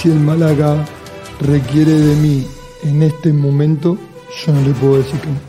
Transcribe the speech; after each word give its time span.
si 0.00 0.10
el 0.10 0.18
Málaga 0.18 0.82
requiere 1.40 1.92
de 1.92 2.14
mí 2.16 2.46
en 2.84 3.02
este 3.02 3.34
momento, 3.34 3.98
yo 4.46 4.52
no 4.54 4.62
le 4.62 4.72
puedo 4.72 4.96
decir 4.96 5.20
que 5.20 5.26
no. 5.26 5.40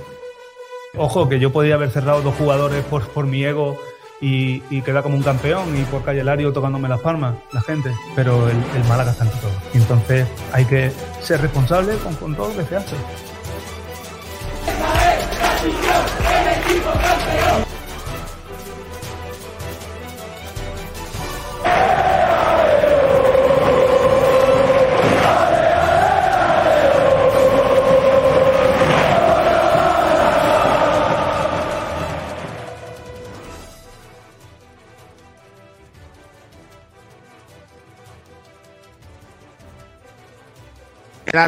Ojo, 0.97 1.29
que 1.29 1.39
yo 1.39 1.54
podía 1.54 1.75
haber 1.75 1.89
cerrado 1.89 2.22
dos 2.22 2.35
jugadores 2.35 2.83
por, 2.83 3.08
por 3.08 3.25
mi 3.27 3.45
ego 3.45 3.77
y, 4.19 4.61
y 4.69 4.82
quedar 4.82 5.03
como 5.03 5.16
un 5.16 5.24
campeón 5.24 5.77
y 5.79 5.83
por 5.83 6.03
Calle 6.03 6.25
Lario 6.25 6.51
tocándome 6.51 6.90
las 6.90 7.00
palmas, 7.00 7.35
la 7.53 7.61
gente. 7.61 7.93
Pero 8.14 8.50
el, 8.50 8.57
el 8.75 8.84
Málaga 8.89 9.11
está 9.11 9.23
ante 9.23 9.38
todo. 9.38 9.54
Entonces 9.73 10.28
hay 10.52 10.66
que 10.66 10.92
ser 11.22 11.40
responsable 11.40 11.96
con, 12.00 12.14
con 12.16 12.36
todo 12.36 12.50
lo 12.50 12.58
que 12.58 12.66
se 12.66 12.76
hace. 12.76 12.96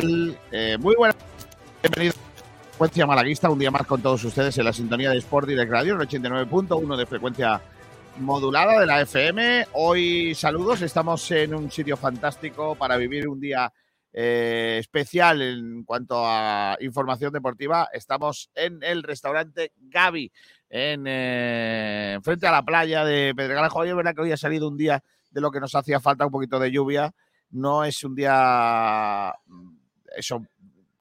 Eh, 0.01 0.75
muy 0.79 0.95
buenas. 0.95 1.15
Bienvenidos 1.83 2.15
a 2.15 2.69
Frecuencia 2.69 3.05
Malaguista, 3.05 3.51
un 3.51 3.59
día 3.59 3.69
más 3.69 3.85
con 3.85 4.01
todos 4.01 4.23
ustedes 4.23 4.57
en 4.57 4.65
la 4.65 4.73
sintonía 4.73 5.11
de 5.11 5.19
Sport 5.19 5.47
Direct 5.47 5.71
Radio, 5.71 5.93
el 5.93 6.07
89.1 6.07 6.97
de 6.97 7.05
frecuencia 7.05 7.61
modulada 8.17 8.79
de 8.79 8.87
la 8.87 9.01
FM. 9.01 9.67
Hoy 9.73 10.33
saludos, 10.33 10.81
estamos 10.81 11.29
en 11.29 11.53
un 11.53 11.69
sitio 11.69 11.95
fantástico 11.95 12.73
para 12.73 12.97
vivir 12.97 13.27
un 13.27 13.39
día 13.39 13.71
eh, 14.11 14.77
especial 14.79 15.43
en 15.43 15.83
cuanto 15.83 16.23
a 16.25 16.75
información 16.79 17.31
deportiva. 17.31 17.87
Estamos 17.93 18.49
en 18.55 18.81
el 18.81 19.03
restaurante 19.03 19.73
Gaby, 19.77 20.31
en 20.71 21.03
eh, 21.05 22.17
frente 22.23 22.47
a 22.47 22.51
la 22.51 22.65
playa 22.65 23.05
de 23.05 23.35
Pedregalajo. 23.35 23.77
Hoy 23.77 23.89
es 23.89 23.95
verdad 23.95 24.15
que 24.15 24.21
hoy 24.21 24.31
ha 24.31 24.37
salido 24.37 24.67
un 24.67 24.77
día 24.77 25.03
de 25.29 25.41
lo 25.41 25.51
que 25.51 25.59
nos 25.59 25.75
hacía 25.75 25.99
falta, 25.99 26.25
un 26.25 26.31
poquito 26.31 26.57
de 26.57 26.71
lluvia 26.71 27.13
no 27.53 27.83
es 27.83 28.03
un 28.03 28.15
día 28.15 29.33
eso, 30.15 30.45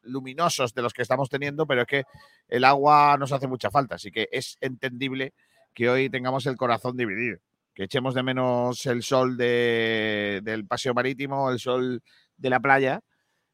luminosos 0.02 0.74
de 0.74 0.82
los 0.82 0.92
que 0.92 1.02
estamos 1.02 1.28
teniendo, 1.28 1.66
pero 1.66 1.82
es 1.82 1.86
que 1.86 2.04
el 2.48 2.64
agua 2.64 3.16
nos 3.18 3.32
hace 3.32 3.46
mucha 3.46 3.70
falta, 3.70 3.96
así 3.96 4.10
que 4.10 4.28
es 4.32 4.58
entendible 4.60 5.32
que 5.74 5.88
hoy 5.88 6.10
tengamos 6.10 6.46
el 6.46 6.56
corazón 6.56 6.96
dividido, 6.96 7.38
que 7.74 7.84
echemos 7.84 8.14
de 8.14 8.22
menos 8.22 8.84
el 8.86 9.02
sol 9.02 9.36
del 9.36 10.66
paseo 10.66 10.94
marítimo, 10.94 11.50
el 11.50 11.58
sol 11.58 12.02
de 12.36 12.50
la 12.50 12.60
playa, 12.60 13.00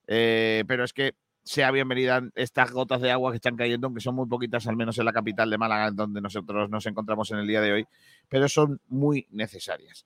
eh, 0.07 0.65
pero 0.67 0.85
es 0.85 0.93
que 0.93 1.15
sea 1.45 1.71
bienvenida 1.71 2.23
estas 2.35 2.73
gotas 2.73 3.01
de 3.01 3.11
agua 3.11 3.31
que 3.31 3.37
están 3.37 3.57
cayendo, 3.57 3.87
aunque 3.87 4.03
son 4.03 4.15
muy 4.15 4.27
poquitas, 4.27 4.67
al 4.67 4.77
menos 4.77 4.99
en 4.99 5.07
la 5.07 5.13
capital 5.15 5.49
de 5.49 5.57
Málaga, 5.57 5.91
donde 5.91 6.21
nosotros 6.21 6.69
nos 6.69 6.85
encontramos 6.85 7.31
en 7.31 7.39
el 7.39 7.47
día 7.47 7.63
de 7.63 7.73
hoy, 7.73 7.87
pero 8.29 8.49
son 8.51 8.81
muy 8.89 9.27
necesarias. 9.31 10.05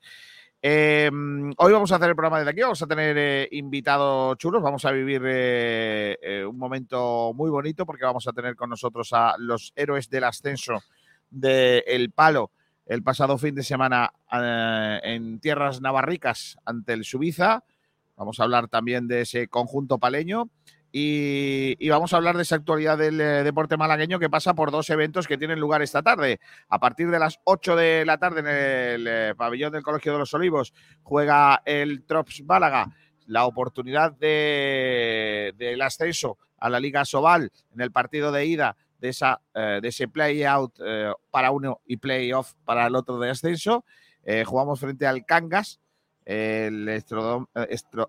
Eh, 0.64 1.10
hoy 1.56 1.72
vamos 1.72 1.90
a 1.90 1.96
hacer 1.96 2.10
el 2.10 2.14
programa 2.14 2.38
desde 2.38 2.52
aquí, 2.52 2.60
vamos 2.60 2.80
a 2.80 2.86
tener 2.86 3.18
eh, 3.18 3.48
invitados 3.50 4.38
chulos, 4.38 4.62
vamos 4.62 4.84
a 4.84 4.92
vivir 4.92 5.20
eh, 5.24 6.46
un 6.48 6.56
momento 6.56 7.32
muy 7.34 7.50
bonito 7.50 7.84
porque 7.84 8.04
vamos 8.04 8.28
a 8.28 8.32
tener 8.32 8.54
con 8.54 8.70
nosotros 8.70 9.12
a 9.12 9.34
los 9.38 9.72
héroes 9.74 10.08
del 10.08 10.22
ascenso 10.22 10.80
del 11.28 11.82
El 11.84 12.12
Palo 12.12 12.52
el 12.86 13.02
pasado 13.02 13.38
fin 13.38 13.56
de 13.56 13.64
semana 13.64 14.12
en 15.02 15.40
tierras 15.40 15.80
navarricas 15.80 16.56
ante 16.64 16.92
el 16.92 17.04
Subiza. 17.04 17.64
Vamos 18.16 18.38
a 18.38 18.44
hablar 18.44 18.68
también 18.68 19.08
de 19.08 19.22
ese 19.22 19.48
conjunto 19.48 19.98
paleño 19.98 20.48
y, 20.94 21.88
vamos 21.88 22.12
a 22.12 22.18
hablar 22.18 22.36
de 22.36 22.42
esa 22.42 22.56
actualidad 22.56 22.98
del 22.98 23.18
eh, 23.18 23.42
deporte 23.42 23.78
malagueño 23.78 24.18
que 24.18 24.28
pasa 24.28 24.52
por 24.52 24.70
dos 24.70 24.90
eventos 24.90 25.26
que 25.26 25.38
tienen 25.38 25.58
lugar 25.58 25.80
esta 25.80 26.02
tarde. 26.02 26.38
A 26.68 26.78
partir 26.78 27.10
de 27.10 27.18
las 27.18 27.40
8 27.44 27.76
de 27.76 28.04
la 28.04 28.18
tarde 28.18 28.40
en 28.40 28.46
el 28.46 29.06
eh, 29.08 29.34
pabellón 29.34 29.72
del 29.72 29.82
Colegio 29.82 30.12
de 30.12 30.18
los 30.18 30.34
Olivos 30.34 30.74
juega 31.02 31.62
el 31.64 32.04
Trops 32.04 32.44
Málaga 32.44 32.94
la 33.26 33.46
oportunidad 33.46 34.12
del 34.12 35.56
de, 35.56 35.78
ascenso 35.82 36.36
a 36.58 36.68
la 36.68 36.78
Liga 36.78 37.06
Sobal 37.06 37.50
en 37.72 37.80
el 37.80 37.90
partido 37.90 38.30
de 38.30 38.44
ida 38.44 38.76
de, 38.98 39.08
esa, 39.08 39.40
eh, 39.54 39.78
de 39.80 39.88
ese 39.88 40.08
play-out 40.08 40.78
para 41.30 41.52
uno 41.52 41.80
y 41.86 41.96
play-off 41.96 42.52
para 42.66 42.86
el 42.86 42.94
otro 42.94 43.18
de 43.18 43.30
ascenso. 43.30 43.86
jugamos 44.44 44.78
frente 44.78 45.06
al 45.06 45.24
Cangas, 45.24 45.80
el 46.26 46.86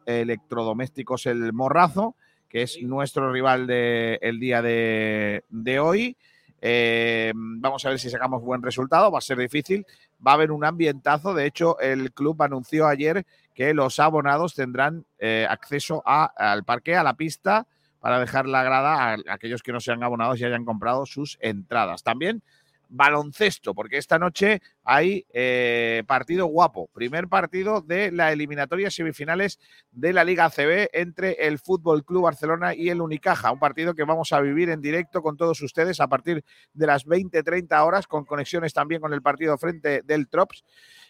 electrodomésticos 0.06 1.26
El 1.28 1.54
Morrazo 1.54 2.18
que 2.54 2.62
es 2.62 2.80
nuestro 2.84 3.32
rival 3.32 3.66
del 3.66 4.40
día 4.40 4.62
de, 4.62 5.80
hoy. 5.82 6.16
Eh, 6.62 7.34
vamos 7.36 7.84
a 7.84 7.90
ver 7.90 7.98
si 7.98 8.12
sacamos 8.12 8.44
buen 8.44 8.62
resultado, 8.62 9.12
va 9.12 9.18
a 9.18 9.22
ser 9.22 9.40
difícil. 9.40 9.88
Va 10.26 10.32
a 10.32 10.34
haber 10.36 10.52
un 10.52 10.64
ambientazo. 10.64 11.34
De 11.34 11.48
hecho, 11.48 11.80
el 11.80 12.12
club 12.12 12.40
anunció 12.44 12.86
ayer 12.86 13.26
que 13.56 13.74
los 13.74 14.00
abonados 14.00 14.54
tendrán 14.54 15.04
eh, 15.18 15.48
acceso 15.50 16.04
al 16.06 16.64
parque, 16.64 16.96
a 16.96 17.02
la 17.02 17.16
pista, 17.16 17.66
para 18.00 18.20
dejar 18.20 18.46
la 18.46 18.64
grada 18.64 19.14
a 19.14 19.18
aquellos 19.34 19.64
que 19.64 19.72
no 19.72 19.80
sean 19.80 20.04
abonados 20.04 20.40
y 20.40 20.46
hayan 20.46 20.64
comprado 20.64 21.08
sus 21.08 21.40
entradas. 21.42 22.04
También 22.04 22.44
baloncesto, 22.94 23.74
porque 23.74 23.98
esta 23.98 24.20
noche 24.20 24.62
hay 24.84 25.26
eh, 25.34 26.04
partido 26.06 26.46
guapo. 26.46 26.90
Primer 26.94 27.28
partido 27.28 27.82
de 27.82 28.12
la 28.12 28.32
eliminatoria 28.32 28.92
semifinales 28.92 29.60
de 29.92 30.14
la 30.14 30.24
Liga 30.24 30.46
ACB 30.46 30.90
entre 30.94 31.32
el 31.48 31.58
Fútbol 31.58 32.06
Club 32.06 32.24
Barcelona 32.24 32.76
y 32.76 32.90
el 32.90 33.02
Unicaja. 33.02 33.52
Un 33.52 33.60
partido 33.60 33.96
que 33.96 34.04
vamos 34.04 34.32
a 34.32 34.42
vivir 34.42 34.70
en 34.70 34.80
directo 34.80 35.24
con 35.24 35.38
todos 35.38 35.60
ustedes 35.62 36.00
a 36.00 36.08
partir 36.08 36.46
de 36.74 36.88
las 36.88 37.08
20-30 37.08 37.84
horas, 37.84 38.06
con 38.06 38.26
conexiones 38.26 38.74
también 38.74 39.02
con 39.02 39.12
el 39.12 39.24
partido 39.24 39.58
frente 39.58 40.04
del 40.04 40.28
Trops. 40.28 40.64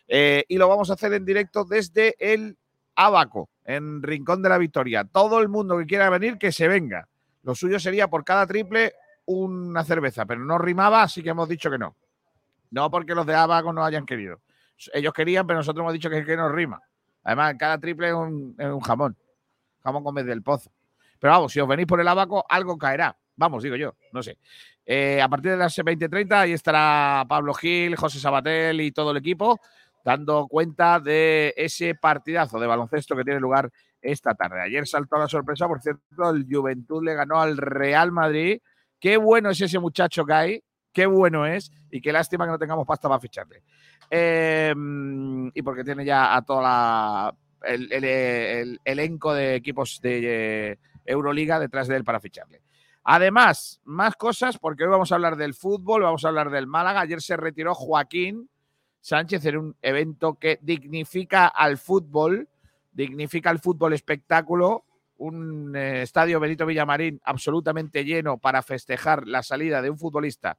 Eh, 0.07 0.45
y 0.47 0.57
lo 0.57 0.69
vamos 0.69 0.89
a 0.89 0.93
hacer 0.93 1.11
en 1.13 1.25
directo 1.25 1.65
desde 1.65 2.15
el 2.17 2.57
Abaco, 2.95 3.49
en 3.65 4.01
Rincón 4.01 4.41
de 4.41 4.49
la 4.49 4.57
Victoria. 4.57 5.03
Todo 5.03 5.41
el 5.41 5.49
mundo 5.49 5.77
que 5.77 5.85
quiera 5.85 6.09
venir, 6.09 6.37
que 6.37 6.53
se 6.53 6.69
venga. 6.69 7.09
Lo 7.41 7.55
suyo 7.55 7.77
sería 7.77 8.07
por 8.07 8.23
cada 8.23 8.47
triple 8.47 8.93
una 9.25 9.83
cerveza, 9.83 10.25
pero 10.25 10.43
no 10.43 10.57
rimaba, 10.57 11.03
así 11.03 11.23
que 11.23 11.29
hemos 11.29 11.47
dicho 11.47 11.69
que 11.69 11.77
no. 11.77 11.95
No 12.71 12.89
porque 12.89 13.15
los 13.15 13.25
de 13.25 13.35
Abaco 13.35 13.71
no 13.71 13.83
hayan 13.83 14.05
querido. 14.05 14.41
Ellos 14.93 15.13
querían, 15.13 15.45
pero 15.45 15.59
nosotros 15.59 15.83
hemos 15.83 15.93
dicho 15.93 16.09
que, 16.09 16.25
que 16.25 16.35
no 16.35 16.49
rima. 16.49 16.81
Además, 17.23 17.55
cada 17.57 17.77
triple 17.77 18.09
es 18.09 18.13
un, 18.13 18.79
jamón. 18.81 19.15
Jamón 19.83 20.03
con 20.03 20.15
del 20.15 20.41
pozo. 20.41 20.71
Pero 21.19 21.33
vamos, 21.33 21.53
si 21.53 21.59
os 21.59 21.67
venís 21.67 21.85
por 21.85 21.99
el 21.99 22.07
abaco, 22.07 22.45
algo 22.49 22.77
caerá. 22.77 23.15
Vamos, 23.35 23.63
digo 23.63 23.75
yo, 23.75 23.95
no 24.11 24.21
sé. 24.21 24.37
Eh, 24.85 25.21
a 25.21 25.29
partir 25.29 25.51
de 25.51 25.57
las 25.57 25.77
20.30 25.77 26.33
ahí 26.33 26.51
estará 26.51 27.25
Pablo 27.27 27.53
Gil, 27.53 27.95
José 27.95 28.19
Sabatel 28.19 28.81
y 28.81 28.91
todo 28.91 29.11
el 29.11 29.17
equipo 29.17 29.59
dando 30.03 30.47
cuenta 30.47 30.99
de 30.99 31.53
ese 31.55 31.95
partidazo 31.95 32.59
de 32.59 32.67
baloncesto 32.67 33.15
que 33.15 33.23
tiene 33.23 33.39
lugar 33.39 33.71
esta 34.01 34.35
tarde. 34.35 34.61
Ayer 34.61 34.85
saltó 34.85 35.17
la 35.17 35.27
sorpresa, 35.27 35.67
por 35.67 35.81
cierto, 35.81 36.01
el 36.29 36.45
Juventud 36.49 37.03
le 37.03 37.15
ganó 37.15 37.39
al 37.39 37.57
Real 37.57 38.11
Madrid 38.11 38.59
Qué 39.03 39.17
bueno 39.17 39.49
es 39.49 39.59
ese 39.59 39.79
muchacho 39.79 40.25
que 40.25 40.31
hay, 40.31 40.63
qué 40.93 41.05
bueno 41.05 41.45
es 41.45 41.73
y 41.91 41.99
qué 41.99 42.13
lástima 42.13 42.45
que 42.45 42.51
no 42.51 42.57
tengamos 42.57 42.87
pasta 42.87 43.09
para 43.09 43.19
ficharle. 43.19 43.61
Em, 44.09 45.51
y 45.53 45.61
porque 45.61 45.83
tiene 45.83 46.05
ya 46.05 46.33
a 46.33 46.41
toda 46.41 47.35
el, 47.63 48.79
elenco 48.85 49.33
de 49.33 49.55
equipos 49.55 49.99
de 50.01 50.79
Euroliga 51.03 51.59
detrás 51.59 51.89
de 51.89 51.97
él 51.97 52.05
para 52.05 52.21
ficharle. 52.21 52.61
Además, 53.03 53.81
más 53.83 54.15
cosas, 54.15 54.57
porque 54.57 54.85
hoy 54.85 54.91
vamos 54.91 55.11
a 55.11 55.15
hablar 55.15 55.35
del 55.35 55.53
fútbol, 55.53 56.03
vamos 56.03 56.23
a 56.23 56.29
hablar 56.29 56.49
del 56.49 56.67
Málaga. 56.67 57.01
Ayer 57.01 57.21
se 57.21 57.35
retiró 57.35 57.75
Joaquín 57.75 58.49
Sánchez 59.01 59.45
en 59.47 59.57
un 59.57 59.75
evento 59.81 60.35
que 60.35 60.59
dignifica 60.61 61.47
al 61.47 61.77
fútbol, 61.77 62.47
dignifica 62.93 63.49
al 63.49 63.59
fútbol 63.59 63.91
espectáculo 63.91 64.85
un 65.17 65.75
eh, 65.75 66.01
estadio 66.01 66.39
Benito 66.39 66.65
Villamarín 66.65 67.19
absolutamente 67.23 68.03
lleno 68.03 68.37
para 68.37 68.61
festejar 68.61 69.27
la 69.27 69.43
salida 69.43 69.81
de 69.81 69.89
un 69.89 69.97
futbolista 69.97 70.57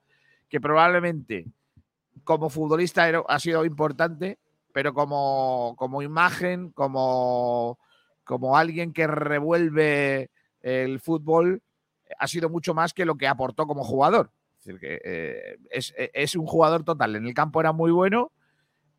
que 0.48 0.60
probablemente 0.60 1.46
como 2.22 2.48
futbolista 2.48 3.10
ha 3.28 3.38
sido 3.38 3.64
importante, 3.64 4.38
pero 4.72 4.94
como, 4.94 5.74
como 5.76 6.02
imagen, 6.02 6.70
como, 6.70 7.78
como 8.24 8.56
alguien 8.56 8.92
que 8.92 9.06
revuelve 9.06 10.30
el 10.62 11.00
fútbol, 11.00 11.62
ha 12.18 12.28
sido 12.28 12.48
mucho 12.48 12.72
más 12.74 12.94
que 12.94 13.04
lo 13.04 13.16
que 13.16 13.26
aportó 13.26 13.66
como 13.66 13.84
jugador. 13.84 14.30
Es, 14.64 15.94
eh, 15.96 16.10
es 16.14 16.34
un 16.36 16.46
jugador 16.46 16.84
total. 16.84 17.16
En 17.16 17.26
el 17.26 17.34
campo 17.34 17.60
era 17.60 17.72
muy 17.72 17.90
bueno, 17.90 18.32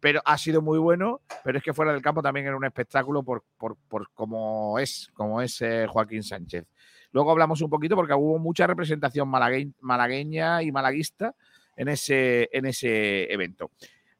pero 0.05 0.21
ha 0.23 0.37
sido 0.37 0.61
muy 0.61 0.77
bueno, 0.77 1.21
pero 1.43 1.57
es 1.57 1.63
que 1.63 1.73
fuera 1.73 1.91
del 1.91 2.03
campo 2.03 2.21
también 2.21 2.45
era 2.45 2.55
un 2.55 2.63
espectáculo 2.63 3.23
por, 3.23 3.43
por, 3.57 3.75
por 3.75 4.11
como 4.13 4.77
es, 4.77 5.09
como 5.15 5.41
es 5.41 5.59
eh, 5.63 5.87
Joaquín 5.89 6.21
Sánchez. 6.21 6.67
Luego 7.11 7.31
hablamos 7.31 7.59
un 7.63 7.71
poquito 7.71 7.95
porque 7.95 8.13
hubo 8.13 8.37
mucha 8.37 8.67
representación 8.67 9.27
malagueña 9.27 10.61
y 10.61 10.71
malaguista 10.71 11.33
en 11.75 11.87
ese, 11.87 12.49
en 12.51 12.67
ese 12.67 13.33
evento. 13.33 13.71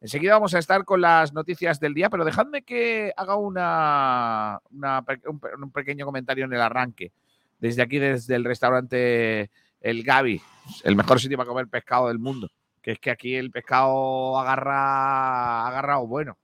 Enseguida 0.01 0.33
vamos 0.33 0.55
a 0.55 0.57
estar 0.57 0.85
con 0.85 1.01
las 1.01 1.33
noticias 1.33 1.79
del 1.79 1.93
día, 1.93 2.09
pero 2.09 2.25
dejadme 2.25 2.63
que 2.63 3.13
haga 3.15 3.35
una, 3.35 4.59
un, 4.71 5.71
pequeño 5.71 6.03
comentario 6.03 6.45
en 6.45 6.53
el 6.53 6.61
arranque. 6.61 7.11
Desde 7.59 7.83
aquí, 7.83 7.99
desde 7.99 8.33
el 8.33 8.43
restaurante 8.43 9.51
El 9.79 10.01
Gavi, 10.03 10.41
el 10.83 10.95
mejor 10.95 11.19
sitio 11.19 11.37
para 11.37 11.47
comer 11.47 11.67
pescado 11.67 12.07
del 12.07 12.17
mundo. 12.17 12.49
Que 12.85 12.91
es 12.91 12.99
que 12.99 13.09
aquí 13.09 13.33
el 13.33 13.49
pescado 13.49 14.37
agarra 14.37 15.65
agarrado 15.65 16.05
bueno. 16.05 16.37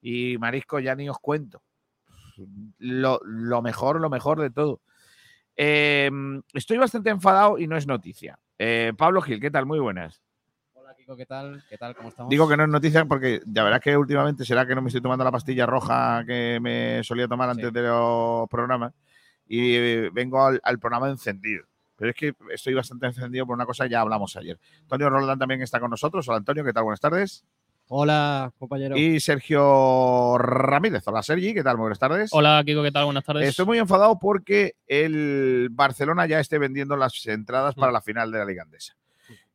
Y 0.00 0.38
marisco 0.38 0.80
ya 0.80 0.94
ni 0.94 1.10
os 1.10 1.18
cuento. 1.18 1.60
Lo, 2.78 3.20
mejor, 3.60 4.00
lo 4.00 4.08
mejor 4.08 4.40
de 4.40 4.48
todo. 4.48 4.80
Em, 5.54 6.40
estoy 6.54 6.78
bastante 6.78 7.10
enfadado 7.10 7.58
y 7.58 7.66
no 7.66 7.76
es 7.76 7.86
noticia. 7.86 8.38
Eh, 8.58 8.94
Pablo 8.96 9.20
Gil, 9.20 9.40
¿qué 9.40 9.50
tal? 9.50 9.66
Muy 9.66 9.78
buenas. 9.78 10.22
¿qué 11.18 11.26
tal? 11.26 11.62
¿Qué 11.68 11.76
tal? 11.76 11.94
¿Cómo 11.94 12.08
estamos? 12.08 12.30
Digo 12.30 12.48
que 12.48 12.56
no 12.56 12.64
es 12.64 12.70
noticia 12.70 13.04
porque 13.04 13.42
ya 13.44 13.62
verás 13.62 13.80
que 13.82 13.94
últimamente 13.94 14.46
será 14.46 14.66
que 14.66 14.74
no 14.74 14.80
me 14.80 14.88
estoy 14.88 15.02
tomando 15.02 15.22
la 15.22 15.30
pastilla 15.30 15.66
roja 15.66 16.24
que 16.26 16.60
me 16.62 17.04
solía 17.04 17.28
tomar 17.28 17.50
antes 17.50 17.70
de 17.70 17.82
los 17.82 18.48
programas 18.48 18.94
y 19.46 20.08
vengo 20.10 20.46
al, 20.46 20.78
programa 20.78 21.10
encendido. 21.10 21.64
Pero 21.98 22.10
es 22.12 22.16
que 22.16 22.32
estoy 22.54 22.74
bastante 22.74 23.06
encendido 23.06 23.44
por 23.44 23.56
una 23.56 23.66
cosa, 23.66 23.86
ya 23.88 24.00
hablamos 24.00 24.36
ayer. 24.36 24.58
Antonio 24.82 25.10
Roldán 25.10 25.38
también 25.38 25.62
está 25.62 25.80
con 25.80 25.90
nosotros. 25.90 26.28
Hola 26.28 26.38
Antonio, 26.38 26.64
¿qué 26.64 26.72
tal? 26.72 26.84
Buenas 26.84 27.00
tardes. 27.00 27.44
Hola, 27.88 28.52
compañero. 28.56 28.96
Y 28.96 29.18
Sergio 29.18 30.38
Ramírez. 30.38 31.02
Hola, 31.06 31.22
Sergi, 31.24 31.54
¿qué 31.54 31.64
tal? 31.64 31.76
Buenas 31.76 31.98
tardes. 31.98 32.30
Hola, 32.32 32.62
Kiko, 32.64 32.84
¿qué 32.84 32.92
tal? 32.92 33.06
Buenas 33.06 33.24
tardes. 33.24 33.48
Estoy 33.48 33.66
muy 33.66 33.78
enfadado 33.78 34.16
porque 34.20 34.76
el 34.86 35.70
Barcelona 35.72 36.26
ya 36.26 36.38
esté 36.38 36.58
vendiendo 36.58 36.96
las 36.96 37.26
entradas 37.26 37.74
para 37.74 37.90
la 37.90 38.00
final 38.00 38.30
de 38.30 38.38
la 38.38 38.44
Liga 38.44 38.62
Andesa. 38.62 38.94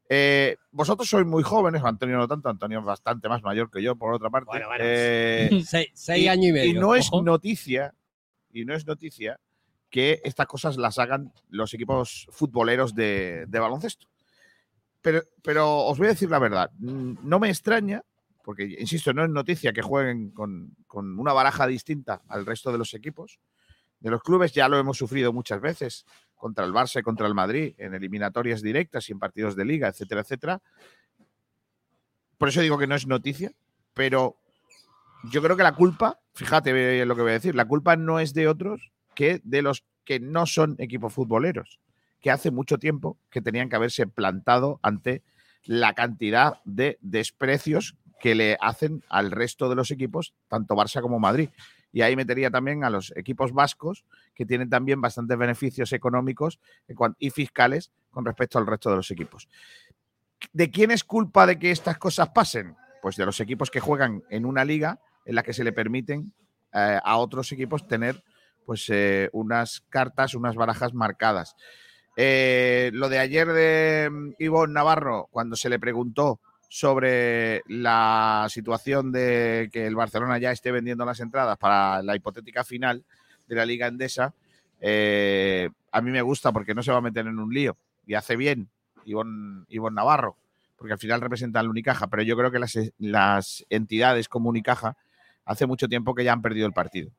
Eh, 0.09 0.57
vosotros 0.71 1.07
sois 1.07 1.25
muy 1.25 1.43
jóvenes, 1.43 1.81
Antonio 1.81 2.17
no 2.17 2.27
tanto, 2.27 2.49
Antonio 2.49 2.79
es 2.79 2.85
bastante 2.85 3.29
más 3.29 3.41
mayor 3.41 3.71
que 3.71 3.81
yo, 3.81 3.95
por 3.95 4.13
otra 4.13 4.29
parte. 4.29 4.49
Eh, 4.79 5.63
seis, 5.93 6.27
años 6.27 6.47
y 6.47 6.51
medio. 6.51 6.71
Y 6.71 6.73
no 6.73 6.93
es 6.93 7.09
noticia, 7.11 7.93
y 8.51 8.65
no 8.65 8.75
es 8.75 8.85
noticia 8.85 9.39
que 9.93 10.21
estas 10.23 10.47
cosas 10.47 10.77
las 10.77 10.97
hagan 10.97 11.31
los 11.49 11.71
equipos 11.75 12.27
futboleros 12.31 12.95
de, 12.95 13.45
baloncesto. 13.47 14.07
Pero, 15.03 15.21
pero, 15.43 15.85
os 15.85 15.99
voy 15.99 16.07
a 16.07 16.09
decir 16.09 16.31
la 16.31 16.39
verdad, 16.39 16.71
no 16.79 17.39
me 17.39 17.49
extraña, 17.49 18.01
porque 18.43 18.63
insisto, 18.79 19.13
no 19.13 19.23
es 19.23 19.29
noticia 19.29 19.71
que 19.71 19.83
jueguen 19.83 20.31
con, 20.31 20.75
con 20.87 21.19
una 21.19 21.31
baraja 21.31 21.67
distinta 21.67 22.23
al 22.27 22.43
resto 22.43 22.71
de 22.71 22.79
los 22.79 22.95
equipos. 22.95 23.39
De 23.99 24.09
los 24.09 24.23
clubes 24.23 24.51
ya 24.51 24.67
lo 24.67 24.79
hemos 24.79 24.97
sufrido 24.97 25.31
muchas 25.31 25.61
veces 25.61 26.07
contra 26.33 26.65
el 26.65 26.73
Barça 26.73 26.99
y 26.99 27.03
contra 27.03 27.27
el 27.27 27.35
Madrid 27.35 27.75
en 27.77 27.93
eliminatorias 27.93 28.63
directas 28.63 29.07
y 29.09 29.11
en 29.11 29.19
partidos 29.19 29.55
de 29.55 29.65
liga, 29.65 29.89
etcétera, 29.89 30.21
etcétera. 30.21 30.59
Por 32.39 32.49
eso 32.49 32.61
digo 32.61 32.79
que 32.79 32.87
no 32.87 32.95
es 32.95 33.05
noticia, 33.05 33.51
pero 33.93 34.39
yo 35.29 35.43
creo 35.43 35.55
que 35.55 35.61
la 35.61 35.75
culpa, 35.75 36.19
fíjate 36.33 37.05
lo 37.05 37.15
que 37.15 37.21
voy 37.21 37.29
a 37.29 37.35
decir, 37.35 37.53
la 37.53 37.67
culpa 37.67 37.95
no 37.95 38.19
es 38.19 38.33
de 38.33 38.47
otros 38.47 38.92
que 39.15 39.41
de 39.43 39.61
los 39.61 39.83
que 40.05 40.19
no 40.19 40.45
son 40.45 40.75
equipos 40.79 41.13
futboleros, 41.13 41.79
que 42.19 42.31
hace 42.31 42.51
mucho 42.51 42.77
tiempo 42.77 43.17
que 43.29 43.41
tenían 43.41 43.69
que 43.69 43.75
haberse 43.75 44.07
plantado 44.07 44.79
ante 44.81 45.23
la 45.65 45.93
cantidad 45.93 46.61
de 46.65 46.97
desprecios 47.01 47.95
que 48.19 48.35
le 48.35 48.57
hacen 48.61 49.03
al 49.09 49.31
resto 49.31 49.69
de 49.69 49.75
los 49.75 49.91
equipos, 49.91 50.33
tanto 50.47 50.75
Barça 50.75 51.01
como 51.01 51.19
Madrid. 51.19 51.49
Y 51.91 52.01
ahí 52.01 52.15
metería 52.15 52.49
también 52.49 52.83
a 52.83 52.89
los 52.89 53.13
equipos 53.15 53.53
vascos, 53.53 54.05
que 54.33 54.45
tienen 54.45 54.69
también 54.69 55.01
bastantes 55.01 55.37
beneficios 55.37 55.93
económicos 55.93 56.59
y 57.19 57.29
fiscales 57.29 57.91
con 58.11 58.25
respecto 58.25 58.57
al 58.57 58.65
resto 58.65 58.89
de 58.89 58.95
los 58.95 59.11
equipos. 59.11 59.47
¿De 60.51 60.71
quién 60.71 60.91
es 60.91 61.03
culpa 61.03 61.45
de 61.45 61.59
que 61.59 61.71
estas 61.71 61.97
cosas 61.97 62.29
pasen? 62.29 62.75
Pues 63.01 63.15
de 63.15 63.25
los 63.25 63.39
equipos 63.39 63.69
que 63.69 63.79
juegan 63.79 64.23
en 64.29 64.45
una 64.45 64.65
liga 64.65 64.99
en 65.25 65.35
la 65.35 65.43
que 65.43 65.53
se 65.53 65.63
le 65.63 65.71
permiten 65.71 66.33
eh, 66.73 66.99
a 67.03 67.17
otros 67.17 67.51
equipos 67.51 67.87
tener 67.87 68.23
pues 68.65 68.85
eh, 68.89 69.29
unas 69.33 69.81
cartas, 69.89 70.35
unas 70.35 70.55
barajas 70.55 70.93
marcadas. 70.93 71.55
Eh, 72.15 72.91
lo 72.93 73.09
de 73.09 73.19
ayer 73.19 73.47
de 73.47 74.09
mm, 74.11 74.33
Ivonne 74.39 74.73
Navarro, 74.73 75.27
cuando 75.31 75.55
se 75.55 75.69
le 75.69 75.79
preguntó 75.79 76.39
sobre 76.69 77.61
la 77.67 78.47
situación 78.49 79.11
de 79.11 79.69
que 79.71 79.85
el 79.85 79.95
Barcelona 79.95 80.39
ya 80.39 80.51
esté 80.51 80.71
vendiendo 80.71 81.05
las 81.05 81.19
entradas 81.19 81.57
para 81.57 82.01
la 82.01 82.15
hipotética 82.15 82.63
final 82.63 83.03
de 83.47 83.55
la 83.55 83.65
Liga 83.65 83.87
Endesa, 83.87 84.33
eh, 84.81 85.69
a 85.91 86.01
mí 86.01 86.11
me 86.11 86.21
gusta 86.21 86.51
porque 86.51 86.73
no 86.73 86.83
se 86.83 86.91
va 86.91 86.97
a 86.97 87.01
meter 87.01 87.27
en 87.27 87.39
un 87.39 87.53
lío 87.53 87.77
y 88.05 88.15
hace 88.15 88.35
bien 88.35 88.69
Ivonne, 89.05 89.65
Navarro, 89.91 90.35
porque 90.75 90.93
al 90.93 90.99
final 90.99 91.21
representa 91.21 91.59
al 91.59 91.69
Unicaja, 91.69 92.07
pero 92.07 92.23
yo 92.23 92.35
creo 92.35 92.51
que 92.51 92.59
las, 92.59 92.77
las 92.97 93.65
entidades 93.69 94.27
como 94.27 94.49
Unicaja 94.49 94.97
hace 95.45 95.67
mucho 95.67 95.87
tiempo 95.87 96.15
que 96.15 96.23
ya 96.23 96.33
han 96.33 96.41
perdido 96.41 96.65
el 96.67 96.73
partido, 96.73 97.11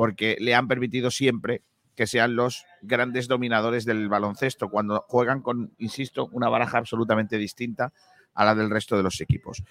porque 0.00 0.38
le 0.40 0.54
han 0.54 0.66
permitido 0.66 1.10
siempre 1.10 1.60
que 1.94 2.06
sean 2.06 2.34
los 2.34 2.64
grandes 2.80 3.28
dominadores 3.28 3.84
del 3.84 4.08
baloncesto, 4.08 4.70
cuando 4.70 5.04
juegan 5.08 5.42
con, 5.42 5.74
insisto, 5.76 6.30
una 6.32 6.48
baraja 6.48 6.78
absolutamente 6.78 7.36
distinta 7.36 7.92
a 8.32 8.46
la 8.46 8.54
del 8.54 8.70
resto 8.70 8.96
de 8.96 9.02
los 9.02 9.20
equipos. 9.20 9.62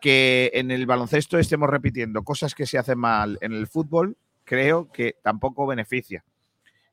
Que 0.00 0.50
en 0.54 0.70
el 0.70 0.86
baloncesto 0.86 1.38
estemos 1.38 1.68
repitiendo 1.68 2.22
cosas 2.22 2.54
que 2.54 2.64
se 2.64 2.78
hacen 2.78 2.98
mal 2.98 3.36
en 3.42 3.52
el 3.52 3.66
fútbol, 3.66 4.16
creo 4.44 4.90
que 4.90 5.16
tampoco 5.22 5.66
beneficia. 5.66 6.24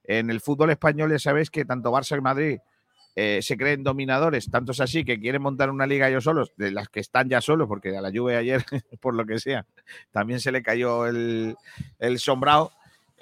En 0.04 0.30
el 0.30 0.42
fútbol 0.42 0.72
español 0.72 1.12
ya 1.12 1.20
sabéis 1.20 1.50
que 1.50 1.64
tanto 1.64 1.94
Barça 1.94 2.18
y 2.18 2.22
Madrid 2.22 2.60
eh, 3.16 3.40
se 3.42 3.58
creen 3.58 3.84
dominadores, 3.84 4.50
tanto 4.50 4.72
es 4.72 4.80
así 4.80 5.04
que 5.04 5.20
quieren 5.20 5.42
montar 5.42 5.70
una 5.70 5.86
liga 5.86 6.08
ellos 6.08 6.24
solos, 6.24 6.54
de 6.56 6.72
las 6.72 6.88
que 6.88 7.02
están 7.02 7.28
ya 7.28 7.42
solos, 7.42 7.68
porque 7.68 7.96
a 7.96 8.02
la 8.02 8.10
lluvia 8.10 8.38
ayer, 8.38 8.64
por 9.02 9.16
lo 9.16 9.26
que 9.26 9.38
sea, 9.38 9.66
también 10.12 10.40
se 10.40 10.52
le 10.52 10.64
cayó 10.64 11.08
el, 11.08 11.56
el 12.00 12.20
sombrado. 12.20 12.72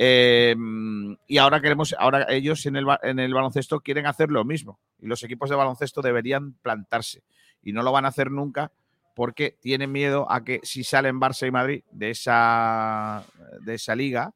Em, 0.01 1.17
y 1.27 1.39
ahora 1.39 1.59
queremos, 1.59 1.93
ahora 1.99 2.25
ellos 2.29 2.65
en 2.65 2.77
el, 2.77 2.85
en 3.03 3.19
el 3.19 3.33
baloncesto 3.33 3.81
quieren 3.81 4.05
hacer 4.05 4.31
lo 4.31 4.45
mismo. 4.45 4.79
Y 4.97 5.07
los 5.07 5.23
equipos 5.23 5.49
de 5.49 5.57
baloncesto 5.57 6.01
deberían 6.01 6.53
plantarse 6.53 7.21
y 7.61 7.73
no 7.73 7.83
lo 7.83 7.91
van 7.91 8.05
a 8.05 8.07
hacer 8.07 8.31
nunca 8.31 8.71
porque 9.13 9.57
tienen 9.59 9.91
miedo 9.91 10.31
a 10.31 10.45
que 10.45 10.61
si 10.63 10.85
salen 10.85 11.19
Barça 11.19 11.45
y 11.45 11.51
Madrid 11.51 11.83
de 11.91 12.11
esa, 12.11 13.25
de 13.65 13.73
esa 13.73 13.93
liga 13.93 14.33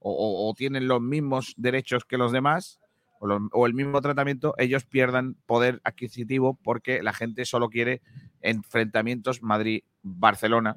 o, 0.00 0.52
tienen 0.54 0.86
los 0.86 1.00
mismos 1.00 1.54
derechos 1.56 2.04
que 2.04 2.18
los 2.18 2.30
demás 2.30 2.78
o, 3.18 3.66
el 3.66 3.72
mismo 3.72 4.02
tratamiento, 4.02 4.54
ellos 4.58 4.84
pierdan 4.84 5.34
poder 5.46 5.80
adquisitivo 5.82 6.58
porque 6.62 7.02
la 7.02 7.14
gente 7.14 7.46
solo 7.46 7.70
quiere 7.70 8.02
enfrentamientos 8.42 9.42
Madrid-Barcelona, 9.42 10.76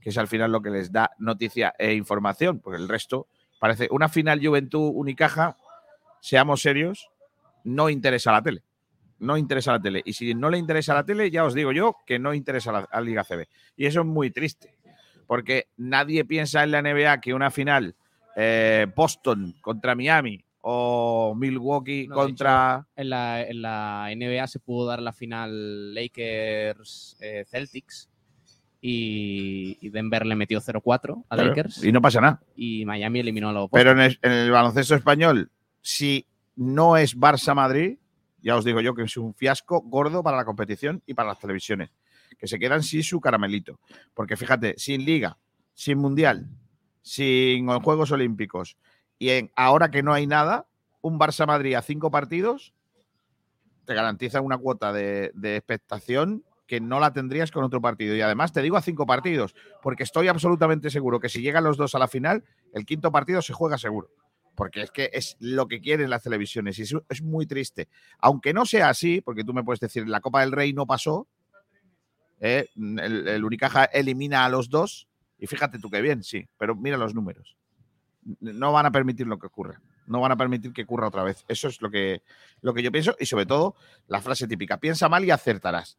que 0.00 0.10
es 0.10 0.16
al 0.16 0.28
final 0.28 0.52
lo 0.52 0.62
que 0.62 0.70
les 0.70 0.92
da 0.92 1.10
noticia 1.18 1.74
e 1.76 1.94
información, 1.94 2.60
porque 2.60 2.80
el 2.80 2.88
resto 2.88 3.26
parece 3.60 3.86
una 3.92 4.08
final 4.08 4.44
Juventud-Unicaja, 4.44 5.56
seamos 6.20 6.62
serios, 6.62 7.08
no 7.62 7.88
interesa 7.88 8.30
a 8.30 8.32
la 8.32 8.42
tele 8.42 8.64
no 9.20 9.36
interesa 9.36 9.72
la 9.72 9.80
tele. 9.80 10.02
Y 10.04 10.14
si 10.14 10.34
no 10.34 10.50
le 10.50 10.58
interesa 10.58 10.94
la 10.94 11.04
tele, 11.04 11.30
ya 11.30 11.44
os 11.44 11.54
digo 11.54 11.70
yo 11.72 11.96
que 12.04 12.18
no 12.18 12.34
interesa 12.34 12.72
la, 12.72 12.88
la 12.90 13.00
Liga 13.00 13.22
CB. 13.22 13.46
Y 13.76 13.86
eso 13.86 14.00
es 14.00 14.06
muy 14.06 14.30
triste, 14.30 14.74
porque 15.26 15.68
nadie 15.76 16.24
piensa 16.24 16.64
en 16.64 16.72
la 16.72 16.82
NBA 16.82 17.20
que 17.20 17.34
una 17.34 17.50
final 17.50 17.94
eh, 18.36 18.86
Boston 18.94 19.54
contra 19.60 19.94
Miami 19.94 20.42
o 20.62 21.34
Milwaukee 21.34 22.06
contra... 22.08 22.86
en, 22.96 23.10
la, 23.10 23.42
en, 23.42 23.62
la, 23.62 24.08
NBA 24.14 24.46
se 24.46 24.58
pudo 24.58 24.86
dar 24.86 25.00
la 25.00 25.12
final 25.12 25.94
Lakers-Celtics. 25.94 28.06
Eh, 28.06 28.09
y, 28.80 29.88
Denver 29.90 30.24
le 30.24 30.36
metió 30.36 30.60
0-4 30.60 31.24
a 31.28 31.36
Lakers. 31.36 31.84
Y 31.84 31.92
no 31.92 32.00
pasa 32.00 32.20
nada. 32.20 32.42
Y 32.56 32.84
Miami 32.84 33.20
eliminó 33.20 33.50
a 33.50 33.52
los 33.52 33.70
Pero 33.70 33.92
en 33.92 34.16
el 34.22 34.50
baloncesto 34.50 34.94
español, 34.94 35.50
si 35.82 36.26
no 36.56 36.96
es 36.96 37.16
Barça-Madrid, 37.16 37.98
ya 38.42 38.56
os 38.56 38.64
digo 38.64 38.80
yo 38.80 38.94
que 38.94 39.02
es 39.02 39.16
un 39.16 39.34
fiasco 39.34 39.82
gordo 39.82 40.22
para 40.22 40.36
la 40.36 40.44
competición 40.44 41.02
y 41.06 41.14
para 41.14 41.28
las 41.28 41.38
televisiones, 41.38 41.90
que 42.38 42.46
se 42.46 42.58
quedan 42.58 42.82
sin 42.82 43.02
su 43.02 43.20
caramelito. 43.20 43.80
Porque 44.14 44.36
fíjate, 44.36 44.74
sin 44.78 45.04
liga, 45.04 45.36
sin 45.74 45.98
mundial, 45.98 46.48
sin 47.02 47.66
Juegos 47.66 48.12
Olímpicos 48.12 48.76
y 49.20 49.30
en, 49.30 49.52
ahora 49.54 49.90
que 49.90 50.02
no 50.02 50.14
hay 50.14 50.26
nada, 50.26 50.66
un 51.02 51.20
Barça-Madrid 51.20 51.74
a 51.74 51.82
cinco 51.82 52.10
partidos 52.10 52.72
te 53.84 53.94
garantiza 53.94 54.40
una 54.40 54.56
cuota 54.56 54.92
de, 54.92 55.30
de 55.34 55.56
expectación 55.56 56.42
que 56.70 56.80
no 56.80 57.00
la 57.00 57.12
tendrías 57.12 57.50
con 57.50 57.64
otro 57.64 57.80
partido. 57.80 58.14
Y 58.14 58.20
además 58.20 58.52
te 58.52 58.62
digo 58.62 58.76
a 58.76 58.80
cinco 58.80 59.04
partidos, 59.04 59.56
porque 59.82 60.04
estoy 60.04 60.28
absolutamente 60.28 60.88
seguro 60.88 61.18
que 61.18 61.28
si 61.28 61.42
llegan 61.42 61.64
los 61.64 61.76
dos 61.76 61.96
a 61.96 61.98
la 61.98 62.06
final, 62.06 62.44
el 62.72 62.86
quinto 62.86 63.10
partido 63.10 63.42
se 63.42 63.52
juega 63.52 63.76
seguro 63.76 64.08
porque 64.54 64.82
es 64.82 64.90
que 64.90 65.10
es 65.12 65.36
lo 65.40 65.66
que 65.68 65.80
quieren 65.80 66.10
las 66.10 66.22
televisiones 66.22 66.78
y 66.78 66.82
es 66.82 67.22
muy 67.22 67.46
triste. 67.46 67.88
Aunque 68.18 68.52
no 68.52 68.66
sea 68.66 68.90
así, 68.90 69.22
porque 69.22 69.42
tú 69.42 69.54
me 69.54 69.64
puedes 69.64 69.80
decir, 69.80 70.06
la 70.06 70.20
Copa 70.20 70.42
del 70.42 70.52
Rey 70.52 70.74
no 70.74 70.86
pasó, 70.86 71.26
¿eh? 72.40 72.66
el, 72.76 73.42
Unicaja 73.42 73.84
elimina 73.84 74.44
a 74.44 74.50
los 74.50 74.68
dos 74.68 75.08
y 75.38 75.46
fíjate 75.46 75.78
tú 75.78 75.88
qué 75.88 76.02
bien, 76.02 76.22
sí, 76.22 76.46
pero 76.58 76.76
mira 76.76 76.98
los 76.98 77.14
números. 77.14 77.56
No 78.40 78.70
van 78.70 78.84
a 78.84 78.92
permitir 78.92 79.26
lo 79.26 79.38
que 79.38 79.46
ocurra. 79.46 79.80
No 80.06 80.20
van 80.20 80.32
a 80.32 80.36
permitir 80.36 80.72
que 80.74 80.82
ocurra 80.82 81.08
otra 81.08 81.22
vez. 81.22 81.44
Eso 81.48 81.68
es 81.68 81.80
lo 81.80 81.90
que, 81.90 82.22
lo 82.60 82.74
que 82.74 82.82
yo 82.82 82.92
pienso 82.92 83.16
y 83.18 83.24
sobre 83.24 83.46
todo 83.46 83.76
la 84.08 84.20
frase 84.20 84.46
típica, 84.46 84.78
piensa 84.78 85.08
mal 85.08 85.24
y 85.24 85.30
acertarás. 85.30 85.98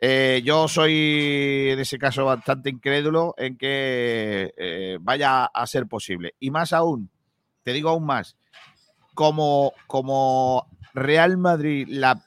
Eh, 0.00 0.42
yo 0.44 0.68
soy 0.68 1.70
en 1.70 1.78
ese 1.80 1.98
caso 1.98 2.24
bastante 2.24 2.70
incrédulo 2.70 3.34
en 3.36 3.56
que 3.56 4.54
eh, 4.56 4.98
vaya 5.00 5.44
a 5.46 5.66
ser 5.66 5.86
posible. 5.86 6.34
Y 6.38 6.50
más 6.50 6.72
aún, 6.72 7.10
te 7.62 7.72
digo 7.72 7.90
aún 7.90 8.06
más, 8.06 8.36
como, 9.14 9.72
como 9.86 10.68
Real 10.94 11.36
Madrid 11.36 11.88
la 11.88 12.22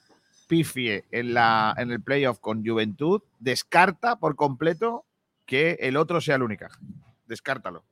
pifie 0.48 1.04
en, 1.10 1.32
la, 1.32 1.74
en 1.78 1.90
el 1.90 2.02
playoff 2.02 2.38
con 2.38 2.64
Juventud, 2.64 3.22
descarta 3.38 4.16
por 4.16 4.36
completo 4.36 5.06
que 5.46 5.78
el 5.80 5.96
otro 5.96 6.20
sea 6.20 6.36
el 6.36 6.42
Unicaja. 6.42 6.78
Descártalo. 7.26 7.84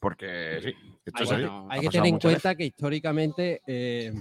Porque 0.00 0.60
sí, 0.62 0.74
esto 1.04 1.18
Hay, 1.18 1.24
es 1.24 1.30
bueno, 1.30 1.68
Hay 1.70 1.80
que 1.80 1.88
tener 1.88 2.06
en 2.06 2.18
cuenta 2.18 2.54
que 2.54 2.64
históricamente, 2.64 3.60
eh, 3.66 4.12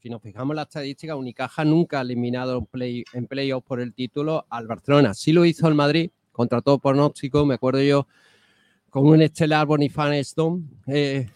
si 0.00 0.08
nos 0.08 0.22
fijamos 0.22 0.54
en 0.54 0.56
la 0.56 0.62
estadística, 0.62 1.14
Unicaja 1.14 1.64
nunca 1.64 1.98
ha 1.98 2.02
eliminado 2.02 2.56
en, 2.58 2.66
play, 2.66 3.04
en 3.12 3.26
playoff 3.26 3.64
por 3.64 3.80
el 3.80 3.92
título 3.92 4.46
al 4.48 4.66
Barcelona. 4.66 5.12
Sí 5.12 5.32
lo 5.32 5.44
hizo 5.44 5.68
el 5.68 5.74
Madrid, 5.74 6.10
contra 6.32 6.62
todo 6.62 6.78
pronóstico, 6.78 7.44
me 7.44 7.54
acuerdo 7.54 7.82
yo, 7.82 8.06
con 8.88 9.06
un 9.06 9.20
estelar 9.20 9.66
Bonifanes 9.66 10.34
Dom, 10.34 10.66
eh, 10.86 11.28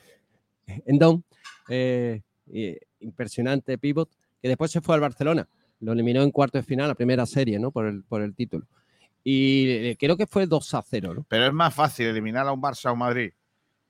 eh, 1.68 2.22
impresionante 3.00 3.76
pivot, 3.76 4.08
que 4.40 4.48
después 4.48 4.70
se 4.70 4.80
fue 4.80 4.94
al 4.94 5.02
Barcelona. 5.02 5.46
Lo 5.80 5.92
eliminó 5.92 6.22
en 6.22 6.30
cuarto 6.30 6.56
de 6.56 6.64
final, 6.64 6.88
la 6.88 6.94
primera 6.94 7.26
serie, 7.26 7.58
¿no? 7.58 7.70
Por 7.70 7.86
el, 7.86 8.02
por 8.04 8.22
el 8.22 8.34
título. 8.34 8.66
Y 9.22 9.68
eh, 9.68 9.96
creo 9.98 10.16
que 10.16 10.26
fue 10.26 10.46
2 10.46 10.74
a 10.74 10.82
0, 10.82 11.14
¿no? 11.14 11.26
Pero 11.28 11.46
es 11.46 11.52
más 11.52 11.74
fácil 11.74 12.06
eliminar 12.06 12.46
a 12.46 12.52
un 12.52 12.62
Barça 12.62 12.88
o 12.88 12.94
un 12.94 13.00
Madrid 13.00 13.32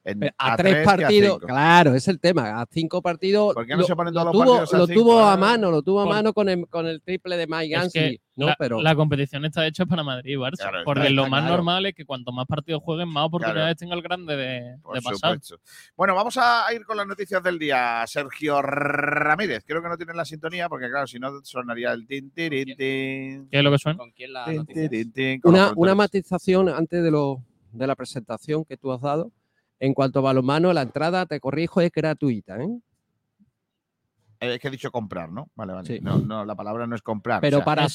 en- 0.05 0.25
a, 0.37 0.53
a 0.53 0.57
tres, 0.57 0.85
partidos, 0.85 1.39
claro, 1.41 1.95
es 1.95 2.07
el 2.09 2.21
tema. 2.21 2.61
A 2.61 2.67
cinco 2.71 3.01
partidos. 3.01 3.55
¿Por 3.55 3.67
qué 3.67 3.75
no 3.77 3.85
se 3.85 3.97
ponen 3.97 4.13
todos 4.13 4.27
lo 4.27 4.33
los 4.33 4.33
tuvo, 4.45 4.45
partidos 4.57 4.75
a 4.75 4.79
lo 4.79 4.87
cinco, 4.87 5.01
tuvo 5.01 5.19
a 5.21 5.37
mano, 5.37 5.71
lo 5.71 5.83
tuvo 5.83 6.01
a 6.01 6.05
Por- 6.05 6.15
mano 6.15 6.33
con 6.33 6.49
el, 6.49 6.69
con 6.69 6.87
el 6.87 7.01
triple 7.03 7.37
de 7.37 7.47
Mike 7.47 7.75
Es 7.75 7.81
Gansey, 7.81 8.17
que 8.19 8.23
¿no? 8.37 8.47
la, 8.49 8.57
Pero 8.59 8.83
la 8.83 8.95
competición 8.95 9.45
está 9.47 9.67
hecha 9.67 9.87
para 9.87 10.03
Madrid 10.03 10.33
y 10.33 10.37
Barça. 10.37 10.57
Claro, 10.59 10.79
porque 10.85 11.09
lo 11.11 11.29
más 11.29 11.41
claro. 11.43 11.57
normal 11.57 11.87
es 11.87 11.95
que 11.95 12.05
cuanto 12.05 12.33
más 12.33 12.47
partidos 12.47 12.83
jueguen, 12.83 13.09
más 13.09 13.27
oportunidades 13.27 13.77
tenga 13.77 13.95
el 13.95 14.03
grande 14.03 14.37
de, 14.37 14.77
Por 14.83 14.95
de 14.97 15.03
pasar. 15.03 15.33
supuesto. 15.41 15.59
Bueno, 15.97 16.15
vamos 16.15 16.37
a 16.37 16.67
ir 16.75 16.85
con 16.85 16.97
las 16.97 17.07
noticias 17.07 17.43
del 17.43 17.59
día. 17.59 18.05
Sergio 18.07 18.61
Ramírez, 18.61 19.65
creo 19.67 19.83
que 19.83 19.89
no 19.89 19.97
tiene 19.97 20.13
la 20.15 20.25
sintonía 20.25 20.69
porque, 20.69 20.91
claro, 20.91 21.07
si 21.07 21.19
no 21.19 21.31
sonaría 21.43 21.93
el 21.93 22.07
tin, 22.07 22.31
tirin, 22.31 22.77
tin. 22.77 23.49
¿Qué 23.51 23.59
es 23.59 23.65
lo 23.65 23.71
que 23.71 23.79
suena? 23.79 23.97
¿Con 23.99 24.11
quién 24.13 24.33
la 24.33 24.45
tin, 24.45 25.13
tin, 25.13 25.41
con 25.41 25.55
una, 25.55 25.73
una 25.77 25.95
matización 25.95 26.69
antes 26.69 27.03
de, 27.03 27.11
lo, 27.11 27.41
de 27.73 27.87
la 27.87 27.95
presentación 27.95 28.65
que 28.65 28.77
tú 28.77 28.93
has 28.93 29.01
dado. 29.01 29.31
En 29.85 29.93
cuanto 29.93 30.21
a 30.21 30.23
balonmano, 30.23 30.73
la 30.73 30.81
entrada, 30.81 31.27
te 31.27 31.39
corrijo, 31.41 31.83
es 31.83 31.93
gratuita, 31.93 32.57
¿eh? 32.59 32.69
Eh, 34.41 34.55
Es 34.55 34.59
que 34.59 34.69
he 34.69 34.71
dicho 34.71 34.91
comprar, 34.91 35.31
¿no? 35.31 35.51
Vale, 35.55 35.75
vale. 35.75 35.87
Sí. 35.87 35.99
No, 36.01 36.19
no, 36.19 36.43
la 36.47 36.55
palabra 36.55 36.87
no 36.87 36.97
es 36.97 37.03
comprar. 37.03 37.43
Pero 37.43 37.59
o 37.59 37.61
sea, 37.61 37.65
para 37.67 37.83
que- 37.83 37.89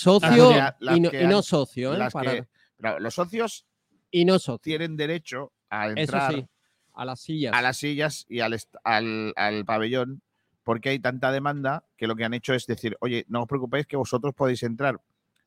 las 0.79 0.97
y, 0.97 0.99
no, 0.99 1.09
y 1.11 1.25
no 1.27 1.41
socios, 1.41 1.95
¿eh? 1.95 1.97
las 1.97 2.13
Para- 2.13 2.31
que- 2.35 2.47
claro, 2.79 2.99
los 2.99 3.15
socios 3.15 3.65
y 4.11 4.23
no 4.23 4.37
tienen 4.61 4.97
derecho 4.97 5.51
a 5.67 5.87
Eso 5.87 5.97
entrar 5.99 6.31
sí, 6.33 6.47
a 6.93 7.05
las 7.05 7.19
sillas. 7.21 7.53
a 7.55 7.61
las 7.63 7.77
sillas 7.77 8.25
y 8.29 8.41
al, 8.41 8.53
est- 8.53 8.75
al, 8.83 9.33
al 9.35 9.65
pabellón 9.65 10.21
porque 10.63 10.89
hay 10.89 10.99
tanta 10.99 11.31
demanda 11.31 11.85
que 11.97 12.05
lo 12.05 12.15
que 12.15 12.23
han 12.23 12.35
hecho 12.35 12.53
es 12.53 12.67
decir, 12.67 12.97
oye, 13.01 13.25
no 13.29 13.41
os 13.41 13.47
preocupéis 13.47 13.87
que 13.87 13.97
vosotros 13.97 14.35
podéis 14.35 14.61
entrar. 14.61 15.01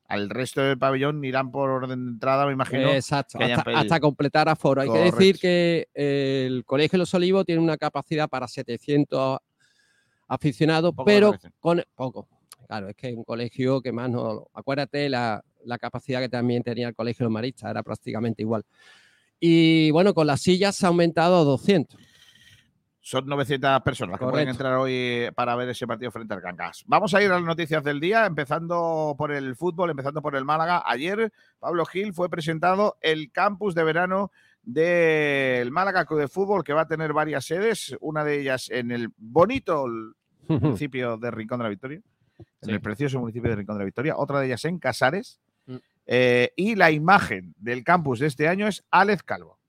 Al 0.07 0.29
resto 0.29 0.61
del 0.61 0.77
pabellón 0.77 1.23
irán 1.23 1.51
por 1.51 1.69
orden 1.69 2.05
de 2.05 2.11
entrada, 2.11 2.45
me 2.45 2.53
imagino. 2.53 2.89
Exacto, 2.89 3.39
que 3.39 3.53
hasta, 3.53 3.71
hasta 3.71 3.99
completar 3.99 4.49
aforo. 4.49 4.81
Hay 4.81 4.89
que 4.89 4.99
decir 4.99 5.39
que 5.39 5.87
eh, 5.93 6.45
el 6.47 6.65
Colegio 6.65 6.99
Los 6.99 7.13
Olivos 7.13 7.45
tiene 7.45 7.61
una 7.61 7.77
capacidad 7.77 8.29
para 8.29 8.47
700 8.47 9.39
aficionados, 10.27 10.93
pero 11.05 11.35
con 11.59 11.83
poco. 11.95 12.27
Claro, 12.67 12.89
es 12.89 12.95
que 12.95 13.09
es 13.09 13.15
un 13.15 13.23
colegio 13.23 13.81
que 13.81 13.91
más 13.91 14.09
no. 14.09 14.47
Acuérdate 14.53 15.09
la, 15.09 15.43
la 15.65 15.77
capacidad 15.77 16.19
que 16.19 16.29
también 16.29 16.63
tenía 16.63 16.87
el 16.87 16.95
Colegio 16.95 17.23
de 17.23 17.25
los 17.25 17.33
Maristas, 17.33 17.71
era 17.71 17.83
prácticamente 17.83 18.41
igual. 18.41 18.63
Y 19.39 19.91
bueno, 19.91 20.13
con 20.13 20.27
las 20.27 20.41
sillas 20.41 20.75
se 20.75 20.85
ha 20.85 20.89
aumentado 20.89 21.37
a 21.37 21.43
200. 21.43 21.99
Son 23.05 23.25
900 23.25 23.81
personas 23.81 24.11
las 24.13 24.19
que 24.21 24.31
pueden 24.31 24.47
entrar 24.47 24.75
hoy 24.77 25.27
para 25.35 25.57
ver 25.57 25.67
ese 25.67 25.85
partido 25.85 26.09
frente 26.09 26.33
al 26.33 26.41
Cangas. 26.41 26.85
Vamos 26.87 27.13
a 27.13 27.21
ir 27.21 27.29
a 27.29 27.35
las 27.35 27.43
noticias 27.43 27.83
del 27.83 27.99
día, 27.99 28.25
empezando 28.25 29.13
por 29.17 29.33
el 29.33 29.57
fútbol, 29.57 29.89
empezando 29.89 30.21
por 30.21 30.37
el 30.37 30.45
Málaga. 30.45 30.81
Ayer, 30.85 31.33
Pablo 31.59 31.85
Gil 31.85 32.13
fue 32.13 32.29
presentado 32.29 32.95
el 33.01 33.29
campus 33.33 33.75
de 33.75 33.83
verano 33.83 34.31
del 34.61 35.69
Málaga 35.71 36.05
Club 36.05 36.21
de 36.21 36.27
Fútbol, 36.29 36.63
que 36.63 36.71
va 36.71 36.83
a 36.83 36.87
tener 36.87 37.11
varias 37.11 37.43
sedes, 37.43 37.93
una 37.99 38.23
de 38.23 38.39
ellas 38.39 38.69
en 38.69 38.89
el 38.91 39.09
bonito 39.17 39.85
municipio 40.47 41.17
de 41.17 41.29
Rincón 41.29 41.57
de 41.59 41.63
la 41.63 41.69
Victoria, 41.69 41.97
en 42.37 42.45
Sí. 42.61 42.71
el 42.71 42.79
precioso 42.79 43.19
municipio 43.19 43.49
de 43.49 43.57
Rincón 43.57 43.75
de 43.75 43.79
la 43.79 43.85
Victoria, 43.85 44.15
otra 44.15 44.39
de 44.39 44.45
ellas 44.45 44.63
en 44.63 44.79
Casares. 44.79 45.41
Mm. 45.65 45.75
eh, 46.05 46.53
y 46.55 46.75
la 46.75 46.91
imagen 46.91 47.53
del 47.57 47.83
campus 47.83 48.19
de 48.19 48.27
este 48.27 48.47
año 48.47 48.67
es 48.67 48.83
Alex 48.91 49.23
Calvo. 49.23 49.59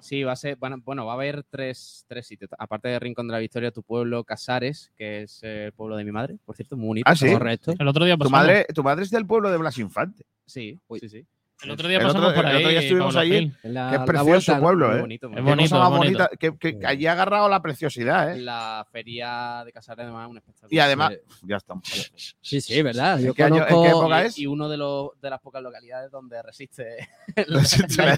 Sí, 0.00 0.22
va 0.24 0.32
a 0.32 0.36
ser, 0.36 0.56
bueno, 0.56 0.76
bueno, 0.84 1.06
va 1.06 1.12
a 1.12 1.14
haber 1.16 1.42
tres, 1.44 2.04
tres 2.06 2.26
sitios. 2.26 2.50
Aparte 2.58 2.88
de 2.88 2.98
Rincón 2.98 3.26
de 3.28 3.32
la 3.32 3.38
Victoria, 3.38 3.70
tu 3.70 3.82
pueblo, 3.82 4.24
Casares, 4.24 4.92
que 4.96 5.22
es 5.22 5.42
el 5.42 5.72
pueblo 5.72 5.96
de 5.96 6.04
mi 6.04 6.12
madre, 6.12 6.36
por 6.44 6.54
cierto, 6.54 6.76
muy 6.76 6.88
bonito. 6.88 7.10
Ah, 7.10 7.16
sí. 7.16 7.32
Correcto. 7.32 7.74
El 7.78 7.88
otro 7.88 8.04
día 8.04 8.14
Tu 8.14 8.18
pasamos. 8.18 8.38
madre, 8.40 8.66
tu 8.74 8.82
madre 8.82 9.04
es 9.04 9.10
del 9.10 9.26
pueblo 9.26 9.50
de 9.50 9.56
Blas 9.56 9.78
Infante. 9.78 10.24
Sí, 10.46 10.78
Uy. 10.88 11.00
sí, 11.00 11.08
sí. 11.08 11.26
El 11.62 11.70
otro 11.70 11.88
día 11.88 11.96
El 11.98 12.04
pasamos 12.06 12.28
otro- 12.28 12.36
por 12.36 12.44
el 12.44 12.50
ahí. 12.50 12.56
otro 12.58 12.68
día 12.70 12.80
estuvimos 12.80 13.14
Pablo 13.14 13.20
allí. 13.20 13.52
En 13.62 13.74
la- 13.74 13.90
Qué 13.90 13.96
la 13.98 14.04
precioso 14.04 14.28
vuelta, 14.28 14.54
¿no? 14.56 14.60
pueblo, 14.62 14.96
¿eh? 14.96 15.00
bonito. 15.00 15.30
Es 15.34 15.42
bonito. 15.42 15.70
cosa 15.70 15.78
más 15.78 15.88
bonito, 15.98 16.18
bonita. 16.18 16.28
Que, 16.38 16.56
que 16.58 16.70
Sí. 16.72 16.78
allí 16.84 17.06
ha 17.06 17.12
agarrado 17.12 17.48
la 17.48 17.62
preciosidad, 17.62 18.30
¿eh? 18.36 18.40
La 18.42 18.86
feria 18.92 19.62
de 19.64 19.72
Casares, 19.72 20.04
además, 20.04 20.24
es 20.26 20.30
un 20.30 20.36
espectáculo. 20.36 20.68
Y 20.70 20.78
además, 20.78 21.12
Sí. 21.12 21.46
ya 21.48 21.56
estamos. 21.56 22.12
Sí, 22.42 22.60
sí, 22.60 22.82
¿verdad? 22.82 23.18
Yo 23.20 23.32
qué 23.32 23.42
año- 23.44 23.66
en 23.66 23.82
qué 23.82 23.88
época 23.88 24.22
y, 24.22 24.26
es? 24.26 24.38
y 24.38 24.46
uno 24.46 24.68
de, 24.68 24.76
los, 24.76 25.10
de 25.20 25.30
las 25.30 25.40
pocas 25.40 25.62
localidades 25.62 26.10
donde 26.10 26.42
resiste 26.42 27.08
la, 27.46 27.62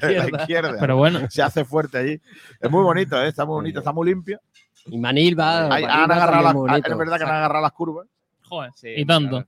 la 0.00 0.40
izquierda. 0.40 0.76
Pero 0.80 0.97
bueno, 0.97 1.21
Se 1.30 1.40
hace 1.42 1.64
fuerte 1.64 1.99
allí. 1.99 2.21
Es 2.61 2.71
muy 2.71 2.83
bonito, 2.83 3.23
¿eh? 3.23 3.28
Está 3.28 3.45
muy 3.45 3.54
bonito, 3.54 3.78
está 3.78 3.92
muy 3.92 4.09
limpio. 4.09 4.40
Y 4.87 4.99
Manilva. 4.99 5.64
Hay- 5.66 5.85
Manilva 5.85 5.95
han 6.04 6.11
agarrado 6.12 6.42
también 6.42 6.45
la- 6.66 6.73
bonito. 6.73 6.90
es 6.90 6.99
verdad 6.99 7.16
que 7.18 7.25
han 7.25 7.30
agarrado 7.30 7.62
las 7.62 7.73
curvas. 7.73 8.07
joder. 8.42 8.71
Sí, 8.75 8.88
y 8.97 9.04
tanto. 9.04 9.45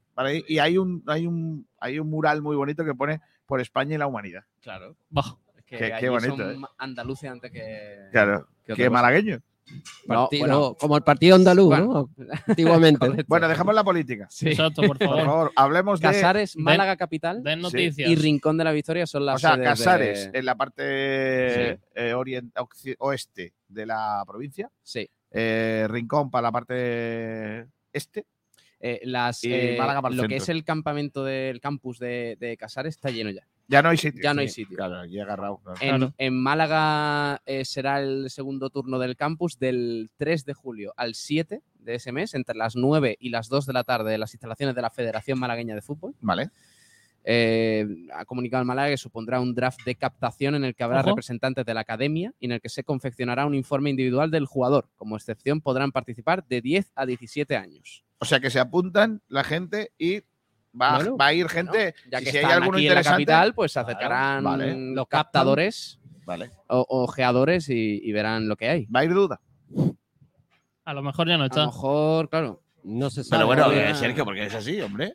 Y 0.46 0.58
hay 0.58 0.76
un, 0.78 1.02
hay, 1.06 1.26
un, 1.26 1.66
hay 1.80 1.98
un 1.98 2.08
mural 2.10 2.42
muy 2.42 2.54
bonito 2.54 2.84
que 2.84 2.94
pone 2.94 3.20
por 3.50 3.60
España 3.60 3.96
y 3.96 3.98
la 3.98 4.06
humanidad. 4.06 4.44
Claro. 4.62 4.96
Bah, 5.10 5.36
Es 5.58 5.64
que 5.64 5.92
Qué- 6.00 6.08
bonito, 6.08 6.36
son 6.36 6.64
¿eh? 6.64 6.66
andaluces 6.78 7.28
antes 7.30 7.50
que. 7.52 8.08
Claro. 8.12 8.48
que 8.64 8.88
malagueño. 8.88 9.40
No, 10.08 10.28
bueno, 10.36 10.74
como 10.80 10.96
el 10.96 11.04
partido 11.04 11.36
andaluz, 11.36 11.68
Bueno. 11.68 12.10
¿no? 12.16 12.26
Antiguamente. 12.48 13.06
Bueno, 13.28 13.46
dejemos 13.46 13.72
la 13.72 13.84
política. 13.84 14.26
Sí. 14.28 14.48
exacto, 14.48 14.82
por 14.82 14.98
Por 14.98 15.06
favor. 15.06 15.24
favor, 15.24 15.52
hablemos 15.54 16.00
de. 16.00 16.08
Casares, 16.08 16.56
Málaga 16.56 16.96
capital 16.96 17.40
Den 17.44 17.60
noticias. 17.60 18.10
y 18.10 18.16
Rincón 18.16 18.56
de 18.58 18.64
la 18.64 18.72
Victoria 18.72 19.06
son 19.06 19.26
las 19.26 19.36
O 19.36 19.38
sea, 19.38 19.54
sedes 19.54 19.68
Casares 19.68 20.32
de- 20.32 20.38
en 20.40 20.44
la 20.44 20.56
parte 20.56 20.82
eh, 21.94 22.14
orient- 22.14 22.52
occi- 22.54 22.96
oeste 22.98 23.52
de 23.68 23.86
la 23.86 24.24
provincia. 24.26 24.68
Sí. 24.82 25.08
eh, 25.30 25.86
Rincón 25.88 26.30
para 26.32 26.48
la 26.48 26.52
parte 26.52 27.68
este. 27.92 28.26
Eh, 28.80 29.00
las, 29.04 29.44
eh, 29.44 29.78
lo 30.12 30.26
que 30.26 30.36
es 30.36 30.48
el 30.48 30.64
campamento 30.64 31.22
del 31.22 31.60
campus 31.60 31.98
de, 31.98 32.36
de 32.40 32.56
Casares 32.56 32.96
está 32.96 33.10
lleno 33.10 33.30
ya. 33.30 33.46
Ya 33.68 33.82
no 33.82 33.90
hay 33.90 33.98
sitio. 33.98 34.20
Ya 34.20 34.34
no 34.34 34.40
hay 34.40 34.48
sitio. 34.48 34.76
Claro, 34.76 34.98
aquí 34.98 35.20
agarrado. 35.20 35.58
claro. 35.58 35.78
En, 35.80 35.88
Claro. 35.98 36.14
en 36.18 36.42
Málaga 36.42 37.40
eh, 37.46 37.64
será 37.64 38.00
el 38.00 38.28
segundo 38.30 38.68
turno 38.70 38.98
del 38.98 39.16
campus 39.16 39.58
del 39.60 40.10
3 40.16 40.44
de 40.44 40.54
julio 40.54 40.92
al 40.96 41.14
7 41.14 41.62
de 41.78 41.94
ese 41.94 42.10
mes, 42.10 42.34
entre 42.34 42.56
las 42.56 42.74
9 42.74 43.16
y 43.20 43.28
las 43.28 43.48
2 43.48 43.66
de 43.66 43.72
la 43.72 43.84
tarde, 43.84 44.14
en 44.14 44.20
las 44.20 44.34
instalaciones 44.34 44.74
de 44.74 44.82
la 44.82 44.90
Federación 44.90 45.38
Malagueña 45.38 45.74
de 45.76 45.82
Fútbol. 45.82 46.14
Vale. 46.20 46.50
Eh, 47.24 47.86
ha 48.14 48.24
comunicado 48.24 48.62
el 48.62 48.66
Málaga 48.66 48.88
que 48.88 48.96
supondrá 48.96 49.40
un 49.40 49.54
draft 49.54 49.80
de 49.84 49.94
captación 49.94 50.54
en 50.54 50.64
el 50.64 50.74
que 50.74 50.82
habrá 50.82 51.00
Ojo. 51.00 51.10
representantes 51.10 51.66
de 51.66 51.74
la 51.74 51.80
academia 51.80 52.32
y 52.40 52.46
en 52.46 52.52
el 52.52 52.60
que 52.60 52.68
se 52.70 52.82
confeccionará 52.82 53.44
un 53.46 53.54
informe 53.54 53.90
individual 53.90 54.30
del 54.30 54.46
jugador. 54.46 54.88
Como 54.96 55.16
excepción 55.16 55.60
podrán 55.60 55.92
participar 55.92 56.44
de 56.46 56.60
10 56.62 56.92
a 56.94 57.04
17 57.06 57.56
años. 57.56 58.04
O 58.18 58.24
sea 58.24 58.40
que 58.40 58.50
se 58.50 58.58
apuntan 58.58 59.20
la 59.28 59.44
gente 59.44 59.92
y 59.98 60.20
va, 60.80 60.96
Bueno, 60.96 61.16
va 61.16 61.26
a 61.26 61.34
ir 61.34 61.48
gente. 61.48 61.94
Ya 62.10 62.20
y 62.20 62.24
que 62.24 62.30
si 62.32 62.38
hay 62.38 62.44
alguno 62.44 62.76
aquí 62.78 62.86
en 62.88 62.94
la 62.94 63.02
capital, 63.02 63.54
pues 63.54 63.72
se 63.72 63.80
Claro, 63.80 63.88
acercarán 63.88 64.44
vale. 64.44 64.94
los 64.94 65.06
captadores 65.08 66.00
Vale. 66.24 66.50
o 66.68 66.86
ojeadores 66.88 67.68
y, 67.68 68.00
y 68.02 68.12
verán 68.12 68.48
lo 68.48 68.56
que 68.56 68.68
hay. 68.68 68.86
Va 68.86 69.00
a 69.00 69.04
ir 69.04 69.12
duda. 69.14 69.40
A 70.84 70.94
lo 70.94 71.02
mejor 71.02 71.28
ya 71.28 71.36
no 71.36 71.44
A 71.44 71.46
está. 71.46 71.60
lo 71.60 71.66
mejor, 71.66 72.28
claro, 72.30 72.62
No 72.82 73.10
se 73.10 73.22
sabe. 73.24 73.44
Pero 73.44 73.46
bueno, 73.46 73.72
eh, 73.72 73.94
Sergio, 73.94 74.24
porque 74.24 74.44
es 74.46 74.54
así, 74.54 74.80
hombre. 74.80 75.14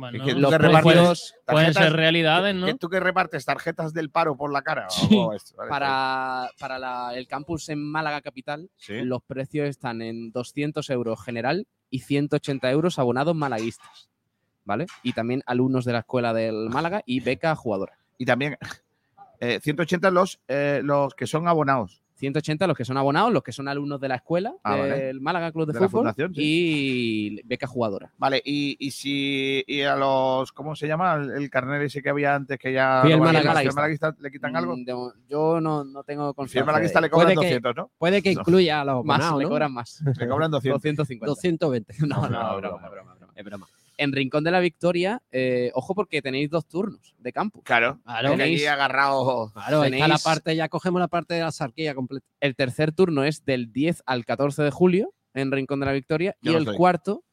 Bueno, 0.00 0.18
Es 0.18 0.22
que 0.34 0.40
los 0.40 0.52
repartes- 0.52 0.82
precios 0.82 1.34
pueden 1.46 1.66
tarjetas- 1.72 1.82
ser 1.84 1.92
realidades, 1.92 2.54
¿no? 2.54 2.66
¿Que 2.66 2.74
¿Tú 2.74 2.88
que 2.88 2.98
repartes 3.00 3.44
tarjetas 3.44 3.92
del 3.92 4.10
paro 4.10 4.36
por 4.36 4.50
la 4.52 4.62
cara? 4.62 4.86
o 4.86 4.90
Sí. 4.90 5.06
algo 5.18 5.32
esto? 5.34 5.54
Vale, 5.56 5.68
para, 5.68 6.50
para 6.58 6.78
la- 6.78 7.12
el 7.14 7.26
campus 7.28 7.68
en 7.68 7.78
Málaga 7.82 8.20
Capital, 8.22 8.70
Sí. 8.76 9.02
los 9.02 9.22
precios 9.22 9.68
están 9.68 10.00
en 10.02 10.32
200 10.32 10.88
euros 10.90 11.22
general 11.22 11.66
y 11.90 12.00
180 12.00 12.70
euros 12.70 12.98
abonados 12.98 13.34
malaguistas. 13.36 14.08
¿Vale? 14.64 14.86
Y 15.02 15.12
también 15.14 15.42
alumnos 15.46 15.84
de 15.84 15.92
la 15.92 16.00
escuela 16.00 16.32
del 16.34 16.68
Málaga 16.70 17.02
y 17.04 17.20
beca 17.20 17.54
jugadora. 17.56 17.98
Y 18.18 18.24
también 18.26 18.56
eh, 19.40 19.58
180 19.62 20.10
los, 20.10 20.38
eh, 20.48 20.80
los 20.84 21.14
que 21.14 21.26
son 21.26 21.48
abonados. 21.48 21.99
180 22.20 22.66
los 22.68 22.76
que 22.76 22.84
son 22.84 22.96
abonados, 22.96 23.32
los 23.32 23.42
que 23.42 23.50
son 23.52 23.66
alumnos 23.66 24.00
de 24.00 24.08
la 24.08 24.16
escuela 24.16 24.54
Ah, 24.62 24.76
vale. 24.76 24.96
del 25.06 25.20
Málaga 25.20 25.50
Club 25.50 25.72
de, 25.72 25.78
Fútbol 25.88 26.14
y 26.34 27.42
beca 27.44 27.66
jugadora. 27.66 28.12
Vale, 28.18 28.40
y, 28.44 28.76
y 28.78 28.90
si 28.92 29.64
y 29.66 29.82
a 29.82 29.96
los, 29.96 30.52
¿cómo 30.52 30.76
se 30.76 30.86
llama? 30.86 31.14
El, 31.14 31.30
el 31.30 31.50
carnet 31.50 31.82
ese 31.82 32.02
que 32.02 32.10
había 32.10 32.34
antes 32.34 32.58
que 32.58 32.72
ya 32.72 33.02
Fiel 33.04 33.18
no 33.18 33.24
malaguista. 33.24 33.60
Fiel 33.60 33.74
malaguista, 33.74 34.16
le 34.20 34.30
quitan 34.30 34.54
algo. 34.56 34.76
Mm, 34.76 34.84
de- 34.84 35.10
yo 35.28 35.60
no, 35.60 35.82
no 35.84 36.04
tengo 36.04 36.24
Fiel 36.26 36.34
confianza. 36.34 36.66
malaguista 36.66 36.98
de- 37.00 37.06
le 37.06 37.10
cobran 37.10 37.26
Puede 37.34 37.34
que- 37.40 37.46
200, 37.54 37.76
¿no? 37.76 37.90
Puede 37.98 38.22
que 38.22 38.32
incluya 38.32 38.80
a 38.82 38.84
los 38.84 39.04
más, 39.04 39.18
abonados, 39.20 39.42
le 39.42 39.48
cobran 39.48 39.72
más. 39.72 40.02
Le 40.18 40.28
cobran 40.28 40.50
200. 40.50 40.82
250. 40.82 41.26
220. 41.26 41.94
No, 42.06 42.16
No, 42.16 42.28
no, 42.28 42.28
no, 42.28 42.56
broma, 42.58 42.58
broma. 42.60 42.88
broma, 42.90 43.14
broma. 43.14 43.32
Es 43.34 43.44
broma. 43.44 43.66
En 44.00 44.12
Rincón 44.12 44.44
de 44.44 44.50
la 44.50 44.60
Victoria, 44.60 45.22
eh, 45.30 45.70
ojo 45.74 45.94
porque 45.94 46.22
tenéis 46.22 46.48
dos 46.48 46.66
turnos 46.66 47.14
de 47.18 47.32
campus. 47.32 47.62
Claro, 47.64 48.00
tenéis- 48.30 48.66
agarrado. 48.66 49.50
Claro, 49.52 49.82
ahí 49.82 49.92
está 49.92 50.08
la 50.08 50.14
Tenéis- 50.16 50.24
parte, 50.24 50.56
ya 50.56 50.68
cogemos 50.70 51.00
la 51.00 51.08
parte 51.08 51.34
de 51.34 51.40
la 51.42 51.52
sarquía 51.52 51.94
completa. 51.94 52.26
El 52.40 52.56
tercer 52.56 52.92
turno 52.92 53.24
es 53.24 53.44
del 53.44 53.72
10 53.72 54.02
al 54.06 54.24
14 54.24 54.62
de 54.62 54.70
julio 54.70 55.12
en 55.34 55.52
Rincón 55.52 55.80
de 55.80 55.86
la 55.86 55.92
Victoria 55.92 56.34
Yo 56.40 56.52
y 56.52 56.54
no 56.54 56.70
el 56.70 56.76
cuarto 56.76 57.24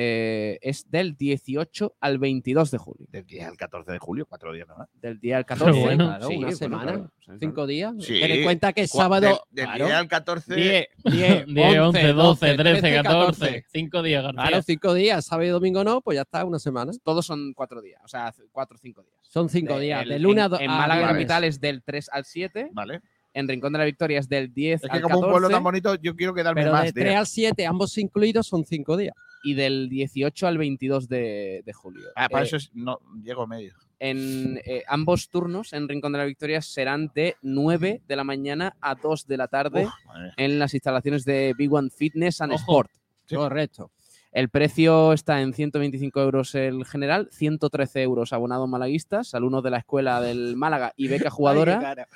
eh, 0.00 0.58
es 0.62 0.88
del 0.88 1.16
18 1.16 1.96
al 2.00 2.18
22 2.18 2.70
de 2.70 2.78
julio. 2.78 3.06
Del 3.10 3.26
10 3.26 3.46
al 3.46 3.56
14 3.56 3.90
de 3.90 3.98
julio, 3.98 4.26
cuatro 4.26 4.52
días, 4.52 4.68
¿no? 4.68 4.88
Del 4.94 5.18
día 5.18 5.38
al 5.38 5.44
14. 5.44 5.80
bueno. 5.80 6.06
Claro, 6.06 6.28
una 6.28 6.52
semana, 6.52 6.82
claro, 6.84 7.10
sí, 7.18 7.24
claro. 7.24 7.38
Cinco 7.40 7.66
días. 7.66 7.94
Sí. 7.98 8.20
Ten 8.20 8.30
en 8.30 8.44
cuenta 8.44 8.72
que 8.72 8.82
es 8.82 8.90
sábado. 8.92 9.26
Del, 9.26 9.36
del 9.50 9.64
claro, 9.64 9.86
10 9.86 9.96
al 9.98 10.08
14. 10.08 10.54
10, 10.54 10.86
10, 11.04 11.46
10, 11.46 11.78
11, 11.80 12.12
12, 12.12 12.54
13, 12.54 12.94
14. 13.02 13.64
5 13.72 14.02
días, 14.02 14.22
García. 14.22 14.42
Claro, 14.46 14.62
cinco 14.62 14.94
días, 14.94 15.24
sábado 15.24 15.46
y 15.48 15.50
domingo 15.50 15.82
no, 15.82 16.00
pues 16.00 16.14
ya 16.16 16.22
está, 16.22 16.44
una 16.44 16.60
semana. 16.60 16.92
Todos 17.02 17.26
son 17.26 17.52
cuatro 17.54 17.82
días, 17.82 18.00
o 18.04 18.08
sea, 18.08 18.32
cuatro 18.52 18.76
o 18.76 18.78
cinco 18.80 19.02
días. 19.02 19.16
Son 19.22 19.48
cinco 19.48 19.74
De- 19.78 19.86
días, 19.86 20.02
el- 20.04 20.08
de 20.10 20.18
lunes 20.20 20.44
a 20.52 20.56
en, 20.58 20.62
en 20.62 20.70
Málaga. 20.70 21.08
Capital 21.08 21.42
es 21.42 21.60
del 21.60 21.82
3 21.82 22.08
al 22.12 22.24
7, 22.24 22.70
Vale. 22.72 23.00
en 23.34 23.48
Rincón 23.48 23.72
de 23.72 23.78
la 23.80 23.84
Victoria 23.84 24.20
es 24.20 24.28
del 24.28 24.54
10 24.54 24.84
Es 24.84 24.90
al 24.90 24.96
que 24.98 25.02
como 25.02 25.16
un 25.18 25.22
pueblo 25.24 25.48
14 25.48 25.54
tan 25.54 25.64
bonito, 25.64 25.94
yo 25.96 26.14
quiero 26.14 26.34
quedarme 26.34 26.62
Pero 26.62 26.72
más. 26.72 26.84
de 26.84 26.92
días. 26.92 27.04
3 27.06 27.16
al 27.16 27.26
7, 27.26 27.66
ambos 27.66 27.98
incluidos, 27.98 28.46
son 28.46 28.64
cinco 28.64 28.96
días. 28.96 29.14
Y 29.44 29.54
del 29.54 29.88
18 29.88 30.46
al 30.46 30.58
22 30.58 31.08
de, 31.08 31.62
de 31.64 31.72
julio. 31.72 32.08
Ah, 32.16 32.28
para 32.28 32.44
Eh, 32.44 32.46
eso 32.46 32.56
es, 32.56 32.70
no, 32.74 32.98
llego 33.22 33.46
medio. 33.46 33.74
en 34.00 34.60
eh, 34.64 34.82
ambos 34.88 35.28
turnos 35.28 35.72
en 35.72 35.88
Rincón 35.88 36.12
de 36.12 36.18
la 36.18 36.24
Victoria 36.24 36.62
serán 36.62 37.10
de 37.14 37.36
9 37.42 38.02
de 38.06 38.16
la 38.16 38.24
mañana 38.24 38.76
a 38.80 38.94
2 38.94 39.26
de 39.26 39.36
la 39.36 39.48
tarde 39.48 39.84
Uf, 39.86 39.92
en 40.36 40.58
las 40.58 40.74
instalaciones 40.74 41.24
de 41.24 41.54
Big 41.56 41.72
One 41.72 41.90
Fitness 41.90 42.40
and 42.40 42.52
Ojo. 42.52 42.60
Sport. 42.62 42.90
Sí. 43.26 43.34
Correcto. 43.36 43.90
El 44.30 44.50
precio 44.50 45.12
está 45.12 45.40
en 45.40 45.54
125 45.54 46.20
euros 46.20 46.54
el 46.54 46.84
general, 46.84 47.28
113 47.32 48.02
euros 48.02 48.32
abonados 48.32 48.68
malaguistas, 48.68 49.34
alumnos 49.34 49.62
de 49.62 49.70
la 49.70 49.78
escuela 49.78 50.20
del 50.20 50.56
Málaga 50.56 50.92
y 50.96 51.08
beca 51.08 51.30
jugadora. 51.30 52.06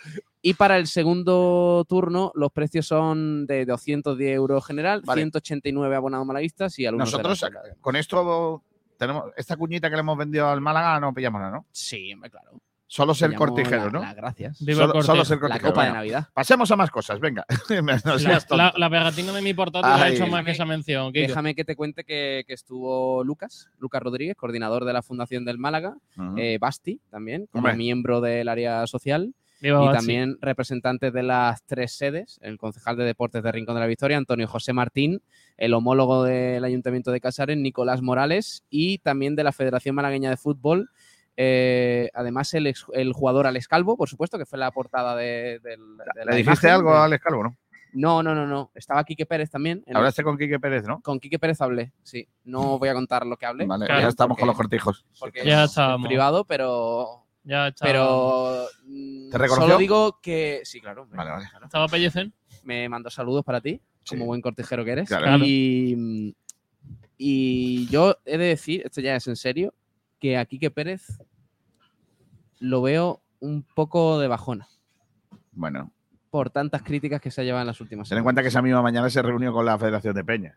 Y 0.43 0.55
para 0.55 0.77
el 0.77 0.87
segundo 0.87 1.85
turno, 1.89 2.33
los 2.35 2.53
precios 2.53 2.87
son 2.87 3.47
de 3.47 3.65
210 3.65 4.35
euros 4.35 4.67
general, 4.67 5.03
Vale. 5.05 5.23
189 5.23 5.97
abonados 5.97 6.27
malaguistas 6.27 6.79
y 6.79 6.87
alumnos 6.87 7.13
Nosotros, 7.13 7.41
de 7.41 7.51
la 7.51 7.59
escuela. 7.61 7.77
con 7.81 7.97
esto, 7.97 8.63
tenemos 8.99 9.25
esta 9.37 9.57
cuñita 9.57 9.89
que 9.89 9.97
le 9.97 10.01
hemos 10.01 10.19
vendido 10.19 10.49
al 10.49 10.61
Málaga, 10.61 11.01
no 11.01 11.15
pillamos 11.15 11.41
nada, 11.41 11.53
¿no? 11.53 11.67
Sí, 11.73 12.15
claro. 12.31 12.61
Solo 12.95 13.15
ser 13.15 13.33
cortijero, 13.35 13.87
la- 13.91 13.91
¿no? 13.91 14.15
gracias. 14.15 14.59
Solo, 14.59 15.25
ser 15.25 15.39
La 15.39 15.41
cortijero. 15.41 15.69
copa 15.71 15.87
de 15.87 15.93
Navidad. 15.93 16.29
Pasemos 16.35 16.71
a 16.73 16.77
más 16.77 16.91
cosas, 16.91 17.19
venga. 17.21 17.43
no 17.71 17.83
La, 17.87 18.19
seas 18.19 18.47
tonto. 18.47 18.63
la, 18.63 18.75
la 18.77 18.91
pegatina 18.91 19.33
de 19.33 19.41
mi 19.41 19.55
portátil 19.55 19.91
ha 19.91 20.11
hecho 20.11 20.27
más 20.27 20.45
que 20.45 20.51
esa 20.51 20.67
mención. 20.67 21.11
Kiko. 21.11 21.27
Déjame 21.27 21.55
que 21.55 21.65
te 21.65 21.75
cuente 21.75 22.05
que, 22.05 22.45
que 22.47 22.53
estuvo 22.53 23.25
Lucas, 23.25 23.71
Lucas 23.79 24.03
Rodríguez, 24.03 24.37
coordinador 24.37 24.85
de 24.85 24.93
la 24.93 25.01
Fundación 25.01 25.47
del 25.47 25.57
Málaga, 25.57 25.95
eh, 26.37 26.59
Basti 26.61 27.01
también, 27.11 27.47
como 27.51 27.63
Hombre. 27.63 27.77
miembro 27.79 28.21
del 28.21 28.47
área 28.51 28.87
social, 28.87 29.33
Viva 29.63 29.87
y 29.87 29.93
también 29.97 30.37
representantes 30.43 31.15
de 31.15 31.23
las 31.23 31.63
tres 31.65 31.93
sedes, 31.97 32.39
el 32.43 32.59
concejal 32.59 32.99
de 32.99 33.05
deportes 33.05 33.43
de 33.43 33.53
Rincón 33.53 33.75
de 33.77 33.81
la 33.81 33.87
Victoria, 33.87 34.19
Antonio 34.19 34.47
José 34.49 34.75
Martín, 34.75 35.23
el 35.57 35.73
homólogo 35.73 36.25
del 36.25 36.63
Ayuntamiento 36.63 37.11
de 37.11 37.21
Casares, 37.23 37.57
Nicolás 37.57 38.03
Morales, 38.03 38.65
y 38.69 38.99
también 38.99 39.35
de 39.35 39.45
la 39.45 39.53
Federación 39.53 39.95
Malagueña 39.95 40.29
de 40.29 40.37
Fútbol. 40.37 40.91
Eh, 41.37 42.11
además, 42.15 42.53
el, 42.55 42.67
ex- 42.67 42.87
el 42.93 43.13
jugador 43.13 43.47
Alex 43.47 43.69
Calvo, 43.69 43.97
por 43.97 44.09
supuesto, 44.09 44.39
que 44.39 44.47
fue 44.47 44.59
la 44.59 44.71
portada 44.71 45.17
de, 45.17 45.61
del- 45.63 45.97
de 45.97 46.25
la 46.25 46.31
¿Le 46.33 46.37
dijiste 46.39 46.67
imagen 46.67 46.71
algo 46.71 46.95
a 46.95 47.05
Alex 47.05 47.23
Calvo, 47.25 47.43
no? 47.45 47.57
No, 47.95 48.23
no, 48.23 48.35
no, 48.35 48.47
no. 48.47 48.71
Estaba 48.75 49.05
Quique 49.05 49.27
Pérez 49.27 49.51
también. 49.51 49.85
Hablaste 49.95 50.23
con 50.23 50.39
Quique 50.39 50.59
Pérez, 50.59 50.85
¿no? 50.87 51.01
Con 51.03 51.21
Quique 51.21 51.39
Pérez 51.39 51.61
hablé, 51.61 51.93
sí. 52.03 52.27
No 52.45 52.79
voy 52.79 52.89
a 52.89 52.95
contar 52.95 53.27
lo 53.27 53.37
que 53.37 53.45
hablé. 53.45 53.67
Vale, 53.67 53.85
Claro, 53.85 54.01
ya 54.01 54.09
estamos 54.09 54.39
con 54.39 54.47
los 54.47 54.57
cortijos. 54.57 55.05
Porque 55.21 55.45
Ya 55.45 55.65
es 55.65 55.71
estábamos. 55.71 56.07
privado, 56.09 56.45
pero 56.47 57.27
Ya 57.45 57.69
está. 57.69 57.85
pero 57.85 58.65
mm, 58.87 59.29
¿Te 59.31 59.37
reconoció? 59.39 59.67
solo 59.69 59.79
digo 59.79 60.21
que 60.23 60.63
sí, 60.65 60.81
claro. 60.81 61.07
Vale, 61.13 61.31
vale. 61.33 61.47
claro. 61.51 61.67
¿Estaba 61.67 61.87
Pellecen? 61.87 62.33
Me 62.65 62.89
mandó 62.89 63.11
saludos 63.11 63.45
para 63.45 63.61
ti, 63.61 63.79
Sí. 64.05 64.15
como 64.17 64.25
buen 64.25 64.41
cortejero 64.41 64.87
que 64.87 64.93
eres. 64.93 65.09
Claro. 65.09 65.37
Y, 65.45 65.95
mm, 65.95 66.31
y 67.19 67.87
yo 67.89 68.17
he 68.25 68.39
de 68.39 68.47
decir, 68.47 68.83
esto 68.87 69.01
ya 69.03 69.17
es 69.17 69.27
en 69.29 69.37
serio, 69.37 69.75
que 70.23 70.37
a 70.39 70.45
Quique 70.47 70.71
Pérez 70.71 71.03
lo 72.61 72.81
veo 72.81 73.21
un 73.41 73.65
poco 73.65 74.21
de 74.21 74.29
bajona 74.29 74.69
Bueno, 75.51 75.91
por 76.31 76.51
tantas 76.51 76.83
críticas 76.83 77.21
que 77.21 77.33
se 77.33 77.41
ha 77.41 77.45
llevado 77.45 77.63
en 77.63 77.67
las 77.67 77.81
últimas 77.81 78.09
ten 78.09 78.19
en 78.19 78.25
cuenta 78.25 78.41
que 78.41 78.49
esa 78.49 78.63
misma 78.63 78.83
mañana 78.83 79.11
se 79.11 79.21
reunió 79.21 79.53
con 79.53 79.67
la 79.67 79.77
Federación 79.79 80.15
de 80.15 80.25
Peñas. 80.25 80.57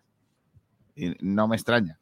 Y 0.96 1.14
no 1.20 1.48
me 1.48 1.56
extraña. 1.56 2.00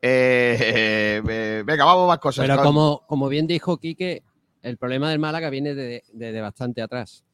Eh, 0.00 1.20
eh, 1.28 1.62
venga, 1.66 1.84
vamos 1.84 2.04
a 2.04 2.08
más 2.08 2.18
cosas. 2.18 2.46
Pero 2.46 2.60
como, 2.62 3.02
como 3.06 3.28
bien 3.28 3.46
dijo 3.46 3.76
Quique, 3.76 4.22
el 4.62 4.78
problema 4.78 5.10
del 5.10 5.18
Málaga 5.18 5.50
viene 5.50 5.74
de, 5.74 6.02
de- 6.12 6.32
de 6.32 6.40
bastante 6.40 6.80
atrás. 6.82 7.24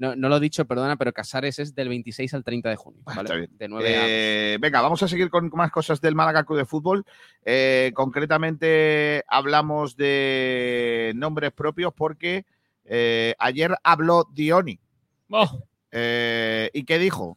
No, 0.00 0.16
no 0.16 0.30
lo 0.30 0.38
he 0.38 0.40
dicho, 0.40 0.64
perdona, 0.64 0.96
pero 0.96 1.12
Casares 1.12 1.58
es 1.58 1.74
del 1.74 1.90
26 1.90 2.32
al 2.32 2.42
30 2.42 2.70
de 2.70 2.76
junio. 2.76 3.02
Ah, 3.04 3.16
¿vale? 3.16 3.26
está 3.26 3.34
bien. 3.34 3.50
De 3.58 3.68
9 3.68 3.98
a 3.98 4.06
Eh, 4.08 4.58
venga, 4.58 4.80
vamos 4.80 5.02
a 5.02 5.08
seguir 5.08 5.28
con 5.28 5.50
más 5.52 5.70
cosas 5.70 6.00
del 6.00 6.14
Málaga 6.14 6.44
Club 6.44 6.56
de 6.56 6.64
Fútbol. 6.64 7.04
Eh, 7.44 7.92
concretamente 7.94 9.22
hablamos 9.28 9.98
de 9.98 11.12
nombres 11.16 11.52
propios 11.52 11.92
porque 11.92 12.46
eh, 12.86 13.34
ayer 13.38 13.76
habló 13.84 14.26
Dioni. 14.32 14.80
Oh, 15.28 15.64
Eh, 15.92 16.70
¿Y 16.72 16.84
qué 16.84 16.98
dijo? 16.98 17.36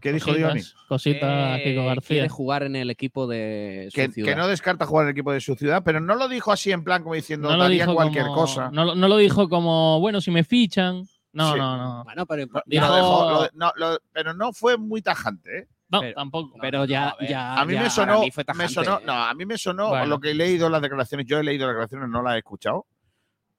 ¿Qué 0.00 0.12
dijo 0.12 0.32
Dioni? 0.32 0.60
cositas, 0.60 0.84
cositas, 0.88 1.58
Eh, 1.58 1.62
Kiko 1.64 1.84
García. 1.86 2.08
Quiere 2.08 2.28
jugar 2.28 2.62
en 2.62 2.76
el 2.76 2.90
equipo 2.90 3.26
de 3.26 3.88
su 3.90 3.94
Que, 3.96 4.08
ciudad. 4.10 4.28
que 4.30 4.36
no 4.36 4.46
descarta 4.48 4.86
jugar 4.86 5.04
en 5.04 5.08
el 5.08 5.12
equipo 5.12 5.32
de 5.32 5.40
su 5.40 5.54
ciudad, 5.54 5.82
pero 5.84 6.00
no 6.00 6.14
lo 6.14 6.28
dijo 6.28 6.52
así 6.52 6.70
en 6.72 6.84
plan 6.84 7.02
como 7.02 7.14
diciendo 7.14 7.48
No 7.50 7.56
lo 7.56 7.62
daría 7.64 7.82
dijo 7.84 7.94
cualquier 7.94 8.24
como- 8.26 8.34
cosa. 8.36 8.70
No, 8.72 8.84
lo- 8.84 8.94
no 8.94 9.08
lo 9.08 9.16
dijo 9.16 9.48
como, 9.48 9.98
bueno, 10.00 10.20
si 10.20 10.30
me 10.30 10.44
fichan. 10.44 11.02
No, 11.32 11.52
Sí. 11.52 11.58
no, 11.58 11.76
no. 11.76 12.04
Bueno, 12.04 12.26
pero, 12.26 12.46
Lo 12.46 12.62
Dijo- 12.64 12.94
dejó- 12.94 13.30
lo- 13.30 13.48
no, 13.54 13.72
lo- 13.76 13.98
pero 14.12 14.32
no 14.34 14.52
fue 14.52 14.76
muy 14.78 15.02
tajante. 15.02 15.58
¿eh? 15.58 15.68
No, 15.90 16.00
Pero- 16.00 16.14
tampoco. 16.14 16.58
pero 16.60 16.84
ya, 16.84 17.14
ya, 17.28 17.54
A 17.60 17.64
mí 17.64 17.74
ya- 17.74 17.82
me 17.82 17.90
sonó, 17.90 18.20
mí 18.20 18.30
fue 18.30 18.44
me 18.54 18.68
sonó- 18.68 18.98
¿eh? 18.98 19.02
no, 19.06 19.12
a 19.12 19.32
mí 19.34 19.46
me 19.46 19.56
sonó 19.58 19.88
Bueno. 19.88 20.06
lo 20.06 20.20
que 20.20 20.30
he 20.30 20.34
leído 20.34 20.68
las 20.68 20.82
declaraciones. 20.82 21.26
Yo 21.26 21.38
he 21.38 21.42
leído 21.42 21.66
las 21.66 21.74
declaraciones, 21.74 22.08
no 22.10 22.22
las 22.22 22.34
he 22.34 22.38
escuchado. 22.38 22.86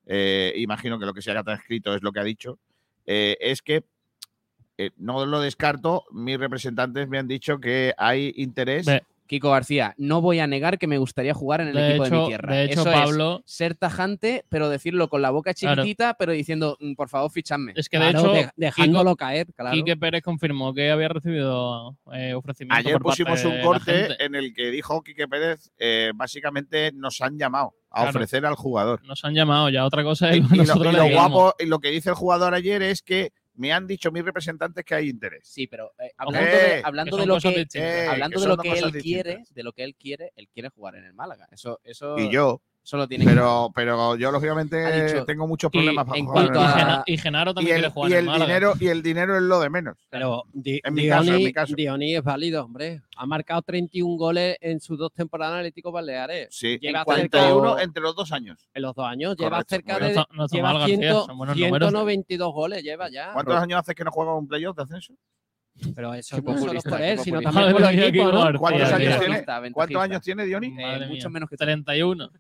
Eh, 0.05 0.53
imagino 0.57 0.99
que 0.99 1.05
lo 1.05 1.13
que 1.13 1.21
se 1.21 1.31
haya 1.31 1.43
transcrito 1.43 1.93
es 1.93 2.01
lo 2.01 2.11
que 2.11 2.19
ha 2.19 2.23
dicho. 2.23 2.59
Eh, 3.05 3.37
es 3.39 3.61
que 3.61 3.83
eh, 4.79 4.91
no 4.97 5.25
lo 5.25 5.41
descarto. 5.41 6.05
Mis 6.11 6.37
representantes 6.39 7.07
me 7.09 7.19
han 7.19 7.27
dicho 7.27 7.59
que 7.59 7.93
hay 7.97 8.33
interés. 8.37 8.87
Kiko 9.27 9.51
García, 9.51 9.93
no 9.99 10.21
voy 10.21 10.39
a 10.39 10.47
negar 10.47 10.79
que 10.79 10.87
me 10.87 10.97
gustaría 10.97 11.35
jugar 11.35 11.61
en 11.61 11.67
el 11.67 11.75
de 11.75 11.89
equipo 11.89 12.03
de 12.05 12.09
mi 12.09 12.25
tierra. 12.29 12.55
de 12.55 12.63
hecho 12.63 12.79
Eso 12.81 12.89
es 12.89 12.95
Pablo, 12.95 13.43
ser 13.45 13.75
tajante, 13.75 14.43
pero 14.49 14.69
decirlo 14.69 15.07
con 15.07 15.21
la 15.21 15.29
boca 15.29 15.53
Claro. 15.53 15.83
chiquitita, 15.83 16.15
pero 16.17 16.31
diciendo, 16.31 16.77
"Mm, 16.79 16.93
por 16.95 17.09
favor, 17.09 17.29
fichadme. 17.29 17.73
es 17.75 17.89
que 17.89 17.99
de 17.99 18.09
claro, 18.09 18.19
hecho, 18.19 18.33
de- 18.33 18.49
dejándolo 18.55 19.15
caer, 19.15 19.45
claro. 19.55 19.75
Quique 19.75 19.95
Pérez 19.97 20.23
confirmó 20.23 20.73
que 20.73 20.89
había 20.89 21.09
recibido 21.09 21.95
eh, 22.11 22.33
ofrecimientos 22.33 22.79
Ayer 22.83 22.93
por 22.93 23.03
pusimos 23.11 23.45
un 23.45 23.61
corte 23.61 24.07
en 24.23 24.33
el 24.33 24.51
que 24.51 24.71
dijo 24.71 25.03
Quique 25.03 25.27
Pérez, 25.27 25.69
eh, 25.77 26.11
básicamente 26.15 26.91
nos 26.95 27.21
han 27.21 27.37
llamado 27.37 27.75
a 27.91 28.01
Claro. 28.01 28.09
ofrecer 28.17 28.45
al 28.47 28.55
jugador. 28.55 29.05
Nos 29.05 29.23
han 29.25 29.35
llamado 29.35 29.69
ya, 29.69 29.85
otra 29.85 30.03
cosa 30.03 30.35
Y, 30.35 30.39
es 30.39 30.45
y 30.51 30.55
lo, 30.55 30.63
nosotros 30.63 30.91
y 30.93 30.97
lo 30.97 31.07
guapo, 31.09 31.53
y 31.59 31.67
lo 31.67 31.77
que 31.77 31.91
dice 31.91 32.09
el 32.09 32.15
jugador 32.15 32.55
ayer 32.55 32.81
es 32.81 33.03
que 33.03 33.31
me 33.59 33.73
han 33.73 33.85
dicho 33.85 34.09
mis 34.11 34.23
representantes 34.23 34.85
que 34.85 34.95
hay 34.95 35.09
interés. 35.09 35.41
Sí, 35.47 35.67
pero 35.67 35.91
eh, 35.99 36.11
hablando, 36.17 36.49
Eh, 36.49 36.75
de, 36.77 36.81
hablando 36.83 37.17
de 37.17 37.25
lo 37.25 37.39
que, 37.39 37.67
hablando 38.07 38.37
que 38.37 38.41
de 38.41 38.47
lo 38.47 38.57
que 38.57 38.69
él 38.69 38.75
distintas. 38.75 39.03
quiere, 39.03 39.43
de 39.49 39.63
lo 39.63 39.73
que 39.73 39.83
él 39.83 39.95
quiere, 39.95 40.31
él 40.37 40.47
quiere 40.47 40.69
jugar 40.69 40.95
en 40.95 41.03
el 41.03 41.13
Málaga. 41.13 41.47
Eso, 41.51 41.81
eso, 41.83 42.17
Y 42.17 42.29
yo, 42.31 42.61
que 42.89 43.23
pero, 43.25 43.71
pero 43.75 44.15
yo 44.15 44.31
lógicamente 44.31 45.05
dicho- 45.13 45.25
tengo 45.25 45.47
muchos 45.47 45.69
Y 45.73 45.77
problemas 45.77 46.05
para 46.05 46.17
en 46.19 46.25
jugar 46.25 46.51
cuanto 46.51 46.59
en 46.79 46.87
a- 46.87 47.03
y 47.05 47.17
Genaro 47.17 47.51
y 47.51 47.53
también 47.55 47.75
el, 47.75 47.81
quiere 47.81 47.93
jugar 47.93 48.09
y 48.09 48.13
en 48.13 48.19
el 48.29 48.33
dinero 48.39 48.73
y 48.79 48.87
el 48.87 49.03
dinero 49.03 49.35
es 49.35 49.41
lo 49.43 49.59
de 49.59 49.69
menos. 49.69 49.97
Pero 50.09 50.43
Di- 50.53 50.81
En 50.83 50.93
mi 50.93 51.07
caso, 51.07 51.23
en 51.31 51.37
Dioni- 51.37 51.43
mi 51.45 51.53
caso. 51.53 51.75
Dioni 51.75 52.15
es 52.15 52.23
válido, 52.23 52.65
hombre. 52.65 53.01
Ha 53.17 53.25
marcado 53.25 53.61
31 53.61 54.17
goles 54.17 54.57
en 54.61 54.79
sus 54.79 54.97
dos 54.97 55.11
temporadas 55.13 55.53
en 55.53 55.59
Atlético 55.59 55.91
Baleares. 55.91 56.47
Sí, 56.51 56.77
Lleva 56.81 56.99
en 56.99 57.05
41 57.05 57.69
cerca- 57.71 57.83
entre 57.83 58.01
los 58.03 58.15
dos 58.15 58.31
años. 58.31 58.69
En 58.73 58.81
los 58.81 58.95
dos 58.95 59.05
años 59.05 59.35
lleva 59.37 59.63
Correcto, 59.63 59.75
cerca 59.75 59.99
de. 59.99 60.13
No 60.15 60.25
no 60.33 60.47
lleva 60.47 60.69
mal, 60.73 60.77
García, 60.79 60.97
100 60.97 61.13
son 61.25 61.37
buenos 61.37 61.55
números. 61.57 61.89
192 61.89 62.53
goles, 62.53 62.83
lleva 62.83 63.09
ya. 63.09 63.33
¿Cuántos 63.33 63.55
años 63.55 63.79
hace 63.79 63.93
que 63.95 64.03
no 64.03 64.11
juega 64.11 64.33
un 64.35 64.47
playoff 64.47 64.75
de 64.77 64.83
ascenso? 64.83 65.13
Pero 65.95 66.13
eso 66.13 66.35
Qué 66.35 66.41
no 66.41 66.57
solo 66.57 66.81
por 66.81 67.01
él, 67.01 67.19
sino 67.19 67.41
también 67.41 67.71
por 67.71 68.33
¿no? 68.33 68.59
¿Cuántos 68.59 68.91
años 68.91 69.19
tiene? 69.19 69.45
¿Cuántos 69.73 70.01
años 70.01 70.21
tiene? 70.21 70.43
Eh, 70.43 71.07
mucho 71.07 71.29
menos 71.29 71.49
que 71.49 71.57
tú. 71.57 71.63
31. 71.63 72.31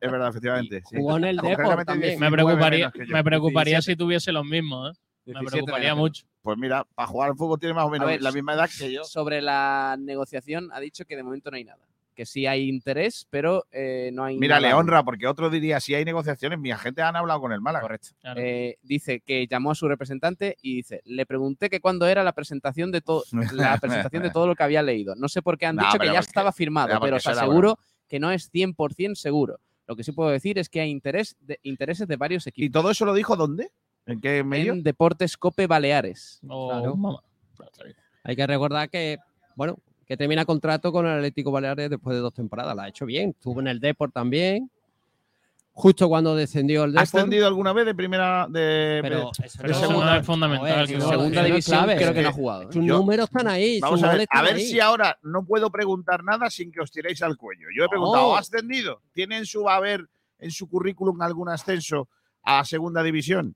Es 0.00 0.10
verdad, 0.10 0.28
efectivamente. 0.28 0.82
sí. 0.88 0.96
Jugó 0.96 1.16
en 1.16 1.24
el 1.24 1.36
Depor 1.36 1.84
también. 1.84 2.18
Me 2.20 2.28
19 2.28 2.32
preocuparía, 2.32 2.92
me 3.08 3.24
preocuparía 3.24 3.76
17. 3.76 3.92
si 3.92 3.96
tuviese 3.96 4.32
los 4.32 4.44
mismos. 4.44 4.96
¿eh? 4.96 5.00
Me 5.26 5.32
17 5.32 5.50
preocuparía 5.50 5.94
mucho. 5.94 6.24
Pues 6.42 6.56
mira, 6.56 6.84
para 6.94 7.06
jugar 7.06 7.30
al 7.30 7.36
fútbol 7.36 7.58
tiene 7.58 7.74
más 7.74 7.84
o 7.84 7.90
menos 7.90 8.08
ver, 8.08 8.22
la 8.22 8.32
misma 8.32 8.54
edad 8.54 8.70
que 8.78 8.92
yo. 8.92 9.04
Sobre 9.04 9.42
la 9.42 9.96
negociación 9.98 10.70
ha 10.72 10.80
dicho 10.80 11.04
que 11.04 11.16
de 11.16 11.22
momento 11.22 11.50
no 11.50 11.56
hay 11.56 11.64
nada. 11.64 11.86
Que 12.18 12.26
sí 12.26 12.46
hay 12.48 12.68
interés, 12.68 13.28
pero 13.30 13.64
eh, 13.70 14.10
no 14.12 14.24
hay 14.24 14.36
Mira, 14.38 14.56
nada. 14.56 14.66
le 14.66 14.74
honra, 14.74 15.04
porque 15.04 15.28
otro 15.28 15.48
diría, 15.50 15.78
si 15.78 15.94
hay 15.94 16.04
negociaciones, 16.04 16.58
mi 16.58 16.72
agente 16.72 17.00
han 17.00 17.14
hablado 17.14 17.40
con 17.40 17.52
el 17.52 17.60
Málaga. 17.60 17.82
Correcto. 17.82 18.08
Claro. 18.20 18.40
Eh, 18.42 18.76
dice 18.82 19.20
que 19.20 19.46
llamó 19.46 19.70
a 19.70 19.76
su 19.76 19.86
representante 19.86 20.56
y 20.60 20.74
dice, 20.78 21.00
le 21.04 21.26
pregunté 21.26 21.70
que 21.70 21.78
cuándo 21.80 22.08
era 22.08 22.24
la 22.24 22.32
presentación 22.32 22.90
de 22.90 23.02
todo 23.02 23.22
la 23.52 23.78
presentación 23.80 24.24
de 24.24 24.30
todo 24.30 24.48
lo 24.48 24.56
que 24.56 24.64
había 24.64 24.82
leído. 24.82 25.14
No 25.14 25.28
sé 25.28 25.42
por 25.42 25.58
qué 25.58 25.66
han 25.66 25.76
No, 25.76 25.82
dicho 25.84 25.96
que 26.00 26.06
ya 26.06 26.14
porque- 26.14 26.26
estaba 26.26 26.50
firmado, 26.50 26.98
pero 27.00 27.18
os 27.18 27.26
aseguro 27.28 27.78
que 28.08 28.18
no 28.18 28.32
es 28.32 28.50
100% 28.52 29.14
seguro. 29.14 29.60
Lo 29.86 29.94
que 29.94 30.02
sí 30.02 30.10
puedo 30.10 30.30
decir 30.30 30.58
es 30.58 30.68
que 30.68 30.80
hay 30.80 30.90
interés 30.90 31.36
de, 31.38 31.60
intereses 31.62 32.08
de 32.08 32.16
varios 32.16 32.48
¿Y 32.48 32.50
equipos. 32.50 32.82
todo 32.82 32.90
eso 32.90 33.04
lo 33.04 33.14
dijo 33.14 33.36
dónde? 33.36 33.70
¿En 34.06 34.20
qué 34.20 34.42
medio? 34.42 34.72
En 34.72 34.82
Deportes 34.82 35.36
Cope 35.36 35.68
Baleares. 35.68 36.40
O 36.48 36.68
Claro. 36.68 36.96
mamá. 36.96 37.20
Hay 38.24 38.34
que 38.34 38.44
recordar 38.44 38.90
que, 38.90 39.18
bueno, 39.54 39.78
que 40.08 40.16
termina 40.16 40.44
contrato 40.46 40.90
con 40.90 41.06
el 41.06 41.12
Atlético 41.18 41.50
Baleares 41.52 41.90
después 41.90 42.16
de 42.16 42.20
dos 42.22 42.32
temporadas. 42.32 42.74
La 42.74 42.84
ha 42.84 42.88
hecho 42.88 43.04
bien. 43.04 43.30
Estuvo 43.30 43.60
en 43.60 43.68
el 43.68 43.78
Deport 43.78 44.12
también. 44.14 44.70
Justo 45.72 46.08
cuando 46.08 46.34
descendió 46.34 46.84
el 46.84 46.90
¿Ha 46.98 47.02
Deport. 47.02 47.14
ascendido 47.14 47.46
alguna 47.46 47.72
vez 47.72 47.86
de 47.86 47.94
primera 47.94 48.46
de 48.48 48.98
Pero, 49.00 49.30
de- 49.38 49.46
eso 49.46 49.62
no- 49.62 49.74
segunda- 49.74 50.14
no 50.14 50.20
es 50.20 50.26
fundamental. 50.26 50.88
Segunda 50.88 51.44
división 51.44 51.76
clave, 51.78 51.96
creo 51.96 52.14
que 52.14 52.22
no 52.22 52.28
ha 52.30 52.32
jugado. 52.32 52.62
¿eh? 52.62 52.72
Sus 52.72 52.84
Yo- 52.84 52.96
números 52.98 53.26
están 53.28 53.46
ahí. 53.46 53.78
Vamos 53.80 54.02
a 54.02 54.12
ver, 54.12 54.26
a 54.28 54.42
ver 54.42 54.54
ahí. 54.56 54.66
si 54.66 54.80
ahora 54.80 55.16
no 55.22 55.44
puedo 55.44 55.70
preguntar 55.70 56.24
nada 56.24 56.50
sin 56.50 56.72
que 56.72 56.80
os 56.80 56.90
tiréis 56.90 57.22
al 57.22 57.36
cuello. 57.36 57.68
Yo 57.76 57.84
he 57.84 57.88
preguntado. 57.88 58.34
¿ha 58.34 58.40
ascendido? 58.40 59.02
¿Tiene 59.12 59.36
en 59.38 59.46
su 59.46 59.68
haber 59.68 60.08
en 60.40 60.50
su 60.50 60.68
currículum 60.68 61.20
algún 61.22 61.48
ascenso 61.48 62.08
a 62.42 62.64
segunda 62.64 63.02
división? 63.04 63.54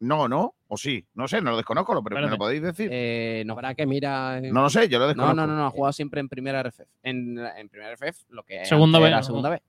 No, 0.00 0.28
no, 0.28 0.54
o 0.68 0.76
sí, 0.76 1.04
no 1.14 1.26
sé, 1.26 1.40
no 1.42 1.50
lo 1.50 1.56
desconozco, 1.56 2.02
pero 2.04 2.20
me 2.20 2.28
lo 2.28 2.38
podéis 2.38 2.62
decir. 2.62 2.88
Eh, 2.92 3.42
no. 3.46 3.54
Habrá 3.54 3.74
que 3.74 3.84
mirar. 3.86 4.40
no 4.42 4.62
lo 4.62 4.70
sé, 4.70 4.88
yo 4.88 4.98
lo 4.98 5.04
No, 5.06 5.08
desconozco. 5.08 5.34
no, 5.36 5.46
no, 5.46 5.56
no, 5.56 5.66
ha 5.66 5.70
jugado 5.70 5.92
siempre 5.92 6.20
en 6.20 6.28
primera 6.28 6.62
RFF. 6.62 6.80
En, 7.02 7.36
en 7.38 7.68
primera 7.68 7.92
RFF, 7.94 8.26
lo 8.28 8.44
que 8.44 8.64
Segunda 8.64 8.98
era 9.00 9.16
¿no? 9.18 9.22
segunda 9.24 9.50
B. 9.50 9.60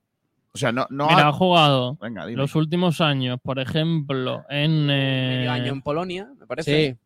O 0.51 0.57
sea, 0.57 0.71
no, 0.71 0.85
no 0.89 1.07
Mira, 1.07 1.25
ha- 1.25 1.29
ha 1.29 1.31
jugado 1.31 1.95
Venga, 2.01 2.25
los 2.27 2.55
últimos 2.55 3.01
años, 3.01 3.39
por 3.41 3.59
ejemplo, 3.59 4.45
en. 4.49 4.89
eh, 4.89 5.35
Medio 5.37 5.51
año 5.51 5.71
en 5.73 5.81
Polonia, 5.81 6.27
me 6.39 6.45
parece. 6.47 6.91
Sí, 6.93 6.97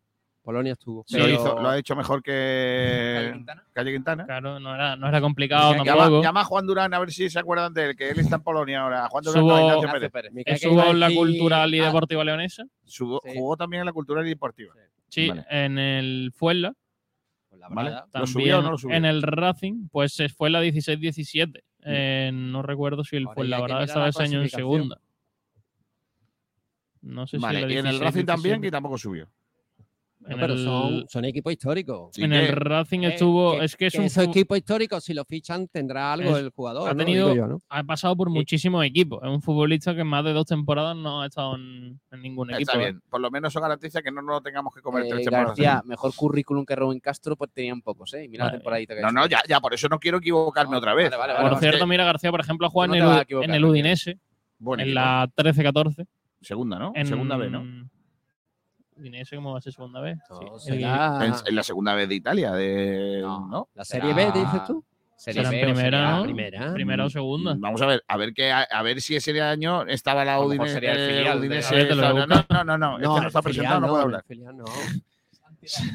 Polonia 0.43 0.73
estuvo. 0.73 0.99
lo, 0.99 1.05
pero- 1.09 1.29
hizo- 1.29 1.59
lo 1.61 1.69
ha 1.69 1.77
hecho 1.77 1.95
mejor 1.95 2.21
Calle 2.21 3.25
que 3.25 3.31
Quintana. 3.33 3.63
Calle 3.71 3.91
Quintana. 3.93 4.25
Claro, 4.25 4.59
no 4.59 4.75
era, 4.75 4.95
no 4.97 5.07
era 5.07 5.21
complicado 5.21 5.71
Llama, 5.71 5.85
tampoco. 5.85 6.21
llama 6.21 6.41
a 6.41 6.43
Juan 6.43 6.67
Durán 6.67 6.93
a 6.93 6.99
ver 6.99 7.11
si 7.11 7.29
se 7.29 7.39
acuerdan 7.39 7.73
de 7.73 7.85
él, 7.91 7.95
que 7.95 8.09
él 8.09 8.19
está 8.19 8.35
en 8.35 8.43
Polonia 8.43 8.81
ahora. 8.81 9.07
Juan 9.07 9.23
Durán, 9.23 9.41
Subo- 9.43 9.49
no, 9.57 9.77
Ignacio 9.77 9.91
Pérez. 10.11 10.11
Pérez. 10.11 10.63
Iba 10.63 10.83
a 10.83 10.89
en 10.89 10.99
la 10.99 11.09
Cultural 11.11 11.73
y 11.73 11.79
Ah, 11.79 11.85
Deportiva 11.85 12.23
Leonesa. 12.25 12.63
Subo- 12.85 13.21
Sí. 13.23 13.31
Jugó 13.35 13.55
también 13.57 13.79
en 13.81 13.85
la 13.85 13.93
cultural 13.93 14.25
y 14.25 14.29
deportiva. 14.29 14.73
Sí, 15.07 15.29
Vale. 15.29 15.45
en 15.49 15.77
el 15.79 16.31
Fuenla. 16.35 16.73
pues 17.49 17.61
Vale. 17.69 17.89
verdad, 17.91 18.05
¿Lo 18.05 18.11
También 18.11 18.33
subió 18.33 18.59
o 18.59 18.61
no 18.63 18.71
lo 18.71 18.77
subió? 18.77 18.95
en 18.97 19.05
el 19.05 19.21
Racing, 19.21 19.87
pues 19.91 20.13
se 20.13 20.27
fue 20.27 20.49
la 20.49 20.59
16-17. 20.59 21.63
Eh, 21.85 22.31
no 22.33 22.61
recuerdo 22.63 23.03
si 23.05 23.15
el 23.15 23.23
Ahora 23.27 23.35
fue 23.35 23.45
ya 23.45 23.49
la 23.51 23.55
hay 23.55 23.59
que 23.59 23.63
verdad 23.63 23.75
mirar 23.75 23.87
estaba 23.89 24.07
ese 24.09 24.23
año 24.23 24.41
en 24.41 24.49
segunda. 24.49 24.97
No 27.01 27.27
sé 27.27 27.37
Vale, 27.37 27.59
si 27.59 27.65
la 27.65 27.71
y 27.73 27.77
en 27.77 27.85
el 27.85 27.91
16, 27.91 28.01
Racing 28.01 28.25
también, 28.25 28.53
17. 28.61 28.67
que 28.67 28.71
tampoco 28.71 28.97
subió. 28.97 29.27
Pero 30.27 30.53
el- 30.53 30.63
son, 30.63 31.05
son 31.09 31.25
equipos 31.25 31.53
históricos. 31.53 32.09
Sí 32.15 32.23
en 32.23 32.31
que- 32.31 32.39
el 32.39 32.47
Racing 32.55 33.01
Eh, 33.01 33.07
estuvo. 33.09 33.51
que- 33.59 33.65
es 33.65 33.75
que 33.75 33.85
es 33.87 33.93
que 33.93 33.99
un 33.99 34.05
esos 34.05 34.23
equipos 34.25 34.57
históricos, 34.57 35.03
si 35.03 35.13
lo 35.13 35.25
fichan, 35.25 35.67
tendrá 35.67 36.13
algo 36.13 36.37
Es- 36.37 36.43
el 36.43 36.49
jugador. 36.49 36.89
ha 36.89 36.93
¿no? 36.93 36.97
tenido- 36.97 37.33
yo, 37.35 37.47
¿no? 37.47 37.59
ha 37.69 37.83
pasado 37.83 38.15
por 38.15 38.29
muchísimos 38.29 38.85
equipos. 38.85 39.21
Es 39.23 39.29
un 39.29 39.41
futbolista 39.41 39.93
que 39.95 40.01
en 40.01 40.07
más 40.07 40.23
de 40.25 40.33
dos 40.33 40.45
temporadas 40.45 40.95
no 40.95 41.21
ha 41.21 41.25
estado 41.27 41.55
en, 41.55 41.99
en 42.11 42.21
ningún 42.21 42.49
equipo. 42.51 42.71
Está 42.71 42.81
¿eh? 42.81 42.91
bien. 42.91 43.01
Por 43.09 43.21
lo 43.21 43.29
menos 43.31 43.51
eso 43.53 43.59
garantiza 43.61 44.01
que 44.01 44.11
no 44.11 44.21
nos 44.21 44.35
lo 44.35 44.41
tengamos 44.41 44.73
que 44.73 44.81
comer 44.81 45.03
Eh, 45.05 45.09
tres 45.09 45.21
temporadas. 45.25 45.47
García, 45.49 45.81
mejor 45.85 46.13
currículum 46.15 46.65
que 46.65 46.75
Rubén 46.75 46.99
Castro, 46.99 47.35
pues 47.35 47.51
tenían 47.53 47.81
pocos, 47.81 48.13
¿eh? 48.13 48.25
Y 48.25 48.29
mira 48.29 48.45
la 48.45 48.51
temporadita 48.51 48.95
que 48.95 49.01
No, 49.01 49.11
no, 49.11 49.27
ya, 49.27 49.41
ya, 49.47 49.59
por 49.59 49.73
eso 49.73 49.87
no 49.89 49.99
quiero 49.99 50.19
equivocarme 50.19 50.71
No, 50.71 50.77
otra 50.77 50.93
vez. 50.93 51.09
vale, 51.11 51.33
vale, 51.33 51.49
Por 51.49 51.59
cierto, 51.59 51.85
mira, 51.87 52.05
García, 52.05 52.31
por 52.31 52.39
ejemplo, 52.39 52.67
ha 52.67 52.69
jugado 52.69 52.89
No 52.89 52.95
en 52.95 53.01
el, 53.03 53.07
en 53.09 53.17
el 53.19 53.25
tranquilo. 53.43 53.69
Udinese, 53.69 54.19
en 54.77 54.93
la 54.93 55.27
13-14. 55.35 56.05
segunda, 56.41 56.79
¿no? 56.79 56.91
En 56.95 57.05
Segunda 57.07 57.37
vez, 57.37 57.51
¿no? 57.51 57.63
Udinese, 58.97 59.35
¿cómo 59.35 59.51
va 59.53 59.59
a 59.59 59.61
ser 59.61 59.73
segunda 59.73 59.99
vez? 60.01 60.17
No, 60.29 60.59
Sí. 60.59 60.71
será- 60.71 61.25
En, 61.25 61.33
en 61.45 61.55
la 61.55 61.63
segunda 61.63 61.93
vez 61.95 62.07
de 62.09 62.15
Italia, 62.15 62.51
de, 62.51 63.19
No. 63.21 63.47
¿no? 63.47 63.69
La 63.75 63.83
Serie 63.85 64.13
B, 64.13 64.31
dices 64.33 64.63
tú. 64.67 64.83
Será 65.15 65.49
B 65.49 65.59
en 65.61 65.69
o 65.69 65.73
primera, 65.73 66.17
A. 66.17 66.23
Primera. 66.23 66.73
Primera 66.73 67.05
o 67.05 67.09
segunda. 67.09 67.55
Vamos 67.57 67.81
a 67.81 67.85
ver, 67.85 68.03
a 68.07 68.17
ver 68.17 68.33
que 68.33 68.51
a, 68.51 68.81
ver 68.81 68.99
si 68.99 69.15
ese 69.15 69.39
año 69.41 69.83
estaba 69.87 70.25
la 70.25 70.33
A 70.35 70.41
Udinese. 70.41 70.73
sería 70.73 70.91
el 70.93 71.15
filial 71.15 71.39
Udinese- 71.39 71.91
A 71.91 71.95
no, 71.95 72.05
a 72.23 72.25
no, 72.27 72.45
no, 72.49 72.77
no, 72.77 72.77
no, 72.77 72.95
este 72.97 73.07
no 73.07 73.17
el 73.19 73.27
está 73.27 73.41
presentado, 73.41 73.79
no 73.79 73.87
no, 73.87 73.93
puedo 73.93 74.01
el 74.01 74.05
hablar. 74.07 74.23
filial 74.27 74.57
no. 74.57 74.65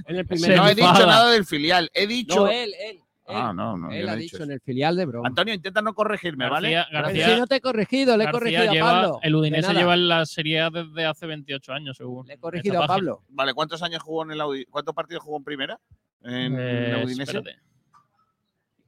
En 0.07 0.17
el 0.17 0.27
primer 0.27 0.57
No 0.57 0.67
he 0.67 0.75
dicho 0.75 1.07
nada 1.07 1.31
del 1.31 1.45
filial, 1.45 1.91
he 1.93 2.07
dicho. 2.07 2.37
No, 2.37 2.49
él, 2.49 2.73
él. 2.81 3.01
Ah, 3.29 3.53
no, 3.55 3.77
no. 3.77 3.91
Él 3.91 4.09
ha 4.09 4.15
dicho 4.17 4.37
dicho 4.39 4.45
en 4.45 4.53
el 4.53 4.61
filial 4.61 4.97
de 4.97 5.05
broma. 5.07 5.29
Antonio, 5.29 5.55
intenta 5.55 5.81
no 5.83 5.95
corregirme, 5.95 6.49
¿vale? 6.49 6.73
García, 6.91 7.29
si 7.35 7.41
no 7.41 7.47
te 7.47 7.57
he 7.57 7.61
corregido, 7.61 8.17
le 8.17 8.25
he 8.25 8.27
García 8.27 8.61
corregido 8.61 8.85
a 8.85 8.89
Pablo. 8.93 9.19
El 9.23 9.35
Udinese 9.37 9.75
lleva 9.75 9.95
en 9.95 10.09
la 10.09 10.27
Serie 10.27 10.61
A 10.61 10.71
desde 10.71 11.05
hace 11.07 11.27
28 11.27 11.73
años, 11.73 11.97
según. 11.97 12.27
Le 12.27 12.35
he 12.35 12.39
corregido 12.39 12.77
a 12.83 12.87
página. 12.87 12.95
Pablo. 12.97 13.23
Vale, 13.29 13.55
¿cuántos 13.55 13.83
años 13.83 14.03
jugó 14.03 14.23
en 14.25 14.31
el 14.33 14.41
Audi- 14.41 14.67
¿Cuántos 14.71 14.95
partidos 14.95 15.23
jugó 15.23 15.37
en 15.39 15.45
primera? 15.45 15.79
En 16.23 16.57
Eh, 16.59 16.93
la 16.93 17.05
Udinese. 17.05 17.23
espérate. 17.23 17.57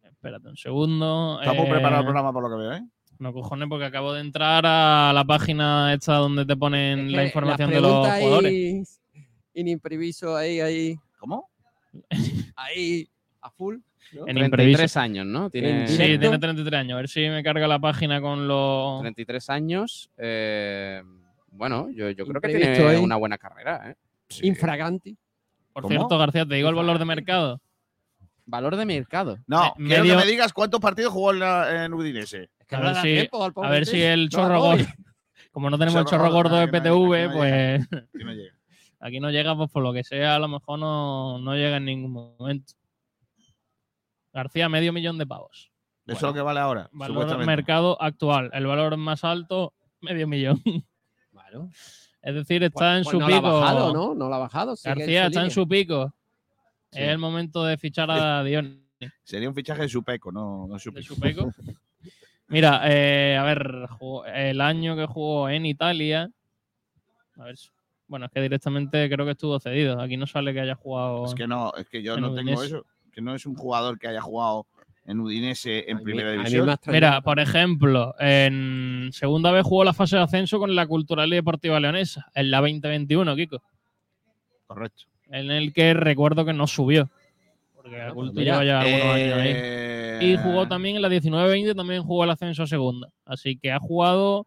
Espérate 0.02 0.48
un 0.48 0.56
segundo. 0.56 1.38
Está 1.40 1.54
muy 1.54 1.66
eh, 1.66 1.70
preparado 1.70 2.00
el 2.00 2.06
programa 2.06 2.32
por 2.32 2.42
lo 2.42 2.56
que 2.56 2.62
veo, 2.62 2.72
¿eh? 2.74 2.82
No 3.18 3.32
cojones, 3.34 3.68
porque 3.68 3.84
acabo 3.84 4.12
de 4.14 4.20
entrar 4.22 4.64
a 4.66 5.12
la 5.14 5.24
página 5.24 5.92
esta 5.92 6.14
donde 6.16 6.46
te 6.46 6.56
ponen 6.56 7.06
Es 7.08 7.12
la 7.12 7.24
información 7.26 7.70
de 7.70 7.80
los 7.80 7.90
jugadores. 7.90 8.50
ahí, 8.50 8.82
In 9.54 9.68
impreviso, 9.68 10.36
ahí, 10.36 10.60
ahí, 10.60 10.96
¿Cómo? 11.18 11.50
ahí, 12.56 13.08
a 13.42 13.50
full. 13.50 13.76
¿No? 14.12 14.26
En 14.26 14.34
33 14.36 14.96
años, 14.96 15.26
¿no? 15.26 15.50
Tiene 15.50 15.82
En 15.82 15.88
Sí, 15.88 15.96
tiene 16.18 16.38
33 16.38 16.80
años. 16.80 16.92
A 16.94 16.96
ver 16.96 17.08
si 17.08 17.20
me 17.28 17.42
carga 17.42 17.66
la 17.68 17.78
página 17.78 18.20
con 18.20 18.46
los. 18.48 19.00
33 19.02 19.50
años. 19.50 20.10
eh, 20.16 21.02
bueno, 21.52 21.88
yo, 21.90 22.10
yo 22.10 22.26
creo 22.26 22.40
que 22.40 22.48
tiene 22.48 22.66
ahí. 22.88 22.96
una 22.96 23.16
buena 23.16 23.36
carrera, 23.36 23.90
¿eh? 23.90 23.94
Infraganti. 24.42 25.16
Por 25.72 25.82
¿Cómo? 25.84 25.94
cierto, 25.96 26.18
García, 26.18 26.46
te 26.46 26.54
digo 26.54 26.68
el 26.68 26.74
valor 26.74 26.98
de 26.98 27.04
mercado. 27.04 27.60
Valor 28.46 28.76
de 28.76 28.84
mercado. 28.84 29.38
No, 29.46 29.66
Eh, 29.66 29.70
quiero 29.76 30.02
medio- 30.04 30.16
que 30.18 30.24
me 30.24 30.30
digas 30.30 30.52
cuántos 30.52 30.80
partidos 30.80 31.12
jugó 31.12 31.32
en, 31.32 31.40
la- 31.40 31.84
en 31.84 31.92
Udinese. 31.94 32.50
Es 32.58 32.66
que 32.66 32.76
A 32.76 32.80
ver 32.80 32.94
si- 32.96 33.02
tiempo 33.02 33.44
al 33.44 33.52
A 33.56 33.70
ver 33.70 33.86
si 33.86 34.00
el 34.02 34.28
chorro 34.28 34.54
no, 34.54 34.60
gordo. 34.60 34.84
Como 35.52 35.68
no 35.70 35.78
tenemos 35.78 36.00
el 36.00 36.06
Chorro 36.06 36.24
chorro 36.28 36.32
gordo, 36.32 36.56
de 36.56 36.68
PTV, 36.68 37.26
no 37.28 37.34
pues 37.34 37.82
Aquí 38.14 38.24
no 38.24 38.32
llega. 38.32 38.54
aquí 39.00 39.20
no 39.20 39.30
llega, 39.30 39.56
pues 39.56 39.70
por 39.70 39.82
lo 39.82 39.92
que 39.92 40.04
sea, 40.04 40.36
a 40.36 40.38
lo 40.38 40.46
mejor 40.48 40.78
no, 40.78 41.38
no 41.40 41.54
llega 41.54 41.76
en 41.78 41.84
ningún 41.86 42.12
momento. 42.12 42.72
García, 44.32 44.68
medio 44.68 44.92
millón 44.92 45.18
de 45.18 45.26
pavos. 45.26 45.70
Eso 46.06 46.16
es 46.16 46.22
lo 46.22 46.34
que 46.34 46.40
vale 46.40 46.60
ahora. 46.60 46.88
Valor 46.92 47.14
supuestamente. 47.14 47.46
mercado 47.46 48.00
actual. 48.02 48.50
El 48.52 48.66
valor 48.66 48.96
más 48.96 49.22
alto, 49.24 49.74
medio 50.00 50.26
millón. 50.26 50.60
Bueno, 51.32 51.70
Es 52.22 52.34
decir, 52.34 52.62
está 52.64 52.78
pues- 52.78 52.96
en 52.98 53.02
pues 53.04 53.12
su 53.12 53.20
no 53.20 53.26
pico. 53.26 53.40
la 53.42 53.48
ha 53.48 53.52
bajado, 53.60 53.92
¿no? 53.92 54.14
No 54.14 54.28
la 54.28 54.36
ha 54.36 54.38
bajado. 54.40 54.76
sigue 54.76 54.94
García 54.94 55.26
está 55.26 55.44
en 55.44 55.50
su 55.50 55.66
pico. 55.68 56.12
Sí. 56.92 57.00
Es 57.00 57.08
el 57.08 57.18
momento 57.18 57.64
de 57.64 57.76
fichar 57.78 58.10
a 58.10 58.42
Dion 58.44 58.84
Sería 59.22 59.48
un 59.48 59.54
fichaje 59.54 59.82
de 59.82 59.88
su 59.88 60.02
peco, 60.02 60.30
no, 60.30 60.66
no 60.68 60.78
su 60.78 60.90
de 60.90 61.00
pico. 61.00 61.14
su 61.14 61.20
pico. 61.20 61.50
Mira, 62.48 62.82
eh, 62.84 63.36
a 63.38 63.44
ver, 63.44 63.86
jugó- 63.98 64.26
el 64.26 64.60
año 64.60 64.96
que 64.96 65.06
jugó 65.06 65.48
en 65.48 65.64
Italia. 65.66 66.28
A 67.36 67.44
ver, 67.44 67.56
si- 67.56 67.68
bueno, 68.08 68.26
es 68.26 68.32
que 68.32 68.40
directamente 68.42 69.08
creo 69.08 69.24
que 69.24 69.32
estuvo 69.32 69.58
cedido. 69.60 70.00
Aquí 70.00 70.16
no 70.16 70.26
sale 70.26 70.52
que 70.52 70.60
haya 70.60 70.74
jugado. 70.74 71.24
Es 71.26 71.34
que 71.34 71.46
no, 71.46 71.72
es 71.74 71.88
que 71.88 72.02
yo 72.02 72.16
no 72.18 72.34
tengo 72.34 72.50
Udinese. 72.58 72.66
eso. 72.66 72.86
Que 73.12 73.20
no 73.20 73.34
es 73.34 73.46
un 73.46 73.54
jugador 73.54 73.98
que 73.98 74.08
haya 74.08 74.20
jugado 74.20 74.66
en 75.04 75.20
Udinese 75.20 75.90
en 75.90 75.98
A 75.98 76.00
primera 76.00 76.30
mí 76.30 76.36
división. 76.38 76.76
Mira, 76.86 77.20
por 77.22 77.40
ejemplo, 77.40 78.14
en 78.18 79.10
segunda 79.12 79.50
vez 79.50 79.64
jugó 79.64 79.84
la 79.84 79.92
fase 79.92 80.16
de 80.16 80.22
ascenso 80.22 80.58
con 80.58 80.74
la 80.76 80.86
Cultural 80.86 81.32
y 81.32 81.36
Deportiva 81.36 81.80
Leonesa, 81.80 82.26
en 82.34 82.50
la 82.50 82.58
2021, 82.60 83.34
Kiko, 83.36 83.62
Correcto. 84.66 85.04
en 85.30 85.50
el 85.50 85.72
que 85.72 85.94
recuerdo 85.94 86.44
que 86.44 86.52
no 86.52 86.66
subió. 86.66 87.10
Porque 87.74 87.96
la 87.96 88.12
Cultura 88.12 88.40
mira, 88.40 88.62
lleva 88.62 88.64
ya 88.64 88.80
algunos 88.80 89.14
años 89.14 89.38
ahí. 89.38 89.52
Eh, 89.54 90.18
Y 90.22 90.36
jugó 90.36 90.68
también 90.68 90.96
en 90.96 91.02
la 91.02 91.08
19-20, 91.08 91.74
también 91.74 92.02
jugó 92.02 92.24
el 92.24 92.30
ascenso 92.30 92.62
a 92.62 92.66
segunda. 92.66 93.08
Así 93.24 93.56
que 93.56 93.72
ha 93.72 93.78
jugado 93.80 94.46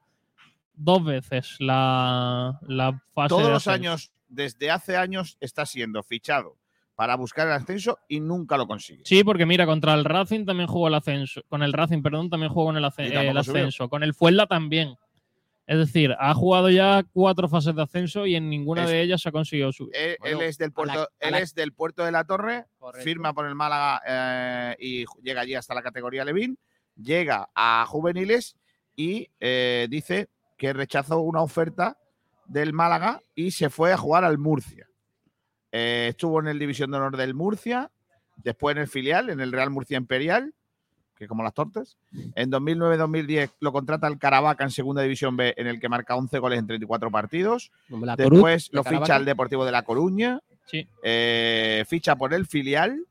dos 0.76 1.04
veces 1.04 1.56
la, 1.60 2.60
la 2.68 3.02
fase 3.14 3.30
Todos 3.30 3.48
de 3.48 3.50
los 3.54 3.68
años, 3.68 4.12
desde 4.28 4.72
hace 4.72 4.96
años, 4.96 5.38
está 5.42 5.66
siendo 5.66 6.04
fichado 6.04 6.58
para 6.96 7.16
buscar 7.16 7.48
el 7.48 7.54
ascenso 7.54 7.98
y 8.08 8.20
nunca 8.20 8.56
lo 8.58 8.68
consigue. 8.68 9.02
Sí, 9.06 9.24
porque 9.24 9.46
mira, 9.46 9.66
contra 9.66 9.94
el 9.94 10.06
Racing 10.06 10.46
también 10.46 10.68
jugó 10.68 10.88
el 10.88 10.94
ascenso. 10.96 11.42
Con 11.50 11.64
el 11.64 11.74
Racing, 11.74 12.02
perdón, 12.02 12.30
también 12.30 12.52
jugó 12.52 12.66
con 12.68 12.78
el, 12.78 12.86
ascenso. 12.86 13.90
Con 13.90 14.04
el 14.04 14.14
Fuenla 14.14 14.46
también. 14.48 14.96
Es 15.66 15.78
decir, 15.78 16.14
ha 16.20 16.34
jugado 16.34 16.70
ya 16.70 17.04
cuatro 17.14 17.48
fases 17.48 17.74
de 17.74 17.82
ascenso 17.82 18.26
y 18.26 18.36
en 18.36 18.50
ninguna 18.50 18.84
Es- 18.84 18.90
de 18.90 19.02
ellas 19.02 19.26
ha 19.26 19.32
conseguido 19.32 19.72
subir. 19.72 19.96
Él, 19.96 20.18
Bueno, 20.20 20.42
él 20.42 20.48
es 20.50 20.58
del 20.58 20.70
la- 20.70 20.74
puerto, 20.74 21.10
él 21.20 21.32
la- 21.32 21.40
es 21.40 21.56
del 21.56 21.72
puerto 21.72 22.04
de 22.04 22.12
la 22.12 22.26
Torre, 22.26 22.66
Correcto. 22.78 23.04
firma 23.06 23.34
por 23.34 23.46
el 23.48 23.56
Málaga 23.56 24.02
eh, 24.06 24.76
y 24.80 25.06
llega 25.24 25.40
allí 25.42 25.56
hasta 25.56 25.74
la 25.74 25.82
categoría 25.82 26.26
Levín, 26.26 26.58
llega 27.02 27.50
a 27.56 27.86
juveniles 27.88 28.58
y 28.96 29.30
eh, 29.40 29.88
dice 29.90 30.28
que 30.58 30.74
rechazó 30.74 31.22
una 31.22 31.42
oferta 31.42 31.98
del 32.46 32.74
Málaga 32.74 33.22
y 33.34 33.52
se 33.52 33.70
fue 33.70 33.94
a 33.94 33.98
jugar 33.98 34.26
al 34.26 34.38
Murcia. 34.38 34.88
Eh, 35.76 36.06
estuvo 36.10 36.40
en 36.40 36.48
el 36.48 36.60
División 36.60 36.92
de 36.92 36.98
Honor 36.98 37.18
del 37.18 37.34
Murcia, 37.34 37.90
después 38.38 38.76
en 38.76 38.84
el 38.84 38.88
filial, 38.88 39.30
en 39.32 39.40
el 39.42 39.52
Real 39.52 39.72
Murcia 39.72 39.98
Imperial, 39.98 40.54
que 41.16 41.28
como 41.28 41.42
las 41.44 41.54
tortas. 41.56 41.98
En 42.36 42.52
2009-2010 42.52 43.50
lo 43.60 43.72
contrata 43.72 44.08
el 44.08 44.20
Caravaca 44.20 44.64
en 44.64 44.70
Segunda 44.70 45.02
División 45.02 45.36
B, 45.36 45.54
en 45.58 45.66
el 45.68 45.80
que 45.80 45.90
marca 45.90 46.16
11 46.16 46.38
goles 46.38 46.60
en 46.60 46.68
34 46.68 47.10
partidos. 47.10 47.72
La 47.90 48.16
Después 48.16 48.70
de 48.70 48.76
lo 48.78 48.84
ficha 48.84 48.92
Caravaca. 48.92 49.16
al 49.16 49.26
Deportivo 49.26 49.66
de 49.66 49.72
La 49.72 49.82
Coruña, 49.84 50.40
Sí. 50.66 50.88
eh, 51.04 51.84
ficha 51.88 52.16
por 52.16 52.34
el 52.36 52.46
filial 52.46 53.06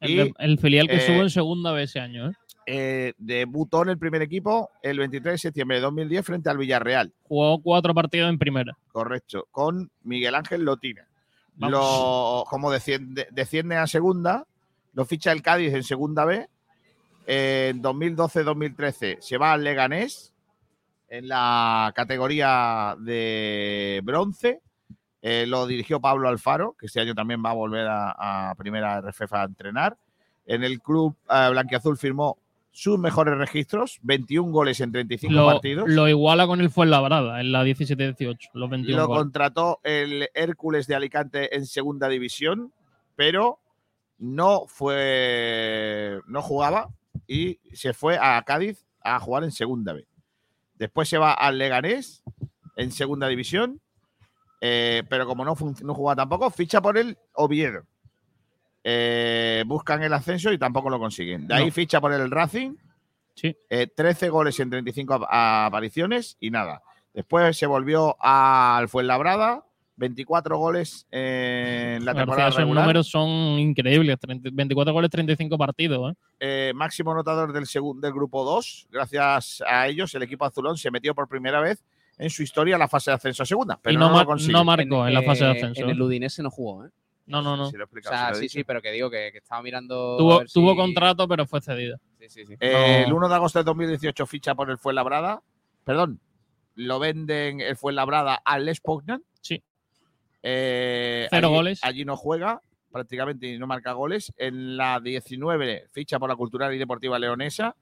El, 0.00 0.10
y 0.10 0.14
de- 0.16 0.34
el 0.38 0.58
filial 0.58 0.88
que 0.88 0.94
eh, 0.94 0.98
estuvo 0.98 1.22
en 1.22 1.30
segunda 1.30 1.70
vez 1.72 1.90
ese 1.90 2.00
año. 2.00 2.28
¿eh? 2.30 2.32
eh, 2.66 3.12
debutó 3.18 3.82
en 3.82 3.90
el 3.90 3.98
primer 3.98 4.22
equipo 4.22 4.70
el 4.82 4.98
23 4.98 5.34
de 5.34 5.38
septiembre 5.38 5.76
de 5.76 5.82
2010 5.82 6.24
frente 6.24 6.48
al 6.48 6.56
Villarreal. 6.58 7.12
Jugó 7.24 7.60
cuatro 7.62 7.92
partidos 7.94 8.30
en 8.30 8.38
primera. 8.38 8.76
Correcto, 8.90 9.46
con 9.50 9.90
Miguel 10.02 10.34
Ángel 10.34 10.64
Lotina. 10.64 11.06
Lo, 11.58 12.44
como 12.48 12.70
desciende, 12.70 13.76
a 13.76 13.86
segunda, 13.86 14.46
lo 14.92 15.04
ficha 15.04 15.32
el 15.32 15.42
Cádiz 15.42 15.72
en 15.72 15.84
segunda 15.84 16.24
B. 16.24 16.48
En 17.26 17.82
2012-2013 17.82 19.18
se 19.20 19.38
va 19.38 19.52
al 19.52 19.64
Leganés 19.64 20.32
en 21.08 21.28
la 21.28 21.92
categoría 21.94 22.96
de 22.98 24.00
bronce. 24.04 24.60
Eh, 25.22 25.46
lo 25.46 25.66
dirigió 25.66 26.00
Pablo 26.00 26.28
Alfaro, 26.28 26.76
que 26.78 26.86
este 26.86 27.00
año 27.00 27.14
también 27.14 27.42
va 27.42 27.50
a 27.50 27.54
volver 27.54 27.86
a, 27.86 28.50
a 28.50 28.54
primera 28.56 29.00
RFF 29.00 29.32
a 29.32 29.44
entrenar. 29.44 29.96
En 30.44 30.64
el 30.64 30.82
club 30.82 31.16
eh, 31.30 31.48
blanquiazul 31.50 31.96
firmó 31.96 32.36
sus 32.76 32.98
mejores 32.98 33.38
registros, 33.38 34.00
21 34.02 34.50
goles 34.50 34.80
en 34.80 34.90
35 34.90 35.32
Lo, 35.32 35.46
partidos. 35.46 35.88
lo 35.88 36.08
iguala 36.08 36.48
con 36.48 36.60
el 36.60 36.70
Fuenlabrada 36.70 37.40
en 37.40 37.52
la 37.52 37.64
17-18, 37.64 38.50
los 38.52 38.68
21 38.68 39.00
Lo 39.00 39.06
goles. 39.06 39.22
contrató 39.22 39.78
el 39.84 40.28
Hércules 40.34 40.88
de 40.88 40.96
Alicante 40.96 41.54
en 41.56 41.66
segunda 41.66 42.08
división, 42.08 42.72
pero 43.14 43.60
no 44.18 44.64
fue. 44.66 46.18
no 46.26 46.42
jugaba 46.42 46.88
y 47.28 47.60
se 47.72 47.94
fue 47.94 48.18
a 48.20 48.42
Cádiz 48.42 48.84
a 49.04 49.20
jugar 49.20 49.44
en 49.44 49.52
segunda 49.52 49.92
B. 49.92 50.04
Después 50.76 51.08
se 51.08 51.16
va 51.18 51.32
al 51.32 51.58
Leganés 51.58 52.24
en 52.74 52.90
segunda 52.90 53.28
división, 53.28 53.80
eh, 54.60 55.04
pero 55.08 55.26
como 55.26 55.44
no, 55.44 55.54
no 55.84 55.94
jugaba 55.94 56.16
tampoco, 56.16 56.50
ficha 56.50 56.82
por 56.82 56.98
el 56.98 57.16
Oviedo. 57.34 57.84
Eh, 58.86 59.64
buscan 59.66 60.02
el 60.02 60.12
ascenso 60.12 60.52
y 60.52 60.58
tampoco 60.58 60.90
lo 60.90 60.98
consiguen. 60.98 61.46
De 61.48 61.54
ahí 61.54 61.66
No. 61.66 61.72
ficha 61.72 62.00
por 62.00 62.12
el 62.12 62.30
Racing, 62.30 62.74
Sí. 63.34 63.56
eh, 63.70 63.86
13 63.86 64.28
goles 64.28 64.60
en 64.60 64.68
35 64.70 65.14
ap- 65.14 65.26
apariciones 65.30 66.36
y 66.38 66.50
nada. 66.50 66.82
Después 67.14 67.56
se 67.56 67.66
volvió 67.66 68.16
al 68.20 68.88
Fuenlabrada, 68.88 69.64
24 69.96 70.58
goles 70.58 71.06
en 71.12 72.04
la 72.04 72.12
temporada 72.14 72.48
esos 72.48 72.58
regular. 72.60 72.82
números 72.84 73.08
son 73.08 73.28
increíbles. 73.58 74.18
30 74.20 74.50
24 74.52 74.92
goles, 74.92 75.10
35 75.10 75.56
partidos. 75.56 76.12
¿eh? 76.12 76.16
eh, 76.40 76.72
máximo 76.74 77.12
anotador 77.12 77.52
del, 77.52 78.12
grupo 78.12 78.44
2. 78.44 78.88
Gracias 78.90 79.62
a 79.66 79.86
ellos, 79.88 80.14
el 80.14 80.24
equipo 80.24 80.44
azulón 80.44 80.76
se 80.76 80.90
metió 80.90 81.14
por 81.14 81.26
primera 81.28 81.60
vez 81.60 81.82
en 82.18 82.28
su 82.28 82.42
historia 82.42 82.74
a 82.76 82.78
la 82.78 82.88
fase 82.88 83.10
de 83.12 83.14
ascenso 83.14 83.44
a 83.44 83.46
segunda. 83.46 83.78
Pero 83.80 83.94
y 83.94 83.96
no, 83.96 84.10
mar- 84.10 84.26
no 84.48 84.64
marcó 84.64 85.06
en, 85.06 85.14
la 85.14 85.22
fase 85.22 85.44
de 85.44 85.50
eh, 85.52 85.54
ascenso. 85.54 85.82
En 85.84 85.90
el 85.90 85.98
¿eh? 85.98 86.02
Udinese 86.02 86.42
no 86.42 86.50
jugó, 86.50 86.84
¿eh? 86.84 86.90
No, 87.26 87.40
no, 87.42 87.56
no. 87.56 87.70
Sí, 87.70 87.76
lo 87.76 87.84
he 87.84 87.98
O 87.98 88.02
sea, 88.02 88.26
sí 88.26 88.30
lo 88.30 88.30
he 88.30 88.34
sí, 88.34 88.40
dicho. 88.42 88.52
sí, 88.58 88.64
pero 88.64 88.82
que 88.82 88.90
digo 88.92 89.08
que, 89.10 89.30
que 89.32 89.38
estaba 89.38 89.62
mirando. 89.62 90.14
a 90.14 90.18
Tuvo, 90.18 90.38
ver 90.40 90.50
tuvo 90.50 90.70
si- 90.72 90.76
contrato, 90.76 91.26
pero 91.26 91.46
fue 91.46 91.60
cedido. 91.60 91.98
Sí, 92.20 92.28
sí, 92.28 92.46
sí. 92.46 92.54
Eh, 92.60 93.02
No. 93.02 93.06
El 93.06 93.12
1 93.14 93.28
de 93.28 93.34
agosto 93.34 93.58
de 93.58 93.64
2018 93.64 94.26
ficha 94.26 94.54
por 94.54 94.70
el 94.70 94.78
Fuenlabrada. 94.78 95.42
Perdón, 95.84 96.20
lo 96.76 96.98
venden 96.98 97.60
el 97.60 97.76
Fuenlabrada 97.76 98.34
al 98.44 98.66
Les 98.66 98.80
Poznan. 98.80 99.22
Sí. 99.40 99.62
Eh, 100.42 101.26
Cero 101.30 101.48
allí- 101.48 101.56
goles. 101.56 101.80
Allí 101.82 102.04
no 102.04 102.16
juega 102.16 102.60
prácticamente 102.92 103.46
y 103.46 103.58
no 103.58 103.66
marca 103.66 103.92
goles. 103.92 104.32
En 104.36 104.76
la 104.76 105.00
19 105.00 105.88
ficha 105.92 106.18
por 106.18 106.28
la 106.28 106.36
Cultural 106.36 106.74
y 106.74 106.78
Deportiva 106.78 107.18
Leonesa. 107.18 107.74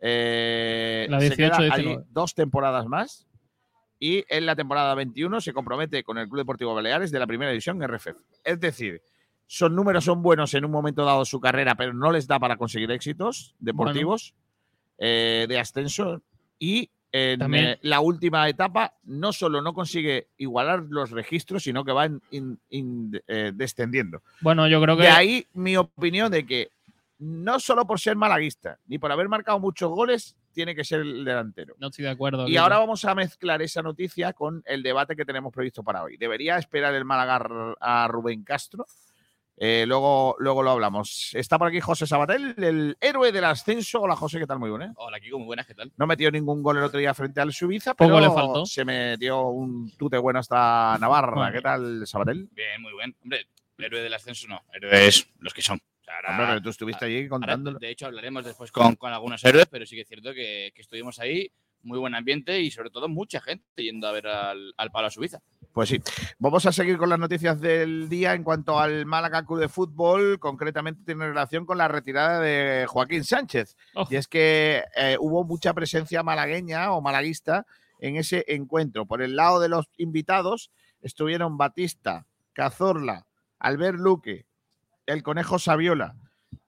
Eh, 0.00 1.06
La 1.08 1.20
se 1.20 1.26
18, 1.30 1.36
queda 1.36 1.56
allí 1.74 1.82
19. 1.84 2.04
dos 2.10 2.34
temporadas 2.34 2.86
más. 2.86 3.26
Y 4.04 4.24
en 4.28 4.46
la 4.46 4.56
temporada 4.56 4.96
21 4.96 5.40
se 5.40 5.52
compromete 5.52 6.02
con 6.02 6.18
el 6.18 6.26
Club 6.26 6.38
Deportivo 6.40 6.74
Baleares 6.74 7.12
de 7.12 7.20
la 7.20 7.26
primera 7.28 7.52
división 7.52 7.80
RFF. 7.80 8.08
Es 8.42 8.58
decir, 8.58 9.00
son 9.46 9.76
números 9.76 10.02
son 10.04 10.22
buenos 10.22 10.52
en 10.54 10.64
un 10.64 10.72
momento 10.72 11.04
dado 11.04 11.20
de 11.20 11.26
su 11.26 11.38
carrera, 11.38 11.76
pero 11.76 11.94
no 11.94 12.10
les 12.10 12.26
da 12.26 12.40
para 12.40 12.56
conseguir 12.56 12.90
éxitos 12.90 13.54
deportivos 13.60 14.34
eh, 14.98 15.46
de 15.48 15.56
ascenso. 15.56 16.20
Y 16.58 16.90
en 17.12 17.38
También- 17.38 17.64
eh, 17.66 17.78
la 17.82 18.00
última 18.00 18.48
etapa 18.48 18.94
no 19.04 19.32
solo 19.32 19.62
no 19.62 19.72
consigue 19.72 20.26
igualar 20.36 20.82
los 20.88 21.12
registros, 21.12 21.62
sino 21.62 21.84
que 21.84 21.92
va 21.92 22.06
in- 22.06 22.20
in- 22.32 22.58
in- 22.70 23.22
eh, 23.28 23.52
descendiendo. 23.54 24.20
Bueno, 24.40 24.66
yo 24.66 24.82
creo 24.82 24.96
que 24.96 25.04
De 25.04 25.08
ahí 25.10 25.46
mi 25.54 25.76
opinión 25.76 26.32
de 26.32 26.44
que 26.44 26.70
no 27.20 27.60
solo 27.60 27.86
por 27.86 28.00
ser 28.00 28.16
malaguista, 28.16 28.78
ni 28.88 28.98
por 28.98 29.12
haber 29.12 29.28
marcado 29.28 29.60
muchos 29.60 29.90
goles, 29.90 30.34
tiene 30.52 30.74
que 30.74 30.84
ser 30.84 31.00
el 31.00 31.24
delantero. 31.24 31.74
no 31.78 31.88
estoy 31.88 32.04
de 32.04 32.10
acuerdo. 32.10 32.48
Y 32.48 32.56
ahora 32.56 32.78
vamos 32.78 33.04
a 33.04 33.14
mezclar 33.14 33.62
esa 33.62 33.82
noticia 33.82 34.32
con 34.32 34.62
el 34.66 34.82
debate 34.82 35.16
que 35.16 35.24
tenemos 35.24 35.52
previsto 35.52 35.82
para 35.82 36.02
hoy. 36.02 36.16
¿Debería 36.16 36.58
esperar 36.58 36.94
el 36.94 37.04
Málaga 37.04 37.76
a 37.80 38.08
Rubén 38.08 38.44
Castro? 38.44 38.86
Eh, 39.56 39.84
luego, 39.86 40.34
luego 40.38 40.62
lo 40.62 40.70
hablamos. 40.70 41.30
Está 41.34 41.58
por 41.58 41.68
aquí 41.68 41.80
José 41.80 42.06
Sabatel, 42.06 42.54
el 42.58 42.96
héroe 43.00 43.30
del 43.30 43.44
ascenso. 43.44 44.00
Hola 44.00 44.16
José, 44.16 44.38
¿qué 44.38 44.46
tal? 44.46 44.58
Muy 44.58 44.70
bueno. 44.70 44.92
Hola, 44.96 45.20
Kiko, 45.20 45.38
muy 45.38 45.46
buenas, 45.46 45.66
¿qué 45.66 45.74
tal? 45.74 45.92
No 45.96 46.06
metió 46.06 46.30
ningún 46.30 46.62
gol 46.62 46.78
el 46.78 46.84
otro 46.84 46.98
día 46.98 47.14
frente 47.14 47.40
al 47.40 47.52
Suiza, 47.52 47.94
pero 47.94 48.18
le 48.18 48.30
faltó. 48.30 48.66
se 48.66 48.84
metió 48.84 49.48
un 49.48 49.90
tute 49.96 50.18
bueno 50.18 50.40
hasta 50.40 50.96
Navarra. 50.98 51.52
¿Qué 51.52 51.60
tal, 51.60 52.06
Sabatel? 52.06 52.48
Bien, 52.52 52.80
muy 52.80 52.92
bien. 52.94 53.14
Hombre, 53.22 53.46
el 53.78 53.84
héroe 53.84 54.00
del 54.00 54.14
ascenso 54.14 54.48
no, 54.48 54.62
héroes 54.72 55.28
los 55.38 55.52
que 55.54 55.62
son. 55.62 55.80
Ahora- 56.14 56.30
Hombre, 56.30 56.46
pero 56.46 56.62
tú 56.62 56.68
estuviste 56.70 57.04
allí 57.04 57.16
ahora, 57.18 57.28
contándolo. 57.30 57.78
de 57.78 57.90
hecho, 57.90 58.06
hablaremos 58.06 58.44
después 58.44 58.70
con, 58.72 58.96
con 58.96 59.12
algunos 59.12 59.42
héroes, 59.44 59.66
pero 59.70 59.86
sí 59.86 59.96
que 59.96 60.02
es 60.02 60.08
cierto 60.08 60.32
que, 60.34 60.72
que 60.74 60.82
estuvimos 60.82 61.18
ahí, 61.18 61.50
muy 61.82 61.98
buen 61.98 62.14
ambiente 62.14 62.60
y 62.60 62.70
sobre 62.70 62.90
todo 62.90 63.08
mucha 63.08 63.40
gente 63.40 63.64
yendo 63.82 64.06
a 64.06 64.12
ver 64.12 64.28
al, 64.28 64.72
al 64.76 64.90
Palo 64.92 65.08
a 65.08 65.10
Suiza. 65.10 65.40
Pues 65.72 65.88
sí. 65.88 66.00
Vamos 66.38 66.64
a 66.66 66.70
seguir 66.72 66.96
con 66.98 67.08
las 67.08 67.18
noticias 67.18 67.60
del 67.60 68.08
día 68.08 68.34
en 68.34 68.44
cuanto 68.44 68.78
al 68.78 69.04
Málaga 69.06 69.44
Club 69.44 69.58
de 69.58 69.68
Fútbol. 69.68 70.38
Concretamente 70.38 71.02
tiene 71.04 71.26
relación 71.26 71.64
con 71.66 71.78
la 71.78 71.88
retirada 71.88 72.40
de 72.40 72.84
Joaquín 72.86 73.24
Sánchez. 73.24 73.76
Oh. 73.94 74.06
Y 74.10 74.16
es 74.16 74.28
que 74.28 74.84
eh, 74.94 75.16
hubo 75.18 75.44
mucha 75.44 75.72
presencia 75.74 76.22
malagueña 76.22 76.92
o 76.92 77.00
malaguista 77.00 77.66
en 77.98 78.16
ese 78.16 78.44
encuentro. 78.48 79.06
Por 79.06 79.22
el 79.22 79.34
lado 79.34 79.58
de 79.60 79.70
los 79.70 79.86
invitados 79.96 80.70
estuvieron 81.00 81.56
Batista, 81.56 82.26
Cazorla, 82.52 83.26
Albert 83.58 83.98
Luque, 83.98 84.44
el 85.12 85.22
Conejo 85.22 85.58
Saviola, 85.58 86.14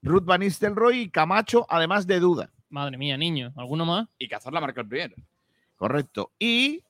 Ruth 0.02 0.24
Van 0.24 0.40
Nistelrooy 0.40 0.98
y 1.00 1.10
Camacho, 1.10 1.66
además 1.68 2.06
de 2.06 2.20
Duda. 2.20 2.50
Madre 2.70 2.96
mía, 2.98 3.16
niño. 3.16 3.52
¿Alguno 3.56 3.84
más? 3.86 4.06
Y 4.18 4.28
Cazorla 4.28 4.60
marcó 4.60 4.80
el 4.80 4.88
primero. 4.88 5.14
Correcto. 5.76 6.32
Y 6.38 6.82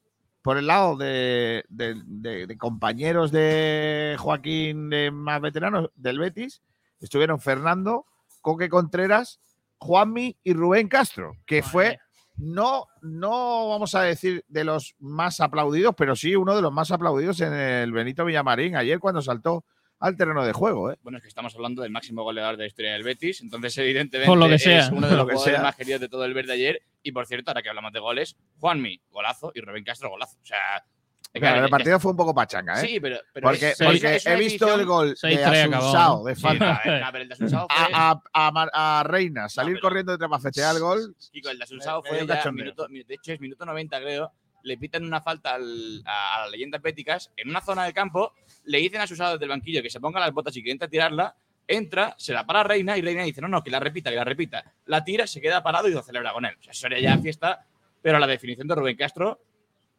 por 0.42 0.58
el 0.58 0.66
lado 0.66 0.96
de, 0.96 1.64
de- 1.68 2.00
de- 2.04 2.46
de 2.46 2.58
compañeros 2.58 3.30
de 3.32 4.16
Joaquín 4.18 4.90
de 4.90 5.10
más 5.10 5.40
veteranos 5.40 5.90
del 5.94 6.18
Betis, 6.18 6.62
estuvieron 7.00 7.40
Fernando, 7.40 8.06
Coque 8.42 8.68
Contreras, 8.68 9.40
Juanmi 9.78 10.36
y 10.42 10.52
Rubén 10.52 10.88
Castro, 10.88 11.36
que 11.46 11.60
Madre 11.62 11.70
fue 11.70 11.98
no, 12.36 12.86
no 13.00 13.68
vamos 13.68 13.94
a 13.94 14.02
decir 14.02 14.44
de 14.48 14.64
los 14.64 14.94
más 14.98 15.40
aplaudidos, 15.40 15.94
pero 15.96 16.16
sí 16.16 16.34
uno 16.34 16.56
de 16.56 16.62
los 16.62 16.72
más 16.72 16.90
aplaudidos 16.90 17.40
en 17.40 17.52
el 17.54 17.92
Benito 17.92 18.24
Villamarín 18.24 18.74
ayer 18.76 18.98
cuando 18.98 19.22
saltó 19.22 19.64
al 20.06 20.16
terreno 20.16 20.44
de 20.44 20.52
juego. 20.52 20.90
¿eh? 20.92 20.98
Bueno, 21.02 21.18
es 21.18 21.22
que 21.22 21.28
estamos 21.28 21.54
hablando 21.54 21.82
del 21.82 21.90
máximo 21.90 22.22
goleador 22.22 22.56
de 22.56 22.64
la 22.64 22.66
historia 22.68 22.92
del 22.92 23.02
Betis, 23.02 23.40
entonces 23.40 23.76
evidentemente 23.78 24.28
Por 24.28 24.38
lo 24.38 24.48
que 24.48 24.54
es 24.56 24.66
uno 24.90 25.06
de 25.08 25.16
los 25.16 25.18
lo 25.18 25.26
que 25.26 25.32
jugadores 25.34 25.54
sea. 25.56 25.62
más 25.62 25.76
queridos 25.76 26.00
de 26.00 26.08
todo 26.08 26.24
el 26.24 26.34
verde 26.34 26.52
ayer. 26.52 26.82
Y 27.02 27.12
por 27.12 27.26
cierto, 27.26 27.50
ahora 27.50 27.62
que 27.62 27.68
hablamos 27.68 27.92
de 27.92 28.00
goles, 28.00 28.36
Juanmi, 28.60 29.00
golazo, 29.10 29.52
y 29.54 29.60
Rubén 29.60 29.84
Castro, 29.84 30.10
golazo. 30.10 30.36
O 30.42 30.46
sea, 30.46 30.84
Claro, 31.32 31.64
el 31.64 31.70
partido 31.70 31.98
fue 31.98 32.12
un 32.12 32.16
poco 32.16 32.32
pachanga, 32.32 32.80
¿eh? 32.80 32.86
Sí, 32.86 33.00
pero, 33.00 33.18
pero 33.32 33.48
porque 33.48 33.70
es- 33.70 33.78
porque 33.78 34.14
es 34.16 34.24
he 34.26 34.36
visto 34.36 34.72
el 34.72 34.86
gol 34.86 35.14
Seis, 35.16 35.36
de 35.36 35.44
Asunsao, 35.44 36.18
¿no? 36.18 36.24
de 36.24 36.36
Sí, 36.36 36.40
falta. 36.40 36.80
no, 36.84 37.00
no, 37.00 37.06
pero 37.10 37.22
el 37.22 37.28
de 37.28 37.34
Asunsao 37.34 37.66
fue- 37.68 37.92
a, 37.92 38.10
a- 38.12 38.46
a 38.46 38.50
Mar- 38.52 38.70
a 38.72 39.02
Reina, 39.04 39.48
salir 39.48 39.74
pero- 39.74 39.82
corriendo 39.88 40.12
detrás 40.12 40.30
para 40.30 40.40
festejar 40.42 40.76
el 40.76 40.80
gol. 40.82 41.16
Kiko, 41.32 41.48
el 41.50 41.58
de 41.58 41.64
Asunsao 41.64 42.04
fue 42.04 42.24
ya 42.24 42.52
minuto, 42.52 42.86
de 42.88 43.04
hecho 43.14 43.32
es 43.32 43.40
minuto 43.40 43.66
90 43.66 44.00
creo, 44.00 44.32
le 44.64 44.76
pitan 44.76 45.04
una 45.04 45.20
falta 45.20 45.54
al- 45.54 46.02
a, 46.04 46.36
a 46.36 46.40
las 46.42 46.50
leyendas 46.50 46.82
béticas 46.82 47.30
en 47.36 47.48
una 47.48 47.60
zona 47.60 47.84
del 47.84 47.94
campo, 47.94 48.32
le 48.64 48.78
dicen 48.78 49.00
a 49.00 49.04
Asunsao 49.04 49.32
desde 49.34 49.44
el 49.44 49.50
banquillo 49.50 49.82
que 49.82 49.90
se 49.90 50.00
ponga 50.00 50.18
las 50.20 50.32
botas 50.32 50.56
y 50.56 50.62
que 50.62 50.70
intenta 50.70 50.88
tirarla, 50.88 51.34
entra, 51.66 52.14
se 52.18 52.32
la 52.32 52.44
para 52.44 52.62
Reina 52.62 52.98
y 52.98 53.02
Reina 53.02 53.22
dice, 53.22 53.40
no, 53.40 53.48
no, 53.48 53.62
que 53.62 53.70
la 53.70 53.80
repita, 53.80 54.10
que 54.10 54.16
la 54.16 54.24
repita. 54.24 54.64
La 54.86 55.04
tira, 55.04 55.26
se 55.26 55.40
queda 55.40 55.62
parado 55.62 55.88
y 55.88 55.92
lo 55.92 56.02
celebra 56.02 56.32
con 56.32 56.44
él. 56.44 56.54
O 56.58 56.62
sea, 56.62 56.72
eso 56.72 56.86
era 56.88 56.98
ya 57.00 57.16
fiesta, 57.18 57.64
pero 58.02 58.18
la 58.18 58.26
definición 58.26 58.66
de 58.68 58.74
Rubén 58.74 58.96
Castro, 58.96 59.40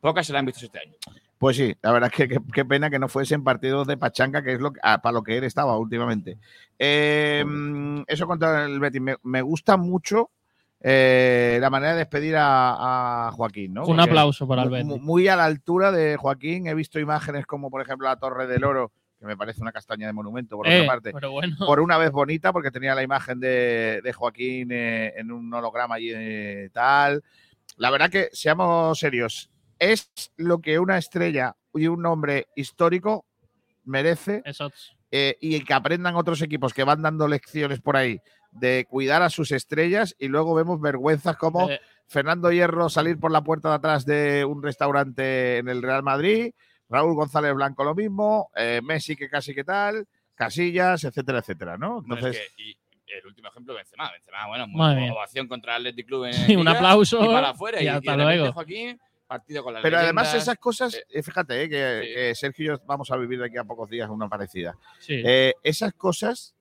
pocas 0.02 0.28
se 0.28 0.34
la 0.34 0.40
han 0.40 0.46
visto 0.46 0.66
este 0.66 0.80
año. 0.80 0.94
Pues 1.38 1.58
sí, 1.58 1.76
la 1.82 1.92
verdad 1.92 2.12
es 2.14 2.18
que 2.30 2.40
qué, 2.54 2.66
pena 2.66 2.90
que 2.90 2.98
no 2.98 3.10
fuesen 3.10 3.44
partidos 3.44 3.88
de 3.88 3.98
pachanga, 3.98 4.42
que 4.42 4.54
es 4.54 4.60
lo 4.60 4.72
ah, 4.82 5.02
para 5.02 5.14
lo 5.14 5.22
que 5.24 5.38
él 5.38 5.44
estaba 5.44 5.78
últimamente. 5.78 6.38
Eh, 6.80 7.44
mm, 7.46 8.04
eso 8.08 8.26
contra 8.26 8.66
el 8.66 8.80
Betis. 8.80 9.02
Me, 9.02 9.16
me 9.24 9.42
gusta 9.42 9.76
mucho 9.76 10.30
eh, 10.82 11.58
la 11.62 11.70
manera 11.70 11.94
de 11.94 12.00
despedir 12.00 12.36
a, 12.38 13.28
a 13.28 13.32
Joaquín, 13.32 13.74
¿no? 13.74 13.82
Un 13.82 13.96
Porque 13.96 14.10
aplauso 14.10 14.48
para 14.48 14.66
mu- 14.66 15.00
Muy 15.00 15.28
a 15.28 15.36
la 15.36 15.46
altura 15.46 15.92
de 15.92 16.16
Joaquín. 16.18 16.68
He 16.68 16.74
visto 16.74 17.00
imágenes 17.00 17.46
como, 17.46 17.70
por 17.70 17.82
ejemplo, 17.82 18.08
la 18.08 18.18
Torre 18.18 18.46
del 18.48 18.64
Oro, 18.64 18.92
que 19.20 19.26
me 19.26 19.38
parece 19.38 19.62
una 19.62 19.72
castaña 19.72 20.06
de 20.08 20.14
monumento, 20.14 20.58
por 20.58 20.68
Eh, 20.68 20.82
otra 20.82 20.88
parte. 20.88 21.12
Pero 21.14 21.32
bueno, 21.32 21.56
Por 21.66 21.80
una 21.80 21.98
vez 21.98 22.12
bonita, 22.12 22.54
porque 22.54 22.72
tenía 22.72 22.94
la 22.94 23.02
imagen 23.04 23.40
de, 23.40 24.02
de 24.04 24.14
Joaquín 24.14 24.70
eh, 24.72 25.14
en 25.18 25.32
un 25.32 25.52
holograma 25.54 26.00
y 26.00 26.12
eh, 26.14 26.70
tal. 26.72 27.24
La 27.78 27.90
verdad 27.90 28.10
que, 28.10 28.30
seamos 28.32 29.00
serios, 29.00 29.50
es 29.80 30.12
lo 30.38 30.60
que 30.60 30.78
una 30.80 30.98
estrella 30.98 31.56
y 31.74 31.88
un 31.88 32.02
nombre 32.02 32.48
histórico 32.56 33.26
merece 33.86 34.42
eh, 35.12 35.38
y 35.42 35.60
que 35.62 35.74
aprendan 35.74 36.16
otros 36.16 36.42
equipos 36.42 36.74
que 36.74 36.84
van 36.84 37.02
dando 37.02 37.28
lecciones 37.28 37.82
por 37.82 37.98
ahí 37.98 38.20
de 38.56 38.86
cuidar 38.90 39.22
a 39.22 39.30
sus 39.30 39.52
estrellas 39.52 40.16
y 40.18 40.28
luego 40.28 40.56
vemos 40.56 40.82
vergüenzas 40.82 41.38
como 41.38 41.70
eh, 41.70 41.80
Fernando 42.08 42.52
Hierro 42.52 42.90
salir 42.90 43.20
por 43.20 43.32
la 43.32 43.44
puerta 43.44 43.70
de 43.70 43.76
atrás 43.76 44.06
de 44.06 44.46
un 44.46 44.62
restaurante 44.64 45.58
en 45.58 45.68
el 45.70 45.82
Real 45.82 46.04
Madrid, 46.04 46.54
Raúl 46.90 47.16
González 47.16 47.54
Blanco 47.54 47.84
lo 47.84 47.96
mismo, 47.96 48.50
eh, 48.56 48.80
Messi 48.84 49.16
que 49.16 49.30
casi 49.30 49.54
que 49.54 49.64
tal, 49.64 50.06
Casillas, 50.36 51.04
etcétera, 51.04 51.40
etcétera, 51.40 51.78
¿no? 51.78 52.02
No, 52.06 52.16
es 52.16 52.24
Entonces, 52.24 52.54
que- 52.56 52.64
y 52.64 52.78
el 53.08 53.26
último 53.28 53.48
ejemplo, 53.48 53.74
Benzema. 53.74 54.12
Benzema, 54.12 54.48
bueno, 54.48 54.68
mía. 54.68 55.14
ovación 55.14 55.48
contra 55.48 55.76
el 55.78 55.88
Athletic 55.88 56.08
Club 56.08 56.26
en 56.26 56.34
Sí, 56.34 56.56
un 56.56 56.68
aplauso 56.68 57.24
y 57.24 57.28
para 57.28 57.50
afuera. 57.52 57.82
y 57.82 57.86
Y, 57.86 57.88
hasta 57.88 58.12
repente 58.16 58.36
luego. 58.38 58.54
Joaquín, 58.54 59.00
partido 59.28 59.64
con 59.64 59.74
las 59.74 59.82
pero 59.84 59.98
además 59.98 60.34
esas 60.34 60.58
cosas, 60.58 61.02
eh, 61.10 61.24
fíjate, 61.24 61.64
eh, 61.64 61.70
que, 61.70 62.02
Sí. 62.08 62.14
que 62.14 62.36
Sergio 62.36 62.66
y 62.66 62.68
yo 62.78 62.84
vamos 62.86 63.10
a 63.12 63.18
vivir 63.18 63.40
de 63.40 63.46
aquí 63.46 63.58
a 63.58 63.64
pocos 63.64 63.90
días 63.90 64.10
una 64.10 64.28
parecida. 64.28 64.78
sí. 65.00 65.22
Eh, 65.26 65.54
esas 65.64 65.94
cosas, 65.94 66.54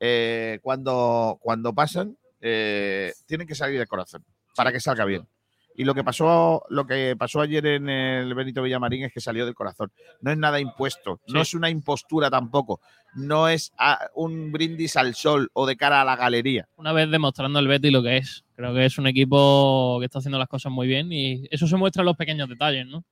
eh, 0.00 0.58
cuando, 0.62 1.38
cuando 1.40 1.74
pasan, 1.74 2.16
eh, 2.40 3.12
tienen 3.26 3.46
que 3.46 3.54
salir 3.54 3.78
del 3.78 3.86
corazón 3.86 4.24
para 4.56 4.72
que 4.72 4.80
salga 4.80 5.04
bien. 5.04 5.28
Y 5.76 5.84
lo 5.84 5.94
que 5.94 6.04
pasó, 6.04 6.64
lo 6.68 6.86
que 6.86 7.14
pasó 7.16 7.40
ayer 7.40 7.64
en 7.64 7.88
el 7.88 8.34
Benito 8.34 8.62
Villamarín 8.62 9.04
es 9.04 9.12
que 9.12 9.20
salió 9.20 9.46
del 9.46 9.54
corazón. 9.54 9.92
No 10.20 10.30
es 10.30 10.36
nada 10.36 10.60
impuesto, 10.60 11.20
no 11.28 11.40
es 11.40 11.54
una 11.54 11.70
impostura 11.70 12.28
tampoco, 12.28 12.80
no 13.14 13.48
es 13.48 13.72
ah, 13.78 13.98
un 14.14 14.52
brindis 14.52 14.96
al 14.96 15.14
sol 15.14 15.48
o 15.52 15.66
de 15.66 15.76
cara 15.76 16.02
a 16.02 16.04
la 16.04 16.16
galería. 16.16 16.68
Una 16.76 16.92
vez 16.92 17.10
demostrando 17.10 17.58
el 17.60 17.68
Betis 17.68 17.92
lo 17.92 18.02
que 18.02 18.18
es. 18.18 18.44
Creo 18.56 18.74
que 18.74 18.84
es 18.84 18.98
un 18.98 19.06
equipo 19.06 19.96
que 20.00 20.06
está 20.06 20.18
haciendo 20.18 20.38
las 20.38 20.48
cosas 20.48 20.72
muy 20.72 20.86
bien 20.86 21.10
y 21.12 21.46
eso 21.50 21.66
se 21.66 21.76
muestra 21.76 22.02
en 22.02 22.06
los 22.06 22.16
pequeños 22.16 22.48
detalles, 22.48 22.86
¿no? 22.86 23.04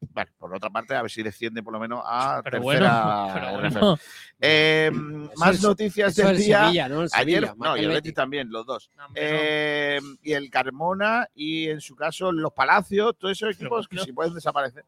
Bueno, 0.00 0.30
por 0.38 0.54
otra 0.54 0.70
parte, 0.70 0.94
a 0.94 1.02
ver 1.02 1.10
si 1.10 1.22
desciende 1.22 1.62
por 1.62 1.72
lo 1.72 1.78
menos 1.80 2.02
a 2.04 2.40
Pero 2.44 2.60
bueno, 2.62 2.80
tercera. 2.86 3.30
pero 3.34 3.60
RFL. 3.68 3.78
bueno. 3.78 3.98
Eh, 4.40 4.90
más 5.36 5.56
es- 5.56 5.62
noticias 5.62 6.16
del 6.16 6.36
día. 6.38 6.64
Sevilla, 6.66 6.88
Ayer, 7.12 7.54
no, 7.56 7.76
y 7.76 7.80
el 7.84 7.88
Betis 7.90 8.14
también, 8.14 8.50
los 8.50 8.64
dos. 8.66 8.90
No, 8.96 9.06
hombre, 9.06 9.22
no. 9.22 9.28
Eh, 9.40 10.00
y 10.22 10.32
el 10.32 10.50
Carmona 10.50 11.28
y 11.34 11.68
en 11.68 11.80
su 11.80 11.94
caso 11.94 12.32
los 12.32 12.52
Palacios, 12.52 13.16
todos 13.18 13.32
esos 13.32 13.54
equipos 13.54 13.86
que 13.88 13.98
si 13.98 14.12
pueden 14.12 14.34
desaparecer. 14.34 14.84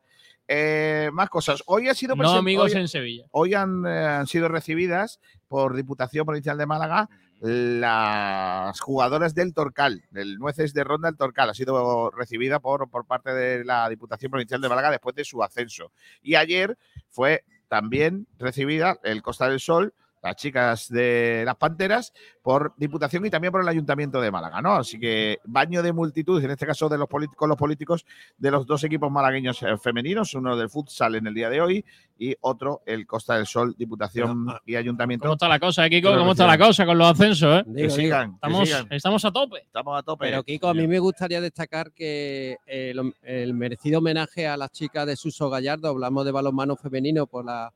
Eh, 0.48 1.08
más 1.12 1.28
cosas. 1.30 1.62
Hoy 1.66 1.88
ha 1.88 1.94
sido 1.94 2.16
No 2.16 2.30
amigos 2.32 2.72
hoy, 2.74 2.80
en 2.80 2.88
Sevilla. 2.88 3.24
hoy 3.30 3.54
han, 3.54 3.86
eh, 3.86 4.04
han 4.06 4.26
sido 4.26 4.48
recibidas 4.48 5.20
por 5.46 5.74
Diputación 5.76 6.26
Provincial 6.26 6.58
de 6.58 6.66
Málaga 6.66 7.08
las 7.42 8.78
jugadoras 8.78 9.34
del 9.34 9.52
Torcal, 9.52 10.04
del 10.12 10.38
Nueces 10.38 10.72
de 10.74 10.84
Ronda 10.84 11.08
del 11.08 11.18
Torcal. 11.18 11.50
Ha 11.50 11.54
sido 11.54 12.10
recibida 12.12 12.60
por, 12.60 12.88
por 12.88 13.04
parte 13.04 13.34
de 13.34 13.64
la 13.64 13.88
Diputación 13.88 14.30
Provincial 14.30 14.60
de 14.60 14.68
Málaga 14.68 14.92
después 14.92 15.16
de 15.16 15.24
su 15.24 15.42
ascenso. 15.42 15.90
Y 16.22 16.36
ayer 16.36 16.78
fue 17.08 17.44
también 17.66 18.28
recibida 18.38 19.00
el 19.02 19.22
Costa 19.22 19.48
del 19.48 19.58
Sol, 19.58 19.92
las 20.22 20.36
chicas 20.36 20.88
de 20.88 21.42
las 21.44 21.56
Panteras, 21.56 22.12
por 22.42 22.74
Diputación 22.76 23.26
y 23.26 23.30
también 23.30 23.50
por 23.52 23.60
el 23.60 23.68
Ayuntamiento 23.68 24.20
de 24.20 24.30
Málaga, 24.30 24.62
¿no? 24.62 24.74
Así 24.74 24.98
que 24.98 25.38
baño 25.44 25.82
de 25.82 25.92
multitud, 25.92 26.42
en 26.42 26.50
este 26.50 26.66
caso 26.66 26.88
de 26.88 26.98
los 26.98 27.08
políticos, 27.08 27.48
los 27.48 27.56
políticos 27.58 28.06
de 28.38 28.50
los 28.50 28.66
dos 28.66 28.84
equipos 28.84 29.10
malagueños 29.10 29.62
eh, 29.62 29.76
femeninos, 29.78 30.34
uno 30.34 30.56
del 30.56 30.70
futsal 30.70 31.16
en 31.16 31.26
el 31.26 31.34
día 31.34 31.50
de 31.50 31.60
hoy 31.60 31.84
y 32.18 32.36
otro 32.40 32.82
el 32.86 33.06
Costa 33.06 33.36
del 33.36 33.46
Sol, 33.46 33.74
Diputación 33.76 34.46
Pero, 34.46 34.56
ah, 34.56 34.62
y 34.64 34.76
Ayuntamiento. 34.76 35.24
¿Cómo 35.24 35.34
está 35.34 35.48
la 35.48 35.58
cosa, 35.58 35.86
eh, 35.86 35.90
Kiko? 35.90 36.16
¿Cómo 36.16 36.32
está 36.32 36.46
la 36.46 36.58
cosa 36.58 36.86
con 36.86 36.98
los 36.98 37.10
ascensos, 37.10 37.60
eh? 37.60 37.64
Que 37.64 37.70
Digo, 37.70 37.88
digo. 37.88 37.90
sigan, 37.96 38.30
que 38.30 38.34
Estamos, 38.36 38.68
sigan. 38.68 38.86
estamos 38.90 39.24
a 39.24 39.32
tope. 39.32 39.58
Estamos 39.58 39.98
a 39.98 40.02
tope. 40.02 40.26
Pero 40.26 40.42
Kiko, 40.44 40.68
a 40.68 40.74
mí 40.74 40.86
me 40.86 40.98
gustaría 41.00 41.40
destacar 41.40 41.92
que 41.92 42.56
el, 42.66 43.12
el 43.22 43.54
merecido 43.54 43.98
homenaje 43.98 44.46
a 44.46 44.56
las 44.56 44.70
chicas 44.70 45.06
de 45.06 45.16
Suso 45.16 45.50
Gallardo, 45.50 45.88
hablamos 45.88 46.24
de 46.24 46.30
balonmano 46.32 46.76
femenino 46.76 47.26
por 47.26 47.44
la 47.44 47.72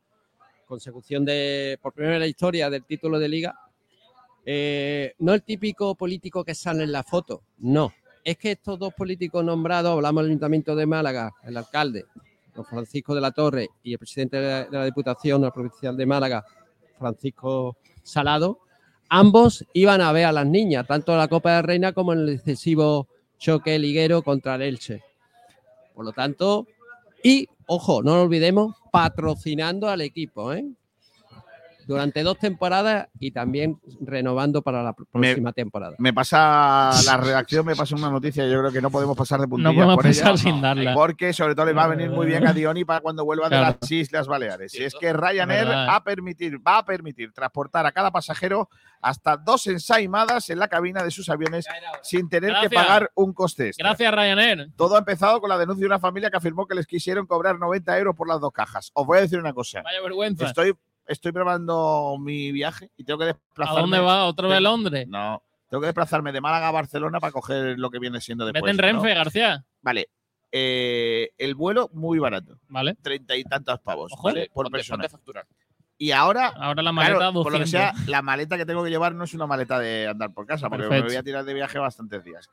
consecución 0.67 1.25
de, 1.25 1.79
por 1.81 1.93
primera 1.93 2.13
vez 2.13 2.17
en 2.17 2.21
la 2.21 2.27
historia 2.27 2.69
del 2.69 2.85
título 2.85 3.19
de 3.19 3.29
liga. 3.29 3.59
Eh, 4.45 5.15
no 5.19 5.35
el 5.35 5.43
típico 5.43 5.95
político 5.95 6.45
que 6.45 6.55
sale 6.55 6.85
en 6.85 6.93
la 6.93 7.03
foto, 7.03 7.43
no. 7.59 7.93
Es 8.23 8.37
que 8.37 8.53
estos 8.53 8.79
dos 8.79 8.93
políticos 8.93 9.45
nombrados, 9.45 9.93
hablamos 9.93 10.23
del 10.23 10.31
Ayuntamiento 10.31 10.77
de 10.77 10.87
Málaga, 10.87 11.33
el 11.45 11.57
alcalde, 11.57 12.05
don 12.55 12.65
Francisco 12.65 13.15
de 13.15 13.21
la 13.21 13.31
Torre, 13.31 13.69
y 13.83 13.93
el 13.93 13.99
presidente 13.99 14.37
de 14.37 14.67
la, 14.71 14.85
Diputación 14.85 15.49
Provincial 15.53 15.97
de 15.97 16.07
Málaga, 16.07 16.45
Francisco 16.99 17.77
Salado, 18.03 18.61
ambos 19.09 19.65
iban 19.73 20.01
a 20.01 20.13
ver 20.13 20.27
a 20.27 20.33
las 20.33 20.47
niñas, 20.47 20.87
tanto 20.87 21.13
en 21.13 21.19
la 21.19 21.29
Copa 21.29 21.57
de 21.57 21.63
Reina 21.63 21.93
como 21.93 22.13
en 22.13 22.21
el 22.21 22.27
decisivo 22.37 23.09
choque 23.39 23.79
liguero 23.79 24.23
contra 24.23 24.57
el 24.57 24.63
Elche. 24.63 25.03
Por 25.95 26.05
lo 26.05 26.13
tanto, 26.13 26.67
y 27.23 27.49
ojo, 27.67 28.03
no 28.03 28.17
lo 28.17 28.23
olvidemos, 28.23 28.77
patrocinando 28.97 29.91
al 29.91 30.01
equipo, 30.01 30.55
¿eh? 30.55 30.65
Durante 31.87 32.23
dos 32.23 32.39
temporadas 32.39 33.09
y 33.21 33.31
también 33.31 33.81
renovando 34.01 34.63
para 34.63 34.83
la 34.83 34.95
Me- 35.15 35.29
próxima 35.29 35.53
temporada. 35.53 35.95
Me 35.99 36.13
pasa 36.13 36.91
la 37.05 37.17
redacción, 37.17 37.65
me 37.65 37.77
pasa 37.77 37.95
una 37.95 38.11
noticia, 38.11 38.47
yo 38.47 38.59
creo 38.61 38.73
que 38.73 38.81
no 38.83 38.91
podemos 38.91 39.17
pasar 39.17 39.41
de 39.41 39.47
puntillas 39.49 39.73
No 39.73 39.75
podemos 39.77 39.97
por 39.97 40.07
ella, 40.07 40.21
pasar 40.23 40.39
sin 40.39 40.61
darla. 40.61 40.95
Porque 40.95 41.33
sobre 41.33 41.55
todo 41.55 41.67
le 41.67 41.73
va 41.73 41.85
a 41.85 41.89
venir 41.89 42.11
muy 42.11 42.27
bien 42.27 42.47
a 42.47 42.53
Dioni 42.53 42.85
para 42.85 43.01
cuando 43.01 43.25
vuelva 43.25 43.45
de 43.49 43.57
Claro. 43.57 43.77
las 43.81 43.91
Islas 43.91 44.27
Baleares. 44.27 44.75
Y 44.75 44.85
es 44.85 44.95
que 44.95 45.13
Ryanair 45.13 45.69
a 45.69 46.03
permitir, 46.05 46.59
va 46.67 46.79
a 46.79 46.85
permitir 46.85 47.33
transportar 47.33 47.87
a 47.87 47.93
cada 47.93 48.11
pasajero 48.11 48.69
hasta 49.01 49.37
dos 49.37 49.67
ensaimadas 49.67 50.51
en 50.51 50.59
la 50.59 50.69
cabina 50.69 51.03
de 51.05 51.11
sus 51.11 51.29
aviones 51.29 51.67
sin 52.03 52.29
tener 52.29 52.55
que 52.61 52.71
pagar 52.71 53.11
un 53.15 53.33
coste 53.33 53.69
extra. 53.69 53.89
Gracias, 53.89 54.13
Ryanair. 54.13 54.71
Todo 54.77 54.97
ha 54.97 54.99
empezado 54.99 55.41
con 55.41 55.49
la 55.49 55.59
denuncia 55.59 55.83
de 55.83 55.87
una 55.87 55.99
familia 56.01 56.31
que 56.31 56.37
afirmó 56.37 56.67
que 56.67 56.75
les 56.75 56.87
quisieron 56.87 57.27
cobrar 57.27 57.59
90 57.59 57.97
euros 57.99 58.17
por 58.17 58.27
las 58.29 58.41
dos 58.41 58.53
cajas. 58.53 58.91
Os 58.95 59.07
voy 59.07 59.19
a 59.19 59.21
decir 59.21 59.39
una 59.39 59.53
cosa. 59.53 59.83
Vaya 59.83 60.01
vergüenza. 60.03 60.47
Estoy, 60.47 60.75
estoy 61.07 61.33
preparando 61.33 62.17
mi 62.21 62.53
viaje 62.53 62.91
y 62.97 63.05
tengo 63.05 63.19
que 63.19 63.25
¿A 63.25 63.27
desplazarme. 63.29 63.81
dónde 63.83 64.01
va? 64.01 64.25
¿Otra 64.25 64.49
vez 64.49 64.57
a 64.59 64.61
Londres? 64.61 65.07
No, 65.09 65.43
tengo 65.69 65.81
que 65.81 65.87
desplazarme 65.87 66.33
de 66.33 66.41
Málaga 66.41 66.69
a 66.69 66.73
Barcelona 66.73 67.21
para 67.21 67.33
coger 67.33 67.79
lo 67.79 67.91
que 67.91 67.99
viene 67.99 68.21
siendo 68.21 68.45
después. 68.45 68.63
Vete 68.63 68.71
en 68.89 68.97
¿no? 68.97 69.03
Renfe, 69.03 69.15
García. 69.15 69.65
Vale. 69.83 70.09
Eh, 70.53 71.31
el 71.39 71.55
vuelo 71.55 71.91
muy 71.93 72.19
barato, 72.19 72.59
Vale. 72.69 72.95
treinta 73.03 73.37
y 73.37 73.45
tantos 73.45 73.81
pavos 73.81 74.13
Ojo, 74.13 74.23
¿vale? 74.29 74.49
por 74.55 74.67
Ponte- 74.67 74.79
persona. 74.79 74.97
ponte 75.03 75.07
a 75.07 75.11
facturar. 75.11 75.47
Y 75.99 76.11
ahora, 76.13 76.49
Ahora 76.49 76.83
la 76.83 76.93
maleta 76.93 77.17
claro, 77.17 77.33
por 77.43 77.53
lo 77.53 77.59
que 77.59 77.65
200. 77.65 77.71
sea, 78.01 78.07
la 78.11 78.23
maleta 78.23 78.57
que 78.57 78.67
tengo 78.67 78.85
que 78.85 78.91
llevar 78.91 79.15
no 79.15 79.25
es 79.25 79.35
una 79.35 79.47
maleta 79.47 79.79
de 79.79 80.07
andar 80.09 80.33
por 80.33 80.47
casa, 80.47 80.69
porque 80.69 80.89
me 80.89 81.01
voy 81.03 81.17
a 81.17 81.23
tirar 81.23 81.45
de 81.45 81.55
viaje 81.55 81.79
bastantes 81.79 82.23
días. 82.23 82.49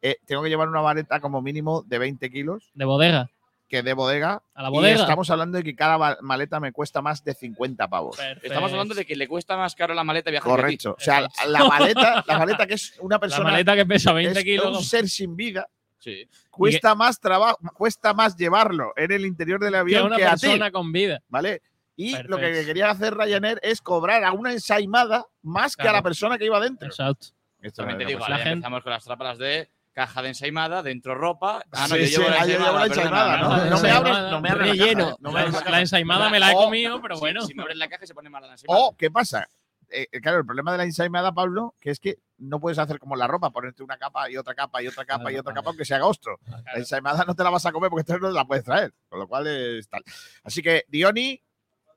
Eh, 0.00 0.16
tengo 0.26 0.42
que 0.42 0.48
llevar 0.48 0.68
una 0.68 0.80
maleta 0.82 1.20
como 1.20 1.42
mínimo 1.42 1.82
de 1.86 1.98
20 1.98 2.30
kilos, 2.30 2.70
De 2.74 2.84
bodega. 2.84 3.30
Que 3.68 3.82
de 3.82 3.92
bodega. 3.92 4.42
A 4.54 4.62
la 4.62 4.68
Y 4.68 4.72
bodega. 4.72 5.00
estamos 5.02 5.28
hablando 5.30 5.58
de 5.58 5.64
que 5.64 5.76
cada 5.76 5.98
ma- 5.98 6.16
maleta 6.22 6.58
me 6.58 6.72
cuesta 6.72 7.02
más 7.02 7.22
de 7.22 7.34
50 7.34 7.86
pavos. 7.88 8.16
Perfecto. 8.16 8.46
Estamos 8.46 8.72
hablando 8.72 8.94
de 8.94 9.04
que 9.04 9.14
le 9.14 9.28
cuesta 9.28 9.56
más 9.56 9.74
caro 9.74 9.94
la 9.94 10.04
maleta 10.04 10.30
viajar 10.30 10.46
que 10.48 10.52
a 10.52 10.56
ti. 10.56 10.62
Correcto. 10.62 10.96
O 10.98 11.00
sea, 11.00 11.28
la 11.46 11.64
maleta, 11.68 12.24
la 12.26 12.38
maleta 12.38 12.66
que 12.66 12.74
es 12.74 12.94
una 13.00 13.16
La 13.16 13.20
persona 13.20 13.50
maleta 13.50 13.76
que 13.76 13.86
pesa 13.86 14.10
que 14.10 14.14
20 14.16 14.38
es 14.38 14.44
kilos. 14.44 14.78
un 14.78 14.82
ser 14.84 15.08
sin 15.08 15.36
vida, 15.36 15.68
Sí. 16.00 16.28
cuesta 16.50 16.94
más 16.94 17.20
trabajo, 17.20 17.58
cuesta 17.74 18.14
más 18.14 18.36
llevarlo 18.36 18.92
en 18.96 19.12
el 19.12 19.26
interior 19.26 19.60
del 19.60 19.72
Que 19.72 19.78
avión 19.78 20.06
una 20.06 20.16
que 20.16 20.24
a 20.24 20.34
ti, 20.36 20.40
persona 20.46 20.70
con 20.70 20.90
vida. 20.92 21.20
¿vale? 21.28 21.60
Y 21.96 22.16
lo 22.22 22.36
que 22.38 22.64
quería 22.64 22.90
hacer 22.90 23.16
Ryanair 23.16 23.58
es 23.62 23.82
cobrar 23.82 24.22
a 24.24 24.32
una 24.32 24.52
ensaimada 24.52 25.26
más 25.42 25.74
que 25.76 25.82
a 25.82 25.86
la 25.86 25.90
Claro. 25.94 26.04
persona 26.04 26.38
que 26.38 26.44
iba 26.46 26.60
dentro. 26.60 26.86
Exacto. 26.88 27.26
Esto 27.60 27.82
También 27.82 27.98
te 27.98 28.04
digo, 28.14 28.20
la 28.28 28.36
gente- 28.36 28.50
empezamos 28.52 28.82
con 28.84 28.92
las 28.92 29.04
trápalas 29.04 29.36
de 29.38 29.68
caja 29.98 30.22
de 30.22 30.28
ensaimada, 30.28 30.82
dentro 30.82 31.14
ropa. 31.16 31.62
Ah, 31.72 31.86
no, 31.88 31.96
Sí, 31.96 32.00
yo 32.02 32.06
sí, 32.06 32.12
llevo 32.16 32.28
la 32.30 32.40
ah, 32.40 32.46
yo 32.46 32.58
llevo 32.58 32.78
la 32.78 32.86
ensaimada, 32.86 33.36
no, 33.38 33.48
¿no? 33.48 33.56
la 33.56 33.70
No 33.70 33.80
me 33.80 33.90
abres, 33.90 34.18
no 34.30 34.40
me 34.40 34.48
abres 34.50 34.66
la 34.68 34.72
relleno. 34.84 35.04
caja, 35.06 35.16
no 35.20 35.28
me 35.30 35.34
La, 35.34 35.40
abres 35.40 35.52
la 35.54 35.58
la 35.60 35.64
caja. 35.66 35.80
ensaimada 35.80 36.30
me 36.30 36.38
la 36.40 36.52
he 36.52 36.54
O- 36.54 36.58
comido, 36.58 37.02
pero 37.02 37.18
bueno. 37.18 37.42
Si 37.42 37.54
me 37.54 37.62
abres 37.62 37.76
la 37.76 37.88
caja 37.88 38.06
se 38.06 38.14
pone 38.14 38.30
mala 38.30 38.46
la 38.46 38.52
ensaimada. 38.54 38.80
O, 38.84 38.96
¿qué 38.96 39.10
pasa? 39.10 39.48
Eh, 39.90 40.06
claro, 40.20 40.38
el 40.38 40.44
problema 40.46 40.70
de 40.72 40.78
la 40.78 40.84
ensaimada, 40.84 41.32
Pablo, 41.32 41.74
que 41.80 41.90
es 41.90 41.98
que 41.98 42.18
no 42.36 42.60
puedes 42.60 42.78
hacer 42.78 42.98
como 43.00 43.16
la 43.16 43.26
ropa, 43.26 43.50
ponerte 43.50 43.82
una 43.82 43.96
capa 43.96 44.30
y 44.30 44.36
otra 44.36 44.54
capa 44.54 44.80
y 44.82 44.86
otra 44.86 45.04
capa 45.04 45.22
y 45.22 45.34
Claro, 45.34 45.40
otra 45.40 45.52
claro. 45.52 45.54
capa, 45.62 45.70
aunque 45.70 45.84
sea 45.84 45.96
agosto. 45.96 46.38
La 46.46 46.74
ensaimada 46.78 47.24
no 47.26 47.34
te 47.34 47.42
la 47.42 47.50
vas 47.50 47.66
a 47.66 47.72
comer 47.72 47.90
porque 47.90 48.02
entonces 48.02 48.22
no 48.22 48.28
te 48.28 48.34
la 48.34 48.44
puedes 48.44 48.64
traer, 48.64 48.92
con 49.08 49.18
lo 49.18 49.26
cual 49.26 49.46
es 49.48 49.88
tal. 49.88 50.04
Así 50.44 50.62
que, 50.62 50.84
Dioni, 50.88 51.42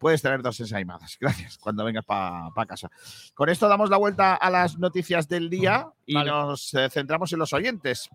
puedes 0.01 0.21
tener 0.21 0.41
dos 0.41 0.59
ensaimadas. 0.59 1.15
Gracias, 1.21 1.57
cuando 1.59 1.85
vengas 1.85 2.03
para 2.03 2.51
casa. 2.67 2.89
Con 3.33 3.47
esto 3.47 3.69
damos 3.69 3.89
la 3.89 3.97
vuelta 3.97 4.35
a 4.35 4.49
las 4.49 4.77
noticias 4.77 5.29
del 5.29 5.49
día 5.49 5.87
y 6.05 6.15
Vale. 6.15 6.31
nos 6.31 6.73
eh, 6.73 6.89
centramos 6.89 7.31
en 7.31 7.39
los 7.39 7.53
oyentes. 7.53 8.09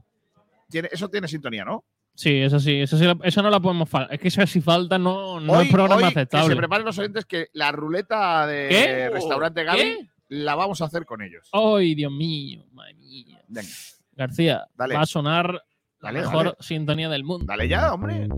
Tiene, 0.68 0.88
eso 0.92 1.08
tiene 1.08 1.28
sintonía, 1.28 1.64
¿no? 1.64 1.84
Sí, 2.14 2.40
eso 2.40 2.58
sí, 2.58 2.80
eso, 2.80 2.98
sí, 2.98 3.04
eso 3.22 3.42
no 3.42 3.50
la 3.50 3.60
podemos 3.60 3.88
faltar. 3.88 4.12
Es 4.14 4.20
que 4.20 4.28
eso 4.28 4.44
si 4.46 4.60
falta 4.60 4.98
no, 4.98 5.38
no 5.38 5.52
hoy, 5.52 5.66
es 5.66 5.72
programa 5.72 5.96
hoy 5.96 6.02
que 6.12 6.20
aceptable. 6.20 6.48
se 6.48 6.56
preparen 6.56 6.86
los 6.86 6.98
oyentes 6.98 7.24
que 7.26 7.48
la 7.52 7.70
ruleta 7.72 8.46
de 8.46 8.68
¿Qué? 8.68 9.10
restaurante 9.10 9.62
Gaby 9.64 9.78
¿Qué? 9.78 10.08
la 10.30 10.54
vamos 10.54 10.80
a 10.80 10.86
hacer 10.86 11.04
con 11.04 11.22
ellos. 11.22 11.48
Ay, 11.52 11.94
Dios 11.94 12.10
mío, 12.10 12.64
madre 12.72 12.94
mía. 12.94 13.42
Venga. 13.48 13.68
García, 14.16 14.66
Dale. 14.74 14.94
va 14.94 15.02
a 15.02 15.06
sonar 15.06 15.62
la 16.06 16.12
Dale, 16.12 16.20
mejor 16.20 16.44
dale. 16.44 16.56
sintonía 16.60 17.08
del 17.08 17.24
mundo. 17.24 17.46
Dale 17.48 17.68
ya, 17.68 17.92
hombre. 17.92 18.28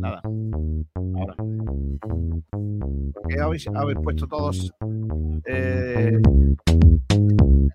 Nada. 0.00 0.22
Ahora. 1.14 1.34
¿Por 3.12 3.28
qué 3.28 3.40
habéis, 3.40 3.68
habéis 3.74 3.98
puesto 4.02 4.26
todos? 4.26 4.72
Eh, 5.46 6.18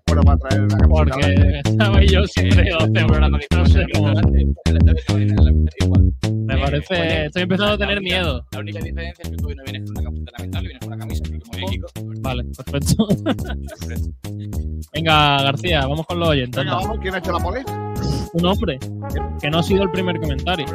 bueno, 0.06 0.22
va 0.26 0.32
a 0.32 0.36
traer 0.38 0.62
una 0.62 0.76
camiseta. 0.78 0.88
Porque 0.88 1.60
estaba 1.64 2.02
yo 2.04 2.26
siempre 2.26 2.62
Este 2.62 2.74
hace 2.84 3.06
programa 3.06 3.38
que 3.38 3.46
no 3.56 3.66
sé 3.66 3.86
cómo. 3.92 4.14
Me 6.46 6.54
Eh, 6.54 6.58
parece, 6.62 7.26
estoy 7.26 7.42
empezando 7.42 7.72
a 7.72 7.76
la 7.76 7.78
tener 7.78 8.00
miedo. 8.00 8.44
La 8.52 8.58
única 8.60 8.78
diferencia 8.80 9.22
es 9.24 9.30
que 9.30 9.36
tú 9.36 9.48
no 9.54 9.62
vienes 9.64 9.82
con 9.90 9.98
una 9.98 10.02
camiseta 10.04 10.32
lamentable, 10.38 10.68
vienes 10.68 10.80
con 10.80 10.92
una 10.92 10.98
camisa. 10.98 11.24
Vale, 12.20 12.44
perfecto. 12.44 13.08
Venga, 14.92 15.42
García, 15.42 15.86
vamos 15.86 16.06
con 16.06 16.18
los 16.20 16.28
oyentes. 16.28 16.56
Venga, 16.64 16.72
anda. 16.76 16.86
vamos. 16.86 17.02
¿Quién 17.02 17.14
ha 17.14 17.18
hecho 17.18 17.32
la 17.32 17.38
pole? 17.38 17.64
Un 18.34 18.46
hombre 18.46 18.78
que 19.40 19.50
no 19.50 19.58
ha 19.58 19.62
sido 19.62 19.82
el 19.82 19.90
primer 19.90 20.20
comentario. 20.20 20.66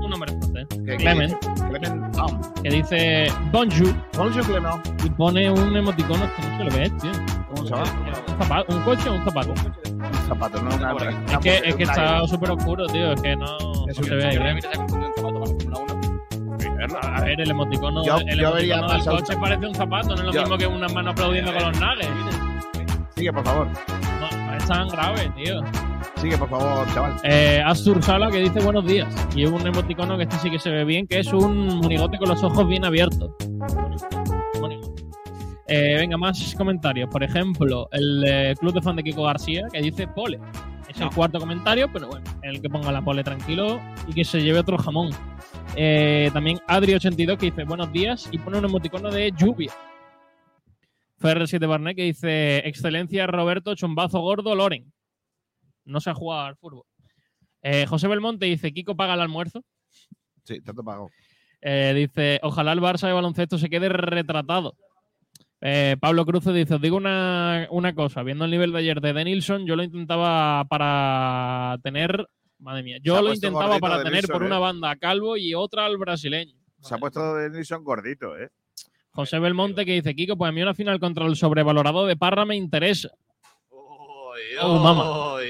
Un 0.00 0.12
hombre 0.12 0.37
Clement, 0.68 1.34
Clement 1.70 2.62
que 2.62 2.68
dice 2.70 3.32
Bonjour 3.52 3.92
Bonjour, 4.16 4.42
Clement. 4.46 5.04
y 5.04 5.10
pone 5.10 5.50
un 5.50 5.76
emoticono 5.76 6.28
que 6.36 6.42
no 6.48 6.58
se 6.58 6.64
le 6.64 6.70
ve, 6.70 6.90
tío. 7.00 7.10
¿Cómo 7.54 7.66
se 7.66 7.74
llama? 7.74 8.64
Un, 8.68 8.80
coche 8.82 9.08
o 9.08 9.14
un 9.14 9.24
zapato. 9.24 9.50
Un 9.52 10.14
zapato, 10.28 10.62
no 10.62 10.74
una. 10.76 10.94
una 10.94 11.10
Es 11.32 11.38
que, 11.38 11.56
es 11.64 11.74
que 11.76 11.82
está 11.84 12.26
súper 12.26 12.50
oscuro, 12.50 12.86
tío. 12.86 13.12
Es 13.12 13.22
que 13.22 13.36
no, 13.36 13.46
no 13.58 13.94
se 13.94 14.14
ve. 14.14 14.22
Yo 14.34 14.40
creo 14.40 14.50
¿eh? 14.50 14.54
que 14.56 14.62
se 14.62 14.68
ha 14.68 14.72
confundido 14.72 15.08
un 15.08 15.14
zapato 15.14 15.40
con 15.40 15.60
Fórmula 15.60 15.78
1. 15.78 16.98
A 17.02 17.20
ver, 17.22 17.40
el 17.40 17.50
emoticono, 17.50 18.04
Yo- 18.04 18.18
el 18.18 18.38
yo 18.38 18.48
emoticono 18.50 18.88
del 18.88 19.00
un- 19.00 19.04
coche 19.06 19.36
parece 19.36 19.66
un 19.66 19.74
zapato, 19.74 20.08
no 20.08 20.14
es 20.14 20.20
lo 20.22 20.32
Yo- 20.32 20.40
mismo 20.42 20.58
que 20.58 20.66
una 20.66 20.88
mano 20.88 21.10
aplaudiendo 21.10 21.52
con 21.52 21.62
los 21.64 21.80
nagos. 21.80 22.06
Sigue, 23.16 23.32
por 23.32 23.44
favor. 23.44 23.66
No, 24.20 24.46
no 24.46 24.54
es 24.54 24.66
tan 24.66 24.88
grave, 24.88 25.30
tío. 25.36 25.60
Sigue, 26.20 26.36
por 26.36 26.48
favor, 26.48 26.86
chaval. 26.92 27.16
Eh, 27.22 27.62
Astur 27.64 28.02
Sala 28.02 28.30
que 28.30 28.38
dice 28.38 28.60
buenos 28.60 28.84
días. 28.84 29.14
Y 29.36 29.44
un 29.46 29.64
emoticono 29.64 30.16
que 30.16 30.24
este 30.24 30.36
sí 30.38 30.50
que 30.50 30.58
se 30.58 30.70
ve 30.70 30.84
bien, 30.84 31.06
que 31.06 31.20
es 31.20 31.32
un 31.32 31.78
monigote 31.78 32.18
con 32.18 32.28
los 32.28 32.42
ojos 32.42 32.66
bien 32.66 32.84
abiertos. 32.84 33.30
Eh, 35.68 35.96
venga, 35.98 36.16
más 36.16 36.54
comentarios. 36.56 37.08
Por 37.10 37.22
ejemplo, 37.22 37.88
el 37.92 38.24
eh, 38.26 38.54
club 38.58 38.72
de 38.74 38.82
fan 38.82 38.96
de 38.96 39.04
Kiko 39.04 39.24
García 39.24 39.68
que 39.70 39.80
dice 39.80 40.08
pole. 40.08 40.40
Es 40.88 40.98
el 41.00 41.10
cuarto 41.10 41.38
comentario, 41.38 41.88
pero 41.92 42.08
bueno, 42.08 42.24
el 42.42 42.62
que 42.62 42.70
ponga 42.70 42.90
la 42.90 43.02
pole 43.02 43.22
tranquilo 43.22 43.78
y 44.08 44.14
que 44.14 44.24
se 44.24 44.42
lleve 44.42 44.58
otro 44.58 44.78
jamón. 44.78 45.10
Eh, 45.76 46.30
también 46.32 46.58
Adri82 46.66 47.36
que 47.36 47.46
dice 47.46 47.64
buenos 47.64 47.92
días 47.92 48.28
y 48.32 48.38
pone 48.38 48.58
un 48.58 48.64
emoticono 48.64 49.10
de 49.10 49.30
lluvia. 49.36 49.70
FR7 51.20 51.68
Barnet 51.68 51.96
que 51.96 52.04
dice 52.04 52.66
excelencia 52.66 53.26
Roberto, 53.26 53.74
chumbazo 53.74 54.20
gordo, 54.20 54.54
Loren. 54.54 54.90
No 55.88 56.00
se 56.00 56.10
ha 56.10 56.14
jugado 56.14 56.42
al 56.42 56.56
fútbol. 56.56 56.84
Eh, 57.62 57.86
José 57.86 58.06
Belmonte 58.08 58.46
dice 58.46 58.72
Kiko 58.72 58.96
paga 58.96 59.14
el 59.14 59.20
almuerzo. 59.20 59.64
Sí, 60.44 60.60
te 60.60 60.70
has 60.70 60.76
pagado. 60.76 61.08
Eh, 61.60 61.92
dice 61.94 62.38
ojalá 62.42 62.72
el 62.72 62.80
Barça 62.80 63.08
de 63.08 63.14
baloncesto 63.14 63.58
se 63.58 63.68
quede 63.68 63.88
retratado. 63.88 64.74
Eh, 65.60 65.96
Pablo 66.00 66.24
Cruz 66.24 66.44
dice, 66.44 66.74
os 66.74 66.80
digo 66.80 66.96
una, 66.96 67.66
una 67.70 67.92
cosa, 67.94 68.22
viendo 68.22 68.44
el 68.44 68.50
nivel 68.52 68.70
de 68.70 68.78
ayer 68.78 69.00
de 69.00 69.12
Denilson, 69.12 69.66
yo 69.66 69.74
lo 69.74 69.82
intentaba 69.82 70.64
para 70.66 71.76
tener, 71.82 72.28
madre 72.60 72.84
mía, 72.84 72.98
yo 73.02 73.20
lo 73.20 73.34
intentaba 73.34 73.80
para 73.80 73.96
tener 73.98 74.22
Denilson, 74.22 74.32
por 74.34 74.42
una 74.44 74.58
eh. 74.58 74.60
banda 74.60 74.90
a 74.90 74.96
Calvo 74.96 75.36
y 75.36 75.54
otra 75.54 75.86
al 75.86 75.98
brasileño. 75.98 76.54
Se 76.80 76.94
ha 76.94 76.98
puesto 76.98 77.34
de 77.34 77.50
Nilsson 77.50 77.82
gordito, 77.82 78.38
¿eh? 78.38 78.50
José 79.10 79.40
Belmonte 79.40 79.84
que 79.84 79.94
dice, 79.94 80.14
Kiko, 80.14 80.36
pues 80.36 80.48
a 80.48 80.52
mí 80.52 80.62
una 80.62 80.74
final 80.74 81.00
contra 81.00 81.26
el 81.26 81.34
sobrevalorado 81.34 82.06
de 82.06 82.16
Parra 82.16 82.44
me 82.44 82.54
interesa. 82.54 83.10
Oh, 84.60 84.78
mamá. 84.78 85.42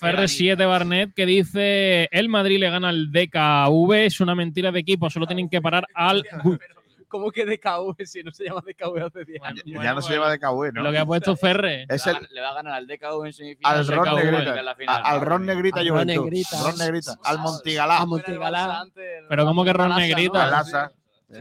FR7 0.00 0.68
Barnet 0.68 1.14
que 1.14 1.26
dice, 1.26 2.08
el 2.12 2.28
Madrid 2.28 2.58
le 2.58 2.70
gana 2.70 2.88
al 2.90 3.10
DKV, 3.10 3.92
es 4.06 4.20
una 4.20 4.34
mentira 4.34 4.70
de 4.72 4.80
equipo, 4.80 5.08
solo 5.10 5.26
tienen 5.26 5.48
que 5.48 5.60
parar 5.60 5.86
al... 5.94 6.24
¿Cómo 7.08 7.30
que 7.30 7.46
DKV 7.46 8.04
si 8.04 8.24
no 8.24 8.32
se 8.32 8.44
llama 8.44 8.62
DKV 8.66 8.98
hace 9.06 9.24
10 9.24 9.42
años? 9.44 9.62
ya 9.64 9.94
no 9.94 10.02
se 10.02 10.12
lleva 10.12 10.28
de 10.28 10.40
KV, 10.40 10.72
¿no? 10.74 10.82
Lo 10.82 10.90
que 10.90 10.98
ha 10.98 11.06
puesto 11.06 11.36
Ferre. 11.36 11.86
Es 11.88 12.04
le, 12.04 12.12
el, 12.12 12.16
va 12.18 12.20
a- 12.20 12.28
le 12.34 12.40
va 12.40 12.48
a 12.50 12.54
ganar 12.54 12.72
al 12.74 12.86
DKV 12.88 13.26
en 13.26 13.32
semifinal. 13.32 13.78
al 13.78 13.86
Ron 13.86 14.16
Negrita. 14.16 14.62
la 14.62 14.74
final. 14.74 15.02
Al 15.04 15.20
Ron 15.20 15.46
Negrita 15.46 15.80
Al 15.80 15.88
Juventud. 15.88 16.14
Ron 16.16 16.24
Negrita. 16.24 16.62
Ron 16.62 16.78
Negrita. 16.78 17.12
Al 17.22 17.38
Montigalá. 17.38 18.86
Pero 19.28 19.44
¿cómo 19.46 19.64
que 19.64 19.72
Ron 19.72 19.96
Negrita? 19.96 20.44
Al 20.48 20.54
Asa. 20.54 20.92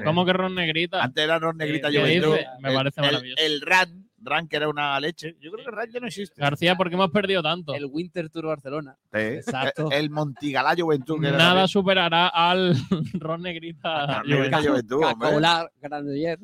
¿Cómo 0.03 0.24
que 0.24 0.34
Ron 0.34 0.53
Negrita? 0.56 1.03
Antes 1.03 1.24
era 1.24 1.39
Ron 1.39 1.58
Negrita 1.58 1.89
¿Qué 1.89 1.99
Juventud. 1.99 2.38
Me 2.60 2.72
parece 2.74 3.01
el, 3.01 3.06
maravilloso. 3.08 3.43
el 3.43 3.62
Ran, 3.62 4.05
Ran 4.26 4.47
que 4.47 4.55
era 4.57 4.67
una 4.67 4.99
leche. 4.99 5.36
Yo 5.39 5.51
creo 5.51 5.65
que 5.65 5.71
Ran 5.71 5.89
ya 5.91 5.99
no 5.99 6.07
existe. 6.07 6.41
García, 6.41 6.76
¿por 6.76 6.89
qué 6.89 6.95
hemos 6.95 7.11
perdido 7.11 7.43
tanto? 7.43 7.73
El 7.73 7.86
Winter 7.86 8.30
Tour 8.30 8.47
Barcelona. 8.47 8.97
Sí. 9.13 9.19
Exacto. 9.19 9.89
El 9.91 10.09
Montigalá 10.09 10.73
Juventud. 10.78 11.21
que 11.21 11.32
Nada 11.32 11.67
superará 11.67 12.28
al 12.34 12.76
Ron 13.13 13.43
Negrita. 13.43 14.23
Negrita 14.26 14.61
Juventud. 14.61 15.01
Cacolar, 15.01 15.71
Granoller, 15.80 16.39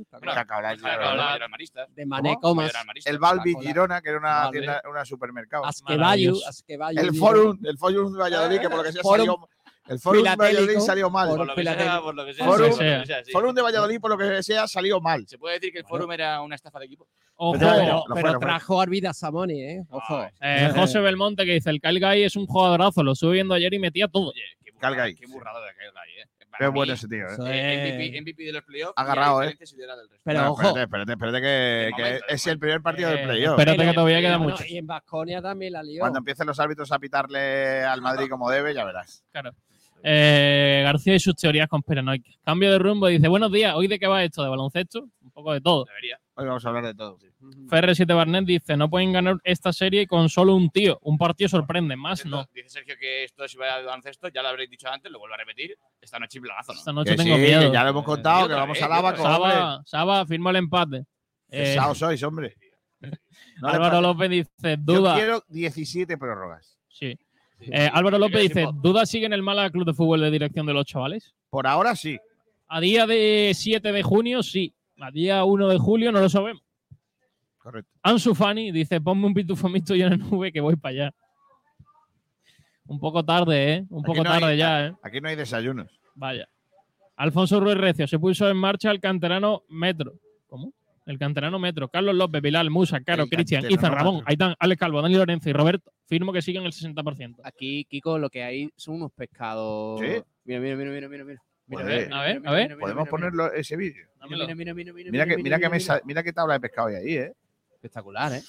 eran 1.36 1.52
maristas. 1.52 1.96
de 1.96 2.06
Manecomas, 2.06 2.70
Eran 2.70 2.88
maristas. 2.88 3.12
El 3.12 3.20
Balbi. 3.20 3.56
Girona, 3.62 4.02
que 4.02 4.10
era 4.10 4.20
una 4.20 4.50
tienda, 4.52 4.82
una 4.90 5.06
supermercado. 5.06 5.66
Asquevayu. 5.66 6.38
El 6.96 7.16
Forum, 7.16 7.60
el 7.64 7.78
Forum 7.78 8.14
de 8.14 8.20
Valladolid, 8.20 8.60
que 8.60 8.70
por 8.70 8.78
lo 8.78 8.84
que 8.84 8.92
sea 8.92 9.04
salió. 9.04 9.50
El 9.88 10.00
Forum 10.00 10.24
de 10.24 10.36
Valladolid 10.36 10.80
salió 10.80 11.10
mal. 11.10 11.28
Por 11.30 11.38
Forum 11.38 11.48
lo 11.48 11.56
que 11.56 11.64
sea, 11.64 11.74
filatélico. 11.74 12.04
por 12.06 12.16
lo 12.16 12.26
que 12.26 12.34
sea. 12.34 12.46
Forum- 12.46 12.58
por 12.58 12.62
lo 12.72 12.78
que 13.02 13.06
sea, 13.06 13.24
sí. 13.26 13.32
Forum 13.32 13.56
de 13.56 13.62
Valladolid, 13.62 14.00
por 14.00 14.12
lo 14.12 14.18
que 14.18 14.44
sea, 14.44 14.68
salió 14.68 15.02
mal. 15.02 15.28
Se 15.28 15.38
puede 15.38 15.56
decir 15.56 15.72
que 15.74 15.80
el 15.80 15.86
Forum 15.86 16.12
era 16.12 16.42
una 16.42 16.56
estafa 16.56 16.80
de 16.80 16.86
equipo. 16.86 17.08
Ojo. 17.36 17.58
Pero- 17.60 17.72
Pero, 17.72 18.04
pero 18.08 18.22
fue, 18.22 18.32
lo 18.34 18.40
fue. 18.40 18.48
trajo 18.48 18.80
a 18.80 18.84
Arvida 18.84 19.14
Samoni, 19.14 19.62
¿eh? 19.62 19.84
Ojo. 19.90 20.28
Eh, 20.40 20.72
José 20.76 21.00
Belmonte 21.00 21.46
que 21.46 21.54
dice: 21.54 21.70
el 21.72 21.82
Kyle 21.82 22.00
Guy 22.00 22.24
es 22.24 22.36
un 22.36 22.46
jugadorazo, 22.46 23.04
lo 23.04 23.14
estuve 23.14 23.34
viendo 23.34 23.54
ayer 23.56 23.74
y 23.74 23.80
metía 23.80 24.08
todo. 24.08 24.30
Oye, 24.30 24.42
qué 24.64 24.72
Calgay. 24.80 25.16
qué 25.16 25.26
burrada 25.26 25.60
de 25.66 25.74
Calgay, 25.74 26.10
eh. 26.22 26.26
Qué 26.38 26.46
Para 26.66 26.70
bueno 26.70 26.92
mí, 26.92 26.98
ese 26.98 27.08
tío, 27.08 27.26
¿eh? 27.26 27.36
Eh, 27.48 27.74
es- 27.74 27.96
MVP, 27.96 28.22
MVP 28.22 28.44
de 28.44 28.52
los 28.52 28.64
playoffs. 28.64 28.94
Agarrado, 28.98 29.42
¿eh? 29.42 29.58
Pero 30.24 30.42
No, 30.42 30.52
ojo, 30.52 30.62
espérate, 30.78 30.82
espérate, 30.84 31.12
espérate 31.14 31.42
que, 31.42 31.92
que 31.96 32.02
momento, 32.04 32.26
es 32.28 32.48
el 32.48 32.60
primer 32.60 32.82
partido 32.82 33.10
Eh, 33.10 33.16
del 33.16 33.24
playoff. 33.24 33.60
espérate 33.60 33.86
que 33.88 33.94
todavía 33.94 34.20
queda 34.20 34.38
no, 34.38 34.40
mucho. 34.44 34.64
Y 34.68 34.78
en 34.78 34.86
Vasconia 34.86 35.42
también 35.42 35.74
la 35.74 35.82
lió. 35.82 36.02
Cuando 36.02 36.20
empiecen 36.20 36.46
los 36.46 36.60
árbitros 36.60 36.92
a 36.92 37.00
pitarle 37.00 37.84
al 37.84 38.02
Madrid 38.02 38.28
como 38.30 38.50
debe, 38.52 38.74
ya 38.76 38.84
verás. 38.86 39.24
Claro. 39.32 39.52
Eh, 40.04 40.82
García 40.84 41.16
y 41.16 41.20
sus 41.20 41.36
teorías 41.36 41.68
conspiranoicas. 41.68 42.36
Cambio 42.44 42.72
de 42.72 42.80
rumbo, 42.80 43.08
dice: 43.08 43.28
Buenos 43.28 43.52
días, 43.52 43.74
¿hoy 43.76 43.88
de 43.88 44.00
qué 44.00 44.08
va 44.08 44.24
esto? 44.24 44.44
¿De 44.44 44.50
baloncesto? 44.50 45.08
Un 45.22 45.32
poco 45.32 45.54
de 45.54 45.62
todo. 45.62 45.86
Debería. 45.86 46.20
Hoy 46.36 46.48
vamos 46.48 46.66
a 46.66 46.70
hablar 46.70 46.86
de 46.86 46.96
todo. 46.96 47.18
FR7 47.70 48.16
Barnet 48.16 48.46
dice: 48.46 48.76
No 48.78 48.90
pueden 48.90 49.12
ganar 49.14 49.38
esta 49.44 49.72
serie 49.72 50.08
con 50.08 50.30
solo 50.30 50.56
un 50.56 50.70
tío. 50.72 50.98
Un 51.04 51.18
partido 51.18 51.50
sorprende, 51.50 51.96
más 51.96 52.26
no. 52.26 52.46
Dice 52.54 52.70
Sergio 52.70 52.96
que 53.00 53.24
esto 53.26 53.48
se 53.48 53.58
va 53.58 53.78
de 53.78 53.86
baloncesto, 53.86 54.30
ya 54.30 54.42
lo 54.42 54.48
habréis 54.50 54.70
dicho 54.70 54.88
antes, 54.90 55.12
lo 55.12 55.20
vuelvo 55.20 55.36
a 55.36 55.38
repetir. 55.38 55.76
Esta 56.02 56.18
noche 56.20 56.40
y 56.40 56.42
plagazo, 56.42 56.74
¿no? 56.74 56.80
Esta 56.80 56.94
noche 56.94 57.12
Que 57.12 57.18
tengo 57.18 57.36
sí, 57.36 57.42
miedo. 57.42 57.62
que 57.62 57.72
ya 57.74 57.84
lo 57.84 57.90
hemos 57.92 58.04
contado, 58.04 58.48
que 58.48 58.54
vamos 58.56 58.78
vez, 58.78 58.84
a 58.84 58.88
Lava 58.90 59.14
con. 59.14 59.24
Saba, 59.24 59.82
Saba, 59.86 60.26
firma 60.26 60.50
el 60.50 60.56
empate. 60.58 61.06
Eh, 61.50 61.78
sois, 61.96 62.22
hombre. 62.24 62.56
No 63.62 63.68
le 63.70 63.76
Álvaro 63.76 64.02
López 64.02 64.30
dice: 64.30 64.50
Yo 64.64 64.78
Duda. 64.96 65.16
quiero 65.16 65.44
17 65.50 66.18
prórrogas. 66.18 66.80
Sí. 66.88 67.18
Eh, 67.62 67.90
Álvaro 67.94 68.18
López 68.18 68.42
dice: 68.42 68.64
sí, 68.66 68.70
¿Duda 68.82 69.06
sigue 69.06 69.26
en 69.26 69.34
el 69.34 69.44
Málaga 69.44 69.70
Club 69.70 69.86
de 69.86 69.94
Fútbol 69.94 70.22
de 70.22 70.32
dirección 70.32 70.66
de 70.66 70.74
los 70.74 70.86
chavales? 70.86 71.34
Por 71.50 71.68
ahora 71.68 71.96
sí. 71.96 72.18
A 72.68 72.80
día 72.80 73.06
de 73.06 73.52
7 73.54 73.92
de 73.92 74.04
junio, 74.04 74.42
sí. 74.44 74.74
A 75.00 75.12
día 75.12 75.44
1 75.44 75.68
de 75.68 75.78
julio, 75.78 76.12
no 76.12 76.20
lo 76.22 76.30
sabemos. 76.30 76.62
Correcto. 77.58 77.92
Ansu 78.02 78.34
Fani 78.34 78.72
dice: 78.72 79.00
Ponme 79.02 79.26
un 79.28 79.34
pitufo 79.34 79.70
mixto 79.70 79.96
y 79.96 80.04
una 80.04 80.18
nube 80.18 80.52
que 80.52 80.62
voy 80.62 80.76
para 80.76 80.92
allá. 80.94 81.14
Un 82.88 83.00
poco 83.00 83.24
tarde, 83.24 83.74
¿eh? 83.74 83.86
Un 83.90 84.00
Aquí 84.00 84.06
poco 84.08 84.24
no 84.24 84.32
hay- 84.32 84.40
tarde 84.42 84.58
ya, 84.58 84.88
¿eh? 84.88 84.94
Aquí 85.04 85.22
no 85.22 85.30
hay 85.30 85.36
desayunos. 85.36 85.88
Vaya. 86.16 86.48
Alfonso 87.16 87.60
Ruiz 87.60 87.78
Recio 87.78 88.08
se 88.08 88.18
puso 88.20 88.50
en 88.50 88.58
marcha 88.58 88.90
el 88.92 89.00
canterano 89.00 89.64
Metro. 89.70 90.14
¿Cómo? 90.48 90.74
El 91.06 91.18
canterano 91.18 91.58
Metro. 91.60 91.90
Carlos 91.90 92.16
López, 92.16 92.42
Bilal, 92.42 92.70
Musa, 92.70 93.02
Caro, 93.02 93.26
Cristian, 93.28 93.66
Izan, 93.70 93.92
Ramón. 93.94 94.24
Aitán, 94.26 94.56
Alex 94.60 94.80
Calvo, 94.80 95.02
Dani 95.02 95.16
Lorenzo 95.16 95.50
y 95.50 95.54
Roberto. 95.54 95.92
Firmo 96.06 96.32
que 96.32 96.42
siguen 96.42 96.64
el 96.64 96.72
60%. 96.74 97.38
Aquí, 97.44 97.86
Kiko, 97.86 98.18
lo 98.20 98.30
que 98.30 98.44
hay 98.44 98.70
son 98.76 98.96
unos 98.96 99.12
pescados. 99.12 100.00
¿Sí? 100.00 100.22
Mira, 100.46 100.60
mira, 100.60 100.76
mira, 100.76 100.92
mira, 100.92 101.08
mira. 101.10 101.24
mira. 101.26 101.42
Mira, 101.68 101.84
Joder. 101.84 102.06
mira, 102.08 102.20
A 102.20 102.24
ver, 102.24 102.42
a 102.46 102.52
ver. 102.52 102.78
Podemos 102.78 103.08
ponerlo 103.10 103.52
ese 103.54 103.76
vídeo. 103.78 104.08
Mira, 104.30 104.46
mira, 104.56 104.74
mira, 104.74 104.94
mira, 104.94 105.12
Mira 105.12 105.26
que, 105.26 105.38
mira, 105.38 105.58
que 105.58 105.62
mira. 105.62 105.70
mesa, 105.70 106.02
mira 106.06 106.22
qué 106.24 106.34
tabla 106.34 106.54
de 106.56 106.60
pescado 106.60 106.88
hay 106.90 106.96
ahí, 106.96 107.14
¿eh? 107.16 107.34
Espectacular, 107.76 108.34
¿eh? 108.34 108.42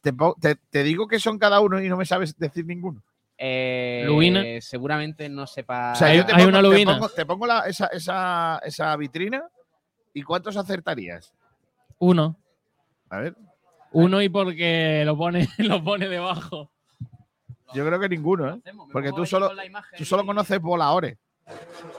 Te, 0.00 0.12
te- 0.40 0.56
te 0.70 0.82
digo 0.82 1.06
que 1.08 1.18
son 1.18 1.38
cada 1.38 1.60
uno 1.60 1.82
y 1.82 1.88
no 1.88 1.96
me 1.96 2.06
sabes 2.06 2.36
decir 2.38 2.64
ninguno. 2.66 3.02
Eh, 3.36 4.04
Lubina. 4.06 4.42
Seguramente 4.60 5.28
no 5.28 5.46
sepa. 5.46 5.92
O 5.92 5.96
sea, 5.96 6.14
yo 6.14 6.24
te 6.24 6.32
hay 6.32 6.38
pongo, 6.44 6.48
una 6.50 6.58
te 6.58 6.62
lubina. 6.68 6.92
pongo- 6.98 7.08
te 7.10 7.26
pongo 7.26 7.46
la- 7.46 7.66
esa, 7.66 7.86
esa, 7.88 8.60
esa 8.64 8.96
vitrina 8.96 9.42
y 10.14 10.22
¿cuántos 10.22 10.56
acertarías? 10.56 11.32
Uno. 11.98 12.36
A 13.10 13.18
ver, 13.20 13.36
Uno 13.92 14.20
y 14.22 14.28
porque 14.28 15.02
lo 15.06 15.16
pone, 15.16 15.48
lo 15.58 15.82
pone 15.84 16.08
debajo. 16.08 16.70
yo 17.74 17.86
creo 17.86 18.00
que 18.00 18.08
ninguno, 18.08 18.54
¿eh? 18.54 18.60
Porque 18.92 19.12
tú 19.12 19.24
solo, 19.26 19.50
tú 19.96 20.04
solo 20.04 20.24
conoces 20.26 20.60
voladores, 20.60 21.16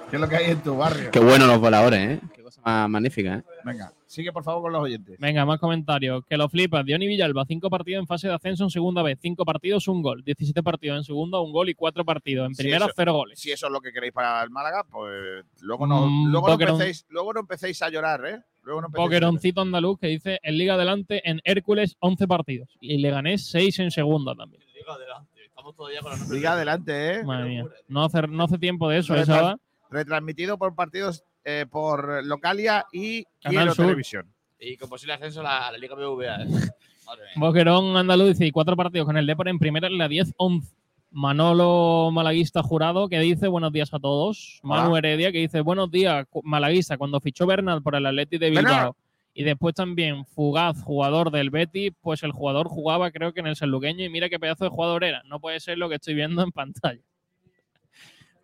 que 0.09 0.15
es 0.17 0.21
lo 0.21 0.27
que 0.27 0.35
hay 0.37 0.51
en 0.51 0.61
tu 0.61 0.75
barrio. 0.75 1.11
Qué 1.11 1.19
bueno 1.19 1.45
los 1.47 1.59
voladores, 1.59 1.99
¿eh? 1.99 2.19
Qué 2.33 2.41
cosa 2.43 2.61
Ah, 2.65 2.87
magnífica, 2.89 3.35
¿eh? 3.35 3.43
Venga, 3.63 3.93
sigue 4.07 4.31
por 4.33 4.43
favor 4.43 4.63
con 4.63 4.73
los 4.73 4.81
oyentes. 4.81 5.17
Venga, 5.19 5.45
más 5.45 5.59
comentarios. 5.59 6.23
Que 6.25 6.35
lo 6.35 6.49
flipas. 6.49 6.83
Diony 6.85 7.05
Villalba, 7.07 7.45
cinco 7.47 7.69
partidos 7.69 8.01
en 8.01 8.07
fase 8.07 8.27
de 8.27 8.33
ascenso 8.33 8.63
en 8.63 8.69
segunda 8.71 9.03
vez. 9.03 9.19
Cinco 9.21 9.45
partidos, 9.45 9.87
un 9.87 10.01
gol. 10.01 10.23
17 10.23 10.63
partidos 10.63 10.97
en 10.97 11.03
segunda, 11.03 11.39
un 11.39 11.51
gol 11.53 11.69
y 11.69 11.75
cuatro 11.75 12.03
partidos. 12.03 12.47
En 12.47 12.55
primera, 12.55 12.85
eso- 12.85 12.93
cero 12.95 13.13
goles. 13.13 13.39
Si 13.39 13.51
eso 13.51 13.67
es 13.67 13.71
lo 13.71 13.81
que 13.81 13.91
queréis 13.93 14.13
para 14.13 14.41
el 14.43 14.49
Málaga, 14.49 14.83
pues 14.89 15.45
luego 15.61 15.85
no, 15.87 16.07
Mm, 16.07 16.31
luego 16.31 16.47
no, 16.47 16.53
empecéis, 16.55 17.05
luego 17.09 17.33
no 17.33 17.39
empecéis 17.41 17.81
a 17.83 17.89
llorar, 17.89 18.25
¿eh? 18.25 18.39
Luego 18.65 18.81
no 18.81 19.61
andaluz 19.61 19.99
que 19.99 20.07
dice 20.07 20.39
en 20.41 20.57
Liga 20.57 20.73
Adelante 20.73 21.21
en 21.29 21.39
Hércules 21.43 21.95
11 21.99 22.27
partidos. 22.27 22.69
Y 22.81 22.97
le 22.97 23.11
gané 23.11 23.37
6 23.37 23.79
en 23.79 23.91
segunda 23.91 24.35
también. 24.35 24.63
Digo 24.73 24.91
adelante. 24.91 25.45
Estamos 25.45 25.75
todavía 25.75 26.01
con 26.01 26.11
nombres. 26.11 26.29
Siga 26.29 26.53
adelante, 26.53 27.11
¿eh? 27.13 27.23
Madre 27.23 27.49
mía. 27.49 27.65
No 27.87 28.03
hace, 28.03 28.23
no 28.27 28.43
hace 28.43 28.57
tiempo 28.57 28.89
de 28.89 28.97
eso, 28.97 29.13
¿eh, 29.15 29.19
Retras- 29.19 29.25
Saba? 29.25 29.57
Retransmitido 29.89 30.57
por 30.57 30.75
partidos 30.75 31.23
eh, 31.43 31.65
por 31.69 32.23
Localia 32.25 32.85
y 32.91 33.23
Canal 33.41 33.67
Sur. 33.73 33.85
Televisión. 33.85 34.33
Y 34.59 34.77
con 34.77 34.89
posible 34.89 35.13
ascenso 35.13 35.41
a 35.41 35.43
la, 35.43 35.67
a 35.67 35.71
la 35.71 35.77
Liga 35.77 35.95
BBVA. 35.95 36.43
¿eh? 36.43 36.47
Boquerón 37.35 37.95
andaluz 37.95 38.29
dice 38.29 38.47
y 38.47 38.51
cuatro 38.51 38.75
partidos 38.75 39.05
con 39.05 39.15
el 39.15 39.27
Depor 39.27 39.47
en 39.47 39.59
primera 39.59 39.87
en 39.87 39.97
la 39.99 40.07
10-11. 40.07 40.73
Manolo 41.15 42.09
Malaguista 42.11 42.61
Jurado 42.61 43.07
que 43.07 43.19
dice 43.19 43.47
buenos 43.47 43.71
días 43.71 43.93
a 43.93 43.99
todos. 43.99 44.59
Manu 44.63 44.89
Hola. 44.89 44.97
Heredia 44.97 45.31
que 45.31 45.37
dice 45.37 45.61
buenos 45.61 45.89
días 45.89 46.27
Malaguista 46.43 46.97
cuando 46.97 47.21
fichó 47.21 47.45
Bernal 47.47 47.81
por 47.81 47.95
el 47.95 48.05
Atleti 48.05 48.37
de 48.37 48.49
Bernal. 48.49 48.73
Bilbao. 48.73 48.97
Y 49.33 49.43
después 49.45 49.73
también 49.75 50.25
Fugaz, 50.25 50.81
jugador 50.83 51.31
del 51.31 51.51
Betis, 51.51 51.93
pues 52.01 52.21
el 52.23 52.33
jugador 52.33 52.67
jugaba 52.67 53.11
creo 53.11 53.31
que 53.31 53.39
en 53.39 53.47
el 53.47 53.55
Sanluqueño 53.55 54.03
y 54.03 54.09
mira 54.09 54.27
qué 54.27 54.39
pedazo 54.39 54.65
de 54.65 54.69
jugador 54.69 55.05
era. 55.05 55.23
No 55.23 55.39
puede 55.39 55.61
ser 55.61 55.77
lo 55.77 55.87
que 55.87 55.95
estoy 55.95 56.15
viendo 56.15 56.41
en 56.43 56.51
pantalla. 56.51 57.01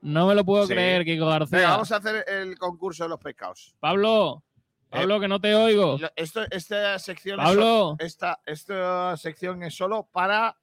No 0.02 0.26
me 0.28 0.34
lo 0.34 0.44
puedo 0.46 0.66
Sí. 0.66 0.74
creer, 0.74 1.04
Kiko 1.06 1.28
García. 1.28 1.58
Venga, 1.60 1.72
vamos 1.72 1.92
a 1.92 1.98
hacer 1.98 2.24
el 2.28 2.58
concurso 2.58 3.04
de 3.04 3.10
los 3.10 3.20
pescados. 3.20 3.76
Pablo, 3.82 4.44
Pablo, 4.90 5.20
que 5.20 5.28
no 5.28 5.40
te 5.42 5.54
oigo. 5.54 6.00
Esto, 6.16 6.42
esta 6.50 6.98
sección 7.00 7.40
es 7.40 7.46
Pablo. 7.46 7.96
esta, 8.00 8.40
esta 8.46 9.16
sección 9.18 9.62
es 9.62 9.76
solo 9.76 10.08
para 10.12 10.58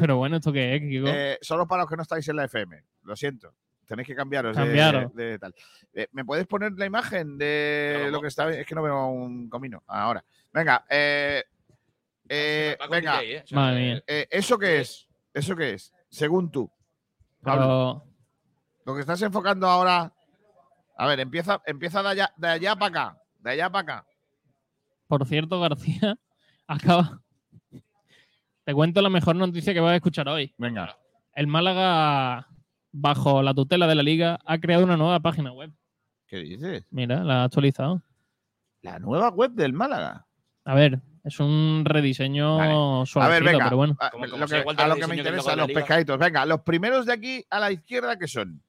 Pero 0.00 0.16
bueno, 0.16 0.36
¿esto 0.36 0.52
qué 0.52 0.74
es, 0.76 0.80
Kiko? 0.82 1.06
eh, 1.08 1.38
solo 1.40 1.66
para 1.66 1.82
los 1.82 1.90
que 1.90 1.96
no 1.96 2.02
estáis 2.02 2.26
en 2.28 2.36
la 2.36 2.44
FM. 2.44 2.82
Lo 3.04 3.14
siento. 3.16 3.54
Tenéis 3.86 4.08
que 4.08 4.14
cambiaros. 4.14 4.56
de- 4.56 4.62
Cambiaros. 4.62 5.14
De, 5.14 5.38
tal. 5.38 5.54
Eh, 5.92 6.08
¿Me 6.12 6.24
puedes 6.24 6.46
poner 6.46 6.72
la 6.72 6.86
imagen 6.86 7.36
de 7.38 8.08
lo 8.10 8.20
que 8.20 8.28
está? 8.28 8.50
Es 8.50 8.66
que 8.66 8.74
no 8.74 8.82
veo 8.82 9.06
un 9.08 9.48
comino 9.48 9.82
ahora. 9.86 10.24
Venga, 10.52 10.84
eh, 10.88 11.44
eh, 12.28 12.76
con 12.80 12.90
venga. 12.90 13.12
delay, 13.18 13.32
¿eh? 13.34 13.40
O 13.44 13.46
sea, 13.46 13.58
Madre 13.58 13.80
mía. 13.80 14.02
eh, 14.06 14.26
¿Eso 14.30 14.58
qué 14.58 14.80
es? 14.80 15.06
¿Eso 15.34 15.54
qué 15.54 15.74
es? 15.74 15.92
Según 16.08 16.50
tú. 16.50 16.70
Pablo, 17.42 18.02
Pero- 18.02 18.14
lo 18.86 18.94
que 18.94 19.00
estás 19.02 19.20
enfocando 19.22 19.66
ahora. 19.68 20.12
A 20.96 21.06
ver, 21.06 21.20
empieza, 21.20 21.60
empieza 21.66 22.02
de 22.02 22.08
allá, 22.08 22.32
de 22.36 22.48
allá 22.48 22.76
para 22.76 22.86
acá. 23.10 23.18
De 23.40 23.50
allá 23.50 23.68
para 23.70 23.82
acá. 23.96 24.06
Por 25.08 25.26
cierto, 25.26 25.60
García 25.60 26.18
acaba. 26.66 27.20
Te 28.64 28.72
cuento 28.72 29.02
la 29.02 29.10
mejor 29.10 29.36
noticia 29.36 29.74
que 29.74 29.80
vas 29.80 29.92
a 29.92 29.96
escuchar 29.96 30.28
hoy. 30.28 30.54
Venga. 30.58 30.96
El 31.34 31.46
Málaga, 31.46 32.48
bajo 32.92 33.42
la 33.42 33.52
tutela 33.52 33.86
de 33.86 33.94
la 33.94 34.02
liga, 34.02 34.38
ha 34.44 34.58
creado 34.58 34.84
una 34.84 34.96
nueva 34.96 35.20
página 35.20 35.52
web. 35.52 35.70
¿Qué 36.26 36.38
dices? 36.38 36.86
Mira, 36.90 37.22
la 37.22 37.42
ha 37.42 37.44
actualizado. 37.44 38.02
La 38.80 38.98
nueva 38.98 39.28
web 39.30 39.50
del 39.52 39.72
Málaga. 39.72 40.26
A 40.64 40.74
ver, 40.74 41.00
es 41.24 41.40
un 41.40 41.82
rediseño 41.84 42.56
Vale. 42.56 43.04
A 43.16 43.28
ver, 43.28 43.44
venga. 43.44 43.64
pero 43.64 43.76
bueno. 43.76 43.96
a, 44.00 44.10
Como- 44.10 44.24
como 44.26 44.38
lo 44.38 44.46
que, 44.46 44.58
igual 44.60 44.76
a 44.78 44.82
de 44.84 44.88
lo 44.88 44.94
que 44.94 45.06
me 45.06 45.14
que 45.14 45.20
interesa, 45.20 45.56
los 45.56 45.70
pescaditos. 45.70 46.18
Venga, 46.18 46.46
los 46.46 46.60
primeros 46.62 47.04
de 47.04 47.12
aquí 47.12 47.44
a 47.50 47.60
la 47.60 47.70
izquierda, 47.70 48.18
¿qué 48.18 48.26
son? 48.28 48.62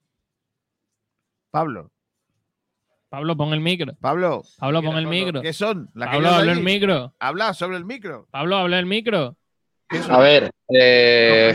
Pablo. 1.51 1.91
Pablo, 3.07 3.37
pon 3.37 3.53
el 3.53 3.61
micro. 3.61 3.93
Pablo, 4.01 4.43
Pablo, 4.57 4.81
pon 4.83 4.97
el 4.97 5.07
micro. 5.07 5.41
¿qué 5.41 5.53
son? 5.53 5.89
La 5.93 6.07
Pablo, 6.11 6.29
habla 6.31 6.51
el 6.51 6.61
micro. 6.61 7.13
Habla 7.19 7.53
sobre 7.53 7.77
el 7.77 7.85
micro. 7.85 8.27
Pablo, 8.29 8.57
habla 8.57 8.77
el 8.79 8.85
micro. 8.85 9.37
A 10.09 10.19
ver, 10.19 10.51
eh, 10.69 11.53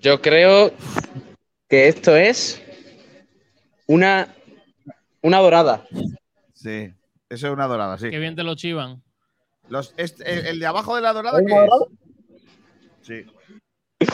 yo 0.00 0.20
creo 0.20 0.72
que 1.68 1.88
esto 1.88 2.16
es 2.16 2.62
una, 3.86 4.28
una 5.22 5.38
dorada. 5.38 5.86
Sí, 6.52 6.92
eso 7.30 7.46
es 7.46 7.52
una 7.52 7.66
dorada, 7.66 7.96
sí. 7.98 8.10
Qué 8.10 8.18
bien 8.18 8.36
te 8.36 8.42
lo 8.42 8.54
chivan. 8.54 9.02
Los, 9.68 9.94
este- 9.96 10.30
el, 10.30 10.46
el 10.46 10.58
de 10.60 10.66
abajo 10.66 10.96
de 10.96 11.02
la 11.02 11.12
dorada. 11.12 11.40
Sí. 13.00 13.24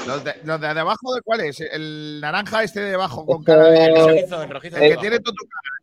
Los 0.07 0.23
de, 0.23 0.35
los 0.45 0.61
de 0.61 0.67
abajo, 0.67 1.15
¿de 1.15 1.23
cuál 1.23 1.41
es? 1.41 1.61
El 1.61 2.21
naranja 2.21 2.63
este 2.63 2.81
de 2.81 2.95
abajo 2.95 3.25
con 3.27 3.43
cara 3.43 3.65
de. 3.71 3.87
El, 3.87 3.97
rojizo, 3.97 4.43
en 4.43 4.51
rojizo. 4.51 4.77
que 4.77 4.87
abajo. 4.87 5.01
tiene 5.01 5.19
tu, 5.19 5.33
tu 5.33 5.45
cara. 5.49 5.78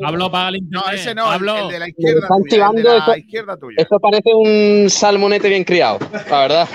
Pablo, 0.00 0.24
apaga 0.26 0.48
el 0.50 0.56
internet. 0.56 0.84
No, 0.86 0.92
ese 0.92 1.14
no, 1.14 1.24
el, 1.26 1.30
Pablo, 1.32 1.56
el 1.58 1.68
de 1.68 1.78
la 1.78 1.88
izquierda 1.88 2.20
están 2.22 2.42
tuya. 2.44 2.66
El 2.70 2.76
de 2.76 2.82
la 2.84 2.96
eso- 2.98 3.16
izquierda 3.16 3.56
tuya. 3.56 3.76
Esto 3.78 3.98
parece 4.00 4.30
un 4.34 4.90
salmonete 4.90 5.48
bien 5.48 5.64
criado, 5.64 5.98
la 6.30 6.40
verdad. 6.40 6.68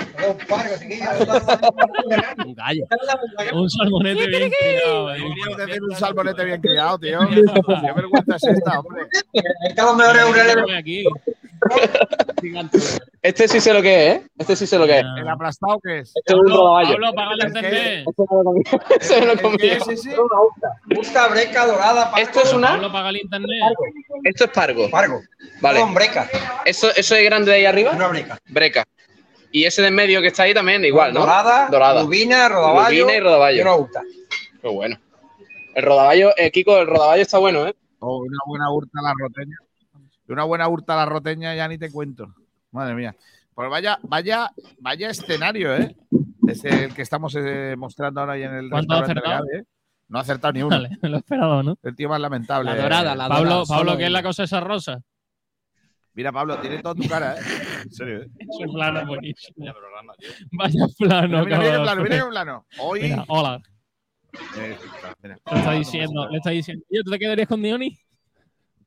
Calla. 2.55 2.85
un 3.53 3.69
salmonete 3.69 4.27
bien 4.27 4.51
criado. 4.59 5.13
eh. 5.13 5.17
Deberíamos 5.19 5.57
de 5.57 5.65
tener 5.65 5.83
un 5.83 5.95
salmonete 5.95 6.45
bien 6.45 6.61
criado, 6.61 6.99
tío. 6.99 7.19
Qué 7.29 7.91
vergüenza 7.95 8.35
es 8.37 8.43
esta, 8.43 8.79
hombre. 8.79 9.03
Déjame 9.73 10.77
aquí. 10.77 11.03
Este 13.21 13.47
sí 13.47 13.59
sé 13.59 13.73
lo 13.73 13.81
que 13.81 14.07
es, 14.07 14.15
¿eh? 14.15 14.27
Este 14.37 14.55
sí 14.55 14.67
sé 14.67 14.77
lo 14.77 14.85
que 14.85 14.99
es. 14.99 15.05
¿El 15.17 15.27
aplastado 15.27 15.79
qué 15.83 15.99
es? 15.99 16.13
Este 16.15 16.33
es 16.33 16.39
un 16.39 16.47
rodaballo. 16.47 16.95
Pablo, 17.15 17.47
internet. 17.47 18.05
Este 18.99 19.19
me 19.19 19.25
lo 19.25 19.35
breca 21.29 21.65
dorada, 21.65 22.11
Esto 22.17 22.41
es 22.41 22.53
una. 22.53 22.69
Pablo, 22.69 22.87
apaga 22.87 23.09
el 23.09 23.17
internet. 23.17 23.59
Esto 24.23 24.45
es 24.45 24.51
pargo. 24.51 24.89
Pargo. 24.89 25.21
Vale. 25.61 25.79
Con 25.79 25.93
breca. 25.93 26.29
Eso, 26.65 26.89
eso 26.95 27.15
es 27.15 27.25
grande 27.25 27.51
de 27.51 27.57
ahí 27.57 27.65
arriba. 27.65 27.91
Una 27.91 28.07
breca. 28.07 28.37
Breca. 28.47 28.83
Y 29.51 29.63
ese 29.63 29.81
de 29.81 29.87
en 29.87 29.95
medio 29.95 30.21
que 30.21 30.27
está 30.27 30.43
ahí 30.43 30.53
también, 30.53 30.83
igual, 30.83 31.13
¿no? 31.13 31.21
Dorada, 31.21 31.69
Dorada. 31.69 32.03
lubina, 32.03 32.49
rodaballo. 32.49 33.03
Lubina 33.03 33.17
y 33.17 33.19
rodaballo. 33.21 33.77
Gusta. 33.77 34.01
Qué 34.61 34.67
bueno. 34.67 34.99
El 35.73 35.83
rodaballo, 35.83 36.31
eh, 36.37 36.51
Kiko, 36.51 36.77
el 36.77 36.87
rodaballo 36.87 37.21
está 37.21 37.37
bueno, 37.37 37.67
¿eh? 37.67 37.73
O 37.99 38.19
una 38.19 38.37
buena 38.45 38.71
hurta 38.71 38.99
a 38.99 39.03
la 39.03 39.13
roteña. 39.17 39.57
De 40.27 40.33
una 40.33 40.43
buena 40.43 40.67
hurta 40.67 40.93
a 40.93 40.97
la 40.97 41.05
roteña 41.05 41.55
ya 41.55 41.67
ni 41.67 41.77
te 41.77 41.91
cuento. 41.91 42.33
Madre 42.71 42.95
mía. 42.95 43.15
Pues 43.53 43.69
vaya, 43.69 43.99
vaya, 44.03 44.51
vaya 44.79 45.09
escenario, 45.09 45.75
¿eh? 45.75 45.95
Es 46.47 46.65
el 46.65 46.93
que 46.93 47.01
estamos 47.01 47.35
eh, 47.37 47.75
mostrando 47.77 48.19
ahora 48.19 48.33
ahí 48.33 48.43
en 48.43 48.53
el 48.53 48.69
¿Cuánto 48.69 48.93
ha 48.93 48.99
restaurante 48.99 49.29
acertado? 49.29 49.45
Gaby, 49.45 49.57
¿eh? 49.59 49.67
No 50.07 50.17
ha 50.17 50.21
acertado 50.21 50.53
ni 50.53 50.61
uno. 50.61 50.75
Vale, 50.75 50.97
me 51.01 51.09
lo 51.09 51.15
he 51.15 51.19
esperado, 51.19 51.63
¿no? 51.63 51.77
El 51.81 51.95
tío 51.95 52.09
más 52.09 52.19
lamentable. 52.19 52.71
La 52.71 52.81
dorada, 52.81 53.15
la 53.15 53.27
Pablo, 53.29 53.49
dorada. 53.49 53.65
Pablo, 53.67 53.97
¿qué 53.97 54.05
es 54.05 54.11
la 54.11 54.23
cosa 54.23 54.43
esa 54.43 54.59
rosa? 54.59 55.01
Mira, 56.13 56.31
Pablo, 56.31 56.57
tiene 56.59 56.81
toda 56.81 56.95
tu 56.95 57.07
cara, 57.07 57.35
¿eh? 57.35 57.43
En 57.83 57.91
serio, 57.91 58.21
¿eh? 58.21 58.27
Ese 58.39 58.71
plano 58.71 58.99
es 59.01 59.07
buenísimo. 59.07 59.55
Vaya 59.57 59.73
programa, 59.73 60.13
tío. 60.17 60.29
Vaya 60.51 60.87
plano, 60.97 61.45
Mira, 61.45 61.57
mira, 61.57 61.59
mira 61.59 61.83
plano, 61.83 62.03
mira 62.03 62.17
qué 62.17 62.29
plano. 62.29 62.65
Hoy. 62.79 63.01
Mira, 63.01 63.25
hola. 63.27 63.61
Eh, 64.57 64.77
mira. 65.23 65.39
Le 65.51 65.57
está 65.57 65.71
diciendo, 65.71 66.29
le 66.29 66.37
está 66.37 66.49
diciendo. 66.51 66.85
¿tú 67.03 67.11
te 67.11 67.19
quedarías 67.19 67.47
con 67.47 67.61
Diony? 67.61 67.97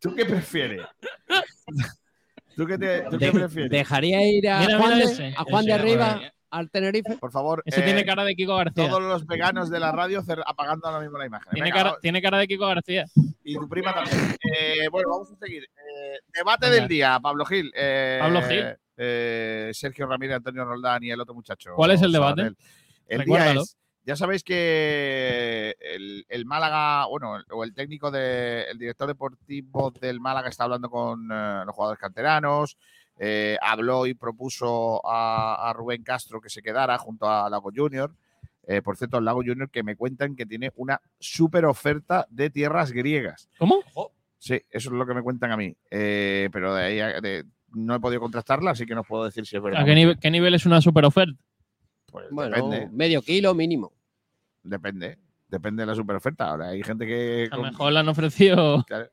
¿Tú 0.01 0.15
qué 0.15 0.25
prefieres? 0.25 0.83
¿Tú 2.57 2.67
qué, 2.67 2.77
te- 2.79 3.03
tú 3.11 3.19
qué 3.19 3.31
prefieres? 3.33 3.71
¿Dejaría 3.71 4.27
ir 4.29 4.49
a 4.49 4.61
Mira, 4.61 4.79
Juan, 4.79 4.95
mira 4.95 5.07
de, 5.07 5.13
ese. 5.13 5.35
a 5.37 5.45
Juan 5.45 5.65
de 5.65 5.73
Ese, 5.73 5.81
arriba 5.81 6.21
al 6.51 6.71
Tenerife? 6.71 7.17
Por 7.19 7.31
favor, 7.31 7.63
Ese 7.67 7.81
eh, 7.81 7.85
tiene 7.85 8.05
cara 8.05 8.25
de 8.25 8.35
Kiko 8.35 8.57
García. 8.57 8.89
todos 8.89 9.03
los 9.03 9.27
veganos 9.27 9.71
de 9.71 9.79
la 9.79 9.93
radio 9.93 10.23
apagando 10.47 10.89
ahora 10.89 11.01
mismo 11.01 11.19
la 11.19 11.27
imagen. 11.27 11.51
Tiene 11.53 11.71
Venga, 11.71 11.83
cara, 11.85 11.97
tiene 12.03 12.21
cara 12.23 12.39
de 12.39 12.49
Kiko 12.49 12.67
García. 12.67 13.05
Y 13.45 13.55
tu 13.55 13.69
prima 13.69 13.95
también. 13.95 14.37
Eh, 14.59 14.89
bueno, 14.91 15.09
vamos 15.11 15.31
a 15.33 15.37
seguir. 15.37 15.63
Eh, 15.65 16.19
debate 16.35 16.67
Venga. 16.67 16.81
del 16.81 16.89
día, 16.89 17.19
Pablo 17.23 17.45
Gil. 17.45 17.71
Eh, 17.77 18.19
Pablo 18.21 18.43
Gil. 18.43 18.65
eh, 18.97 19.71
Sergio 19.73 20.07
Ramírez, 20.07 20.37
Antonio 20.37 20.65
Roldán 20.65 21.03
y 21.05 21.11
el 21.11 21.21
otro 21.21 21.35
muchacho. 21.35 21.73
¿Cuál 21.77 21.93
es 21.93 22.03
el 22.03 22.11
debate? 22.13 22.43
Sabanel. 22.43 22.57
El 23.09 23.25
día 23.25 23.53
es. 23.53 23.77
Ya 24.09 24.17
sabéis 24.17 24.43
que 24.43 25.77
el, 25.79 26.25
el 26.31 26.47
Málaga, 26.47 27.05
bueno, 27.09 27.35
o 27.51 27.63
el 27.63 27.75
técnico 27.75 28.11
de, 28.11 28.63
el 28.71 28.79
director 28.79 29.07
deportivo 29.07 29.91
del 29.91 30.19
Málaga 30.19 30.49
está 30.49 30.65
hablando 30.65 30.89
con 30.89 31.29
eh, 31.31 31.63
los 31.67 31.75
jugadores 31.75 32.01
canteranos. 32.01 32.79
eh, 33.19 33.59
habló 33.61 34.07
y 34.07 34.15
propuso 34.15 35.07
a, 35.07 35.69
a 35.69 35.73
Rubén 35.75 36.03
Castro 36.05 36.41
que 36.41 36.49
se 36.49 36.63
quedara 36.63 36.97
junto 36.97 37.29
a 37.29 37.51
Lago 37.51 37.71
Junior. 37.77 38.11
Eh, 38.67 38.81
por 38.81 38.97
cierto, 38.97 39.19
el 39.19 39.27
Lago 39.27 39.43
Junior 39.45 39.69
que 39.69 39.83
me 39.83 39.95
cuentan 39.95 40.35
que 40.37 40.47
tiene 40.47 40.73
una 40.77 40.99
súper 41.21 41.67
oferta 41.67 42.27
de 42.31 42.49
tierras 42.49 42.93
griegas. 42.93 43.51
¿Cómo? 43.59 43.83
Sí, 44.39 44.55
eso 44.71 44.89
es 44.89 44.95
lo 44.95 45.05
que 45.05 45.13
me 45.13 45.23
cuentan 45.23 45.53
a 45.53 45.57
mí. 45.59 45.77
Eh, 45.91 46.49
pero 46.51 46.75
de 46.75 46.83
ahí 46.83 47.01
a- 47.01 47.21
de- 47.21 47.45
no 47.75 47.95
he 47.95 48.01
podido 48.01 48.23
contrastarla, 48.23 48.71
así 48.71 48.87
que 48.87 48.95
no 48.95 49.05
puedo 49.05 49.25
decir 49.27 49.45
si 49.45 49.55
es 49.55 49.63
verdad. 49.63 49.83
¿A 49.83 49.85
qué 49.85 49.95
nivel, 49.95 50.19
qué 50.19 50.31
nivel 50.31 50.55
es 50.55 50.65
una 50.65 50.81
super 50.81 51.05
oferta? 51.05 51.39
Pues 52.11 52.25
Bueno, 52.31 52.57
depende, 52.57 52.89
medio 52.91 53.21
kilo 53.21 53.53
mínimo. 53.53 53.93
Depende. 54.63 55.19
Depende 55.49 55.83
de 55.83 55.87
la 55.87 55.95
super 55.95 56.17
oferta. 56.17 56.49
Ahora 56.49 56.69
hay 56.69 56.83
gente 56.83 57.07
que. 57.07 57.49
A 57.51 57.57
lo 57.57 57.63
mejor 57.63 57.93
le 57.93 57.99
han 58.01 58.09
ofrecido. 58.09 58.85
Claro. 58.87 59.09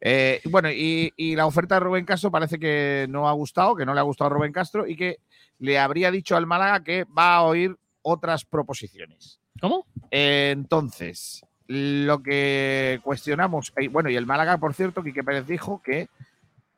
Eh, 0.00 0.40
bueno, 0.44 0.70
y, 0.70 1.12
y 1.16 1.34
la 1.34 1.46
oferta 1.46 1.76
de 1.76 1.80
Rubén 1.80 2.04
Castro 2.04 2.30
parece 2.30 2.58
que 2.58 3.06
no 3.08 3.28
ha 3.28 3.32
gustado, 3.32 3.74
que 3.74 3.86
no 3.86 3.94
le 3.94 4.00
ha 4.00 4.04
gustado 4.04 4.30
a 4.30 4.34
Rubén 4.34 4.52
Castro 4.52 4.86
y 4.86 4.94
que 4.94 5.18
le 5.58 5.78
habría 5.78 6.10
dicho 6.10 6.36
al 6.36 6.46
Málaga 6.46 6.84
que 6.84 7.04
va 7.04 7.36
a 7.36 7.42
oír 7.42 7.76
otras 8.02 8.44
proposiciones. 8.44 9.40
¿Cómo? 9.60 9.86
Eh, 10.10 10.50
entonces, 10.52 11.44
lo 11.66 12.22
que 12.22 13.00
cuestionamos, 13.02 13.72
eh, 13.76 13.88
bueno, 13.88 14.10
y 14.10 14.16
el 14.16 14.26
Málaga, 14.26 14.58
por 14.58 14.74
cierto, 14.74 15.02
Quique 15.02 15.24
Pérez 15.24 15.46
dijo 15.46 15.82
que 15.82 16.08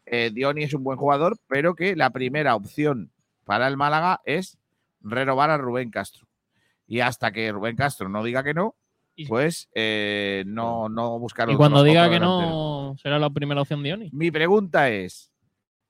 eh, 0.07 0.31
Dioni 0.33 0.63
es 0.63 0.75
un 0.75 0.85
buen 0.85 0.99
jugador, 0.99 1.37
pero 1.49 1.75
que 1.75 1.97
la 1.97 2.11
primera 2.11 2.55
opción 2.55 3.11
para 3.45 3.67
el 3.67 3.77
Málaga 3.77 4.21
es 4.25 4.59
renovar 5.03 5.51
a 5.51 5.59
Rubén 5.59 5.91
Castro. 5.91 6.28
Y 6.89 7.01
hasta 7.01 7.31
que 7.31 7.53
Rubén 7.53 7.77
Castro 7.77 8.09
no 8.09 8.25
diga 8.25 8.43
que 8.43 8.55
no, 8.55 8.75
pues 9.29 9.69
eh, 9.75 10.43
no, 10.47 10.89
no 10.89 11.19
buscar 11.19 11.49
Y 11.49 11.53
otro- 11.53 11.59
cuando 11.59 11.83
diga 11.85 12.03
otro 12.03 12.11
que 12.13 12.15
delantero. 12.21 12.51
no, 12.51 12.97
será 13.01 13.19
la 13.19 13.31
primera 13.31 13.61
opción 13.61 13.83
de 13.83 13.93
Oni. 13.93 14.11
Mi 14.13 14.31
pregunta 14.31 14.89
es: 14.89 15.31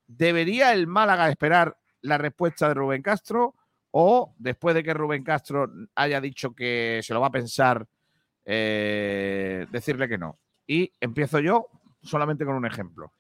¿debería 0.07 0.73
el 0.73 0.87
Málaga 0.87 1.29
esperar 1.31 1.77
la 2.03 2.19
respuesta 2.19 2.69
de 2.69 2.75
Rubén 2.75 3.03
Castro? 3.03 3.55
O 3.91 4.35
después 4.39 4.75
de 4.75 4.83
que 4.83 4.93
Rubén 4.93 5.25
Castro 5.25 5.71
haya 5.95 6.21
dicho 6.21 6.53
que 6.55 7.01
se 7.03 7.15
lo 7.15 7.21
va 7.21 7.29
a 7.29 7.33
pensar, 7.33 7.87
eh, 8.45 9.67
decirle 9.71 10.09
que 10.09 10.19
no. 10.19 10.39
Y 10.67 10.93
empiezo 11.01 11.39
yo 11.39 11.67
solamente 12.03 12.45
con 12.45 12.55
un 12.57 12.67
ejemplo. 12.67 13.13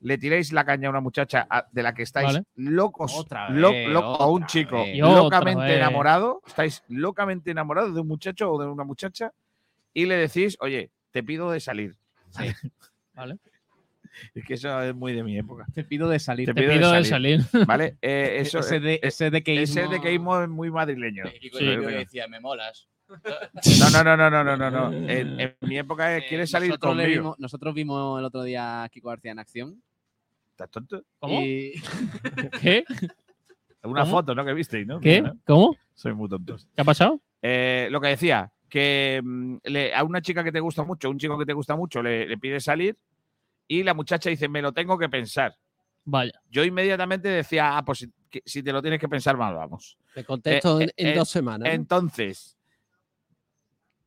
Le 0.00 0.18
tiréis 0.18 0.52
la 0.52 0.64
caña 0.64 0.88
a 0.88 0.90
una 0.90 1.00
muchacha 1.00 1.46
a- 1.48 1.66
de 1.72 1.82
la 1.82 1.94
que 1.94 2.02
estáis 2.02 2.26
Vale. 2.26 2.42
locos, 2.56 3.14
Otra 3.16 3.48
lo- 3.50 3.70
a 4.04 4.26
un 4.30 4.44
chico 4.46 4.82
vez. 4.84 4.98
Locamente 4.98 5.74
enamorado, 5.76 6.42
estáis 6.46 6.82
locamente 6.88 7.50
enamorados 7.50 7.94
de 7.94 8.00
un 8.02 8.08
muchacho 8.08 8.50
o 8.52 8.60
de 8.60 8.68
una 8.68 8.84
muchacha 8.84 9.32
y 9.94 10.04
le 10.06 10.16
decís, 10.16 10.56
oye, 10.60 10.90
te 11.10 11.22
pido 11.22 11.50
de 11.50 11.60
salir. 11.60 11.96
Vale. 13.14 13.38
Es 14.34 14.44
que 14.46 14.54
eso 14.54 14.80
es 14.82 14.94
muy 14.94 15.12
de 15.14 15.22
mi 15.22 15.38
época. 15.38 15.66
Te 15.74 15.84
pido 15.84 16.08
de 16.08 16.18
salir. 16.18 16.46
Te 16.46 16.54
Te 16.54 16.60
pido 16.60 16.72
de 16.72 16.78
pido 16.78 16.92
de 16.92 17.04
salir. 17.04 17.42
salir. 17.42 17.66
¿Vale? 17.66 17.96
Eh, 18.00 18.38
eso, 18.40 18.60
ese 18.60 18.80
de, 18.80 18.98
ese 19.02 19.30
de 19.30 19.42
que 19.42 19.60
ese 19.62 19.88
de 19.88 20.00
queísmo 20.00 20.40
es 20.42 20.48
muy 20.48 20.70
madrileño. 20.70 21.24
Sí. 21.40 21.50
yo 21.52 21.80
decía, 21.82 22.26
me 22.28 22.40
molas. 22.40 22.86
No, 23.80 23.90
no, 23.90 24.04
no, 24.04 24.16
no, 24.16 24.30
no, 24.30 24.44
no, 24.44 24.56
no. 24.56 24.70
no. 24.70 25.08
En, 25.08 25.40
en 25.40 25.56
mi 25.60 25.78
época 25.78 26.16
es, 26.16 26.24
Eh, 26.24 26.26
quieres 26.28 26.50
salir 26.50 26.68
nosotros, 26.70 26.92
conmigo. 26.94 27.08
vimos, 27.20 27.38
nosotros 27.38 27.74
vimos 27.74 28.18
el 28.18 28.24
otro 28.24 28.42
día 28.42 28.82
a 28.84 28.88
Kiko 28.88 29.08
García 29.08 29.32
en 29.32 29.38
acción. 29.38 29.82
¿Estás 30.50 30.70
tonto? 30.70 31.02
¿Cómo? 31.18 31.40
Y 31.40 31.72
¿Qué? 32.60 32.84
Una 33.82 34.02
¿Cómo? 34.02 34.12
foto, 34.16 34.34
¿no? 34.34 34.44
Que 34.44 34.54
visteis, 34.54 34.86
¿no? 34.86 35.00
¿Qué? 35.00 35.22
¿no? 35.22 35.36
¿Cómo? 35.46 35.76
Soy 35.94 36.14
muy 36.14 36.28
tontos. 36.28 36.66
¿Qué 36.74 36.82
ha 36.82 36.84
pasado? 36.84 37.20
Eh, 37.42 37.88
lo 37.90 38.00
que 38.00 38.08
decía, 38.08 38.50
que 38.68 39.20
mm, 39.22 39.56
le- 39.64 39.94
a 39.94 40.02
una 40.02 40.20
chica 40.20 40.42
que 40.42 40.50
te 40.52 40.60
gusta 40.60 40.82
mucho, 40.82 41.08
un 41.10 41.18
chico 41.18 41.38
que 41.38 41.46
te 41.46 41.52
gusta 41.52 41.76
mucho, 41.76 42.02
le, 42.02 42.26
le 42.26 42.38
pide 42.38 42.58
salir 42.60 42.96
y 43.68 43.82
la 43.82 43.94
muchacha 43.94 44.30
dice, 44.30 44.48
me 44.48 44.62
lo 44.62 44.72
tengo 44.72 44.98
que 44.98 45.08
pensar. 45.08 45.54
Vaya. 46.04 46.32
Yo 46.50 46.64
inmediatamente 46.64 47.28
decía, 47.28 47.76
ah, 47.76 47.84
pues 47.84 47.98
si, 48.00 48.12
que- 48.30 48.42
si 48.44 48.62
te 48.62 48.72
lo 48.72 48.80
tienes 48.82 48.98
que 49.00 49.08
pensar, 49.08 49.36
mal, 49.36 49.54
vamos. 49.54 49.96
Te 50.14 50.24
contesto 50.24 50.80
Eh, 50.80 50.84
en, 50.84 50.92
en 50.96 51.06
eh, 51.12 51.14
dos 51.18 51.28
semanas. 51.28 51.68
Entonces, 51.70 52.55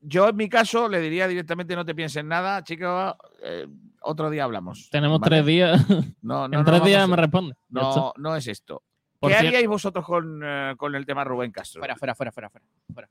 yo 0.02 0.30
en 0.30 0.36
mi 0.36 0.50
caso 0.50 0.88
le 0.88 1.00
diría 1.00 1.28
directamente 1.28 1.76
no 1.76 1.86
te 1.86 1.94
pienses 1.96 2.24
nada, 2.24 2.64
chico, 2.64 3.16
eh, 3.44 3.68
otro 4.02 4.30
día 4.30 4.44
hablamos. 4.46 4.90
Tenemos 4.90 5.20
¿vale? 5.20 5.30
tres 5.30 5.46
días. 5.46 5.86
No, 5.90 6.06
no, 6.22 6.46
en 6.46 6.52
no, 6.52 6.64
tres 6.64 6.84
días 6.84 7.04
a- 7.04 7.08
me 7.08 7.16
responde. 7.16 7.56
No, 7.70 8.14
no 8.18 8.36
es 8.36 8.48
esto. 8.48 8.82
Por 9.20 9.30
¿Qué 9.32 9.36
cierto- 9.36 9.48
haríais 9.50 9.68
vosotros 9.68 10.06
con, 10.06 10.42
eh, 10.44 10.74
con 10.78 10.96
el 10.96 11.06
tema 11.06 11.24
Rubén 11.26 11.52
Castro? 11.52 11.82
fuera, 11.82 11.96
fuera, 11.96 12.16
fuera, 12.16 12.32
fuera, 12.32 12.50
fuera. 12.94 13.10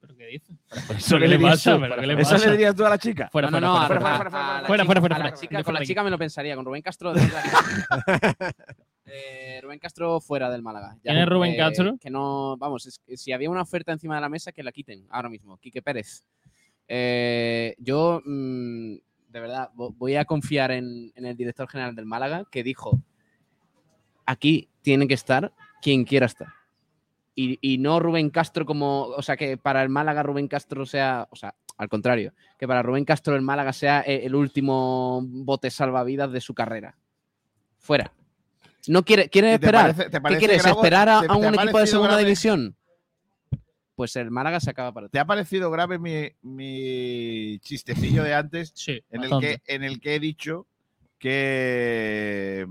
¿Pero 0.00 0.16
qué 0.16 0.26
dice? 0.26 0.52
Eso 0.96 1.16
¿Qué 1.18 1.28
le 1.28 1.36
dirías 1.38 1.52
pasa? 1.62 1.74
tú. 1.76 1.80
¿Pero 1.82 1.94
qué 2.00 2.06
le 2.08 2.20
¿Eso 2.22 2.36
le 2.38 2.50
dirías 2.50 2.74
tú 2.74 2.84
a 2.84 2.88
la 2.90 2.98
chica? 2.98 3.28
Fuera, 3.30 3.48
no, 3.50 3.60
no, 3.60 3.86
fuera, 3.86 4.00
no, 4.00 4.16
fuera, 4.16 4.16
a- 4.16 4.64
fuera, 4.66 4.84
fuera, 4.84 4.84
fuera, 4.84 4.84
chica- 4.84 4.88
fuera, 4.88 5.00
fuera, 5.00 5.00
fuera. 5.00 5.38
Fuera 5.48 5.64
Con 5.64 5.74
la 5.74 5.78
de 5.80 5.84
aquí. 5.84 5.86
chica 5.88 6.02
me 6.02 6.10
lo 6.10 6.18
pensaría, 6.18 6.56
con 6.56 6.64
Rubén 6.64 6.82
Castro. 6.82 7.12
de 7.12 7.20
verdad 7.20 7.42
que- 7.44 8.54
Eh, 9.10 9.60
Rubén 9.62 9.78
Castro 9.78 10.20
fuera 10.20 10.50
del 10.50 10.62
Málaga. 10.62 10.94
Ya, 11.02 11.12
¿Quién 11.12 11.18
es 11.18 11.28
Rubén 11.28 11.52
eh, 11.52 11.56
Castro? 11.56 11.96
Que 11.98 12.10
no, 12.10 12.56
vamos, 12.58 12.86
es 12.86 13.00
si 13.20 13.32
había 13.32 13.50
una 13.50 13.62
oferta 13.62 13.92
encima 13.92 14.14
de 14.16 14.20
la 14.20 14.28
mesa, 14.28 14.52
que 14.52 14.62
la 14.62 14.72
quiten 14.72 15.06
ahora 15.10 15.28
mismo. 15.28 15.56
Quique 15.58 15.82
Pérez. 15.82 16.24
Eh, 16.86 17.74
yo, 17.78 18.20
mm, 18.24 18.94
de 19.28 19.40
verdad, 19.40 19.70
vo- 19.74 19.94
voy 19.96 20.16
a 20.16 20.24
confiar 20.24 20.70
en, 20.70 21.12
en 21.14 21.24
el 21.26 21.36
director 21.36 21.68
general 21.68 21.94
del 21.94 22.06
Málaga, 22.06 22.44
que 22.50 22.62
dijo, 22.62 23.00
aquí 24.26 24.68
tiene 24.82 25.06
que 25.08 25.14
estar 25.14 25.52
quien 25.82 26.04
quiera 26.04 26.26
estar. 26.26 26.48
Y, 27.34 27.58
y 27.60 27.78
no 27.78 28.00
Rubén 28.00 28.30
Castro 28.30 28.66
como, 28.66 29.02
o 29.04 29.22
sea, 29.22 29.36
que 29.36 29.56
para 29.56 29.82
el 29.82 29.88
Málaga 29.90 30.22
Rubén 30.22 30.48
Castro 30.48 30.84
sea, 30.86 31.28
o 31.30 31.36
sea, 31.36 31.54
al 31.76 31.88
contrario, 31.88 32.32
que 32.58 32.66
para 32.66 32.82
Rubén 32.82 33.04
Castro 33.04 33.36
el 33.36 33.42
Málaga 33.42 33.72
sea 33.72 34.00
eh, 34.04 34.22
el 34.24 34.34
último 34.34 35.20
bote 35.22 35.70
salvavidas 35.70 36.32
de 36.32 36.40
su 36.40 36.52
carrera. 36.54 36.96
Fuera. 37.78 38.12
No 38.88 39.04
quiere, 39.04 39.28
quiere 39.28 39.48
¿Y 39.48 39.50
te 39.58 39.66
esperar. 39.66 39.94
parece- 39.94 40.10
te 40.10 40.20
¿Qué 40.28 40.36
quieres? 40.38 40.62
grave- 40.62 40.76
¿Esperar 40.76 41.08
a, 41.08 41.20
te- 41.20 41.26
a 41.28 41.36
un 41.36 41.54
equipo 41.54 41.78
de 41.78 41.86
segunda 41.86 42.10
grave- 42.12 42.24
división? 42.24 42.74
Pues 43.94 44.14
el 44.16 44.30
Málaga 44.30 44.60
se 44.60 44.70
acaba 44.70 44.92
para 44.92 45.08
ti. 45.08 45.12
¿Te 45.12 45.18
ha 45.18 45.26
parecido 45.26 45.70
grave 45.70 45.98
mi, 45.98 46.30
mi 46.42 47.58
chistecillo 47.60 48.22
de 48.22 48.34
antes 48.34 48.72
Sí, 48.74 49.02
en 49.10 49.24
el, 49.24 49.30
que, 49.40 49.60
en 49.66 49.82
el 49.84 50.00
que 50.00 50.14
he 50.14 50.20
dicho 50.20 50.66
que... 51.18 52.66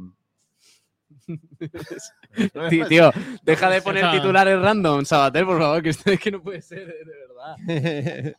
Tío, 2.69 2.88
tío, 2.88 3.11
deja 3.43 3.69
de 3.69 3.81
poner 3.81 4.11
titulares 4.11 4.59
random, 4.59 5.05
Sabater, 5.05 5.45
por 5.45 5.59
favor, 5.59 5.81
que 5.81 5.89
esto 5.89 6.11
es 6.11 6.19
que 6.19 6.31
no 6.31 6.41
puede 6.41 6.61
ser, 6.61 6.85
de 6.88 7.03
verdad. 7.05 8.35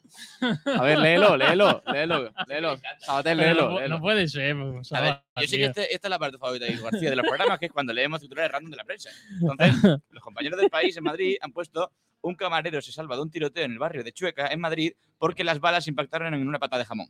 A 0.79 0.83
ver, 0.83 0.99
léelo, 0.99 1.37
léelo, 1.37 1.83
léelo, 1.93 2.31
léelo. 2.47 2.79
Sabater, 3.01 3.37
léelo, 3.37 3.63
no, 3.63 3.71
pu- 3.77 3.81
léelo. 3.81 3.95
no 3.97 4.01
puede 4.01 4.29
ser. 4.29 4.57
pues, 4.57 4.93
A 4.93 5.01
ver, 5.01 5.21
yo 5.41 5.47
sé 5.49 5.57
que 5.57 5.65
este- 5.65 5.95
esta 5.95 6.09
es 6.09 6.11
la 6.11 6.19
parte 6.19 6.39
favorita 6.39 6.67
de 6.67 6.77
García 6.77 7.11
de 7.11 7.17
los 7.17 7.27
programas, 7.27 7.59
que 7.59 7.67
es 7.67 7.73
cuando 7.73 7.93
leemos 7.93 8.21
titulares 8.21 8.53
random 8.53 8.71
de 8.71 8.77
la 8.77 8.85
prensa. 8.85 9.11
Entonces, 9.41 10.01
los 10.11 10.23
compañeros 10.23 10.61
del 10.61 10.71
país 10.71 10.97
en 10.97 11.05
Madrid 11.05 11.37
han 11.41 11.53
puesto 11.53 11.93
un 12.21 12.35
camarero 12.35 12.83
se 12.83 12.91
salva 12.91 13.15
de 13.15 13.23
un 13.23 13.31
tiroteo 13.31 13.65
en 13.65 13.73
el 13.73 13.79
barrio 13.79 14.03
de 14.03 14.13
Chueca, 14.13 14.49
en 14.49 14.59
Madrid, 14.61 14.93
porque 15.19 15.45
las 15.45 15.61
balas 15.61 15.87
impactaron 15.87 16.35
en 16.35 16.47
una 16.49 16.59
pata 16.59 16.77
de 16.77 16.85
jamón. 16.85 17.07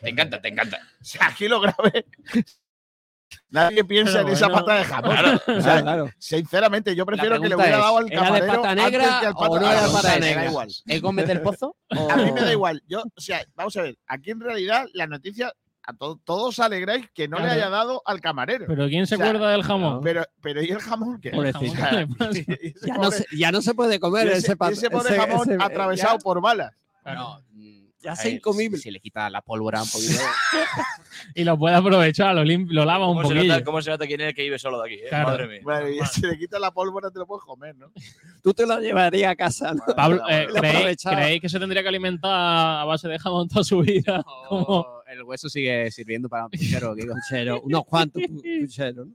Te 0.00 0.08
encanta, 0.08 0.40
te 0.40 0.48
encanta. 0.48 0.80
O 1.00 1.04
sea, 1.04 1.26
aquí 1.28 1.46
lo 1.46 1.60
grave... 1.60 2.06
Nadie 3.50 3.84
piensa 3.84 4.18
Pero 4.18 4.28
en 4.28 4.34
esa 4.34 4.46
bueno. 4.48 4.64
pata 4.64 4.78
de 4.78 4.84
jamón. 4.84 5.10
Claro. 5.16 5.32
O 5.34 5.38
sea, 5.44 5.60
Claro, 5.62 5.82
claro. 5.82 6.10
Sinceramente, 6.18 6.94
yo 6.96 7.06
prefiero 7.06 7.40
que 7.40 7.48
le 7.48 7.56
hubiera 7.56 7.78
dado 7.78 7.98
al 7.98 8.06
¿era 8.12 8.20
de 8.20 8.26
camarero 8.26 8.52
pata 8.54 8.70
antes 8.70 8.84
negra 8.84 9.20
que 9.20 9.26
al 9.26 9.32
o 9.32 9.36
pata 9.38 9.48
no 9.60 9.68
de 9.68 9.72
era 9.76 9.86
pata 9.88 10.08
da 10.08 10.18
negra? 10.18 10.44
igual. 10.46 10.68
¿Es 10.86 11.02
Gómez 11.02 11.26
del 11.28 11.40
Pozo? 11.42 11.76
o- 11.96 12.10
A 12.10 12.16
mí 12.16 12.32
me 12.32 12.40
da 12.40 12.52
igual. 12.52 12.82
Yo, 12.88 13.00
o 13.02 13.20
sea, 13.20 13.44
vamos 13.54 13.76
a 13.76 13.82
ver, 13.82 13.96
aquí 14.06 14.30
en 14.30 14.40
realidad 14.40 14.86
la 14.92 15.06
noticia, 15.06 15.52
a 15.86 15.92
to- 15.92 16.20
todos 16.24 16.58
alegráis 16.60 17.08
que 17.14 17.28
no 17.28 17.36
le 17.38 17.44
Claro. 17.44 17.60
haya 17.60 17.70
dado 17.70 18.02
al 18.06 18.20
camarero. 18.20 18.66
Pero 18.68 18.88
¿quién 18.88 19.06
se 19.06 19.16
O 19.16 19.18
sea, 19.18 19.26
acuerda 19.28 19.50
del 19.50 19.62
jamón? 19.62 20.00
Pero, 20.02 20.24
pero 20.40 20.62
¿y 20.62 20.70
el 20.70 20.78
jamón 20.80 21.20
qué? 21.20 21.28
El 21.30 21.52
jamón, 21.52 22.16
¿qué 22.16 22.26
le? 22.32 22.46
Y 22.62 22.68
ese 22.68 22.86
Ya 22.86 22.94
no, 22.94 23.02
pobre- 23.02 23.16
se, 23.18 23.36
ya 23.36 23.52
no 23.52 23.62
se 23.62 23.74
puede 23.74 24.00
comer 24.00 24.28
ese, 24.28 24.38
ese, 24.38 24.56
ese 24.70 24.90
pobre 24.90 25.10
ese- 25.10 25.18
jamón 25.20 25.50
ese- 25.52 25.62
atravesado 25.62 26.14
ya- 26.18 26.22
por 26.22 26.40
balas. 26.40 26.72
No, 27.04 27.42
Ya 28.04 28.10
a 28.10 28.14
es 28.14 28.24
ver, 28.24 28.32
incomible. 28.34 28.76
Si, 28.76 28.82
si 28.84 28.90
le 28.90 29.00
quita 29.00 29.28
la 29.30 29.40
pólvora 29.42 29.82
un 29.82 29.88
poquito. 29.88 30.12
Y 31.34 31.44
lo 31.44 31.56
puede 31.58 31.74
aprovechar, 31.74 32.34
lo, 32.34 32.42
lim- 32.44 32.66
lo 32.70 32.84
lava 32.84 33.08
un 33.08 33.16
¿Cómo 33.16 33.28
se, 33.28 33.34
poquillo. 33.34 33.52
nota, 33.54 33.64
¿Cómo 33.64 33.80
se 33.82 33.90
nota 33.90 34.06
quién 34.06 34.20
es 34.20 34.28
el 34.28 34.34
que 34.34 34.42
vive 34.42 34.58
solo 34.58 34.82
de 34.82 34.92
aquí? 34.92 35.00
eh? 35.02 35.08
Claro. 35.08 35.28
Madre 35.28 35.46
mía. 35.48 35.60
Bueno, 35.62 35.88
y 35.88 35.98
si 36.06 36.20
le 36.22 36.36
quitas 36.38 36.60
la 36.60 36.70
pólvora 36.70 37.10
te 37.10 37.18
lo 37.18 37.26
puedes 37.26 37.44
comer, 37.44 37.74
¿no? 37.76 37.90
Tú 38.42 38.52
te 38.52 38.66
lo 38.66 38.78
llevarías 38.80 39.32
a 39.32 39.36
casa, 39.36 39.72
¿no? 39.72 39.82
Pablo, 39.94 40.22
eh, 40.28 40.46
¿creéis, 40.52 41.40
que 41.40 41.48
se 41.48 41.58
tendría 41.58 41.82
que 41.82 41.88
alimentar 41.88 42.30
a 42.80 42.84
base 42.84 43.08
de 43.08 43.18
jamón 43.18 43.48
toda 43.48 43.64
su 43.64 43.80
vida? 43.80 44.22
Como- 44.48 44.64
O 44.64 45.02
el 45.06 45.22
hueso 45.22 45.48
sigue 45.48 45.90
sirviendo 45.90 46.28
para 46.28 46.44
un 46.44 46.50
puchero. 46.50 46.94
Puchero, 46.94 47.60
unos 47.62 47.84
cuantos 47.86 48.20
pu- 48.22 48.60
pucheros, 48.66 49.06
¿no? 49.06 49.12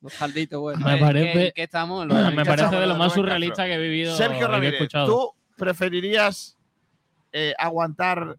Unos 0.00 0.14
calditos 0.14 0.60
buenos. 0.60 0.84
Me 0.84 0.96
parece- 0.96 1.32
¿qué- 1.32 1.52
¿Qué 1.54 1.62
estamos? 1.64 2.06
Lo 2.06 2.14
de 2.14 2.30
me 2.30 2.44
parece 2.44 2.76
de 2.76 2.86
lo 2.86 2.94
más 2.96 3.12
surrealista 3.12 3.66
que 3.66 3.74
he 3.74 3.78
vivido 3.78 4.16
Sergio 4.16 4.36
y 4.36 4.38
que 4.38 4.44
he 4.44 4.48
Ramírez. 4.48 4.88
¿tú 5.06 5.32
preferirías 5.56 6.56
eh, 7.32 7.54
aguantar 7.58 8.36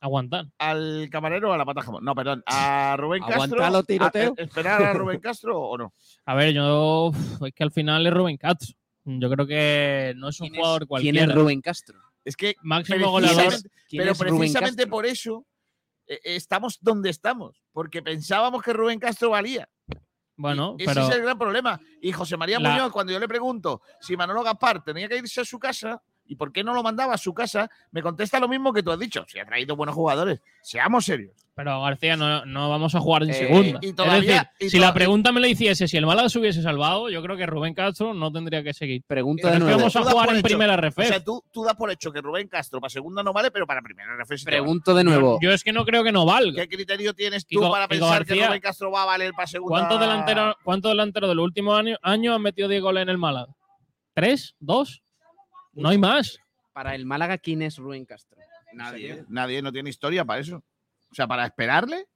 Aguantar. 0.00 0.46
al 0.58 1.08
camarero 1.10 1.50
o 1.50 1.52
a 1.52 1.58
la 1.58 1.64
pata 1.64 1.82
jamón? 1.82 2.04
No, 2.04 2.14
perdón, 2.14 2.42
a 2.46 2.94
Rubén 2.98 3.22
Castro. 3.22 3.34
¿Aguantar 3.44 3.72
los 3.72 3.86
tiroteos? 3.86 4.38
a- 4.38 4.42
¿Esperar 4.42 4.82
a 4.82 4.92
Rubén 4.92 5.20
Castro 5.20 5.58
o 5.60 5.78
no? 5.78 5.94
A 6.26 6.34
ver, 6.34 6.52
yo. 6.52 7.10
Es 7.44 7.52
que 7.54 7.64
al 7.64 7.70
final 7.70 8.06
es 8.06 8.12
Rubén 8.12 8.36
Castro. 8.36 8.74
Yo 9.06 9.30
creo 9.30 9.46
que 9.46 10.14
no 10.16 10.28
es 10.28 10.40
un 10.40 10.48
¿Quién 10.48 10.54
es- 10.54 10.60
jugador 10.60 10.78
¿Quién 10.80 10.88
cualquiera. 10.88 11.22
es 11.24 11.34
Rubén 11.34 11.60
Castro? 11.60 11.98
Es 12.24 12.36
que 12.36 12.54
Máximo 12.62 13.10
goleador. 13.10 13.52
¿Quién 13.88 14.02
pero 14.02 14.12
es 14.12 14.18
precisamente 14.18 14.86
por 14.86 15.04
eso 15.06 15.44
eh, 16.06 16.20
estamos 16.24 16.78
donde 16.80 17.10
estamos, 17.10 17.62
porque 17.72 18.02
pensábamos 18.02 18.62
que 18.62 18.72
Rubén 18.72 18.98
Castro 18.98 19.30
valía. 19.30 19.68
Bueno, 20.36 20.74
Y 20.78 20.82
ese 20.84 20.94
pero. 20.94 21.08
es 21.08 21.14
el 21.16 21.22
gran 21.22 21.38
problema. 21.38 21.80
Y 22.02 22.12
José 22.12 22.36
María 22.36 22.58
La- 22.58 22.70
Muñoz, 22.70 22.92
cuando 22.92 23.12
yo 23.12 23.18
le 23.20 23.28
pregunto 23.28 23.80
si 24.00 24.16
Manolo 24.16 24.42
Gaspar 24.42 24.82
tenía 24.82 25.08
que 25.08 25.16
irse 25.18 25.40
a 25.42 25.44
su 25.44 25.58
casa 25.58 26.02
y 26.26 26.36
por 26.36 26.52
qué 26.52 26.64
no 26.64 26.72
lo 26.74 26.82
mandaba 26.82 27.14
a 27.14 27.18
su 27.18 27.34
casa, 27.34 27.70
me 27.90 28.02
contesta 28.02 28.40
lo 28.40 28.48
mismo 28.48 28.72
que 28.72 28.82
tú 28.82 28.90
has 28.90 28.98
dicho. 28.98 29.24
Si 29.28 29.38
ha 29.38 29.44
traído 29.44 29.76
buenos 29.76 29.94
jugadores, 29.94 30.40
seamos 30.62 31.04
serios. 31.04 31.32
Pero 31.56 31.80
García, 31.82 32.16
no, 32.16 32.44
no 32.46 32.68
vamos 32.68 32.96
a 32.96 33.00
jugar 33.00 33.22
en 33.22 33.30
Eh, 33.30 33.34
segunda. 33.34 33.78
y 33.80 33.86
es 33.90 33.94
todavía- 33.94 34.50
decir, 34.58 34.66
y 34.66 34.70
si 34.70 34.78
la 34.80 34.92
pregunta 34.92 35.30
me 35.30 35.40
la 35.40 35.46
hiciese 35.46 35.86
si 35.86 35.96
el 35.96 36.04
Málaga 36.04 36.28
se 36.28 36.40
hubiese 36.40 36.62
salvado, 36.62 37.08
yo 37.10 37.22
creo 37.22 37.36
que 37.36 37.46
Rubén 37.46 37.74
Castro 37.74 38.12
no 38.12 38.32
tendría 38.32 38.64
que 38.64 38.74
seguir. 38.74 39.02
Pregunta 39.06 39.52
de 39.52 39.60
nuevo. 39.60 39.76
vamos 39.78 39.94
a 39.94 40.02
jugar 40.02 40.30
en 40.30 40.36
hecho. 40.38 40.42
primera 40.48 40.72
O 40.74 40.76
RF. 40.78 41.06
sea, 41.06 41.22
tú, 41.22 41.44
tú 41.52 41.62
das 41.62 41.76
por 41.76 41.92
hecho 41.92 42.10
que 42.10 42.20
Rubén 42.20 42.48
Castro 42.48 42.80
para 42.80 42.90
segunda 42.90 43.22
no 43.22 43.32
vale, 43.32 43.52
pero 43.52 43.68
para 43.68 43.82
primera 43.82 44.14
RF 44.16 44.36
sí. 44.36 44.44
Pregunto 44.46 44.94
de 44.96 45.04
nuevo. 45.04 45.38
Yo 45.40 45.52
es 45.52 45.62
que 45.62 45.72
no 45.72 45.84
creo 45.84 46.02
que 46.02 46.10
no 46.10 46.26
valga. 46.26 46.60
¿Qué 46.62 46.68
criterio 46.76 47.14
tienes 47.14 47.46
tú 47.46 47.60
Kiko- 47.60 47.70
para 47.70 47.86
Kiko 47.86 48.00
pensar 48.06 48.26
que 48.26 48.34
Rubén 48.46 48.60
Castro 48.60 48.90
va 48.90 49.02
a 49.02 49.06
valer 49.06 49.32
para 49.32 49.46
segunda? 49.46 49.78
¿Cuántos 49.78 50.00
delanteros 50.00 50.56
cuántos 50.64 50.90
delanteros 50.90 51.28
de 51.28 51.34
los 51.36 51.44
últimos 51.44 51.78
años, 51.78 51.98
años 52.02 52.34
han 52.34 52.42
metido 52.42 52.66
10 52.66 52.82
goles 52.82 53.02
en 53.02 53.10
el 53.10 53.18
Málaga? 53.18 53.52
¿Tres? 54.12 54.56
¿Dos? 54.58 55.02
No 55.74 55.88
hay 55.88 55.98
más. 55.98 56.38
Para 56.72 56.94
el 56.94 57.06
Málaga, 57.06 57.38
¿quién 57.38 57.62
es 57.62 57.76
Rubén 57.78 58.04
Castro? 58.04 58.38
Nadie, 58.72 59.24
nadie 59.28 59.62
no 59.62 59.70
tiene 59.72 59.90
historia 59.90 60.24
para 60.24 60.40
eso. 60.40 60.56
O 61.10 61.14
sea, 61.14 61.26
para 61.28 61.44
esperarle, 61.46 62.06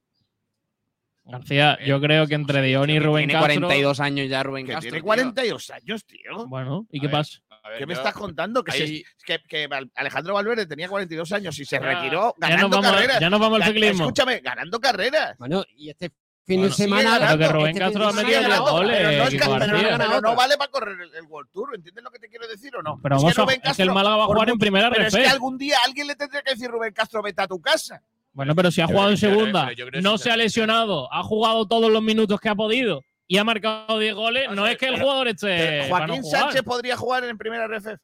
García, 1.25 1.79
yo 1.85 2.01
creo 2.01 2.27
que 2.27 2.35
entre 2.35 2.63
Dion 2.63 2.89
y 2.89 2.99
Rubén 2.99 3.29
Tiene 3.29 3.35
Castro. 3.35 3.61
42 3.61 4.01
años 4.01 4.29
ya 4.31 4.43
Rubén 4.43 4.65
que 4.67 4.73
Castro. 4.73 4.89
tiene 4.91 4.99
tío. 5.01 5.05
42 5.05 5.71
años, 5.71 6.05
tío. 6.07 6.47
Bueno, 6.47 6.87
¿y 6.91 6.99
A 6.99 7.01
qué 7.03 7.07
ver, 7.07 7.13
pasa? 7.13 7.39
ver, 7.69 7.79
¿Qué 7.79 7.87
me 7.87 7.93
yo- 7.95 8.01
estás 8.01 8.15
contando? 8.15 8.65
Que, 8.65 8.73
se- 8.73 8.83
ahí- 8.85 9.03
que, 9.27 9.39
que 9.47 9.69
Alejandro 9.95 10.33
Valverde 10.35 10.65
tenía 10.67 10.89
42 10.89 11.31
años 11.33 11.59
y 11.59 11.67
se 11.67 11.77
Ya- 11.77 11.83
retiró 11.83 12.35
ya 12.41 12.49
ganando 12.49 12.77
vamos, 12.81 12.91
carreras. 12.93 13.21
ya 13.21 13.29
nos 13.31 13.41
vamos 13.41 13.61
al 13.61 13.69
ciclismo. 13.69 14.05
Escúchame, 14.05 14.41
ganando 14.41 14.81
carreras. 14.81 15.37
Bueno, 15.39 15.65
y 15.77 15.91
este 15.91 16.11
fin 16.49 16.61
Bueno, 16.61 16.75
de 16.75 16.83
semana. 16.83 17.19
Pero 17.21 17.39
que 17.39 17.49
Rubén 17.49 17.67
este 17.69 17.79
Castro 17.79 18.01
fin 18.01 18.09
ha 18.09 18.13
metido 18.13 18.27
Sigue 18.27 18.35
semana- 18.35 18.49
10 18.49 18.49
ganando, 18.49 18.73
goles, 18.73 18.99
pero 20.09 20.21
no, 20.21 20.35
vale 20.35 20.57
para 20.57 20.71
correr 20.71 21.01
el, 21.01 21.15
el 21.15 21.25
World 21.27 21.51
Tour. 21.53 21.75
¿Entiendes 21.77 22.03
lo 22.03 22.11
que 22.11 22.19
te 22.19 22.29
quiero 22.29 22.49
decir 22.49 22.75
o 22.75 22.83
no? 22.83 22.99
Pero 23.01 23.17
Es 23.17 23.23
vamos 23.23 23.35
que 23.37 23.41
a- 23.41 23.45
Rubén 23.45 23.61
es 23.63 23.77
que 23.77 23.83
el 23.83 23.93
Málaga 23.93 24.17
va 24.17 24.25
a 24.25 24.27
jugar 24.27 24.49
en 24.51 24.59
primera 24.59 24.91
Pero 24.91 25.07
es 25.07 25.15
que 25.15 25.27
algún 25.27 25.59
día 25.59 25.77
alguien 25.87 26.07
le 26.09 26.17
tendría 26.17 26.43
que 26.43 26.53
decir 26.55 26.69
Rubén 26.71 26.93
Castro, 26.93 27.23
vete 27.23 27.43
a 27.43 27.47
tu 27.47 27.61
casa. 27.61 28.03
Bueno, 28.33 28.55
pero 28.55 28.71
si 28.71 28.81
ha 28.81 28.87
jugado 28.87 29.11
en 29.11 29.17
segunda, 29.17 29.69
no 30.03 30.13
que 30.15 30.19
se 30.19 30.31
ha 30.31 30.37
lesionado, 30.37 31.13
ha 31.13 31.23
jugado 31.23 31.67
todos 31.69 31.91
los 31.93 32.03
minutos 32.03 32.41
que 32.41 32.49
ha 32.49 32.55
podido 32.55 33.03
y 33.27 33.37
ha 33.37 33.45
marcado 33.45 33.99
10 33.99 34.15
goles, 34.15 34.45
Vamos 34.45 34.57
no 34.57 34.67
es 34.67 34.79
que 34.79 34.87
el 34.87 34.93
pero- 34.95 35.05
jugador 35.05 35.29
esté. 35.29 35.87
Joaquín 35.89 36.23
jugar. 36.23 36.41
Sánchez 36.43 36.63
podría 36.63 36.97
jugar 36.97 37.25
en 37.25 37.37
primera 37.37 37.65
RF. 37.67 37.97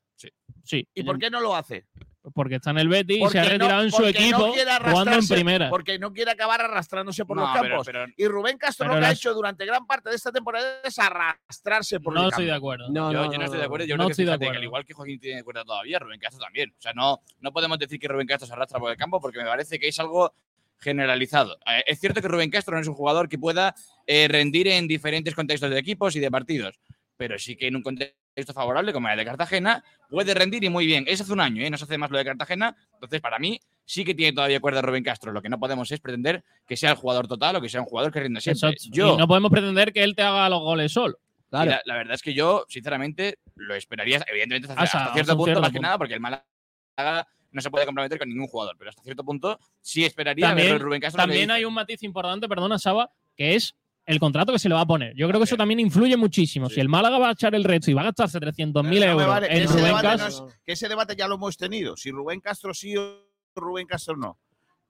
Sí, 0.67 0.89
¿Y 0.95 1.03
por 1.03 1.19
qué 1.19 1.29
no 1.31 1.41
lo 1.41 1.55
hace? 1.55 1.85
Porque 2.33 2.57
está 2.57 2.71
en 2.71 2.79
el 2.79 2.89
Betis 2.89 3.19
y 3.19 3.29
se 3.29 3.39
ha 3.39 3.43
no- 3.45 3.49
retirado 3.51 3.83
en 3.83 3.91
su 3.91 4.03
no 4.03 4.09
equipo 4.09 4.55
jugando 4.85 5.13
en 5.13 5.29
primera. 5.29 5.69
Porque 5.69 5.99
no 5.99 6.13
quiere 6.13 6.31
acabar 6.31 6.61
arrastrándose 6.63 7.25
por 7.27 7.37
No, 7.37 7.43
los 7.43 7.53
campos. 7.53 7.87
pero- 7.87 8.07
y 8.17 8.27
Rubén 8.27 8.57
Castro 8.57 8.89
lo 8.89 8.99
que 8.99 9.07
ha 9.07 9.13
hecho 9.13 9.35
durante 9.35 9.67
gran 9.67 9.87
parte 9.87 10.09
de 10.11 10.17
esta 10.17 10.33
temporada 10.33 10.81
es 10.85 10.99
arrastrarse 10.99 12.01
por 12.01 12.15
No 12.15 12.23
el 12.23 12.29
estoy 12.29 12.47
de 12.47 12.53
acuerdo. 12.55 12.89
No, 12.89 13.13
yo, 13.13 13.19
no, 13.19 13.25
yo 13.27 13.33
no, 13.33 13.39
no, 13.39 13.45
estoy 13.45 13.59
de 13.59 13.65
acuerdo. 13.67 13.87
Yo 13.87 13.97
no 13.97 14.05
creo 14.05 14.09
que, 14.09 14.13
estoy 14.13 14.25
de 14.25 14.31
fíjate, 14.31 14.41
que 14.41 14.47
acuerdo. 14.47 14.59
al 14.59 14.65
igual 14.65 14.85
que 14.87 14.95
Joaquín 14.95 15.21
tiene 15.21 15.43
cuerda 15.45 15.65
todavía, 15.65 15.99
Rubén 15.99 16.19
Castro 16.21 16.41
también. 16.43 16.71
O 16.71 16.81
sea, 16.81 16.93
no, 16.95 17.21
no 17.41 17.53
podemos 17.53 17.79
decir 17.79 17.99
que 18.01 18.09
Rubén 18.09 18.27
Castro 18.27 18.47
se 18.47 18.53
arrastra 18.55 18.79
por 18.79 18.91
el 18.91 18.97
campo 18.97 19.21
porque 19.21 19.39
me 19.39 19.45
parece 19.45 19.79
que 19.79 19.89
es 19.89 19.99
algo 20.01 20.35
generalizado. 20.81 21.59
Eh, 21.71 21.85
es 21.87 22.01
cierto 22.01 22.21
que 22.21 22.29
Rubén 22.29 22.51
Castro 22.51 22.75
no 22.75 22.81
es 22.81 22.89
un 22.89 22.95
jugador 22.95 23.29
que 23.29 23.39
pueda 23.39 23.75
eh, 24.07 24.29
rendir 24.29 24.69
en 24.69 24.87
diferentes 24.89 25.35
contextos 25.35 25.71
de 25.71 25.79
equipos 25.79 26.15
y 26.17 26.21
de 26.21 26.31
partidos, 26.31 26.79
pero 27.17 27.39
sí 27.39 27.57
que 27.57 27.69
en 27.69 27.77
un 27.77 27.83
contexto 27.83 28.17
favorable 28.53 28.93
como 28.93 29.09
el 29.09 29.17
de 29.17 29.25
Cartagena 29.25 29.85
puede 30.11 30.35
rendir 30.35 30.65
y 30.65 30.69
muy 30.69 30.87
bien. 30.87 31.05
Eso 31.07 31.23
hace 31.23 31.33
un 31.33 31.41
año, 31.41 31.63
¿eh? 31.65 31.71
no 31.71 31.77
se 31.79 31.85
hace 31.85 31.99
más 31.99 32.11
lo 32.11 32.19
de 32.19 32.25
Cartagena. 32.25 32.77
Entonces, 32.95 33.21
para 33.21 33.39
mí, 33.39 33.61
sí 33.85 34.05
que 34.05 34.15
tiene 34.15 34.33
todavía 34.33 34.61
cuerda 34.61 34.83
Rubén 34.83 35.05
Castro. 35.05 35.33
Lo 35.33 35.41
que 35.43 35.49
no 35.49 35.59
podemos 35.59 35.91
es 35.93 36.01
pretender 36.01 36.43
que 36.67 36.77
sea 36.77 36.91
el 36.91 36.97
jugador 36.97 37.29
total 37.29 37.57
o 37.57 37.61
que 37.61 37.69
sea 37.69 37.81
un 37.81 37.87
jugador 37.87 38.13
que 38.13 38.21
rinda 38.21 38.41
siempre. 38.41 38.75
Yo, 38.91 39.15
Y 39.15 39.17
no 39.17 39.29
podemos 39.29 39.51
pretender 39.51 39.93
que 39.93 40.03
él 40.03 40.15
te 40.17 40.23
haga 40.23 40.49
los 40.49 40.61
goles 40.61 40.93
solo. 40.93 41.19
Claro. 41.51 41.71
la, 41.71 41.83
la 41.85 41.95
verdad 41.95 42.15
es 42.15 42.23
que 42.23 42.35
yo, 42.35 42.65
sinceramente, 42.69 43.39
lo 43.55 43.75
esperaría, 43.77 44.21
evidentemente, 44.27 44.67
hasta, 44.69 44.83
Hasta- 44.83 44.99
hasta 44.99 44.99
hasta 45.11 45.15
cierto 45.15 45.33
un 45.33 45.37
punto, 45.39 45.47
cierto 45.47 45.61
más 45.61 45.71
que 45.71 45.77
punto. 45.77 45.87
nada, 45.87 45.99
porque 45.99 46.15
el 46.15 46.21
Málaga 46.21 47.29
no 47.53 47.61
se 47.61 47.71
puede 47.71 47.87
comprometer 47.87 48.19
con 48.19 48.29
ningún 48.29 48.49
jugador, 48.49 48.75
pero 48.77 48.91
hasta 48.91 49.03
cierto 49.05 49.23
punto 49.25 49.61
sí 49.81 50.05
esperaría 50.05 50.49
También- 50.49 50.73
ver 50.73 50.81
Rubén 50.83 51.01
Castro. 51.01 51.19
que 51.23 51.29
También 51.29 51.51
hay 51.53 51.65
un 51.65 51.73
matiz 51.73 52.03
importante, 52.03 52.49
perdona, 52.49 52.77
Saba, 52.81 53.09
que 53.37 53.55
es 53.55 53.77
el 54.07 54.19
contrato 54.21 54.53
que 54.53 54.59
se 54.59 54.69
le 54.69 54.75
va 54.75 54.83
a 54.83 54.87
poner. 54.87 55.15
Yo 55.17 55.27
creo 55.29 55.41
que 55.41 55.45
eso 55.45 55.57
también 55.57 55.81
influye 55.81 56.17
muchísimo. 56.17 56.69
Sí. 56.69 56.75
Si 56.77 56.81
el 56.81 56.89
Málaga 56.89 57.19
va 57.19 57.29
a 57.31 57.33
echar 57.33 57.55
el 57.55 57.65
resto 57.65 57.91
y 57.91 57.95
va 57.95 58.03
a 58.03 58.05
gastarse 58.05 58.39
300.000 58.39 58.73
Pero 59.01 59.13
no 59.13 59.17
me 59.17 59.23
euros 59.23 59.27
vale, 59.29 59.47
en 59.47 59.63
ese 59.63 59.67
Rubén 59.73 59.85
debate 59.87 60.09
no 60.09 60.17
Castro, 60.19 60.49
es- 60.49 60.55
que 60.67 60.73
ese 60.73 60.89
debate 60.89 61.17
ya 61.17 61.29
lo 61.29 61.35
hemos 61.37 61.57
tenido. 61.57 61.97
Si 61.97 62.11
Rubén 62.11 62.41
Castro 62.41 62.75
sí 62.75 62.97
o 62.97 63.25
Rubén 63.57 63.87
Castro 63.87 64.17
no. 64.17 64.39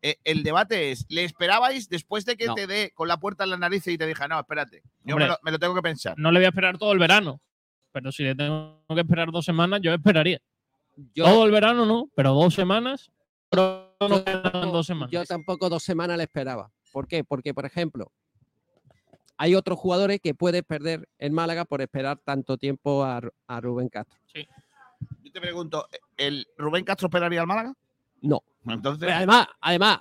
Eh, 0.03 0.17
el 0.25 0.43
debate 0.43 0.91
es, 0.93 1.07
¿le 1.09 1.25
esperabais 1.25 1.89
después 1.89 2.25
de 2.27 2.37
que 2.37 2.47
No. 2.47 2.55
te 2.55 2.67
dé 2.67 2.91
con 2.95 3.09
la 3.09 3.17
puerta 3.19 3.45
en 3.45 3.51
la 3.51 3.57
nariz 3.57 3.87
y 3.87 3.97
te 3.97 4.07
dije, 4.07 4.29
no, 4.29 4.39
espérate, 4.39 4.83
yo 5.05 5.15
Hombre. 5.15 5.25
me 5.27 5.29
lo, 5.31 5.39
me 5.43 5.51
lo 5.53 5.59
tengo 5.59 5.75
que 5.75 5.81
pensar? 5.83 6.15
no 6.19 6.31
le 6.31 6.41
voy 6.41 6.45
a 6.47 6.49
esperar 6.49 6.77
todo 6.77 6.93
el 6.93 6.99
verano. 6.99 7.41
Pero 7.93 8.11
si 8.13 8.23
le 8.25 8.35
tengo 8.35 8.83
que 8.89 9.01
esperar 9.01 9.31
dos 9.31 9.45
semanas, 9.45 9.81
yo 9.83 9.95
esperaría. 9.95 10.41
Yo, 11.15 11.25
Todo 11.25 11.47
el 11.47 11.53
verano 11.53 11.87
no, 11.87 12.11
pero 12.17 12.35
dos 12.35 12.53
semanas. 12.55 13.11
Pero 13.49 13.97
no 14.01 14.19
dos 14.73 14.87
semanas. 14.87 15.11
yo 15.13 15.25
tampoco 15.25 15.69
dos 15.71 15.83
semanas 15.83 16.17
le 16.19 16.25
esperaba. 16.25 16.71
¿Por 16.93 17.07
qué? 17.09 17.23
Porque, 17.25 17.55
por 17.55 17.65
ejemplo, 17.65 18.11
hay 19.37 19.55
otros 19.55 19.79
jugadores 19.79 20.21
que 20.21 20.35
puedes 20.35 20.63
perder 20.63 21.09
en 21.19 21.33
Málaga 21.33 21.65
por 21.65 21.81
esperar 21.83 22.19
tanto 22.19 22.57
tiempo 22.57 23.05
a, 23.05 23.21
Ru- 23.21 23.33
a 23.47 23.61
Rubén 23.61 23.89
Castro. 23.89 24.19
Yo 25.23 25.33
te 25.33 25.41
pregunto, 25.41 25.89
¿el 26.17 26.47
Rubén 26.57 26.85
Castro 26.85 27.07
esperaría 27.09 27.41
al 27.41 27.47
Málaga? 27.47 27.75
No. 28.23 28.43
Entonces, 28.67 29.01
Pero 29.01 29.13
además, 29.17 29.47
además, 29.61 29.99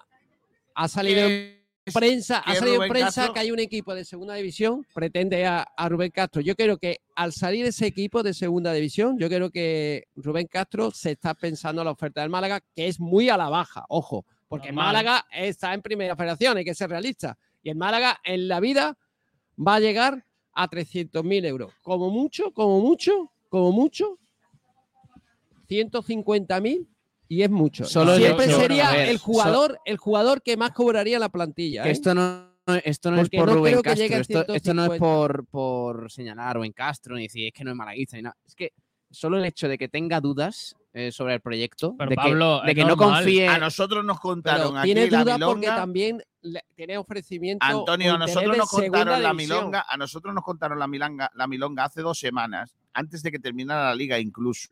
ha 0.75 0.87
salido 0.87 1.21
en 1.21 1.27
¿qué 1.27 1.63
es- 1.85 1.93
prensa, 1.93 2.39
ha 2.45 2.53
que 2.53 2.59
salido 2.59 2.75
en 2.75 2.79
Rubén 2.81 2.89
prensa 2.91 3.21
Castro- 3.21 3.33
que 3.33 3.39
hay 3.41 3.51
un 3.51 3.59
equipo 3.59 3.93
de 3.95 4.05
segunda 4.05 4.35
división, 4.35 4.85
pretende 4.93 5.45
a, 5.45 5.63
a 5.63 5.89
Rubén 5.89 6.11
Castro. 6.11 6.41
Yo 6.41 6.55
creo 6.55 6.77
que 6.77 7.01
al 7.15 7.33
salir 7.33 7.65
ese 7.65 7.87
equipo 7.87 8.23
de 8.23 8.33
segunda 8.33 8.71
división, 8.71 9.17
yo 9.19 9.27
creo 9.27 9.49
que 9.49 10.07
Rubén 10.15 10.47
Castro 10.47 10.91
se 10.91 11.11
está 11.11 11.33
pensando 11.33 11.83
la 11.83 11.91
oferta 11.91 12.21
del 12.21 12.29
Málaga, 12.29 12.61
que 12.75 12.87
es 12.87 12.99
muy 12.99 13.29
a 13.29 13.35
la 13.37 13.49
baja, 13.49 13.83
ojo, 13.89 14.25
porque 14.47 14.67
Normal. 14.67 14.85
Málaga 14.93 15.25
está 15.33 15.73
en 15.73 15.81
primera 15.81 16.15
federación, 16.15 16.55
hay 16.57 16.63
que 16.65 16.75
ser 16.75 16.89
realista. 16.89 17.37
Y 17.63 17.69
el 17.71 17.75
Málaga 17.75 18.19
en 18.23 18.47
la 18.47 18.59
vida 18.59 18.97
va 19.57 19.75
a 19.75 19.79
llegar 19.79 20.25
a 20.53 20.69
300.000 20.69 21.45
euros. 21.45 21.73
Como 21.81 22.09
mucho, 22.09 22.51
como 22.51 22.79
mucho, 22.79 23.31
como 23.49 23.71
mucho, 23.71 24.19
150.000 25.69 26.87
y 27.27 27.41
es 27.41 27.49
mucho. 27.49 27.85
Solo 27.85 28.15
Siempre 28.15 28.47
sería 28.47 28.91
ver, 28.91 29.09
el 29.09 29.17
jugador, 29.17 29.79
el 29.85 29.97
jugador 29.97 30.41
que 30.41 30.57
más 30.57 30.71
cobraría 30.71 31.19
la 31.19 31.29
plantilla. 31.29 31.85
¿eh? 31.85 31.91
Esto 31.91 32.13
no, 32.13 32.47
esto 32.83 33.11
no 33.11 33.17
Porque 33.17 33.37
es 33.37 33.41
por 33.41 33.49
no 33.49 33.55
Rubén 33.55 33.81
Castro, 33.81 34.05
esto, 34.05 34.53
esto 34.53 34.73
no 34.73 34.83
es 34.83 34.89
150. 34.91 34.97
por, 34.99 35.45
por 35.47 36.11
señalar 36.11 36.49
a 36.49 36.53
Rubén 36.53 36.73
Castro 36.73 37.15
ni 37.15 37.23
decir 37.23 37.47
es 37.47 37.53
que 37.53 37.63
no 37.63 37.71
es 37.71 37.77
malaguista 37.77 38.17
ni 38.17 38.23
nada. 38.23 38.37
Es 38.45 38.55
que 38.55 38.73
solo 39.09 39.37
el 39.37 39.45
hecho 39.45 39.67
de 39.67 39.77
que 39.77 39.87
tenga 39.87 40.21
dudas 40.21 40.75
eh, 40.93 41.11
sobre 41.11 41.33
el 41.35 41.41
proyecto, 41.41 41.95
Pero 41.97 42.09
de 42.11 42.15
Pablo, 42.15 42.59
que, 42.61 42.67
de 42.67 42.75
que 42.75 42.85
no 42.85 42.95
confíe. 42.95 43.47
a 43.47 43.57
nosotros 43.57 44.05
nos 44.05 44.17
Pero 44.17 44.21
contaron 44.21 44.77
aquí 44.77 44.85
tiene 44.93 45.09
la 45.09 45.23
dudas 45.23 45.39
porque 45.39 45.59
milonga. 45.61 45.75
también 45.75 46.23
le- 46.41 46.63
tiene 46.75 46.97
ofrecimiento. 46.97 47.65
Antonio, 47.65 48.13
a 48.13 48.17
nosotros 48.19 48.57
nos 48.57 48.69
contaron 48.69 49.23
la 49.23 49.29
división. 49.31 49.57
milonga, 49.59 49.85
a 49.89 49.97
nosotros 49.97 50.33
nos 50.35 50.43
contaron 50.43 50.77
la 50.79 50.87
milonga, 50.87 51.31
la 51.33 51.47
milonga 51.47 51.85
hace 51.85 52.01
dos 52.01 52.19
semanas, 52.19 52.75
antes 52.93 53.23
de 53.23 53.31
que 53.31 53.39
terminara 53.39 53.85
la 53.85 53.95
liga 53.95 54.19
incluso, 54.19 54.69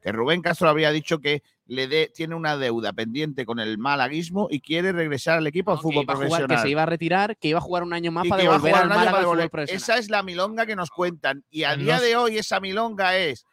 que 0.00 0.12
Rubén 0.12 0.40
Castro 0.42 0.68
había 0.68 0.92
dicho 0.92 1.18
que 1.18 1.42
le 1.66 1.86
dé, 1.88 2.10
tiene 2.14 2.34
una 2.36 2.56
deuda 2.56 2.92
pendiente 2.94 3.44
con 3.44 3.58
el 3.58 3.76
malaguismo 3.78 4.46
y 4.48 4.60
quiere 4.60 4.92
regresar 4.92 5.36
al 5.38 5.46
equipo 5.48 5.72
al 5.72 5.78
que 5.78 5.82
fútbol 5.82 6.04
iba 6.04 6.12
a 6.12 6.16
jugar, 6.16 6.28
profesional. 6.28 6.56
que 6.56 6.62
se 6.62 6.70
iba 6.70 6.82
a 6.84 6.86
retirar, 6.86 7.36
que 7.36 7.48
iba 7.48 7.58
a 7.58 7.60
jugar 7.60 7.82
un 7.82 7.92
año 7.92 8.10
más 8.12 8.24
y 8.24 8.28
para 8.30 8.42
que 8.42 8.48
devolver 8.48 8.74
al 8.74 8.88
Málaga 8.88 9.18
al 9.18 9.24
fútbol 9.24 9.50
profesional. 9.50 9.76
Esa 9.82 9.98
es 9.98 10.08
la 10.08 10.22
milonga 10.22 10.64
que 10.66 10.76
nos 10.76 10.90
cuentan. 10.90 11.44
Y 11.50 11.64
a 11.64 11.76
No 11.76 11.82
día 11.82 12.00
de 12.00 12.16
hoy 12.16 12.38
esa 12.38 12.58
milonga 12.60 13.18
es, 13.18 13.44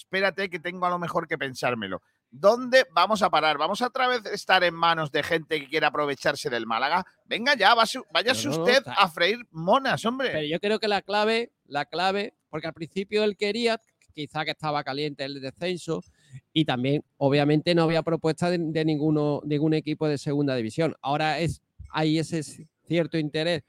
espérate 0.00 0.48
que 0.50 0.58
tengo 0.58 0.86
a 0.86 0.90
lo 0.90 0.98
mejor 0.98 1.26
que 1.26 1.38
pensármelo. 1.38 2.02
¿Dónde 2.30 2.86
vamos 2.92 3.22
a 3.22 3.30
parar? 3.30 3.58
¿Vamos 3.58 3.82
a 3.82 3.88
otra 3.88 4.06
vez 4.06 4.24
estar 4.26 4.62
en 4.62 4.74
manos 4.74 5.10
de 5.10 5.22
gente 5.22 5.60
que 5.60 5.68
quiere 5.68 5.86
aprovecharse 5.86 6.48
del 6.48 6.66
Málaga? 6.66 7.04
Venga 7.24 7.54
ya, 7.54 7.74
váyase 7.74 8.48
No, 8.48 8.58
usted 8.58 8.82
a 8.86 9.08
freír 9.08 9.38
monas, 9.50 10.04
hombre. 10.04 10.30
Pero 10.30 10.46
yo 10.46 10.60
creo 10.60 10.78
que 10.78 10.88
la 10.88 11.02
clave, 11.02 11.52
la 11.66 11.86
clave, 11.86 12.34
porque 12.48 12.68
al 12.68 12.72
principio 12.72 13.24
él 13.24 13.36
quería, 13.36 13.80
quizá 14.14 14.44
que 14.44 14.52
estaba 14.52 14.84
caliente 14.84 15.24
el 15.24 15.40
descenso, 15.40 16.04
y 16.52 16.64
también, 16.64 17.04
obviamente, 17.16 17.74
no 17.74 17.82
había 17.82 18.02
propuesta 18.02 18.48
de, 18.48 18.58
de 18.58 18.84
ninguno, 18.84 19.40
ningún 19.44 19.74
equipo 19.74 20.06
de 20.06 20.16
segunda 20.16 20.54
división. 20.54 20.94
Ahora 21.02 21.40
es, 21.40 21.62
hay 21.90 22.18
ese 22.18 22.42
cierto 22.86 23.18
interés 23.18 23.64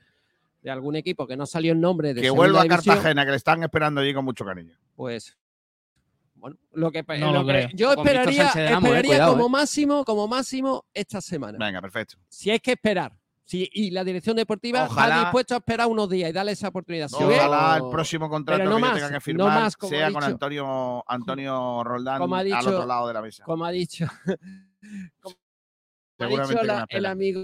de 0.62 0.70
algún 0.70 0.96
equipo 0.96 1.26
que 1.26 1.36
no 1.36 1.46
salió 1.48 1.72
en 1.72 1.82
nombre 1.82 2.10
de 2.14 2.22
que 2.22 2.28
segunda 2.28 2.42
vuelva 2.42 2.60
a 2.60 2.64
división, 2.64 2.96
Cartagena, 2.96 3.26
que 3.26 3.32
le 3.32 3.38
están 3.38 3.64
esperando 3.64 4.02
allí 4.02 4.14
con 4.14 4.26
mucho 4.26 4.46
cariño. 4.46 4.76
pues 4.96 5.36
bueno, 6.42 6.58
lo 6.74 6.92
que, 6.92 7.04
No 7.20 7.32
lo 7.32 7.40
lo 7.42 7.46
que- 7.46 7.52
creo. 7.54 7.70
yo 7.74 7.96
Con 7.96 8.06
esperaría, 8.08 8.44
eh, 8.56 8.74
esperaría 8.74 9.02
cuidado, 9.04 9.32
como 9.34 9.46
eh. 9.46 9.50
máximo, 9.50 10.04
como 10.04 10.28
máximo 10.28 10.86
esta 10.94 11.22
semana. 11.22 11.58
Venga, 11.64 11.82
perfecto. 11.82 12.18
Si 12.28 12.50
hay 12.52 12.60
que 12.60 12.72
esperar. 12.74 13.14
Si, 13.44 13.70
y 13.74 13.92
la 13.92 14.04
dirección 14.06 14.36
deportiva 14.38 14.86
Ojalá- 14.86 15.16
está 15.16 15.26
dispuesta 15.26 15.56
a 15.56 15.58
esperar 15.58 15.88
unos 15.88 16.10
días 16.10 16.30
y 16.30 16.34
darle 16.34 16.54
esa 16.54 16.70
oportunidad. 16.70 17.10
Ojalá 17.12 17.78
el 17.84 17.90
próximo 17.92 18.30
contrato 18.30 18.64
no 18.64 18.76
que 18.78 18.82
yo 18.82 18.94
tenga 18.94 19.08
que 19.10 19.14
no 19.14 19.22
firmar 19.22 19.48
más, 19.64 19.76
sea 19.90 20.08
ha 20.08 20.12
con 20.12 20.22
dicho- 20.22 20.32
Antonio, 20.32 21.04
Antonio 21.08 21.84
Roldán 21.84 22.20
como 22.20 22.36
ha 22.36 22.40
al 22.40 22.46
dicho- 22.46 22.60
otro 22.70 22.86
lado 22.86 23.08
de 23.10 23.14
la 23.14 23.22
mesa. 23.22 23.44
como 23.44 23.66
ha 23.66 23.72
dicho, 23.72 24.06
como 25.22 25.36
ha 26.20 26.28
dicho 26.48 26.64
la- 26.64 26.86
el 26.90 27.06
amigo 27.06 27.42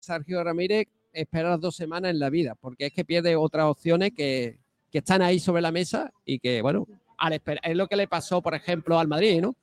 Sergio 0.00 0.42
Ramírez, 0.42 0.88
esperar 1.12 1.60
dos 1.60 1.76
semanas 1.76 2.10
en 2.10 2.18
la 2.18 2.30
vida, 2.30 2.56
porque 2.60 2.86
es 2.86 2.92
que 2.92 3.04
pierde 3.04 3.36
otras 3.36 3.66
opciones 3.66 4.12
que, 4.16 4.58
que 4.90 4.98
están 4.98 5.22
ahí 5.22 5.38
sobre 5.38 5.62
la 5.62 5.70
mesa 5.70 6.12
y 6.24 6.40
que, 6.40 6.60
bueno, 6.60 6.86
al 7.26 7.32
esperar, 7.34 7.60
es 7.64 7.76
lo 7.76 7.86
que 7.86 7.96
le 7.96 8.06
pasó, 8.08 8.40
por 8.42 8.54
ejemplo, 8.54 8.98
al 8.98 9.08
Madrid, 9.08 9.40
¿no? 9.40 9.54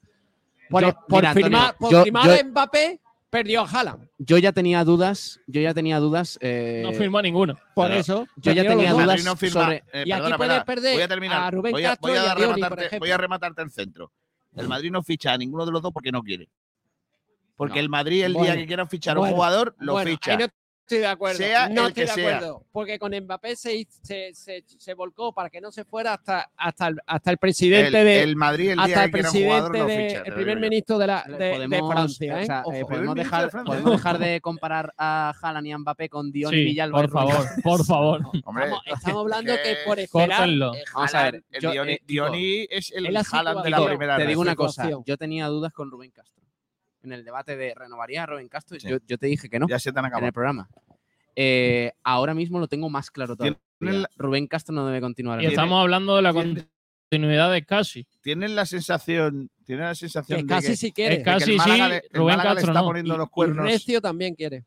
Por, 0.70 0.84
Yo- 0.84 0.94
por 1.08 1.20
mira, 1.22 1.30
Antonio, 1.32 1.48
firmar, 1.48 1.76
por 1.78 1.92
yo- 1.92 2.04
firmar 2.04 2.26
yo- 2.28 2.34
a 2.34 2.44
Mbappé, 2.44 3.00
perdió 3.30 3.62
a 3.62 3.66
Haaland. 3.70 4.08
Yo 4.18 4.38
ya 4.38 4.52
tenía 4.52 4.84
dudas, 4.84 5.40
yo 5.48 5.62
ya 5.62 5.74
tenía 5.74 6.00
dudas. 6.00 6.38
eh, 6.42 6.82
No 6.84 6.94
firmó 6.94 7.18
a 7.20 7.22
ninguno. 7.22 7.58
Por 7.76 7.88
Pero 7.88 8.00
eso, 8.00 8.28
yo 8.38 8.52
ya 8.54 8.64
tenía 8.64 8.92
dudas 8.94 9.24
no 9.24 9.36
firma- 9.36 9.64
sobre- 9.64 9.84
eh, 9.94 10.04
Y 10.06 10.12
aquí 10.12 10.32
puedes 10.38 10.64
perder 10.64 10.94
voy 10.96 11.02
a 11.04 11.08
terminar. 11.08 11.44
a 11.44 11.52
Rubén 11.52 11.72
voy 11.72 11.86
a, 11.86 11.90
Castro 11.90 12.10
voy 12.10 12.18
a 12.18 12.24
y 12.24 12.28
a 12.28 12.36
Dioni, 12.36 12.62
por 12.62 12.70
rematarte, 12.72 13.00
voy 13.00 13.12
a 13.12 13.18
rematarte 13.18 13.62
el 13.62 13.72
centro. 13.72 14.12
El 14.56 14.68
Madrid 14.68 14.92
no 14.92 15.02
ficha 15.04 15.32
a 15.34 15.38
ninguno 15.38 15.66
de 15.66 15.72
los 15.72 15.82
dos 15.82 15.92
porque 15.94 16.12
no 16.12 16.22
quiere. 16.24 16.50
Porque 17.56 17.76
No. 17.76 17.82
el 17.82 17.90
Madrid, 17.90 18.24
el 18.24 18.34
día 18.34 18.56
que 18.56 18.66
quiera 18.66 18.86
fichar 18.88 19.16
a 19.16 19.20
bueno, 19.20 19.34
un 19.34 19.36
jugador, 19.38 19.76
lo 19.80 19.94
bueno, 19.94 20.10
ficha. 20.12 20.36
no 20.38 20.46
estoy 20.96 21.00
de 21.00 21.08
acuerdo. 21.08 21.38
Sea 21.38 21.70
no 21.70 21.88
estoy 21.88 22.04
de 22.06 22.12
sea. 22.12 22.38
acuerdo. 22.38 22.66
Porque 22.72 23.00
con 23.00 23.12
Mbappé 23.16 23.56
se, 23.56 23.88
se, 24.02 24.34
se, 24.34 24.64
se 24.68 24.94
volcó 24.94 25.34
para 25.34 25.50
que 25.50 25.62
no 25.62 25.72
se 25.72 25.86
fuera 25.86 26.14
hasta, 26.14 26.50
hasta, 26.58 26.88
el, 26.88 26.98
hasta 27.06 27.32
el 27.32 27.38
presidente 27.38 28.00
el, 28.00 28.06
de. 28.06 28.24
el 28.24 28.36
Madrid, 28.36 28.72
el 28.72 28.80
hasta 28.80 28.88
día 28.94 29.04
el 29.06 29.12
presidente 29.12 29.84
de, 29.84 30.08
ficha. 30.10 30.22
el 30.26 30.34
primer 30.34 30.60
ministro 30.60 30.98
de, 30.98 31.08
la, 31.08 31.24
de, 31.28 31.38
de 31.38 31.52
podemos, 31.54 31.92
Francia. 31.92 32.40
¿eh? 32.40 32.44
o 32.44 32.46
sea, 32.46 32.62
Ojo. 32.66 32.72
eh, 32.72 32.76
Primer 32.86 32.88
podemos, 32.90 33.16
dejar, 33.16 33.44
de 33.46 33.50
Francia. 33.52 33.72
podemos 33.72 33.92
dejar 33.92 34.20
de 34.20 34.42
comparar 34.42 34.94
a 34.98 35.34
Haaland 35.42 35.68
y 35.68 35.72
a 35.72 35.78
Mbappé 35.78 36.10
con 36.10 36.32
Dion 36.32 36.54
y 36.54 36.58
Sí, 36.58 36.64
Villalba. 36.66 37.02
por 37.02 37.10
favor, 37.12 37.46
por 37.64 37.86
favor. 37.86 38.22
Hombre, 38.46 38.64
Estamos, 38.66 38.82
estamos 38.88 39.22
hablando 39.22 39.54
que- 39.56 39.62
que 39.64 39.76
por 39.86 40.00
esperar. 40.00 40.50
Eh, 40.50 40.84
Vamos 40.94 41.16
a 41.16 41.24
ver, 41.24 41.44
el 41.52 42.00
Dioni, 42.06 42.50
eh, 42.62 42.68
es 42.70 42.92
el 42.92 43.06
Haaland 43.16 43.64
de 43.64 43.70
la 43.70 43.86
primera 43.86 44.18
Te 44.18 44.26
digo 44.28 44.42
una 44.42 44.56
cosa, 44.56 44.90
yo 45.06 45.18
tenía 45.18 45.48
dudas 45.48 45.72
con 45.74 45.90
Rubén 45.90 46.12
Castro. 46.12 46.41
En 47.04 47.12
el 47.14 47.26
debate 47.26 47.56
de 47.58 47.74
renovaría 47.76 48.24
a 48.24 48.26
Rubén 48.28 48.48
Castro, 48.48 48.80
Sí. 48.80 48.88
yo, 48.88 48.98
yo 49.08 49.18
te 49.18 49.26
dije 49.28 49.50
que 49.50 49.60
no 49.60 49.68
Ya 49.68 49.80
se 49.80 49.92
te 49.92 49.98
han 50.00 50.06
en 50.06 50.12
el 50.12 50.14
acabado. 50.16 50.32
programa. 50.34 50.70
Eh, 51.36 51.94
ahora 52.04 52.34
mismo 52.34 52.60
lo 52.60 52.68
tengo 52.68 52.90
más 52.90 53.10
claro 53.10 53.36
todavía. 53.36 53.60
La- 53.80 54.10
Rubén 54.18 54.48
Castro 54.48 54.76
no 54.76 54.86
debe 54.86 55.02
continuar. 55.02 55.42
Y 55.42 55.48
estamos 55.48 55.82
hablando 55.82 56.16
de 56.16 56.22
la 56.22 56.34
continuidad 56.34 57.52
de 57.52 57.66
casi. 57.66 58.06
Tienen 58.22 58.56
la 58.56 58.66
sensación, 58.68 59.50
tienen 59.66 59.86
la 59.86 59.96
sensación 59.96 60.40
Que 60.40 60.44
de 60.44 60.48
casi 60.62 60.88
que, 60.88 60.94
quiere. 60.94 61.12
De 61.16 61.18
que 61.20 61.24
casi 61.24 61.52
el 61.52 61.58
Málaga, 61.58 61.86
sí, 61.86 61.90
le, 61.90 61.96
el 61.98 62.04
Rubén 62.12 62.38
Málaga 62.38 62.50
le 62.50 62.56
Castro 62.58 62.72
está 62.74 62.82
no. 62.82 62.86
poniendo 62.88 63.16
Y- 63.16 63.18
los 63.18 63.28
y 63.28 63.30
cuernos. 63.32 63.66
Recio 63.66 64.02
también 64.02 64.36
quiere. 64.36 64.66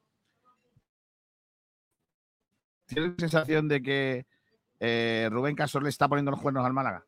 Tienen 2.87 3.11
la 3.13 3.17
sensación 3.19 3.69
de 3.69 3.83
que 3.83 4.27
eh, 4.81 5.29
Rubén 5.31 5.55
Castro 5.55 5.81
le 5.81 5.89
está 5.89 6.09
poniendo 6.09 6.31
los 6.31 6.41
cuernos 6.41 6.67
al 6.67 6.73
Málaga. 6.73 7.05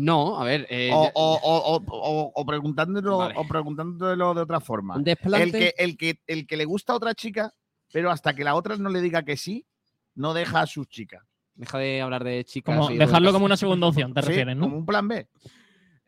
No, 0.00 0.40
a 0.40 0.44
ver. 0.44 0.66
eh, 0.70 0.90
O, 0.92 1.04
yo- 1.04 1.10
o, 1.14 1.34
o, 1.42 1.76
o, 1.76 1.82
o- 1.88 2.32
o 2.34 2.46
preguntándolo, 2.46 3.18
Vale. 3.18 3.34
o 3.36 3.46
preguntándolo 3.46 4.34
de 4.34 4.40
otra 4.40 4.60
forma. 4.60 4.96
Un 4.96 5.04
El 5.06 5.52
que, 5.52 5.74
el, 5.76 5.96
que, 5.96 6.20
el 6.26 6.46
que 6.46 6.56
le 6.56 6.64
gusta 6.64 6.92
a 6.92 6.96
otra 6.96 7.14
chica, 7.14 7.52
pero 7.92 8.10
hasta 8.10 8.34
que 8.34 8.44
la 8.44 8.54
otra 8.54 8.76
no 8.76 8.88
le 8.88 9.00
diga 9.00 9.22
que 9.22 9.36
sí, 9.36 9.66
no 10.14 10.32
deja 10.34 10.62
a 10.62 10.66
sus 10.66 10.88
chicas. 10.88 11.22
Deja 11.54 11.78
de 11.78 12.00
hablar 12.00 12.24
de 12.24 12.44
chicas. 12.44 12.74
Como 12.76 12.88
dejarlo 12.88 13.32
como 13.32 13.44
una 13.44 13.56
segunda 13.56 13.86
opción, 13.88 14.14
te 14.14 14.22
Sí, 14.22 14.28
refieres, 14.28 14.56
Como 14.56 14.68
¿no? 14.70 14.76
un 14.78 14.86
plan 14.86 15.06
B. 15.06 15.28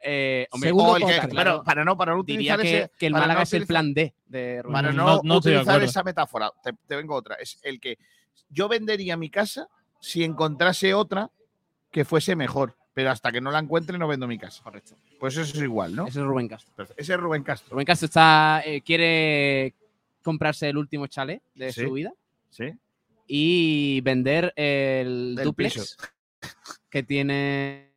Eh, 0.04 0.48
hombre, 0.50 0.68
Segundo 0.70 0.92
O 0.92 0.96
el 0.96 1.02
que- 1.04 1.28
pero 1.36 1.62
para 1.62 1.84
no, 1.84 1.96
para 1.96 2.12
no 2.16 2.22
diría 2.24 2.54
utilizar 2.54 2.60
que, 2.62 2.78
ese. 2.80 2.90
que 2.98 3.06
el 3.06 3.12
para 3.12 3.22
Málaga 3.24 3.40
no 3.40 3.42
es 3.44 3.52
el 3.52 3.62
utilizar- 3.62 3.68
plan 3.68 3.94
D 3.94 4.14
de 4.26 4.62
Rubén 4.62 4.72
Para 4.74 4.92
no, 4.92 5.20
no- 5.22 5.36
utilizar 5.36 5.82
esa 5.82 6.02
metáfora, 6.02 6.50
te, 6.62 6.72
te 6.88 6.96
vengo 6.96 7.14
otra. 7.14 7.36
Es 7.36 7.60
el 7.62 7.78
que 7.78 7.98
yo 8.48 8.68
vendería 8.68 9.16
mi 9.16 9.30
casa 9.30 9.68
si 10.00 10.24
encontrase 10.24 10.92
otra 10.94 11.30
que 11.92 12.04
fuese 12.04 12.34
mejor. 12.34 12.76
Pero 12.94 13.10
hasta 13.10 13.32
que 13.32 13.40
no 13.40 13.50
la 13.50 13.58
encuentre, 13.60 13.96
no 13.96 14.06
vendo 14.06 14.26
mi 14.26 14.38
casa. 14.38 14.62
Correcto. 14.62 14.96
Pues 15.18 15.36
eso 15.36 15.56
es 15.56 15.62
igual, 15.62 15.94
¿no? 15.94 16.06
Ese 16.06 16.20
es 16.20 16.26
Rubén 16.26 16.48
Castro. 16.48 16.72
Perfecto. 16.76 17.00
Ese 17.02 17.14
es 17.14 17.20
Rubén 17.20 17.42
Castro. 17.42 17.72
Rubén 17.72 17.86
Castro 17.86 18.06
está, 18.06 18.62
eh, 18.66 18.82
quiere 18.82 19.74
comprarse 20.22 20.68
el 20.68 20.76
último 20.76 21.06
chalet 21.06 21.42
de 21.54 21.72
Sí. 21.72 21.84
su 21.86 21.92
vida 21.92 22.12
Sí. 22.50 22.66
y 23.26 24.00
vender 24.02 24.52
el 24.56 25.34
Del 25.36 25.44
duplex 25.46 25.74
piso. 25.74 25.96
que 26.90 27.02
tiene. 27.02 27.92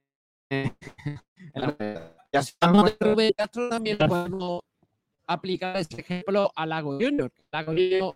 Hablando 1.54 2.84
de 2.90 2.98
Rubén 3.00 3.34
Castro 3.36 3.70
también 3.70 3.98
podemos 3.98 4.62
aplicar 5.28 5.78
ese 5.78 6.00
ejemplo 6.02 6.52
a 6.56 6.66
Lago 6.66 6.94
Junior. 7.00 7.32
Lago 7.52 7.72
Junior, 7.72 8.16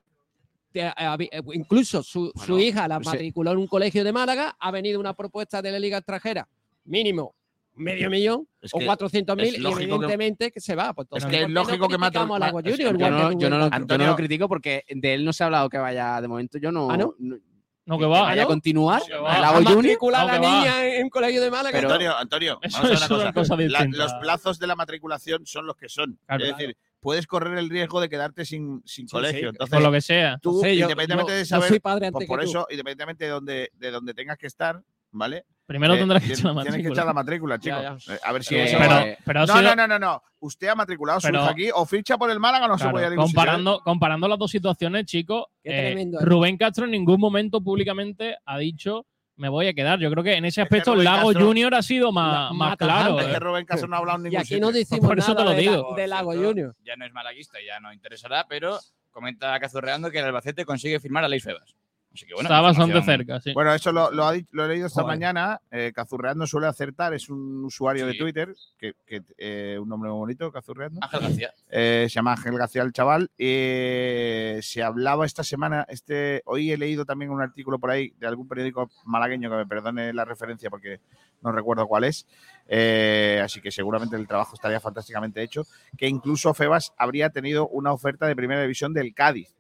eh, 0.74 0.92
eh, 1.32 1.42
incluso 1.54 2.04
su, 2.04 2.32
su 2.46 2.60
hija 2.60 2.88
la 2.88 3.00
matriculó 3.00 3.52
en 3.52 3.58
un 3.58 3.68
colegio 3.68 4.04
de 4.04 4.12
Málaga, 4.14 4.56
ha 4.60 4.72
venido 4.72 5.00
una 5.00 5.14
propuesta 5.14 5.62
de 5.62 5.72
la 5.72 5.80
Liga 5.80 5.98
extranjera, 5.98 6.48
mínimo 6.90 7.36
medio 7.76 8.10
millón 8.10 8.46
Es 8.62 8.74
o 8.74 8.80
que 8.80 8.86
400 8.86 9.38
mil, 9.38 9.56
y 9.56 9.62
que- 9.62 9.68
evidentemente 9.84 10.52
que, 10.52 10.60
se 10.60 10.76
va. 10.76 10.94
Pues, 10.94 11.08
Es 11.14 11.26
que 11.26 11.36
es 11.38 11.42
¿por 11.44 11.48
qué 11.48 11.54
no 11.54 11.62
lógico 11.62 11.88
que 11.88 11.94
Lago 11.94 12.00
ma- 12.28 12.38
es 12.60 12.64
que 12.64 12.72
Junior, 12.72 12.98
yo 12.98 13.00
Yo 13.00 13.10
no, 13.10 13.32
yo, 13.40 13.50
no 13.50 13.58
lo, 13.58 13.70
yo 13.88 13.98
no 13.98 14.06
lo 14.08 14.16
critico 14.18 14.50
porque 14.50 14.84
de 14.90 15.14
él 15.14 15.24
no 15.24 15.32
se 15.32 15.44
ha 15.44 15.46
hablado 15.46 15.70
que 15.70 15.78
vaya, 15.78 16.20
de 16.20 16.28
momento 16.28 16.58
yo 16.58 16.72
no. 16.74 16.92
¿Ah, 16.92 16.98
no? 16.98 17.16
no- 17.20 17.38
No, 17.86 17.98
que 17.98 18.04
que 18.04 18.08
va. 18.10 18.22
vaya 18.24 18.42
a 18.42 18.46
¿no? 18.46 18.50
continuar. 18.50 19.02
Que 19.08 19.16
va. 19.16 19.62
matriculado 19.62 20.28
No, 20.28 20.34
a 20.34 20.40
la 20.40 20.48
va. 20.48 20.60
niña 20.60 20.86
en 20.96 21.04
un 21.06 21.10
colegio 21.10 21.42
de 21.42 21.50
Málaga. 21.50 21.72
Pero- 21.80 21.88
Antonio, 21.90 22.18
Antonio, 22.18 22.60
Eso 22.62 22.78
vamos 22.82 23.02
a 23.02 23.08
ver 23.08 23.22
una 23.24 23.34
cosa. 23.34 23.56
cosa 23.56 23.64
La- 23.70 23.86
los 23.86 24.14
plazos 24.16 24.60
de 24.60 24.68
la 24.68 24.76
matriculación 24.76 25.46
son 25.46 25.66
los 25.66 25.78
que 25.78 25.88
son. 25.90 26.20
Claro, 26.28 26.44
es 26.44 26.50
claro. 26.50 26.58
decir, 26.68 26.78
puedes 27.00 27.26
correr 27.28 27.58
el 27.58 27.70
riesgo 27.70 28.02
de 28.02 28.10
quedarte 28.10 28.44
sin, 28.46 28.82
sin 28.86 29.08
Sí, 29.08 29.12
colegio. 29.12 29.40
sí, 29.40 29.46
Entonces, 29.48 29.74
Por 29.74 29.82
lo 29.84 29.92
que 29.92 30.02
sea. 30.02 30.38
tú, 30.42 30.64
independientemente 30.66 31.32
yo- 31.32 31.38
de 31.38 31.42
yo 31.44 31.46
saber, 31.46 31.70
soy 31.70 31.80
padre 31.80 32.12
pues 32.12 32.24
antes 32.24 32.28
por 32.28 32.40
que 32.40 32.46
tú. 32.46 32.52
eso, 32.52 32.68
independientemente 32.70 33.24
de 33.26 33.32
donde, 33.32 33.72
de 33.74 33.92
donde 33.92 34.14
tengas 34.14 34.38
que 34.38 34.48
estar, 34.48 34.84
¿vale? 35.12 35.46
Primero 35.66 35.94
Eh, 35.94 35.98
tendrás 36.00 36.24
que 36.24 36.34
echar 36.34 36.54
la 36.56 36.62
Tienes 36.64 36.82
que 36.82 36.88
echar 36.92 37.06
la 37.06 37.14
matrícula. 37.14 37.56
matrícula, 37.58 37.96
chico. 37.96 38.00
Ya, 38.08 38.14
Eh, 38.16 38.20
A 38.24 38.32
ver 38.34 38.44
si 38.44 38.56
Eh, 38.56 38.64
eso. 38.64 38.78
Pero, 39.24 39.42
no, 39.42 39.48
sido- 39.48 39.62
no, 39.62 39.76
no, 39.76 39.88
no, 39.88 40.00
no. 40.00 40.24
Usted 40.40 40.68
ha 40.70 40.76
matriculado 40.76 41.20
su 41.20 41.28
aquí, 41.28 41.70
o 41.74 41.86
ficha 41.86 42.18
por 42.18 42.32
el 42.32 42.40
Málaga 42.40 42.66
o 42.66 42.70
no 42.70 42.78
se 42.78 42.90
puede 42.90 43.10
ningún 43.10 43.26
¿eh? 43.26 43.28
comparando, 43.28 43.80
comparando 43.82 44.28
las 44.28 44.40
dos 44.40 44.50
situaciones, 44.50 45.06
chicos, 45.06 45.46
Qué 45.64 45.70
eh, 45.70 45.86
tremendo, 45.92 46.20
¿eh? 46.20 46.26
Rubén 46.26 46.58
Castro 46.58 46.86
en 46.86 46.92
ningún 46.92 47.20
momento 47.20 47.62
públicamente 47.62 48.38
ha 48.46 48.58
dicho 48.58 49.06
me 49.36 49.48
voy 49.48 49.68
a 49.68 49.74
quedar. 49.74 50.00
Yo 50.00 50.12
creo 50.12 50.22
que 50.24 50.34
en 50.34 50.44
ese 50.44 50.62
Es 50.62 50.68
que 50.68 50.76
aspecto 50.76 50.94
Rubén 50.96 51.06
Lago 51.06 51.28
Castro- 51.30 51.46
Junior 51.48 51.74
ha 51.76 51.82
sido 51.82 52.12
más, 52.12 52.50
La- 52.52 52.58
más 52.58 52.76
claro. 52.78 53.20
Es 53.22 53.28
que 53.28 53.40
Rubén 53.40 53.66
Castro 53.66 53.88
no 53.88 53.96
ha 53.96 54.00
hablado 54.00 54.20
en 54.20 54.26
Y 54.26 54.30
ningún 54.32 54.42
aquí 54.42 54.60
no 54.60 54.72
decimos 54.74 55.08
Por 55.08 55.18
eso 55.20 55.34
nada 55.34 55.46
te 55.46 55.52
lo 55.52 55.58
digo. 55.58 55.94
de 55.96 56.08
Lago 56.08 56.34
Junior. 56.34 56.76
Ya 56.84 56.96
no 56.98 57.06
es 57.06 57.14
malaguista, 57.14 57.58
ya 57.66 57.80
no 57.80 57.94
interesará, 57.94 58.46
pero 58.50 58.78
comenta 59.12 59.58
Cazurreando 59.60 60.12
que 60.12 60.20
el 60.20 60.26
Albacete 60.26 60.66
consigue 60.66 61.00
firmar 61.00 61.24
a 61.24 61.30
Leis 61.30 61.44
Febas. 61.44 61.74
Así 62.12 62.26
que 62.26 62.34
bueno, 62.34 62.48
Está 62.50 62.60
bastante 62.62 63.02
cerca, 63.04 63.40
sí. 63.40 63.54
Bueno, 63.54 63.74
eso 63.74 63.92
lo, 63.92 64.12
lo 64.12 64.26
ha 64.26 64.34
lo 64.52 64.66
he 64.66 64.68
leído 64.68 64.88
esta 64.88 65.04
Joder. 65.04 65.16
mañana. 65.16 65.62
Eh, 65.70 65.92
Cazurreando 65.94 66.48
suele 66.48 66.66
acertar, 66.68 67.14
es 67.14 67.30
un 67.30 67.64
usuario 67.64 68.08
de. 68.08 68.16
Twitter, 68.16 68.54
que, 68.78 68.94
que, 69.06 69.22
eh, 69.38 69.78
un 69.80 69.88
nombre 69.88 70.10
muy 70.10 70.20
bonito, 70.20 70.52
Cazurreando. 70.52 71.00
Ángel 71.04 71.20
García. 71.22 71.54
Eh, 71.70 72.08
se 72.10 72.16
llama 72.16 72.32
Ángel 72.34 72.58
García 72.58 72.82
el 72.82 72.92
chaval. 72.94 73.30
Eh, 73.38 74.60
se 74.64 74.82
hablaba 74.82 75.26
esta 75.26 75.44
semana, 75.44 75.86
este, 75.88 76.42
hoy 76.46 76.72
he 76.72 76.78
leído 76.78 77.06
también 77.06 77.32
un 77.32 77.42
artículo 77.42 77.78
por 77.80 77.92
ahí 77.92 78.12
de 78.20 78.28
algún 78.28 78.48
periódico 78.48 78.90
malagueño, 79.06 79.50
que 79.50 79.56
me 79.58 79.66
perdone 79.68 80.12
la 80.12 80.26
referencia 80.26 80.70
porque 80.70 81.00
no 81.42 81.52
recuerdo 81.52 81.88
cuál 81.88 82.06
es. 82.06 82.26
Eh, 82.68 83.40
así 83.44 83.62
que 83.62 83.72
seguramente 83.72 84.16
el 84.16 84.28
trabajo 84.28 84.56
estaría 84.56 84.80
fantásticamente 84.80 85.42
hecho. 85.44 85.64
Que 85.98 86.08
incluso 86.08 86.54
Febas 86.54 86.92
habría 86.98 87.30
tenido 87.30 87.68
una 87.68 87.94
oferta 87.94 88.26
de 88.28 88.36
primera 88.36 88.62
división 88.62 88.94
del 88.94 89.14
Cádiz. 89.14 89.56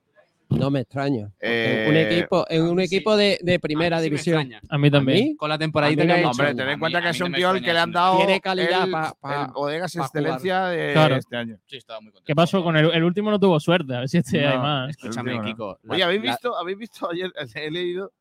No 0.49 0.71
me 0.71 0.79
extraño. 0.81 1.31
Eh, 1.39 1.85
un 1.87 1.95
equipo, 1.95 2.45
en 2.49 2.63
un 2.63 2.79
sí. 2.79 2.83
equipo 2.85 3.15
de, 3.15 3.37
de 3.41 3.59
primera 3.59 3.97
A 3.97 3.99
sí 3.99 4.05
división. 4.05 4.39
extraña. 4.41 4.61
A 4.67 4.77
mí 4.79 4.89
también. 4.89 5.25
mí? 5.29 5.35
Con 5.35 5.47
la 5.49 5.57
temporadita 5.59 6.01
que 6.07 6.21
no. 6.21 6.31
Hombre, 6.31 6.55
ten 6.55 6.69
en 6.69 6.79
cuenta 6.79 7.01
que 7.01 7.09
es 7.09 7.21
un 7.21 7.33
tío 7.33 7.49
al 7.49 7.57
extraña 7.57 7.65
que 7.67 7.73
le 7.73 7.79
han 7.79 7.91
dado 7.91 8.17
Tiene 8.17 8.41
calidad 8.41 8.83
el, 8.85 8.91
pa- 8.91 9.13
pa- 9.19 9.45
el 9.45 9.51
Bodegas 9.51 9.95
pa 9.95 9.99
Excelencia 9.99 10.65
de 10.65 10.93
Claro. 10.93 11.15
este 11.17 11.35
año. 11.37 11.59
Sí, 11.67 11.77
estaba 11.77 12.01
muy 12.01 12.11
contento. 12.11 12.25
¿Qué 12.25 12.35
pasó 12.35 12.63
con 12.63 12.75
el, 12.77 12.89
el 12.91 13.03
último? 13.03 13.29
No 13.29 13.39
tuvo 13.39 13.59
suerte. 13.59 13.95
A 13.95 13.99
ver 13.99 14.09
si 14.09 14.17
este 14.17 14.41
No, 14.41 14.49
hay 14.49 14.57
más. 14.57 14.89
Escúchame, 14.89 15.35
último, 15.35 15.45
Kiko. 15.53 15.79
Oye, 15.87 16.03
¿habéis 16.03 16.23
la- 16.23 16.31
visto, 16.31 16.57
¿habéis 16.57 16.77
visto 16.79 17.09
ayer? 17.11 17.31
He 17.55 17.69
leído 17.71 18.11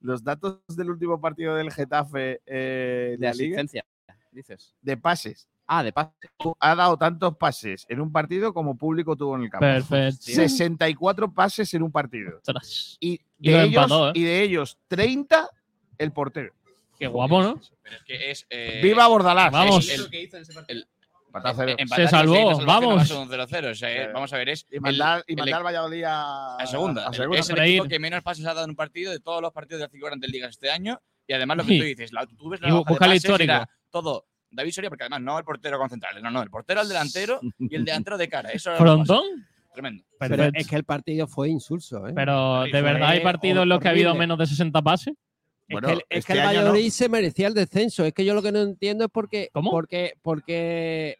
los 0.00 0.24
datos 0.24 0.60
del 0.74 0.88
último 0.90 1.20
partido 1.20 1.54
del 1.56 1.70
Getafe 1.70 2.40
eh, 2.46 3.10
en 3.14 3.20
de 3.20 3.26
la 3.26 3.32
liga 3.34 3.56
asistencia, 3.60 3.84
dices. 4.32 4.74
de 4.80 4.96
pases. 4.96 5.46
Ah, 5.72 5.84
de 5.84 5.92
paz. 5.92 6.08
Ha 6.58 6.74
dado 6.74 6.96
tantos 6.96 7.36
pases 7.36 7.86
en 7.88 8.00
un 8.00 8.10
partido 8.10 8.52
como 8.52 8.76
público 8.76 9.14
tuvo 9.14 9.36
en 9.36 9.42
el 9.44 9.50
campo. 9.50 9.66
Perfecto. 9.66 10.20
64 10.20 11.32
pases 11.32 11.72
en 11.74 11.82
un 11.84 11.92
partido. 11.92 12.38
Ostras, 12.38 12.96
Y 12.98 13.18
de, 13.38 13.52
lo 13.52 13.60
ellos, 13.60 13.66
empató, 13.84 14.08
¿eh? 14.08 14.12
y 14.16 14.22
de 14.24 14.42
ellos 14.42 14.78
30 14.88 15.48
el 15.98 16.12
portero. 16.12 16.52
Qué 16.98 17.06
guapo, 17.06 17.40
¿no? 17.42 17.60
Pero 17.82 17.96
es 17.96 18.02
que 18.04 18.30
es. 18.32 18.46
eh, 18.50 18.80
¡Viva 18.82 19.06
Bordalás! 19.06 19.52
Vamos. 19.52 19.88
el- 19.90 20.08
el- 20.68 20.88
Empató 21.32 21.48
a 21.48 21.54
cero. 21.54 21.70
eh, 21.70 21.74
empatar 21.78 22.04
Se 22.04 22.10
salvó, 22.10 22.64
vamos. 22.66 22.98
va 22.98 23.02
a 23.02 23.04
ser 23.04 23.16
un 23.18 23.28
0-0. 23.28 23.70
O 23.70 23.74
sea, 23.76 23.90
eh, 23.92 24.02
Eh, 24.02 24.08
vamos 24.12 24.32
a 24.32 24.36
ver, 24.38 24.48
es. 24.48 24.66
Y 24.72 24.74
el- 24.74 24.80
mandar, 24.80 25.24
el- 25.28 25.36
mandar 25.36 25.64
Valladolid 25.64 26.02
a, 26.02 26.56
a 26.56 26.66
segunda. 26.66 27.06
a 27.06 27.12
segunda. 27.12 27.38
Es 27.38 27.48
el 27.48 27.58
equipo 27.60 27.84
que 27.86 28.00
menos 28.00 28.22
pases 28.24 28.44
ha 28.46 28.54
dado 28.54 28.64
en 28.64 28.70
un 28.70 28.76
partido 28.76 29.12
de 29.12 29.20
todos 29.20 29.40
los 29.40 29.52
partidos 29.52 29.78
de 29.78 29.84
las 29.84 29.92
cinco 29.92 30.06
grandes 30.06 30.28
ligas 30.32 30.50
este 30.50 30.68
año. 30.68 31.00
Y 31.28 31.32
además 31.32 31.58
lo 31.58 31.62
que 31.62 31.68
Sí. 31.74 31.78
tú 31.78 31.84
dices, 31.84 32.12
la, 32.12 32.26
tú 32.26 32.48
ves 32.48 32.60
la 32.60 32.68
Y 32.70 32.72
hoja 32.72 32.92
de 32.92 32.98
pases, 32.98 33.40
era 33.40 33.68
todo 33.90 34.26
David 34.50 34.72
Soria, 34.72 34.90
porque 34.90 35.04
además 35.04 35.20
no 35.22 35.38
el 35.38 35.44
portero 35.44 35.78
con 35.78 35.88
centrales, 35.88 36.22
no, 36.22 36.30
no, 36.30 36.42
el 36.42 36.50
portero 36.50 36.80
al 36.80 36.88
delantero 36.88 37.40
y 37.58 37.74
el 37.74 37.84
delantero 37.84 38.18
de 38.18 38.28
cara. 38.28 38.50
Eso 38.50 38.74
¿Frontón? 38.76 39.22
Tremendo. 39.72 40.02
Pero 40.18 40.50
es 40.52 40.66
que 40.66 40.76
el 40.76 40.84
partido 40.84 41.26
fue 41.28 41.48
insulso. 41.48 42.06
¿eh? 42.08 42.12
Pero 42.14 42.62
de 42.64 42.82
verdad 42.82 43.10
hay 43.10 43.20
partidos 43.20 43.62
en 43.62 43.68
los 43.68 43.78
que 43.80 43.88
ha 43.88 43.92
habido 43.92 44.14
menos 44.14 44.38
de 44.38 44.46
60 44.46 44.82
pases. 44.82 45.14
Bueno, 45.68 45.86
es 45.88 45.94
que, 45.94 45.98
el- 46.00 46.04
es 46.08 46.18
este 46.18 46.32
que 46.32 46.38
el 46.40 46.44
año 46.44 46.50
no. 46.50 46.58
Valladolid 46.66 46.90
se 46.90 47.08
merecía 47.08 47.46
el 47.46 47.54
descenso. 47.54 48.04
Es 48.04 48.12
que 48.12 48.24
yo 48.24 48.34
lo 48.34 48.42
que 48.42 48.50
no 48.50 48.58
entiendo 48.60 49.04
es 49.04 49.10
porque, 49.12 49.50
¿Cómo? 49.52 49.70
porque, 49.70 50.14
porque 50.22 51.18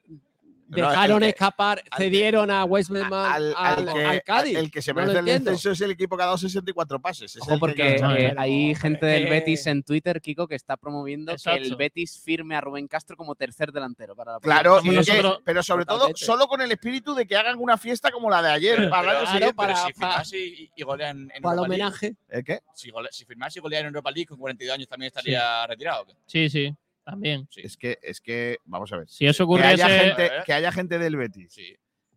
dejaron 0.76 1.16
el 1.22 1.26
que- 1.26 1.28
escapar, 1.30 1.82
al 1.90 1.98
cedieron 1.98 2.50
a 2.50 2.64
West 2.64 2.90
Brom 2.90 3.12
al, 3.12 3.54
al, 3.56 3.88
al 3.88 3.92
que, 3.94 4.04
al 4.04 4.22
Cádiz. 4.22 4.56
el 4.56 4.70
que 4.70 4.82
se 4.82 4.92
No 4.92 5.00
merece 5.00 5.12
el 5.12 5.18
entiendo. 5.20 5.50
descenso 5.50 5.70
es 5.72 5.80
el 5.80 5.90
equipo 5.90 6.16
que 6.16 6.22
ha 6.22 6.26
dado 6.26 6.38
64 6.38 7.00
pases. 7.00 7.36
Es 7.36 7.42
Ojo, 7.42 7.54
el 7.54 7.60
porque 7.60 7.98
no, 8.00 8.14
eh, 8.16 8.34
hay 8.36 8.74
gente 8.74 9.04
del 9.06 9.26
eh, 9.26 9.30
Betis 9.30 9.66
en 9.66 9.82
Twitter, 9.82 10.20
Kiko, 10.20 10.46
que 10.48 10.54
está 10.54 10.76
promoviendo 10.76 11.34
que 11.36 11.50
el. 11.54 11.76
Betis 11.76 12.20
firme 12.24 12.56
a 12.56 12.60
Rubén 12.60 12.86
Castro 12.88 13.16
como 13.16 13.34
tercer 13.34 13.72
delantero 13.72 14.14
para 14.14 14.32
la 14.34 14.40
Claro, 14.40 14.80
que- 14.82 15.38
pero 15.44 15.62
sobre 15.62 15.84
todo 15.84 16.10
solo 16.14 16.46
con 16.46 16.60
el 16.60 16.70
espíritu 16.72 17.14
de 17.14 17.26
que 17.26 17.36
hagan 17.36 17.58
una 17.58 17.76
fiesta 17.78 18.10
como 18.10 18.30
la 18.30 18.42
de 18.42 18.50
ayer. 18.50 18.90
Para 18.90 19.12
el 19.20 19.26
año 19.26 19.38
claro, 19.38 19.54
para- 19.54 19.76
si 19.86 19.92
firmas 19.92 20.32
y, 20.32 20.70
y 20.76 20.82
golean 20.82 21.30
en 21.34 21.42
Para 21.42 21.54
el 21.54 21.58
Europa 21.58 21.68
League, 21.68 21.82
homenaje. 21.84 22.16
¿Eh, 22.28 22.42
¿Qué? 22.44 22.60
si, 22.74 22.90
gole- 22.90 23.08
si 23.10 23.24
firmas 23.24 23.56
y 23.56 23.60
golean 23.60 23.80
en 23.82 23.86
Europa 23.88 24.10
League 24.10 24.26
con 24.26 24.38
42 24.38 24.74
años 24.74 24.88
también 24.88 25.08
estaría 25.08 25.66
retirado. 25.66 26.06
Sí, 26.26 26.48
sí, 26.48 26.74
también. 27.10 27.46
Sí. 27.50 27.60
Es 27.64 27.76
que, 27.76 27.98
es 28.02 28.20
que, 28.20 28.58
vamos 28.64 28.92
a 28.92 28.98
ver. 28.98 29.08
Si 29.08 29.26
eso 29.26 29.38
Que 29.38 29.44
ocurriese. 29.44 29.82
haya, 29.82 29.88
gente, 29.88 30.30
que 30.46 30.52
haya 30.52 30.72
gente 30.72 30.98
del 30.98 31.16
Betis 31.16 31.52
Sí. 31.52 31.74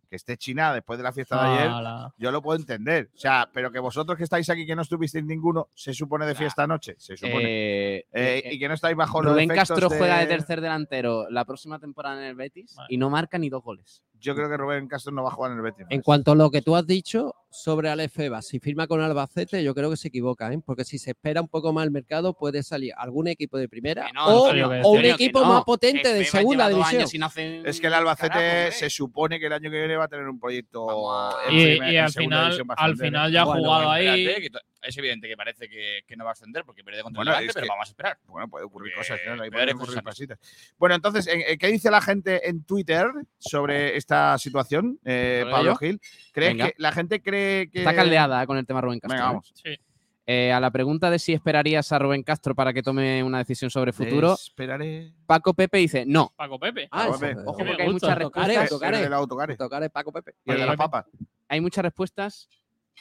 que 0.08 0.16
esté 0.16 0.36
China 0.36 0.72
después 0.72 0.96
de 0.98 1.02
la 1.02 1.12
fiesta 1.12 1.42
de 1.42 1.48
ayer, 1.58 1.68
Ala. 1.68 2.14
yo 2.18 2.30
lo 2.30 2.40
puedo 2.40 2.58
entender. 2.58 3.10
O 3.14 3.18
sea, 3.18 3.48
pero 3.52 3.72
que 3.72 3.80
vosotros 3.80 4.16
que 4.16 4.22
estáis 4.24 4.48
aquí 4.48 4.64
que 4.64 4.76
no 4.76 4.82
estuvisteis 4.82 5.24
ninguno, 5.24 5.70
se 5.74 5.92
supone 5.92 6.24
de 6.26 6.34
fiesta 6.36 6.62
anoche, 6.64 6.94
se 6.98 7.16
supone. 7.16 7.42
Eh, 7.44 8.06
Eh, 8.12 8.42
eh, 8.44 8.54
y 8.54 8.58
que 8.60 8.68
no 8.68 8.74
estáis 8.74 8.94
bajo 8.96 9.20
los 9.22 9.32
Rubén 9.32 9.48
Castro 9.48 9.88
juega 9.88 10.18
de 10.18 10.26
de- 10.26 10.32
tercer 10.34 10.60
delantero 10.60 11.28
la 11.30 11.44
próxima 11.44 11.78
temporada 11.80 12.20
en 12.22 12.28
el 12.28 12.34
Betis 12.36 12.74
Vale. 12.76 12.86
y 12.90 12.96
no 12.96 13.10
marca 13.10 13.38
ni 13.38 13.48
dos 13.48 13.62
goles. 13.64 14.02
Yo 14.24 14.34
creo 14.34 14.48
que 14.48 14.56
Rubén 14.56 14.88
Castro 14.88 15.12
no 15.12 15.22
va 15.22 15.28
a 15.28 15.32
jugar 15.32 15.52
en 15.52 15.58
el 15.58 15.62
Betis. 15.62 15.86
En 15.90 16.00
cuanto 16.00 16.32
a 16.32 16.34
lo 16.34 16.50
que 16.50 16.62
tú 16.62 16.74
has 16.76 16.86
dicho 16.86 17.34
sobre 17.50 17.90
Alex 17.90 18.12
Feba, 18.12 18.40
si 18.42 18.58
firma 18.58 18.86
con 18.86 19.00
Albacete, 19.02 19.62
yo 19.62 19.74
creo 19.74 19.90
que 19.90 19.96
se 19.98 20.08
equivoca, 20.08 20.50
¿eh? 20.52 20.58
porque 20.64 20.84
si 20.84 20.98
se 20.98 21.10
espera 21.10 21.40
un 21.42 21.48
poco 21.48 21.72
más 21.72 21.84
el 21.84 21.90
mercado, 21.90 22.32
puede 22.34 22.62
salir 22.62 22.92
algún 22.96 23.28
equipo 23.28 23.58
de 23.58 23.68
primera 23.68 24.10
no, 24.12 24.24
o, 24.26 24.90
un 24.92 25.04
equipo 25.04 25.40
no. 25.40 25.46
más 25.52 25.64
potente 25.64 26.12
de 26.12 26.24
segunda 26.24 26.68
división. 26.68 26.96
años 27.00 27.10
sin 27.10 27.22
hacer 27.22 27.66
Es 27.66 27.80
que 27.80 27.86
el 27.88 27.94
Albacete 27.94 28.28
carajo, 28.30 28.72
se 28.72 28.90
supone 28.90 29.38
que 29.38 29.46
el 29.46 29.52
año 29.52 29.70
que 29.70 29.78
viene 29.78 29.96
va 29.96 30.04
a 30.04 30.08
tener 30.08 30.26
un 30.26 30.40
proyecto. 30.40 30.86
Vamos 30.86 31.14
a- 31.14 31.48
en 31.50 31.54
Y, 31.54 31.62
primer- 31.64 31.92
y 31.92 31.96
al 31.98 32.10
segunda 32.10 32.50
final, 32.50 32.66
al 32.76 32.96
final 32.96 33.32
ya 33.32 33.42
ha 33.42 33.44
jugado 33.44 33.62
Bueno, 33.74 33.90
ahí. 33.90 34.06
espérate, 34.22 34.42
que 34.42 34.50
to- 34.50 34.58
es 34.84 34.96
evidente 34.98 35.28
que 35.28 35.36
parece 35.36 35.68
que, 35.68 36.02
que 36.06 36.16
no 36.16 36.24
va 36.24 36.30
a 36.30 36.32
ascender 36.34 36.64
porque 36.64 36.84
pierde 36.84 37.02
contra 37.02 37.18
Bueno, 37.18 37.32
el 37.32 37.38
Levante, 37.38 37.52
pero 37.54 37.64
que- 37.64 37.68
vamos 37.70 37.88
a 37.88 37.90
esperar. 37.90 38.18
Bueno, 38.26 38.48
puede 38.48 38.64
ocurrir 38.64 38.92
Eh, 38.92 38.96
cosas, 38.96 39.20
¿no? 39.26 39.42
Ahí 39.42 39.50
ocurrir 39.74 40.02
cositas. 40.02 40.38
Bueno, 40.78 40.94
entonces, 40.94 41.26
¿en- 41.26 41.42
en 41.46 41.58
¿qué 41.58 41.66
dice 41.68 41.90
la 41.90 42.00
gente 42.00 42.48
en 42.48 42.64
Twitter 42.64 43.06
sobre 43.38 43.96
esta 43.96 44.36
situación, 44.38 44.98
eh, 45.04 45.38
¿Sobre 45.42 45.52
Pablo 45.52 45.70
ello? 45.70 45.78
Gil? 45.78 46.00
¿Crees 46.32 46.56
que 46.56 46.74
la 46.78 46.92
gente 46.92 47.20
cree 47.22 47.70
que. 47.70 47.80
Está 47.80 47.94
caldeada 47.94 48.46
con 48.46 48.56
el 48.58 48.66
tema 48.66 48.80
Rubén 48.80 49.00
Castro. 49.00 49.16
Venga, 49.16 49.24
¿eh? 49.24 49.28
vamos. 49.32 49.52
Sí. 49.54 49.78
Eh, 50.26 50.50
a 50.52 50.58
la 50.58 50.70
pregunta 50.70 51.10
de 51.10 51.18
si 51.18 51.34
esperarías 51.34 51.92
a 51.92 51.98
Rubén 51.98 52.22
Castro 52.22 52.54
para 52.54 52.72
que 52.72 52.82
tome 52.82 53.22
una 53.22 53.36
decisión 53.36 53.70
sobre 53.70 53.92
futuro, 53.92 54.32
Esperaré. 54.32 55.12
Paco 55.26 55.52
Pepe 55.52 55.76
dice 55.76 56.04
no. 56.06 56.32
Paco 56.34 56.58
Pepe. 56.58 56.88
Ah, 56.90 57.00
Paco 57.00 57.10
eso- 57.10 57.20
Pepe. 57.20 57.40
Ojo, 57.44 57.58
porque 57.58 57.82
hay 57.82 57.92
muchas 57.92 58.16
respuestas. 58.18 58.48
El 58.48 59.90
Paco 59.90 60.12
Pepe. 60.12 60.34
Y 60.46 60.50
el 60.52 60.56
de 60.56 60.62
Eh, 60.62 60.66
las 60.66 60.76
papas. 60.76 61.04
hay 61.48 61.60
muchas 61.60 61.84
respuestas 61.84 62.48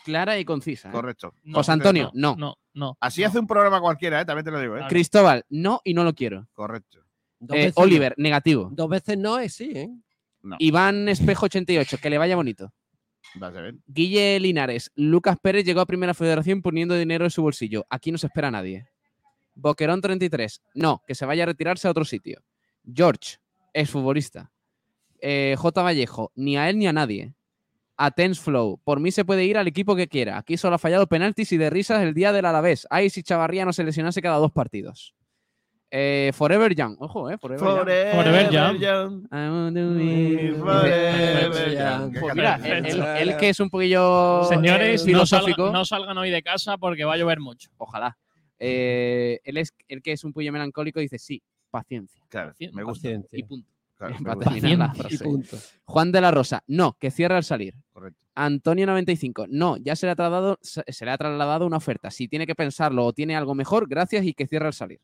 claras 0.04 0.40
y 0.40 0.46
concisas. 0.46 0.92
¿eh? 0.92 0.96
Correcto. 0.96 1.34
José 1.52 1.72
Antonio, 1.72 2.12
no. 2.14 2.36
No, 2.38 2.56
no. 2.74 2.98
Así 3.00 3.24
hace 3.24 3.40
un 3.40 3.48
programa 3.48 3.80
cualquiera, 3.82 4.22
¿eh? 4.22 4.26
también 4.26 4.46
te 4.46 4.52
lo 4.52 4.60
digo. 4.60 4.76
¿eh? 4.76 4.80
Claro. 4.80 4.90
Cristóbal, 4.90 5.46
no 5.50 5.82
y 5.84 5.94
no 5.94 6.04
lo 6.04 6.14
quiero. 6.14 6.48
Correcto. 6.54 7.00
Eh, 7.50 7.72
Oliver, 7.76 8.14
negativo. 8.18 8.70
no. 8.70 8.76
Dos 8.76 8.90
veces 8.90 9.18
no 9.18 9.38
es 9.40 9.54
sí, 9.54 9.72
¿eh? 9.76 9.90
Iván 10.60 11.08
Espejo 11.08 11.46
88, 11.46 11.98
que 12.02 12.10
le 12.10 12.18
vaya 12.18 12.36
bonito. 12.36 12.74
Vas 13.36 13.56
a 13.56 13.62
ver. 13.62 13.76
Guille 13.88 14.40
Linares, 14.40 14.92
Lucas 14.96 15.38
Pérez 15.42 15.66
llegó 15.66 15.82
a 15.82 15.86
Primera 15.86 16.14
Federación 16.14 16.62
poniendo 16.62 16.96
dinero 16.96 17.26
en 17.26 17.32
su 17.32 17.42
bolsillo. 17.42 17.86
Aquí 17.90 18.12
no 18.12 18.18
se 18.18 18.28
espera 18.28 18.50
a 18.50 18.52
nadie. 18.52 18.88
Boquerón 19.56 20.02
33, 20.02 20.62
no, 20.76 21.02
que 21.08 21.16
se 21.16 21.26
vaya 21.26 21.44
a 21.44 21.46
retirarse 21.48 21.88
a 21.88 21.92
otro 21.92 22.06
sitio. 22.06 22.42
George, 22.92 23.38
exfutbolista. 23.74 24.52
Eh, 25.20 25.56
J. 25.58 25.82
Vallejo, 25.82 26.32
ni 26.36 26.58
a 26.58 26.70
él 26.70 26.78
ni 26.78 26.88
a 26.88 26.94
nadie. 26.94 27.34
Atens 27.98 28.40
Flow, 28.40 28.80
por 28.84 29.00
mí 29.00 29.12
se 29.12 29.24
puede 29.26 29.46
ir 29.46 29.58
al 29.58 29.68
equipo 29.68 29.96
que 29.96 30.08
quiera. 30.08 30.38
Aquí 30.38 30.58
solo 30.58 30.76
ha 30.76 30.80
fallado 30.80 31.08
penaltis 31.08 31.52
y 31.52 31.58
de 31.58 31.70
risas 31.70 32.02
el 32.02 32.14
día 32.14 32.32
del 32.34 32.46
Alavés. 32.46 32.88
Ay, 32.90 33.10
si 33.10 33.22
Chavarría 33.24 33.66
no 33.66 33.74
se 33.74 33.84
lesionase 33.84 34.22
cada 34.22 34.38
dos 34.38 34.52
partidos. 34.52 35.14
Eh, 35.96 36.32
Forever 36.34 36.74
Young, 36.74 36.96
ojo, 37.00 37.30
eh, 37.30 37.38
Forever 37.38 37.60
Young. 37.64 38.16
Forever 38.16 38.50
Young. 38.50 38.78
Young. 38.80 39.26
I 39.32 39.50
want 39.50 39.76
to 39.78 39.94
be- 39.94 40.56
Forever 40.58 41.72
Young. 41.72 42.20
Pues 42.20 42.36
mira, 42.36 42.56
él, 42.64 42.86
él- 42.88 43.04
él 43.30 43.38
que 43.38 43.50
es 43.50 43.60
un 43.60 43.70
poquillo 43.70 44.44
Señores, 44.46 45.02
eh, 45.02 45.04
no, 45.04 45.12
filosófico. 45.12 45.66
salga- 45.68 45.72
no 45.74 45.86
salgan 45.86 46.18
hoy 46.18 46.32
de 46.32 46.42
casa 46.42 46.80
porque 46.80 47.04
va 47.06 47.14
a 47.14 47.18
llover 47.18 47.40
mucho. 47.40 47.70
Ojalá. 47.78 48.18
Eh, 48.58 49.40
él, 49.44 49.58
es, 49.58 49.72
el 49.88 50.02
que 50.02 50.14
es 50.14 50.24
un 50.24 50.34
poquillo 50.34 50.52
melancólico 50.52 51.00
dice 51.00 51.20
sí, 51.20 51.44
paciencia. 51.70 52.24
Claro, 52.30 52.54
me 52.72 52.84
gusta. 52.84 53.04
Paciencia. 53.10 53.38
Y 53.40 53.44
punto. 53.44 53.70
Claro, 53.98 54.16
la 54.78 54.94
frase. 54.94 55.24
punto. 55.24 55.58
Juan 55.86 56.12
de 56.12 56.22
la 56.22 56.32
Rosa, 56.32 56.64
no, 56.68 56.98
que 57.00 57.12
cierra 57.12 57.38
al 57.38 57.44
salir. 57.44 57.76
Correcto. 57.92 58.20
Antonio 58.36 58.88
95, 58.88 59.46
no, 59.50 59.78
ya 59.78 59.96
se 59.96 60.08
le, 60.08 60.12
ha 60.12 60.16
trasladado, 60.16 60.58
se 60.62 61.06
le 61.06 61.12
ha 61.12 61.18
trasladado 61.18 61.68
una 61.68 61.78
oferta. 61.78 62.10
Si 62.10 62.28
tiene 62.28 62.48
que 62.48 62.56
pensarlo 62.56 63.06
o 63.06 63.14
tiene 63.14 63.36
algo 63.36 63.54
mejor, 63.54 63.88
gracias 63.88 64.26
y 64.26 64.34
que 64.34 64.48
cierre 64.48 64.66
al 64.68 64.74
salir. 64.74 65.00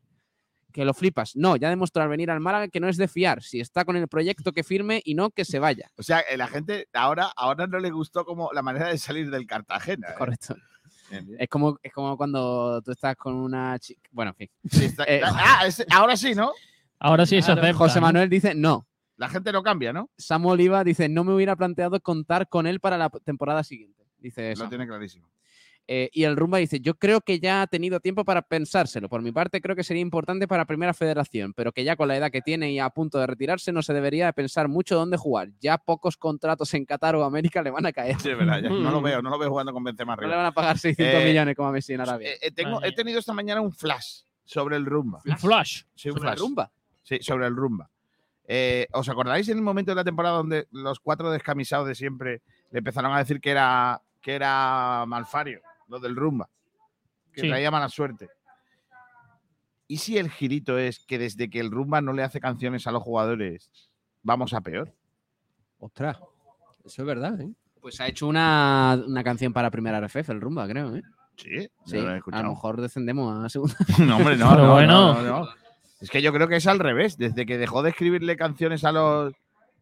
Que 0.72 0.84
lo 0.86 0.94
flipas. 0.94 1.36
No, 1.36 1.56
ya 1.56 1.70
demostró 1.70 2.02
al 2.04 2.10
venir 2.10 2.30
al 2.32 2.40
Málaga 2.40 2.68
que 2.68 2.80
no 2.80 2.88
es 2.90 2.98
de 2.98 3.08
fiar. 3.08 3.42
Si 3.44 3.60
está 3.60 3.86
con 3.86 3.96
el 3.98 4.08
proyecto, 4.08 4.52
que 4.52 4.64
firme 4.64 5.02
y 5.04 5.14
no 5.16 5.30
que 5.32 5.46
se 5.46 5.60
vaya. 5.60 5.90
O 5.98 6.04
sea, 6.04 6.20
eh, 6.22 6.38
la 6.38 6.48
gente 6.48 6.88
ahora, 6.94 7.32
ahora 7.36 7.68
no 7.68 7.80
le 7.80 7.90
gustó 7.92 8.26
como 8.26 8.52
la 8.54 8.62
manera 8.64 8.88
de 8.90 8.98
salir 8.98 9.30
del 9.30 9.46
Cartagena. 9.48 10.10
¿eh? 10.10 10.16
Correcto. 10.18 10.56
Bien, 11.12 11.26
bien. 11.26 11.38
Es 11.42 11.50
como, 11.50 11.78
es 11.82 11.92
como 11.92 12.16
cuando 12.18 12.82
tú 12.84 12.92
estás 12.92 13.16
con 13.16 13.36
una 13.36 13.78
chica. 13.80 14.10
Bueno, 14.12 14.30
en 14.32 14.36
fin. 14.36 14.50
Sí, 14.70 14.86
está- 14.86 15.06
Eh, 15.06 15.22
ah, 15.26 15.64
es- 15.68 15.86
ahora 15.92 16.16
sí, 16.18 16.34
¿no? 16.36 16.52
Ahora 17.00 17.26
sí 17.26 17.36
se 17.41 17.45
Claro, 17.54 17.62
acepta. 17.62 17.78
José. 17.78 18.02
Manuel 18.02 18.30
dice 18.30 18.54
no. 18.56 18.88
La 19.18 19.28
gente 19.30 19.52
no 19.52 19.64
cambia, 19.64 19.91
¿no? 19.93 20.10
Samu 20.18 20.50
Oliva 20.52 20.84
dice 20.84 21.10
no 21.10 21.24
me 21.24 21.34
hubiera 21.34 21.56
planteado 21.56 22.00
contar 22.00 22.47
con 22.50 22.68
él 22.68 22.80
para 22.80 22.97
la 22.97 23.10
temporada 23.10 23.64
siguiente. 23.64 24.06
Dice 24.18 24.52
eso. 24.52 24.64
Lo 24.64 24.70
tiene 24.70 24.88
clarísimo. 24.88 25.30
Eh, 25.91 26.08
y 26.14 26.24
el 26.26 26.38
Rumba 26.38 26.60
dice, 26.60 26.80
yo 26.82 26.93
creo 27.00 27.20
que 27.20 27.39
ya 27.39 27.64
ha 27.64 27.68
tenido 27.68 28.00
tiempo 28.00 28.24
para 28.24 28.43
pensárselo. 28.43 29.10
Por 29.10 29.24
mi 29.24 29.32
parte, 29.32 29.60
creo 29.60 29.76
que 29.76 29.84
sería 29.84 30.02
importante 30.04 30.47
para 30.47 30.66
Primera 30.66 30.93
Federación, 30.93 31.52
pero 31.56 31.72
que 31.72 31.84
ya 31.84 31.95
con 31.95 32.08
la 32.08 32.16
edad 32.16 32.30
que 32.30 32.43
tiene 32.43 32.72
y 32.72 32.78
a 32.78 32.91
punto 32.91 33.18
de 33.18 33.26
retirarse, 33.26 33.72
no 33.72 33.82
se 33.82 33.93
debería 33.93 34.28
de 34.28 34.34
pensar 34.34 34.68
mucho 34.68 34.95
dónde 34.95 35.18
jugar. 35.18 35.50
Ya 35.60 35.80
pocos 35.80 36.16
contratos 36.16 36.72
en 36.76 36.86
Qatar 36.86 37.16
o 37.16 37.24
América 37.24 37.64
le 37.64 37.72
van 37.72 37.88
a 37.88 37.91
caer. 37.91 38.20
Sí, 38.20 38.30
es 38.30 38.38
verdad. 38.38 38.62
ya 38.62 38.70
no 38.70 38.91
lo 38.91 39.02
veo, 39.02 39.24
no 39.24 39.32
lo 39.32 39.39
veo 39.39 39.50
jugando 39.50 39.74
con 39.74 39.84
Benzema 39.84 40.16
No 40.16 40.22
le 40.22 40.26
arriba. 40.28 40.38
van 40.38 40.45
a 40.45 40.52
pagar 40.54 40.78
600 40.78 41.22
Eh, 41.24 41.26
millones 41.26 41.56
como 41.56 41.70
a 41.70 41.72
Messi 41.72 41.93
en 41.93 42.02
Arabia. 42.02 42.30
Eh, 42.34 42.38
eh, 42.39 42.52
tengo, 42.52 42.84
he 42.84 42.91
tenido 42.91 43.18
esta 43.18 43.34
mañana 43.34 43.60
un 43.60 43.72
flash 43.72 44.22
sobre 44.45 44.76
el 44.76 44.86
rumba. 44.86 45.22
Un 45.26 45.38
flash. 45.39 45.82
Sí, 45.95 46.10
un 46.10 46.18
¿Sobre 46.18 46.30
el 46.30 46.36
flash. 46.36 46.39
Rumba? 46.39 46.72
Sí, 47.10 47.18
sobre 47.22 47.47
el 47.47 47.55
rumba. 47.55 47.89
Eh, 48.47 48.88
¿Os 48.93 49.10
acordáis 49.10 49.49
en 49.49 49.57
el 49.57 49.64
momento 49.64 49.89
de 49.91 49.95
la 49.95 50.03
temporada 50.03 50.38
donde 50.38 50.68
los 50.72 50.99
cuatro 50.99 51.32
descamisados 51.32 51.88
de 51.88 51.95
siempre 51.95 52.43
le 52.70 52.78
empezaron 52.80 53.12
a 53.12 53.18
decir 53.18 53.41
que 53.41 53.49
era, 53.49 53.99
que 54.22 54.36
era 54.36 55.05
malfario, 55.07 55.60
lo 55.88 55.99
del 55.99 56.16
rumba? 56.16 56.47
Que 57.34 57.41
Sí. 57.41 57.47
traía 57.49 57.72
mala 57.72 57.89
suerte. 57.89 58.30
¿Y 59.88 59.97
si 59.97 60.20
el 60.20 60.30
girito 60.30 60.78
es 60.78 60.99
que 60.99 61.18
desde 61.18 61.49
que 61.49 61.60
el 61.60 61.72
rumba 61.72 61.99
no 61.99 62.14
le 62.14 62.22
hace 62.24 62.39
canciones 62.39 62.86
a 62.86 62.91
los 62.91 63.01
jugadores, 63.01 63.72
vamos 64.22 64.53
a 64.53 64.62
peor? 64.62 64.93
Ostras, 65.80 66.18
eso 66.86 67.01
es 67.01 67.05
verdad, 67.07 67.41
¿eh? 67.41 67.51
Pues 67.82 67.99
ha 68.01 68.07
hecho 68.07 68.28
una, 68.28 69.01
una 69.07 69.24
canción 69.24 69.51
para 69.51 69.72
Primera 69.72 69.99
RFF, 69.99 70.30
el 70.30 70.41
Rumba, 70.41 70.68
creo. 70.68 70.95
¿eh? 70.95 71.01
Sí, 71.38 71.68
Sí, 71.86 71.97
lo 71.97 72.14
he 72.14 72.22
a 72.34 72.43
lo 72.43 72.49
mejor 72.49 72.82
descendemos 72.82 73.43
a 73.43 73.49
segunda. 73.49 73.74
No, 74.05 74.18
hombre, 74.18 74.36
no, 74.38 74.49
Pero 74.51 74.64
no, 74.68 74.74
bueno. 74.74 75.14
no, 75.14 75.22
no, 75.24 75.39
no. 75.45 75.49
Es 76.02 76.10
que 76.10 76.22
yo 76.22 76.32
creo 76.34 76.47
que 76.47 76.56
es 76.58 76.68
al 76.68 76.80
revés. 76.80 77.18
Desde 77.18 77.45
que 77.45 77.58
dejó 77.58 77.84
de 77.84 77.89
escribirle 77.91 78.38
canciones 78.38 78.84
a 78.84 78.91
los 78.91 79.34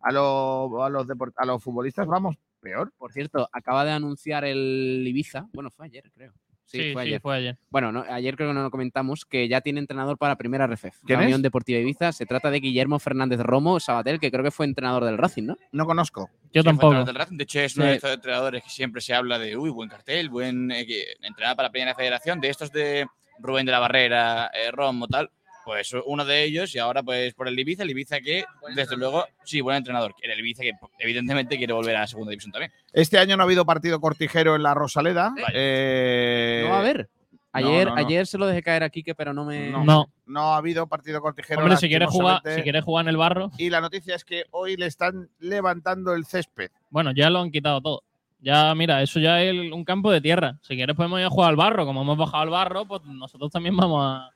a 0.01 0.11
los, 0.11 0.71
a 0.81 0.89
los, 0.89 1.07
deport- 1.07 1.33
a 1.37 1.45
los 1.45 1.61
futbolistas, 1.63 2.07
vamos 2.07 2.35
peor. 2.61 2.91
Por 2.97 3.11
cierto, 3.11 3.49
acaba 3.51 3.83
de 3.85 3.91
anunciar 3.91 4.45
el 4.45 5.03
Ibiza. 5.05 5.47
Bueno, 5.53 5.69
fue 5.71 5.85
ayer, 5.87 6.09
creo. 6.13 6.31
Sí, 6.65 6.79
Sí, 6.79 6.93
fue 6.93 7.03
sí, 7.03 7.07
ayer. 7.09 7.21
fue 7.21 7.35
ayer. 7.37 7.57
Bueno, 7.69 7.91
no, 7.93 8.01
ayer 8.09 8.35
creo 8.35 8.49
que 8.49 8.53
no 8.53 8.61
lo 8.61 8.69
comentamos, 8.71 9.25
que 9.25 9.47
ya 9.47 9.61
tiene 9.61 9.79
entrenador 9.79 10.17
para 10.17 10.35
Primera 10.35 10.67
RFF. 10.67 10.99
¿Quién 11.05 11.19
la 11.19 11.23
es? 11.23 11.27
Unión 11.27 11.41
Deportiva 11.41 11.79
Ibiza. 11.79 12.11
Se 12.11 12.25
trata 12.25 12.51
de 12.51 12.59
Guillermo 12.59 12.99
Fernández 12.99 13.39
Romo 13.39 13.79
Sabatel, 13.79 14.19
que 14.19 14.31
creo 14.31 14.43
que 14.43 14.51
fue 14.51 14.65
entrenador 14.65 15.05
del 15.05 15.17
Racing, 15.17 15.43
¿no? 15.45 15.57
No 15.71 15.85
conozco. 15.85 16.29
Yo 16.53 16.61
Sí, 16.61 16.65
tampoco. 16.67 17.03
del 17.05 17.15
Racing. 17.15 17.37
De 17.37 17.43
hecho, 17.43 17.59
es 17.61 17.77
uno 17.77 17.85
de 17.85 17.95
estos 17.95 18.11
entrenadores 18.13 18.63
que 18.63 18.69
siempre 18.69 19.01
se 19.01 19.13
habla 19.13 19.39
de, 19.39 19.55
uy, 19.55 19.69
buen 19.69 19.87
cartel, 19.89 20.29
buen 20.29 20.69
eh, 20.71 20.85
entrenador 21.21 21.55
para 21.55 21.67
la 21.69 21.71
Primera 21.71 21.95
Federación, 21.95 22.41
de 22.41 22.49
estos 22.49 22.71
de 22.71 23.07
Rubén 23.39 23.65
de 23.65 23.71
la 23.71 23.79
Barrera, 23.79 24.47
eh, 24.53 24.69
Romo, 24.71 25.07
tal. 25.07 25.29
Pues 25.67 25.93
uno 26.05 26.23
de 26.23 26.45
ellos, 26.45 26.73
y 26.73 26.79
ahora 26.79 27.03
pues 27.03 27.33
por 27.33 27.49
el 27.49 27.59
Ibiza, 27.59 27.83
el 27.83 27.89
Ibiza 27.89 28.21
que, 28.21 28.45
desde 28.73 28.95
luego, 28.95 29.25
sí, 29.43 29.59
buen 29.59 29.75
entrenador. 29.75 30.15
El 30.21 30.39
Ibiza 30.39 30.63
que 30.63 30.71
evidentemente 30.97 31.57
quiere 31.57 31.73
volver 31.73 31.97
a 31.97 31.99
la 31.99 32.07
segunda 32.07 32.29
división 32.29 32.53
también. 32.53 32.71
Este 32.93 33.19
año 33.19 33.35
no 33.35 33.43
ha 33.43 33.45
habido 33.45 33.65
partido 33.65 33.99
cortijero 33.99 34.55
en 34.55 34.63
la 34.63 34.73
Rosaleda. 34.73 35.33
Eh, 35.53 36.61
No 36.63 36.69
va 36.71 36.79
a 36.79 36.83
ver. 36.83 37.09
Ayer, 37.51 37.87
no, 37.87 37.95
no. 37.95 37.99
ayer 37.99 38.25
se 38.27 38.37
lo 38.37 38.45
dejé 38.47 38.63
caer 38.63 38.83
a 38.83 38.89
Quique, 38.89 39.13
pero 39.13 39.33
no 39.33 39.43
me. 39.43 39.69
No. 39.69 39.83
No. 39.83 40.07
No 40.25 40.53
ha 40.53 40.57
habido 40.57 40.87
partido 40.87 41.19
cortijero. 41.19 41.59
Hombre, 41.59 41.75
si 41.75 41.89
quieres 41.89 42.09
jugar, 42.09 42.41
si 42.45 42.61
quieres 42.61 42.85
jugar 42.85 43.03
en 43.03 43.09
el 43.09 43.17
barro, 43.17 43.51
Y 43.57 43.69
la 43.69 43.81
noticia 43.81 44.15
es 44.15 44.23
que 44.23 44.45
hoy 44.51 44.77
le 44.77 44.85
están 44.85 45.29
levantando 45.39 46.13
el 46.13 46.25
césped. 46.25 46.71
bueno, 46.91 47.11
ya 47.13 47.29
lo 47.29 47.39
han 47.39 47.51
quitado 47.51 47.81
todo. 47.81 48.03
Ya, 48.39 48.73
mira, 48.73 49.01
eso 49.01 49.19
ya 49.19 49.41
es 49.43 49.53
un 49.73 49.83
campo 49.83 50.11
de 50.11 50.21
tierra. 50.21 50.57
Si 50.61 50.75
quieres 50.77 50.95
podemos 50.95 51.19
ir 51.19 51.25
a 51.25 51.29
jugar 51.29 51.49
al 51.49 51.55
barro. 51.57 51.85
Como 51.85 52.03
hemos 52.03 52.17
bajado 52.17 52.43
al 52.43 52.49
barro, 52.51 52.85
pues 52.85 53.03
nosotros 53.03 53.51
también 53.51 53.75
vamos 53.75 54.01
a, 54.01 54.29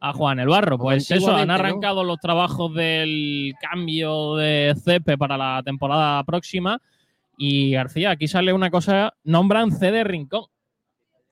a 0.00 0.12
jugar 0.12 0.36
en 0.36 0.40
el 0.40 0.48
barro. 0.48 0.78
Pues 0.78 1.10
eso, 1.10 1.34
han 1.34 1.50
arrancado 1.50 2.04
los 2.04 2.18
trabajos 2.18 2.74
del 2.74 3.54
cambio 3.60 4.36
de 4.36 4.74
césped 4.82 5.18
para 5.18 5.36
la 5.36 5.62
temporada 5.64 6.22
próxima. 6.24 6.80
Y 7.36 7.72
García, 7.72 8.10
aquí 8.10 8.28
sale 8.28 8.52
una 8.52 8.70
cosa, 8.70 9.14
nombran 9.24 9.72
C 9.72 9.90
de 9.90 10.04
Rincón. 10.04 10.46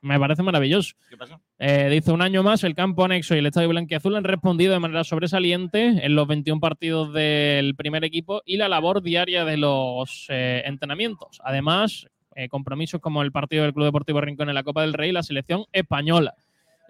Me 0.02 0.20
parece 0.20 0.42
maravilloso. 0.42 0.94
¿Qué 1.10 1.16
pasa? 1.16 1.40
Eh, 1.58 1.88
dice 1.90 2.12
un 2.12 2.22
año 2.22 2.42
más, 2.44 2.62
el 2.62 2.76
campo 2.76 3.04
anexo 3.04 3.34
y 3.34 3.38
el 3.38 3.46
estadio 3.46 3.70
blanquiazul 3.70 4.14
han 4.14 4.22
respondido 4.22 4.72
de 4.72 4.78
manera 4.78 5.02
sobresaliente 5.02 6.04
en 6.04 6.14
los 6.14 6.28
21 6.28 6.60
partidos 6.60 7.12
del 7.12 7.74
primer 7.74 8.04
equipo 8.04 8.42
y 8.44 8.56
la 8.56 8.68
labor 8.68 9.02
diaria 9.02 9.44
de 9.44 9.56
los 9.56 10.26
eh, 10.28 10.62
entrenamientos. 10.64 11.40
Además, 11.42 12.06
eh, 12.36 12.48
compromisos 12.48 13.00
como 13.00 13.22
el 13.22 13.32
partido 13.32 13.64
del 13.64 13.72
Club 13.72 13.86
Deportivo 13.86 14.20
Rincón 14.20 14.48
en 14.48 14.54
la 14.54 14.62
Copa 14.62 14.82
del 14.82 14.92
Rey 14.92 15.10
y 15.10 15.12
la 15.12 15.22
selección 15.22 15.64
española. 15.72 16.34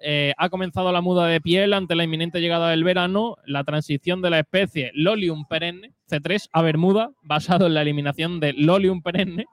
Eh, 0.03 0.35
ha 0.37 0.49
comenzado 0.49 0.93
la 0.93 1.01
muda 1.01 1.27
de 1.27 1.41
piel 1.41 1.73
ante 1.73 1.95
la 1.95 2.05
inminente 2.05 2.41
llegada 2.41 2.71
del 2.71 2.85
verano, 2.85 3.37
la 3.45 3.65
transición 3.65 4.23
de 4.23 4.31
la 4.31 4.39
especie 4.41 4.91
Lolium 4.95 5.47
perenne 5.47 5.95
C3 6.11 6.49
a 6.53 6.63
Bermuda, 6.63 7.11
basado 7.23 7.67
en 7.67 7.75
la 7.75 7.83
eliminación 7.83 8.41
de 8.41 8.53
Lolium 8.53 9.03
perenne, 9.03 9.47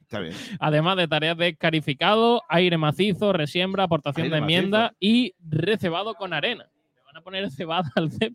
Está 0.00 0.20
bien. 0.20 0.34
además 0.60 0.96
de 0.96 1.08
tareas 1.08 1.36
de 1.36 1.56
carificado, 1.56 2.42
aire 2.48 2.78
macizo, 2.78 3.32
resiembra, 3.32 3.84
aportación 3.84 4.24
Aire 4.24 4.36
de 4.36 4.40
enmienda 4.40 4.94
y 4.98 5.34
recebado 5.40 6.14
con 6.14 6.32
arena. 6.32 6.64
Le 6.94 7.02
van 7.04 7.16
a 7.16 7.20
poner 7.20 7.50
cebada 7.50 7.90
al 7.94 8.10
cep. 8.10 8.34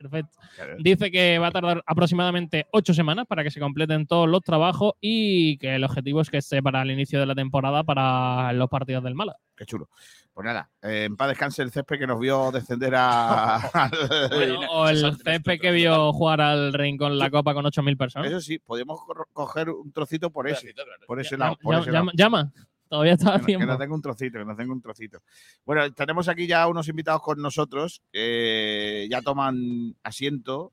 Perfecto. 0.00 0.38
Dice 0.78 1.10
que 1.10 1.38
va 1.38 1.48
a 1.48 1.50
tardar 1.50 1.82
aproximadamente 1.84 2.66
ocho 2.72 2.94
semanas 2.94 3.26
para 3.26 3.44
que 3.44 3.50
se 3.50 3.60
completen 3.60 4.06
todos 4.06 4.26
los 4.26 4.40
trabajos 4.40 4.94
y 4.98 5.58
que 5.58 5.74
el 5.74 5.84
objetivo 5.84 6.22
es 6.22 6.30
que 6.30 6.38
esté 6.38 6.62
para 6.62 6.80
el 6.80 6.90
inicio 6.90 7.20
de 7.20 7.26
la 7.26 7.34
temporada 7.34 7.84
para 7.84 8.50
los 8.54 8.70
partidos 8.70 9.04
del 9.04 9.14
Málaga. 9.14 9.38
Qué 9.54 9.66
chulo. 9.66 9.90
Pues 10.32 10.44
nada, 10.44 10.70
eh, 10.82 11.04
en 11.04 11.16
paz 11.16 11.28
descanse 11.28 11.60
el 11.62 11.70
césped 11.72 11.98
que 11.98 12.06
nos 12.06 12.18
vio 12.18 12.50
descender 12.52 12.94
a. 12.96 13.56
al- 13.74 14.28
Bueno, 14.30 14.60
o 14.70 14.88
el 14.88 15.16
césped 15.22 15.60
que 15.60 15.70
vio 15.72 16.12
jugar 16.12 16.40
al 16.40 16.72
Rincón 16.72 17.18
la 17.18 17.30
Copa 17.30 17.52
con 17.52 17.64
8.000 17.64 17.96
personas. 17.98 18.28
Eso 18.30 18.40
sí, 18.40 18.58
podemos 18.58 19.00
co- 19.04 19.26
coger 19.32 19.68
un 19.70 19.92
trocito 19.92 20.30
por 20.30 20.48
ese. 20.48 20.72
Por 21.06 21.20
ese 21.20 21.32
Llama, 21.36 21.44
lado. 21.46 21.58
Por 21.62 21.74
ese 21.74 21.90
lado. 21.90 22.04
llama- 22.06 22.12
llama. 22.14 22.52
Todavía 22.88 23.12
está 23.12 23.30
a 23.30 23.32
Que 23.34 23.38
no, 23.38 23.40
que 23.40 23.46
tiempo. 23.46 23.66
no 23.66 23.78
tengo 23.78 23.94
un 23.94 24.02
trocito, 24.02 24.38
que 24.40 24.44
no 24.44 24.56
tengo 24.56 24.72
un 24.72 24.82
trocito. 24.82 25.22
Bueno, 25.64 25.92
tenemos 25.92 26.28
aquí 26.28 26.46
ya 26.48 26.66
unos 26.66 26.88
invitados 26.88 27.22
con 27.22 27.40
nosotros, 27.40 28.02
que 28.12 29.06
ya 29.08 29.22
toman 29.22 29.94
asiento, 30.02 30.72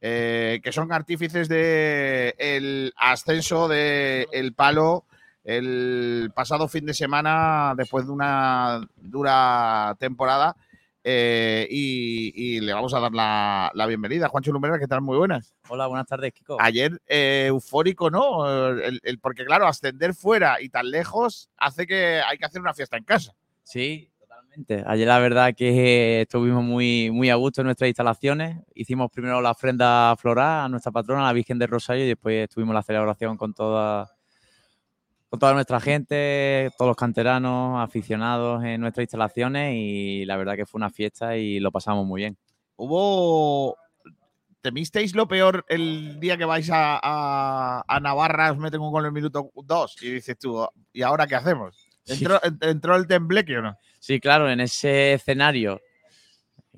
eh, 0.00 0.60
que 0.62 0.72
son 0.72 0.92
artífices 0.92 1.46
de 1.48 2.34
el 2.38 2.92
ascenso 2.96 3.68
de 3.68 4.28
El 4.32 4.54
Palo 4.54 5.04
el 5.44 6.30
pasado 6.34 6.68
fin 6.68 6.84
de 6.86 6.94
semana, 6.94 7.74
después 7.76 8.06
de 8.06 8.12
una 8.12 8.80
dura 8.96 9.96
temporada. 9.98 10.54
eh, 11.10 11.66
y, 11.70 12.32
y 12.34 12.60
le 12.60 12.72
vamos 12.74 12.92
a 12.92 13.00
dar 13.00 13.12
la, 13.12 13.70
la 13.74 13.86
bienvenida. 13.86 14.28
Juancho 14.28 14.52
Lumbrera, 14.52 14.78
¿qué 14.78 14.86
tal? 14.86 15.00
Muy 15.00 15.16
buenas. 15.16 15.54
Hola, 15.68 15.86
buenas 15.86 16.06
tardes, 16.06 16.32
Kiko. 16.34 16.58
Ayer 16.60 17.00
eh, 17.06 17.44
eufórico, 17.48 18.10
¿no? 18.10 18.46
El- 18.46 19.00
el- 19.02 19.18
porque 19.18 19.44
claro, 19.46 19.66
ascender 19.66 20.12
fuera 20.12 20.60
y 20.60 20.68
tan 20.68 20.90
lejos 20.90 21.48
hace 21.56 21.86
que 21.86 22.20
hay 22.20 22.36
que 22.36 22.44
hacer 22.44 22.60
una 22.60 22.74
fiesta 22.74 22.98
en 22.98 23.04
casa. 23.04 23.32
Sí, 23.62 24.10
totalmente. 24.20 24.82
Ayer 24.86 25.08
la 25.08 25.18
verdad 25.18 25.54
que 25.56 26.22
estuvimos 26.22 26.62
muy, 26.64 27.10
muy 27.10 27.30
a 27.30 27.36
gusto 27.36 27.62
en 27.62 27.66
nuestras 27.66 27.88
instalaciones. 27.88 28.58
Hicimos 28.74 29.10
primero 29.10 29.40
la 29.40 29.52
ofrenda 29.52 30.14
floral 30.16 30.66
a 30.66 30.68
nuestra 30.68 30.92
patrona, 30.92 31.22
la 31.22 31.32
Virgen 31.32 31.58
del 31.58 31.68
Rosario, 31.68 32.04
y 32.04 32.08
después 32.08 32.50
tuvimos 32.50 32.74
la 32.74 32.82
celebración 32.82 33.38
con 33.38 33.54
toda, 33.54 34.10
con 35.28 35.38
toda 35.38 35.52
nuestra 35.54 35.78
gente, 35.80 36.70
todos 36.78 36.88
los 36.88 36.96
canteranos, 36.96 37.78
aficionados 37.84 38.64
en 38.64 38.80
nuestras 38.80 39.04
instalaciones, 39.04 39.74
y 39.76 40.24
la 40.24 40.36
verdad 40.36 40.56
que 40.56 40.64
fue 40.66 40.78
una 40.78 40.90
fiesta 40.90 41.36
y 41.36 41.60
lo 41.60 41.70
pasamos 41.70 42.06
muy 42.06 42.22
bien. 42.22 42.36
Hubo. 42.76 43.76
¿Temisteis 44.60 45.14
lo 45.14 45.28
peor 45.28 45.64
el 45.68 46.18
día 46.18 46.36
que 46.36 46.44
vais 46.44 46.68
a, 46.70 46.98
a- 47.00 47.84
a 47.86 48.00
Navarra, 48.00 48.50
os 48.50 48.58
meten 48.58 48.80
un 48.80 48.90
gol 48.90 49.04
en 49.04 49.06
el 49.06 49.12
minuto 49.12 49.50
2 49.54 50.02
y 50.02 50.10
dices 50.14 50.36
tú, 50.36 50.66
¿y 50.92 51.02
ahora 51.02 51.26
qué 51.28 51.36
hacemos? 51.36 51.76
Sí. 52.04 52.14
¿Entró, 52.24 52.40
en- 52.42 52.58
entró 52.62 52.96
el 52.96 53.06
tembleque 53.06 53.56
o 53.58 53.62
no? 53.62 53.76
Sí, 54.00 54.18
claro, 54.18 54.50
en 54.50 54.60
ese 54.60 55.12
escenario, 55.12 55.80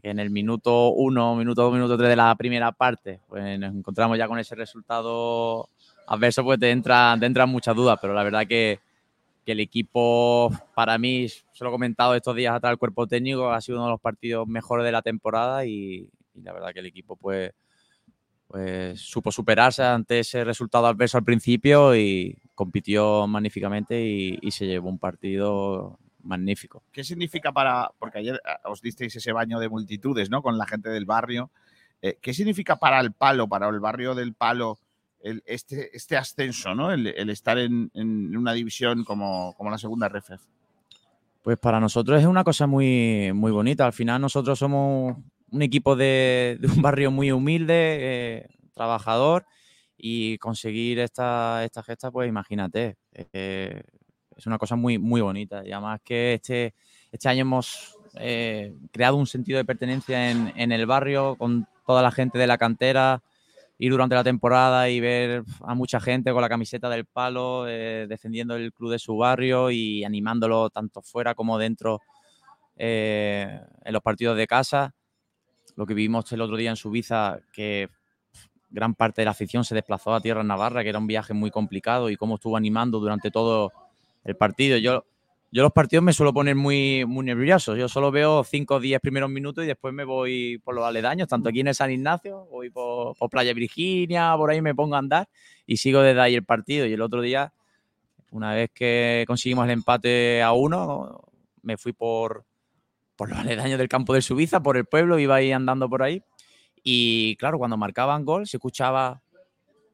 en 0.02 0.18
el 0.18 0.28
minuto 0.30 0.90
1, 0.90 1.36
minuto 1.36 1.62
2, 1.62 1.72
minuto 1.72 1.96
3 1.96 2.10
de 2.10 2.16
la 2.16 2.34
primera 2.34 2.70
parte, 2.72 3.20
pues 3.28 3.58
nos 3.58 3.74
encontramos 3.74 4.18
ya 4.18 4.28
con 4.28 4.38
ese 4.38 4.54
resultado 4.54 5.68
adverso, 6.10 6.42
pues 6.42 6.58
te 6.58 6.70
entran, 6.70 7.20
te 7.20 7.26
entran 7.26 7.48
muchas 7.48 7.74
dudas, 7.76 7.96
pero 8.02 8.12
la 8.12 8.24
verdad 8.24 8.44
que, 8.46 8.80
que 9.46 9.52
el 9.52 9.60
equipo, 9.60 10.50
para 10.74 10.98
mí, 10.98 11.28
se 11.28 11.44
lo 11.60 11.68
he 11.68 11.72
comentado 11.72 12.16
estos 12.16 12.34
días 12.34 12.52
atrás, 12.52 12.72
el 12.72 12.78
cuerpo 12.78 13.06
técnico 13.06 13.50
ha 13.50 13.60
sido 13.60 13.78
uno 13.78 13.86
de 13.86 13.92
los 13.92 14.00
partidos 14.00 14.48
mejores 14.48 14.84
de 14.84 14.90
la 14.90 15.02
temporada 15.02 15.64
y, 15.64 16.10
la 16.34 16.52
verdad 16.52 16.72
que 16.72 16.80
el 16.80 16.86
equipo, 16.86 17.14
pues, 17.14 17.52
pues 18.48 19.00
supo 19.00 19.30
superarse 19.30 19.84
ante 19.84 20.18
ese 20.18 20.42
resultado 20.42 20.88
adverso 20.88 21.16
al 21.16 21.24
principio 21.24 21.94
y 21.94 22.36
compitió 22.56 23.28
magníficamente 23.28 24.02
y, 24.02 24.50
se 24.50 24.66
llevó 24.66 24.88
un 24.88 24.98
partido 24.98 25.96
magnífico. 26.24 26.82
¿Qué 26.90 27.04
significa 27.04 27.52
para.? 27.52 27.92
Porque 28.00 28.18
ayer 28.18 28.42
ah, 28.44 28.68
os 28.68 28.82
disteis 28.82 29.14
ese 29.14 29.32
baño 29.32 29.60
de 29.60 29.68
multitudes, 29.68 30.28
¿no? 30.28 30.42
Con 30.42 30.58
la 30.58 30.66
gente 30.66 30.90
del 30.90 31.06
barrio. 31.06 31.50
Eh, 32.02 32.18
¿Qué 32.20 32.34
significa 32.34 32.76
para 32.76 33.00
el 33.00 33.12
palo, 33.12 33.46
para 33.46 33.68
el 33.68 33.78
barrio 33.78 34.16
del 34.16 34.34
palo, 34.34 34.78
el- 35.22 35.42
este, 35.46 35.94
este 35.96 36.16
ascenso, 36.16 36.74
¿no? 36.74 36.92
El, 36.92 37.06
estar 37.30 37.58
en, 37.58 37.90
en 37.94 38.36
una 38.36 38.52
división 38.52 39.04
como, 39.04 39.54
como 39.56 39.70
la 39.70 39.78
segunda 39.78 40.06
RFF. 40.06 40.42
Pues 41.42 41.58
para 41.58 41.80
nosotros 41.80 42.20
es 42.20 42.26
una 42.26 42.44
cosa 42.44 42.66
muy, 42.66 43.32
muy 43.34 43.50
bonita. 43.50 43.86
Al 43.86 43.92
final 43.92 44.20
nosotros 44.20 44.58
somos 44.58 45.16
un 45.50 45.62
equipo 45.62 45.96
de, 45.96 46.58
de 46.60 46.68
un 46.68 46.82
barrio 46.82 47.10
muy 47.10 47.32
humilde, 47.32 47.74
eh, 48.00 48.46
trabajador, 48.74 49.46
y 49.96 50.38
conseguir 50.38 50.98
esta, 51.00 51.64
esta 51.64 51.82
gesta, 51.82 52.10
pues 52.10 52.28
imagínate, 52.28 52.96
eh, 53.12 53.82
es 54.36 54.46
una 54.46 54.58
cosa 54.58 54.76
muy, 54.76 54.98
muy 54.98 55.20
bonita. 55.20 55.62
Y 55.66 55.72
además 55.72 56.00
que 56.04 56.34
este, 56.34 56.74
este 57.12 57.28
año 57.28 57.42
hemos 57.42 57.96
eh, 58.14 58.74
creado 58.92 59.16
un 59.16 59.26
sentido 59.26 59.58
de 59.58 59.64
pertenencia 59.64 60.30
en, 60.30 60.52
en 60.56 60.72
el 60.72 60.86
barrio 60.86 61.36
con 61.36 61.66
toda 61.86 62.02
la 62.02 62.10
gente 62.10 62.38
de 62.38 62.46
la 62.46 62.56
cantera, 62.58 63.22
ir 63.82 63.90
durante 63.92 64.14
la 64.14 64.22
temporada 64.22 64.90
y 64.90 65.00
ver 65.00 65.42
a 65.62 65.74
mucha 65.74 66.00
gente 66.00 66.32
con 66.32 66.42
la 66.42 66.50
camiseta 66.50 66.90
del 66.90 67.06
palo, 67.06 67.66
eh, 67.66 68.04
defendiendo 68.06 68.54
el 68.54 68.74
club 68.74 68.90
de 68.90 68.98
su 68.98 69.16
barrio 69.16 69.70
y 69.70 70.04
animándolo 70.04 70.68
tanto 70.68 71.00
fuera 71.00 71.34
como 71.34 71.56
dentro 71.56 72.02
eh, 72.76 73.58
en 73.82 73.92
los 73.92 74.02
partidos 74.02 74.36
de 74.36 74.46
casa. 74.46 74.94
Lo 75.76 75.86
que 75.86 75.94
vivimos 75.94 76.30
el 76.30 76.42
otro 76.42 76.58
día 76.58 76.68
en 76.68 76.76
Suiza, 76.76 77.38
que 77.54 77.88
gran 78.68 78.94
parte 78.94 79.22
de 79.22 79.24
la 79.24 79.30
afición 79.30 79.64
se 79.64 79.74
desplazó 79.74 80.12
a 80.12 80.20
Tierra 80.20 80.44
Navarra, 80.44 80.82
que 80.82 80.90
era 80.90 80.98
un 80.98 81.06
viaje 81.06 81.32
muy 81.32 81.50
complicado 81.50 82.10
y 82.10 82.16
cómo 82.16 82.34
estuvo 82.34 82.58
animando 82.58 83.00
durante 83.00 83.30
todo 83.30 83.72
el 84.24 84.36
partido. 84.36 84.76
Yo, 84.76 85.06
yo 85.52 85.62
los 85.62 85.72
partidos 85.72 86.04
me 86.04 86.12
suelo 86.12 86.32
poner 86.32 86.54
muy, 86.54 87.04
muy 87.04 87.24
nervioso. 87.24 87.74
Yo 87.74 87.88
solo 87.88 88.12
veo 88.12 88.44
5 88.44 88.76
o 88.76 88.80
10 88.80 89.00
primeros 89.00 89.28
minutos 89.30 89.64
y 89.64 89.66
después 89.66 89.92
me 89.92 90.04
voy 90.04 90.58
por 90.58 90.74
los 90.76 90.84
aledaños, 90.84 91.26
tanto 91.26 91.48
aquí 91.48 91.60
en 91.60 91.68
el 91.68 91.74
San 91.74 91.90
Ignacio, 91.90 92.46
voy 92.50 92.70
por, 92.70 93.16
por 93.16 93.28
Playa 93.28 93.52
Virginia, 93.52 94.32
por 94.36 94.50
ahí 94.50 94.62
me 94.62 94.74
pongo 94.74 94.94
a 94.94 94.98
andar 94.98 95.28
y 95.66 95.78
sigo 95.78 96.02
desde 96.02 96.20
ahí 96.20 96.36
el 96.36 96.44
partido. 96.44 96.86
Y 96.86 96.92
el 96.92 97.02
otro 97.02 97.20
día, 97.20 97.52
una 98.30 98.54
vez 98.54 98.70
que 98.72 99.24
conseguimos 99.26 99.64
el 99.64 99.72
empate 99.72 100.40
a 100.40 100.52
uno, 100.52 101.20
me 101.62 101.76
fui 101.76 101.92
por, 101.92 102.44
por 103.16 103.28
los 103.28 103.38
aledaños 103.38 103.78
del 103.78 103.88
campo 103.88 104.14
de 104.14 104.22
Suiza, 104.22 104.62
por 104.62 104.76
el 104.76 104.84
pueblo, 104.84 105.18
iba 105.18 105.34
ahí 105.34 105.50
andando 105.50 105.88
por 105.88 106.04
ahí. 106.04 106.22
Y 106.82 107.34
claro, 107.36 107.58
cuando 107.58 107.76
marcaban 107.76 108.24
gol 108.24 108.46
se 108.46 108.56
escuchaba 108.56 109.20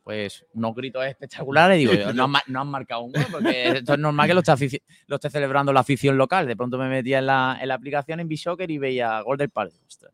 pues 0.07 0.47
unos 0.55 0.73
gritos 0.73 1.05
espectaculares. 1.05 1.79
Digo, 1.79 1.93
yo, 1.93 2.13
no, 2.13 2.27
han, 2.27 2.35
no 2.47 2.61
han 2.61 2.69
marcado 2.69 3.03
un 3.03 3.11
gol, 3.11 3.27
porque 3.29 3.69
esto 3.83 3.95
es 3.95 3.99
normal 3.99 4.29
que 4.29 4.35
lo 4.35 4.41
esté, 4.41 4.81
lo 5.09 5.17
esté 5.17 5.31
celebrando 5.31 5.73
la 5.73 5.81
afición 5.81 6.17
local. 6.17 6.47
De 6.47 6.55
pronto 6.55 6.79
me 6.79 6.89
metía 6.89 7.19
en 7.19 7.27
la, 7.27 7.59
en 7.61 7.67
la 7.67 7.75
aplicación 7.75 8.21
en 8.21 8.29
Bishocker 8.29 8.71
y 8.71 8.79
veía 8.79 9.21
gol 9.23 9.37
del 9.37 9.51
palo. 9.51 9.73
Ostras. 9.85 10.13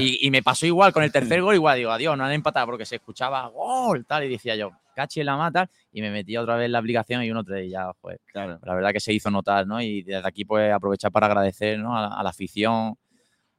Y, 0.00 0.24
y 0.24 0.30
me 0.30 0.44
pasó 0.44 0.64
igual 0.64 0.92
con 0.92 1.02
el 1.02 1.10
tercer 1.10 1.42
gol, 1.42 1.56
igual 1.56 1.76
digo, 1.76 1.90
adiós, 1.90 2.16
no 2.16 2.24
han 2.24 2.30
empatado 2.30 2.66
porque 2.66 2.86
se 2.86 2.96
escuchaba 2.96 3.44
gol, 3.48 4.06
tal, 4.06 4.22
y 4.22 4.28
decía 4.28 4.54
yo, 4.54 4.70
cachi 4.94 5.18
en 5.20 5.26
la 5.26 5.36
mata, 5.36 5.68
y 5.92 6.02
me 6.02 6.12
metía 6.12 6.40
otra 6.40 6.54
vez 6.54 6.66
en 6.66 6.72
la 6.72 6.78
aplicación 6.78 7.24
y 7.24 7.30
uno 7.32 7.42
te 7.42 7.68
ya, 7.68 7.90
pues, 8.00 8.20
Claro. 8.26 8.60
la 8.62 8.74
verdad 8.76 8.92
que 8.92 9.00
se 9.00 9.12
hizo 9.12 9.28
notar, 9.28 9.66
¿no? 9.66 9.82
Y 9.82 10.02
desde 10.02 10.28
aquí, 10.28 10.44
pues, 10.44 10.72
aprovechar 10.72 11.10
para 11.10 11.26
agradecer, 11.26 11.80
¿no? 11.80 11.96
A, 11.96 12.16
a 12.20 12.22
la 12.22 12.30
afición, 12.30 12.96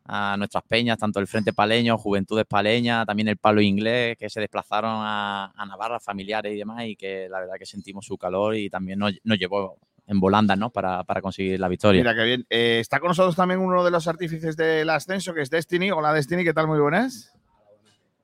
a 0.06 0.36
nuestras 0.38 0.64
peñas, 0.64 0.98
tanto 0.98 1.20
el 1.20 1.28
Frente 1.28 1.54
Paleño, 1.54 1.98
Juventudes 1.98 2.46
Paleña, 2.46 3.06
también 3.06 3.28
el 3.30 3.38
Palo 3.38 3.62
Inglés, 3.62 4.18
que 4.18 4.30
se 4.30 4.40
desplazaron 4.40 4.92
a, 4.96 5.54
a 5.56 5.66
Navarra, 5.66 6.00
familiares 6.00 6.54
y 6.54 6.58
demás, 6.58 6.86
y 6.86 6.96
que 6.96 7.28
la 7.30 7.40
verdad 7.40 7.56
que 7.58 7.66
sentimos 7.66 8.06
su 8.06 8.18
calor 8.18 8.56
y 8.56 8.70
también 8.70 9.00
nos, 9.00 9.14
nos 9.24 9.38
llevó 9.38 9.78
en 10.06 10.20
volandas, 10.20 10.58
¿no? 10.58 10.70
Para, 10.70 11.04
para 11.06 11.22
conseguir 11.22 11.60
la 11.60 11.70
victoria. 11.70 12.02
Mira 12.02 12.16
qué 12.16 12.24
bien. 12.24 12.46
Eh, 12.50 12.80
está 12.80 13.00
con 13.00 13.08
nosotros 13.08 13.36
también 13.36 13.62
uno 13.62 13.84
de 13.86 13.92
los 13.92 14.08
artífices 14.08 14.58
del 14.58 14.90
ascenso, 14.90 15.34
que 15.34 15.42
es 15.42 15.50
Destiny. 15.50 15.92
Hola 15.92 16.14
Destiny, 16.14 16.44
¿qué 16.44 16.54
tal? 16.54 16.68
Muy 16.68 16.80
buenas. 16.80 17.32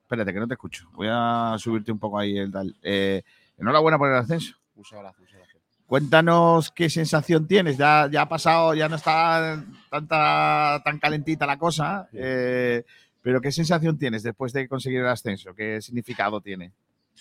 Espérate, 0.02 0.34
que 0.34 0.40
no 0.40 0.48
te 0.48 0.56
escucho. 0.56 0.90
Voy 0.94 1.08
a 1.10 1.56
subirte 1.58 1.92
un 1.92 2.00
poco 2.00 2.20
ahí 2.20 2.38
el 2.38 2.52
tal. 2.52 2.76
Eh, 2.82 3.22
enhorabuena 3.58 3.98
por 3.98 4.10
el 4.10 4.16
ascenso. 4.16 4.56
Gracias. 4.76 5.49
Cuéntanos 5.90 6.70
qué 6.70 6.88
sensación 6.88 7.48
tienes. 7.48 7.76
Ya, 7.76 8.08
ya 8.12 8.22
ha 8.22 8.30
pasado, 8.30 8.76
ya 8.76 8.88
no 8.88 8.96
está 8.96 9.66
tanta, 9.90 10.80
tan 10.86 11.00
calentita 11.00 11.48
la 11.48 11.58
cosa. 11.58 12.08
eh, 12.14 12.84
pero 13.24 13.42
qué 13.42 13.52
sensación 13.52 13.98
tienes 13.98 14.22
después 14.22 14.54
de 14.54 14.68
conseguir 14.68 15.00
el 15.00 15.08
ascenso? 15.08 15.56
¿Qué 15.56 15.82
significado 15.82 16.40
tiene? 16.42 16.72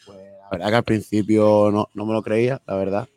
La 0.06 0.48
verdad 0.50 0.68
que 0.68 0.76
al 0.76 0.84
principio 0.84 1.70
no, 1.72 1.88
no 1.94 2.04
me 2.04 2.12
lo 2.12 2.22
creía, 2.22 2.60
la 2.66 2.74
verdad. 2.76 3.08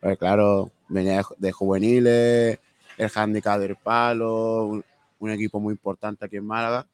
Pero 0.00 0.16
claro, 0.16 0.70
venía 0.88 1.18
de, 1.18 1.24
de 1.36 1.52
juveniles, 1.52 2.58
el 2.96 3.10
handicap 3.14 3.60
del 3.60 3.76
palo, 3.76 4.64
un, 4.64 4.84
un 5.18 5.30
equipo 5.30 5.60
muy 5.60 5.72
importante 5.72 6.24
aquí 6.24 6.36
en 6.36 6.46
Málaga. 6.46 6.86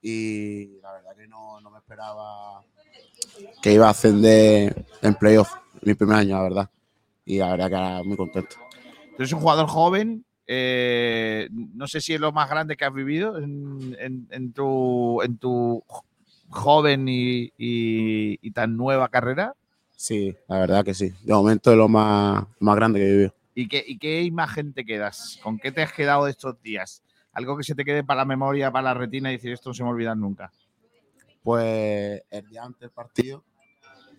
Y 0.00 0.78
la 0.80 0.92
verdad 0.92 1.14
que 1.14 1.28
no, 1.28 1.60
no 1.60 1.70
me 1.70 1.78
esperaba 1.78 2.62
que 3.60 3.74
iba 3.74 3.88
a 3.88 3.90
ascender 3.90 4.86
en 5.02 5.14
playoff 5.16 5.52
mi 5.82 5.92
primer 5.92 6.16
año, 6.16 6.36
la 6.36 6.42
verdad. 6.42 6.70
Y 7.30 7.38
la 7.38 7.50
verdad 7.52 7.68
que 7.68 7.74
era 7.76 8.02
muy 8.02 8.16
contento. 8.16 8.56
Eres 9.16 9.32
un 9.32 9.38
jugador 9.38 9.68
joven, 9.68 10.24
eh, 10.48 11.48
no 11.52 11.86
sé 11.86 12.00
si 12.00 12.12
es 12.14 12.20
lo 12.20 12.32
más 12.32 12.50
grande 12.50 12.76
que 12.76 12.84
has 12.84 12.92
vivido 12.92 13.38
en, 13.38 13.96
en- 14.00 14.26
en 14.32 14.52
tu, 14.52 15.22
en 15.22 15.38
tu 15.38 15.80
jo- 15.86 16.04
joven 16.48 17.06
y, 17.08 17.44
y- 17.56 18.36
y 18.42 18.50
tan 18.50 18.76
nueva 18.76 19.08
carrera. 19.10 19.54
Sí, 19.94 20.34
la 20.48 20.58
verdad 20.58 20.84
que 20.84 20.92
sí. 20.94 21.12
De 21.22 21.32
momento 21.32 21.70
es 21.70 21.76
lo 21.76 21.88
más, 21.88 22.44
más 22.58 22.74
grande 22.74 22.98
que 22.98 23.06
he 23.06 23.10
vivido. 23.12 23.34
¿Y 23.54 23.68
qué, 23.68 23.84
¿Y 23.86 23.96
qué 23.98 24.22
imagen 24.22 24.72
te 24.72 24.84
quedas? 24.84 25.38
¿Con 25.40 25.56
qué 25.58 25.70
te 25.70 25.82
has 25.82 25.92
quedado 25.92 26.24
de 26.24 26.32
estos 26.32 26.60
días? 26.62 27.00
Algo 27.32 27.56
que 27.56 27.62
se 27.62 27.76
te 27.76 27.84
quede 27.84 28.02
para 28.02 28.22
la 28.22 28.24
memoria, 28.24 28.72
para 28.72 28.82
la 28.92 28.94
retina 28.94 29.30
y 29.30 29.36
decir 29.36 29.52
esto 29.52 29.70
no 29.70 29.74
se 29.74 29.84
me 29.84 29.90
olvida 29.90 30.16
nunca. 30.16 30.50
Pues 31.44 32.22
el 32.28 32.46
día 32.48 32.64
antes 32.64 32.80
del 32.80 32.90
partido, 32.90 33.44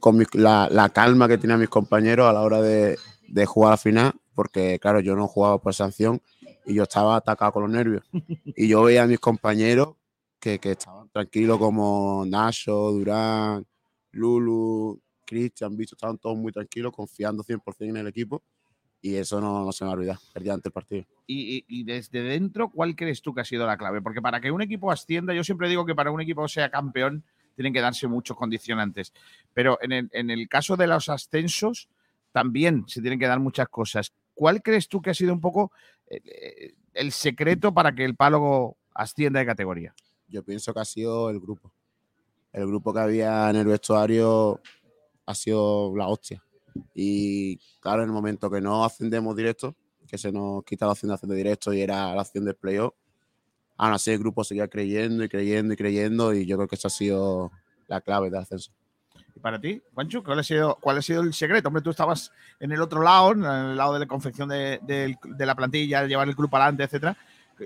con 0.02 0.22
la, 0.34 0.90
calma 0.94 1.30
que 1.30 1.38
tenían 1.38 1.60
mis 1.62 1.70
compañeros 1.70 2.28
a 2.30 2.34
la 2.34 2.42
hora 2.42 2.62
de, 2.62 2.98
de 3.30 3.46
jugar 3.46 3.72
la 3.72 3.78
final, 3.78 4.14
porque 4.36 4.80
claro, 4.80 5.00
yo 5.00 5.16
no 5.16 5.28
jugaba 5.28 5.60
por 5.60 5.74
sanción 5.74 6.22
y 6.66 6.74
yo 6.74 6.84
estaba 6.84 7.16
atacado 7.16 7.54
con 7.54 7.64
los 7.64 7.72
nervios. 7.72 8.04
Y 8.44 8.68
yo 8.68 8.84
veía 8.84 9.04
a 9.04 9.08
mis 9.08 9.20
compañeros 9.20 9.96
que, 10.40 10.60
estaban 10.64 11.10
tranquilos 11.10 11.58
como 11.60 12.26
Nacho, 12.28 12.92
Durán, 12.92 13.66
Lulu, 14.12 15.00
Cristian, 15.26 15.78
estaban 15.80 16.18
todos 16.18 16.38
muy 16.38 16.52
tranquilos, 16.52 16.92
confiando 16.92 17.44
100% 17.44 17.90
en 17.92 17.98
el 17.98 18.08
equipo. 18.08 18.44
Y 19.04 19.16
eso 19.16 19.42
no, 19.42 19.72
se 19.72 19.84
me 19.84 19.88
va 19.88 19.94
a 19.94 19.98
olvidar, 19.98 20.18
el 20.36 20.72
partido. 20.72 21.06
Y, 21.26 21.58
y- 21.58 21.66
y 21.68 21.84
desde 21.84 22.22
dentro, 22.22 22.70
¿cuál 22.70 22.96
crees 22.96 23.22
tú 23.22 23.34
que 23.34 23.42
ha 23.42 23.46
sido 23.46 23.66
la 23.66 23.78
clave? 23.78 24.02
Porque 24.02 24.22
para 24.22 24.42
que 24.42 24.52
un 24.52 24.62
equipo 24.62 24.92
ascienda, 24.92 25.34
yo 25.34 25.44
siempre 25.44 25.70
digo 25.70 25.86
que 25.86 25.96
para 25.96 26.12
un 26.12 26.22
equipo 26.22 26.48
sea 26.48 26.70
campeón, 26.70 27.24
tienen 27.62 27.74
que 27.74 27.82
darse 27.82 28.08
muchos 28.08 28.36
condicionantes. 28.36 29.14
Pero 29.54 29.78
en 29.82 29.92
el, 29.92 30.10
en 30.14 30.32
el 30.32 30.50
caso 30.50 30.76
de 30.76 30.88
los 30.88 31.10
ascensos, 31.10 31.90
también 32.32 32.86
se 32.88 33.02
tienen 33.02 33.20
que 33.20 33.28
dar 33.28 33.40
muchas 33.40 33.70
cosas. 33.70 34.12
¿Cuál 34.34 34.64
crees 34.64 34.88
tú 34.88 35.02
que 35.02 35.12
ha 35.12 35.14
sido 35.14 35.32
un 35.32 35.40
poco 35.40 35.72
eh, 36.08 36.22
eh, 36.26 36.74
el 36.94 37.12
secreto 37.12 37.72
para 37.72 37.94
que 37.94 38.04
el 38.04 38.16
Pálogo 38.16 38.78
ascienda 38.96 39.40
de 39.40 39.46
categoría? 39.46 39.94
Yo 40.28 40.44
pienso 40.44 40.74
que 40.74 40.80
ha 40.80 40.86
sido 40.86 41.30
el 41.30 41.40
grupo. 41.40 41.72
El 42.52 42.66
grupo 42.66 42.94
que 42.94 43.00
había 43.00 43.50
en 43.52 43.58
el 43.58 43.68
vestuario 43.68 44.60
ha 45.26 45.36
sido 45.36 45.96
la 45.96 46.08
hostia. 46.08 46.44
Y 46.96 47.58
claro, 47.80 48.02
en 48.02 48.10
el 48.10 48.14
momento 48.14 48.50
que 48.50 48.62
no 48.62 48.84
ascendemos 48.84 49.36
directo, 49.36 49.76
que 50.08 50.18
se 50.18 50.32
nos 50.32 50.64
quita 50.64 50.86
la 50.86 50.94
opción 50.94 51.10
de 51.10 51.16
ascender 51.16 51.38
directo 51.38 51.74
y 51.74 51.82
era 51.82 52.16
la 52.16 52.22
opción 52.22 52.44
del 52.44 52.56
playoff, 52.56 52.94
aún 53.82 53.94
así 53.96 54.12
el 54.12 54.20
grupo 54.20 54.44
seguía 54.44 54.68
creyendo 54.68 55.24
y 55.24 55.30
creyendo 55.30 55.74
y 55.74 55.78
creyendo 55.78 56.34
y 56.36 56.46
yo 56.46 56.56
creo 56.56 56.68
que 56.68 56.76
eso 56.76 56.88
ha 56.88 56.92
sido 56.92 57.52
la 57.88 58.00
clave 58.00 58.30
del 58.30 58.40
ascenso. 58.40 58.72
¿Y 59.36 59.40
para 59.40 59.60
ti, 59.60 59.82
Juancho, 59.96 60.24
cuál 60.24 60.38
ha 60.38 60.44
sido, 60.44 60.78
cuál 60.80 61.00
ha 61.00 61.02
sido 61.02 61.24
el 61.24 61.34
secreto? 61.34 61.68
Hombre, 61.68 61.82
tú 61.82 61.90
estabas 61.90 62.32
en 62.60 62.72
el 62.72 62.80
otro 62.80 63.02
lado, 63.02 63.32
en 63.32 63.44
el 63.44 63.76
lado 63.76 63.94
de 63.96 64.02
la 64.02 64.06
confección 64.06 64.50
de, 64.50 64.80
del- 64.84 65.18
de 65.24 65.46
la 65.48 65.56
plantilla, 65.56 66.06
llevar 66.06 66.28
el 66.28 66.36
grupo 66.36 66.58
adelante, 66.58 66.84
etcétera. 66.84 67.18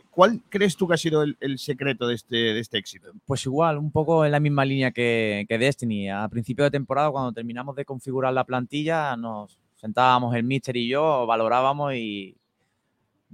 ¿Cuál 0.09 0.41
crees 0.49 0.77
tú 0.77 0.87
que 0.87 0.93
ha 0.93 0.97
sido 0.97 1.21
el, 1.21 1.35
el 1.41 1.59
secreto 1.59 2.07
de 2.07 2.15
este, 2.15 2.35
de 2.35 2.59
este 2.59 2.77
éxito? 2.77 3.11
Pues 3.25 3.45
igual, 3.45 3.77
un 3.77 3.91
poco 3.91 4.25
en 4.25 4.31
la 4.31 4.39
misma 4.39 4.63
línea 4.63 4.91
que, 4.91 5.45
que 5.49 5.57
Destiny. 5.57 6.09
A 6.09 6.27
principio 6.29 6.63
de 6.63 6.71
temporada, 6.71 7.11
cuando 7.11 7.33
terminamos 7.33 7.75
de 7.75 7.83
configurar 7.85 8.33
la 8.33 8.43
plantilla, 8.45 9.15
nos 9.17 9.57
sentábamos 9.75 10.33
el 10.35 10.43
Mister 10.43 10.75
y 10.77 10.87
yo, 10.87 11.25
valorábamos 11.25 11.93
y 11.93 12.35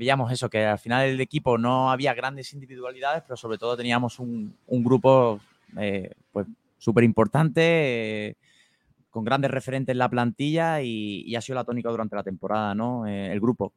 veíamos 0.02 0.32
eso, 0.32 0.50
que 0.50 0.66
al 0.66 0.80
final 0.80 1.08
el 1.08 1.22
equipo 1.22 1.60
no 1.60 1.92
había 1.92 2.16
grandes 2.16 2.54
individualidades, 2.54 3.22
pero 3.22 3.38
sobre 3.38 3.60
todo 3.60 3.78
teníamos 3.78 4.18
un, 4.18 4.58
un 4.66 4.84
grupo 4.84 5.40
eh, 5.78 6.10
pues 6.32 6.48
súper 6.80 7.04
importante, 7.04 7.62
eh, 8.30 8.36
con 9.12 9.24
grandes 9.24 9.52
referentes 9.52 9.94
en 9.94 10.00
la 10.00 10.10
plantilla 10.10 10.82
y, 10.82 11.36
ha 11.36 11.42
sido 11.42 11.58
la 11.58 11.64
tónica 11.64 11.92
durante 11.92 12.16
la 12.16 12.24
temporada, 12.24 12.74
¿no? 12.74 13.06
Eh, 13.06 13.32
el 13.32 13.40
grupo. 13.40 13.74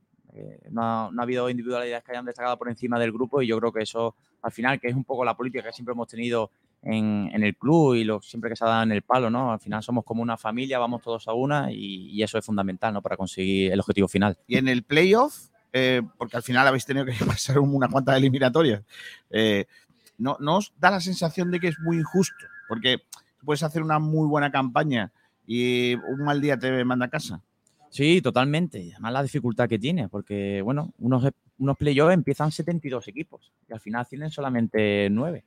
No, 0.71 0.83
ha, 0.83 1.11
no 1.13 1.21
ha 1.21 1.25
habido 1.25 1.49
individualidades 1.49 2.03
que 2.03 2.11
hayan 2.11 2.25
destacado 2.25 2.59
por 2.59 2.69
encima 2.69 2.99
del 2.99 3.13
grupo 3.13 3.41
y 3.41 3.47
yo 3.47 3.59
creo 3.61 3.71
que 3.71 3.83
eso, 3.83 4.17
al 4.43 4.51
final, 4.51 4.81
que 4.81 4.89
es 4.89 4.95
un 4.95 5.05
poco 5.05 5.25
la 5.25 5.37
política 5.37 5.63
que 5.63 5.73
siempre 5.73 5.93
hemos 5.93 6.09
tenido 6.09 6.51
en, 6.83 7.31
en 7.33 7.45
el 7.45 7.55
club 7.55 7.95
y 7.95 8.05
lo, 8.05 8.21
siempre 8.23 8.51
que 8.51 8.57
se 8.57 8.65
ha 8.65 8.69
dado 8.69 8.83
en 8.83 8.93
el 8.93 9.03
palo, 9.03 9.31
¿no? 9.31 9.53
Al 9.53 9.61
final 9.61 9.83
somos 9.83 10.05
como 10.05 10.23
una 10.23 10.37
familia, 10.37 10.79
vamos 10.79 11.03
todos 11.03 11.29
a 11.29 11.35
una 11.35 11.71
y, 11.71 12.09
y 12.11 12.23
eso 12.23 12.39
es 12.39 12.45
fundamental, 12.45 12.95
¿no? 12.95 13.03
Para 13.03 13.17
conseguir 13.17 13.73
el 13.73 13.79
objetivo 13.79 14.09
final. 14.09 14.39
Y 14.49 14.57
en 14.57 14.67
el 14.67 14.83
playoff, 14.83 15.51
eh, 15.77 16.03
porque 16.17 16.37
al 16.37 16.45
final 16.45 16.69
habéis 16.69 16.87
tenido 16.87 17.05
que 17.05 17.13
pasar 17.27 17.59
unas 17.59 17.91
cuantas 17.91 18.17
eliminatorias, 18.17 18.83
eh, 19.29 19.67
¿no, 20.17 20.37
¿no 20.39 20.59
os 20.59 20.73
da 20.79 20.93
la 20.93 21.01
sensación 21.01 21.51
de 21.51 21.59
que 21.59 21.69
es 21.69 21.79
muy 21.81 21.99
injusto? 21.99 22.47
Porque 22.69 22.99
puedes 23.45 23.65
hacer 23.65 23.83
una 23.83 23.99
muy 23.99 24.29
buena 24.29 24.53
campaña 24.53 25.13
y 25.45 25.95
un 25.95 26.23
mal 26.25 26.41
día 26.41 26.57
te 26.57 26.85
manda 26.85 27.07
a 27.07 27.11
casa. 27.11 27.43
Sí, 27.91 28.23
totalmente. 28.23 28.93
Además 28.93 29.13
la 29.13 29.23
dificultad 29.25 29.69
que 29.69 29.79
tiene, 29.79 30.09
porque, 30.09 30.63
bueno, 30.63 30.93
unos, 30.99 31.29
unos 31.59 31.77
playoffs 31.77 32.15
empiezan 32.15 32.53
72 32.53 33.09
equipos 33.09 33.53
y 33.69 33.73
al 33.73 33.81
final 33.81 34.07
tienen 34.09 34.31
solamente 34.31 35.09
9. 35.11 35.45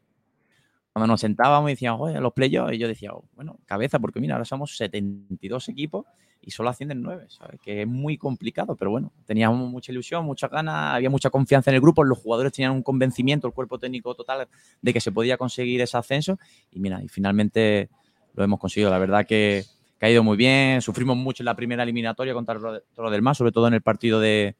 Cuando 0.97 1.13
nos 1.13 1.21
sentábamos 1.21 1.69
y 1.69 1.73
decíamos, 1.73 2.01
oye, 2.01 2.19
los 2.19 2.33
playoffs, 2.33 2.73
y 2.73 2.79
yo 2.79 2.87
decía, 2.87 3.11
bueno, 3.35 3.59
cabeza, 3.65 3.99
porque 3.99 4.19
mira, 4.19 4.33
ahora 4.33 4.45
somos 4.45 4.75
72 4.77 5.69
equipos 5.69 6.05
y 6.41 6.49
solo 6.49 6.69
ascienden 6.69 7.03
9, 7.03 7.25
¿sabes? 7.29 7.59
Que 7.61 7.81
es 7.83 7.87
muy 7.87 8.17
complicado, 8.17 8.75
pero 8.75 8.89
bueno, 8.89 9.11
teníamos 9.25 9.69
mucha 9.69 9.91
ilusión, 9.91 10.25
muchas 10.25 10.49
ganas, 10.49 10.95
había 10.95 11.11
mucha 11.11 11.29
confianza 11.29 11.69
en 11.69 11.75
el 11.75 11.81
grupo, 11.81 12.03
los 12.03 12.17
jugadores 12.17 12.51
tenían 12.51 12.71
un 12.71 12.81
convencimiento, 12.81 13.45
el 13.45 13.53
cuerpo 13.53 13.77
técnico 13.77 14.15
total, 14.15 14.47
de 14.81 14.93
que 14.93 14.99
se 14.99 15.11
podía 15.11 15.37
conseguir 15.37 15.81
ese 15.81 15.97
ascenso 15.97 16.39
y 16.71 16.79
mira, 16.79 17.03
y 17.03 17.07
finalmente 17.09 17.89
lo 18.33 18.43
hemos 18.43 18.59
conseguido. 18.59 18.89
La 18.89 18.97
verdad 18.97 19.25
que, 19.27 19.65
que 19.99 20.05
ha 20.05 20.09
ido 20.09 20.23
muy 20.23 20.35
bien, 20.35 20.81
sufrimos 20.81 21.15
mucho 21.15 21.43
en 21.43 21.45
la 21.45 21.55
primera 21.55 21.83
eliminatoria 21.83 22.33
contra 22.33 22.55
el 22.55 22.61
Ro- 22.61 22.81
Toro 22.95 23.11
del 23.11 23.21
Mar, 23.21 23.35
sobre 23.35 23.51
todo 23.51 23.67
en 23.67 23.75
el 23.75 23.81
partido 23.81 24.19
de, 24.19 24.55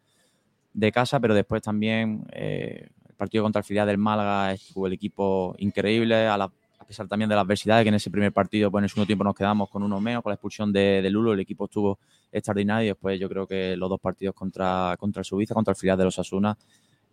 de 0.74 0.92
casa, 0.92 1.20
pero 1.20 1.34
después 1.34 1.62
también 1.62 2.26
eh, 2.32 2.90
partido 3.18 3.44
contra 3.44 3.60
el 3.60 3.66
filial 3.66 3.88
del 3.88 3.98
Málaga 3.98 4.54
estuvo 4.54 4.88
el 4.88 4.94
equipo 4.94 5.56
increíble, 5.58 6.28
a, 6.28 6.50
pesar 6.88 7.08
también 7.08 7.28
de 7.28 7.36
la 7.36 7.42
adversidad 7.42 7.84
que 7.84 7.90
en 7.90 7.96
ese 7.96 8.10
primer 8.10 8.32
partido, 8.32 8.72
pues 8.72 8.80
en 8.80 8.84
el 8.86 8.90
segundo 8.90 9.08
tiempo 9.08 9.26
nos 9.26 9.36
quedamos 9.36 9.70
con 9.70 9.84
uno 9.84 10.00
menos, 10.00 10.24
con 10.24 10.30
la 10.30 10.36
expulsión 10.36 10.72
de, 10.72 11.06
Lulo, 11.12 11.34
el 11.34 11.40
equipo 11.42 11.66
estuvo 11.66 12.00
extraordinario 12.32 12.86
y 12.86 12.88
después 12.90 13.20
yo 13.20 13.28
creo 13.28 13.46
que 13.46 13.76
los 13.76 13.90
dos 13.90 14.00
partidos 14.00 14.34
contra, 14.34 14.96
contra 14.98 15.20
el 15.20 15.26
Suiza, 15.26 15.54
contra 15.54 15.72
el 15.74 15.76
filial 15.76 15.98
de 15.98 16.06
los 16.06 16.18
Asuna, 16.18 16.58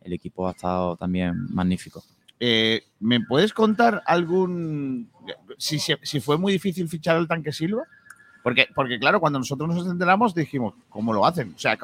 el 0.02 0.12
equipo 0.12 0.46
ha 0.46 0.52
estado 0.52 0.96
también 0.96 1.52
magnífico. 1.52 2.04
Eh, 2.38 2.82
¿Me 3.00 3.20
puedes 3.20 3.52
contar 3.52 4.02
algún. 4.06 5.10
Si, 5.56 5.78
si- 5.78 6.20
fue 6.20 6.36
muy 6.36 6.52
difícil 6.52 6.88
fichar 6.88 7.16
al 7.16 7.26
tanque 7.26 7.52
Silva? 7.52 7.84
Porque, 8.42 8.68
porque, 8.74 8.98
claro, 8.98 9.20
cuando 9.20 9.38
nosotros 9.38 9.74
nos 9.74 9.86
enteramos 9.86 10.34
dijimos, 10.34 10.74
¿cómo 10.90 11.12
lo 11.12 11.24
hacen? 11.24 11.54
O 11.54 11.58
sea, 11.58 11.78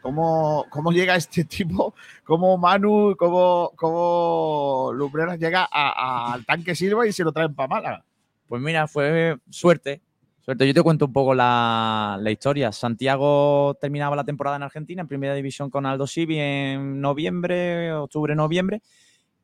¿cómo, 0.00 0.66
cómo 0.70 0.92
llega 0.92 1.16
este 1.16 1.44
tipo? 1.44 1.94
¿Cómo 2.24 2.56
Manu, 2.58 3.14
cómo, 3.18 3.72
cómo 3.76 4.92
Lumbreras 4.92 5.38
llega 5.38 5.64
al 5.70 6.44
tanque 6.44 6.74
Silva 6.74 7.06
y 7.06 7.12
se 7.12 7.24
lo 7.24 7.32
traen 7.32 7.54
para 7.54 7.68
Málaga? 7.68 8.04
Pues 8.46 8.62
mira, 8.62 8.86
fue 8.88 9.36
suerte. 9.50 10.00
Suerte. 10.40 10.66
Yo 10.66 10.72
te 10.72 10.82
cuento 10.82 11.04
un 11.06 11.12
poco 11.12 11.34
la, 11.34 12.18
la 12.20 12.30
historia. 12.30 12.72
Santiago 12.72 13.76
terminaba 13.80 14.16
la 14.16 14.24
temporada 14.24 14.56
en 14.56 14.62
Argentina, 14.62 15.02
en 15.02 15.08
primera 15.08 15.34
división 15.34 15.68
con 15.68 15.84
Aldo 15.84 16.06
Civi 16.06 16.38
en 16.38 17.00
noviembre, 17.00 17.92
octubre, 17.92 18.34
noviembre. 18.34 18.80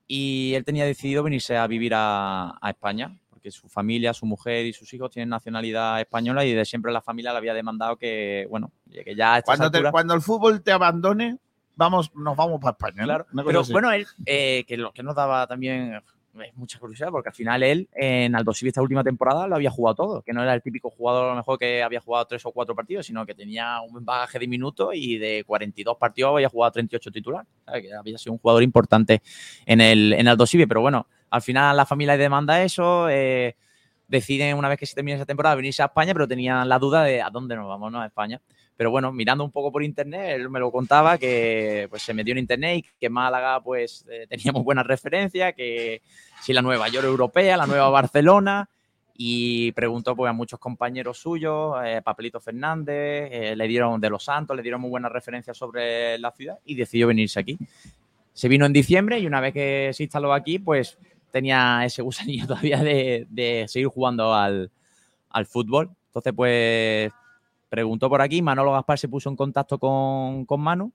Y 0.07 0.55
él 0.55 0.65
tenía 0.65 0.87
decidido 0.87 1.23
venirse 1.23 1.57
a 1.57 1.67
vivir 1.67 1.93
a 1.95 2.59
España, 2.67 3.19
porque 3.45 3.51
su 3.51 3.69
familia, 3.69 4.15
su 4.15 4.25
mujer 4.25 4.65
y 4.65 4.73
sus 4.73 4.91
hijos 4.95 5.11
tienen 5.11 5.29
nacionalidad 5.29 6.01
española 6.01 6.47
y 6.47 6.55
de 6.55 6.65
siempre 6.65 6.91
la 6.93 7.03
familia 7.03 7.31
le 7.33 7.37
había 7.39 7.53
demandado 7.53 7.97
que, 7.99 8.47
bueno, 8.49 8.73
que 8.91 9.15
ya 9.15 9.43
Cuando, 9.43 9.71
te- 9.71 9.91
cuando 9.91 10.15
el 10.15 10.23
fútbol 10.23 10.63
te 10.63 10.73
abandone, 10.73 11.37
vamos, 11.77 12.11
nos 12.15 12.35
vamos 12.39 12.59
para 12.59 12.71
España. 12.73 13.05
Claro, 13.05 13.27
pero 13.45 13.61
así. 13.61 13.73
bueno, 13.73 13.93
él, 13.93 14.07
eh, 14.25 14.65
que 14.67 14.79
lo 14.79 14.93
que 14.93 15.03
nos 15.03 15.15
daba 15.15 15.47
también 15.47 16.01
eh, 16.43 16.53
mucha 16.57 16.79
curiosidad, 16.79 17.11
porque 17.11 17.29
al 17.29 17.35
final 17.35 17.63
él 17.63 17.89
en 17.93 18.35
Aldo 18.35 18.53
Civi 18.53 18.69
esta 18.69 18.83
última 18.83 19.05
temporada 19.05 19.47
lo 19.47 19.55
había 19.55 19.71
jugado 19.71 19.95
todo, 19.95 20.23
que 20.23 20.33
no 20.33 20.43
era 20.43 20.55
el 20.55 20.63
típico 20.63 20.91
jugador 20.91 21.27
a 21.27 21.31
lo 21.31 21.37
mejor 21.37 21.59
que 21.59 21.83
había 21.83 22.01
jugado 22.01 22.27
tres 22.27 22.45
o 22.45 22.53
cuatro 22.53 22.75
partidos, 22.75 23.07
sino 23.07 23.25
que 23.25 23.35
tenía 23.35 23.81
un 23.81 24.05
bagaje 24.05 24.39
de 24.39 24.49
minutos 24.49 24.91
y 24.95 25.19
de 25.19 25.45
42 25.47 25.97
partidos 25.97 26.33
había 26.33 26.49
jugado 26.49 26.73
38 26.73 27.11
titulares, 27.11 27.49
¿sabes? 27.65 27.83
que 27.83 27.95
había 27.95 28.19
sido 28.19 28.33
un 28.33 28.39
jugador 28.39 28.63
importante 28.63 29.23
en 29.67 29.81
el 29.81 30.13
en 30.13 30.27
Aldo 30.27 30.47
Civi, 30.47 30.67
pero 30.67 30.81
bueno, 30.81 31.07
al 31.31 31.43
final 31.43 31.77
la 31.77 31.87
familia 31.87 32.17
demanda 32.17 32.63
eso, 32.63 33.09
eh, 33.09 33.57
deciden 34.09 34.57
una 34.57 34.69
vez 34.69 34.79
que 34.79 34.87
se 34.87 34.95
termina 34.95 35.17
esa 35.17 35.27
temporada 35.27 35.55
venirse 35.55 35.83
a 35.83 35.87
España, 35.87 36.13
pero 36.13 36.29
tenían 36.29 36.69
la 36.69 36.79
duda 36.79 37.05
de 37.05 37.23
a 37.23 37.31
dónde 37.31 37.57
nos 37.57 37.69
vamos, 37.69 37.93
¿no? 37.93 38.01
A 38.01 38.07
España. 38.07 38.41
Pero 38.77 38.91
bueno, 38.91 39.13
mirando 39.13 39.45
un 39.45 39.53
poco 39.53 39.71
por 39.71 39.85
internet, 39.85 40.33
él 40.35 40.51
me 40.51 40.59
lo 40.59 40.73
contaba 40.73 41.17
que 41.17 41.87
pues 41.91 42.03
se 42.03 42.13
metió 42.13 42.33
en 42.33 42.39
internet 42.39 42.79
y 42.79 42.99
que 42.99 43.09
Málaga 43.09 43.63
pues 43.63 44.05
eh, 44.11 44.27
teníamos 44.29 44.65
buenas 44.65 44.87
referencias, 44.87 45.55
que 45.55 46.03
si 46.43 46.53
la 46.53 46.63
Nueva 46.63 46.89
York 46.89 47.07
europea, 47.07 47.57
la 47.57 47.67
nueva 47.67 47.89
Barcelona, 47.91 48.69
y 49.17 49.71
preguntó 49.73 50.17
pues 50.17 50.29
a 50.29 50.33
muchos 50.33 50.59
compañeros 50.59 51.19
suyos, 51.19 51.77
eh, 51.85 52.03
Papelito 52.03 52.41
Fernández, 52.41 53.29
eh, 53.31 53.55
le 53.57 53.69
dieron 53.69 54.01
de 54.01 54.11
Los 54.11 54.25
Santos, 54.25 54.57
le 54.57 54.63
dieron 54.63 54.81
muy 54.81 54.91
buenas 54.91 55.13
referencias 55.13 55.57
sobre 55.57 56.19
la 56.19 56.33
ciudad 56.33 56.59
y 56.65 56.75
decidió 56.75 57.07
venirse 57.07 57.39
aquí. 57.39 57.57
Se 58.33 58.49
vino 58.49 58.67
en 58.67 58.73
diciembre 58.73 59.21
y 59.21 59.27
una 59.27 59.41
vez 59.41 59.55
que 59.55 59.91
se 59.95 60.03
instaló 60.03 60.33
aquí, 60.33 60.59
pues 60.59 60.99
tenía 61.31 61.85
ese 61.85 62.03
gusanillo 62.03 62.47
todavía 62.49 62.79
de, 62.79 63.27
de 63.31 63.67
seguir 63.69 63.87
jugando 63.87 64.35
al, 64.35 64.73
al 65.31 65.47
fútbol. 65.47 65.91
Entonces, 66.07 66.33
pues 66.35 67.13
preguntó 67.75 68.09
por 68.09 68.23
aquí, 68.23 68.41
Manolo 68.41 68.71
Gaspar 68.73 68.99
se 69.01 69.09
puso 69.09 69.29
en 69.29 69.35
contacto 69.35 69.79
con, 69.81 70.45
con 70.47 70.61
Manu 70.61 70.93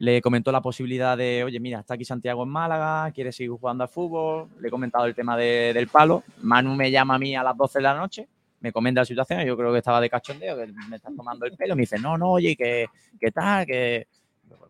le 0.00 0.22
comentó 0.22 0.52
la 0.52 0.62
posibilidad 0.62 1.16
de, 1.18 1.42
oye, 1.44 1.58
mira, 1.58 1.80
está 1.80 1.94
aquí 1.94 2.04
Santiago 2.04 2.44
en 2.44 2.48
Málaga, 2.48 3.10
quiere 3.10 3.32
seguir 3.32 3.50
jugando 3.50 3.82
al 3.82 3.90
fútbol, 3.90 4.48
le 4.60 4.68
he 4.68 4.70
comentado 4.70 5.04
el 5.06 5.14
tema 5.14 5.36
de- 5.36 5.72
del 5.74 5.88
palo, 5.88 6.22
Manu 6.40 6.74
me 6.76 6.88
llama 6.90 7.16
a 7.16 7.18
mí 7.18 7.34
a 7.34 7.42
las 7.42 7.56
12 7.56 7.80
de 7.80 7.82
la 7.82 7.94
noche, 7.94 8.28
me 8.60 8.70
comenta 8.72 9.00
la 9.00 9.04
situación, 9.04 9.44
yo 9.44 9.56
creo 9.56 9.72
que 9.72 9.78
estaba 9.78 10.00
de 10.00 10.08
cachondeo, 10.08 10.56
que 10.56 10.72
me 10.88 10.96
está 10.96 11.10
tomando 11.16 11.46
el 11.46 11.56
pelo, 11.56 11.74
me 11.74 11.82
dice, 11.82 11.98
no, 11.98 12.16
no, 12.16 12.30
oye, 12.30 12.54
que, 12.56 12.86
que 13.20 13.30
tal, 13.32 13.66
que... 13.66 14.06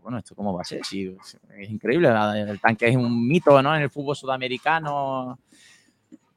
Bueno, 0.03 0.17
¿esto 0.17 0.35
cómo 0.35 0.55
va 0.55 0.63
a 0.63 0.65
ser? 0.65 0.83
Sí, 0.83 1.15
es 1.59 1.69
increíble, 1.71 2.09
el 2.09 2.59
tanque 2.59 2.89
es 2.89 2.97
un 2.97 3.29
mito, 3.29 3.63
¿no? 3.63 3.77
En 3.77 3.83
el 3.83 3.91
fútbol 3.91 4.17
sudamericano, 4.17 5.39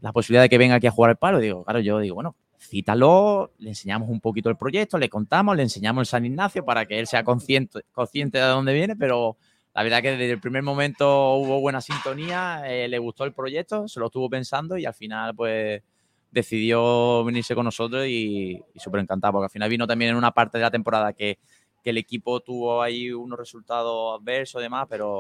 la 0.02 0.12
posibilidad 0.12 0.44
de 0.44 0.50
que 0.50 0.58
venga 0.58 0.76
aquí 0.76 0.88
a 0.88 0.92
jugar 0.92 1.12
al 1.12 1.18
palo, 1.18 1.40
digo, 1.40 1.64
claro, 1.64 1.80
yo 1.80 2.00
digo, 2.00 2.16
bueno, 2.16 2.36
cítalo, 2.62 3.52
le 3.58 3.70
enseñamos 3.70 4.10
un 4.10 4.20
poquito 4.20 4.50
el 4.50 4.56
proyecto, 4.56 4.98
le 4.98 5.10
contamos, 5.10 5.56
le 5.56 5.64
enseñamos 5.64 6.02
el 6.02 6.06
San 6.06 6.26
Ignacio 6.26 6.64
para 6.64 6.86
que 6.86 7.00
él 7.00 7.08
sea 7.08 7.24
consciente, 7.24 7.82
consciente 7.92 8.38
de 8.38 8.46
dónde 8.46 8.74
viene, 8.74 8.96
pero 8.96 9.38
la 9.74 9.84
verdad 9.84 10.02
que 10.02 10.12
desde 10.12 10.32
el 10.32 10.40
primer 10.40 10.62
momento 10.62 11.34
hubo 11.36 11.60
buena 11.60 11.82
sintonía, 11.82 12.64
eh, 12.66 12.88
le 12.88 13.00
gustó 13.00 13.24
el 13.24 13.34
proyecto, 13.34 13.88
se 13.88 14.00
lo 14.00 14.08
estuvo 14.08 14.30
pensando 14.30 14.78
y 14.78 14.86
al 14.86 14.94
final 14.94 15.36
pues 15.36 15.82
decidió 16.30 17.24
venirse 17.26 17.56
con 17.56 17.66
nosotros 17.66 18.06
y, 18.06 18.62
y 18.74 18.80
súper 18.80 19.02
encantado, 19.02 19.34
porque 19.34 19.46
al 19.46 19.52
final 19.52 19.70
vino 19.70 19.88
también 19.88 20.12
en 20.12 20.18
una 20.18 20.32
parte 20.32 20.58
de 20.58 20.64
la 20.64 20.72
temporada 20.72 21.14
que, 21.14 21.40
que 21.84 21.90
el 21.90 21.98
equipo 21.98 22.40
tuvo 22.42 22.82
ahí 22.82 23.12
unos 23.12 23.40
resultados 23.40 24.20
adversos 24.20 24.62
y 24.62 24.64
demás, 24.64 24.86
pero 24.90 25.20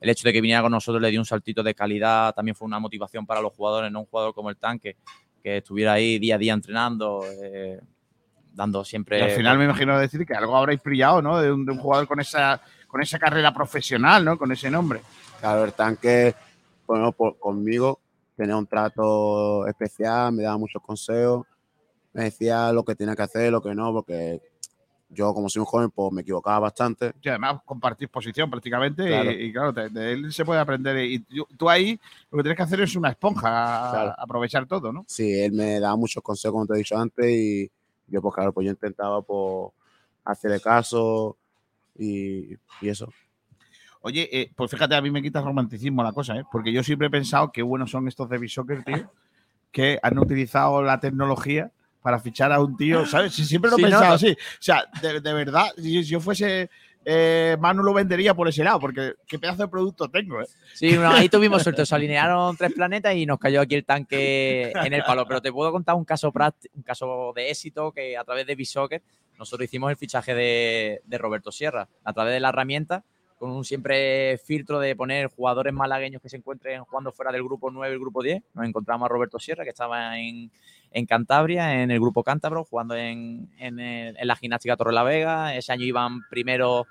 el 0.00 0.08
hecho 0.08 0.26
de 0.26 0.32
que 0.32 0.40
viniera 0.40 0.62
con 0.62 0.72
nosotros 0.72 1.02
le 1.02 1.10
dio 1.10 1.20
un 1.20 1.26
saltito 1.26 1.62
de 1.62 1.74
calidad, 1.74 2.32
también 2.32 2.54
fue 2.54 2.66
una 2.66 2.78
motivación 2.78 3.26
para 3.26 3.42
los 3.42 3.52
jugadores, 3.52 3.90
no 3.90 4.00
un 4.00 4.06
jugador 4.06 4.32
como 4.34 4.50
el 4.50 4.56
tanque, 4.56 4.96
que 5.42 5.58
estuviera 5.58 5.92
ahí 5.94 6.18
día 6.18 6.34
a 6.34 6.38
día 6.38 6.52
entrenando, 6.52 7.24
eh, 7.42 7.80
dando 8.52 8.84
siempre... 8.84 9.18
Y 9.18 9.22
al 9.22 9.30
final 9.30 9.58
me 9.58 9.64
imagino 9.64 9.98
decir 9.98 10.26
que 10.26 10.34
algo 10.34 10.56
habréis 10.56 10.82
brillado, 10.82 11.22
¿no? 11.22 11.38
De 11.40 11.50
un, 11.52 11.64
de 11.64 11.72
un 11.72 11.78
jugador 11.78 12.06
con 12.06 12.20
esa, 12.20 12.60
con 12.86 13.00
esa 13.02 13.18
carrera 13.18 13.52
profesional, 13.54 14.24
¿no? 14.24 14.36
Con 14.38 14.52
ese 14.52 14.70
nombre. 14.70 15.00
Claro, 15.40 15.64
el 15.64 15.72
tanque, 15.72 16.34
bueno, 16.86 17.12
por- 17.12 17.38
conmigo 17.38 18.00
tenía 18.36 18.56
un 18.56 18.66
trato 18.66 19.66
especial, 19.66 20.32
me 20.32 20.42
daba 20.42 20.58
muchos 20.58 20.82
consejos, 20.82 21.46
me 22.12 22.24
decía 22.24 22.72
lo 22.72 22.84
que 22.84 22.94
tenía 22.94 23.14
que 23.14 23.22
hacer, 23.22 23.52
lo 23.52 23.62
que 23.62 23.74
no, 23.74 23.92
porque 23.92 24.40
yo 25.12 25.34
como 25.34 25.48
soy 25.48 25.60
un 25.60 25.66
joven, 25.66 25.90
pues 25.90 26.12
me 26.12 26.22
equivocaba 26.22 26.60
bastante. 26.60 27.12
Y 27.20 27.28
además 27.28 27.60
compartís 27.64 28.08
posición 28.08 28.48
prácticamente 28.48 29.06
Claro. 29.06 29.30
Y, 29.32 29.34
y 29.46 29.52
claro, 29.52 29.72
de, 29.72 29.88
de 29.88 30.12
él 30.12 30.32
se 30.32 30.44
puede 30.44 30.60
aprender. 30.60 30.96
Y 30.98 31.18
tú, 31.18 31.46
tú 31.56 31.68
ahí 31.68 31.98
lo 32.30 32.38
que 32.38 32.42
tienes 32.44 32.56
que 32.56 32.62
hacer 32.62 32.80
es 32.80 32.94
una 32.94 33.10
esponja, 33.10 33.40
Claro. 33.90 34.14
aprovechar 34.16 34.66
todo, 34.66 34.92
¿no? 34.92 35.04
Sí, 35.08 35.32
él 35.40 35.52
me 35.52 35.80
daba 35.80 35.96
muchos 35.96 36.22
consejos, 36.22 36.52
como 36.54 36.66
te 36.66 36.74
he 36.74 36.78
dicho 36.78 36.96
antes, 36.96 37.26
y 37.28 37.70
yo, 38.06 38.22
pues 38.22 38.34
claro, 38.34 38.52
pues 38.52 38.64
yo 38.66 38.70
intentaba 38.70 39.20
pues, 39.22 39.72
hacerle 40.24 40.60
caso 40.60 41.36
y, 41.98 42.54
y 42.80 42.88
eso. 42.88 43.12
Oye, 44.02 44.28
eh, 44.32 44.50
pues 44.56 44.70
fíjate, 44.70 44.94
a 44.94 45.02
mí 45.02 45.10
me 45.10 45.20
quita 45.20 45.42
romanticismo 45.42 46.02
la 46.02 46.12
cosa, 46.12 46.36
¿eh? 46.38 46.44
Porque 46.50 46.72
yo 46.72 46.82
siempre 46.82 47.08
he 47.08 47.10
pensado 47.10 47.52
que 47.52 47.62
buenos 47.62 47.90
son 47.90 48.08
estos 48.08 48.28
de 48.30 48.38
Bisoccer, 48.38 48.82
tío, 48.84 49.12
que 49.72 49.98
han 50.02 50.18
utilizado 50.18 50.82
la 50.82 51.00
tecnología 51.00 51.70
para 52.02 52.18
fichar 52.18 52.52
a 52.52 52.60
un 52.60 52.76
tío, 52.76 53.04
¿sabes? 53.06 53.34
Sí, 53.34 53.44
Siempre 53.44 53.70
lo 53.70 53.76
he 53.76 53.78
Sí, 53.78 53.82
pensado 53.84 54.06
no. 54.08 54.12
así. 54.14 54.30
O 54.32 54.36
sea, 54.62 54.84
de, 55.02 55.20
de 55.20 55.32
verdad, 55.34 55.66
si 55.76 56.02
yo 56.04 56.20
fuese 56.20 56.70
eh, 57.04 57.56
Manu 57.58 57.82
lo 57.82 57.94
vendería 57.94 58.34
por 58.34 58.46
ese 58.48 58.62
lado, 58.62 58.78
porque 58.78 59.14
qué 59.26 59.38
pedazo 59.38 59.62
de 59.62 59.68
producto 59.68 60.08
tengo, 60.10 60.40
¿eh? 60.42 60.46
Sí, 60.74 60.88
bueno, 60.96 61.10
ahí 61.12 61.28
tuvimos 61.30 61.62
suerte, 61.62 61.86
se 61.86 61.94
alinearon 61.94 62.56
tres 62.56 62.72
planetas 62.74 63.14
y 63.14 63.24
nos 63.24 63.38
cayó 63.38 63.62
aquí 63.62 63.74
el 63.74 63.84
tanque 63.84 64.70
en 64.74 64.92
el 64.92 65.02
palo. 65.04 65.26
Pero 65.26 65.40
te 65.40 65.50
puedo 65.52 65.72
contar 65.72 65.94
un 65.94 66.04
caso 66.04 66.30
práctico, 66.30 66.74
un 66.76 66.82
caso 66.82 67.32
de 67.34 67.50
éxito 67.50 67.90
que 67.92 68.16
a 68.16 68.24
través 68.24 68.46
de 68.46 68.54
Bisoccer 68.54 69.02
nosotros 69.38 69.64
hicimos 69.64 69.90
el 69.90 69.96
fichaje 69.96 70.34
de, 70.34 71.00
de 71.06 71.18
Roberto 71.18 71.50
Sierra 71.50 71.88
a 72.04 72.12
través 72.12 72.34
de 72.34 72.40
la 72.40 72.50
herramienta 72.50 73.02
con 73.40 73.50
un 73.50 73.64
siempre 73.64 74.38
filtro 74.44 74.78
de 74.78 74.94
poner 74.94 75.28
jugadores 75.28 75.72
malagueños 75.72 76.20
que 76.20 76.28
se 76.28 76.36
encuentren 76.36 76.84
jugando 76.84 77.10
fuera 77.10 77.32
del 77.32 77.42
grupo 77.42 77.70
9 77.70 77.90
y 77.90 77.94
el 77.94 77.98
grupo 78.00 78.22
10. 78.22 78.42
Nos 78.54 78.66
encontramos 78.68 79.06
a 79.06 79.08
Roberto 79.08 79.38
Sierra, 79.38 79.64
que 79.64 79.70
estaba 79.70 80.18
en, 80.18 80.50
en 80.92 81.06
Cantabria, 81.06 81.82
en 81.82 81.90
el 81.90 81.98
grupo 81.98 82.22
Cántabro, 82.22 82.64
jugando 82.64 82.94
en, 82.94 83.48
en 83.58 84.14
la 84.28 84.36
gimnástica 84.36 84.76
Torre 84.76 84.92
la 84.92 85.02
Vega. 85.04 85.56
Ese 85.56 85.72
año 85.72 85.84
iban 85.86 86.20
primero, 86.28 86.86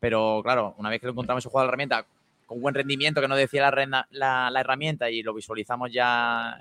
pero 0.00 0.40
claro, 0.42 0.74
una 0.78 0.88
vez 0.88 1.00
que 1.00 1.06
lo 1.06 1.12
encontramos 1.12 1.42
ese 1.44 1.50
jugador 1.50 1.68
de 1.68 1.70
herramienta 1.72 2.06
con 2.46 2.60
buen 2.62 2.74
rendimiento, 2.74 3.20
que 3.20 3.28
nos 3.28 3.36
decía 3.38 3.70
la, 3.70 4.06
la- 4.10 4.50
la 4.50 4.60
herramienta 4.60 5.10
y 5.10 5.22
lo 5.22 5.34
visualizamos 5.34 5.92
ya 5.92 6.58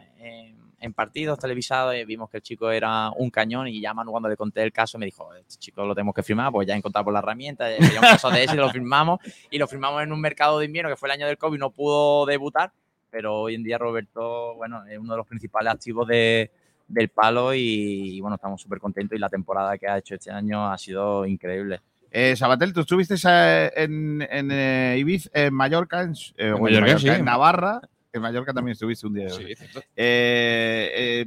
en 0.83 0.93
partidos 0.93 1.39
televisados, 1.39 1.95
y 1.95 2.03
vimos 2.03 2.29
que 2.29 2.37
el 2.37 2.43
chico 2.43 2.69
era 2.69 3.09
un 3.11 3.29
cañón 3.29 3.67
y 3.69 3.79
ya 3.79 3.93
Manu 3.93 4.11
cuando 4.11 4.27
le 4.27 4.35
conté 4.35 4.61
el 4.63 4.73
caso 4.73 4.97
me 4.97 5.05
dijo, 5.05 5.33
este 5.33 5.55
chico 5.57 5.85
lo 5.85 5.95
tenemos 5.95 6.13
que 6.13 6.23
firmar, 6.23 6.51
pues 6.51 6.67
ya 6.67 6.75
encontramos 6.75 7.13
la 7.13 7.19
herramienta, 7.19 7.69
ya 7.69 7.77
sería 7.83 8.01
un 8.01 8.07
caso 8.07 8.29
de 8.29 8.43
ese, 8.43 8.55
lo 8.55 8.69
firmamos 8.69 9.19
y 9.49 9.57
lo 9.57 9.67
firmamos 9.67 10.03
en 10.03 10.11
un 10.11 10.19
mercado 10.19 10.59
de 10.59 10.65
invierno 10.65 10.89
que 10.89 10.97
fue 10.97 11.07
el 11.07 11.13
año 11.13 11.25
del 11.25 11.37
COVID, 11.37 11.57
no 11.57 11.71
pudo 11.71 12.25
debutar, 12.25 12.73
pero 13.09 13.41
hoy 13.41 13.55
en 13.55 13.63
día 13.63 13.77
Roberto, 13.77 14.55
bueno, 14.55 14.85
es 14.85 14.97
uno 14.99 15.13
de 15.13 15.17
los 15.17 15.27
principales 15.27 15.71
activos 15.71 16.05
de, 16.05 16.51
del 16.87 17.07
palo 17.07 17.53
y, 17.53 18.17
y, 18.17 18.19
bueno, 18.19 18.35
estamos 18.35 18.61
súper 18.61 18.79
contentos 18.79 19.15
y 19.15 19.19
la 19.19 19.29
temporada 19.29 19.77
que 19.77 19.87
ha 19.87 19.97
hecho 19.97 20.15
este 20.15 20.31
año 20.31 20.69
ha 20.69 20.77
sido 20.77 21.25
increíble. 21.25 21.79
Eh, 22.11 22.35
Sabatel, 22.35 22.73
tú 22.73 22.81
estuviste 22.81 23.15
eh, 23.27 23.71
en, 23.75 24.21
en 24.29 24.51
eh, 24.51 24.97
Ibiza, 24.99 25.29
en 25.33 25.53
Mallorca, 25.53 26.03
en, 26.03 26.13
eh, 26.37 26.51
o 26.51 26.57
en 26.57 26.61
Mallorca, 26.61 26.99
sí. 26.99 27.09
en 27.09 27.25
Navarra. 27.25 27.81
En 28.13 28.21
Mallorca 28.21 28.53
también 28.53 28.73
estuviste 28.73 29.07
un 29.07 29.15
día. 29.15 29.29
Sí, 29.29 29.43
hoy. 29.43 29.55
Eh, 29.95 30.91
eh, 30.95 31.25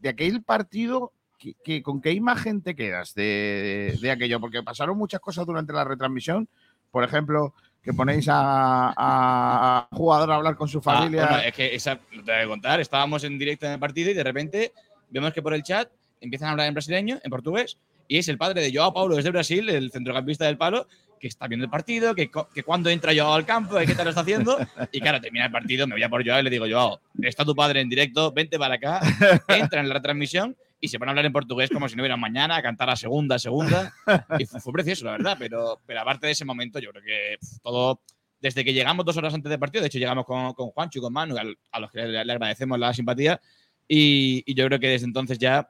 de 0.00 0.08
aquel 0.10 0.42
partido, 0.42 1.12
¿qué- 1.38 1.54
qué- 1.64 1.82
¿con 1.82 2.00
qué 2.02 2.12
imagen 2.12 2.60
te 2.62 2.76
quedas 2.76 3.14
de, 3.14 3.98
de 4.00 4.10
aquello? 4.10 4.38
Porque 4.38 4.62
pasaron 4.62 4.98
muchas 4.98 5.20
cosas 5.20 5.46
durante 5.46 5.72
la 5.72 5.84
retransmisión. 5.84 6.46
Por 6.90 7.02
ejemplo, 7.02 7.54
que 7.82 7.94
ponéis 7.94 8.28
a, 8.28 8.92
a, 8.96 9.88
jugador 9.92 10.30
a 10.32 10.34
hablar 10.36 10.56
con 10.56 10.68
su 10.68 10.78
Ah, 10.78 10.82
familia. 10.82 11.26
bueno, 11.26 11.38
es 11.42 11.54
que 11.54 11.74
esa, 11.74 11.96
te 11.96 12.20
voy 12.20 12.32
a 12.42 12.46
contar. 12.46 12.80
Estábamos 12.80 13.24
en 13.24 13.38
directo 13.38 13.64
en 13.66 13.72
el 13.72 13.78
partido 13.78 14.10
y 14.10 14.14
de 14.14 14.24
repente 14.24 14.72
vemos 15.08 15.32
que 15.32 15.40
por 15.42 15.54
el 15.54 15.62
chat 15.62 15.90
empiezan 16.20 16.48
a 16.48 16.50
hablar 16.52 16.68
en 16.68 16.74
brasileño, 16.74 17.18
en 17.22 17.30
portugués, 17.30 17.78
y 18.06 18.18
es 18.18 18.28
el 18.28 18.36
padre 18.36 18.60
de 18.60 18.72
Joao 18.76 18.92
Paulo 18.92 19.16
desde 19.16 19.30
Brasil, 19.30 19.68
el 19.70 19.90
centrocampista 19.90 20.44
del 20.46 20.58
palo, 20.58 20.86
que 21.18 21.28
está 21.28 21.46
viendo 21.46 21.64
el 21.64 21.70
partido, 21.70 22.14
que, 22.14 22.30
que 22.54 22.62
cuando 22.62 22.90
entra 22.90 23.12
Joao 23.14 23.34
al 23.34 23.44
campo, 23.44 23.76
que 23.76 23.86
qué 23.86 23.94
tal 23.94 24.04
lo 24.04 24.10
está 24.10 24.22
haciendo. 24.22 24.58
Y 24.92 25.00
claro, 25.00 25.20
termina 25.20 25.46
el 25.46 25.52
partido, 25.52 25.86
me 25.86 25.94
voy 25.94 26.02
a 26.02 26.08
por 26.08 26.24
Joao 26.24 26.40
y 26.40 26.42
le 26.42 26.50
digo, 26.50 26.66
Joao, 26.68 27.00
está 27.22 27.44
tu 27.44 27.54
padre 27.54 27.80
en 27.80 27.88
directo, 27.88 28.32
vente 28.32 28.58
para 28.58 28.74
acá, 28.74 29.00
entra 29.48 29.80
en 29.80 29.88
la 29.88 29.94
retransmisión 29.94 30.56
y 30.80 30.88
se 30.88 30.98
van 30.98 31.08
a 31.08 31.12
hablar 31.12 31.26
en 31.26 31.32
portugués 31.32 31.70
como 31.70 31.88
si 31.88 31.96
no 31.96 32.02
hubiera 32.02 32.16
mañana, 32.16 32.56
a 32.56 32.62
cantar 32.62 32.88
a 32.90 32.96
segunda, 32.96 33.36
a 33.36 33.38
segunda. 33.38 33.92
Y 34.38 34.46
fue, 34.46 34.60
fue 34.60 34.72
precioso, 34.72 35.04
la 35.06 35.12
verdad, 35.12 35.36
pero, 35.38 35.80
pero 35.86 36.00
aparte 36.00 36.26
de 36.26 36.32
ese 36.32 36.44
momento, 36.44 36.78
yo 36.78 36.90
creo 36.90 37.02
que 37.02 37.36
todo, 37.62 38.00
desde 38.40 38.64
que 38.64 38.72
llegamos 38.72 39.04
dos 39.04 39.16
horas 39.16 39.34
antes 39.34 39.50
del 39.50 39.58
partido, 39.58 39.82
de 39.82 39.88
hecho 39.88 39.98
llegamos 39.98 40.24
con, 40.24 40.52
con 40.54 40.68
Juancho 40.70 41.00
y 41.00 41.02
con 41.02 41.12
Manu, 41.12 41.36
a 41.36 41.80
los 41.80 41.90
que 41.90 42.06
le, 42.06 42.24
le 42.24 42.32
agradecemos 42.32 42.78
la 42.78 42.94
simpatía, 42.94 43.40
y, 43.88 44.44
y 44.46 44.54
yo 44.54 44.66
creo 44.66 44.78
que 44.78 44.88
desde 44.88 45.06
entonces 45.06 45.38
ya 45.38 45.68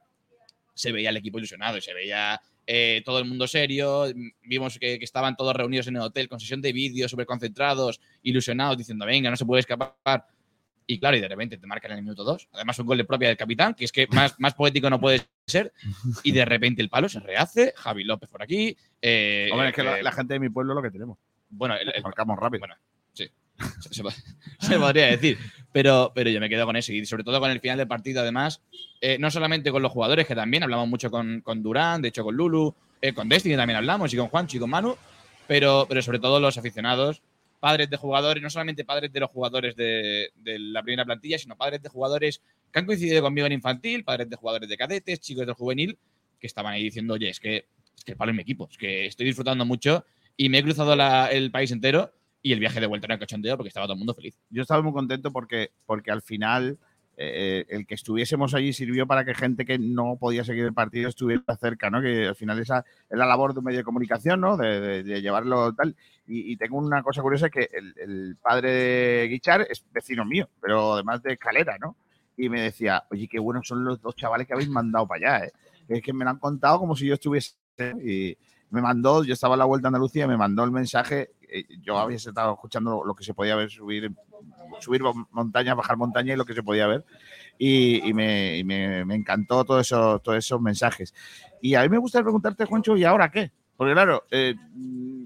se 0.79 0.93
veía 0.93 1.11
el 1.11 1.17
equipo 1.17 1.39
ilusionado 1.39 1.77
y 1.77 1.81
se 1.81 1.93
veía 1.93 2.41
eh, 2.67 3.03
todo 3.05 3.19
el 3.19 3.25
mundo 3.25 3.47
serio, 3.49 4.07
vimos 4.43 4.79
que, 4.79 4.99
que 4.99 5.05
estaban 5.05 5.37
todos 5.37 5.57
reunidos 5.57 5.87
en 5.89 5.97
el 5.97 6.03
hotel 6.03 6.29
con 6.29 6.39
sesión 6.39 6.61
de 6.61 6.73
vídeos, 6.73 7.11
súper 7.11 7.27
concentrados, 7.27 8.01
ilusionados, 8.23 8.77
diciendo, 8.79 9.07
venga, 9.07 9.31
no 9.31 9.37
se 9.37 9.45
puede 9.47 9.61
escapar. 9.61 10.27
Y 10.87 10.99
claro, 10.99 11.17
y 11.17 11.21
de 11.21 11.29
repente 11.29 11.59
te 11.59 11.67
marcan 11.67 11.91
en 11.93 11.99
el 11.99 12.03
minuto 12.05 12.25
dos. 12.25 12.49
Además, 12.53 12.79
un 12.79 12.87
gol 12.87 12.97
de 12.99 13.05
propia 13.05 13.29
del 13.29 13.37
capitán, 13.37 13.75
que 13.75 13.85
es 13.85 13.93
que 13.93 14.07
más, 14.09 14.35
más 14.39 14.55
poético 14.55 14.89
no 14.89 14.99
puede 15.01 15.21
ser. 15.47 15.73
Y 16.23 16.33
de 16.33 16.45
repente 16.47 16.81
el 16.81 16.89
palo 16.89 17.09
se 17.11 17.21
rehace. 17.21 17.75
Javi 17.77 18.05
López 18.05 18.31
por 18.31 18.43
aquí. 18.43 18.75
eh, 19.03 19.49
Hombre, 19.53 19.69
es 19.69 19.75
que 19.75 19.83
la, 19.83 19.99
eh, 19.99 20.03
la 20.03 20.13
gente 20.13 20.35
de 20.35 20.41
mi 20.41 20.49
pueblo 20.49 20.73
es 20.73 20.77
lo 20.77 20.83
que 20.83 20.91
tenemos. 20.91 21.19
bueno, 21.51 21.75
el- 21.77 21.93
el- 21.95 22.03
Marcamos 22.03 22.39
rápido. 22.39 22.61
bueno, 22.61 22.75
sí. 23.13 23.29
Se, 23.81 23.89
se 23.95 24.03
po- 24.03 24.11
se 24.61 24.79
podría 24.79 25.07
decir. 25.07 25.39
Pero, 25.73 26.13
pero 26.15 26.31
yo 26.31 26.41
me 26.41 26.49
quedo 26.49 26.65
con 26.67 26.77
eso. 26.77 26.93
Y 26.93 27.05
sobre 27.07 27.25
todo 27.25 27.41
con 27.41 27.51
el 27.51 27.61
final 27.61 27.79
del 27.79 27.89
partido, 27.89 28.21
además. 28.23 28.63
eh, 29.01 29.19
no 29.19 29.31
solamente 29.31 29.71
con 29.71 29.83
los 29.83 29.93
jugadores, 29.93 30.27
que 30.27 30.35
también 30.35 30.63
hablamos 30.63 30.89
mucho 30.89 31.11
con, 31.11 31.41
con 31.43 31.63
Durán, 31.63 32.03
de 32.03 32.09
hecho 32.09 32.25
con 32.25 32.35
Lulu, 32.37 32.75
eh, 33.01 33.13
con 33.13 33.29
Destiny 33.29 33.57
también 33.57 33.77
hablamos, 33.77 34.13
y 34.13 34.17
con 34.17 34.29
Juancho 34.29 34.57
y 34.57 34.61
con 34.61 34.71
Manu. 34.71 34.97
Pero, 35.47 35.87
pero 35.89 36.03
sobre 36.03 36.19
todo 36.19 36.41
los 36.41 36.59
aficionados, 36.59 37.23
padres 37.61 37.89
de 37.91 37.97
jugadores, 37.97 38.43
no 38.43 38.51
solamente 38.51 38.85
padres 38.85 39.13
de 39.13 39.21
los 39.21 39.31
jugadores 39.31 39.75
de, 39.77 40.31
la 40.45 40.83
primera 40.83 41.05
plantilla, 41.05 41.39
sino 41.39 41.57
padres 41.57 41.83
de 41.83 41.89
jugadores 41.89 42.43
que 42.73 42.79
han 42.79 42.87
coincidido 42.87 43.23
conmigo 43.23 43.47
en 43.47 43.53
infantil, 43.55 44.05
padres 44.05 44.29
de 44.29 44.37
jugadores 44.37 44.69
de 44.69 44.77
cadetes, 44.77 45.21
chicos 45.21 45.47
del 45.47 45.55
juvenil, 45.55 45.99
que 46.39 46.47
estaban 46.47 46.73
ahí 46.75 46.85
diciendo, 46.85 47.15
oye, 47.15 47.31
es 47.31 47.41
que, 47.41 47.67
es 47.97 48.05
que 48.05 48.13
el 48.13 48.17
palo 48.19 48.31
es 48.33 48.37
mi 48.37 48.43
equipo, 48.43 48.69
es 48.71 48.77
que 48.77 49.07
estoy 49.07 49.27
disfrutando 49.27 49.65
mucho 49.65 50.05
y 50.37 50.49
me 50.51 50.59
he 50.59 50.63
cruzado 50.63 50.93
el 51.31 51.51
país 51.51 51.71
entero 51.73 52.13
y 52.43 52.53
el 52.53 52.61
viaje 52.61 52.81
de 52.81 52.87
vuelta 52.87 53.07
en 53.07 53.13
el 53.13 53.19
cochondeo 53.19 53.57
porque 53.57 53.69
estaba 53.69 53.87
todo 53.87 53.95
el 53.95 53.99
mundo 53.99 54.15
feliz. 54.15 54.37
Yo 54.51 54.63
estaba 54.63 54.83
muy 54.83 54.93
contento 54.93 55.33
porque, 55.33 55.71
porque 55.87 56.11
al 56.11 56.23
final 56.23 56.79
eh, 57.17 57.65
el 57.69 57.85
que 57.87 57.97
estuviésemos 57.97 58.55
allí 58.55 58.73
sirvió 58.73 59.07
para 59.07 59.25
que 59.25 59.35
gente 59.35 59.65
que 59.65 59.77
no 59.79 60.17
podía 60.21 60.45
seguir 60.45 60.65
el 60.65 60.73
partido 60.73 61.09
estuviera 61.09 61.43
cerca, 61.61 61.91
¿no? 61.91 62.01
Que 62.01 62.29
al 62.29 62.37
final 62.37 62.61
esa 62.61 62.85
es 63.11 63.19
la 63.19 63.27
labor 63.27 63.53
de 63.55 63.59
un 63.59 63.65
medio 63.65 63.79
de 63.79 63.85
comunicación, 63.85 64.41
¿no? 64.41 64.57
De, 64.57 64.81
de- 64.81 65.03
de 65.03 65.21
llevarlo 65.21 65.73
tal. 65.75 65.97
Y, 66.29 66.53
y 66.53 66.57
tengo 66.57 66.79
una 66.79 67.03
cosa 67.03 67.21
curiosa 67.23 67.51
que 67.51 67.69
el, 67.73 67.93
el 67.97 68.37
padre 68.41 68.71
de 68.73 69.29
Guichar 69.29 69.67
es 69.69 69.85
vecino 69.93 70.25
mío, 70.25 70.49
pero 70.61 70.93
además 70.95 71.21
de 71.23 71.33
escalera, 71.33 71.77
¿no? 71.79 71.97
Y 72.37 72.49
me 72.49 72.61
decía, 72.63 73.03
oye, 73.11 73.27
qué 73.27 73.41
buenos 73.41 73.67
son 73.67 73.85
los 73.85 74.01
dos 74.01 74.15
chavales 74.15 74.47
que 74.47 74.53
habéis 74.53 74.69
mandado 74.69 75.09
para 75.09 75.39
allá, 75.39 75.47
¿eh? 75.47 75.53
Es 75.89 76.03
que 76.03 76.13
me 76.13 76.23
lo 76.25 76.31
han 76.31 76.39
contado 76.39 76.79
como 76.79 76.95
si 76.95 77.07
yo 77.07 77.15
estuviese 77.15 77.57
y, 78.05 78.37
me 78.71 78.83
mandó, 78.83 79.25
yo 79.25 79.33
estaba 79.33 79.55
a 79.55 79.57
la 79.59 79.65
vuelta 79.65 79.89
a 79.89 79.91
Andalucía, 79.91 80.27
me 80.29 80.37
mandó 80.37 80.63
el 80.63 80.71
mensaje. 80.71 81.31
Eh, 81.51 81.65
Yo 81.83 81.99
había 81.99 82.17
estado 82.17 82.53
escuchando 82.55 83.03
lo 83.05 83.15
que 83.15 83.25
se 83.25 83.35
podía 83.35 83.57
ver, 83.57 83.71
subir, 83.71 84.13
subir 84.81 85.03
montañas, 85.31 85.77
bajar 85.77 85.97
montaña 85.97 86.35
y 86.35 86.37
lo 86.37 86.45
que 86.45 86.55
se 86.55 86.63
podía 86.63 86.87
ver. 86.87 87.05
Y, 87.59 88.09
y 88.09 88.15
me, 88.15 88.59
y 88.59 88.65
me- 88.65 89.05
me 89.05 89.15
encantó 89.15 89.65
todo 89.65 89.81
eso, 89.81 90.19
todos 90.21 90.39
esos 90.39 90.61
mensajes. 90.61 91.15
Y 91.61 91.75
a 91.75 91.83
mí 91.83 91.89
me 91.89 91.99
gustaría 91.99 92.25
preguntarte, 92.25 92.65
Juancho, 92.65 92.97
¿y 92.97 93.05
ahora 93.05 93.31
qué? 93.31 93.51
Porque 93.77 93.93
claro, 93.93 94.25
eh, 94.31 94.55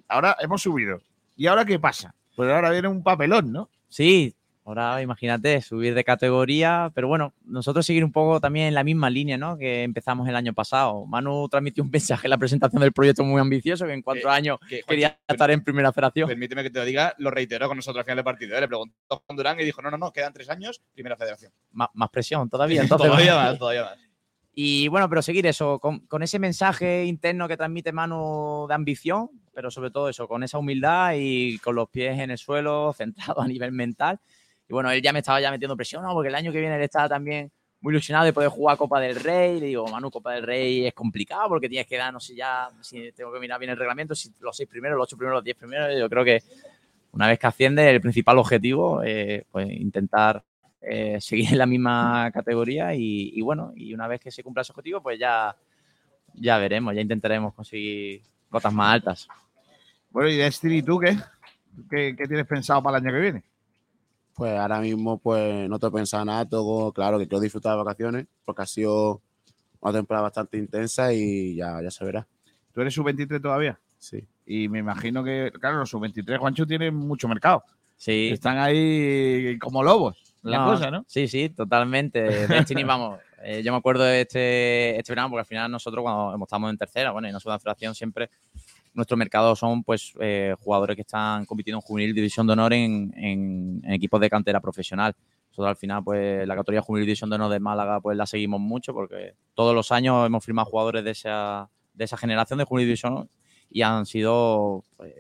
ahora 0.09 0.37
hemos 0.41 0.63
subido. 0.63 1.01
¿Y 1.37 1.47
ahora 1.47 1.65
qué 1.65 1.79
pasa? 1.79 2.15
Pues 2.37 2.51
ahora 2.51 2.71
viene 2.71 2.89
un 2.89 3.03
papelón, 3.03 3.53
¿no? 3.53 3.69
Sí, 3.89 4.35
ahora 4.65 5.03
imagínate 5.03 5.61
subir 5.61 5.95
de 5.95 6.05
categoría, 6.05 6.91
pero 6.95 7.09
bueno, 7.09 7.33
nosotros 7.45 7.85
seguir 7.85 8.05
un 8.05 8.13
poco 8.13 8.41
también 8.41 8.67
en 8.67 8.75
la 8.75 8.85
misma 8.85 9.11
línea, 9.11 9.37
¿no? 9.37 9.59
Que 9.59 9.83
empezamos 9.83 10.29
el 10.29 10.37
año 10.37 10.53
pasado. 10.53 11.05
Manu 11.07 11.49
transmitió 11.49 11.83
un 11.83 11.91
mensaje 11.91 12.27
en 12.27 12.31
la 12.31 12.39
presentación 12.39 12.81
del 12.81 12.93
proyecto 12.93 13.25
muy 13.25 13.41
ambicioso, 13.41 13.87
que 13.87 13.93
en 13.93 14.03
cuatro 14.03 14.31
años 14.31 14.59
que, 14.69 14.83
quería 14.83 15.09
Juancho, 15.09 15.25
estar 15.29 15.51
en 15.51 15.65
primera 15.65 15.93
federación. 15.93 16.29
Permíteme 16.29 16.63
que 16.63 16.71
te 16.71 16.79
lo 16.79 16.85
diga, 16.85 17.15
lo 17.19 17.31
reiteró 17.31 17.69
con 17.69 17.77
nosotros 17.77 18.01
al 18.01 18.05
final 18.05 18.17
del 18.17 18.25
partido. 18.25 18.57
¿eh? 18.57 18.61
Le 18.61 18.69
preguntó 18.69 18.95
a 19.11 19.17
Juan 19.17 19.37
Durán 19.37 19.61
y 19.61 19.65
dijo, 19.65 19.83
no, 19.83 19.91
no, 19.91 19.99
no, 19.99 20.13
quedan 20.13 20.33
tres 20.33 20.49
años, 20.49 20.83
primera 20.95 21.17
federación. 21.17 21.53
Má- 21.73 21.91
más 21.95 22.11
presión 22.11 22.49
todavía. 22.49 22.83
Entonces, 22.83 23.07
todavía 23.11 23.35
más, 23.35 23.59
todavía 23.59 23.85
más. 23.85 23.99
Y 24.55 24.89
bueno, 24.89 25.09
pero 25.09 25.23
seguir 25.23 25.47
eso, 25.47 25.79
con, 25.79 26.01
con 26.01 26.23
ese 26.23 26.39
mensaje 26.39 27.07
interno 27.07 27.49
que 27.49 27.57
transmite 27.57 27.91
Manu 27.91 28.67
de 28.69 28.75
ambición, 28.75 29.31
pero 29.55 29.71
sobre 29.71 29.91
todo 29.91 30.11
eso, 30.11 30.29
con 30.29 30.43
esa 30.43 30.59
humildad 30.59 31.15
y 31.17 31.59
con 31.59 31.75
los 31.75 31.89
pies 31.89 32.19
en 32.19 32.31
el 32.31 32.39
suelo, 32.39 32.93
centrado 32.97 33.41
a 33.41 33.49
nivel 33.49 33.73
mental. 33.73 34.21
Y 34.73 34.75
bueno, 34.75 34.91
él 34.91 35.03
ya 35.03 35.13
me 35.13 35.19
estaba 35.19 35.39
ya 35.39 35.51
metiendo 35.51 35.77
presión, 35.77 36.03
¿no? 36.03 36.15
porque 36.15 36.31
el 36.31 36.35
año 36.35 36.51
que 36.51 36.59
viene 36.59 36.77
él 36.77 36.83
estaba 36.83 37.07
también 37.07 37.53
muy 37.83 37.93
ilusionado 37.93 38.25
de 38.25 38.33
poder 38.33 38.49
jugar 38.49 38.79
Copa 38.79 39.01
del 39.01 39.17
Rey. 39.17 39.61
Le 39.61 39.67
digo, 39.67 39.87
Manu, 39.87 40.11
Copa 40.11 40.33
del 40.33 40.45
Rey 40.45 40.87
es 40.87 40.95
complicado 40.95 41.47
porque 41.51 41.69
tienes 41.69 41.87
que 41.87 41.99
dar, 41.99 42.11
no 42.11 42.19
sé 42.19 42.35
ya, 42.35 42.71
si 42.81 43.13
tengo 43.13 43.31
que 43.35 43.39
mirar 43.39 43.61
bien 43.61 43.73
el 43.73 43.77
reglamento, 43.77 44.15
si 44.15 44.33
los 44.41 44.57
seis 44.57 44.67
primeros, 44.67 44.97
los 44.97 45.05
ocho 45.05 45.19
primeros, 45.19 45.37
los 45.37 45.45
diez 45.45 45.59
primeros. 45.59 45.91
Yo 45.99 46.09
creo 46.09 46.25
que 46.25 46.43
una 47.11 47.29
vez 47.29 47.39
que 47.39 47.47
asciende, 47.47 47.91
el 47.91 48.01
principal 48.01 48.39
objetivo, 48.39 49.03
eh, 49.05 49.45
pues 49.53 49.71
intentar 49.71 50.43
eh, 50.81 51.21
seguir 51.21 51.53
en 51.53 51.59
la 51.59 51.67
misma 51.67 52.31
categoría 52.33 52.95
y, 52.95 53.43
bueno, 53.43 53.75
y 53.77 53.93
una 53.93 54.09
vez 54.09 54.21
que 54.21 54.31
se 54.31 54.43
cumpla 54.43 54.63
ese 54.63 54.73
objetivo, 54.73 55.03
pues 55.03 55.19
ya, 55.19 55.55
ya 56.33 56.57
veremos, 56.57 56.95
ya 56.95 57.03
intentaremos 57.03 57.53
conseguir 57.53 58.23
cotas 58.49 58.73
más 58.73 58.95
altas. 58.95 59.29
Bueno, 60.09 60.31
y 60.31 60.37
Destiny, 60.39 60.83
¿tú? 60.83 60.99
¿Qué, 60.99 61.15
qué 61.91 62.27
tienes 62.27 62.47
pensado 62.47 62.83
para 62.83 62.97
el 62.97 63.05
año 63.05 63.13
que 63.13 63.21
viene? 63.21 63.52
Pues 64.35 64.59
ahora 64.59 64.81
mismo 64.81 65.19
pues 65.19 65.69
no 65.69 65.79
tengo 65.79 65.93
pensado 65.93 66.25
nada, 66.25 66.49
todo 66.49 66.93
claro 66.93 67.19
que 67.19 67.27
quiero 67.29 67.41
disfrutar 67.41 67.73
de 67.73 67.85
vacaciones 67.85 68.27
porque 68.45 68.63
ha 68.63 68.67
sido 68.67 69.21
una 69.81 69.93
temporada 69.93 70.23
bastante 70.23 70.57
intensa 70.57 71.13
y 71.13 71.57
ya, 71.57 71.83
ya 71.83 71.91
se 71.91 72.05
verá. 72.05 72.27
¿Tú 72.73 72.81
eres 72.81 72.95
sub-23 72.95 73.43
todavía? 73.43 73.79
Sí. 73.99 74.27
Y 74.47 74.69
me 74.69 74.79
imagino 74.79 75.23
que, 75.23 75.53
claro, 75.61 75.79
los 75.79 75.91
sub-23, 75.91 76.39
Juancho, 76.39 76.67
tienen 76.67 76.95
mucho 76.95 77.29
mercado. 77.29 77.63
Sí. 77.97 78.31
Están 78.33 78.59
ahí 78.59 79.59
como 79.59 79.83
lobos, 79.83 80.35
la 80.43 80.59
No, 80.59 80.67
cosa, 80.67 80.91
¿no? 80.91 81.05
Sí, 81.07 81.29
sí, 81.29 81.51
totalmente. 81.51 82.49
Destiny, 82.49 82.85
vamos, 82.85 83.21
eh, 83.43 83.63
yo 83.63 83.73
me 83.73 83.79
acuerdo 83.79 84.05
de 84.05 84.23
este, 84.23 84.99
este 84.99 85.13
verano, 85.13 85.31
porque 85.31 85.41
al 85.41 85.47
final 85.47 85.71
nosotros 85.71 86.03
cuando 86.03 86.45
estamos 86.45 86.71
en 86.71 86.79
tercera, 86.79 87.11
bueno, 87.11 87.29
y 87.29 87.31
en 87.31 87.35
la 87.35 87.41
segunda 87.41 87.59
federación 87.59 87.95
siempre 87.95 88.31
nuestro 88.95 89.17
mercado 89.17 89.57
son 89.57 89.83
pues 89.83 90.13
eh, 90.21 90.55
jugadores 90.61 90.97
que 90.97 91.03
están 91.03 91.45
compitiendo 91.47 91.79
en 91.79 91.83
juvenil 91.83 92.15
división 92.15 92.47
de 92.47 92.53
honor 92.53 92.73
en, 92.73 93.83
equipos 93.89 94.21
de 94.21 94.31
cantera 94.31 94.61
profesional. 94.61 95.15
Nosotros 95.51 95.69
al 95.69 95.77
final, 95.77 96.03
pues 96.05 96.47
la 96.47 96.55
categoría 96.55 96.83
juvenil 96.83 97.07
división 97.07 97.31
de 97.31 97.37
honor 97.37 97.51
de 97.51 97.61
Málaga, 97.61 98.01
pues 98.01 98.17
la 98.17 98.27
seguimos 98.27 98.61
mucho 98.61 98.93
porque 98.95 99.35
todos 99.55 99.75
los 99.75 99.93
años 99.93 100.27
hemos 100.27 100.45
firmado 100.45 100.67
jugadores 100.71 101.05
de 101.05 101.11
esa, 101.11 101.71
de 101.95 102.05
esa 102.05 102.17
generación 102.17 102.59
de 102.59 102.65
juvenil 102.65 102.89
división 102.89 103.29
y 103.71 103.83
han 103.83 104.07
sido 104.07 104.85
pues, 104.97 105.15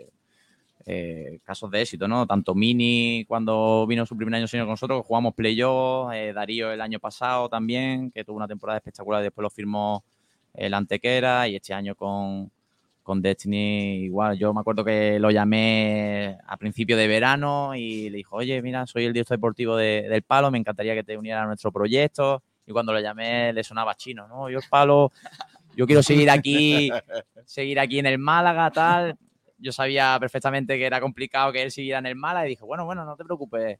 eh, 0.86 1.38
casos 1.44 1.70
de 1.70 1.82
éxito, 1.82 2.08
¿no? 2.08 2.26
Tanto 2.26 2.54
Mini 2.54 3.24
cuando 3.26 3.86
vino 3.86 4.04
su 4.04 4.16
primer 4.16 4.34
año 4.34 4.48
senior 4.48 4.66
con 4.66 4.72
nosotros, 4.72 5.02
que 5.02 5.06
jugamos 5.06 5.34
playoff, 5.34 6.12
eh, 6.12 6.32
Darío 6.32 6.72
el 6.72 6.80
año 6.80 6.98
pasado 6.98 7.48
también, 7.48 8.10
que 8.10 8.24
tuvo 8.24 8.36
una 8.36 8.48
temporada 8.48 8.78
espectacular 8.78 9.22
y 9.22 9.24
después 9.24 9.42
lo 9.42 9.50
firmó 9.50 10.04
el 10.54 10.74
Antequera 10.74 11.48
y 11.48 11.56
este 11.56 11.72
año 11.72 11.94
con, 11.94 12.50
con 13.02 13.20
Destiny 13.20 14.04
igual. 14.04 14.38
Yo 14.38 14.52
me 14.54 14.60
acuerdo 14.60 14.84
que 14.84 15.18
lo 15.18 15.30
llamé 15.30 16.38
a 16.46 16.56
principio 16.56 16.96
de 16.96 17.08
verano 17.08 17.74
y 17.74 18.08
le 18.10 18.18
dijo, 18.18 18.36
oye, 18.36 18.60
mira, 18.62 18.86
soy 18.86 19.04
el 19.06 19.12
director 19.12 19.36
deportivo 19.36 19.76
de- 19.76 20.06
del 20.08 20.22
Palo, 20.22 20.50
me 20.50 20.58
encantaría 20.58 20.94
que 20.94 21.02
te 21.02 21.16
unieras 21.16 21.44
a 21.44 21.46
nuestro 21.46 21.72
proyecto. 21.72 22.42
Y 22.66 22.72
cuando 22.72 22.92
lo 22.92 23.00
llamé 23.00 23.52
le 23.52 23.64
sonaba 23.64 23.94
chino, 23.96 24.28
¿no? 24.28 24.48
Yo 24.48 24.58
el 24.58 24.64
Palo, 24.70 25.10
yo 25.74 25.86
quiero 25.86 26.02
seguir 26.02 26.30
aquí, 26.30 26.90
seguir 27.44 27.80
aquí 27.80 27.98
en 27.98 28.06
el 28.06 28.18
Málaga, 28.18 28.70
tal. 28.70 29.16
Yo 29.58 29.72
sabía 29.72 30.16
perfectamente 30.20 30.78
que 30.78 30.86
era 30.86 31.00
complicado 31.00 31.52
que 31.52 31.62
él 31.62 31.70
siguiera 31.70 31.98
en 31.98 32.06
el 32.06 32.14
Málaga 32.16 32.46
y 32.46 32.50
dije, 32.50 32.64
bueno, 32.64 32.84
bueno, 32.84 33.04
no 33.04 33.16
te 33.16 33.24
preocupes. 33.24 33.78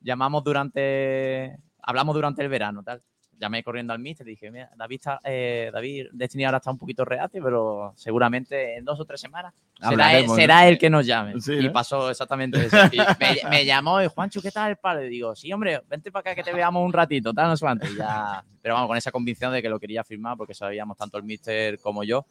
Llamamos 0.00 0.42
durante, 0.44 1.56
hablamos 1.82 2.14
durante 2.14 2.42
el 2.42 2.48
verano, 2.48 2.82
tal. 2.82 3.02
Llamé 3.40 3.64
corriendo 3.64 3.94
al 3.94 3.98
mister 3.98 4.26
y 4.28 4.32
dije, 4.32 4.50
mira, 4.50 4.70
David, 4.76 4.96
está, 4.96 5.20
eh, 5.24 5.70
David 5.72 6.08
Destiny 6.12 6.44
ahora 6.44 6.58
está 6.58 6.70
un 6.70 6.78
poquito 6.78 7.06
reacio, 7.06 7.42
pero 7.42 7.94
seguramente 7.96 8.76
en 8.76 8.84
dos 8.84 9.00
o 9.00 9.04
tres 9.06 9.18
semanas 9.20 9.54
será, 9.80 10.18
él, 10.18 10.28
será 10.28 10.68
él 10.68 10.78
que 10.78 10.90
nos 10.90 11.06
llame. 11.06 11.40
Sí, 11.40 11.54
y 11.54 11.66
¿no? 11.66 11.72
pasó 11.72 12.10
exactamente 12.10 12.66
eso. 12.66 12.76
Y 12.92 12.98
me, 12.98 13.50
me 13.50 13.64
llamó 13.64 14.02
y 14.02 14.08
Juancho, 14.08 14.42
¿qué 14.42 14.50
tal 14.50 14.70
el 14.70 14.76
palo? 14.76 15.02
Y 15.02 15.08
digo, 15.08 15.34
sí, 15.34 15.50
hombre, 15.52 15.80
vente 15.88 16.12
para 16.12 16.20
acá 16.20 16.34
que 16.34 16.42
te 16.42 16.54
veamos 16.54 16.84
un 16.84 16.92
ratito, 16.92 17.32
tal, 17.32 17.48
no 17.48 17.56
sé 17.56 17.66
ya, 17.96 18.44
pero 18.60 18.74
vamos, 18.74 18.88
con 18.88 18.96
esa 18.96 19.10
convicción 19.10 19.52
de 19.52 19.62
que 19.62 19.68
lo 19.68 19.80
quería 19.80 20.04
firmar 20.04 20.36
porque 20.36 20.54
sabíamos 20.54 20.96
tanto 20.96 21.16
el 21.16 21.24
mister 21.24 21.78
como 21.78 22.04
yo 22.04 22.26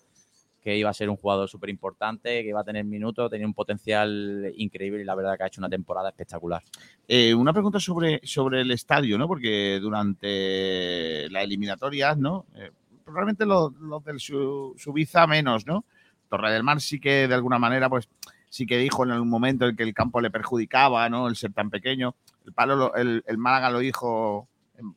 que 0.61 0.77
iba 0.77 0.89
a 0.89 0.93
ser 0.93 1.09
un 1.09 1.15
jugador 1.15 1.47
súper 1.49 1.69
importante, 1.69 2.43
que 2.43 2.49
iba 2.49 2.59
a 2.61 2.63
tener 2.65 2.83
minutos, 2.83 3.29
tenía 3.31 3.47
un 3.47 3.53
potencial 3.53 4.51
increíble 4.57 5.01
y 5.01 5.05
la 5.05 5.15
verdad 5.15 5.37
que 5.37 5.43
ha 5.43 5.47
hecho 5.47 5.61
una 5.61 5.69
temporada 5.69 6.09
espectacular. 6.09 6.61
Eh, 7.07 7.33
una 7.33 7.53
pregunta 7.53 7.79
sobre, 7.79 8.19
sobre 8.23 8.61
el 8.61 8.71
estadio, 8.71 9.17
¿no? 9.17 9.27
Porque 9.27 9.79
durante 9.81 11.29
la 11.29 11.43
eliminatoria, 11.43 12.15
¿no? 12.15 12.45
Eh, 12.55 12.71
probablemente 13.03 13.45
los, 13.45 13.73
los 13.75 14.03
del 14.03 14.19
Su- 14.19 14.75
Subiza 14.77 15.25
menos, 15.27 15.65
¿no? 15.65 15.85
Torre 16.29 16.51
del 16.51 16.63
Mar 16.63 16.79
sí 16.81 16.99
que 16.99 17.27
de 17.27 17.33
alguna 17.33 17.57
manera, 17.57 17.89
pues 17.89 18.09
sí 18.49 18.65
que 18.65 18.77
dijo 18.77 19.03
en 19.03 19.11
algún 19.11 19.29
momento 19.29 19.67
en 19.67 19.75
que 19.75 19.83
el 19.83 19.93
campo 19.93 20.21
le 20.21 20.29
perjudicaba, 20.31 21.09
¿no? 21.09 21.27
El 21.27 21.35
ser 21.35 21.53
tan 21.53 21.69
pequeño. 21.69 22.15
El 22.45 22.53
palo, 22.53 22.75
lo- 22.75 22.95
el, 22.95 23.23
el 23.25 23.37
Málaga 23.37 23.71
lo 23.71 23.79
dijo 23.79 24.47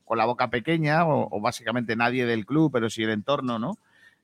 con 0.05 0.17
la 0.17 0.25
boca 0.25 0.49
pequeña, 0.49 1.05
o, 1.05 1.27
o 1.35 1.41
básicamente 1.41 1.95
nadie 1.95 2.25
del 2.25 2.45
club, 2.45 2.71
pero 2.71 2.89
sí 2.89 3.03
el 3.03 3.09
entorno, 3.09 3.59
¿no? 3.59 3.77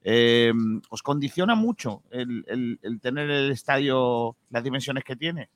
Eh, 0.03 0.53
¿Os 0.89 1.03
condiciona 1.03 1.55
mucho 1.55 2.03
el, 2.09 2.99
tener 3.01 3.29
el 3.29 3.51
estadio 3.51 4.35
las 4.49 4.63
dimensiones 4.63 5.03
que 5.03 5.15
tiene? 5.15 5.49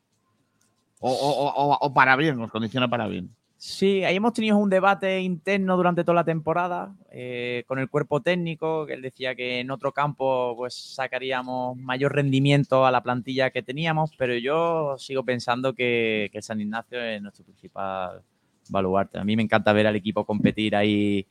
O, 1.00 1.92
para 1.94 2.16
bien, 2.16 2.40
os 2.40 2.52
condiciona 2.52 2.90
para 2.90 3.08
bien. 3.08 3.30
Sí, 3.58 4.04
ahí 4.04 4.18
hemos 4.18 4.34
tenido 4.34 4.58
un 4.58 4.70
debate 4.70 5.22
interno 5.22 5.78
durante 5.78 6.04
toda 6.04 6.16
la 6.16 6.24
temporada 6.26 6.94
eh, 7.12 7.64
con 7.66 7.80
el 7.80 7.90
cuerpo 7.90 8.22
técnico, 8.22 8.86
que 8.86 8.94
él 8.94 9.02
decía 9.02 9.36
que 9.36 9.62
en 9.62 9.72
otro 9.72 9.94
campo 9.94 10.54
pues 10.58 10.74
sacaríamos 10.74 11.78
mayor 11.78 12.14
rendimiento 12.14 12.86
a 12.86 12.92
la 12.92 13.02
plantilla 13.02 13.52
que 13.52 13.64
teníamos, 13.64 14.12
pero 14.18 14.36
yo 14.36 14.98
sigo 14.98 15.24
pensando 15.24 15.74
que, 15.74 16.30
que 16.34 16.42
San 16.42 16.60
Ignacio 16.60 17.02
es 17.02 17.22
nuestro 17.22 17.46
principal 17.46 18.22
baluarte. 18.70 19.18
A 19.18 19.24
mí 19.24 19.36
me 19.38 19.44
encanta 19.44 19.72
ver 19.72 19.88
al 19.88 19.96
equipo 19.96 20.26
competir 20.26 20.76
ahí 20.76 21.26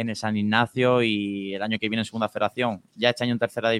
en 0.00 0.08
el 0.08 0.16
San 0.16 0.36
Ignacio 0.36 1.02
y 1.02 1.54
el 1.54 1.62
año 1.62 1.78
que 1.78 1.88
viene 1.88 2.00
en 2.00 2.04
Segunda 2.04 2.28
Federación. 2.28 2.82
Ya 2.94 3.10
este 3.10 3.24
año 3.24 3.32
en 3.34 3.38
Tercera, 3.38 3.70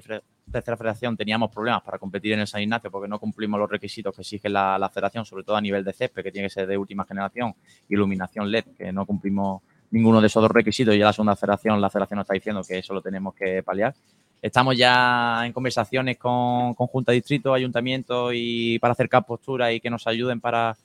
tercera 0.51 0.77
Federación 0.77 1.17
teníamos 1.17 1.51
problemas 1.51 1.83
para 1.83 1.99
competir 1.99 2.33
en 2.33 2.41
el 2.41 2.47
San 2.47 2.63
Ignacio 2.63 2.91
porque 2.91 3.09
no 3.09 3.19
cumplimos 3.19 3.59
los 3.59 3.71
requisitos 3.71 4.15
que 4.15 4.23
exige 4.23 4.49
la, 4.49 4.91
Federación, 4.93 5.25
sobre 5.25 5.45
todo 5.45 5.57
a 5.57 5.61
nivel 5.61 5.85
de 5.85 5.93
césped, 5.93 6.23
que 6.23 6.33
tiene 6.33 6.49
que 6.49 6.55
ser 6.55 6.67
de 6.67 6.77
última 6.77 7.05
generación, 7.05 7.55
iluminación 7.89 8.51
LED, 8.51 8.65
que 8.77 8.93
no 8.93 9.07
cumplimos 9.07 9.63
ninguno 9.91 10.21
de 10.21 10.27
esos 10.27 10.43
dos 10.43 10.51
requisitos 10.51 10.97
ya 10.97 11.07
la 11.07 11.13
Segunda 11.13 11.37
Federación, 11.37 11.81
la 11.81 11.91
Federación 11.91 12.19
nos 12.19 12.25
está 12.25 12.35
diciendo 12.35 12.63
que 12.67 12.79
eso 12.79 12.95
lo 12.95 13.03
tenemos 13.03 13.35
que 13.35 13.63
paliar. 13.63 13.95
Estamos 14.43 14.77
ya 14.77 15.43
en 15.45 15.53
conversaciones 15.53 16.17
con, 16.17 16.75
con 16.75 16.87
Junta 16.87 17.13
Distrito, 17.13 17.53
Ayuntamiento 17.53 18.33
y 18.33 18.79
para 18.79 18.93
acercar 18.93 19.27
posturas 19.27 19.73
y 19.73 19.81
que 19.81 19.91
nos 19.91 20.07
ayuden 20.07 20.41
para, 20.41 20.77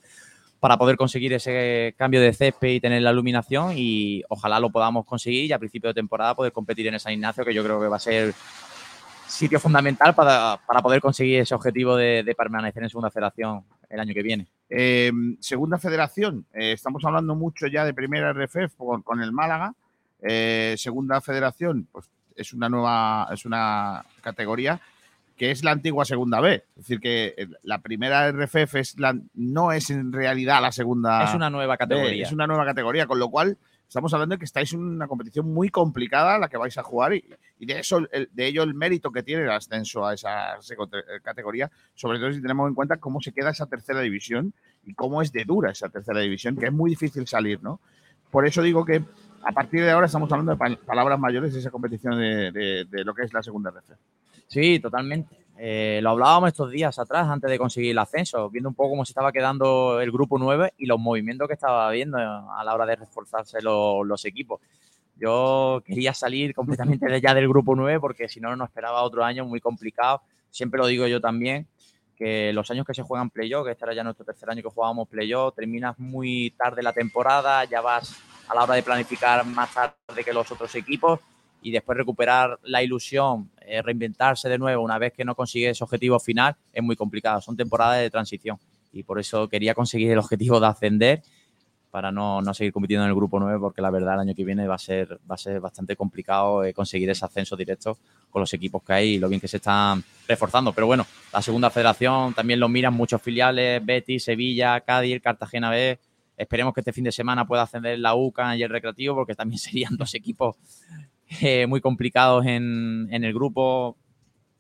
para 0.66 0.80
poder 0.80 0.98
conseguir 0.98 1.32
ese 1.32 1.94
cambio 1.96 2.20
de 2.20 2.34
césped 2.34 2.70
y 2.70 2.80
tener 2.80 3.00
la 3.04 3.12
iluminación 3.12 3.74
y 3.76 4.24
ojalá 4.30 4.60
lo 4.60 4.72
podamos 4.72 5.06
conseguir 5.06 5.46
y 5.46 5.54
a 5.54 5.60
principio 5.60 5.90
de 5.90 5.94
temporada 5.94 6.34
poder 6.34 6.52
competir 6.52 6.88
en 6.88 6.96
el 6.96 7.00
San 7.00 7.14
Ignacio, 7.14 7.46
que 7.46 7.54
yo 7.54 7.64
creo 7.64 7.80
que 7.80 7.88
va 7.88 7.98
a 7.98 8.00
ser 8.00 8.34
sitio 9.28 9.60
fundamental 9.60 10.16
para, 10.16 10.60
para 10.66 10.82
poder 10.82 11.02
conseguir 11.02 11.42
ese 11.42 11.54
objetivo 11.54 11.96
de, 11.96 12.34
permanecer 12.36 12.82
en 12.82 12.90
segunda 12.90 13.12
federación 13.12 13.64
el 13.92 14.00
año 14.00 14.16
que 14.16 14.24
viene. 14.24 14.48
Eh, 14.68 15.12
segunda 15.40 15.78
federación, 15.78 16.48
eh, 16.52 16.72
estamos 16.72 17.06
hablando 17.06 17.36
mucho 17.36 17.68
ya 17.68 17.86
de 17.86 17.94
primera 17.94 18.34
RFF 18.34 18.76
con, 18.76 19.04
con 19.04 19.22
el 19.22 19.32
Málaga. 19.32 19.72
Eh, 20.20 20.74
segunda 20.80 21.22
federación, 21.22 21.88
pues 21.92 22.10
es 22.36 22.54
una 22.54 22.70
nueva, 22.70 23.30
es 23.32 23.46
una 23.46 24.04
categoría 24.20 24.82
que 25.36 25.52
es 25.52 25.64
la 25.64 25.72
antigua 25.72 26.06
segunda 26.06 26.40
B. 26.40 26.56
Es 26.56 26.76
decir, 26.76 27.00
que 27.00 27.34
eh, 27.38 27.48
la 27.64 27.80
primera 27.80 28.32
RFF 28.32 28.76
es 28.76 29.00
la, 29.00 29.18
no 29.34 29.72
es 29.72 29.90
en 29.90 30.12
realidad 30.14 30.62
la 30.62 30.72
segunda. 30.72 31.24
Es 31.24 31.34
una 31.36 31.50
nueva 31.50 31.74
B, 31.74 31.78
categoría. 31.78 32.24
es 32.24 32.32
una 32.32 32.48
nueva 32.48 32.66
categoría, 32.66 33.06
con 33.08 33.20
lo 33.20 33.30
cual 33.30 33.58
estamos 33.88 34.14
hablando 34.14 34.34
de 34.36 34.40
que 34.40 34.46
estáis 34.46 34.74
en 34.74 34.80
una 34.82 35.08
competición 35.08 35.54
muy 35.54 35.70
complicada 35.70 36.40
la 36.40 36.48
que 36.50 36.58
vais 36.58 36.78
a 36.78 36.84
jugar 36.84 37.14
y, 37.14 37.24
y 37.60 37.66
de 37.66 37.80
eso, 37.80 38.00
el- 38.12 38.30
de 38.32 38.48
ello 38.48 38.64
el 38.64 38.74
mérito 38.74 39.12
que 39.12 39.24
tiene 39.24 39.44
el 39.44 39.52
ascenso 39.52 40.06
a 40.06 40.14
esa 40.14 40.60
seco- 40.62 40.90
categoría, 41.22 41.70
sobre 41.94 42.18
todo 42.20 42.32
si 42.32 42.42
tenemos 42.42 42.68
en 42.68 42.74
cuenta 42.74 42.98
cómo 42.98 43.22
se 43.22 43.32
queda 43.32 43.52
esa 43.52 43.68
tercera 43.68 44.02
división 44.02 44.54
y 44.86 44.94
cómo 44.96 45.22
es 45.22 45.32
de 45.32 45.44
dura 45.46 45.72
esa 45.72 45.90
tercera 45.90 46.20
división, 46.22 46.56
que 46.56 46.66
es 46.68 46.74
muy 46.74 46.90
difícil 46.92 47.28
salir, 47.28 47.62
¿no? 47.62 47.80
Por 48.32 48.48
eso 48.48 48.62
digo 48.64 48.84
que 48.86 49.04
a 49.44 49.52
partir 49.52 49.82
de 49.84 49.92
ahora 49.92 50.08
estamos 50.08 50.32
hablando 50.32 50.54
de 50.54 50.58
pal- 50.58 50.78
palabras 50.80 51.20
mayores 51.20 51.54
de 51.54 51.60
esa 51.60 51.70
competición 51.72 52.18
de, 52.20 52.52
de- 52.52 52.86
de 52.90 53.04
lo 53.04 53.14
que 53.14 53.24
es 53.24 53.34
la 53.34 53.44
segunda 53.44 53.70
RF. 53.70 53.94
Sí, 54.56 54.80
totalmente. 54.80 55.36
Eh, 55.58 56.00
lo 56.02 56.12
hablábamos 56.12 56.48
estos 56.48 56.72
días 56.72 56.98
atrás, 56.98 57.28
antes 57.28 57.52
de 57.52 57.58
conseguir 57.58 57.92
el 57.92 57.98
ascenso, 57.98 58.50
viendo 58.50 58.70
un 58.70 58.74
poco 58.76 58.92
cómo 58.92 59.04
se 59.04 59.12
estaba 59.12 59.34
quedando 59.34 60.00
el 60.00 60.14
grupo 60.14 60.40
9 60.40 60.72
y 60.78 60.86
los 60.86 60.98
movimientos 60.98 61.50
que 61.50 61.56
estaba 61.56 61.92
viendo 61.92 62.18
a 62.18 62.64
la 62.64 62.74
hora 62.74 62.86
de 62.86 62.96
reforzarse 62.96 63.62
lo- 63.62 64.06
los 64.06 64.24
equipos. 64.24 64.62
Yo 65.18 65.84
quería 65.86 66.14
salir 66.14 66.54
completamente 66.56 67.20
ya 67.20 67.34
del 67.34 67.50
grupo 67.50 67.76
9 67.76 68.00
porque 68.00 68.30
si 68.30 68.40
no 68.40 68.56
nos 68.56 68.70
esperaba 68.70 69.02
otro 69.04 69.26
año 69.26 69.44
muy 69.44 69.60
complicado. 69.60 70.22
Siempre 70.50 70.78
lo 70.80 70.88
digo 70.88 71.06
yo 71.06 71.20
también, 71.20 71.68
que 72.16 72.54
los 72.54 72.72
años 72.72 72.86
que 72.88 72.94
se 72.94 73.04
juegan 73.04 73.30
playoff, 73.30 73.66
que 73.66 73.72
este 73.74 73.84
era 73.84 73.94
ya 73.94 74.06
nuestro 74.06 74.24
tercer 74.24 74.50
año 74.50 74.64
que 74.64 74.70
jugábamos 74.70 75.10
playoff, 75.10 75.54
terminas 75.54 76.00
muy 76.00 76.52
tarde 76.52 76.82
la 76.82 76.94
temporada, 76.94 77.66
ya 77.66 77.82
vas 77.82 78.16
a 78.48 78.56
la 78.56 78.64
hora 78.64 78.76
de 78.76 78.84
planificar 78.84 79.46
más 79.46 79.74
tarde 79.74 80.24
que 80.24 80.32
los 80.32 80.50
otros 80.50 80.74
equipos 80.76 81.20
y 81.66 81.72
después 81.72 81.98
recuperar 81.98 82.60
la 82.62 82.84
ilusión, 82.84 83.50
eh, 83.62 83.82
reinventarse 83.82 84.48
de 84.48 84.60
nuevo 84.60 84.84
una 84.84 85.00
vez 85.00 85.14
que 85.14 85.26
no 85.26 85.34
consigues 85.34 85.72
ese 85.72 85.84
objetivo 85.84 86.20
final 86.20 86.56
es 86.72 86.84
muy 86.84 86.96
complicado. 86.96 87.42
Son 87.42 87.58
temporadas 87.58 88.02
de 88.02 88.12
transición 88.12 88.60
y 88.94 89.02
por 89.02 89.20
eso 89.20 89.50
quería 89.50 89.74
conseguir 89.74 90.12
el 90.12 90.20
objetivo 90.20 90.60
de 90.60 90.68
ascender 90.68 91.24
para 91.90 92.12
no, 92.12 92.40
no 92.40 92.54
seguir 92.54 92.72
compitiendo 92.72 93.04
en 93.04 93.10
el 93.10 93.16
grupo 93.16 93.40
9 93.40 93.58
porque 93.60 93.82
la 93.82 93.90
verdad 93.90 94.14
el 94.14 94.20
año 94.20 94.36
que 94.36 94.46
viene 94.46 94.68
va 94.68 94.76
a 94.76 94.78
ser, 94.78 95.20
va 95.30 95.34
a 95.34 95.38
ser 95.40 95.60
bastante 95.60 95.96
complicado 95.96 96.64
eh, 96.64 96.72
conseguir 96.72 97.10
ese 97.10 97.26
ascenso 97.26 97.56
directo 97.56 97.98
con 98.30 98.42
los 98.42 98.54
equipos 98.54 98.84
que 98.84 98.94
hay 98.94 99.10
y 99.14 99.18
lo 99.18 99.28
bien 99.28 99.42
que 99.42 99.48
se 99.48 99.58
están 99.58 100.04
reforzando. 100.28 100.72
Pero 100.72 100.86
bueno, 100.86 101.08
la 101.34 101.42
segunda 101.42 101.72
federación 101.72 102.36
también 102.36 102.60
lo 102.60 102.70
miran 102.70 102.94
muchos 102.94 103.20
filiales, 103.24 103.84
Betis, 103.84 104.26
Sevilla, 104.26 104.82
Cádiz, 104.82 105.20
Cartagena 105.20 105.72
B. 105.72 105.98
Esperemos 106.38 106.76
que 106.76 106.82
este 106.82 106.94
fin 106.94 107.06
de 107.06 107.12
semana 107.12 107.48
pueda 107.48 107.64
ascender 107.64 107.98
la 107.98 108.14
UCA 108.14 108.56
y 108.56 108.62
el 108.62 108.70
Recreativo 108.70 109.16
porque 109.16 109.34
también 109.34 109.58
serían 109.60 109.98
dos 109.98 110.14
equipos 110.14 110.58
eh, 111.42 111.68
muy 111.68 111.82
complicados 111.82 112.46
en, 112.46 113.08
en 113.12 113.24
el 113.24 113.34
grupo. 113.34 113.96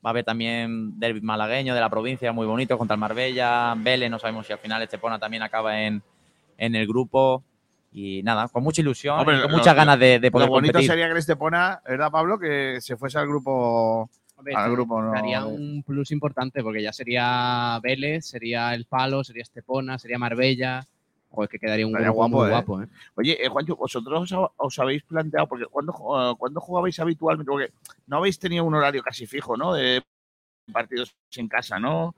Va 0.05 0.09
a 0.09 0.11
haber 0.11 0.23
también 0.25 0.99
derby 0.99 1.21
malagueño 1.21 1.73
de 1.73 1.81
la 1.81 1.89
provincia, 1.89 2.31
muy 2.31 2.45
bonito, 2.45 2.77
contra 2.77 2.93
el 2.95 2.99
Marbella, 2.99 3.73
Vélez, 3.77 4.09
no 4.11 4.19
sabemos 4.19 4.45
si 4.45 4.53
al 4.53 4.59
final 4.59 4.81
Estepona 4.83 5.17
también 5.17 5.41
acaba 5.43 5.81
en, 5.81 6.01
en 6.57 6.75
el 6.75 6.87
grupo. 6.87 7.43
Y 7.91 8.21
nada, 8.23 8.47
con 8.49 8.61
mucha 8.61 8.81
ilusión 8.81 9.17
Hombre, 9.19 9.37
y 9.37 9.41
con 9.41 9.51
lo- 9.51 9.57
muchas 9.57 9.75
ganas 9.75 9.97
de, 9.97 10.19
de 10.19 10.29
poder 10.29 10.47
Lo 10.47 10.51
bonito 10.53 10.73
competir. 10.73 10.91
sería 10.91 11.05
que 11.05 11.11
el 11.13 11.17
Estepona, 11.17 11.81
¿verdad, 11.87 12.11
Pablo? 12.11 12.37
Que 12.37 12.77
se 12.81 12.97
fuese 12.97 13.17
al 13.17 13.27
grupo. 13.27 14.09
Al 14.53 14.71
grupo, 14.71 15.01
¿no? 15.01 15.11
daría 15.13 15.45
un 15.45 15.81
plus 15.81 16.11
importante 16.11 16.61
porque 16.61 16.83
ya 16.83 16.91
sería 16.93 17.79
Vélez, 17.81 18.25
sería 18.27 18.75
El 18.75 18.85
Palo, 18.85 19.23
sería 19.23 19.41
Estepona, 19.43 19.97
sería 19.97 20.19
Marbella. 20.19 20.85
Joder, 21.35 21.49
que 21.49 21.59
quedaría 21.59 21.85
un 21.85 21.91
Estaría 21.91 22.07
grupo 22.07 22.19
guapo, 22.19 22.37
muy 22.37 22.47
¿eh? 22.47 22.51
guapo, 22.51 22.81
¿eh? 22.81 22.87
Oye, 23.15 23.45
eh, 23.45 23.49
Juancho, 23.49 23.75
vosotros 23.75 24.31
os, 24.31 24.51
os 24.55 24.79
habéis 24.79 25.03
planteado, 25.03 25.47
porque 25.47 25.65
cuando, 25.65 25.93
cuando 26.39 26.61
jugabais 26.61 26.97
habitualmente, 26.99 27.51
porque 27.51 27.73
no 28.07 28.17
habéis 28.17 28.39
tenido 28.39 28.63
un 28.63 28.73
horario 28.73 29.03
casi 29.03 29.27
fijo, 29.27 29.57
¿no? 29.57 29.73
De 29.73 30.01
partidos 30.71 31.15
en 31.35 31.47
casa, 31.47 31.77
¿no? 31.77 32.15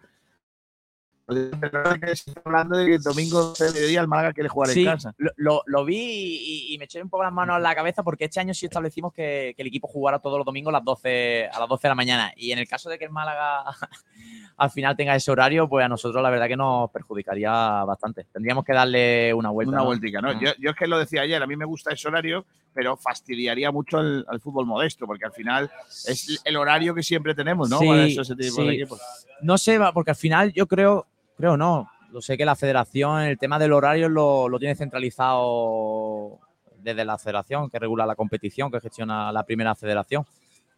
Hablando 2.46 2.78
de 2.78 2.86
que 2.86 2.96
el 2.96 3.02
domingo 3.04 3.54
de 3.60 3.72
mediodía 3.72 4.02
el 4.02 4.08
Málaga 4.08 4.34
quiere 4.34 4.50
jugar 4.50 4.70
Sí, 4.70 4.82
en 4.82 4.86
casa. 4.86 5.14
Lo, 5.18 5.32
lo- 5.36 5.64
lo 5.66 5.86
vi 5.86 5.98
y, 5.98 6.74
y 6.74 6.78
me 6.78 6.86
eché 6.86 7.02
un 7.02 7.10
poco 7.10 7.24
las 7.24 7.34
manos 7.34 7.58
en 7.58 7.64
la 7.64 7.76
cabeza 7.76 8.04
porque 8.04 8.26
este 8.26 8.40
año 8.40 8.54
sí 8.54 8.66
establecimos 8.66 9.14
que, 9.14 9.54
que 9.56 9.62
el 9.62 9.68
equipo 9.68 9.88
jugara 9.88 10.20
todos 10.20 10.38
los 10.38 10.46
domingos 10.46 10.72
a 10.74 10.78
las 10.78 10.86
12, 10.86 11.50
a 11.52 11.60
las 11.60 11.68
12 11.70 11.82
de 11.88 11.90
la 11.90 11.96
mañana. 11.96 12.32
Y 12.36 12.52
en 12.52 12.60
el 12.60 12.68
caso 12.68 12.90
de 12.90 12.98
que 12.98 13.06
el 13.06 13.12
Málaga 13.12 13.64
al 14.58 14.70
final 14.72 14.96
tenga 14.96 15.16
ese 15.16 15.30
horario, 15.32 15.68
pues 15.68 15.86
a 15.86 15.90
nosotros 15.90 16.22
la 16.24 16.30
verdad 16.30 16.48
que 16.48 16.56
nos 16.58 16.90
perjudicaría 16.92 17.52
bastante. 17.84 18.26
Tendríamos 18.32 18.64
que 18.64 18.74
darle 18.74 19.34
una 19.34 19.50
vuelta. 19.50 19.70
Una 19.70 19.80
¿no? 19.80 19.86
vueltica, 19.86 20.22
¿no? 20.22 20.40
Yo, 20.40 20.52
yo 20.60 20.70
es 20.72 20.76
que 20.76 20.88
lo 20.88 20.98
decía 20.98 21.22
ayer, 21.22 21.42
a 21.42 21.48
mí 21.48 21.56
me 21.56 21.66
gusta 21.66 21.92
ese 21.92 22.08
horario, 22.08 22.46
pero 22.74 22.96
fastidiaría 22.96 23.72
mucho 23.72 23.98
al, 23.98 24.26
al 24.30 24.40
fútbol 24.40 24.66
modesto, 24.66 25.06
porque 25.06 25.26
al 25.26 25.34
final 25.34 25.70
es 26.06 26.42
el 26.46 26.56
horario 26.58 26.94
que 26.96 27.04
siempre 27.04 27.36
tenemos, 27.36 27.70
¿no? 27.70 27.80
Sí, 27.80 27.88
Para 27.88 28.06
eso, 28.06 28.22
ese 28.22 28.36
tipo 28.36 28.64
de 28.64 28.74
equipos. 28.76 29.02
No 29.42 29.58
sé, 29.58 29.80
porque 29.94 30.12
al 30.12 30.16
final 30.18 30.54
yo 30.54 30.68
creo, 30.68 31.06
creo 31.38 31.56
no, 31.56 31.90
lo 32.12 32.22
sé 32.22 32.38
que 32.38 32.46
la 32.46 32.56
federación, 32.56 33.22
el 33.22 33.38
tema 33.38 33.60
del 33.60 33.74
horario 33.74 34.10
lo, 34.10 34.50
tiene 34.60 34.76
centralizado 34.76 36.40
desde 36.80 37.06
la 37.06 37.18
federación, 37.18 37.70
que 37.70 37.80
regula 37.80 38.06
la 38.06 38.16
competición, 38.16 38.72
que 38.72 38.80
gestiona 38.80 39.32
la 39.32 39.44
primera 39.44 39.76
federación. 39.76 40.26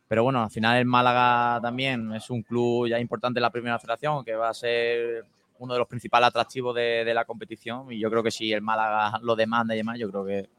Pero 0.07 0.23
bueno, 0.23 0.43
al 0.43 0.49
final 0.49 0.77
el 0.77 0.85
Málaga 0.85 1.61
también 1.61 2.13
es 2.13 2.29
un 2.29 2.41
club 2.41 2.87
ya 2.87 2.99
importante 2.99 3.39
en 3.39 3.43
la 3.43 3.51
primera 3.51 3.77
federación, 3.79 4.25
que 4.25 4.35
va 4.35 4.49
a 4.49 4.53
ser 4.53 5.25
uno 5.59 5.73
de 5.73 5.79
los 5.79 5.87
principales 5.87 6.29
atractivos 6.29 6.75
de, 6.75 7.03
de 7.05 7.13
la 7.13 7.25
competición. 7.25 7.91
Y 7.91 7.99
yo 7.99 8.09
creo 8.09 8.23
que 8.23 8.31
si 8.31 8.51
el 8.51 8.61
Málaga 8.61 9.19
lo 9.21 9.35
demanda 9.35 9.75
y 9.75 9.77
demás, 9.77 9.99
yo 9.99 10.09
creo 10.09 10.25
que 10.25 10.49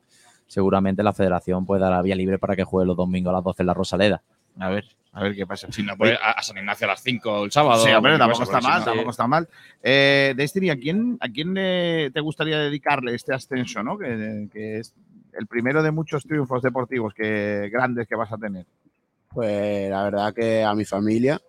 seguramente 0.46 1.02
la 1.02 1.12
federación 1.12 1.66
puede 1.66 1.82
dar 1.82 1.90
la 1.90 2.02
vía 2.02 2.14
libre 2.14 2.38
para 2.38 2.54
que 2.54 2.64
juegue 2.64 2.86
los 2.86 2.96
domingos 2.96 3.30
a 3.30 3.34
las 3.34 3.44
12 3.44 3.62
en 3.62 3.66
la 3.66 3.74
Rosaleda. 3.74 4.22
A 4.58 4.68
ver, 4.68 4.84
a 5.12 5.22
ver 5.22 5.34
qué 5.34 5.46
pasa. 5.46 5.70
Si 5.70 5.82
no, 5.82 5.96
pues 5.96 6.18
a, 6.22 6.42
San 6.42 6.58
Ignacio 6.58 6.86
a 6.86 6.90
las 6.90 7.02
5 7.02 7.44
el 7.44 7.52
sábado. 7.52 7.84
Sí, 7.84 7.90
hombre, 7.92 8.12
cualquier 8.16 8.18
tampoco 8.18 8.46
cosa, 8.46 8.58
está 8.58 8.60
si 8.60 8.66
mal, 8.72 8.78
no- 8.80 8.84
tampoco 8.84 9.10
está 9.10 9.26
mal. 9.26 9.48
Eh, 9.82 10.34
Destiny, 10.36 10.70
¿a 10.70 10.76
quién, 10.76 11.16
a 11.20 11.28
quién 11.28 11.54
le- 11.54 12.10
te 12.10 12.20
gustaría 12.20 12.58
dedicarle 12.58 13.14
este 13.14 13.34
ascenso, 13.34 13.82
no? 13.82 13.96
Que, 13.98 14.48
que 14.52 14.78
es 14.78 14.94
el 15.32 15.46
primero 15.46 15.82
de 15.82 15.90
muchos 15.90 16.24
triunfos 16.24 16.62
deportivos 16.62 17.14
que, 17.14 17.68
grandes 17.72 18.06
que 18.08 18.16
vas 18.16 18.32
a 18.32 18.38
tener. 18.38 18.66
Pues 19.28 19.88
la 19.90 20.02
verdad 20.04 20.34
que 20.34 20.64
a 20.64 20.74
mi 20.74 20.84
familia 20.84 21.40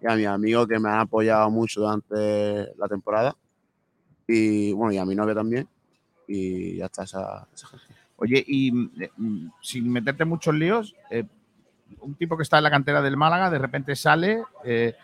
y 0.00 0.06
a 0.06 0.14
mis 0.16 0.26
amigos 0.26 0.68
que 0.68 0.78
me 0.78 0.88
han 0.88 1.00
apoyado 1.00 1.50
mucho 1.50 1.80
durante 1.80 2.72
la 2.78 2.86
temporada. 2.88 3.34
Y 4.26 4.72
bueno, 4.72 4.92
y 4.92 4.98
a 4.98 5.04
mi 5.04 5.14
novia 5.14 5.34
también. 5.34 5.68
Y 6.26 6.76
ya 6.76 6.86
está 6.86 7.02
esa, 7.04 7.46
esa 7.54 7.66
gente. 7.68 7.94
Oye, 8.16 8.42
y 8.46 8.70
mm, 8.72 9.50
sin 9.60 9.90
meterte 9.90 10.24
muchos 10.24 10.54
líos, 10.54 10.94
eh, 11.10 11.24
un 12.00 12.14
tipo 12.14 12.36
que 12.36 12.42
está 12.42 12.58
en 12.58 12.64
la 12.64 12.70
cantera 12.70 13.02
del 13.02 13.16
Málaga, 13.16 13.50
de 13.50 13.58
repente 13.58 13.96
sale. 13.96 14.42
eh, 14.64 14.94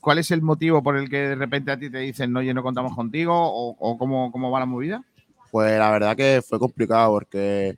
¿Cuál 0.00 0.18
es 0.18 0.30
el 0.30 0.40
motivo 0.40 0.82
por 0.82 0.96
el 0.96 1.10
que 1.10 1.28
de 1.28 1.34
repente 1.34 1.72
a 1.72 1.78
ti 1.78 1.90
te 1.90 1.98
dicen, 1.98 2.36
oye, 2.36 2.54
no 2.54 2.62
contamos 2.62 2.94
contigo? 2.94 3.34
¿O, 3.34 3.76
o 3.78 3.98
cómo, 3.98 4.30
cómo 4.30 4.50
va 4.50 4.60
la 4.60 4.66
movida? 4.66 5.04
Pues 5.50 5.78
la 5.78 5.90
verdad 5.90 6.16
que 6.16 6.42
fue 6.46 6.58
complicado 6.58 7.10
porque 7.10 7.76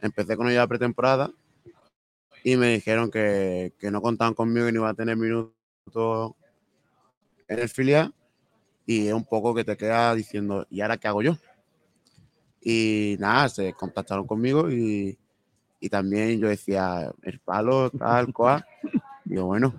empecé 0.00 0.36
con 0.36 0.48
ella 0.48 0.60
la 0.60 0.66
pretemporada 0.68 1.30
y 2.44 2.56
me 2.56 2.68
dijeron 2.68 3.10
que, 3.10 3.72
que 3.78 3.90
no 3.90 4.02
contaban 4.02 4.34
conmigo 4.34 4.68
y 4.68 4.72
no 4.72 4.80
iba 4.80 4.90
a 4.90 4.94
tener 4.94 5.16
minutos 5.16 6.34
en 7.48 7.58
el 7.58 7.68
filial 7.68 8.14
y 8.86 9.08
es 9.08 9.14
un 9.14 9.24
poco 9.24 9.54
que 9.54 9.64
te 9.64 9.76
queda 9.76 10.14
diciendo, 10.14 10.66
¿y 10.70 10.80
ahora 10.80 10.98
qué 10.98 11.08
hago 11.08 11.22
yo? 11.22 11.36
Y 12.60 13.16
nada, 13.18 13.48
se 13.48 13.72
contactaron 13.72 14.26
conmigo 14.26 14.70
y, 14.70 15.18
y 15.84 15.90
también 15.90 16.40
yo 16.40 16.48
decía, 16.48 17.12
el 17.24 17.40
palo, 17.40 17.90
tal, 17.90 18.32
cual. 18.32 18.64
Digo, 19.26 19.44
bueno, 19.44 19.74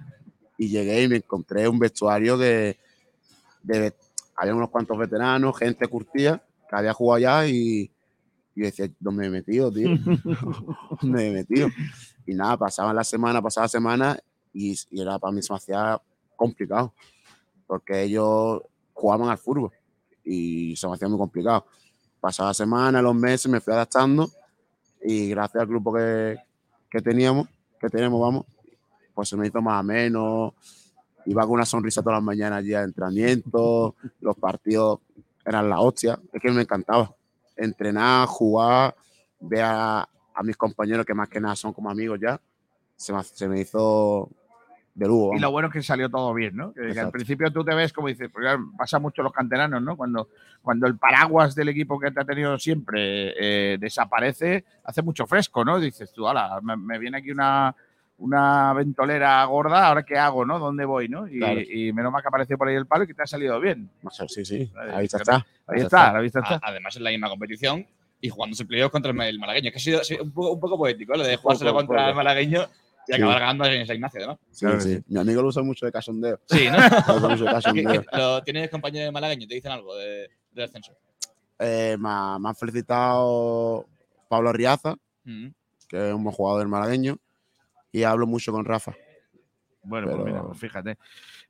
y 0.55 0.67
llegué 0.69 1.01
y 1.01 1.07
me 1.07 1.15
encontré 1.15 1.67
un 1.67 1.79
vestuario 1.79 2.37
de, 2.37 2.77
había 4.35 4.53
unos 4.53 4.69
cuantos 4.69 4.95
veteranos, 4.99 5.57
gente 5.57 5.87
curtida, 5.87 6.43
que 6.69 6.75
había 6.75 6.93
jugado 6.93 7.17
ya 7.17 7.47
y, 7.47 7.89
y 8.53 8.61
yo 8.61 8.65
decía, 8.65 8.87
¿dónde 8.99 9.21
me 9.21 9.27
he 9.27 9.29
metido, 9.31 9.71
tío? 9.71 9.89
¿Dónde 11.01 11.17
me 11.17 11.27
he 11.27 11.31
metido? 11.31 11.69
Y 12.27 12.35
nada, 12.35 12.55
pasaban 12.55 12.95
la 12.95 13.03
semana, 13.03 13.41
pasaba 13.41 13.65
la 13.65 13.69
semana 13.69 14.19
y, 14.53 14.75
y 14.91 15.01
era 15.01 15.17
para 15.17 15.33
mí 15.33 15.41
se 15.41 15.51
me 15.53 15.57
hacía 15.57 15.99
complicado, 16.35 16.93
porque 17.65 18.03
ellos 18.03 18.61
jugaban 18.93 19.29
al 19.29 19.39
fútbol 19.39 19.71
y 20.23 20.75
se 20.75 20.87
me 20.87 20.93
hacía 20.93 21.07
muy 21.07 21.17
complicado. 21.17 21.65
Pasaba 22.19 22.49
la 22.49 22.53
semana, 22.53 23.01
los 23.01 23.15
meses, 23.15 23.51
me 23.51 23.59
fui 23.59 23.73
adaptando 23.73 24.29
y 25.05 25.29
gracias 25.29 25.61
al 25.61 25.67
grupo 25.67 25.93
que, 25.93 26.37
que 26.89 27.01
teníamos, 27.01 27.47
que 27.79 27.89
tenemos, 27.89 28.19
vamos, 28.19 28.45
pues 29.13 29.29
se 29.29 29.37
me 29.37 29.47
hizo 29.47 29.61
más 29.61 29.79
ameno, 29.79 30.53
iba 31.25 31.43
con 31.43 31.51
una 31.51 31.65
sonrisa 31.65 32.01
todas 32.01 32.17
las 32.17 32.23
mañanas 32.23 32.59
allí 32.59 32.73
al 32.73 32.85
entrenamiento, 32.85 33.95
los 34.21 34.35
partidos 34.37 34.99
eran 35.45 35.69
la 35.69 35.79
hostia, 35.79 36.19
es 36.33 36.41
que 36.41 36.51
me 36.51 36.61
encantaba 36.61 37.15
entrenar, 37.55 38.27
jugar, 38.27 38.95
ver 39.39 39.63
a, 39.63 40.09
a 40.33 40.43
mis 40.43 40.57
compañeros 40.57 41.05
que 41.05 41.13
más 41.13 41.29
que 41.29 41.39
nada 41.39 41.55
son 41.55 41.71
como 41.71 41.89
amigos 41.89 42.19
ya, 42.19 42.39
se 42.95 43.13
me, 43.13 43.23
se 43.23 43.47
me 43.47 43.61
hizo 43.61 44.29
Y 45.35 45.39
lo 45.39 45.51
bueno 45.51 45.67
es 45.67 45.73
que 45.73 45.83
salió 45.83 46.09
todo 46.09 46.33
bien, 46.33 46.55
¿no? 46.55 46.73
Que, 46.73 46.97
al 46.99 47.11
principio 47.11 47.51
tú 47.51 47.65
te 47.65 47.75
ves 47.75 47.91
como 47.91 48.07
dices, 48.07 48.29
porque 48.31 48.45
claro, 48.45 48.71
pasa 48.77 48.97
mucho 48.97 49.21
los 49.23 49.33
canteranos, 49.33 49.81
¿no? 49.81 49.97
Cuando, 49.97 50.29
cuando 50.61 50.87
el 50.87 50.97
paraguas 50.97 51.53
del 51.53 51.69
equipo 51.69 51.99
que 51.99 52.11
te 52.11 52.21
ha 52.21 52.25
tenido 52.25 52.57
siempre 52.57 53.33
eh, 53.37 53.77
desaparece, 53.77 54.63
hace 54.83 55.01
mucho 55.01 55.27
fresco, 55.27 55.65
¿no? 55.65 55.79
Dices 55.79 56.13
tú, 56.13 56.27
ala, 56.27 56.59
me, 56.61 56.77
me 56.77 56.97
viene 56.97 57.17
aquí 57.17 57.31
una, 57.31 57.75
una 58.17 58.73
ventolera 58.73 59.43
gorda, 59.45 59.87
¿ahora 59.87 60.03
qué 60.03 60.17
hago, 60.17 60.45
no? 60.45 60.59
¿Dónde 60.59 60.85
voy, 60.85 61.09
no? 61.09 61.27
Y, 61.27 61.39
Claro. 61.39 61.59
y 61.59 61.91
menos 61.91 62.11
mal 62.11 62.21
que 62.21 62.29
apareció 62.29 62.57
por 62.57 62.69
ahí 62.69 62.75
el 62.75 62.87
palo 62.87 63.03
y 63.03 63.07
que 63.07 63.13
te 63.13 63.23
ha 63.23 63.27
salido 63.27 63.59
bien. 63.59 63.89
Sí, 64.27 64.45
sí, 64.45 64.71
Ahí 64.77 64.89
ahí 64.91 65.05
está. 65.05 65.45
Ahí 65.67 65.81
está, 65.81 66.13
la 66.13 66.19
vista 66.21 66.39
está. 66.39 66.59
Además, 66.63 66.95
en 66.95 67.03
la 67.03 67.09
misma 67.09 67.29
competición 67.29 67.85
y 68.21 68.29
jugándose 68.29 68.63
el 68.63 68.67
playoff 68.67 68.91
contra 68.91 69.11
el, 69.11 69.21
el 69.21 69.39
malagueño. 69.39 69.71
Que 69.71 69.77
ha 69.77 69.81
sido, 69.81 69.99
ha 69.99 70.03
sido 70.03 70.23
un, 70.23 70.31
poco, 70.31 70.51
un 70.53 70.59
poco 70.59 70.77
poético, 70.77 71.13
¿eh? 71.13 71.17
lo 71.17 71.23
de 71.23 71.35
jugárselo 71.35 71.71
poco, 71.71 71.85
contra 71.85 71.97
poco. 71.97 72.09
el 72.09 72.15
malagueño 72.15 72.61
y 73.07 73.13
Sí. 73.13 73.21
acabar 73.21 73.39
ganando 73.39 73.65
en 73.65 73.85
San 73.85 73.95
Ignacio, 73.95 74.19
además. 74.19 74.37
Sí, 74.51 74.67
sí. 74.79 75.03
Mi 75.07 75.19
amigo 75.19 75.41
lo 75.41 75.47
usa 75.49 75.61
mucho 75.63 75.85
de 75.85 75.91
casondeo. 75.91 76.39
Sí, 76.49 76.67
¿no? 76.69 76.77
Lo 77.07 77.15
usa 77.17 77.29
mucho 77.29 77.43
de 77.43 77.49
¿Qué- 77.49 77.53
casondeo. 77.53 78.01
qué- 78.03 78.07
lo- 78.17 78.43
¿Tienes 78.43 78.69
compañeros 78.69 79.07
de 79.07 79.11
malagueño? 79.11 79.47
¿Te 79.47 79.55
dicen 79.55 79.71
algo 79.71 79.95
de- 79.95 80.29
del 80.51 80.63
ascenso? 80.65 80.93
Eh, 81.59 81.95
me, 81.99 82.09
ha, 82.09 82.37
me 82.39 82.49
ha 82.49 82.53
felicitado 82.53 83.85
Pablo 84.27 84.51
Riaza, 84.53 84.95
Mm. 85.23 85.47
que 85.87 86.09
es 86.09 86.13
un 86.13 86.23
buen 86.23 86.35
jugador 86.35 86.59
del 86.59 86.67
malagueño, 86.67 87.17
y 87.91 88.03
hablo 88.03 88.27
mucho 88.27 88.51
con 88.51 88.65
Rafa. 88.65 88.93
Bueno, 89.83 90.09
pues 90.11 90.25
mira, 90.25 90.41
pues 90.43 90.59
fíjate. 90.59 90.97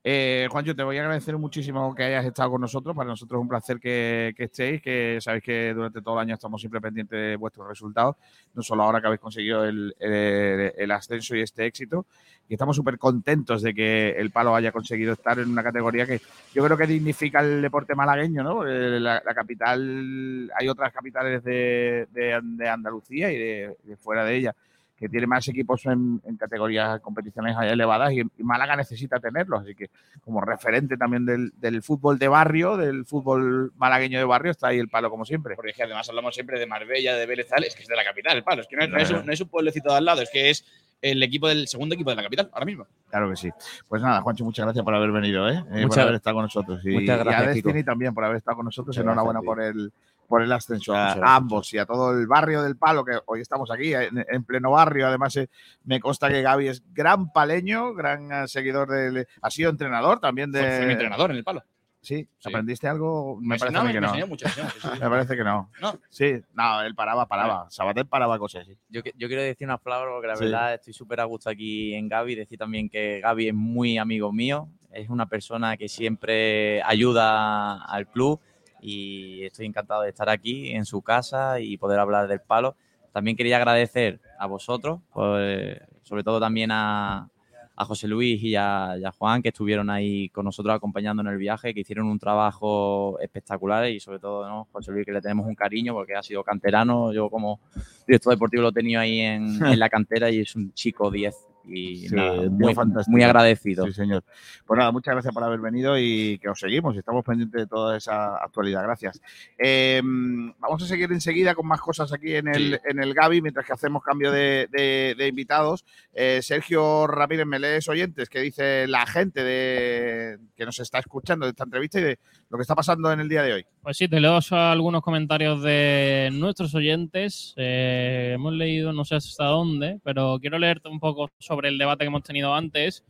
Eh, 0.08 0.48
Juancho, 0.52 0.76
te 0.76 0.84
voy 0.84 1.00
a 1.00 1.02
agradecer 1.02 1.36
muchísimo 1.36 1.96
que 1.96 2.04
hayas 2.04 2.26
estado 2.26 2.52
con 2.52 2.62
nosotros. 2.62 2.96
Para 2.96 3.10
nosotros 3.10 3.40
es 3.40 3.42
un 3.42 3.48
placer 3.48 3.80
que, 3.80 4.36
estéis, 4.38 4.80
que 4.80 5.18
sabéis 5.20 5.44
que 5.44 5.74
durante 5.74 6.00
todo 6.00 6.14
el 6.14 6.20
año 6.22 6.36
estamos 6.36 6.62
siempre 6.62 6.80
pendientes 6.80 7.20
de 7.20 7.36
vuestros 7.36 7.68
resultados, 7.68 8.16
no 8.54 8.62
solo 8.62 8.84
ahora 8.84 9.02
que 9.02 9.08
habéis 9.08 9.20
conseguido 9.20 9.66
el, 9.66 10.92
ascenso 10.92 11.36
y 11.36 11.42
este 11.42 11.66
éxito. 11.66 12.06
Y 12.48 12.54
estamos 12.54 12.76
súper 12.76 13.00
contentos 13.00 13.64
de 13.64 13.74
que 13.74 14.12
el 14.12 14.30
Palo 14.30 14.54
haya 14.54 14.72
conseguido 14.72 15.14
estar 15.14 15.40
en 15.40 15.50
una 15.50 15.64
categoría 15.64 16.06
que 16.06 16.22
yo 16.54 16.64
creo 16.64 16.78
que 16.78 16.86
dignifica 16.86 17.40
el 17.40 17.64
deporte 17.64 17.96
malagueño, 17.96 18.44
¿no? 18.44 18.68
Eh, 18.68 19.00
La, 19.00 19.22
capital, 19.34 20.52
hay 20.56 20.70
otras 20.70 20.94
capitales 20.94 21.44
de, 21.44 22.70
Andalucía 22.72 23.32
y 23.32 23.40
de 23.40 23.98
fuera 23.98 24.24
de 24.24 24.36
ella 24.36 24.56
que 24.98 25.10
tiene 25.10 25.28
más 25.28 25.48
equipos 25.50 25.86
en, 25.88 26.22
en 26.26 26.38
categorías, 26.38 27.02
competiciones 27.02 27.56
elevadas 27.62 28.14
y, 28.14 28.22
y 28.22 28.44
Málaga 28.44 28.76
necesita 28.78 29.20
tenerlos. 29.20 29.62
Así 29.62 29.76
que 29.76 29.90
como 30.24 30.40
referente 30.42 30.96
también 30.98 31.26
del, 31.26 31.52
del 31.58 31.84
fútbol 31.84 32.18
de 32.18 32.28
barrio, 32.30 32.78
del 32.78 33.06
fútbol 33.06 33.74
malagueño 33.76 34.18
de 34.20 34.26
barrio, 34.26 34.52
está 34.52 34.68
ahí 34.70 34.80
el 34.80 34.88
palo 34.88 35.10
como 35.10 35.26
siempre. 35.26 35.56
Porque 35.56 35.72
es 35.72 35.78
que 35.78 35.84
además 35.84 36.08
hablamos 36.10 36.34
siempre 36.34 36.60
de 36.60 36.66
Marbella, 36.66 37.16
de 37.16 37.26
Vélez, 37.26 37.48
tal, 37.50 37.64
es 37.66 37.76
que 37.76 37.84
es 37.84 37.88
de 37.90 37.96
la 37.96 38.04
capital, 38.06 38.38
el 38.38 38.44
palo. 38.44 38.62
Es 38.62 38.68
que 38.68 38.76
no, 38.78 38.84
es- 38.84 38.90
no 38.92 38.98
es 39.00 39.12
un, 39.12 39.26
no 39.26 39.34
es 39.34 39.42
un 39.42 39.50
pueblecito 39.50 39.90
de 39.92 39.98
al 39.98 40.06
lado, 40.06 40.22
es 40.22 40.30
que 40.32 40.50
es 40.50 40.66
el 41.02 41.22
equipo 41.22 41.48
del 41.50 41.68
segundo 41.68 41.94
equipo 41.94 42.10
de 42.10 42.16
la 42.16 42.24
capital, 42.24 42.50
ahora 42.54 42.66
mismo. 42.66 42.88
Claro 43.10 43.30
que 43.30 43.36
sí. 43.36 43.50
Pues 43.90 44.02
nada, 44.02 44.22
Juancho, 44.22 44.44
muchas 44.46 44.66
gracias 44.66 44.84
por 44.84 44.96
haber 44.96 45.12
venido, 45.12 45.48
¿eh? 45.50 45.64
Eh, 45.74 45.86
por 45.88 46.00
haber 46.00 46.16
estado 46.16 46.36
con 46.38 46.44
nosotros. 46.44 46.80
Y, 46.86 46.92
muchas 46.92 47.20
gracias, 47.20 47.42
y 47.42 47.44
a 47.44 47.48
Destiny 47.54 47.74
Kiko. 47.74 47.86
también 47.86 48.14
por 48.14 48.24
haber 48.24 48.38
estado 48.38 48.56
con 48.58 48.66
nosotros. 48.66 48.96
Muchas 48.96 49.04
Enhorabuena 49.04 49.42
gracias, 49.42 49.46
por 49.56 49.62
el, 49.62 49.92
por 50.28 50.42
el 50.42 50.52
ascenso 50.52 50.94
a, 50.96 51.14
ambos 51.36 51.74
y 51.74 51.78
a 51.78 51.86
todo 51.86 52.12
el 52.12 52.28
barrio 52.28 52.62
del 52.64 52.78
Palo, 52.78 53.04
que 53.06 53.18
hoy 53.26 53.42
estamos 53.42 53.70
aquí 53.72 53.94
en, 53.94 54.26
en 54.28 54.44
pleno 54.44 54.72
barrio. 54.72 55.08
Además, 55.08 55.36
eh, 55.38 55.50
me 55.84 56.00
consta 56.00 56.30
que 56.30 56.42
Gaby 56.42 56.68
es 56.68 56.84
gran 56.94 57.32
paleño, 57.32 57.94
gran 57.94 58.32
eh, 58.32 58.48
seguidor 58.48 58.90
del. 58.90 59.28
Ha 59.42 59.50
sido 59.52 59.70
entrenador 59.70 60.20
también 60.20 60.52
de. 60.52 60.60
Fue, 60.60 60.78
fue 60.78 60.86
mi 60.88 60.94
entrenador 60.94 61.32
en 61.32 61.38
el 61.38 61.44
palo. 61.44 61.64
Sí, 62.02 62.28
Sí. 62.38 62.50
¿aprendiste 62.50 62.88
algo? 62.88 63.36
Me, 63.42 63.56
Me, 63.56 63.58
parece 63.58 63.82
me, 63.82 63.92
que 63.94 64.00
me 64.02 64.20
no. 64.20 64.28
mucho. 64.28 64.48
sí, 64.48 64.62
sí, 64.62 64.80
sí. 64.80 64.88
Me 65.02 65.10
parece 65.10 65.36
que 65.36 65.44
no. 65.44 65.72
No. 65.82 66.00
Sí, 66.12 66.40
no, 66.54 66.84
él 66.84 66.94
paraba, 66.94 67.26
paraba. 67.26 67.66
Sabater 67.72 68.06
paraba 68.06 68.38
cosas, 68.38 68.68
sí. 68.68 68.78
Yo, 68.90 69.02
quiero 69.02 69.42
decir 69.42 69.66
unas 69.66 69.82
palabras 69.82 70.12
porque 70.14 70.28
la 70.28 70.36
Sí. 70.36 70.44
verdad 70.46 70.76
estoy 70.76 70.94
súper 70.94 71.20
a 71.22 71.24
gusto 71.24 71.50
aquí 71.50 71.96
en 71.96 72.08
Gaby. 72.08 72.36
Decir 72.36 72.60
también 72.60 72.90
que 72.90 73.22
Gaby 73.22 73.48
es 73.48 73.54
muy 73.56 73.98
amigo 73.98 74.32
mío, 74.32 74.68
es 74.92 75.10
una 75.10 75.26
persona 75.26 75.78
que 75.78 75.90
siempre 75.90 76.80
ayuda 76.84 77.84
al 77.86 78.08
club 78.08 78.40
y 78.82 79.44
estoy 79.44 79.66
encantado 79.66 80.04
de 80.04 80.10
estar 80.10 80.30
aquí 80.30 80.72
en 80.72 80.86
su 80.86 81.02
casa 81.02 81.60
y 81.60 81.78
poder 81.78 82.00
hablar 82.00 82.28
del 82.28 82.42
palo. 82.42 82.76
También 83.12 83.38
quería 83.38 83.58
agradecer 83.58 84.20
a 84.40 84.46
vosotros, 84.48 85.00
pues, 85.14 85.80
sobre 86.04 86.24
todo 86.24 86.40
también 86.40 86.72
a, 86.72 87.30
a 87.76 87.86
José 87.86 88.08
Luis 88.08 88.42
y 88.42 88.56
a, 88.56 88.98
Juan 89.18 89.42
que 89.42 89.50
estuvieron 89.50 89.90
ahí 89.90 90.30
con 90.30 90.46
nosotros 90.46 90.76
acompañando 90.76 91.22
en 91.22 91.28
el 91.28 91.38
viaje, 91.38 91.74
que 91.74 91.82
hicieron 91.82 92.08
un 92.08 92.20
trabajo 92.20 93.20
espectacular 93.20 93.90
y 93.90 94.00
sobre 94.00 94.20
todo 94.20 94.48
¿no? 94.48 94.68
José 94.72 94.92
Luis 94.92 95.06
que 95.06 95.12
le 95.12 95.22
tenemos 95.22 95.46
un 95.46 95.56
cariño 95.56 95.94
porque 95.94 96.16
ha 96.16 96.24
sido 96.24 96.44
canterano, 96.44 97.12
yo 97.12 97.30
como 97.30 97.60
director 98.08 98.34
deportivo 98.34 98.64
lo 98.64 98.70
he 98.70 98.74
tenido 98.74 99.02
ahí 99.02 99.20
en, 99.20 99.66
en 99.66 99.80
la 99.80 99.90
cantera 99.90 100.30
y 100.30 100.40
es 100.40 100.56
un 100.56 100.74
chico 100.74 101.12
10 101.12 101.55
y 101.68 102.08
Sí, 102.10 102.16
nada, 102.16 102.50
muy, 102.50 102.74
fantástico. 102.74 103.12
muy 103.12 103.24
agradecido. 103.24 103.86
Sí, 103.86 103.94
señor. 103.94 104.24
Pues 104.66 104.78
nada, 104.78 104.92
muchas 104.92 105.14
gracias 105.14 105.34
por 105.34 105.44
haber 105.44 105.60
venido 105.60 105.98
y 105.98 106.38
que 106.40 106.50
os 106.50 106.60
seguimos. 106.60 106.96
Estamos 106.98 107.24
pendientes 107.24 107.62
de 107.62 107.68
toda 107.68 107.98
esa 107.98 108.38
actualidad. 108.38 108.84
Gracias. 108.84 109.22
Eh, 109.58 110.02
vamos 110.04 110.84
a 110.84 110.86
seguir 110.88 111.12
enseguida 111.12 111.56
con 111.56 111.68
más 111.68 111.82
cosas 111.82 112.12
aquí 112.14 112.36
en 112.36 112.48
el, 112.48 112.74
Sí. 112.74 112.80
en 112.90 113.00
el 113.02 113.14
Gabi, 113.14 113.42
mientras 113.42 113.66
que 113.66 113.74
hacemos 113.74 114.04
cambio 114.04 114.32
de, 114.32 114.68
de- 114.72 115.16
de 115.18 115.28
invitados. 115.28 115.86
Eh, 116.14 116.40
Sergio 116.42 117.08
Ramírez 117.08 117.46
Melés 117.46 117.88
Oyentes, 117.90 118.30
que 118.30 118.40
dice 118.42 118.88
la 118.88 119.06
gente 119.06 119.44
de, 119.44 120.38
que 120.56 120.66
nos 120.66 120.80
está 120.80 121.00
escuchando 121.00 121.46
de 121.46 121.52
esta 121.52 121.64
entrevista 121.64 122.00
y 122.00 122.04
de 122.04 122.20
lo 122.50 122.58
que 122.58 122.62
está 122.62 122.76
pasando 122.76 123.12
en 123.12 123.20
el 123.20 123.30
día 123.30 123.44
de 123.44 123.54
hoy. 123.54 123.66
Pues 123.82 123.98
sí, 123.98 124.08
te 124.08 124.20
leo 124.20 124.40
algunos 124.52 125.02
comentarios 125.02 125.62
de 125.64 126.30
nuestros 126.34 126.74
oyentes. 126.76 127.54
Eh, 127.58 128.32
hemos 128.36 128.54
leído 128.54 128.94
no 128.94 129.06
sé 129.06 129.16
hasta 129.16 129.46
dónde, 129.46 130.00
pero 130.04 130.38
quiero 130.40 130.58
leerte 130.60 130.90
un 130.90 131.00
poco 131.00 131.30
sobre 131.40 131.55
el 131.66 131.78
debate 131.78 132.04
que 132.04 132.08
hemos 132.08 132.24
tenido 132.24 132.54
antes. 132.54 133.04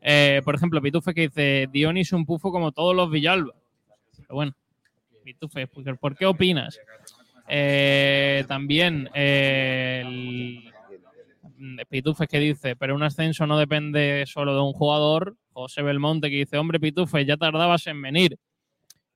Eh, 0.00 0.40
por 0.44 0.54
ejemplo, 0.54 0.80
Pitufe 0.82 1.14
que 1.14 1.22
dice, 1.28 1.68
Dionis 1.72 2.12
un 2.12 2.26
pufo 2.26 2.50
como 2.50 2.72
todos 2.72 2.94
los 2.96 3.10
Villalba. 3.10 3.54
Pero 4.16 4.34
bueno, 4.34 4.52
Pitufe, 5.24 5.66
¿por 5.68 5.84
qué- 5.84 5.94
¿por 5.94 6.16
qué 6.16 6.26
opinas? 6.26 6.78
Eh, 7.48 8.44
también 8.48 9.08
eh, 9.14 10.02
el- 10.04 10.72
Pitufes 11.88 12.26
que 12.28 12.40
dice, 12.40 12.74
pero 12.74 12.94
un 12.94 13.02
ascenso 13.04 13.46
no 13.46 13.56
depende 13.58 14.24
solo 14.26 14.54
de 14.54 14.60
un 14.60 14.72
jugador. 14.72 15.36
José 15.52 15.82
Belmonte 15.82 16.28
que 16.30 16.36
dice, 16.36 16.58
hombre, 16.58 16.80
Pitufes, 16.80 17.24
ya 17.26 17.36
tardabas 17.36 17.86
en 17.86 18.02
venir. 18.02 18.36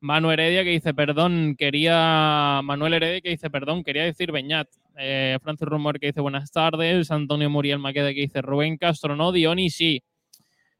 Manu 0.01 0.31
Heredia 0.31 0.63
que 0.63 0.71
dice, 0.71 0.95
perdón, 0.95 1.57
quería. 1.57 2.61
Manuel 2.63 2.95
Heredia 2.95 3.21
que 3.21 3.31
dice, 3.31 3.51
perdón, 3.51 3.83
quería 3.83 4.05
decir 4.05 4.33
Beñat. 4.33 4.69
Eh, 4.99 5.39
Francis 5.43 5.67
Rumor 5.67 5.99
que 5.99 6.09
dice, 6.09 6.21
buenas 6.21 6.51
tardes. 6.51 7.11
Antonio 7.11 7.51
Muriel 7.51 7.79
Maqueda 7.79 8.13
que 8.13 8.21
dice, 8.21 8.43
Rubén 8.43 8.77
Castro 8.77 9.17
no, 9.17 9.33
Dioni 9.33 9.71
sí. 9.71 10.03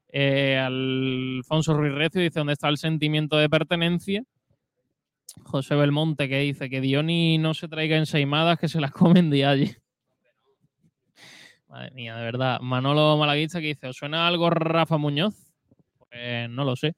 Eh, 0.09 0.59
Alfonso 0.59 1.75
Ruiz 1.75 1.93
Recio 1.93 2.21
dice, 2.21 2.41
¿dónde 2.41 2.55
está 2.55 2.69
el 2.69 2.79
sentimiento 2.79 3.37
de 3.37 3.49
pertenencia? 3.49 4.23
José 5.45 5.75
Belmonte 5.75 6.29
que 6.29 6.39
dice 6.41 6.71
que 6.71 6.81
Dioni 6.81 7.39
no 7.39 7.55
se 7.55 7.69
traiga 7.69 7.97
ensaimadas 7.97 8.59
que 8.59 8.69
se 8.69 8.81
las 8.81 8.93
comen 8.93 9.31
de 9.31 9.45
allí. 9.45 9.77
Madre 11.69 11.91
mía, 11.91 12.17
de 12.17 12.25
verdad. 12.25 12.61
Manolo 12.61 13.17
Malaguista 13.17 13.61
que 13.61 13.69
dice, 13.69 13.89
¿os 13.89 13.97
suena 13.97 14.27
algo 14.27 14.51
Rafa 14.51 14.97
Muñoz? 14.99 15.53
Pues 15.99 16.49
no 16.49 16.65
lo 16.65 16.77
sé. 16.77 16.95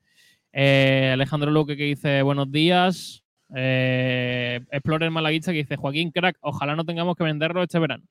Eh, 0.61 1.11
Alejandro 1.13 1.53
Luque 1.53 1.77
que 1.77 1.85
dice 1.85 2.21
buenos 2.23 2.51
días. 2.51 3.23
Eh, 3.55 4.59
Explorer 4.73 5.09
Malaguista 5.09 5.53
que 5.53 5.59
dice 5.59 5.77
Joaquín 5.77 6.11
Crack, 6.11 6.37
ojalá 6.41 6.75
no 6.75 6.85
tengamos 6.85 7.15
que 7.15 7.23
venderlo 7.23 7.63
este 7.63 7.79
verano. 7.79 8.03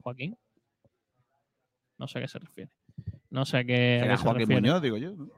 Joaquín. 0.00 0.36
No 1.98 2.06
sé 2.06 2.18
a 2.18 2.22
qué 2.22 2.28
se 2.28 2.38
refiere. 2.38 2.70
No 3.28 3.44
sé 3.44 3.56
a 3.58 3.64
qué, 3.64 3.98
a 4.00 4.04
Era 4.04 4.14
qué 4.14 4.16
se 4.18 4.22
Joaquín 4.22 4.40
refiere. 4.42 4.60
Muñoz, 4.60 4.82
digo 4.82 4.96
yo. 4.98 5.16
¿no? 5.16 5.28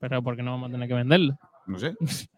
Pero 0.00 0.20
¿por 0.20 0.34
qué 0.34 0.42
no 0.42 0.50
vamos 0.50 0.68
a 0.68 0.72
tener 0.72 0.88
que 0.88 0.94
venderlo? 0.94 1.38
No 1.66 1.78
sé. 1.78 1.94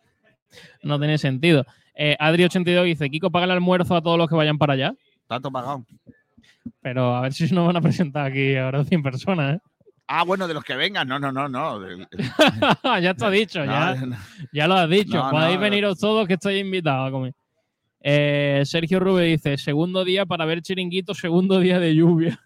No 0.84 0.98
tiene 1.00 1.16
sentido. 1.18 1.64
Eh, 1.96 2.16
Adri82 2.20 2.84
dice 2.84 3.10
Kiko 3.10 3.30
paga 3.30 3.46
el 3.46 3.50
almuerzo 3.52 3.96
a 3.96 4.02
todos 4.02 4.18
los 4.18 4.28
que 4.28 4.36
vayan 4.36 4.56
para 4.58 4.74
allá. 4.74 4.94
Tanto 5.26 5.50
pagado. 5.50 5.84
Pero 6.80 7.16
a 7.16 7.22
ver 7.22 7.32
si 7.32 7.52
nos 7.52 7.66
van 7.66 7.76
a 7.76 7.80
presentar 7.80 8.26
aquí 8.26 8.54
ahora 8.54 8.84
100 8.84 9.02
personas. 9.02 9.56
¿eh? 9.56 9.60
Ah, 10.06 10.22
bueno, 10.24 10.46
de 10.46 10.54
los 10.54 10.62
que 10.64 10.76
vengan. 10.76 11.08
No, 11.08 11.18
no, 11.18 11.32
no, 11.32 11.48
no. 11.48 11.80
Ya 13.00 13.10
está 13.10 13.30
dicho, 13.30 13.60
No, 13.64 13.72
ya, 13.72 13.94
no. 13.94 14.16
ya 14.52 14.68
lo 14.68 14.74
has 14.74 14.90
dicho. 14.90 15.16
No, 15.16 15.30
Podéis 15.30 15.58
veniros 15.58 15.98
todos 15.98 16.26
que 16.26 16.34
estoy 16.34 16.58
invitado 16.58 17.06
a 17.06 17.10
comer. 17.10 17.34
Eh, 18.00 18.62
Sergio 18.66 19.00
Rube 19.00 19.24
dice, 19.24 19.56
segundo 19.56 20.04
día 20.04 20.26
para 20.26 20.44
ver 20.44 20.60
chiringuito, 20.60 21.14
segundo 21.14 21.58
día 21.58 21.78
de 21.80 21.94
lluvia. 21.94 22.38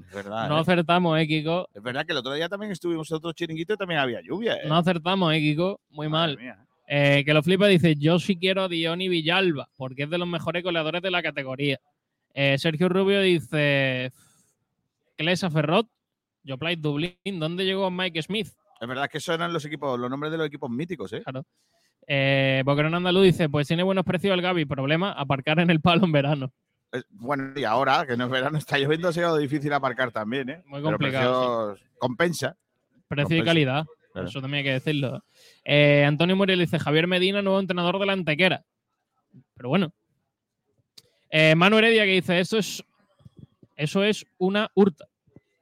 Es 0.00 0.14
verdad. 0.14 0.48
No 0.48 0.56
¿eh? 0.56 0.60
acertamos, 0.60 1.20
eh, 1.20 1.26
Kiko. 1.26 1.68
Es 1.74 1.82
verdad 1.82 2.06
que 2.06 2.12
el 2.12 2.18
otro 2.18 2.32
día 2.32 2.48
también 2.48 2.72
estuvimos 2.72 3.10
en 3.10 3.16
otro 3.18 3.32
chiringuito 3.32 3.74
y 3.74 3.76
también 3.76 4.00
había 4.00 4.20
lluvia. 4.22 4.54
¿eh? 4.54 4.62
No 4.66 4.76
acertamos, 4.76 5.32
eh, 5.34 5.40
Kiko. 5.40 5.78
Muy 5.90 6.08
Madre 6.08 6.34
mal. 6.36 6.42
mía. 6.42 6.58
Eh, 6.86 7.22
que 7.24 7.32
lo 7.34 7.42
flipa 7.42 7.66
dice, 7.66 7.96
yo 7.96 8.18
sí 8.18 8.36
quiero 8.36 8.64
a 8.64 8.68
Diony 8.68 9.08
Villalba, 9.08 9.68
porque 9.76 10.02
es 10.04 10.10
de 10.10 10.18
los 10.18 10.28
mejores 10.28 10.62
goleadores 10.62 11.00
de 11.02 11.10
la 11.10 11.22
categoría. 11.22 11.78
Eh, 12.34 12.56
Sergio 12.58 12.88
Rubio 12.88 13.20
dice, 13.20 14.12
Clesa 15.16 15.50
Ferrot, 15.50 15.86
yo 16.44 16.58
play 16.58 16.76
Dublín, 16.76 17.16
¿dónde 17.40 17.64
llegó 17.64 17.90
Mike 17.90 18.22
Smith? 18.22 18.48
Es 18.80 18.88
verdad 18.88 19.08
que 19.08 19.18
esos 19.18 19.34
eran 19.34 19.52
los 19.52 19.64
equipos, 19.64 19.98
los 19.98 20.10
nombres 20.10 20.30
de 20.30 20.38
los 20.38 20.46
equipos 20.46 20.70
míticos, 20.70 21.12
¿eh? 21.12 21.22
Claro. 21.22 21.44
Eh, 22.06 22.62
Boquerón 22.66 22.94
Andaluz 22.94 23.24
dice, 23.24 23.48
pues 23.48 23.66
tiene 23.66 23.82
buenos 23.82 24.04
precios 24.04 24.34
el 24.34 24.42
Gaby, 24.42 24.66
problema, 24.66 25.12
aparcar 25.12 25.58
en 25.60 25.70
el 25.70 25.80
palo 25.80 26.04
en 26.04 26.12
verano. 26.12 26.52
Es- 26.92 27.06
Bueno, 27.08 27.52
y 27.58 27.64
ahora 27.64 28.04
que 28.06 28.16
no 28.16 28.24
es 28.26 28.30
verano, 28.30 28.58
está 28.58 28.78
lloviendo, 28.78 29.08
ha 29.08 29.12
sido 29.12 29.36
difícil 29.38 29.72
aparcar 29.72 30.12
también, 30.12 30.50
¿eh? 30.50 30.62
Muy 30.66 30.82
complicado, 30.82 31.72
precios- 31.74 31.90
Compensa. 31.98 32.56
Precio 33.08 33.36
y 33.38 33.42
calidad, 33.44 33.86
Claro. 34.12 34.28
eso 34.28 34.40
también 34.42 34.58
hay 34.58 34.64
que 34.64 34.72
decirlo. 34.72 35.24
Eh, 35.64 36.04
Antonio 36.06 36.36
Muriel 36.36 36.58
dice, 36.58 36.78
Javier 36.78 37.06
Medina, 37.06 37.40
nuevo 37.40 37.58
entrenador 37.60 37.98
de 37.98 38.06
la 38.06 38.12
Antequera. 38.12 38.64
Pero 39.56 39.68
bueno. 39.70 39.92
Eh, 41.30 41.54
Manu 41.56 41.78
Heredia 41.78 42.04
que 42.04 42.12
dice, 42.12 42.38
eso 42.38 42.58
es, 42.58 42.84
eso 43.76 44.04
es 44.04 44.26
una 44.38 44.70
hurta. 44.74 45.06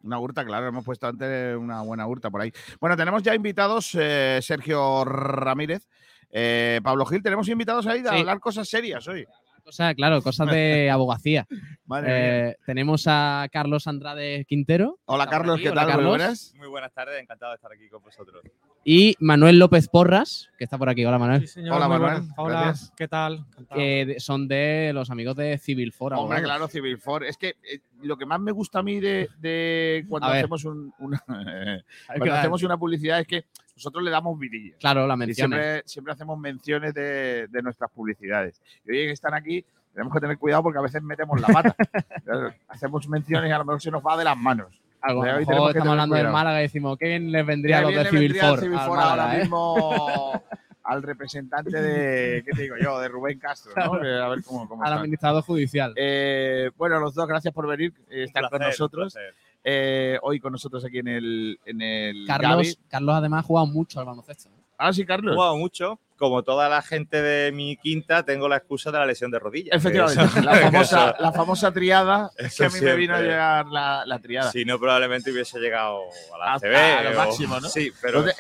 Una 0.03 0.19
hurta, 0.19 0.45
claro, 0.45 0.67
hemos 0.67 0.85
puesto 0.85 1.07
antes 1.07 1.57
una 1.57 1.83
buena 1.83 2.07
hurta 2.07 2.31
por 2.31 2.41
ahí. 2.41 2.53
Bueno, 2.81 2.97
tenemos 2.97 3.23
ya 3.23 3.35
invitados, 3.35 3.97
eh, 3.99 4.41
Sergio 4.43 5.05
Ramírez, 5.05 5.87
eh, 6.31 6.81
Pablo 6.83 7.07
Gil, 7.07 7.23
tenemos 7.23 7.49
invitados 7.49 7.87
ahí 7.87 8.01
a 8.07 8.11
Sí. 8.13 8.19
hablar 8.21 8.41
cosas 8.41 8.69
serias 8.69 9.07
hoy. 9.07 9.27
Cosa, 9.65 9.95
claro, 9.95 10.21
cosas 10.23 10.51
de 10.51 10.91
abogacía. 10.93 11.47
Madre 11.87 12.49
Eh, 12.51 12.57
tenemos 12.67 13.05
a 13.07 13.47
Carlos 13.53 13.87
Andrade 13.87 14.45
Quintero. 14.47 14.99
Hola 15.05 15.29
Carlos, 15.29 15.55
aquí. 15.55 15.65
¿qué 15.65 15.71
Hola, 15.71 15.87
tal? 15.87 15.97
Muy 16.01 16.07
buenas. 16.09 16.53
Muy 16.57 16.69
buenas 16.69 16.93
tardes, 16.93 17.21
encantado 17.23 17.53
de 17.53 17.57
estar 17.57 17.71
aquí 17.73 17.89
con 17.89 18.03
vosotros. 18.03 18.43
Y 18.85 19.15
Manuel 19.21 19.61
López 19.61 19.87
Porras, 19.89 20.49
que 20.59 20.65
está 20.65 20.79
por 20.79 20.89
aquí. 20.89 21.05
Hola, 21.05 21.19
Manuel. 21.19 21.47
señor, 21.47 21.77
Hola, 21.77 21.87
Manuel. 21.89 22.23
Hola, 22.37 22.61
gracias. 22.63 22.93
¿qué 22.97 23.07
tal? 23.07 23.45
Que 23.73 24.17
son 24.19 24.49
de 24.49 24.91
los 24.93 25.11
amigos 25.11 25.37
de 25.37 25.57
Civil 25.59 25.93
For. 25.93 26.13
Hombre, 26.15 26.39
abogados. 26.39 26.45
claro, 26.45 26.69
Civil 26.69 26.99
For. 26.99 27.23
Es 27.25 27.37
que 27.37 27.51
eh, 27.63 27.79
lo 28.03 28.17
que 28.17 28.27
más 28.27 28.41
me 28.41 28.51
gusta 28.51 28.81
a 28.81 28.83
mí 28.83 28.99
de, 28.99 29.29
de 29.39 30.05
cuando 30.09 30.27
A 30.27 30.33
hacemos 30.39 30.65
un- 30.65 30.93
una 30.99 31.23
cuando 32.17 32.35
hacemos 32.35 32.63
una 32.65 32.77
publicidad 32.77 33.21
es 33.21 33.27
que 33.29 33.45
nosotros 33.83 34.05
le 34.05 34.13
damos 34.13 34.39
vidilla. 34.39 34.77
Claro, 34.79 35.09
las 35.09 35.19
menciones. 35.19 35.59
siempre, 35.59 35.83
siempre 35.87 36.13
hacemos 36.13 36.39
menciones 36.39 36.95
de, 36.95 37.49
de 37.49 37.63
nuestras 37.63 37.91
publicidades. 37.91 38.61
Y 38.87 38.93
hoy 38.93 39.07
que 39.07 39.11
están 39.11 39.35
aquí, 39.35 39.65
tenemos 39.93 40.15
que 40.15 40.21
tener 40.21 40.39
cuidado 40.39 40.63
porque 40.63 40.79
a 40.79 40.83
veces 40.83 41.03
metemos 41.03 41.41
la 41.41 41.49
pata. 41.49 41.75
Hacemos 42.69 43.09
menciones 43.09 43.51
y 43.51 43.53
a 43.53 43.59
lo 43.59 43.65
mejor 43.65 43.83
se 43.83 43.91
nos 43.91 44.03
va 44.03 44.17
de 44.17 44.25
las 44.25 44.37
manos. 44.37 44.81
Lo 45.09 45.19
Hoy 45.19 45.43
estamos 45.43 45.75
hablando 45.89 46.15
del. 46.15 46.29
Málaga 46.29 46.61
y 46.61 46.63
decimos, 46.63 46.97
¿qué 46.97 47.09
bien 47.09 47.33
les 47.33 47.45
vendría 47.45 47.79
a 47.79 47.83
los 47.83 47.93
de 47.93 48.05
Civil 48.05 48.21
vendría 48.21 48.43
al 48.45 48.51
For? 48.51 48.61
Civil 48.61 48.79
al 48.79 48.87
For 48.87 48.97
Málaga, 48.97 49.23
ahora 49.25 49.37
¿eh? 49.37 49.41
mismo 49.41 50.43
al 50.85 51.03
representante 51.03 51.81
de, 51.81 52.43
¿qué 52.45 52.53
te 52.53 52.63
digo 52.63 52.77
yo? 52.81 53.01
De 53.01 53.09
Rubén 53.09 53.39
Castro, 53.39 53.73
¿no? 53.77 54.01
Que 54.01 54.09
A 54.09 54.29
ver 54.29 54.43
cómo, 54.45 54.69
cómo 54.69 54.83
Al 54.83 54.91
está. 54.91 55.01
administrador 55.01 55.43
judicial. 55.43 55.93
Eh, 55.97 56.71
bueno, 56.77 57.01
los 57.01 57.15
dos, 57.15 57.27
gracias 57.27 57.53
por 57.53 57.67
venir, 57.67 57.93
eh, 58.11 58.25
estar 58.25 58.49
con 58.49 58.61
nosotros. 58.61 59.13
placer. 59.13 59.35
Eh, 59.65 60.19
hoy 60.23 60.41
con 60.41 60.53
nosotros 60.53 60.85
aquí 60.85 60.99
en 60.99 61.09
el, 61.09 61.61
en 61.65 61.81
el 61.83 62.27
Carlos. 62.27 62.79
Carlos 62.89 63.15
además 63.15 63.45
ha 63.45 63.47
jugado 63.47 63.67
mucho 63.67 64.01
al 64.01 64.07
baloncesto. 64.07 64.51
Ah, 64.77 64.93
sí, 64.93 65.05
Carlos. 65.05 65.35
jugado 65.35 65.57
mucho. 65.57 65.99
Como 66.23 66.45
toda 66.45 66.69
la 66.69 66.83
gente 66.83 67.21
de 67.21 67.51
mi 67.51 67.77
quinta, 67.77 68.23
tengo 68.23 68.49
la 68.49 68.59
excusa 68.59 68.93
de 68.93 68.99
la 69.01 69.07
lesión 69.07 69.29
de 69.33 69.41
rodilla. 69.41 69.73
Efectivamente, 69.75 70.23
Eso- 70.23 70.41
la, 70.41 70.55
famosa, 70.55 71.11
eso- 71.11 71.17
la 71.23 71.33
famosa 71.33 71.73
triada. 71.73 72.31
Es 72.39 72.57
que 72.57 72.65
a 72.67 72.69
mí 72.69 72.81
me 72.81 72.95
vino 72.95 73.17
a 73.17 73.21
llegar 73.21 73.67
la, 73.67 74.05
la 74.07 74.21
triada. 74.21 74.53
Si 74.53 74.65
no, 74.65 74.79
probablemente 74.79 75.33
hubiese 75.33 75.59
llegado 75.59 76.03
a 76.33 76.39
la 76.39 76.55
Hasta 76.55 76.69
CB. 76.69 76.77
a 76.77 77.03
lo 77.03 77.11
o- 77.11 77.15
máximo, 77.27 77.59
¿no? 77.59 77.69
Sí, 77.69 77.91
pero 78.01 78.23
¿Dónde, 78.23 78.35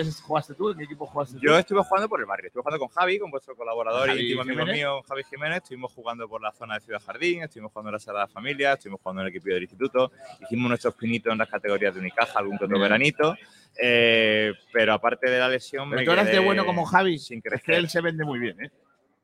eh, 0.00 0.10
jugaste 0.22 0.54
tú? 0.54 0.70
¿En 0.70 0.78
qué 0.78 0.84
equipo 0.84 1.04
jugaste 1.06 1.34
tú? 1.34 1.40
yo 1.42 1.58
estuve 1.58 1.82
jugando 1.82 2.08
por 2.08 2.18
el 2.20 2.24
barrio. 2.24 2.46
Estuve 2.46 2.62
jugando 2.62 2.78
con 2.78 2.88
Javi, 2.88 3.18
con 3.18 3.30
vuestro 3.30 3.54
colaborador 3.56 4.08
y 4.16 4.22
íntimo 4.22 4.40
amigo 4.40 4.64
mío, 4.64 5.02
Javi 5.06 5.22
Jiménez. 5.24 5.58
Estuvimos 5.58 5.92
jugando 5.92 6.26
por 6.26 6.40
la 6.40 6.52
zona 6.52 6.76
de 6.76 6.80
Ciudad 6.80 7.02
Jardín, 7.04 7.42
estuvimos 7.42 7.72
jugando 7.72 7.90
en 7.90 7.92
la 7.92 7.98
Sagrada 7.98 8.26
Familia, 8.28 8.72
estuvimos 8.72 9.00
jugando 9.02 9.20
en 9.20 9.26
el 9.26 9.34
equipo 9.34 9.52
del 9.52 9.62
instituto. 9.64 10.12
Hicimos 10.40 10.66
nuestros 10.70 10.94
pinitos 10.94 11.30
en 11.30 11.36
las 11.38 11.48
categorías 11.50 11.92
de 11.92 12.00
Unicaja, 12.00 12.38
algún 12.38 12.56
que 12.56 12.64
otro 12.64 12.80
veranito. 12.80 13.36
Eh, 13.80 14.52
pero 14.72 14.92
aparte 14.94 15.30
de 15.30 15.38
la 15.38 15.48
lesión, 15.48 15.88
Pero 15.90 16.00
me 16.00 16.04
tú 16.06 16.12
eres 16.12 16.30
de 16.32 16.38
bueno 16.38 16.64
como 16.66 16.84
Javi. 16.84 17.18
sin 17.18 17.38
Es 17.38 17.42
que 17.44 17.48
crecer. 17.50 17.74
él 17.76 17.88
se 17.88 18.00
vende 18.00 18.24
muy 18.24 18.38
bien, 18.38 18.60
¿eh? 18.62 18.70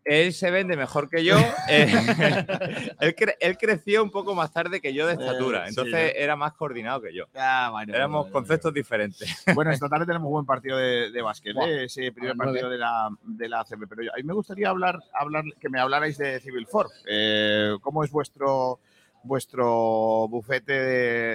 Él 0.04 0.32
se 0.32 0.50
vende 0.50 0.74
mejor 0.74 1.10
que 1.10 1.22
yo. 1.22 1.36
eh, 1.68 1.86
él, 3.00 3.14
cre- 3.14 3.36
él 3.40 3.58
creció 3.58 4.02
un 4.02 4.10
poco 4.10 4.34
más 4.34 4.50
tarde 4.52 4.80
que 4.80 4.94
yo 4.94 5.06
de 5.06 5.12
estatura, 5.14 5.68
entonces 5.68 6.14
era 6.16 6.34
más 6.34 6.54
coordinado 6.54 7.02
que 7.02 7.12
yo. 7.14 7.24
Ah, 7.34 7.68
bueno, 7.72 7.94
Éramos 7.94 8.22
bueno, 8.22 8.32
conceptos 8.32 8.72
diferentes. 8.72 9.44
Bueno, 9.54 9.70
esta 9.70 9.88
tarde 9.88 10.06
tenemos 10.06 10.30
buen 10.30 10.46
partido 10.46 10.78
de, 10.78 11.10
de 11.10 11.20
básquet, 11.22 11.54
¿eh? 11.56 11.84
ese 11.84 12.10
primer 12.12 12.36
partido 12.36 12.70
de 12.70 12.78
la, 12.78 13.10
de 13.22 13.48
la 13.50 13.60
ACB. 13.60 13.86
Pero 13.86 14.02
yo- 14.04 14.12
a 14.12 14.16
mí 14.16 14.22
me 14.22 14.32
gustaría 14.32 14.70
hablar, 14.70 14.98
hablar 15.12 15.44
que 15.60 15.68
me 15.68 15.78
hablarais 15.78 16.16
de 16.16 16.40
Civil. 16.40 16.66
Eh, 17.06 17.76
¿Cómo 17.82 18.02
es 18.02 18.10
vuestro 18.10 18.80
vuestro 19.28 20.26
bufete 20.28 20.72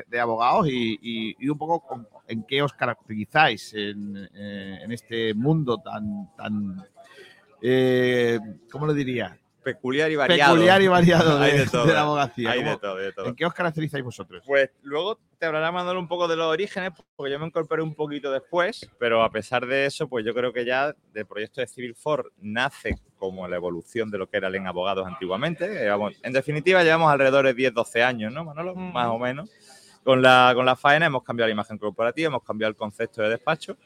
de, 0.09 0.19
abogados 0.19 0.67
y, 0.69 1.49
un 1.49 1.57
poco 1.57 2.05
en 2.27 2.43
qué 2.43 2.61
os 2.61 2.73
caracterizáis 2.73 3.73
en, 3.73 4.17
eh, 4.33 4.79
en 4.81 4.91
este 4.91 5.33
mundo 5.33 5.77
tan, 5.77 6.35
tan 6.35 6.83
eh, 7.61 8.39
¿cómo 8.69 8.87
lo 8.87 8.93
diría? 8.93 9.39
Peculiar 9.63 10.11
y 10.11 10.15
variado. 10.15 10.53
Peculiar 10.53 10.81
y 10.81 10.87
variado 10.87 11.39
de, 11.39 11.51
de 11.59 11.65
todo. 11.67 11.85
de 11.85 11.93
la 11.93 12.01
abogacía. 12.01 12.51
Hay 12.51 12.59
¿Cómo- 12.59 12.71
de 12.71 12.77
todo, 12.77 12.95
de 12.97 13.11
todo. 13.13 13.25
¿En 13.27 13.35
qué 13.35 13.45
os 13.45 13.53
caracterizáis 13.53 14.03
vosotros? 14.03 14.43
Pues 14.45 14.69
luego 14.83 15.19
te 15.39 15.45
hablará 15.45 15.71
Manuel 15.71 15.97
un 15.97 16.07
poco 16.07 16.27
de 16.27 16.35
los 16.35 16.45
orígenes, 16.47 16.91
porque 17.15 17.31
yo 17.31 17.39
me 17.39 17.45
incorporé 17.47 17.81
un 17.81 17.95
poquito 17.95 18.31
después, 18.31 18.89
pero 18.99 19.23
a 19.23 19.29
pesar 19.29 19.65
de 19.65 19.85
eso, 19.85 20.07
pues 20.07 20.25
yo 20.25 20.33
creo 20.33 20.53
que 20.53 20.63
ya 20.65 20.93
el 21.13 21.25
proyecto 21.25 21.61
de 21.61 21.67
Civil 21.67 21.95
For 21.95 22.31
nace 22.41 22.97
como 23.17 23.47
la 23.47 23.55
evolución 23.55 24.09
de 24.11 24.17
lo 24.17 24.29
que 24.29 24.37
era 24.37 24.49
en 24.49 24.67
abogados 24.67 25.05
antiguamente. 25.07 25.67
Llevamos- 25.67 26.13
en 26.23 26.33
definitiva, 26.33 26.83
llevamos 26.83 27.11
alrededor 27.11 27.45
de 27.45 27.55
10-12 27.55 28.03
años, 28.03 28.31
¿no, 28.33 28.43
Manolo? 28.45 28.75
Más 28.75 29.07
o 29.07 29.17
menos. 29.19 29.49
Con 30.03 30.21
la, 30.21 30.51
con 30.53 30.65
la 30.65 30.75
faena 30.75 31.05
hemos 31.05 31.23
cambiado 31.23 31.47
la 31.47 31.53
imagen 31.53 31.77
corporativa, 31.77 32.27
hemos 32.27 32.43
cambiado 32.43 32.69
el 32.69 32.75
concepto 32.75 33.21
de 33.21 33.29
despacho, 33.29 33.77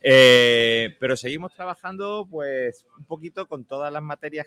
eh, 0.00 0.96
pero 1.00 1.16
seguimos 1.16 1.52
trabajando 1.54 2.26
pues 2.30 2.86
un 2.98 3.04
poquito 3.04 3.46
con 3.46 3.64
todas 3.64 3.92
las 3.92 4.02
materias 4.02 4.46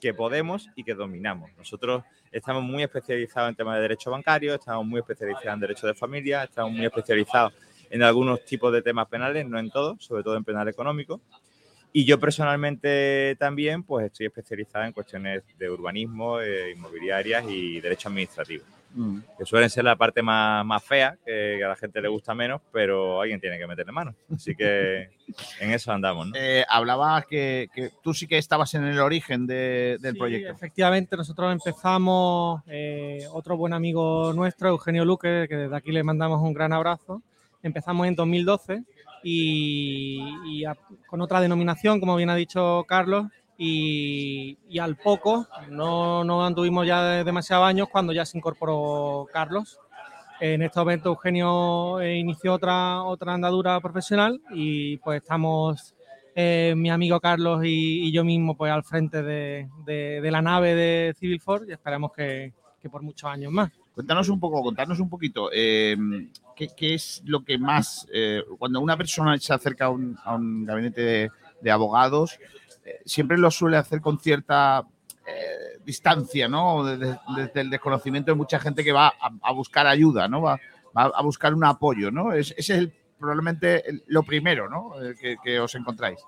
que 0.00 0.14
podemos 0.14 0.68
y 0.76 0.84
que 0.84 0.94
dominamos. 0.94 1.50
Nosotros 1.56 2.04
estamos 2.30 2.62
muy 2.62 2.82
especializados 2.82 3.50
en 3.50 3.56
temas 3.56 3.76
de 3.76 3.82
derecho 3.82 4.10
bancario, 4.10 4.54
estamos 4.54 4.86
muy 4.86 5.00
especializados 5.00 5.54
en 5.54 5.60
derecho 5.60 5.86
de 5.86 5.94
familia, 5.94 6.44
estamos 6.44 6.72
muy 6.72 6.84
especializados 6.84 7.52
en 7.90 8.02
algunos 8.02 8.44
tipos 8.44 8.72
de 8.72 8.82
temas 8.82 9.08
penales, 9.08 9.46
no 9.46 9.58
en 9.58 9.70
todos, 9.70 10.04
sobre 10.04 10.22
todo 10.22 10.36
en 10.36 10.44
penal 10.44 10.68
económico. 10.68 11.20
Y 11.92 12.04
yo 12.04 12.20
personalmente 12.20 13.36
también 13.38 13.82
pues 13.82 14.06
estoy 14.06 14.26
especializado 14.26 14.84
en 14.84 14.92
cuestiones 14.92 15.42
de 15.56 15.70
urbanismo, 15.70 16.40
eh, 16.40 16.72
inmobiliarias 16.72 17.46
y 17.48 17.80
derecho 17.80 18.08
administrativo, 18.08 18.64
Mm. 18.94 19.18
que 19.38 19.44
suelen 19.44 19.68
ser 19.68 19.84
la 19.84 19.94
parte 19.96 20.22
más, 20.22 20.64
más 20.64 20.82
fea, 20.82 21.18
que 21.24 21.62
a 21.62 21.68
la 21.68 21.76
gente 21.76 22.00
le 22.00 22.08
gusta 22.08 22.34
menos, 22.34 22.62
pero 22.72 23.20
alguien 23.20 23.38
tiene 23.40 23.58
que 23.58 23.66
meterle 23.66 23.92
mano. 23.92 24.14
Así 24.34 24.54
que 24.56 25.10
en 25.60 25.70
eso 25.72 25.92
andamos, 25.92 26.28
¿no? 26.28 26.32
Eh, 26.34 26.64
hablabas 26.68 27.26
que, 27.26 27.68
que 27.74 27.90
tú 28.02 28.14
sí 28.14 28.26
que 28.26 28.38
estabas 28.38 28.72
en 28.74 28.84
el 28.84 28.98
origen 29.00 29.46
de- 29.46 29.98
del 30.00 30.12
Sí, 30.14 30.18
proyecto. 30.18 30.52
Efectivamente, 30.52 31.16
nosotros 31.16 31.52
empezamos, 31.52 32.62
eh, 32.68 33.26
otro 33.32 33.56
buen 33.56 33.72
amigo 33.74 34.32
nuestro, 34.32 34.70
Eugenio 34.70 35.04
Luque, 35.04 35.46
que 35.48 35.56
desde 35.56 35.76
aquí 35.76 35.92
le 35.92 36.02
mandamos 36.02 36.40
un 36.40 36.54
gran 36.54 36.72
abrazo. 36.72 37.22
Empezamos 37.62 38.06
en 38.06 38.14
2012 38.14 38.82
y, 39.22 40.20
y 40.46 40.64
a- 40.64 40.76
con 41.06 41.20
otra 41.20 41.40
denominación, 41.40 42.00
como 42.00 42.16
bien 42.16 42.30
ha 42.30 42.34
dicho 42.34 42.84
Carlos, 42.88 43.26
y, 43.58 44.78
al 44.78 44.96
poco, 44.96 45.46
no, 45.70 46.24
no 46.24 46.44
anduvimos 46.44 46.86
ya 46.86 47.02
de- 47.04 47.24
demasiados 47.24 47.66
años 47.66 47.88
cuando 47.90 48.12
ya 48.12 48.24
se 48.26 48.36
incorporó 48.38 49.26
Carlos. 49.32 49.78
En 50.40 50.60
este 50.62 50.78
momento 50.78 51.08
Eugenio 51.08 52.00
eh, 52.00 52.16
inició 52.18 52.54
otra, 52.54 53.02
otra 53.02 53.32
andadura 53.32 53.80
profesional 53.80 54.38
y 54.50 54.98
pues 54.98 55.22
estamos 55.22 55.94
eh, 56.34 56.74
mi 56.76 56.90
amigo 56.90 57.18
Carlos 57.20 57.62
y, 57.64 58.12
yo 58.12 58.22
mismo 58.22 58.54
pues 58.54 58.70
al 58.70 58.84
frente 58.84 59.22
de, 59.22 59.68
de- 59.86 60.30
la 60.30 60.42
nave 60.42 60.74
de 60.74 61.14
Civil 61.18 61.40
Force 61.40 61.64
y 61.66 61.72
esperamos 61.72 62.12
que, 62.12 62.52
que 62.82 62.90
por 62.90 63.02
muchos 63.02 63.30
años 63.30 63.50
más. 63.50 63.70
Cuéntanos 63.94 64.28
un 64.28 64.38
poco, 64.38 64.62
contarnos 64.62 65.00
un 65.00 65.08
poquito, 65.08 65.48
eh, 65.50 65.96
¿qué, 66.54 66.68
qué 66.76 66.92
es 66.92 67.22
lo 67.24 67.42
que 67.42 67.56
más, 67.56 68.06
eh, 68.12 68.42
cuando 68.58 68.78
una 68.80 68.94
persona 68.98 69.38
se 69.38 69.54
acerca 69.54 69.86
a 69.86 69.88
un, 69.88 70.18
a 70.22 70.34
un 70.34 70.66
gabinete 70.66 71.30
de 71.62 71.70
abogados, 71.70 72.38
eh, 72.86 73.00
siempre 73.04 73.36
lo 73.36 73.50
suele 73.50 73.76
hacer 73.76 74.00
con 74.00 74.18
cierta 74.20 74.86
eh, 75.26 75.80
distancia, 75.84 76.48
¿no? 76.48 76.84
Desde, 76.84 77.18
el 77.54 77.68
desconocimiento 77.70 78.30
de 78.30 78.36
mucha 78.36 78.60
gente 78.60 78.84
que 78.84 78.92
va 78.92 79.12
a, 79.42 79.52
buscar 79.52 79.88
ayuda, 79.88 80.28
¿no? 80.28 80.42
Va, 80.42 80.60
va 80.96 81.06
a 81.06 81.22
buscar 81.22 81.52
un 81.52 81.64
apoyo, 81.64 82.12
¿no? 82.12 82.32
Es- 82.32 82.54
ese 82.56 82.74
es 82.74 82.78
el- 82.78 82.92
probablemente 83.18 83.88
el- 83.88 84.04
lo 84.06 84.22
primero, 84.22 84.68
¿no? 84.68 84.92
Eh, 85.02 85.36
que, 85.42 85.58
os 85.58 85.74
encontráis. 85.74 86.20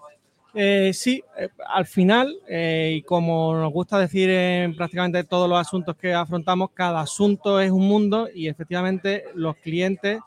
Eh, 0.55 0.93
sí, 0.95 1.23
al 1.69 1.87
final, 1.87 2.35
y 2.49 3.03
como 3.03 3.55
nos 3.55 3.73
gusta 3.73 3.99
decir 4.01 4.31
en 4.31 4.75
prácticamente 4.75 5.23
todos 5.23 5.49
los 5.49 5.61
asuntos 5.61 5.95
que 5.95 6.13
afrontamos, 6.15 6.71
cada 6.73 7.03
asunto 7.03 7.61
es 7.61 7.71
un 7.71 7.87
mundo 7.87 8.29
y 8.35 8.49
efectivamente 8.49 9.27
los 9.35 9.55
clientes, 9.57 10.21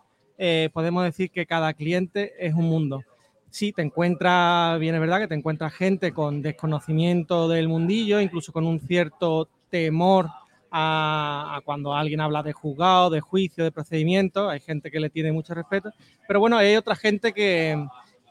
podemos 0.71 1.03
decir 1.03 1.29
que 1.31 1.45
cada 1.45 1.73
cliente 1.73 2.33
es 2.39 2.53
un 2.53 2.65
mundo. 2.65 3.03
Sí, 3.51 3.73
te 3.73 3.81
encuentras, 3.81 4.79
bien 4.79 4.95
es 4.95 5.01
verdad 5.01 5.19
que 5.19 5.27
te 5.27 5.35
encuentras 5.35 5.73
gente 5.73 6.13
con 6.13 6.41
desconocimiento 6.41 7.49
del 7.49 7.67
mundillo, 7.67 8.21
incluso 8.21 8.53
con 8.53 8.65
un 8.65 8.79
cierto 8.79 9.49
temor 9.69 10.27
a, 10.71 11.57
a 11.57 11.61
cuando 11.61 11.93
alguien 11.93 12.21
habla 12.21 12.43
de 12.43 12.53
juzgado, 12.53 13.09
de 13.09 13.19
juicio, 13.19 13.65
de 13.65 13.73
procedimiento. 13.73 14.49
Hay 14.49 14.61
gente 14.61 14.89
que 14.89 15.01
le 15.01 15.09
tiene 15.09 15.33
mucho 15.33 15.53
respeto, 15.53 15.91
pero 16.27 16.39
bueno, 16.39 16.57
hay 16.57 16.77
otra 16.77 16.95
gente 16.95 17.33
que, 17.33 17.77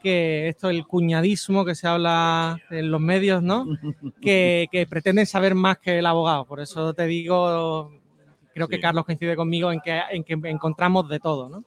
que 0.01 0.47
esto, 0.47 0.71
el 0.71 0.87
cuñadismo 0.87 1.63
que 1.63 1.75
se 1.75 1.87
habla 1.87 2.57
en 2.71 2.89
los 2.89 2.99
medios, 2.99 3.43
¿no? 3.43 3.65
Que, 4.21 4.67
que 4.71 4.87
pretenden 4.87 5.27
saber 5.27 5.55
más 5.55 5.77
que 5.77 5.99
el 5.99 6.05
abogado. 6.05 6.45
Por 6.45 6.59
eso 6.59 6.93
te 6.93 7.05
digo, 7.05 7.91
creo 8.53 8.67
que. 8.67 8.79
Carlos 8.79 9.05
coincide 9.05 9.35
conmigo 9.35 9.71
en 9.71 9.79
que, 9.81 10.01
en 10.11 10.23
que 10.23 10.33
encontramos 10.49 11.07
de 11.09 11.19
todo, 11.19 11.47
¿no? 11.47 11.63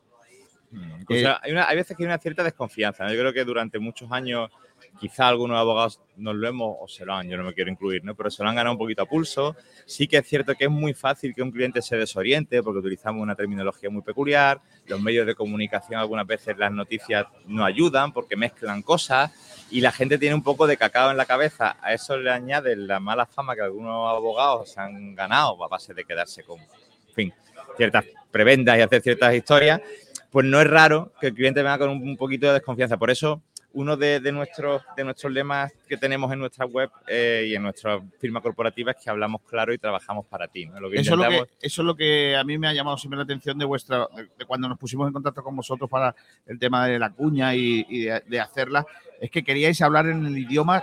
O 1.02 1.14
sea, 1.22 1.40
hay, 1.42 1.52
una- 1.52 1.68
hay 1.68 1.76
veces 1.76 1.96
que 1.96 2.02
hay 2.02 2.06
una 2.06 2.18
cierta 2.18 2.42
desconfianza. 2.42 3.04
¿no? 3.04 3.12
Yo 3.12 3.20
creo 3.20 3.32
que 3.32 3.44
durante 3.44 3.78
muchos 3.78 4.10
años 4.10 4.50
quizá 5.00 5.26
algunos 5.26 5.58
abogados 5.58 6.00
nos 6.16 6.36
lo 6.36 6.46
hemos, 6.48 6.76
o 6.80 6.86
se 6.86 7.04
lo 7.04 7.14
han, 7.14 7.28
yo 7.28 7.36
no 7.36 7.42
me 7.42 7.52
quiero 7.52 7.68
incluir, 7.68 8.04
¿no? 8.04 8.14
Pero 8.14 8.30
se 8.30 8.42
lo 8.44 8.48
han 8.48 8.54
ganado 8.54 8.72
un 8.74 8.78
poquito 8.78 9.02
a 9.02 9.06
pulso. 9.06 9.56
Sí 9.86 10.06
que 10.06 10.18
es 10.18 10.26
cierto 10.28 10.54
que 10.54 10.64
es 10.64 10.70
muy 10.70 10.94
fácil 10.94 11.34
que 11.34 11.42
un 11.42 11.50
cliente 11.50 11.82
se 11.82 11.96
desoriente 11.96 12.62
porque 12.62 12.78
utilizamos 12.78 13.20
una 13.20 13.34
terminología 13.34 13.90
muy 13.90 14.02
peculiar. 14.02 14.60
Los 14.86 15.00
medios 15.00 15.26
de 15.26 15.34
comunicación 15.34 15.98
algunas 15.98 16.26
veces 16.26 16.56
las 16.58 16.70
noticias 16.70 17.26
no 17.46 17.64
ayudan 17.64 18.12
porque 18.12 18.36
mezclan 18.36 18.82
cosas 18.82 19.32
y 19.70 19.80
la 19.80 19.90
gente 19.90 20.16
tiene 20.16 20.34
un 20.36 20.44
poco 20.44 20.66
de 20.66 20.76
cacao 20.76 21.10
en 21.10 21.16
la 21.16 21.26
cabeza. 21.26 21.76
A 21.82 21.92
eso 21.92 22.16
le 22.16 22.30
añade 22.30 22.76
la 22.76 23.00
mala 23.00 23.26
fama 23.26 23.56
que 23.56 23.62
algunos 23.62 24.08
abogados 24.08 24.70
se 24.72 24.80
han 24.80 25.14
ganado 25.16 25.62
a 25.64 25.68
base 25.68 25.92
de 25.92 26.04
quedarse 26.04 26.44
con, 26.44 26.60
en 26.60 27.14
fin, 27.14 27.34
ciertas 27.76 28.04
prebendas 28.30 28.78
y 28.78 28.82
hacer 28.82 29.02
ciertas 29.02 29.34
historias. 29.34 29.80
Pues 30.34 30.44
no 30.46 30.60
es 30.60 30.66
raro 30.68 31.12
que 31.20 31.28
el 31.28 31.34
cliente 31.34 31.62
venga 31.62 31.78
con 31.78 31.90
un, 31.90 32.02
un 32.02 32.16
poquito 32.16 32.48
de 32.48 32.54
desconfianza. 32.54 32.96
Por 32.96 33.08
eso 33.08 33.40
uno 33.72 33.96
de, 33.96 34.18
de 34.18 34.32
nuestros, 34.32 34.82
de 34.96 35.04
nuestros 35.04 35.32
lemas 35.32 35.72
que 35.88 35.96
tenemos 35.96 36.32
en 36.32 36.40
nuestra 36.40 36.66
web 36.66 36.90
eh, 37.06 37.46
y 37.48 37.54
en 37.54 37.62
nuestra 37.62 38.00
firma 38.20 38.40
corporativa 38.40 38.90
es 38.90 38.96
que 39.02 39.10
hablamos 39.10 39.42
claro 39.42 39.72
y 39.72 39.78
trabajamos 39.78 40.26
para 40.26 40.48
ti. 40.48 40.66
¿no? 40.66 40.80
Lo 40.80 40.90
que 40.90 40.96
Eso 40.96 41.12
es 41.14 41.18
lo, 41.18 41.22
que, 41.22 41.28
intentamos- 41.36 41.58
eso 41.62 41.82
es 41.82 41.86
lo 41.86 41.94
que 41.96 42.36
a 42.36 42.42
mí 42.42 42.58
me 42.58 42.66
ha 42.66 42.72
llamado 42.72 42.96
siempre 42.98 43.16
la 43.16 43.22
atención 43.22 43.56
de 43.58 43.64
vuestra, 43.64 44.08
de, 44.16 44.28
de 44.36 44.44
cuando 44.44 44.68
nos 44.68 44.76
pusimos 44.76 45.06
en 45.06 45.12
contacto 45.12 45.44
con 45.44 45.54
vosotros 45.54 45.88
para 45.88 46.14
el 46.46 46.58
tema 46.58 46.86
de 46.88 46.98
la 46.98 47.10
cuña 47.10 47.54
y, 47.54 47.86
y 47.88 48.02
de, 48.06 48.20
de 48.26 48.40
hacerla, 48.40 48.84
es 49.20 49.30
que 49.30 49.44
queríais 49.44 49.80
hablar 49.82 50.06
en 50.08 50.26
el 50.26 50.36
idioma 50.36 50.82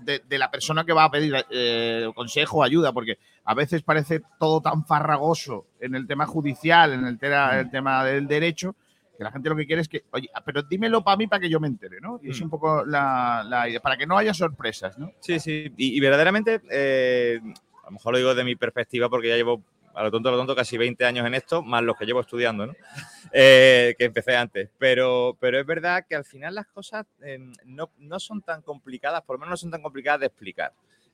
de, 0.00 0.22
de 0.28 0.38
la 0.38 0.50
persona 0.50 0.84
que 0.84 0.92
va 0.92 1.04
a 1.04 1.10
pedir 1.10 1.34
eh, 1.50 2.10
consejo 2.14 2.58
o 2.58 2.62
ayuda, 2.62 2.92
porque 2.92 3.18
a 3.44 3.54
veces 3.54 3.82
parece 3.82 4.22
todo 4.38 4.60
tan 4.60 4.84
farragoso 4.84 5.66
en 5.80 5.94
el 5.94 6.06
tema 6.06 6.26
judicial, 6.26 6.92
en 6.92 7.04
el, 7.06 7.18
tema- 7.18 7.58
el 7.58 7.70
tema 7.70 8.04
del 8.04 8.26
derecho, 8.26 8.74
que 9.16 9.24
la 9.24 9.30
gente 9.32 9.48
lo 9.50 9.56
que 9.56 9.66
quiere 9.66 9.82
es 9.82 9.88
que, 9.88 10.04
oye, 10.12 10.28
ah, 10.34 10.42
pero 10.44 10.62
dímelo 10.62 11.02
para 11.04 11.16
mí 11.16 11.26
para 11.26 11.40
que 11.40 11.50
yo 11.50 11.60
me 11.60 11.66
entere, 11.68 12.00
¿no? 12.00 12.18
Y 12.22 12.30
es 12.30 12.40
Mm. 12.40 12.44
un 12.44 12.50
poco 12.50 12.84
la, 12.86 13.44
la 13.46 13.68
idea, 13.68 13.80
para 13.80 13.96
que 13.96 14.06
no 14.06 14.16
haya 14.16 14.32
sorpresas, 14.32 14.96
¿no? 14.98 15.12
Sí, 15.20 15.38
sí. 15.38 15.72
Y, 15.76 15.96
y 15.96 16.00
verdaderamente, 16.00 16.60
eh, 16.70 17.38
a 17.82 17.86
lo 17.86 17.90
mejor 17.92 18.12
lo 18.12 18.18
digo 18.18 18.34
de 18.34 18.44
mi 18.44 18.56
perspectiva 18.56 19.08
porque 19.10 19.28
ya 19.28 19.36
llevo, 19.36 19.62
a 19.94 20.02
lo 20.02 20.10
tonto, 20.10 20.28
a 20.28 20.32
lo 20.32 20.38
tonto, 20.38 20.54
casi 20.54 20.76
20 20.78 21.04
años 21.04 21.26
en 21.26 21.34
esto, 21.34 21.62
más 21.62 21.82
los 21.82 21.96
que 21.96 22.06
llevo 22.06 22.20
estudiando, 22.20 22.66
¿no? 22.66 22.74
Eh, 23.32 23.94
que 23.96 24.06
empecé 24.06 24.34
antes. 24.34 24.70
Pero, 24.76 25.36
pero 25.38 25.60
es 25.60 25.64
verdad 25.64 26.04
que 26.08 26.16
al 26.16 26.24
final 26.24 26.52
las 26.52 26.66
cosas 26.66 27.06
eh, 27.22 27.38
no, 27.64 27.92
no 27.98 28.18
son 28.18 28.42
tan 28.42 28.60
complicadas, 28.60 29.22
por 29.22 29.36
lo 29.36 29.40
menos 29.40 29.50
no 29.52 29.56
son 29.56 29.70
tan 29.70 29.82
complicadas 29.82 30.20
de 30.20 30.26
explicar. 30.26 30.72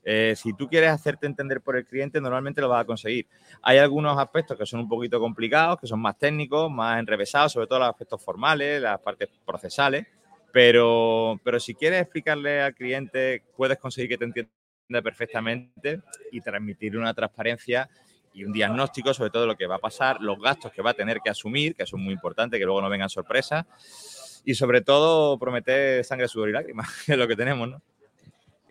Eh, 0.09 0.35
si 0.37 0.53
tú 0.53 0.69
quieres 0.69 0.89
hacerte 0.89 1.27
entender 1.27 1.59
por 1.59 1.75
el 1.75 1.85
cliente, 1.85 2.21
normalmente 2.21 2.61
lo 2.61 2.69
vas 2.69 2.81
a 2.81 2.85
conseguir. 2.85 3.27
Hay 3.61 3.77
algunos 3.77 4.17
aspectos 4.17 4.57
que 4.57 4.65
son 4.65 4.79
un 4.79 4.87
poquito 4.87 5.19
complicados, 5.19 5.81
que 5.81 5.85
son 5.85 5.99
más 5.99 6.17
técnicos, 6.17 6.71
más 6.71 6.97
enrevesados, 6.97 7.51
sobre 7.51 7.67
todo 7.67 7.79
los 7.79 7.89
aspectos 7.89 8.23
formales, 8.23 8.81
las 8.81 8.99
partes 9.01 9.27
procesales. 9.45 10.07
Pero, 10.53 11.39
pero 11.43 11.59
si 11.59 11.75
quieres 11.75 12.01
explicarle 12.01 12.61
al 12.61 12.73
cliente, 12.73 13.43
puedes 13.57 13.77
conseguir 13.79 14.09
que 14.11 14.17
te 14.17 14.23
entienda 14.23 15.01
perfectamente 15.03 16.01
y 16.31 16.39
transmitirle 16.39 16.99
una 16.99 17.13
transparencia 17.13 17.89
y 18.37 18.43
un 18.45 18.51
diagnóstico 18.53 19.13
sobre 19.13 19.31
todo 19.31 19.45
lo 19.47 19.55
que 19.55 19.65
va 19.67 19.75
a 19.75 19.79
pasar, 19.79 20.21
los 20.21 20.39
gastos 20.39 20.71
que 20.71 20.81
va 20.81 20.91
a 20.91 20.93
tener 20.93 21.19
que 21.21 21.29
asumir, 21.29 21.75
que 21.75 21.83
eso 21.83 21.97
es 21.97 22.03
muy 22.03 22.13
importante, 22.13 22.59
que 22.59 22.65
luego 22.65 22.81
no 22.81 22.89
vengan 22.89 23.09
sorpresas. 23.09 23.65
Y 24.45 24.53
sobre 24.53 24.81
todo 24.81 25.37
prometer 25.39 26.05
sangre, 26.05 26.27
sudor 26.27 26.49
y 26.49 26.53
lágrimas, 26.53 26.87
que 27.05 27.13
es 27.13 27.17
lo 27.17 27.27
que 27.27 27.35
tenemos, 27.35 27.67
¿no? 27.69 27.81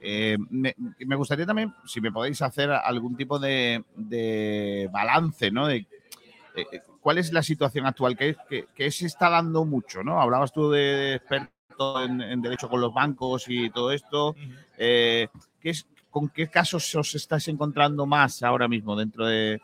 Eh, 0.00 0.36
me, 0.50 0.74
me 1.00 1.16
gustaría 1.16 1.46
también, 1.46 1.74
si 1.84 2.00
me 2.00 2.12
podéis 2.12 2.40
hacer 2.42 2.70
algún 2.70 3.16
tipo 3.16 3.38
de, 3.38 3.82
de 3.96 4.88
balance, 4.92 5.50
¿no? 5.50 5.66
De, 5.66 5.86
eh, 6.54 6.80
¿Cuál 7.00 7.18
es 7.18 7.32
la 7.32 7.42
situación 7.42 7.86
actual? 7.86 8.16
¿Qué, 8.16 8.36
qué- 8.48 8.66
qué 8.74 8.90
se 8.90 9.06
está 9.06 9.30
dando 9.30 9.64
mucho, 9.64 10.02
¿no? 10.04 10.20
Hablabas 10.20 10.52
tú 10.52 10.70
de 10.70 11.14
experto 11.14 12.02
en, 12.02 12.20
en 12.20 12.40
derecho 12.42 12.68
con 12.68 12.80
los 12.80 12.92
bancos 12.94 13.46
y 13.48 13.68
todo 13.70 13.90
esto. 13.92 14.34
Eh, 14.78 15.28
¿qué 15.60 15.70
es, 15.70 15.86
¿Con 16.16 16.30
qué 16.30 16.48
casos 16.48 16.94
os 16.94 17.14
estáis 17.14 17.46
encontrando 17.48 18.06
más 18.06 18.42
ahora 18.42 18.66
mismo 18.68 18.96
dentro 18.96 19.26
de, 19.26 19.60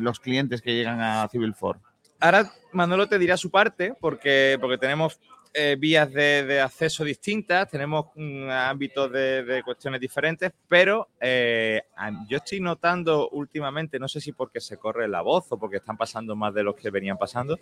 los 0.00 0.20
clientes 0.20 0.62
que 0.62 0.76
llegan 0.76 1.00
a 1.00 1.26
Civil 1.26 1.56
4? 1.58 1.82
Ahora 2.20 2.52
Manolo 2.70 3.08
te 3.08 3.18
dirá 3.18 3.36
su 3.36 3.50
parte, 3.50 3.92
porque, 3.98 4.58
porque 4.60 4.78
tenemos 4.78 5.18
eh, 5.52 5.74
vías 5.76 6.12
de, 6.12 6.60
acceso 6.60 7.02
distintas, 7.02 7.68
tenemos 7.68 8.06
mm, 8.14 8.48
ámbitos 8.48 9.10
de, 9.10 9.60
cuestiones 9.64 10.00
diferentes, 10.00 10.52
pero 10.68 11.08
eh, 11.20 11.82
yo 12.28 12.36
estoy 12.36 12.60
notando 12.60 13.30
últimamente, 13.30 13.98
no 13.98 14.06
sé 14.06 14.20
si 14.20 14.30
porque 14.30 14.60
se 14.60 14.76
corre 14.76 15.08
la 15.08 15.20
voz 15.20 15.50
o 15.50 15.58
porque 15.58 15.78
están 15.78 15.96
pasando 15.96 16.36
más 16.36 16.54
de 16.54 16.62
los 16.62 16.76
que 16.76 16.90
venían 16.90 17.18
pasando, 17.18 17.58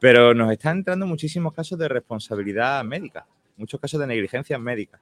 pero 0.00 0.34
nos 0.34 0.50
están 0.50 0.78
entrando 0.78 1.06
muchísimos 1.06 1.54
casos 1.54 1.78
de 1.78 1.86
responsabilidad 1.86 2.82
médica, 2.82 3.24
muchos 3.56 3.78
casos 3.78 4.00
de 4.00 4.08
negligencia 4.08 4.58
médica. 4.58 4.98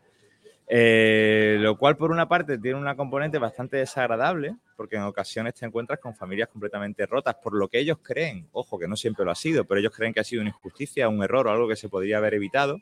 Eh, 0.67 1.59
lo 1.61 1.77
cual, 1.77 1.97
por 1.97 2.11
una 2.11 2.27
parte, 2.27 2.59
tiene 2.59 2.79
una 2.79 2.97
componente 2.97 3.39
bastante 3.39 3.77
desagradable, 3.77 4.57
porque 4.77 4.97
en 4.97 5.03
ocasiones 5.03 5.55
te 5.55 5.67
encuentras 5.67 5.99
con 5.99 6.15
familias 6.15 6.49
completamente 6.49 7.05
rotas 7.07 7.37
por 7.43 7.55
lo 7.55 7.69
que 7.69 7.79
ellos 7.79 7.99
creen. 8.03 8.49
Ojo, 8.53 8.79
que 8.79 8.89
no 8.89 8.97
siempre 8.97 9.25
lo 9.25 9.31
ha 9.31 9.35
sido, 9.35 9.65
pero 9.65 9.81
ellos 9.81 9.93
creen 9.95 10.15
que 10.15 10.21
ha 10.21 10.25
sido 10.25 10.41
una 10.41 10.51
injusticia, 10.51 11.09
un 11.09 11.23
error 11.23 11.47
o 11.47 11.51
algo 11.51 11.69
que 11.69 11.77
se 11.77 11.89
podría 11.89 12.19
haber 12.19 12.35
evitado. 12.35 12.79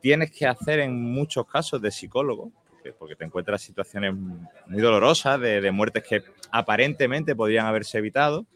Tienes 0.00 0.30
que 0.30 0.46
hacer 0.46 0.80
en 0.80 1.00
muchos 1.02 1.46
casos 1.46 1.82
de 1.82 1.90
psicólogo, 1.90 2.52
porque, 2.98 3.14
te 3.14 3.24
encuentras 3.24 3.60
situaciones 3.60 4.14
muy 4.14 4.80
dolorosas 4.80 5.38
de, 5.38 5.60
de 5.60 5.70
muertes 5.70 6.02
que 6.02 6.22
aparentemente 6.50 7.36
podrían 7.36 7.66
haberse 7.66 7.98
evitado. 7.98 8.46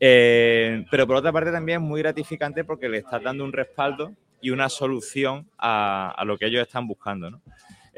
Eh, 0.00 0.86
pero 0.90 1.06
por 1.06 1.16
otra 1.16 1.32
parte 1.32 1.50
también 1.50 1.82
es 1.82 1.86
muy 1.86 2.00
gratificante 2.00 2.64
porque 2.64 2.88
le 2.88 2.98
estás 2.98 3.22
dando 3.22 3.44
un 3.44 3.52
respaldo 3.52 4.14
y 4.40 4.50
una 4.50 4.68
solución 4.68 5.50
a, 5.58 6.12
a 6.16 6.24
lo 6.24 6.38
que 6.38 6.46
ellos 6.46 6.62
están 6.62 6.86
buscando. 6.86 7.30
¿no? 7.30 7.42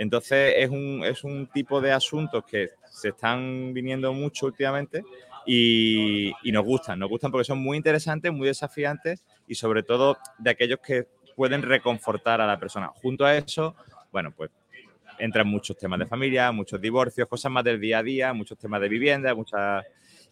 Entonces 0.01 0.55
es 0.57 0.71
un, 0.71 1.03
es 1.05 1.25
un 1.25 1.47
tipo 1.49 1.79
de 1.79 1.93
asuntos 1.93 2.43
que 2.47 2.71
se 2.91 3.11
están 3.11 3.75
viniendo 3.75 4.15
mucho 4.15 4.47
últimamente 4.47 5.03
y, 5.45 6.33
y 6.43 6.53
nos 6.53 6.65
gustan, 6.65 6.99
nos 6.99 7.11
gustan 7.11 7.31
porque 7.31 7.45
son 7.45 7.59
muy 7.59 7.77
interesantes, 7.77 8.33
muy 8.33 8.49
desafiantes 8.49 9.23
y 9.47 9.55
sobre 9.57 9.83
todo 9.83 10.17
de 10.39 10.49
aquellos 10.49 10.79
que 10.79 11.07
pueden 11.37 11.61
reconfortar 11.61 12.41
a 12.41 12.47
la 12.47 12.59
persona. 12.59 12.89
Junto 12.89 13.27
a 13.27 13.37
eso, 13.37 13.77
bueno, 14.11 14.33
pues 14.35 14.51
entran 15.19 15.47
muchos 15.47 15.77
temas 15.77 15.99
de 15.99 16.07
familia, 16.07 16.51
muchos 16.51 16.81
divorcios, 16.81 17.29
cosas 17.29 17.53
más 17.53 17.63
del 17.63 17.79
día 17.79 17.99
a 17.99 18.03
día, 18.03 18.33
muchos 18.33 18.57
temas 18.57 18.81
de 18.81 18.89
vivienda, 18.89 19.35
muchas... 19.35 19.85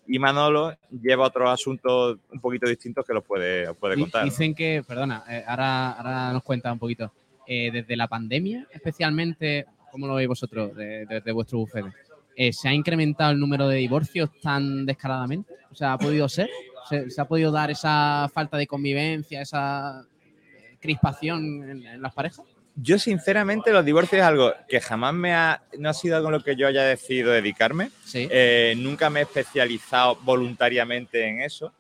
Y 0.07 0.19
Manolo 0.19 0.75
lleva 0.91 1.27
otros 1.27 1.51
asuntos 1.51 2.17
un 2.33 2.41
poquito 2.41 2.67
distintos 2.67 3.05
que 3.05 3.13
los 3.13 3.23
puede, 3.23 3.75
puede 3.75 3.99
contar. 3.99 4.23
¿no? 4.23 4.31
Dicen 4.31 4.55
que, 4.55 4.83
perdona, 4.89 5.25
eh, 5.29 5.45
ahora, 5.47 5.91
ahora 5.91 6.33
nos 6.33 6.43
cuenta 6.43 6.73
un 6.73 6.79
poquito. 6.79 7.13
Eh, 7.51 7.71
desde 7.73 7.97
la 7.97 8.07
pandemia, 8.09 8.67
especialmente, 8.71 9.65
¿cómo 9.91 10.07
lo 10.07 10.15
veis 10.17 10.29
vosotros 10.29 10.77
de- 10.77 11.07
desde 11.07 11.33
vuestro 11.33 11.59
bufete? 11.61 11.89
Eh, 12.37 12.53
¿Se 12.53 12.69
ha 12.69 12.75
incrementado 12.75 13.33
el 13.33 13.41
número 13.41 13.67
de 13.69 13.79
divorcios 13.79 14.29
tan 14.43 14.85
descaradamente? 14.85 15.55
O 15.71 15.75
sea, 15.75 15.95
¿ha 15.95 15.99
podido 15.99 16.29
ser? 16.29 16.51
¿Se, 16.91 17.11
se 17.11 17.21
ha 17.21 17.25
podido 17.25 17.51
dar 17.51 17.71
esa 17.71 18.31
falta 18.33 18.57
de 18.59 18.67
convivencia, 18.67 19.41
esa 19.41 20.03
eh, 20.03 20.77
crispación 20.79 21.71
en, 21.71 21.87
en 21.87 22.03
las 22.03 22.13
parejas? 22.13 22.45
Yo, 22.77 22.99
sinceramente, 22.99 23.73
los 23.73 23.85
divorcios 23.85 24.21
es 24.21 24.27
algo 24.27 24.53
que 24.69 24.81
jamás 24.81 25.13
me 25.15 25.33
ha. 25.35 25.63
No 25.79 25.89
ha 25.89 25.95
sido 25.95 26.17
algo 26.17 26.29
en 26.29 26.35
lo 26.35 26.45
que 26.45 26.55
yo 26.55 26.69
haya 26.69 26.85
decidido 26.85 27.33
dedicarme. 27.33 27.91
Eh, 28.15 28.75
nunca 28.77 29.11
me 29.11 29.21
he 29.21 29.23
especializado 29.25 30.17
voluntariamente 30.23 31.27
en 31.27 31.41
eso. 31.41 31.73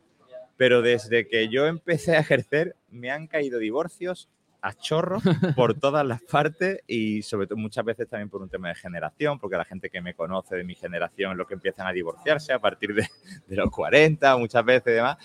Pero 0.56 0.82
desde 0.82 1.28
que 1.28 1.48
yo 1.48 1.66
empecé 1.66 2.16
a 2.16 2.20
ejercer, 2.20 2.74
me 2.90 3.12
han 3.12 3.28
caído 3.28 3.60
divorcios 3.60 4.28
a 4.68 4.74
chorro 4.74 5.18
por 5.56 5.74
todas 5.74 6.06
las 6.06 6.22
partes 6.22 6.80
y, 6.86 7.22
sobre 7.22 7.46
todo, 7.46 7.56
muchas 7.56 7.84
veces 7.84 8.08
también 8.08 8.28
por 8.28 8.42
un 8.42 8.48
tema 8.48 8.68
de 8.68 8.74
generación, 8.74 9.38
porque 9.38 9.56
la 9.56 9.64
gente 9.64 9.90
que 9.90 10.00
me 10.00 10.14
conoce 10.14 10.56
de 10.56 10.64
mi 10.64 10.74
generación 10.74 11.32
es 11.32 11.38
lo 11.38 11.46
que 11.46 11.54
empiezan 11.54 11.86
a 11.86 11.92
divorciarse 11.92 12.52
a 12.52 12.58
partir 12.58 12.94
de, 12.94 13.08
de 13.46 13.56
los 13.56 13.70
40, 13.70 14.36
muchas 14.36 14.64
veces 14.64 14.92
y 14.92 14.96
demás. 14.96 15.16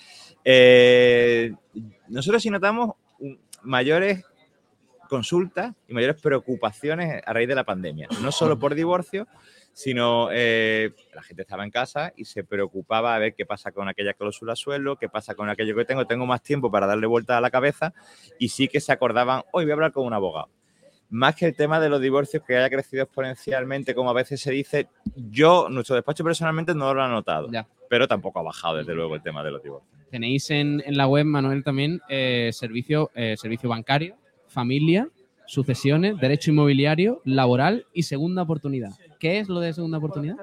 Eh, 0.44 1.54
nosotros 2.08 2.42
sí 2.42 2.50
notamos 2.50 2.92
mayores 3.62 4.24
consultas 5.10 5.74
y 5.88 5.94
mayores 5.94 6.20
preocupaciones 6.22 7.22
a 7.26 7.34
raíz 7.34 7.48
de 7.48 7.56
la 7.56 7.64
pandemia. 7.64 8.08
No 8.22 8.32
solo 8.32 8.58
por 8.58 8.74
divorcio, 8.74 9.28
sino 9.74 10.30
eh, 10.32 10.92
la 11.14 11.24
gente 11.24 11.42
estaba 11.42 11.64
en 11.64 11.72
casa 11.72 12.14
y 12.16 12.26
se 12.26 12.44
preocupaba 12.44 13.16
a 13.16 13.20
ver 13.20 13.34
qué 13.34 13.46
pasa 13.46 13.72
con 13.72 13.88
aquella 13.88 14.14
cláusula 14.14 14.56
suelo, 14.56 14.98
qué 14.98 15.10
pasa 15.10 15.36
con 15.36 15.50
aquello 15.50 15.76
que 15.76 15.86
tengo, 15.86 16.06
tengo 16.06 16.26
más 16.26 16.42
tiempo 16.42 16.72
para 16.72 16.88
darle 16.88 17.08
vuelta 17.08 17.38
a 17.38 17.42
la 17.42 17.50
cabeza 17.50 17.94
y 18.40 18.50
sí 18.50 18.68
que 18.68 18.80
se 18.80 18.92
acordaban, 18.92 19.42
hoy 19.52 19.66
voy 19.66 19.72
a 19.72 19.74
hablar 19.74 19.92
con 19.92 20.06
un 20.06 20.14
abogado. 20.14 20.50
Más 21.10 21.36
que 21.36 21.46
el 21.46 21.56
tema 21.56 21.80
de 21.80 21.90
los 21.90 22.02
divorcios 22.02 22.42
que 22.44 22.58
haya 22.58 22.70
crecido 22.70 23.04
exponencialmente, 23.04 23.94
como 23.94 24.10
a 24.10 24.14
veces 24.14 24.42
se 24.42 24.52
dice, 24.52 24.88
yo, 25.16 25.68
nuestro 25.70 25.96
despacho 25.96 26.24
personalmente 26.24 26.74
no 26.74 26.92
lo 26.94 27.04
ha 27.04 27.08
notado, 27.08 27.50
pero 27.88 28.08
tampoco 28.08 28.40
ha 28.40 28.44
bajado 28.44 28.78
desde 28.78 28.96
luego 28.96 29.14
el 29.16 29.22
tema 29.22 29.44
de 29.44 29.52
los 29.52 29.62
divorcios. 29.62 29.92
Tenéis 30.10 30.50
en, 30.50 30.82
en 30.86 30.98
la 30.98 31.08
web, 31.08 31.26
Manuel, 31.26 31.64
también 31.64 32.02
eh, 32.10 32.50
servicio, 32.52 33.12
eh, 33.14 33.36
servicio 33.38 33.70
bancario, 33.70 34.16
familia, 34.48 35.08
sucesiones, 35.46 36.18
derecho 36.18 36.52
inmobiliario, 36.52 37.22
laboral 37.26 37.86
y 37.94 38.04
segunda 38.04 38.42
oportunidad. 38.42 38.92
¿Qué 39.24 39.40
es 39.40 39.48
lo 39.48 39.62
de 39.62 39.72
segunda 39.72 40.00
oportunidad? 40.00 40.36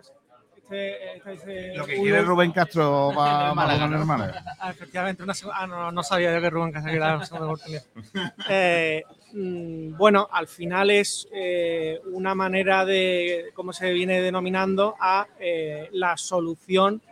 Lo 0.71 1.85
que 1.85 1.97
quiere 2.01 2.23
Rubén 2.23 2.51
Castro 2.51 3.13
va 3.15 3.53
Málaga, 3.55 3.85
a 3.85 3.89
¿no? 3.89 4.07
Málaga. 4.07 4.43
Ah, 4.59 4.71
efectivamente, 4.71 5.23
una 5.23 5.35
seg- 5.35 5.51
ah, 5.53 5.67
no, 5.67 5.93
no 5.93 6.03
sabía 6.03 6.33
yo 6.35 6.41
que 6.41 6.49
Rubén 6.49 6.73
Casa 6.73 6.87
quería 6.89 7.17
una 7.17 7.27
segunda 7.27 7.47
oportunidad. 7.49 7.83
Eh, 8.49 9.03
mm, 9.35 9.99
bueno, 9.99 10.27
al 10.33 10.47
final 10.49 10.91
es 10.91 11.29
eh, 11.31 12.01
una 12.15 12.35
manera 12.35 12.87
de, 12.87 13.51
como 13.53 13.75
se 13.75 13.93
viene 13.93 14.23
denominando, 14.23 14.95
a 14.99 15.27
eh, 15.39 15.91
la 15.93 16.17
solución. 16.17 17.03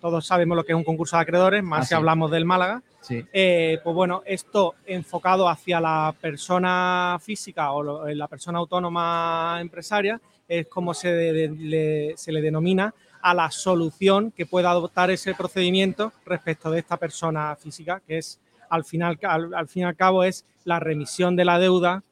Todos 0.00 0.24
sabemos 0.28 0.56
lo 0.56 0.62
que 0.62 0.70
es 0.74 0.76
un 0.76 0.84
concurso 0.84 1.16
de 1.16 1.22
acreedores, 1.22 1.64
más 1.64 1.80
Ah, 1.80 1.82
si 1.82 1.88
sí. 1.88 1.94
hablamos 1.96 2.30
del 2.30 2.44
Málaga. 2.44 2.82
Sí. 3.00 3.24
Eh, 3.32 3.80
pues 3.82 3.96
bueno, 3.96 4.22
esto 4.26 4.76
enfocado 4.86 5.48
hacia 5.48 5.80
la 5.80 6.14
persona 6.20 7.18
física 7.20 7.72
o 7.72 7.82
lo- 7.82 8.06
la 8.14 8.28
persona 8.28 8.58
autónoma 8.60 9.58
empresaria 9.60 10.20
es 10.48 10.66
como 10.68 10.94
se, 10.94 11.12
de- 11.12 11.48
le, 11.48 12.16
se 12.16 12.32
le 12.32 12.40
denomina 12.40 12.94
a 13.22 13.34
la 13.34 13.50
solución 13.50 14.30
que 14.30 14.46
pueda 14.46 14.70
adoptar 14.70 15.10
ese 15.10 15.34
procedimiento 15.34 16.12
respecto 16.24 16.70
de 16.70 16.78
esta 16.80 16.96
persona 16.96 17.56
física, 17.56 18.00
que 18.06 18.18
es 18.18 18.40
al 18.68 18.84
final, 18.84 19.18
al, 19.22 19.54
al 19.54 19.68
fin 19.68 19.82
y 19.82 19.84
al 19.84 19.96
cabo 19.96 20.22
es 20.24 20.44
la 20.64 20.78
remisión 20.80 21.36
de 21.36 21.44
la 21.44 21.58
deuda, 21.58 22.02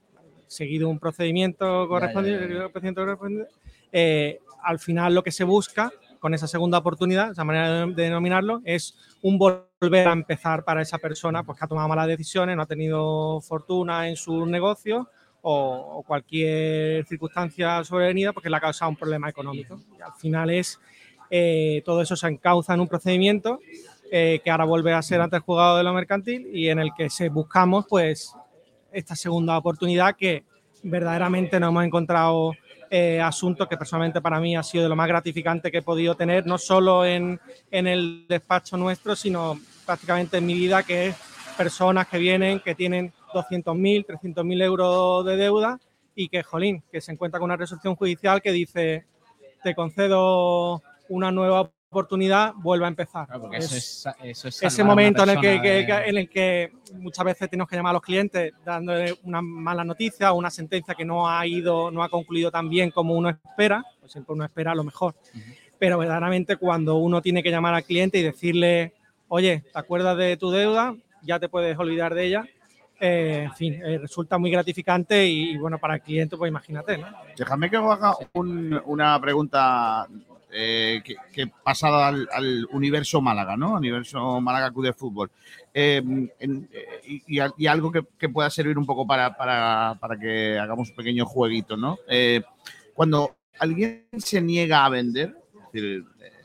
seguido 0.47 0.89
un 0.89 0.99
procedimiento 0.99 1.89
correspondiente, 1.89 2.47
eh, 3.93 4.39
al 4.63 4.79
final 4.79 5.15
lo 5.15 5.23
que 5.23 5.31
se 5.33 5.45
busca 5.45 5.93
con 6.19 6.33
esa 6.33 6.47
segunda 6.47 6.79
oportunidad, 6.79 7.33
esa 7.33 7.45
manera 7.45 7.87
de 7.87 8.03
denominarlo, 8.03 8.63
es 8.65 8.97
un 9.21 9.37
volver 9.39 10.09
a 10.09 10.13
empezar 10.13 10.65
para 10.65 10.81
esa 10.81 10.97
persona 10.99 11.43
pues, 11.45 11.59
que 11.59 11.65
ha 11.65 11.69
tomado 11.69 11.87
malas 11.89 12.07
decisiones, 12.09 12.57
no 12.57 12.63
ha 12.63 12.67
tenido 12.67 13.41
fortuna 13.43 14.09
en 14.09 14.17
su 14.17 14.47
negocio 14.47 15.09
o, 15.47 15.99
o 15.99 16.03
cualquier 16.03 17.05
circunstancia 17.07 17.85
sobrevenida 17.85 18.33
porque 18.33 18.51
le 18.51 18.57
ha 18.57 18.61
causado 18.61 18.91
un 18.91 18.97
problema 18.97 19.29
económico. 19.29 19.79
Y 19.97 20.03
al 20.03 20.13
final 20.15 20.51
es 20.51 20.81
eh, 21.31 21.83
todo 21.85 22.03
eso 22.03 22.17
se 22.17 22.29
encauza 22.29 22.75
en 22.75 22.81
un 22.81 22.89
procedimiento 22.89 23.59
eh, 24.11 24.41
que 24.45 24.51
ahora 24.51 24.65
vuelve 24.65 24.93
a 24.93 25.03
ser 25.03 25.21
ante 25.21 25.37
el 25.37 25.43
juzgado 25.43 25.77
de 25.79 25.83
lo 25.83 25.93
mercantil 25.93 26.49
y 26.53 26.69
en 26.69 26.79
el 26.79 26.91
que 26.97 27.11
se 27.11 27.29
buscamos 27.29 27.87
pues 27.89 28.33
esta 28.93 29.17
segunda 29.17 29.59
oportunidad 29.59 30.15
que 30.17 30.45
verdaderamente 30.83 31.59
nos 31.59 31.71
hemos 31.71 31.85
encontrado 31.85 32.53
eh, 32.91 33.21
asuntos 33.21 33.67
que 33.67 33.77
personalmente 33.77 34.21
para 34.21 34.39
mí 34.39 34.57
ha 34.57 34.63
sido 34.63 34.85
de 34.85 34.91
lo 34.91 34.97
más 34.97 35.09
gratificante 35.09 35.73
que 35.73 35.79
he 35.79 35.83
podido 35.83 36.15
tener, 36.15 36.47
no 36.47 36.59
solo 36.59 37.05
en, 37.05 37.41
en 37.71 37.87
el 37.87 38.27
despacho 38.29 38.77
nuestro, 38.77 39.17
sino 39.17 39.59
prácticamente 39.85 40.37
en 40.37 40.47
mi 40.47 40.55
vida, 40.55 40.83
que 40.85 41.09
es 41.09 41.17
personas 41.57 42.07
que 42.07 42.19
vienen, 42.19 42.61
que 42.61 42.75
tienen 42.75 43.13
200.000, 43.35 44.07
300.000 44.07 44.63
euros 44.63 45.25
de 45.27 45.37
deuda 45.37 45.79
y 46.15 46.29
que, 46.29 46.43
jolín, 46.43 46.83
que 46.91 47.01
se 47.01 47.13
encuentra 47.13 47.39
con 47.41 47.47
una 47.47 47.57
resolución 47.57 47.97
judicial 47.97 48.41
que 48.41 48.53
dice, 48.53 49.05
te 49.63 49.75
concedo 49.75 50.83
una 51.09 51.31
nueva 51.33 51.71
oportunidad, 51.91 52.55
vuelve 52.57 52.87
a 52.87 52.89
empezar. 52.89 53.27
eso 53.57 53.75
es- 53.77 54.07
eso 54.23 54.49
es 54.49 54.63
ese 54.67 54.83
momento 54.85 55.23
en 55.23 55.29
el 55.31 55.35
que, 55.41 55.63
que- 55.87 56.09
en 56.11 56.17
el 56.19 56.29
que 56.29 56.73
muchas 56.95 57.25
veces 57.25 57.49
tenemos 57.51 57.69
que 57.69 57.77
llamar 57.77 57.91
a 57.91 57.93
los 57.95 58.03
clientes 58.03 58.53
dándole 58.65 59.17
una 59.23 59.41
mala 59.43 59.85
noticia 59.85 60.33
o 60.33 60.37
una 60.37 60.51
sentencia 60.51 60.95
que 60.95 61.05
no 61.05 61.29
ha 61.29 61.47
ido, 61.47 61.91
no 61.93 62.03
ha 62.03 62.09
concluido 62.09 62.51
tan 62.51 62.69
bien 62.69 62.91
como 62.91 63.15
uno 63.15 63.29
espera, 63.31 63.85
pues 64.01 64.11
siempre 64.13 64.33
uno 64.35 64.45
espera 64.45 64.75
lo 64.75 64.83
mejor. 64.85 65.15
Pero 65.79 65.99
verdaderamente 65.99 66.57
cuando 66.57 66.97
uno 66.97 67.21
tiene 67.23 67.43
que 67.43 67.51
llamar 67.51 67.75
al 67.75 67.85
cliente 67.85 68.19
y 68.19 68.23
decirle, 68.23 68.93
oye, 69.29 69.63
¿te 69.73 69.79
acuerdas 69.79 70.17
de 70.17 70.37
tu 70.37 70.51
deuda? 70.51 70.97
Ya 71.23 71.39
te 71.39 71.49
puedes 71.49 71.79
olvidar 71.79 72.15
de 72.15 72.25
ella. 72.27 72.45
Eh, 73.07 73.43
en 73.45 73.53
fin, 73.55 73.75
eh, 73.85 73.99
resulta 73.99 74.39
muy 74.39 74.51
gratificante 74.51 75.27
y, 75.27 75.59
bueno, 75.59 75.79
para 75.79 75.97
el 75.97 76.01
cliente, 76.01 76.39
pues 76.39 76.49
imagínate, 76.49 76.97
¿no? 76.97 77.07
Déjame 77.37 77.69
que 77.69 77.77
os 77.77 77.93
haga 77.93 78.15
un- 78.33 78.81
una 78.87 79.21
pregunta 79.21 80.07
eh, 80.51 81.03
que, 81.05 81.17
que 81.31 81.49
pasada 81.49 82.09
al, 82.09 82.67
universo 82.73 83.21
Málaga, 83.21 83.59
¿no? 83.59 83.75
Universo 83.75 84.41
Málaga 84.41 84.71
Club 84.71 84.87
de 84.87 84.93
Fútbol. 84.95 85.31
Y, 85.75 87.35
y 87.37 87.39
al- 87.41 87.53
y 87.59 87.67
algo 87.67 87.93
que, 87.93 88.29
pueda 88.31 88.49
servir 88.49 88.79
un 88.79 88.87
poco 88.87 89.07
para, 89.07 89.37
para- 89.37 89.99
para 90.01 90.19
que 90.19 90.59
hagamos 90.59 90.89
un 90.89 90.97
pequeño 90.97 91.27
jueguito, 91.27 91.77
¿no? 91.77 91.99
Cuando 92.95 93.37
alguien 93.59 94.07
se 94.17 94.41
niega 94.41 94.87
a 94.87 94.89
vender, 94.89 95.37
es 95.67 95.73
decir, 95.73 96.05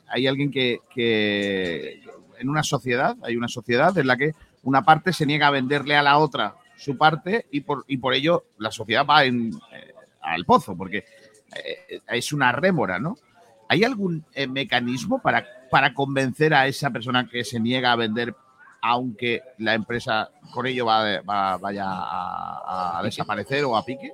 hay 0.10 0.28
alguien 0.28 0.52
que, 0.52 0.80
que 0.94 2.02
en 2.38 2.50
una 2.50 2.64
sociedad, 2.64 3.16
hay 3.24 3.38
una 3.38 3.48
sociedad 3.48 3.98
en 3.98 4.08
la 4.08 4.18
que 4.18 4.34
una 4.64 4.84
parte 4.84 5.14
se 5.14 5.26
niega 5.26 5.48
a 5.48 5.52
venderle 5.52 5.96
a 5.96 6.04
la 6.04 6.18
otra 6.18 6.56
su 6.78 6.98
parte 6.98 7.46
y 7.52 7.62
por, 7.62 7.84
y 7.88 7.98
por 7.98 8.14
ello 8.14 8.46
la 8.58 8.72
sociedad 8.72 9.06
va 9.06 9.26
en, 9.26 9.52
eh, 9.74 9.94
al 10.22 10.46
pozo, 10.46 10.76
porque 10.78 11.06
eh, 11.56 12.02
es 12.08 12.32
una 12.34 12.52
rémora, 12.52 13.00
¿no? 13.00 13.16
¿Hay 13.68 13.84
algún 13.84 14.26
eh, 14.34 14.48
mecanismo 14.48 15.22
para, 15.22 15.46
para 15.70 15.94
convencer 15.94 16.54
a 16.54 16.68
esa 16.68 16.90
persona 16.90 17.28
que 17.28 17.44
se 17.44 17.60
niega 17.60 17.92
a 17.92 17.96
vender, 17.96 18.34
aunque 18.82 19.42
la 19.58 19.74
empresa 19.74 20.30
con 20.54 20.66
ello 20.66 20.86
va, 20.86 21.22
va- 21.22 21.58
vaya 21.58 21.86
a, 21.88 23.00
a 23.00 23.04
desaparecer 23.04 23.64
o 23.66 23.76
a 23.76 23.84
pique? 23.86 24.12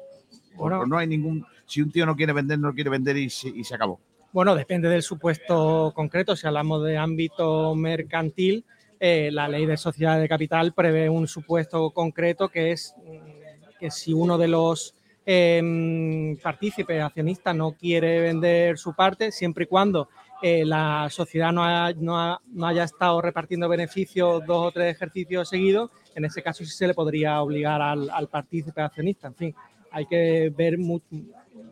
¿O- 0.58 0.62
Bueno. 0.64 0.80
o 0.82 0.86
no 0.86 0.98
hay 0.98 1.08
ningún. 1.08 1.46
Si 1.66 1.82
un 1.82 1.92
tío 1.92 2.06
no 2.06 2.16
quiere 2.16 2.34
vender, 2.34 2.60
no 2.60 2.74
quiere 2.74 2.90
vender 2.90 3.18
y 3.18 3.30
se, 3.30 3.50
y 3.50 3.64
se 3.64 3.76
acabó. 3.76 4.00
Bueno, 4.32 4.56
depende 4.56 4.90
del 4.90 5.02
supuesto 5.04 5.92
concreto. 5.96 6.36
Si 6.36 6.46
hablamos 6.48 6.84
de 6.84 6.98
ámbito 6.98 7.74
mercantil, 7.76 8.66
eh, 9.00 9.30
la 9.32 9.48
ley 9.48 9.66
de 9.66 9.78
sociedad 9.78 10.20
de 10.20 10.28
capital 10.30 10.74
prevé 10.74 11.10
un 11.10 11.28
supuesto 11.28 11.92
concreto 11.92 12.50
que 12.50 12.72
es 12.72 12.94
mm, 12.98 13.78
que 13.80 13.92
si 13.92 14.14
uno 14.14 14.38
de 14.38 14.48
los 14.48 14.96
em, 15.26 16.38
partícipes 16.38 17.02
accionistas 17.02 17.56
no 17.56 17.74
quiere 17.74 18.20
vender 18.22 18.78
su 18.78 18.94
parte, 18.94 19.32
siempre 19.32 19.64
y 19.66 19.68
cuando 19.68 20.08
eh, 20.42 20.64
la 20.66 21.08
sociedad 21.10 21.52
no, 21.52 21.64
ha- 21.64 21.92
no 21.94 22.20
ha- 22.20 22.40
no 22.54 22.68
haya 22.68 22.84
estado 22.84 23.22
repartiendo 23.22 23.68
beneficios 23.68 24.46
dos 24.46 24.68
o 24.68 24.72
tres 24.72 24.96
ejercicios 24.96 25.50
seguidos, 25.50 25.90
en 26.14 26.26
ese 26.26 26.42
caso 26.44 26.64
sí 26.64 26.72
se 26.72 26.88
le 26.88 26.94
podría 26.94 27.42
obligar 27.42 27.82
al, 27.82 28.10
al 28.10 28.28
partícipe 28.28 28.82
accionista. 28.82 29.28
En 29.28 29.36
fin, 29.36 29.56
hay 29.92 30.06
que 30.06 30.52
ver 30.56 30.78
mu- 30.78 31.00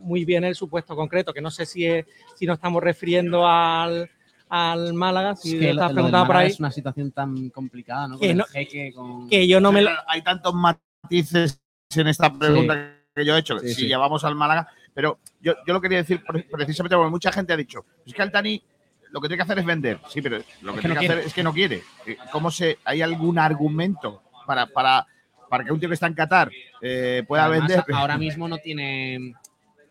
muy, 0.02 0.26
bien 0.26 0.44
el 0.44 0.56
supuesto 0.56 0.96
concreto, 0.96 1.34
que 1.34 1.42
no 1.42 1.52
sé 1.52 1.66
si, 1.66 1.86
es- 1.86 2.06
si 2.36 2.46
nos 2.46 2.56
estamos 2.58 2.82
refiriendo 2.84 3.48
al, 3.48 4.10
al 4.56 4.94
Málaga, 4.94 5.36
si 5.36 5.56
Es 5.56 5.60
que 5.60 5.70
estás 5.72 5.92
preguntando 5.94 6.28
por 6.28 6.36
ahí. 6.38 6.48
es 6.50 6.60
una 6.60 6.70
situación 6.72 7.12
tan 7.12 7.50
complicada, 7.50 8.08
¿no? 8.08 8.20
Que 8.20 8.28
Con 8.28 8.30
el 8.30 8.38
no- 8.38 8.46
jeque, 8.46 8.94
con- 8.94 9.28
que 9.28 9.48
yo 9.48 9.60
no 9.60 9.72
me 9.72 9.84
Hay 10.08 10.22
tantos 10.22 10.54
matices 10.54 11.60
en 11.96 12.08
esta 12.08 12.32
pregunta 12.32 12.98
que 13.16 13.26
yo 13.26 13.36
he 13.36 13.40
hecho, 13.40 13.58
Sí, 13.60 13.70
si 13.70 13.74
sí. 13.74 13.88
llevamos 13.88 14.24
al 14.24 14.36
Málaga, 14.36 14.68
pero 14.94 15.18
yo, 15.42 15.54
yo 15.66 15.74
lo 15.74 15.82
quería 15.82 15.98
decir 16.00 16.24
pre- 16.24 16.44
precisamente 16.44 16.96
porque 16.96 17.10
mucha 17.10 17.32
gente 17.32 17.52
ha 17.54 17.58
dicho, 17.58 17.84
es 18.06 18.14
que 18.14 18.22
Altani 18.22 18.62
lo 19.10 19.20
que 19.22 19.28
tiene 19.28 19.38
que 19.38 19.44
hacer 19.44 19.58
es 19.60 19.66
vender, 19.66 20.00
sí, 20.08 20.22
pero 20.22 20.38
lo 20.62 20.74
que, 20.74 20.82
que 20.82 20.82
tiene 20.82 20.88
no 20.88 20.94
que 20.94 21.00
quiere. 21.00 21.14
hacer 21.16 21.28
es 21.28 21.34
que 21.34 21.44
no 21.44 21.54
quiere. 21.54 21.82
Eh, 22.06 22.18
¿Cómo 22.32 22.52
se, 22.52 22.78
¿Hay 22.86 23.02
algún 23.02 23.40
argumento 23.40 24.22
para, 24.46 24.68
para, 24.68 25.06
para 25.50 25.64
que 25.64 25.72
un 25.72 25.80
tío 25.80 25.90
que 25.90 25.94
está 25.96 26.06
en 26.08 26.14
Qatar 26.14 26.52
eh, 26.80 27.24
pueda 27.28 27.46
Además, 27.46 27.70
vender? 27.70 27.86
Ahora 27.96 28.18
mismo 28.20 28.48
no 28.48 28.58
tiene 28.60 29.34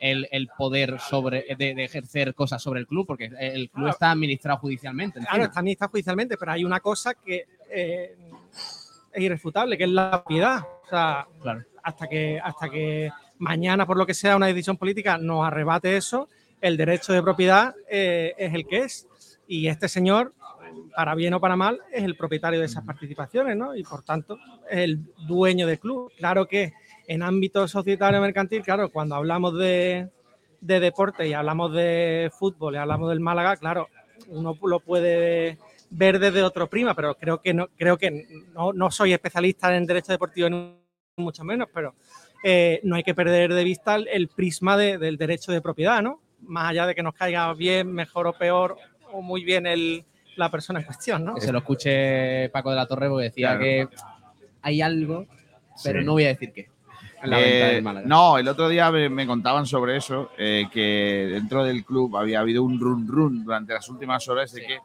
el, 0.03 0.27
el 0.33 0.49
poder 0.49 0.99
sobre 0.99 1.47
de, 1.57 1.75
de 1.77 1.85
ejercer 1.85 2.35
cosas 2.35 2.61
sobre 2.61 2.81
el 2.81 2.89
club, 2.89 3.07
porque 3.07 3.31
el 3.39 3.71
club 3.71 3.87
está 3.87 4.11
administrado 4.11 4.59
judicialmente. 4.59 5.21
encima. 5.21 5.31
Claro, 5.31 5.45
está 5.45 5.61
administrado 5.61 5.93
judicialmente, 5.93 6.37
pero 6.37 6.51
hay 6.51 6.65
una 6.65 6.81
cosa 6.81 7.15
que 7.15 7.47
eh, 7.71 8.17
es 9.13 9.23
irrefutable, 9.23 9.79
que 9.79 9.85
es 9.85 9.91
la 9.91 10.11
propiedad. 10.11 10.59
O 10.59 10.89
sea, 10.91 11.29
hasta, 11.85 12.09
que, 12.09 12.41
hasta 12.43 12.69
que 12.69 13.13
mañana, 13.39 13.87
por 13.87 13.97
lo 13.97 14.05
que 14.05 14.13
sea, 14.13 14.35
una 14.35 14.49
decisión 14.49 14.77
política 14.77 15.19
nos 15.19 15.47
arrebate 15.47 15.97
eso, 15.97 16.29
el 16.61 16.77
derecho 16.77 17.13
de 17.13 17.23
propiedad 17.23 17.73
eh, 17.89 18.35
es 18.37 18.53
el 18.55 18.67
que 18.67 18.79
es. 18.79 19.07
Y 19.47 19.69
este 19.69 19.89
señor, 19.89 20.35
para 20.97 21.15
bien 21.15 21.35
o 21.35 21.41
para 21.41 21.55
mal, 21.55 21.79
es 21.93 22.03
el 22.03 22.17
propietario 22.17 22.59
de 22.59 22.67
esas 22.67 22.85
participaciones, 22.85 23.57
¿no? 23.57 23.77
Y 23.77 23.85
por 23.85 24.03
tanto, 24.03 24.37
es 24.69 24.79
el 24.79 24.99
dueño 25.29 25.69
del 25.69 25.79
club. 25.79 26.11
Claro 26.17 26.49
que 26.49 26.73
en 27.13 27.23
ámbito 27.23 27.67
societario 27.69 28.21
mercantil, 28.21 28.63
claro, 28.63 28.89
cuando 28.91 29.15
hablamos 29.15 29.57
de, 29.59 30.09
de 30.61 30.81
deporte 30.81 31.27
y 31.29 31.33
hablamos 31.35 31.73
de 31.75 32.31
fútbol 32.39 32.75
y 32.75 32.79
hablamos 32.79 33.11
del 33.11 33.21
Málaga, 33.21 33.57
claro, 33.57 33.89
uno 34.29 34.57
lo 34.63 34.81
puede 34.81 35.59
ver 35.91 36.19
desde 36.19 36.43
otro 36.43 36.69
prima, 36.69 36.95
pero 36.95 37.15
creo 37.17 37.43
que 37.43 37.53
no, 37.53 37.69
creo 37.77 37.99
que 37.99 38.27
no, 38.55 38.73
no 38.73 38.91
soy 38.91 39.13
especialista 39.13 39.77
en 39.77 39.87
derecho 39.87 40.13
deportivo 40.13 40.49
ni 40.49 40.75
mucho 41.19 41.45
menos, 41.45 41.69
pero 41.75 41.95
eh, 42.43 42.81
no 42.85 42.97
hay 42.97 43.03
que 43.03 43.15
perder 43.15 43.53
de 43.53 43.65
vista 43.65 43.95
el, 43.97 44.09
el 44.09 44.29
prisma 44.29 44.77
de- 44.77 44.97
del 44.99 45.17
derecho 45.19 45.53
de 45.53 45.61
propiedad, 45.61 46.01
¿no? 46.03 46.21
Más 46.41 46.71
allá 46.71 46.87
de 46.87 46.95
que 46.95 47.03
nos 47.03 47.15
caiga 47.15 47.53
bien, 47.53 47.93
mejor 47.93 48.27
o 48.27 48.33
peor, 48.33 48.77
o 49.13 49.21
muy 49.21 49.45
bien 49.45 49.67
el, 49.67 50.05
la 50.37 50.51
persona 50.51 50.81
en 50.81 50.87
cuestión, 50.87 51.25
¿no? 51.25 51.35
Que 51.35 51.43
se 51.43 51.53
lo 51.53 51.59
escuche 51.59 52.49
Paco 52.49 52.71
de 52.71 52.77
la 52.77 52.87
Torre 52.87 53.09
porque 53.11 53.25
decía 53.25 53.49
Claro. 53.59 53.61
que 53.63 53.89
hay 54.63 54.81
algo, 54.81 55.27
pero 55.85 56.01
Sí. 56.01 56.07
no 56.07 56.13
voy 56.13 56.25
a 56.25 56.29
decir 56.29 56.53
qué. 56.53 56.69
La 57.25 57.41
Eh, 57.41 57.45
venta 57.45 57.67
del 57.69 57.83
Málaga. 57.83 58.07
no, 58.09 58.39
el 58.39 58.49
otro 58.49 58.69
día 58.69 58.91
me, 58.91 59.09
me 59.09 59.27
contaban 59.27 59.67
sobre 59.67 59.97
eso, 59.97 60.31
eh, 60.39 60.67
que 60.73 61.29
dentro 61.31 61.63
del 61.65 61.85
club 61.85 62.17
había 62.17 62.41
habido 62.41 62.63
un 62.63 62.79
run 62.81 63.07
run 63.07 63.45
durante 63.45 63.73
las 63.75 63.89
últimas 63.89 64.29
horas 64.29 64.53
de 64.53 64.63
que 64.67 64.79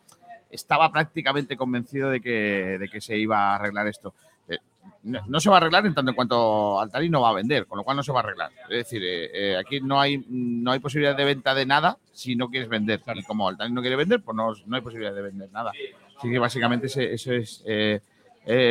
estaba 0.51 0.91
prácticamente 0.91 1.57
convencido 1.57 2.09
de 2.09 2.21
que, 2.21 2.77
de 2.79 2.87
que 2.89 3.01
se 3.01 3.17
iba 3.17 3.37
a 3.51 3.55
arreglar 3.55 3.87
esto. 3.87 4.13
Eh, 4.47 4.57
no, 5.03 5.19
no 5.27 5.39
se 5.39 5.49
va 5.49 5.55
a 5.55 5.59
arreglar 5.59 5.85
en 5.85 5.93
tanto 5.93 6.11
en 6.11 6.15
cuanto 6.15 6.79
Altari 6.79 7.09
no 7.09 7.21
va 7.21 7.29
a 7.29 7.33
vender, 7.33 7.65
con 7.65 7.77
lo 7.77 7.83
cual 7.83 7.97
no 7.97 8.03
se 8.03 8.11
va 8.11 8.19
a 8.19 8.23
arreglar. 8.23 8.51
Es 8.69 8.77
decir, 8.77 9.01
eh, 9.03 9.29
eh, 9.33 9.57
aquí 9.57 9.81
no 9.81 9.99
hay, 9.99 10.23
no 10.29 10.71
hay 10.71 10.79
posibilidad 10.79 11.15
de 11.17 11.25
venta 11.25 11.53
de 11.53 11.65
nada 11.65 11.97
si 12.13 12.35
no 12.35 12.49
quieres 12.49 12.69
vender. 12.69 13.01
Y 13.15 13.23
como 13.23 13.49
Altari 13.49 13.71
no 13.73 13.81
quiere 13.81 13.95
vender, 13.95 14.21
pues 14.21 14.35
no, 14.35 14.53
no 14.65 14.75
hay 14.75 14.81
posibilidad 14.81 15.13
de 15.13 15.21
vender 15.21 15.51
nada. 15.51 15.71
Así 16.17 16.29
que 16.29 16.39
básicamente 16.39 16.87
eso 16.87 17.33
es 17.33 17.63
eh, 17.65 17.99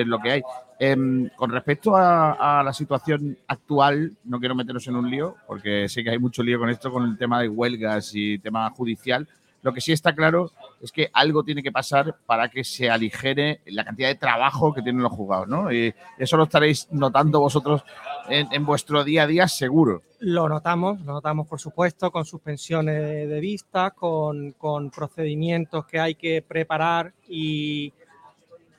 lo 0.06 0.18
que 0.20 0.30
hay. 0.32 0.42
Em, 0.78 1.30
con 1.36 1.50
respecto 1.50 1.96
a, 1.96 2.62
la 2.62 2.72
situación 2.72 3.38
actual, 3.48 4.12
no 4.24 4.38
quiero 4.38 4.54
meternos 4.54 4.86
en 4.88 4.96
un 4.96 5.10
lío, 5.10 5.36
porque 5.46 5.88
sé 5.88 6.04
que 6.04 6.10
hay 6.10 6.18
mucho 6.18 6.42
lío 6.42 6.58
con 6.58 6.68
esto, 6.68 6.90
con 6.90 7.04
el 7.04 7.16
tema 7.16 7.40
de 7.40 7.48
huelgas 7.48 8.10
y 8.14 8.38
tema 8.38 8.68
judicial. 8.70 9.26
Lo 9.62 9.72
que 9.72 9.80
sí 9.80 9.92
está 9.92 10.14
claro 10.14 10.52
es 10.80 10.92
que 10.92 11.10
algo 11.12 11.42
tiene 11.42 11.62
que 11.62 11.72
pasar 11.72 12.14
para 12.26 12.50
que 12.50 12.62
se 12.62 12.90
aligere 12.90 13.62
la 13.66 13.84
cantidad 13.84 14.08
de 14.08 14.14
trabajo 14.16 14.72
que 14.72 14.82
tienen 14.82 15.02
los 15.02 15.12
jugadores, 15.12 15.50
¿no? 15.50 15.72
Y 15.72 15.94
eso 16.18 16.36
lo 16.36 16.44
estaréis 16.44 16.88
notando 16.92 17.40
vosotros 17.40 17.82
en, 18.28 18.66
vuestro 18.66 19.02
día 19.02 19.22
a 19.22 19.26
día, 19.26 19.48
seguro. 19.48 20.02
Lo 20.20 20.48
notamos, 20.48 21.00
lo 21.00 21.14
notamos 21.14 21.48
por 21.48 21.58
supuesto, 21.58 22.12
con 22.12 22.24
suspensiones 22.26 23.00
de, 23.00 23.26
de 23.26 23.40
vistas, 23.40 23.92
con, 23.94 24.52
con 24.52 24.90
procedimientos 24.90 25.86
que 25.86 25.98
hay 25.98 26.14
que 26.14 26.42
preparar 26.46 27.14
y 27.26 27.92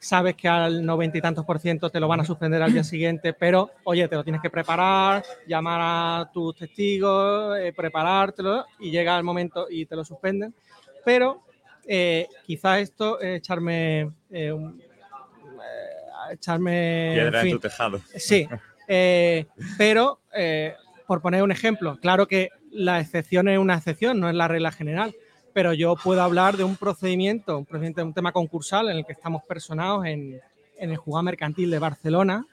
sabes 0.07 0.35
que 0.35 0.47
al 0.47 0.85
noventa 0.85 1.17
y 1.17 1.21
tantos 1.21 1.43
por 1.43 1.59
ciento 1.59 1.89
te 1.89 1.99
lo 1.99 2.07
van 2.07 2.21
a 2.21 2.23
suspender 2.23 2.61
al 2.61 2.71
día 2.71 2.84
siguiente, 2.84 3.34
pero 3.34 3.71
oye, 3.84 4.07
te 4.07 4.15
lo 4.15 4.23
tienes 4.23 4.41
que 4.41 4.49
preparar, 4.49 5.21
llamar 5.45 5.79
a 5.84 6.31
tus 6.31 6.55
testigos, 6.55 7.57
eh, 7.59 7.73
preparártelo 7.75 8.65
y 8.79 8.89
llega 8.89 9.17
el 9.17 9.23
momento 9.25 9.67
y 9.69 9.85
te 9.85 9.97
lo 9.97 10.05
suspenden. 10.05 10.55
Pero 11.03 11.43
eh, 11.85 12.27
quizá 12.45 12.79
esto 12.79 13.19
es 13.19 13.39
echarme 13.39 14.09
eh, 14.31 14.51
un- 14.53 14.79
eh, 14.81 16.34
echarme 16.34 17.11
Piedra 17.13 17.39
en 17.41 17.45
fin, 17.47 17.55
tu 17.55 17.59
tejado. 17.59 18.01
Sí, 18.15 18.47
eh, 18.88 19.45
pero 19.77 20.21
eh, 20.34 20.73
por 21.05 21.21
poner 21.21 21.43
un 21.43 21.51
ejemplo, 21.51 21.97
claro 22.01 22.27
que 22.27 22.49
la 22.71 23.01
excepción 23.01 23.49
es 23.49 23.59
una 23.59 23.75
excepción, 23.75 24.19
no 24.21 24.29
es 24.29 24.35
la 24.35 24.47
regla 24.47 24.71
general, 24.71 25.13
pero 25.57 25.73
yo 25.73 25.95
puedo 25.95 26.21
hablar 26.21 26.55
de 26.55 26.63
un 26.63 26.75
procedimiento, 26.75 27.57
un 27.57 27.65
procedimiento, 27.65 28.05
un 28.05 28.13
tema 28.13 28.31
concursal 28.31 28.89
en 28.89 28.97
el 28.97 29.05
que 29.07 29.13
estamos 29.13 29.41
personados 29.41 30.05
en, 30.05 30.39
el 30.77 30.97
juzgado 30.97 31.23
mercantil 31.23 31.71
de 31.71 31.79
Barcelona, 31.79 32.45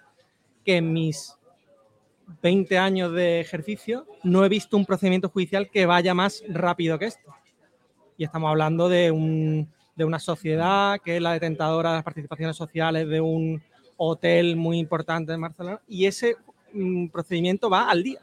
que 0.64 0.78
en 0.78 0.90
mis 0.90 1.36
20 2.40 2.78
años 2.78 3.12
de 3.12 3.40
ejercicio 3.40 4.06
no 4.22 4.42
he 4.42 4.48
visto 4.48 4.78
un 4.78 4.86
procedimiento 4.86 5.28
judicial 5.28 5.68
que 5.68 5.84
vaya 5.84 6.14
más 6.14 6.42
rápido 6.48 6.98
que 6.98 7.04
esto. 7.04 7.30
Y 8.16 8.24
estamos 8.24 8.48
hablando 8.48 8.88
de 8.88 9.10
una 9.10 10.18
sociedad 10.18 10.98
que 11.04 11.16
es 11.16 11.22
la 11.22 11.34
detentadora 11.34 11.90
de 11.90 11.96
las 11.96 12.04
participaciones 12.04 12.56
sociales 12.56 13.06
de 13.06 13.20
un 13.20 13.62
hotel 13.98 14.56
muy 14.56 14.78
importante 14.78 15.34
en 15.34 15.42
Barcelona 15.42 15.78
y 15.86 16.06
ese 16.06 16.36
mm, 16.72 17.08
procedimiento 17.08 17.68
va 17.68 17.90
al 17.90 18.02
día. 18.02 18.22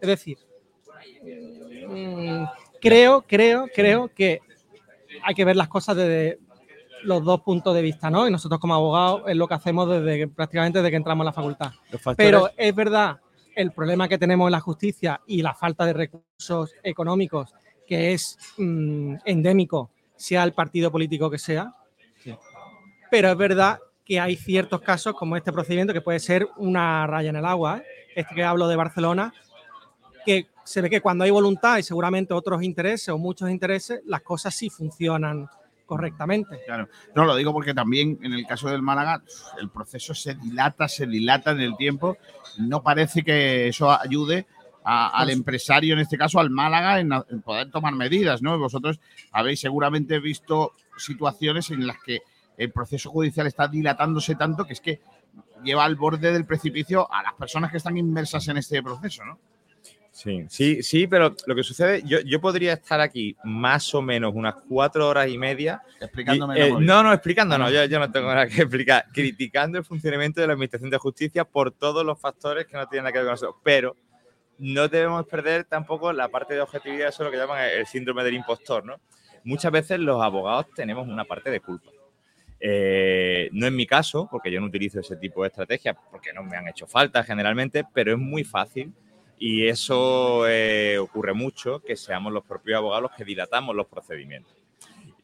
Es 0.00 0.08
decir, 0.08 0.38
mm, 1.86 2.44
creo, 2.80 3.22
creo, 3.22 3.66
creo 3.74 4.08
que 4.14 4.40
hay 5.22 5.34
que 5.34 5.44
ver 5.44 5.56
las 5.56 5.68
cosas 5.68 5.96
desde 5.96 6.38
los 7.02 7.24
dos 7.24 7.40
puntos 7.40 7.74
de 7.74 7.82
vista, 7.82 8.10
¿no? 8.10 8.28
Y 8.28 8.30
nosotros 8.30 8.60
como 8.60 8.74
abogados 8.74 9.22
es 9.26 9.36
lo 9.36 9.48
que 9.48 9.54
hacemos 9.54 9.88
desde 9.88 10.18
que- 10.18 10.28
prácticamente 10.28 10.78
desde 10.78 10.90
que 10.90 10.96
entramos 10.96 11.22
en 11.24 11.26
la 11.26 11.32
facultad. 11.32 11.72
Pero 12.16 12.50
es 12.56 12.74
verdad 12.74 13.20
el 13.56 13.72
problema 13.72 14.08
que 14.08 14.18
tenemos 14.18 14.46
en 14.48 14.52
la 14.52 14.60
justicia 14.60 15.20
y 15.26 15.42
la 15.42 15.54
falta 15.54 15.84
de 15.86 15.92
recursos 15.92 16.74
económicos 16.82 17.52
que 17.86 18.12
es 18.12 18.38
mm, 18.58 19.16
endémico, 19.24 19.90
sea 20.14 20.44
el 20.44 20.52
partido 20.52 20.92
político 20.92 21.28
que 21.30 21.38
sea. 21.38 21.74
Pero 23.10 23.30
es 23.30 23.36
verdad 23.36 23.80
que 24.04 24.20
hay 24.20 24.36
ciertos 24.36 24.80
casos 24.80 25.14
como 25.14 25.36
este 25.36 25.52
procedimiento 25.52 25.92
que 25.92 26.00
puede 26.00 26.20
ser 26.20 26.46
una 26.56 27.06
raya 27.06 27.30
en 27.30 27.36
el 27.36 27.44
agua. 27.44 27.78
¿eh? 27.78 27.84
Este 28.14 28.34
que 28.34 28.44
hablo 28.44 28.68
de 28.68 28.76
Barcelona, 28.76 29.32
que 30.24 30.46
se 30.70 30.80
ve 30.80 30.88
que 30.88 31.00
cuando 31.00 31.24
hay 31.24 31.30
voluntad 31.32 31.78
y 31.78 31.82
seguramente 31.82 32.32
otros 32.32 32.62
intereses 32.62 33.08
o 33.08 33.18
muchos 33.18 33.50
intereses, 33.50 34.02
las 34.06 34.22
cosas 34.22 34.54
sí 34.54 34.70
funcionan 34.70 35.48
correctamente. 35.84 36.60
Claro. 36.64 36.88
No, 37.16 37.24
lo 37.24 37.34
digo 37.34 37.52
porque 37.52 37.74
también 37.74 38.16
en 38.22 38.32
el 38.34 38.46
caso 38.46 38.68
del 38.68 38.80
Málaga 38.80 39.20
el 39.60 39.68
proceso 39.70 40.14
se 40.14 40.34
dilata, 40.36 40.86
se 40.86 41.08
dilata 41.08 41.50
en 41.50 41.60
el 41.60 41.76
tiempo. 41.76 42.16
No 42.58 42.84
parece 42.84 43.24
que 43.24 43.66
eso 43.66 43.90
ayude 43.90 44.46
a- 44.84 45.08
al 45.08 45.30
empresario, 45.30 45.94
en 45.94 45.98
este 46.00 46.16
caso 46.16 46.38
al 46.38 46.50
Málaga, 46.50 47.00
en, 47.00 47.10
en 47.28 47.42
poder 47.42 47.68
tomar 47.72 47.92
medidas, 47.94 48.40
¿no? 48.40 48.56
Vosotros 48.56 49.00
habéis 49.32 49.58
seguramente 49.58 50.20
visto 50.20 50.74
situaciones 50.96 51.70
en 51.72 51.84
las 51.84 51.96
que 52.00 52.20
el 52.56 52.70
proceso 52.70 53.10
judicial 53.10 53.48
está 53.48 53.66
dilatándose 53.66 54.36
tanto 54.36 54.64
que 54.66 54.74
es 54.74 54.80
que 54.80 55.00
lleva 55.64 55.84
al 55.84 55.96
borde 55.96 56.32
del 56.32 56.46
precipicio 56.46 57.12
a 57.12 57.24
las 57.24 57.34
personas 57.34 57.72
que 57.72 57.78
están 57.78 57.96
inmersas 57.96 58.46
en 58.46 58.58
este 58.58 58.80
proceso, 58.84 59.24
¿no? 59.24 59.38
Sí, 60.22 60.44
sí, 60.50 60.82
sí, 60.82 61.06
pero 61.06 61.34
lo 61.46 61.54
que 61.54 61.62
sucede, 61.62 62.02
yo, 62.04 62.20
yo 62.20 62.42
podría 62.42 62.74
estar 62.74 63.00
aquí 63.00 63.34
más 63.42 63.94
o 63.94 64.02
menos 64.02 64.34
unas 64.34 64.54
cuatro 64.68 65.08
horas 65.08 65.28
y 65.28 65.38
media. 65.38 65.80
Explicándome 65.98 66.58
y, 66.58 66.62
eh, 66.62 66.74
no, 66.78 67.02
no, 67.02 67.10
explicando, 67.10 67.56
no, 67.56 67.64
Ah, 67.64 67.70
yo, 67.70 67.86
yo 67.86 67.98
no 67.98 68.12
tengo 68.12 68.28
nada 68.28 68.46
que 68.46 68.60
explicar. 68.60 69.06
Criticando 69.14 69.78
el 69.78 69.84
funcionamiento 69.84 70.42
de 70.42 70.46
la 70.46 70.52
Administración 70.52 70.90
de 70.90 70.98
Justicia 70.98 71.46
por 71.46 71.70
todos 71.70 72.04
los 72.04 72.20
factores 72.20 72.66
que 72.66 72.76
no 72.76 72.86
tienen 72.86 73.04
nada 73.04 73.12
que 73.12 73.18
ver 73.20 73.28
con 73.28 73.32
nosotros. 73.32 73.56
Pero 73.64 73.96
no 74.58 74.88
debemos 74.88 75.24
perder 75.24 75.64
tampoco 75.64 76.12
la 76.12 76.28
parte 76.28 76.52
de 76.52 76.60
objetividad, 76.60 77.08
eso 77.08 77.22
es 77.22 77.26
lo 77.26 77.30
que 77.30 77.38
llaman 77.38 77.70
el 77.70 77.86
síndrome 77.86 78.22
del 78.22 78.34
impostor, 78.34 78.84
¿no? 78.84 79.00
Muchas 79.42 79.72
veces 79.72 80.00
los 80.00 80.22
abogados 80.22 80.66
tenemos 80.76 81.08
una 81.08 81.24
parte 81.24 81.50
de 81.50 81.60
culpa. 81.60 81.90
Eh, 82.60 83.48
no 83.52 83.66
en 83.66 83.74
mi 83.74 83.86
caso, 83.86 84.28
porque 84.30 84.50
yo 84.50 84.60
no 84.60 84.66
utilizo 84.66 85.00
ese 85.00 85.16
tipo 85.16 85.40
de 85.40 85.48
estrategias, 85.48 85.96
porque 86.10 86.34
no 86.34 86.42
me 86.42 86.58
han 86.58 86.68
hecho 86.68 86.86
falta 86.86 87.24
generalmente, 87.24 87.86
pero 87.94 88.12
es 88.12 88.18
muy 88.18 88.44
fácil 88.44 88.92
y 89.40 89.66
eso 89.66 90.46
eh, 90.46 90.98
ocurre 90.98 91.32
mucho, 91.32 91.80
que 91.80 91.96
seamos 91.96 92.32
los 92.32 92.44
propios 92.44 92.76
abogados 92.76 93.02
los 93.04 93.12
que 93.12 93.24
dilatamos 93.24 93.74
los 93.74 93.86
procedimientos. 93.88 94.54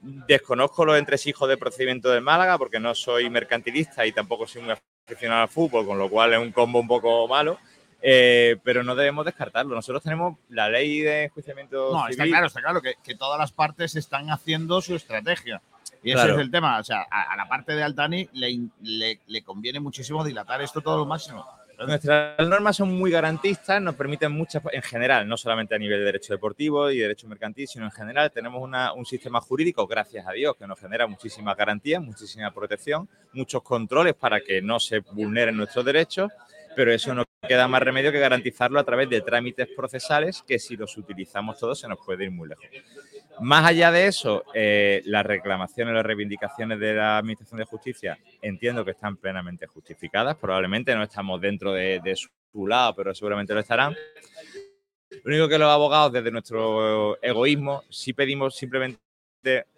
Desconozco 0.00 0.84
los 0.84 0.98
entresijos 0.98 1.48
de 1.48 1.56
procedimiento 1.56 2.10
de 2.10 2.20
Málaga 2.20 2.58
porque 2.58 2.80
no 2.80 2.94
soy 2.94 3.28
mercantilista 3.30 4.06
y 4.06 4.12
tampoco 4.12 4.46
soy 4.46 4.62
muy 4.62 4.74
aficionado 5.06 5.42
al 5.42 5.48
fútbol, 5.48 5.84
con 5.86 5.98
lo 5.98 6.08
cual 6.08 6.32
es 6.32 6.38
un 6.38 6.52
combo 6.52 6.78
un 6.80 6.86
poco 6.88 7.26
malo, 7.28 7.58
eh, 8.02 8.56
pero 8.62 8.82
no 8.84 8.94
debemos 8.94 9.24
descartarlo. 9.24 9.74
Nosotros 9.74 10.02
tenemos 10.02 10.38
la 10.48 10.68
ley 10.68 11.00
de 11.00 11.24
enjuiciamiento 11.24 11.90
No, 11.92 12.08
está 12.08 12.24
claro, 12.24 12.46
está 12.46 12.60
claro 12.60 12.80
que, 12.80 12.94
que 13.02 13.14
todas 13.16 13.38
las 13.38 13.52
partes 13.52 13.96
están 13.96 14.30
haciendo 14.30 14.80
su 14.80 14.94
estrategia. 14.94 15.60
Y 16.02 16.10
ese 16.10 16.18
Claro. 16.22 16.34
es 16.34 16.40
el 16.40 16.50
tema. 16.50 16.78
O 16.78 16.84
sea, 16.84 17.06
a, 17.10 17.32
a 17.32 17.36
la 17.36 17.48
parte 17.48 17.74
de 17.74 17.82
Altani 17.82 18.28
le- 18.32 19.20
le 19.26 19.42
conviene 19.42 19.80
muchísimo 19.80 20.24
dilatar 20.24 20.62
esto 20.62 20.80
todo 20.80 20.98
lo 20.98 21.06
máximo. 21.06 21.44
Nuestras 21.78 22.48
normas 22.48 22.76
son 22.76 22.96
muy 22.96 23.10
garantistas, 23.10 23.82
nos 23.82 23.94
permiten 23.94 24.32
muchas, 24.32 24.62
en 24.72 24.82
general, 24.82 25.28
no 25.28 25.36
solamente 25.36 25.74
a 25.74 25.78
nivel 25.78 25.98
de 25.98 26.04
derecho 26.06 26.32
deportivo 26.32 26.90
y 26.90 26.98
derecho 26.98 27.28
mercantil, 27.28 27.68
sino 27.68 27.84
en 27.84 27.90
general 27.90 28.30
tenemos 28.32 28.62
una- 28.62 28.94
un 28.94 29.04
sistema 29.04 29.40
jurídico, 29.42 29.86
gracias 29.86 30.26
a 30.26 30.32
Dios, 30.32 30.56
que 30.56 30.66
nos 30.66 30.80
genera 30.80 31.06
muchísimas 31.06 31.54
garantías, 31.56 32.02
muchísima 32.02 32.50
protección, 32.50 33.08
muchos 33.34 33.62
controles 33.62 34.14
para 34.14 34.40
que 34.40 34.62
no 34.62 34.80
se 34.80 35.00
vulneren 35.00 35.56
nuestros 35.56 35.84
derechos, 35.84 36.32
pero 36.74 36.92
eso 36.92 37.14
no 37.14 37.24
queda 37.46 37.68
más 37.68 37.82
remedio 37.82 38.10
que 38.10 38.18
garantizarlo 38.20 38.80
a 38.80 38.84
través 38.84 39.08
de 39.10 39.20
trámites 39.20 39.68
procesales 39.76 40.42
que 40.46 40.58
si 40.58 40.76
los 40.76 40.96
utilizamos 40.96 41.58
todos 41.58 41.78
se 41.78 41.88
nos 41.88 41.98
puede 42.04 42.24
ir 42.24 42.30
muy 42.30 42.48
lejos. 42.48 42.64
Más 43.40 43.66
allá 43.66 43.90
de 43.90 44.06
eso, 44.06 44.44
eh, 44.54 45.02
las 45.04 45.24
reclamaciones, 45.26 45.94
las 45.94 46.04
reivindicaciones 46.04 46.78
de 46.78 46.94
la 46.94 47.18
Administración 47.18 47.58
de 47.58 47.66
Justicia 47.66 48.18
entiendo 48.40 48.84
que 48.84 48.92
están 48.92 49.16
plenamente 49.16 49.66
justificadas. 49.66 50.36
Probablemente 50.36 50.94
no 50.94 51.02
estamos 51.02 51.40
dentro 51.40 51.72
de, 51.72 52.00
de 52.02 52.16
su 52.16 52.66
lado, 52.66 52.94
pero 52.94 53.14
seguramente 53.14 53.52
lo 53.52 53.60
estarán. 53.60 53.94
Lo 55.22 55.34
único 55.34 55.48
que 55.48 55.58
los 55.58 55.70
abogados, 55.70 56.12
desde 56.12 56.30
nuestro 56.30 57.22
egoísmo, 57.22 57.82
sí 57.90 58.12
pedimos 58.12 58.56
simplemente 58.56 58.98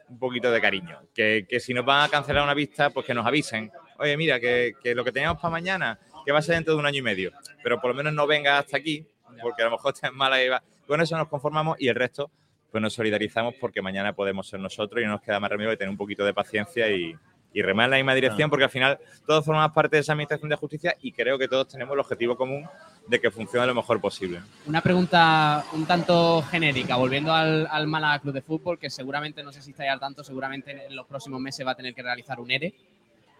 un 0.08 0.18
poquito 0.18 0.50
de 0.50 0.60
cariño. 0.60 1.00
Que, 1.14 1.46
que 1.48 1.60
si 1.60 1.74
nos 1.74 1.84
van 1.84 2.04
a 2.04 2.08
cancelar 2.08 2.44
una 2.44 2.54
vista, 2.54 2.90
pues 2.90 3.04
que 3.06 3.14
nos 3.14 3.26
avisen. 3.26 3.70
Oye, 3.98 4.16
mira, 4.16 4.38
que, 4.38 4.74
que 4.82 4.94
lo 4.94 5.04
que 5.04 5.12
teníamos 5.12 5.40
para 5.40 5.50
mañana, 5.50 5.98
que 6.24 6.32
va 6.32 6.38
a 6.38 6.42
ser 6.42 6.54
dentro 6.54 6.74
de 6.74 6.80
un 6.80 6.86
año 6.86 6.98
y 6.98 7.02
medio. 7.02 7.32
Pero 7.62 7.80
por 7.80 7.90
lo 7.90 7.94
menos 7.94 8.12
no 8.12 8.26
venga 8.26 8.58
hasta 8.58 8.76
aquí, 8.76 9.04
porque 9.42 9.62
a 9.62 9.66
lo 9.66 9.72
mejor 9.72 9.92
está 9.94 10.08
en 10.08 10.14
mala 10.14 10.42
y 10.42 10.48
va. 10.48 10.62
Con 10.86 11.00
eso 11.00 11.16
nos 11.16 11.28
conformamos 11.28 11.76
y 11.78 11.88
el 11.88 11.94
resto, 11.94 12.30
pues 12.70 12.82
nos 12.82 12.92
solidarizamos 12.92 13.54
porque 13.60 13.82
mañana 13.82 14.12
podemos 14.12 14.48
ser 14.48 14.60
nosotros 14.60 15.02
y 15.02 15.06
no 15.06 15.12
nos 15.12 15.22
queda 15.22 15.40
más 15.40 15.50
remedio 15.50 15.70
que 15.70 15.76
tener 15.76 15.90
un 15.90 15.96
poquito 15.96 16.24
de 16.24 16.34
paciencia 16.34 16.90
y, 16.90 17.14
y 17.52 17.62
remar 17.62 17.86
en 17.86 17.90
la 17.92 17.96
misma 17.96 18.14
dirección, 18.14 18.50
porque 18.50 18.64
al 18.64 18.70
final 18.70 18.98
todos 19.26 19.44
formamos 19.44 19.72
parte 19.72 19.96
de 19.96 20.00
esa 20.00 20.12
administración 20.12 20.50
de 20.50 20.56
justicia 20.56 20.96
y 21.00 21.12
creo 21.12 21.38
que 21.38 21.48
todos 21.48 21.68
tenemos 21.68 21.94
el 21.94 22.00
objetivo 22.00 22.36
común 22.36 22.68
de 23.06 23.20
que 23.20 23.30
funcione 23.30 23.66
lo 23.66 23.74
mejor 23.74 24.00
posible. 24.00 24.40
Una 24.66 24.82
pregunta 24.82 25.64
un 25.72 25.86
tanto 25.86 26.42
genérica, 26.42 26.96
volviendo 26.96 27.32
al, 27.32 27.66
al 27.70 27.86
Málaga 27.86 28.18
Club 28.18 28.34
de 28.34 28.42
Fútbol, 28.42 28.78
que 28.78 28.90
seguramente, 28.90 29.42
no 29.42 29.52
sé 29.52 29.62
si 29.62 29.70
estáis 29.70 29.90
al 29.90 30.00
tanto, 30.00 30.22
seguramente 30.22 30.86
en 30.86 30.94
los 30.94 31.06
próximos 31.06 31.40
meses 31.40 31.66
va 31.66 31.70
a 31.70 31.74
tener 31.74 31.94
que 31.94 32.02
realizar 32.02 32.38
un 32.38 32.50
ERE, 32.50 32.74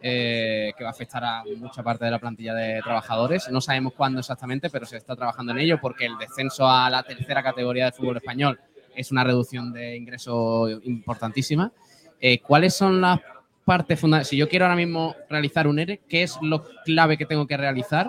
eh, 0.01 0.73
que 0.79 0.85
va 0.85 0.91
a 0.91 0.93
afectar 0.93 1.25
a 1.25 1.43
mucha 1.57 1.83
parte 1.83 2.05
de 2.05 2.11
la 2.13 2.19
plantilla 2.19 2.55
de 2.55 2.81
trabajadores. 2.83 3.49
No 3.51 3.61
sabemos 3.61 3.93
cuándo 3.95 4.21
exactamente, 4.21 4.71
pero 4.71 4.87
se 4.87 4.97
está 4.97 5.17
trabajando 5.17 5.53
en 5.53 5.59
ello 5.59 5.81
porque 5.81 6.07
el 6.07 6.17
descenso 6.17 6.69
a 6.69 6.89
la 6.89 7.03
tercera 7.03 7.43
categoría 7.43 7.85
del 7.87 7.93
fútbol 7.93 8.17
español 8.17 8.59
es 8.99 9.11
una 9.13 9.25
reducción 9.25 9.73
de 9.73 9.97
ingresos 9.97 10.81
importantísima. 10.83 11.73
Eh, 12.21 12.41
¿Cuáles 12.41 12.75
son 12.75 13.01
las 13.01 13.21
partes 13.65 13.99
fundamentales? 13.99 14.29
Si 14.29 14.37
yo 14.37 14.49
quiero 14.49 14.65
ahora 14.65 14.77
mismo 14.77 15.15
realizar 15.31 15.67
un 15.69 15.79
ERE, 15.79 16.01
¿qué 16.09 16.25
es 16.25 16.37
lo 16.43 16.65
clave 16.85 17.17
que 17.17 17.27
tengo 17.27 17.47
que 17.47 17.57
realizar 17.57 18.09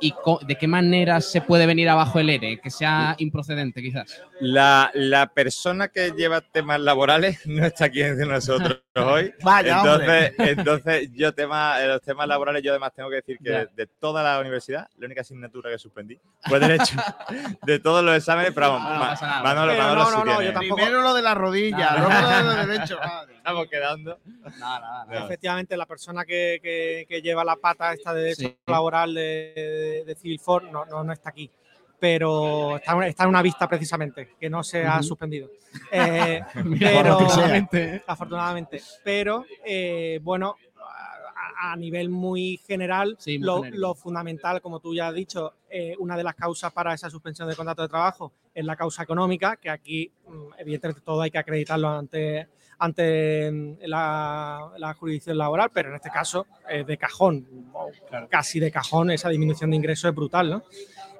¿Y 0.00 0.14
de 0.46 0.56
qué 0.56 0.68
manera 0.68 1.20
se 1.20 1.40
puede 1.40 1.66
venir 1.66 1.88
abajo 1.88 2.18
el 2.18 2.30
ERE? 2.30 2.60
Que 2.60 2.70
sea 2.70 3.14
improcedente, 3.18 3.82
quizás. 3.82 4.22
La, 4.40 4.90
la 4.94 5.26
persona 5.26 5.88
que 5.88 6.12
lleva 6.12 6.40
temas 6.40 6.80
laborales 6.80 7.40
no 7.46 7.64
está 7.66 7.86
aquí 7.86 8.02
entre 8.02 8.26
nosotros 8.26 8.82
hoy. 9.06 9.34
Vaya, 9.42 9.78
entonces, 9.78 10.08
hombre. 10.30 10.34
entonces, 10.52 11.10
yo 11.12 11.32
tema, 11.34 11.82
en 11.82 11.88
los 11.88 12.02
temas 12.02 12.26
laborales, 12.28 12.62
yo 12.62 12.72
además 12.72 12.92
tengo 12.94 13.08
que 13.10 13.16
decir 13.16 13.38
que 13.42 13.50
de, 13.50 13.68
de 13.74 13.86
toda 13.86 14.22
la 14.22 14.40
universidad, 14.40 14.88
la 14.98 15.06
única 15.06 15.20
asignatura 15.22 15.70
que 15.70 15.78
suspendí 15.78 16.18
fue 16.42 16.58
derecho. 16.60 16.94
de 17.66 17.78
todos 17.78 18.04
los 18.04 18.16
exámenes, 18.16 18.52
pero 18.54 18.70
vamos, 18.72 18.90
no 18.92 18.98
nada. 18.98 19.42
Manolo, 19.42 19.72
Pero 19.72 19.82
Manolo 19.84 20.00
no, 20.04 20.10
sí 20.10 20.16
no, 20.16 20.24
no, 20.24 20.42
yo 20.42 20.52
tampoco- 20.52 20.76
Primero 20.76 21.02
lo 21.02 21.14
de 21.14 21.22
la 21.22 21.34
rodilla, 21.34 21.96
luego 21.98 22.10
lo 22.20 22.28
de 22.28 22.42
los 22.42 22.66
derechos. 22.66 22.98
Estamos 23.38 23.66
quedando. 23.68 24.18
Efectivamente, 25.10 25.76
la 25.76 25.86
persona 25.86 26.24
que, 26.24 26.58
que- 26.62 27.06
que 27.08 27.22
lleva 27.22 27.44
la 27.44 27.56
pata 27.56 27.92
esta 27.92 28.12
de 28.12 28.22
derecho 28.22 28.56
laboral 28.66 29.14
de, 29.14 29.52
de, 29.54 30.04
de 30.06 30.14
Civil 30.14 30.38
For 30.38 30.64
no, 30.64 30.84
no, 30.84 31.02
no 31.04 31.12
está 31.12 31.30
aquí. 31.30 31.50
Pero 32.00 32.76
está, 32.76 33.06
está 33.06 33.24
en 33.24 33.28
una 33.28 33.42
vista 33.42 33.68
precisamente, 33.68 34.36
que 34.38 34.48
no 34.48 34.62
se 34.62 34.84
ha 34.84 35.02
suspendido. 35.02 35.48
Eh, 35.92 36.40
pero, 36.78 37.18
afortunadamente. 38.06 38.80
Pero, 39.04 39.44
eh, 39.64 40.18
bueno, 40.22 40.56
a, 41.58 41.72
a 41.72 41.76
nivel 41.76 42.08
muy 42.08 42.58
general, 42.66 43.16
muy 43.26 43.70
lo, 43.70 43.94
fundamental, 43.94 44.60
como 44.60 44.80
tú 44.80 44.94
ya 44.94 45.08
has 45.08 45.14
dicho, 45.14 45.54
eh, 45.70 45.94
una 45.98 46.16
de 46.16 46.24
las 46.24 46.34
causas 46.34 46.72
para 46.72 46.94
esa 46.94 47.10
suspensión 47.10 47.48
de 47.48 47.56
contrato 47.56 47.82
de 47.82 47.88
trabajo 47.88 48.32
es 48.54 48.64
la 48.64 48.76
causa 48.76 49.02
económica, 49.02 49.56
que 49.56 49.70
aquí, 49.70 50.10
mm, 50.26 50.54
evidentemente, 50.58 51.02
todo 51.02 51.22
hay 51.22 51.30
que 51.30 51.38
acreditarlo 51.38 51.88
ante, 51.88 52.48
ante 52.78 53.50
mm, 53.50 53.76
la, 53.82 54.70
la 54.78 54.94
jurisdicción 54.94 55.38
laboral, 55.38 55.70
pero 55.72 55.90
en 55.90 55.96
este 55.96 56.10
caso 56.10 56.46
de 56.86 56.96
cajón, 56.96 57.46
casi 58.28 58.60
de 58.60 58.70
cajón, 58.70 59.10
esa 59.10 59.28
disminución 59.28 59.70
de 59.70 59.76
ingresos 59.76 60.10
es 60.10 60.14
brutal, 60.14 60.50
¿no? 60.50 60.62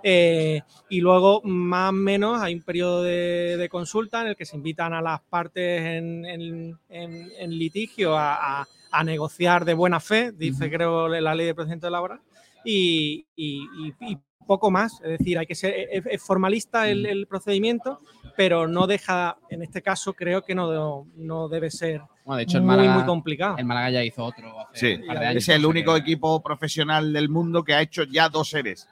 Eh, 0.03 0.61
y 0.89 1.01
luego, 1.01 1.41
más 1.43 1.91
o 1.91 1.93
menos, 1.93 2.41
hay 2.41 2.55
un 2.55 2.62
periodo 2.62 3.03
de, 3.03 3.57
de 3.57 3.69
consulta 3.69 4.20
en 4.23 4.29
el 4.29 4.37
que 4.37 4.45
se 4.45 4.57
invitan 4.57 4.93
a 4.95 5.03
las 5.03 5.20
partes 5.23 5.81
en, 5.83 6.25
en- 6.25 6.79
en- 6.89 7.29
en 7.39 7.51
litigio 7.59 8.16
a, 8.16 8.61
a- 8.61 8.69
a 8.91 9.05
negociar 9.05 9.65
de 9.65 9.75
buena 9.75 10.01
fe, 10.01 10.33
dice 10.33 10.70
creo 10.70 11.09
la 11.09 11.35
ley 11.35 11.47
de 11.47 11.55
procedimiento 11.55 11.91
laboral, 11.91 12.20
y, 12.65 13.27
y- 13.37 13.62
y- 13.79 13.95
y 14.01 14.19
poco 14.47 14.70
más. 14.70 14.95
Es 15.03 15.19
decir, 15.19 15.37
hay 15.39 15.47
que 15.47 15.55
ser 15.55 15.75
es, 15.91 16.07
es 16.07 16.23
formalista 16.23 16.89
el, 16.89 17.05
el 17.05 17.27
procedimiento, 17.27 18.01
pero 18.37 18.66
no 18.66 18.87
deja, 18.87 19.37
en 19.51 19.62
este 19.62 19.83
caso, 19.83 20.15
creo 20.15 20.43
que 20.43 20.55
no, 20.55 21.07
no 21.16 21.49
debe 21.49 21.70
ser 21.70 22.01
Bueno, 22.25 22.37
de 22.39 22.43
hecho, 22.45 22.57
el 22.59 22.62
muy, 22.62 22.77
Málaga, 22.77 22.95
muy 22.95 23.05
complicado. 23.05 23.59
el 23.59 23.65
Málaga 23.66 23.91
ya 23.91 24.05
hizo 24.05 24.25
otro 24.25 24.59
hace 24.61 24.95
Sí, 24.97 25.01
un 25.03 25.07
par 25.09 25.19
de 25.20 25.27
años. 25.27 25.43
es 25.43 25.49
el 25.51 25.66
único 25.66 25.93
que- 25.95 26.01
equipo 26.01 26.41
profesional 26.43 27.12
del 27.12 27.29
mundo 27.29 27.62
que 27.65 27.75
ha 27.75 27.83
hecho 27.83 28.05
ya 28.05 28.29
dos 28.31 28.49
series. 28.49 28.89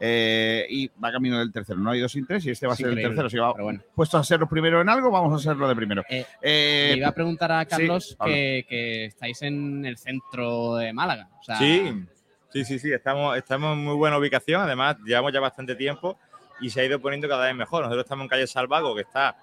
Eh, 0.00 0.66
y 0.70 0.88
va 1.02 1.10
camino 1.10 1.38
del 1.40 1.50
tercero. 1.52 1.78
No 1.80 1.90
ha 1.90 1.96
ido 1.96 2.08
sin 2.08 2.24
tres 2.26 2.46
y 2.46 2.50
este 2.50 2.66
va 2.66 2.74
a 2.74 2.76
ser 2.76 2.88
el 2.88 2.94
tercero. 3.02 3.28
Si 3.28 3.36
va 3.36 3.52
pero 3.52 3.64
bueno. 3.64 3.80
puesto 3.94 4.16
a 4.18 4.22
ser 4.24 4.38
los 4.40 4.48
primeros 4.48 4.80
en 4.82 4.88
algo, 4.88 5.10
vamos 5.10 5.34
a 5.40 5.42
ser 5.42 5.56
los 5.56 5.68
de 5.68 5.74
primero. 5.74 6.02
Eh, 6.08 6.24
Eh, 6.40 6.88
Le 6.92 6.98
iba 6.98 7.08
a 7.08 7.12
preguntar 7.12 7.50
a 7.52 7.64
Carlos 7.66 8.16
que, 8.24 8.64
que 8.68 9.06
estáis 9.06 9.42
en 9.42 9.84
el 9.84 9.96
centro 9.98 10.76
de 10.76 10.92
Málaga. 10.92 11.28
O 11.40 11.42
sea, 11.42 11.56
Sí, 11.56 12.04
sí, 12.52 12.64
sí, 12.64 12.78
sí, 12.78 12.92
estamos, 12.92 13.36
estamos 13.36 13.72
en 13.76 13.84
muy 13.84 13.94
buena 13.96 14.18
ubicación, 14.18 14.62
además 14.62 14.96
llevamos 15.04 15.32
ya 15.32 15.40
bastante 15.40 15.74
tiempo 15.74 16.18
y 16.60 16.70
se 16.70 16.80
ha 16.80 16.84
ido 16.84 17.00
poniendo 17.00 17.28
cada 17.28 17.46
vez 17.46 17.54
mejor. 17.56 17.82
Nosotros 17.82 18.04
estamos 18.04 18.22
en 18.24 18.28
calle 18.28 18.46
Salvago, 18.46 18.94
que 18.94 19.02
está 19.02 19.36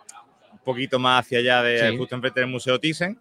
un 0.54 0.60
poquito 0.60 1.00
más 1.00 1.26
hacia 1.26 1.40
allá, 1.40 1.62
de, 1.64 1.90
Sí. 1.92 1.98
justo 1.98 2.16
enfrente 2.16 2.40
del 2.40 2.50
Museo 2.50 2.80
Thyssen, 2.80 3.20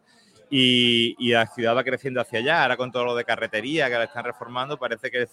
y, 0.57 1.17
y 1.19 1.33
la 1.33 1.47
ciudad 1.49 1.75
va 1.77 1.83
creciendo 1.83 2.21
hacia 2.21 2.39
allá. 2.39 2.63
Ahora 2.63 2.77
con 2.77 2.93
todo 2.93 3.05
lo 3.05 3.17
de 3.17 3.25
carretería 3.25 3.89
que 3.89 3.95
la 3.97 4.05
están 4.05 4.25
reformando, 4.25 4.79
parece 4.79 5.11
que 5.11 5.19
el 5.23 5.29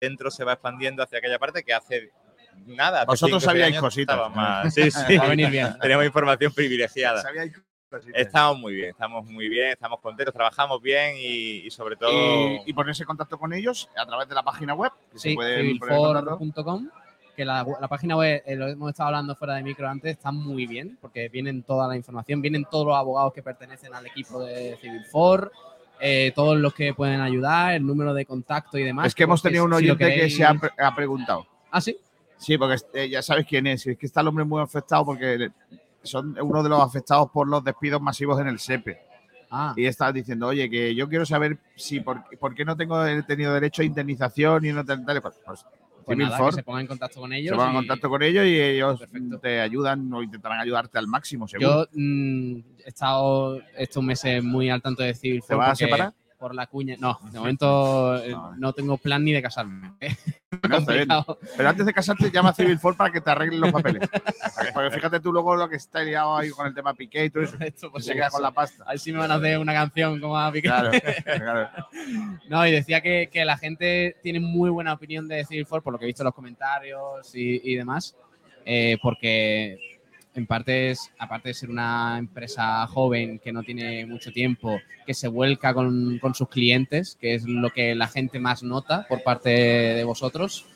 centro 0.00 0.30
se 0.30 0.44
va 0.44 0.52
expandiendo 0.52 1.02
hacia 1.02 1.18
aquella 1.18 1.38
parte 1.38 1.62
que 1.62 1.72
hace 1.72 2.10
nada. 2.66 3.06
Vosotros 3.06 3.42
sabíais 3.42 3.68
años 3.72 3.80
cositas. 3.82 4.30
más- 4.34 4.74
Sí, 4.74 4.90
sí. 4.90 5.16
Va 5.18 5.24
a 5.24 5.28
venir 5.28 5.48
bien. 5.50 5.78
Tenemos 5.80 6.04
información 6.04 6.52
privilegiada. 6.52 7.22
Sabíais 7.22 7.52
cositas. 7.88 8.20
Estamos 8.20 8.58
muy 8.58 8.74
bien, 8.74 8.90
estamos 8.90 9.24
muy 9.24 9.48
bien, 9.48 9.68
estamos 9.70 10.00
contentos, 10.00 10.34
trabajamos 10.34 10.82
bien 10.82 11.14
y, 11.16 11.66
y 11.66 11.70
sobre 11.70 11.96
todo... 11.96 12.10
y, 12.50 12.60
y 12.66 12.72
ponerse 12.74 13.04
en 13.04 13.06
contacto 13.06 13.38
con 13.38 13.54
ellos 13.54 13.88
a 13.96 14.04
través 14.04 14.28
de 14.28 14.34
la 14.34 14.42
página 14.42 14.74
web. 14.74 14.92
Que 15.10 15.18
se 15.18 15.30
Sí, 15.30 15.36
civilfor.com, 15.36 16.90
que 17.36 17.44
la, 17.44 17.64
la 17.80 17.86
página 17.88 18.16
web, 18.16 18.42
eh, 18.46 18.56
lo 18.56 18.66
hemos 18.66 18.90
estado 18.90 19.08
hablando 19.08 19.36
fuera 19.36 19.54
de 19.54 19.62
micro 19.62 19.86
antes, 19.88 20.12
está 20.12 20.32
muy 20.32 20.66
bien, 20.66 20.98
porque 21.00 21.28
vienen 21.28 21.62
toda 21.62 21.86
la 21.86 21.96
información, 21.96 22.40
vienen 22.40 22.64
todos 22.68 22.86
los 22.86 22.96
abogados 22.96 23.32
que 23.32 23.42
pertenecen 23.42 23.94
al 23.94 24.06
equipo 24.06 24.42
de 24.42 24.76
Civilfor, 24.80 25.52
eh, 26.00 26.32
todos 26.34 26.58
los 26.58 26.74
que 26.74 26.92
pueden 26.94 27.20
ayudar, 27.20 27.74
el 27.74 27.86
número 27.86 28.12
de 28.14 28.26
contacto 28.26 28.78
y 28.78 28.82
demás. 28.84 29.06
Es 29.06 29.14
que 29.14 29.22
hemos 29.24 29.40
tenido 29.42 29.64
un 29.64 29.70
si 29.70 29.84
oyente 29.84 30.14
que 30.14 30.30
se 30.30 30.44
ha, 30.44 30.54
pre- 30.54 30.72
ha 30.78 30.94
preguntado. 30.94 31.46
¿Ah, 31.70 31.80
sí? 31.80 31.96
Sí, 32.38 32.58
porque 32.58 32.76
eh, 32.94 33.08
ya 33.08 33.22
sabes 33.22 33.46
quién 33.46 33.66
es. 33.66 33.86
Es 33.86 33.96
que 33.96 34.06
está 34.06 34.20
el 34.20 34.28
hombre 34.28 34.44
muy 34.44 34.60
afectado 34.60 35.04
porque 35.04 35.50
son 36.02 36.36
uno 36.40 36.62
de 36.62 36.68
los 36.68 36.80
afectados 36.80 37.30
por 37.30 37.48
los 37.48 37.64
despidos 37.64 38.00
masivos 38.00 38.38
en 38.40 38.48
el 38.48 38.58
SEPE. 38.58 39.00
Ah. 39.50 39.72
Y 39.76 39.86
está 39.86 40.12
diciendo, 40.12 40.48
oye, 40.48 40.68
que 40.68 40.94
yo 40.94 41.08
quiero 41.08 41.24
saber 41.24 41.58
si 41.76 42.00
por, 42.00 42.24
por 42.38 42.54
qué 42.54 42.64
no 42.64 42.76
tengo 42.76 43.04
he 43.06 43.22
tenido 43.22 43.54
derecho 43.54 43.80
a 43.80 43.84
indemnización 43.84 44.64
y 44.66 44.72
no 44.72 44.84
tal. 44.84 45.02
Pues, 45.04 45.40
pues, 45.46 45.64
Pues 46.06 46.18
nada, 46.18 46.38
For, 46.38 46.50
que 46.50 46.56
se 46.56 46.62
pongan 46.62 46.82
en 46.82 46.86
contacto 46.86 47.20
con 47.20 47.32
ellos. 47.32 47.50
se 47.50 47.56
pongan 47.56 47.70
en 47.70 47.76
contacto 47.78 48.08
con 48.08 48.22
ellos 48.22 48.46
y 48.46 48.60
ellos 48.60 49.00
te 49.42 49.60
ayudan 49.60 50.12
o 50.12 50.22
intentarán 50.22 50.60
ayudarte 50.60 50.98
al 50.98 51.08
máximo, 51.08 51.48
seguro. 51.48 51.82
Yo 51.82 51.88
mm, 51.94 52.58
he 52.84 52.88
estado 52.88 53.60
estos 53.76 54.04
meses 54.04 54.42
muy 54.44 54.70
al 54.70 54.80
tanto 54.80 55.02
de 55.02 55.14
Civil 55.14 55.42
¿Te 55.46 55.56
vas 55.56 55.70
a 55.70 55.74
separar? 55.74 56.14
Por 56.38 56.54
la 56.54 56.66
cuña. 56.66 56.96
No, 56.98 57.18
de 57.30 57.38
momento 57.38 58.16
eh, 58.22 58.34
no 58.58 58.72
tengo 58.72 58.98
plan 58.98 59.24
ni 59.24 59.32
de 59.32 59.42
casarme. 59.42 59.92
No, 60.62 60.78
complicado. 60.78 61.38
Pero 61.56 61.68
antes 61.68 61.84
de 61.84 61.92
casarte, 61.92 62.30
llama 62.30 62.50
a 62.50 62.54
Civil 62.54 62.78
For 62.78 62.96
para 62.96 63.12
que 63.12 63.20
te 63.20 63.30
arreglen 63.30 63.60
los 63.60 63.72
papeles. 63.72 64.08
Porque 64.74 64.90
fíjate 64.90 65.20
tú 65.20 65.30
luego 65.30 65.54
lo 65.54 65.68
que 65.68 65.76
está 65.76 66.02
liado 66.02 66.36
ahí 66.36 66.50
con 66.50 66.66
el 66.66 66.74
tema 66.74 66.94
Piqué 66.94 67.26
y 67.26 67.30
todo 67.30 67.42
eso. 67.42 67.90
por 67.90 68.00
se 68.00 68.12
si 68.12 68.14
queda 68.14 68.30
con 68.30 68.40
la 68.40 68.52
pasta. 68.52 68.84
A 68.84 68.90
ver 68.90 68.98
si 68.98 69.12
me 69.12 69.18
van 69.18 69.32
a 69.32 69.34
hacer 69.34 69.58
una 69.58 69.74
canción 69.74 70.18
como 70.20 70.38
a 70.38 70.50
Piqué. 70.50 70.68
Claro, 70.68 70.92
claro. 71.24 71.68
No, 72.48 72.66
y 72.66 72.72
decía 72.72 73.00
que, 73.02 73.28
que 73.30 73.44
la 73.44 73.58
gente 73.58 74.16
tiene 74.22 74.40
muy 74.40 74.70
buena 74.70 74.94
opinión 74.94 75.28
de 75.28 75.44
Civil 75.44 75.66
For, 75.66 75.82
por 75.82 75.92
lo 75.92 75.98
que 75.98 76.06
he 76.06 76.06
visto 76.06 76.22
en 76.22 76.26
los 76.26 76.34
comentarios 76.34 77.34
y, 77.34 77.72
y 77.72 77.74
demás, 77.74 78.16
eh, 78.64 78.96
porque 79.02 79.95
en 80.36 80.46
parte 80.46 80.90
es, 80.90 81.12
aparte 81.18 81.48
de 81.48 81.54
ser 81.54 81.70
una 81.70 82.16
empresa 82.18 82.86
joven 82.86 83.38
que 83.38 83.52
no 83.52 83.62
tiene 83.62 84.06
mucho 84.06 84.32
tiempo, 84.32 84.78
que 85.06 85.14
se 85.14 85.28
vuelca 85.28 85.74
con, 85.74 86.18
con 86.18 86.34
sus 86.34 86.48
clientes, 86.48 87.16
que 87.20 87.34
es 87.34 87.44
lo 87.44 87.70
que 87.70 87.94
la 87.94 88.08
gente 88.08 88.38
más 88.38 88.62
nota 88.62 89.06
por 89.08 89.22
parte 89.22 89.50
de 89.50 90.04
vosotros, 90.04 90.66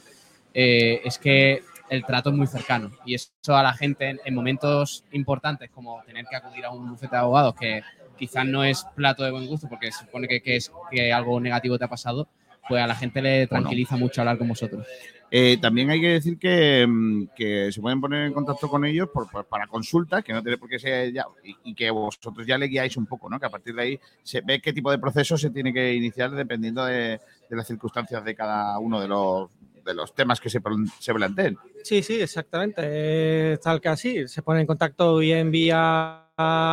eh, 0.54 1.00
es 1.04 1.18
que 1.18 1.62
el 1.88 2.04
trato 2.04 2.30
es 2.30 2.36
muy 2.36 2.46
cercano. 2.46 2.92
Y 3.04 3.14
eso 3.14 3.30
a 3.48 3.62
la 3.62 3.72
gente 3.72 4.08
en, 4.08 4.20
en 4.24 4.34
momentos 4.34 5.04
importantes 5.12 5.70
como 5.70 6.02
tener 6.04 6.24
que 6.26 6.36
acudir 6.36 6.64
a 6.64 6.70
un 6.70 6.88
bufete 6.90 7.16
de 7.16 7.20
abogados 7.20 7.54
que 7.54 7.82
quizás 8.20 8.46
no 8.46 8.62
es 8.62 8.84
plato 8.94 9.24
de 9.24 9.30
buen 9.30 9.46
gusto 9.46 9.66
porque 9.68 9.90
se 9.90 10.04
supone 10.04 10.28
que, 10.28 10.42
que 10.42 10.56
es 10.56 10.70
que 10.90 11.12
algo 11.12 11.40
negativo 11.40 11.78
te 11.78 11.86
ha 11.86 11.88
pasado, 11.88 12.28
pues 12.70 12.84
a 12.84 12.86
la 12.86 12.94
gente 12.94 13.20
le 13.20 13.48
tranquiliza 13.48 13.96
mucho 13.96 14.20
hablar 14.20 14.38
con 14.38 14.46
vosotros. 14.46 14.86
Eh, 15.28 15.58
también 15.60 15.90
hay 15.90 16.00
que 16.00 16.08
decir 16.10 16.38
que, 16.38 16.86
mm, 16.88 17.26
que 17.34 17.72
se 17.72 17.80
pueden 17.80 18.00
poner 18.00 18.26
en 18.26 18.32
contacto 18.32 18.68
con 18.68 18.84
ellos 18.84 19.08
para 19.48 19.66
consultas, 19.66 20.22
que 20.22 20.32
no 20.32 20.40
tiene 20.40 20.56
por 20.56 20.68
qué 20.68 20.78
ser 20.78 21.12
ya, 21.12 21.24
y, 21.42 21.56
y 21.64 21.74
que 21.74 21.90
vosotros 21.90 22.46
ya 22.46 22.56
le 22.56 22.68
guiáis 22.68 22.96
un 22.96 23.06
poco, 23.06 23.28
¿no? 23.28 23.40
Que 23.40 23.46
a 23.46 23.50
partir 23.50 23.74
de 23.74 23.82
ahí 23.82 24.00
se 24.22 24.40
ve 24.40 24.60
qué 24.60 24.72
tipo 24.72 24.88
de 24.92 25.00
proceso 25.00 25.36
se 25.36 25.50
tiene 25.50 25.72
que 25.72 25.94
iniciar 25.94 26.30
dependiendo 26.30 26.84
de, 26.84 27.20
de 27.48 27.56
las 27.56 27.66
circunstancias 27.66 28.24
de 28.24 28.36
cada 28.36 28.78
uno 28.78 29.00
de 29.00 29.08
los, 29.08 29.50
los 29.94 30.14
temas 30.14 30.40
que 30.40 30.50
se, 30.50 30.60
plan- 30.60 30.86
se 30.98 31.12
planteen. 31.14 31.58
Sí, 31.82 32.02
sí, 32.02 32.20
exactamente. 32.20 33.52
Es 33.52 33.60
tal 33.60 33.80
que 33.80 33.88
así. 33.88 34.28
Se 34.28 34.42
pone 34.42 34.60
en 34.60 34.66
contacto 34.66 35.16
bien 35.18 35.50
vía 35.50 36.26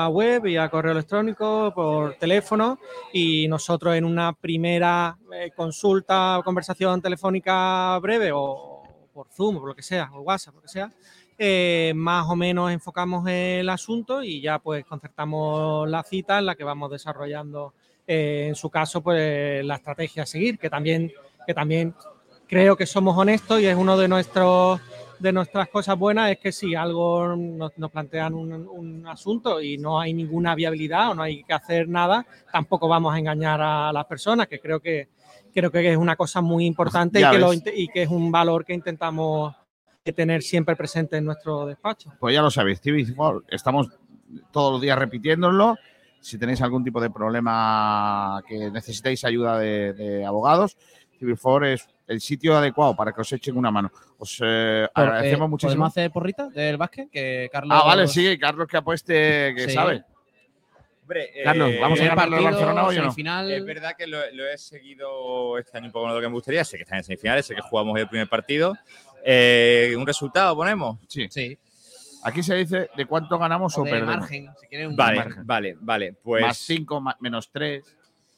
web, 0.10 0.44
vía 0.44 0.69
correo 0.69 0.94
electrónico, 0.94 1.73
por 1.76 2.15
teléfono 2.15 2.80
y 3.11 3.48
nosotros 3.49 3.95
en 3.95 4.06
una 4.06 4.31
primera 4.34 5.18
eh, 5.34 5.52
consulta 5.56 6.39
conversación 6.45 7.02
telefónica 7.02 7.99
breve 7.99 8.31
o 8.34 8.84
por 9.14 9.27
Zoom 9.30 9.57
o 9.57 9.60
por 9.60 9.69
lo 9.69 9.76
que 9.76 9.81
sea, 9.84 10.10
o 10.14 10.22
WhatsApp, 10.22 10.56
lo 10.56 10.61
que 10.61 10.68
sea, 10.69 10.89
eh, 11.38 11.91
más 11.95 12.27
o 12.30 12.35
menos 12.35 12.72
enfocamos 12.72 13.27
el 13.27 13.68
asunto 13.68 14.23
y 14.23 14.39
ya 14.39 14.60
pues 14.60 14.85
concertamos 14.85 15.89
la 15.89 16.02
cita 16.03 16.39
en 16.39 16.45
la 16.45 16.56
que 16.56 16.64
vamos 16.64 16.89
desarrollando 16.89 17.73
eh, 18.06 18.45
en 18.48 18.56
su 18.56 18.69
caso 18.69 19.02
pues 19.02 19.65
la 19.65 19.76
estrategia 19.76 20.23
a 20.23 20.26
seguir, 20.26 20.57
que 20.60 20.69
también, 20.69 21.11
que 21.45 21.53
también 21.53 21.94
creo 22.48 22.76
que 22.76 22.86
somos 22.86 23.18
honestos 23.18 23.60
y 23.61 23.65
es 23.65 23.76
uno 23.76 23.98
de 23.98 24.07
nuestros 24.07 24.80
de 25.19 25.32
nuestras 25.34 25.68
cosas 25.69 25.98
buenas 25.98 26.30
es 26.32 26.38
que 26.38 26.52
si 26.52 26.76
algo 26.76 27.36
nos, 27.36 27.76
nos 27.76 27.90
plantean 27.90 28.36
un, 28.36 28.53
un 28.53 29.07
asunto 29.07 29.60
y 29.60 29.78
no 29.80 29.99
hay 29.99 30.14
ninguna 30.14 30.53
viabilidad 30.53 31.10
o 31.10 31.15
no 31.15 31.24
hay 31.24 31.44
que 31.44 31.53
hacer 31.53 31.90
nada, 31.90 32.24
tampoco 32.52 32.88
vamos 32.88 33.15
a 33.15 33.18
engañar 33.18 33.60
a 33.60 33.91
las 33.91 34.06
personas, 34.06 34.48
que 34.48 34.60
creo 34.60 34.80
que 34.80 35.10
creo 35.52 35.72
que 35.72 35.91
es 35.91 35.98
una 35.98 36.15
cosa 36.15 36.40
muy 36.41 36.68
importante 36.68 37.19
y 37.19 37.28
que, 37.28 37.40
lo 37.40 37.49
ves. 37.49 37.57
inte- 37.57 37.74
y 37.76 37.88
que 37.88 38.03
es 38.03 38.10
un 38.10 38.32
valor 38.32 38.64
que 38.64 38.76
intentamos 38.76 39.56
tener 40.03 40.44
siempre 40.44 40.76
presente 40.76 41.18
en 41.18 41.26
nuestro 41.26 41.65
despacho. 41.65 42.14
Pues 42.19 42.36
ya 42.36 42.44
lo 42.44 42.52
sabéis, 42.52 42.80
For, 43.15 43.44
estamos 43.49 43.90
todos 44.52 44.74
los 44.74 44.82
días 44.82 44.99
repitiéndolo. 44.99 45.78
Si 46.22 46.38
tenéis 46.38 46.61
algún 46.61 46.84
tipo 46.84 47.02
de 47.02 47.10
problema 47.10 48.41
que 48.48 48.69
necesitéis 48.69 49.26
ayuda 49.26 49.57
de, 49.57 49.94
de 49.94 50.26
abogados, 50.26 50.78
Civil 51.18 51.38
es 51.64 51.88
el 52.07 52.21
sitio 52.21 52.55
adecuado 52.57 52.95
para 52.95 53.11
que 53.11 53.21
os 53.21 53.31
echen 53.34 53.57
una 53.57 53.69
mano. 53.69 53.91
Os 54.17 54.39
eh, 54.43 54.88
Por- 54.93 55.03
agradecemos 55.03 55.45
eh, 55.45 55.49
muchísimo. 55.49 55.71
¿Podemos 55.71 55.89
hacer 55.89 56.11
porrita 56.11 56.47
del 56.49 56.77
básquet? 56.77 57.09
Que 57.09 57.49
Carlos... 57.51 57.77
Ah, 57.79 57.85
vale, 57.85 58.07
sí, 58.07 58.38
Carlos 58.39 58.67
que 58.67 58.77
apueste, 58.77 59.53
que 59.55 59.65
Sí. 59.67 59.71
sabe. 59.71 60.03
Hombre, 61.01 61.29
Carlos, 61.43 61.69
eh, 61.71 61.77
¿vamos 61.79 61.99
a 61.99 62.03
eh, 62.03 62.07
ganar 62.09 62.27
el 62.34 62.43
Barcelona 62.43 62.84
hoy 62.85 62.95
o 62.97 62.99
no? 62.99 63.03
semifinal. 63.05 63.51
Es 63.51 63.63
verdad 63.65 63.95
que 63.97 64.07
lo, 64.07 64.17
lo 64.34 64.47
he 64.47 64.57
seguido 64.57 65.57
este 65.57 65.77
año 65.77 65.85
un 65.88 65.91
poco 65.93 66.09
lo 66.09 66.19
que 66.19 66.27
me 66.27 66.34
gustaría. 66.34 66.65
Sé 66.65 66.75
que 66.77 66.84
están 66.84 66.97
en 66.97 67.03
semifinales, 67.05 67.45
sé 67.45 67.55
que 67.55 67.61
jugamos 67.61 67.97
el 67.97 68.09
primer 68.09 68.27
partido. 68.27 68.73
Eh, 69.23 69.93
¿Un 69.97 70.05
resultado 70.05 70.55
ponemos? 70.55 70.97
Sí. 71.07 71.27
Sí. 71.29 71.57
Aquí 72.23 72.43
se 72.43 72.55
dice 72.55 72.89
de 72.95 73.05
cuánto 73.05 73.38
ganamos 73.39 73.77
o, 73.77 73.81
O 73.81 73.85
de 73.85 73.91
perdemos. 73.91 74.17
margen, 74.17 74.49
si 74.59 74.67
quieres 74.67 74.88
un 74.89 74.95
Vale, 74.97 75.17
margen. 75.17 75.47
vale, 75.47 75.77
vale. 75.79 76.13
Pues 76.21 76.41
Más 76.43 76.57
5, 76.57 77.01
menos 77.21 77.49
3. 77.51 77.95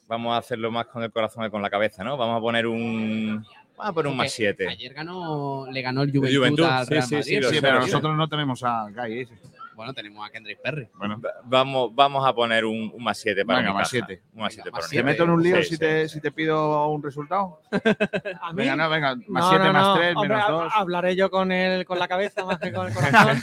vamos 0.08 0.34
a 0.34 0.38
hacerlo 0.38 0.70
más 0.70 0.86
con 0.88 1.02
el 1.02 1.12
corazón 1.12 1.44
que 1.46 1.50
con 1.50 1.62
la 1.64 1.70
cabeza, 1.72 2.04
¿no? 2.04 2.18
Vamos 2.18 2.38
a 2.38 2.42
poner 2.42 2.68
un. 2.68 3.44
Vamos 3.80 3.92
a 3.92 3.94
poner 3.94 4.12
un 4.12 4.18
más 4.18 4.26
Porque 4.26 4.36
7. 4.36 4.68
Ayer 4.68 4.94
ganó, 4.94 5.66
le 5.72 5.82
ganó 5.82 6.02
el 6.04 6.12
Juventud, 6.12 6.38
Juventud, 6.38 6.64
al 6.66 6.86
Real 6.86 7.04
sí, 7.04 7.16
Madrid. 7.16 7.40
sí, 7.44 7.56
Sí, 7.56 7.62
pero 7.62 7.80
nosotros 7.80 8.16
no 8.18 8.28
tenemos 8.28 8.62
a 8.64 8.90
Guy 8.90 9.20
ese. 9.22 9.34
Bueno, 9.74 9.94
tenemos 9.94 10.28
a 10.28 10.30
Kendrick 10.30 10.62
Perry. 10.62 10.90
Bueno, 10.96 11.22
Vamos, 11.46 11.96
vamos 11.96 12.28
a 12.28 12.34
poner 12.36 12.66
un, 12.66 12.92
un 12.94 13.02
más 13.02 13.18
7 13.18 13.46
para 13.46 13.60
Venga, 13.60 13.72
mi 13.72 13.78
más 13.78 13.90
caja. 13.90 14.06
siete. 14.06 14.22
Un 14.34 14.42
más 14.42 14.54
7 14.54 14.70
más 14.72 14.82
para 14.82 14.90
¿te 14.92 15.04
meto 15.04 15.24
en 15.24 15.30
un 15.30 15.42
lío 15.42 15.56
Sí, 15.58 15.64
si, 15.64 15.70
sí. 15.70 15.78
te, 15.78 16.10
si 16.10 16.20
te 16.20 16.32
pido 16.34 16.88
un 16.90 17.02
resultado? 17.02 17.62
A 18.42 18.52
mí, 18.52 18.58
Venga, 18.58 18.76
no, 18.76 18.90
venga, 18.90 19.16
más 19.30 19.44
No, 19.46 19.50
7, 19.52 19.64
no, 19.66 19.74
más 19.74 19.88
no. 19.88 19.96
3, 19.96 20.16
Hombre, 20.18 20.30
menos 20.36 20.44
ha- 20.50 20.52
2. 20.52 20.74
Hablaré 20.76 21.16
yo 21.16 21.30
con, 21.32 21.52
el, 21.54 21.86
con 21.86 21.98
la 21.98 22.10
cabeza 22.10 22.44
más 22.44 22.60
que 22.60 22.74
con 22.74 22.88
el 22.88 22.94
corazón. 22.96 23.38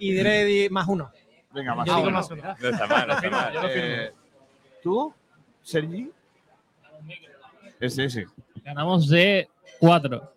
y 0.00 0.12
diré 0.12 0.44
di- 0.44 0.68
más 0.70 0.88
uno. 0.88 1.12
Venga, 1.52 1.76
más 1.76 1.86
Yo 1.86 1.94
digo 1.94 2.08
uno. 2.08 2.18
más 2.18 2.30
uno. 2.32 2.42
No 2.60 2.68
está 2.68 2.86
mal, 2.88 3.06
no 3.06 3.14
está 3.14 3.30
mal. 3.30 3.52
Eh, 3.70 4.12
¿Tú, 4.82 5.14
Sergi? 5.62 6.10
Ese, 7.78 8.04
ese. 8.06 8.26
Ganamos 8.68 9.08
de 9.08 9.48
4. 9.80 10.34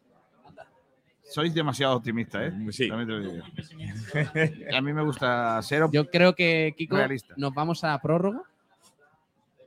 Sois 1.23 1.53
demasiado 1.53 1.95
optimistas, 1.97 2.43
¿eh? 2.53 2.53
Sí. 2.71 2.87
También 2.87 3.07
te 3.07 3.13
lo 3.13 3.31
digo. 3.31 3.45
a 4.77 4.81
mí 4.81 4.93
me 4.93 5.01
gusta 5.03 5.61
ser 5.61 5.83
Yo 5.91 6.09
creo 6.09 6.33
que, 6.33 6.73
Kiko, 6.77 6.95
Realista. 6.95 7.33
nos 7.37 7.53
vamos 7.53 7.83
a 7.83 7.97
prórroga 7.99 8.41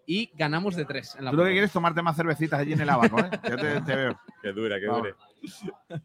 y 0.07 0.31
ganamos 0.35 0.77
de 0.77 0.85
3 0.85 1.16
en 1.19 1.24
la 1.27 1.31
Tú 1.31 1.36
lo 1.39 1.45
que 1.45 1.51
quieres 1.53 1.69
es 1.69 1.73
tomarte 1.73 2.01
más 2.03 2.16
cervecitas 2.16 2.61
allí 2.61 2.73
en 2.74 2.81
el 2.81 2.89
abaco, 2.91 3.19
¿eh? 3.19 3.31
Ya 3.43 3.57
te, 3.57 3.81
te 3.82 3.97
veo. 3.97 4.20
Que 4.43 4.53
dura, 4.53 4.78
que 4.78 4.86
dure. 4.86 5.15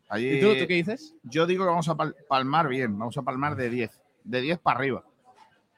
Allí, 0.08 0.38
¿Y 0.38 0.40
tú, 0.42 0.48
tú 0.58 0.66
qué 0.68 0.74
dices? 0.76 1.14
Yo 1.24 1.46
digo 1.46 1.64
que 1.66 1.70
vamos 1.70 1.90
a 1.90 1.96
pal- 1.96 2.16
palmar 2.28 2.68
bien, 2.70 2.98
vamos 2.98 3.18
a 3.18 3.22
palmar 3.22 3.56
de 3.58 3.70
10. 3.70 4.02
De 4.24 4.42
10 4.42 4.60
para 4.60 4.80
arriba. 4.80 5.04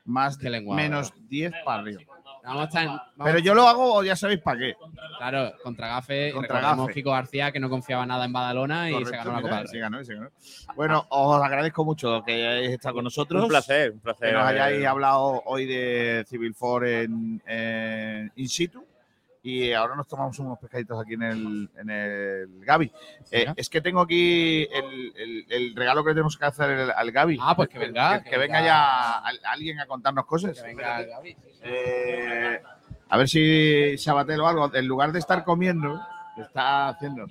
Más 0.05 0.37
Qué 0.37 0.49
lenguado. 0.49 0.79
menos 0.81 1.11
10 1.27 1.51
para 1.65 1.81
arriba. 1.81 2.01
Vamos 2.43 2.61
a 2.61 2.65
estar 2.65 2.81
en- 2.83 2.89
vamos- 2.89 3.07
Pero 3.23 3.39
yo 3.39 3.53
lo 3.53 3.67
hago, 3.67 4.03
ya 4.03 4.15
sabéis 4.15 4.41
para 4.41 4.59
qué. 4.59 4.75
Claro, 5.17 5.51
contra 5.63 5.87
Gafe. 5.87 6.31
Contra 6.33 6.59
Gafe. 6.59 6.93
Kiko 6.93 7.11
García, 7.11 7.51
que 7.51 7.59
no 7.59 7.69
confiaba 7.69 8.05
nada 8.05 8.25
en 8.25 8.33
Badalona 8.33 8.89
y 8.89 8.93
se 9.05 9.11
ganó 9.11 9.31
la 9.33 9.37
mira, 9.37 9.49
Copa 9.49 9.63
del 9.71 9.79
ganó, 9.81 9.97
ganó. 10.03 10.29
Bueno, 10.75 11.05
os 11.09 11.43
agradezco 11.43 11.85
mucho 11.85 12.23
que 12.25 12.33
hayáis 12.33 12.71
estado 12.71 12.95
con 12.95 13.03
nosotros. 13.03 13.43
Un 13.43 13.49
placer, 13.49 13.91
un 13.91 13.99
placer. 13.99 14.29
Que 14.29 14.33
nos 14.35 14.43
hayáis 14.47 14.85
hablado 14.85 15.43
hoy 15.45 15.65
de 15.65 16.25
Civil 16.27 16.55
4 16.57 16.87
en, 16.87 17.41
en 17.45 18.31
in 18.35 18.49
situ. 18.49 18.83
Y 19.43 19.73
ahora 19.73 19.95
nos 19.95 20.07
tomamos 20.07 20.37
unos 20.37 20.59
pescaditos 20.59 21.01
aquí 21.01 21.15
en 21.15 21.23
el, 21.23 21.69
en 21.75 21.89
el 21.89 22.63
Gaby. 22.63 22.91
Eh, 23.31 23.47
es 23.55 23.69
que 23.69 23.81
tengo 23.81 24.01
aquí 24.01 24.67
el, 24.71 25.13
el- 25.15 25.45
el 25.49 25.75
regalo 25.75 26.03
que 26.03 26.11
tenemos 26.11 26.37
que 26.37 26.45
hacer 26.45 26.91
al, 26.95 27.11
Gaby. 27.11 27.39
Ah, 27.41 27.55
pues 27.55 27.67
que 27.69 27.79
venga, 27.79 28.19
Que, 28.19 28.25
que 28.25 28.29
que 28.31 28.37
venga 28.37 28.59
venga. 28.59 28.67
ya 28.67 29.17
al- 29.19 29.39
alguien 29.45 29.79
a 29.79 29.87
contarnos 29.87 30.25
cosas. 30.27 30.55
Que 30.61 30.67
venga 30.67 31.01
Gaby. 31.01 31.35
Eh, 31.63 32.61
a 33.09 33.17
ver 33.17 33.27
si 33.27 33.97
Sabatel 33.97 34.39
o 34.41 34.47
algo, 34.47 34.73
en 34.75 34.87
lugar 34.87 35.11
de 35.11 35.19
estar 35.19 35.43
comiendo, 35.43 35.99
está 36.37 36.89
haciendo. 36.89 37.25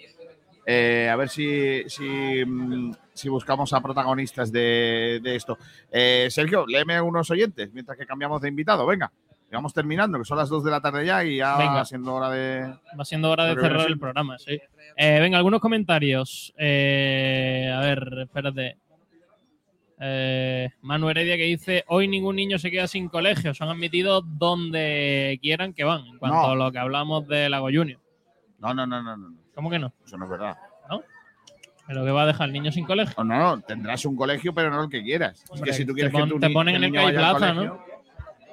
eh, 0.67 1.09
a 1.09 1.17
ver 1.17 1.29
si, 1.29 1.89
si, 1.89 2.45
mm, 2.45 2.93
si 3.15 3.29
buscamos 3.29 3.73
a 3.73 3.81
protagonistas 3.81 4.51
de, 4.53 5.21
de 5.23 5.37
esto. 5.37 5.57
Eh, 5.91 6.27
Sergio, 6.31 6.67
léeme 6.67 6.97
a 6.97 7.03
unos 7.05 7.31
oyentes 7.31 7.73
mientras 7.73 7.97
que 7.97 8.05
cambiamos 8.07 8.43
de 8.43 8.49
invitado. 8.49 8.85
Venga, 8.87 9.11
que 9.51 9.57
vamos 9.57 9.75
terminando, 9.75 10.17
que 10.19 10.25
son 10.25 10.39
las 10.39 10.49
2 10.49 10.63
de 10.65 10.71
la 10.71 10.81
tarde 10.81 11.05
ya 11.05 11.25
y 11.25 11.39
ya 11.39 11.57
Venga. 11.59 11.73
va 11.75 11.85
siendo 11.85 12.15
hora 12.15 12.31
de. 12.31 12.73
Va 12.99 13.05
siendo 13.05 13.31
hora 13.31 13.45
de 13.47 13.61
cerrar 13.61 13.87
el 13.89 13.99
programa, 13.99 14.39
sí. 14.39 14.59
Eh, 14.97 15.19
venga, 15.21 15.37
algunos 15.39 15.61
comentarios. 15.61 16.55
Eh, 16.57 17.71
a 17.75 17.81
ver, 17.81 18.09
espérate. 18.23 18.77
Eh, 20.03 20.71
Manu 20.81 21.11
Heredia 21.11 21.37
que 21.37 21.43
dice, 21.43 21.85
hoy 21.89 22.09
ningún 22.09 22.37
niño 22.37 22.59
se 22.59 22.71
queda 22.71 22.87
sin 22.87 23.09
colegio, 23.09 23.53
son 23.53 23.69
admitidos 23.69 24.23
donde 24.27 25.39
quieran 25.43 25.75
que 25.75 25.85
van, 25.85 26.07
en 26.07 26.17
cuanto 26.19 26.37
No. 26.39 26.47
a 26.53 26.55
lo 26.55 26.73
que 26.73 26.79
hablamos 26.79 27.27
de 27.29 27.51
Lago 27.51 27.67
Junior. 27.67 28.01
No, 28.61 28.73
no, 28.73 28.87
no, 28.87 29.03
no, 29.03 29.17
no. 29.17 29.35
¿Cómo 29.55 29.69
que 29.69 29.79
no? 29.79 29.93
Eso 30.07 30.17
no 30.17 30.25
es 30.25 30.31
verdad. 30.31 30.57
¿Pero 31.87 32.05
que 32.05 32.13
va 32.13 32.23
a 32.23 32.27
dejar 32.27 32.47
el 32.47 32.53
niño 32.53 32.71
sin 32.71 32.85
colegio? 32.85 33.15
No, 33.19 33.25
no, 33.25 33.57
no, 33.57 33.63
tendrás 33.63 34.05
un 34.05 34.15
colegio, 34.15 34.55
pero 34.55 34.71
no 34.71 34.85
el 34.85 34.89
que 34.89 35.03
quieras. 35.03 35.45
Es 35.53 35.61
que 35.61 35.73
si 35.73 35.85
tú 35.85 35.89
te 35.93 35.95
quieres 36.03 36.13
pon- 36.13 36.23
que 36.29 36.35
tu 36.35 36.39
te 36.39 36.51
ponen 36.51 36.75
que 36.75 36.77
en 36.77 36.85
el 36.85 36.93
vaya 37.05 37.09
al 37.31 37.37
plaza, 37.37 37.53
colegio- 37.55 37.65
¿no? 37.75 37.90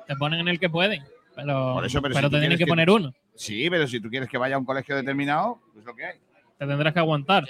Te 0.07 0.15
ponen 0.15 0.39
en 0.41 0.47
el 0.47 0.59
que 0.59 0.69
pueden, 0.69 1.03
pero, 1.35 1.73
Por 1.75 1.85
eso, 1.85 2.01
pero 2.01 2.29
te 2.29 2.39
tienen 2.39 2.57
que- 2.57 2.65
poner 2.65 2.89
uno. 2.89 3.13
Sí, 3.35 3.69
pero 3.69 3.87
si 3.87 3.99
tú 3.99 4.09
quieres 4.09 4.27
que 4.29 4.37
vaya 4.37 4.55
a 4.55 4.59
un 4.59 4.65
colegio 4.65 4.95
determinado, 4.95 5.59
pues 5.73 5.85
lo 5.85 5.93
que 5.95 6.05
hay. 6.05 6.17
Te 6.57 6.65
tendrás 6.65 6.93
que 6.93 6.99
aguantar. 6.99 7.45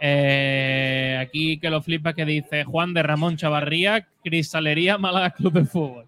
Eh, 0.00 1.16
aquí 1.20 1.58
que 1.58 1.70
lo 1.70 1.80
flipa 1.80 2.12
que 2.12 2.24
dice 2.24 2.64
Juan 2.64 2.92
de 2.92 3.02
Ramón 3.02 3.36
Chavarría, 3.36 4.06
Cristalería 4.22 4.98
Málaga 4.98 5.30
Club 5.30 5.52
de 5.54 5.64
Fútbol. 5.64 6.06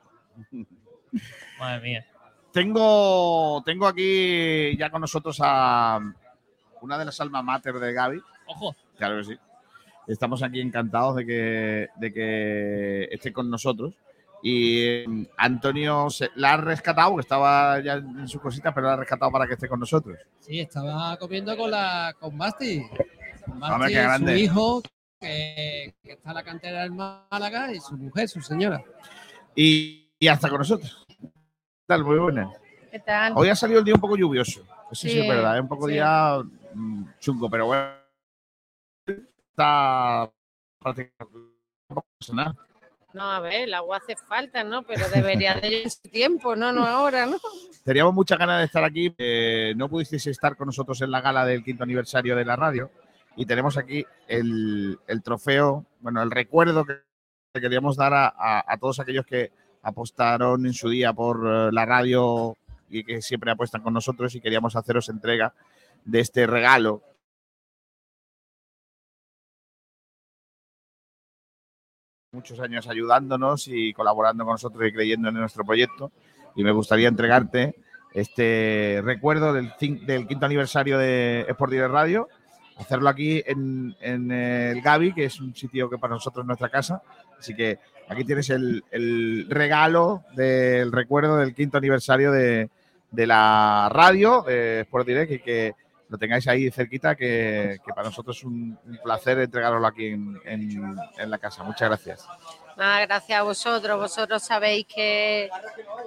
Madre 1.59 1.81
mía. 1.83 2.07
Tengo, 2.53 3.63
tengo 3.65 3.87
aquí 3.87 4.77
ya 4.77 4.91
con 4.91 5.01
nosotros 5.01 5.39
a 5.43 6.01
una 6.81 6.99
de 6.99 7.05
las 7.05 7.21
alma 7.21 7.43
mater 7.43 7.75
de 7.75 7.93
Gaby. 7.93 8.21
Ojo. 8.47 8.75
Claro 8.97 9.19
que 9.19 9.25
sí. 9.25 9.35
Estamos 10.07 10.43
aquí 10.43 10.61
encantados 10.61 11.17
de 11.17 11.27
que, 11.27 11.89
de 11.97 12.13
que 12.13 13.09
esté 13.11 13.33
con 13.33 13.51
nosotros. 13.51 13.95
Y 14.43 14.81
eh, 14.85 15.05
Antonio 15.37 16.09
se- 16.11 16.31
la 16.37 16.53
ha 16.53 16.57
rescatado, 16.59 17.15
que 17.17 17.23
estaba 17.23 17.81
ya 17.81 17.95
en 17.95 18.29
su 18.29 18.41
cosita, 18.41 18.73
pero 18.73 18.87
la 18.87 18.93
ha 18.95 18.97
rescatado 18.97 19.31
para 19.33 19.47
que 19.47 19.55
esté 19.55 19.69
con 19.69 19.81
nosotros. 19.81 20.17
Sí, 20.41 20.61
estaba 20.61 21.17
comiendo 21.17 21.57
con 21.57 21.71
la 21.71 22.15
con 22.19 22.37
Basti. 22.39 22.83
Con 23.45 23.59
Basti, 23.61 23.75
Hombre, 23.75 23.89
qué 23.93 24.03
grande. 24.03 24.33
su 24.33 24.39
hijo, 24.45 24.83
que, 25.21 25.95
que 26.03 26.13
está 26.13 26.31
en 26.31 26.35
la 26.37 26.45
cantera 26.45 26.83
del 26.83 26.93
Málaga, 26.93 27.73
y 27.73 27.81
su 27.81 27.97
mujer, 27.97 28.29
su 28.29 28.41
señora. 28.41 28.83
Y, 29.57 30.09
y 30.19 30.29
hasta 30.29 30.49
con 30.49 30.59
nosotros. 30.59 31.05
¿Qué 31.09 31.29
tal? 31.87 32.05
Muy 32.05 32.19
buenas. 32.19 32.55
¿Qué 32.93 33.01
tal? 33.01 33.33
Hoy 33.37 33.49
ha 33.49 33.57
salido 33.57 33.81
el 33.81 33.85
día 33.85 33.95
un 33.95 34.01
poco 34.01 34.17
lluvioso. 34.17 34.61
Eso 34.91 35.03
sí, 35.03 35.11
Sí, 35.11 35.19
es 35.21 35.29
verdad, 35.29 35.57
es 35.57 35.63
un 35.63 35.69
poco 35.69 35.87
sí. 35.87 35.95
día 35.95 36.39
mm, 36.75 37.05
chungo, 37.19 37.51
pero 37.51 37.67
bueno. 37.67 37.91
Está 39.51 40.31
prácticamente 40.81 41.39
no 43.19 43.31
a 43.31 43.41
ver, 43.41 43.63
el 43.65 43.75
agua 43.75 43.99
hace 43.99 44.17
falta, 44.17 44.65
¿no? 44.65 44.83
Pero 44.85 45.07
debería 45.11 45.55
de 45.57 45.69
ir 45.83 45.91
su 45.91 46.09
tiempo, 46.09 46.57
no, 46.57 46.73
no 46.73 46.87
ahora, 46.87 47.27
¿no? 47.27 47.37
Teníamos 47.85 48.15
muchas 48.15 48.39
ganas 48.39 48.61
de 48.61 48.65
estar 48.67 48.85
aquí. 48.85 49.13
eh, 49.19 49.75
no 49.77 49.89
pudisteis 49.89 50.27
estar 50.29 50.57
con 50.57 50.67
nosotros 50.67 51.01
en 51.03 51.11
la 51.11 51.21
gala 51.21 51.45
del 51.45 51.63
quinto 51.63 51.85
aniversario 51.85 52.35
de 52.37 52.45
la 52.45 52.57
radio. 52.57 52.91
Y 53.37 53.45
tenemos 53.47 53.77
aquí 53.77 54.05
el, 54.27 54.99
el 55.07 55.23
trofeo, 55.23 55.85
bueno, 56.01 56.23
el 56.23 56.31
recuerdo 56.31 56.85
que 56.85 56.95
que 57.55 57.63
queríamos 57.63 57.97
dar 57.97 58.13
a, 58.13 58.27
a- 58.29 58.63
a 58.69 58.77
todos 58.77 59.01
aquellos 59.01 59.25
que 59.25 59.51
apostaron 59.83 60.67
en 60.67 60.75
su 60.75 60.91
día 60.91 61.15
por 61.15 61.41
eh, 61.47 61.71
la 61.73 61.87
radio 61.87 62.57
y 62.91 63.05
que 63.05 63.23
siempre 63.23 63.51
apuestan 63.51 63.83
con 63.83 63.95
nosotros 63.95 64.35
y 64.35 64.41
queríamos 64.43 64.77
haceros 64.77 65.09
entrega 65.09 65.55
de 66.05 66.21
este 66.21 66.47
regalo. 66.47 67.03
Muchos 72.33 72.61
años 72.61 72.87
ayudándonos 72.87 73.69
y 73.69 73.95
colaborando 73.95 74.45
con 74.45 74.53
nosotros 74.53 74.87
y 74.87 74.93
creyendo 74.93 75.31
en 75.31 75.37
nuestro 75.37 75.65
proyecto. 75.65 76.13
Y 76.57 76.63
me 76.63 76.73
gustaría 76.73 77.09
entregarte 77.09 77.75
este 78.13 79.01
recuerdo 79.03 79.55
del, 79.55 79.73
quinto 79.79 80.45
aniversario 80.45 80.99
de 80.99 81.47
Sport 81.49 81.73
Direct 81.73 81.91
Radio. 81.91 82.29
Hacerlo 82.77 83.09
aquí 83.09 83.43
en, 83.47 83.97
el 84.03 84.83
Gavi, 84.83 85.15
que 85.15 85.25
es 85.25 85.41
un 85.41 85.55
sitio 85.57 85.89
que 85.89 85.97
para 85.97 86.13
nosotros 86.13 86.45
es 86.45 86.47
nuestra 86.49 86.69
casa. 86.69 87.01
Así 87.39 87.57
que 87.57 87.79
aquí 88.11 88.25
tienes 88.25 88.51
el, 88.51 89.47
regalo 89.49 90.23
del 90.37 90.93
recuerdo 90.93 91.39
del 91.39 91.55
quinto 91.55 91.79
aniversario 91.79 92.31
de, 92.31 92.69
la 93.11 93.89
radio 93.91 94.43
de 94.43 94.81
Sport 94.81 95.07
Direct 95.07 95.43
que 95.43 95.75
lo 96.09 96.17
tengáis 96.19 96.47
ahí 96.49 96.71
cerquita, 96.71 97.15
que, 97.17 97.79
que 97.85 97.93
para 97.93 98.09
nosotros 98.09 98.37
es 98.39 98.45
un, 98.45 98.79
un 98.87 98.99
placer 99.03 99.39
entregároslo 99.41 99.87
aquí 99.87 100.07
en, 100.07 100.41
en- 100.45 100.97
en 101.19 101.31
la 101.31 101.39
casa. 101.39 101.63
Muchas 101.65 101.89
gracias. 101.89 102.27
Nada, 102.77 103.05
gracias 103.07 103.39
a 103.39 103.43
vosotros. 103.43 103.99
Vosotros 103.99 104.43
sabéis 104.43 104.87
que, 104.87 105.51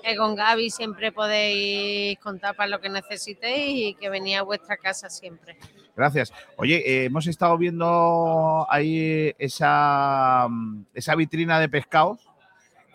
que 0.03 0.15
con 0.15 0.35
Gaby 0.35 0.69
siempre 0.69 1.11
podéis 1.11 2.17
contar 2.19 2.55
para 2.55 2.69
lo 2.69 2.79
que 2.79 2.89
necesitéis 2.89 3.89
y 3.89 3.93
que 3.95 4.09
venía 4.09 4.39
a 4.39 4.43
vuestra 4.43 4.77
casa 4.77 5.09
siempre. 5.09 5.57
Gracias. 5.95 6.31
Oye, 6.57 6.77
eh, 6.77 7.05
hemos 7.05 7.27
estado 7.27 7.57
viendo 7.57 8.65
ahí 8.69 9.33
esa, 9.37 10.47
esa 10.93 11.15
vitrina 11.15 11.59
de 11.59 11.69
pescados 11.69 12.21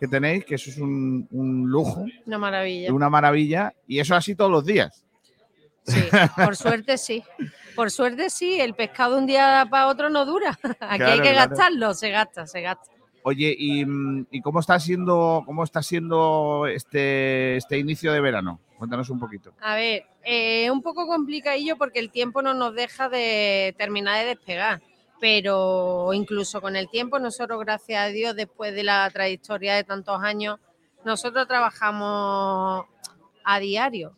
que 0.00 0.08
tenéis, 0.08 0.44
que 0.44 0.56
eso 0.56 0.70
es 0.70 0.78
un, 0.78 1.26
un 1.30 1.68
lujo, 1.70 2.04
Una 2.26 2.38
maravilla. 2.38 2.92
una 2.92 3.08
maravilla, 3.08 3.72
y 3.86 3.98
eso 4.00 4.14
así 4.14 4.34
todos 4.34 4.50
los 4.50 4.64
días. 4.66 5.05
Sí, 5.86 6.04
por 6.36 6.56
suerte 6.56 6.98
sí. 6.98 7.22
Por 7.74 7.90
suerte 7.90 8.30
sí, 8.30 8.60
el 8.60 8.74
pescado 8.74 9.14
de 9.14 9.18
un 9.20 9.26
día 9.26 9.66
para 9.70 9.88
otro 9.88 10.08
no 10.10 10.24
dura. 10.24 10.58
Aquí 10.80 10.98
Claro, 10.98 11.12
hay 11.12 11.20
que 11.20 11.32
claro. 11.32 11.50
gastarlo, 11.50 11.94
se 11.94 12.10
gasta, 12.10 12.46
se 12.46 12.60
gasta. 12.62 12.90
Oye, 13.22 13.54
¿y, 13.58 13.84
y 14.30 14.40
cómo 14.40 14.60
está 14.60 14.78
siendo, 14.78 15.42
cómo 15.46 15.64
está 15.64 15.82
siendo 15.82 16.66
este, 16.68 17.56
este 17.56 17.76
inicio 17.78 18.12
de 18.12 18.20
verano? 18.20 18.60
Cuéntanos 18.78 19.10
un 19.10 19.18
poquito. 19.18 19.52
A 19.60 19.74
ver, 19.74 20.06
eh, 20.22 20.70
un 20.70 20.80
poco 20.82 21.06
complicadillo 21.06 21.76
porque 21.76 21.98
el 21.98 22.10
tiempo 22.10 22.42
no 22.42 22.54
nos 22.54 22.74
deja 22.74 23.08
de 23.08 23.74
terminar 23.78 24.18
de 24.20 24.26
despegar. 24.26 24.80
Pero 25.18 26.12
incluso 26.12 26.60
con 26.60 26.76
el 26.76 26.90
tiempo, 26.90 27.18
nosotros, 27.18 27.58
gracias 27.60 28.02
a 28.02 28.08
Dios, 28.08 28.36
después 28.36 28.74
de 28.74 28.84
la 28.84 29.10
trayectoria 29.10 29.74
de 29.74 29.82
tantos 29.82 30.22
años, 30.22 30.58
nosotros 31.04 31.48
trabajamos 31.48 32.84
a 33.42 33.58
diario. 33.58 34.14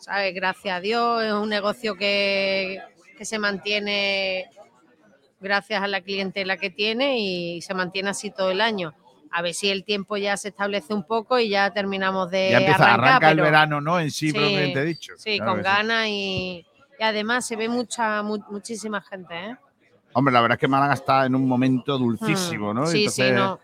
¿Sabes? 0.00 0.34
Gracias 0.34 0.76
a 0.76 0.80
Dios, 0.80 1.22
es 1.22 1.32
un 1.32 1.48
negocio 1.48 1.94
que, 1.94 2.80
que 3.16 3.24
se 3.24 3.38
mantiene 3.38 4.48
gracias 5.40 5.82
a 5.82 5.86
la 5.88 6.00
clientela 6.00 6.56
que 6.56 6.70
tiene 6.70 7.18
y 7.18 7.60
se 7.62 7.74
mantiene 7.74 8.10
así 8.10 8.30
todo 8.30 8.50
el 8.50 8.60
año. 8.60 8.94
A 9.30 9.42
ver 9.42 9.54
si 9.54 9.70
el 9.70 9.84
tiempo 9.84 10.16
ya 10.16 10.36
se 10.36 10.48
establece 10.48 10.92
un 10.92 11.04
poco 11.04 11.38
y 11.38 11.48
ya 11.50 11.70
terminamos 11.72 12.30
de 12.30 12.48
ya 12.50 12.58
empieza, 12.58 12.84
arrancar, 12.84 13.08
arranca 13.10 13.30
el 13.30 13.40
verano, 13.40 13.80
¿no? 13.80 14.00
En 14.00 14.10
sí, 14.10 14.28
Sí, 14.28 14.32
propiamente 14.32 14.84
dicho. 14.84 15.12
Sí, 15.16 15.36
Claro 15.36 15.52
con 15.52 15.58
sí. 15.58 15.64
ganas 15.64 16.06
y, 16.08 16.66
y 16.98 17.02
además 17.02 17.46
se 17.46 17.56
ve 17.56 17.68
mucha, 17.68 18.22
mu- 18.22 18.42
muchísima 18.50 19.00
gente, 19.02 19.34
¿eh? 19.34 19.56
Hombre, 20.12 20.32
la 20.34 20.40
verdad 20.40 20.56
es 20.56 20.60
que 20.60 20.66
Málaga 20.68 20.94
está 20.94 21.26
en 21.26 21.36
un 21.36 21.46
momento 21.46 21.96
dulcísimo, 21.96 22.72
Mm, 22.72 22.76
¿no? 22.76 22.86
Sí, 22.86 23.06
sí, 23.08 23.30
no. 23.30 23.60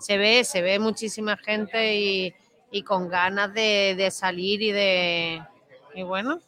Se 0.00 0.18
ve, 0.18 0.42
se 0.42 0.60
ve 0.60 0.78
muchísima 0.80 1.36
gente 1.36 1.94
y, 1.96 2.34
y 2.72 2.82
con 2.82 3.08
ganas 3.08 3.54
de, 3.54 3.94
de 3.96 4.10
salir 4.10 4.60
y 4.60 4.72
de, 4.72 5.40
y 5.94 6.02
bueno, 6.02 6.38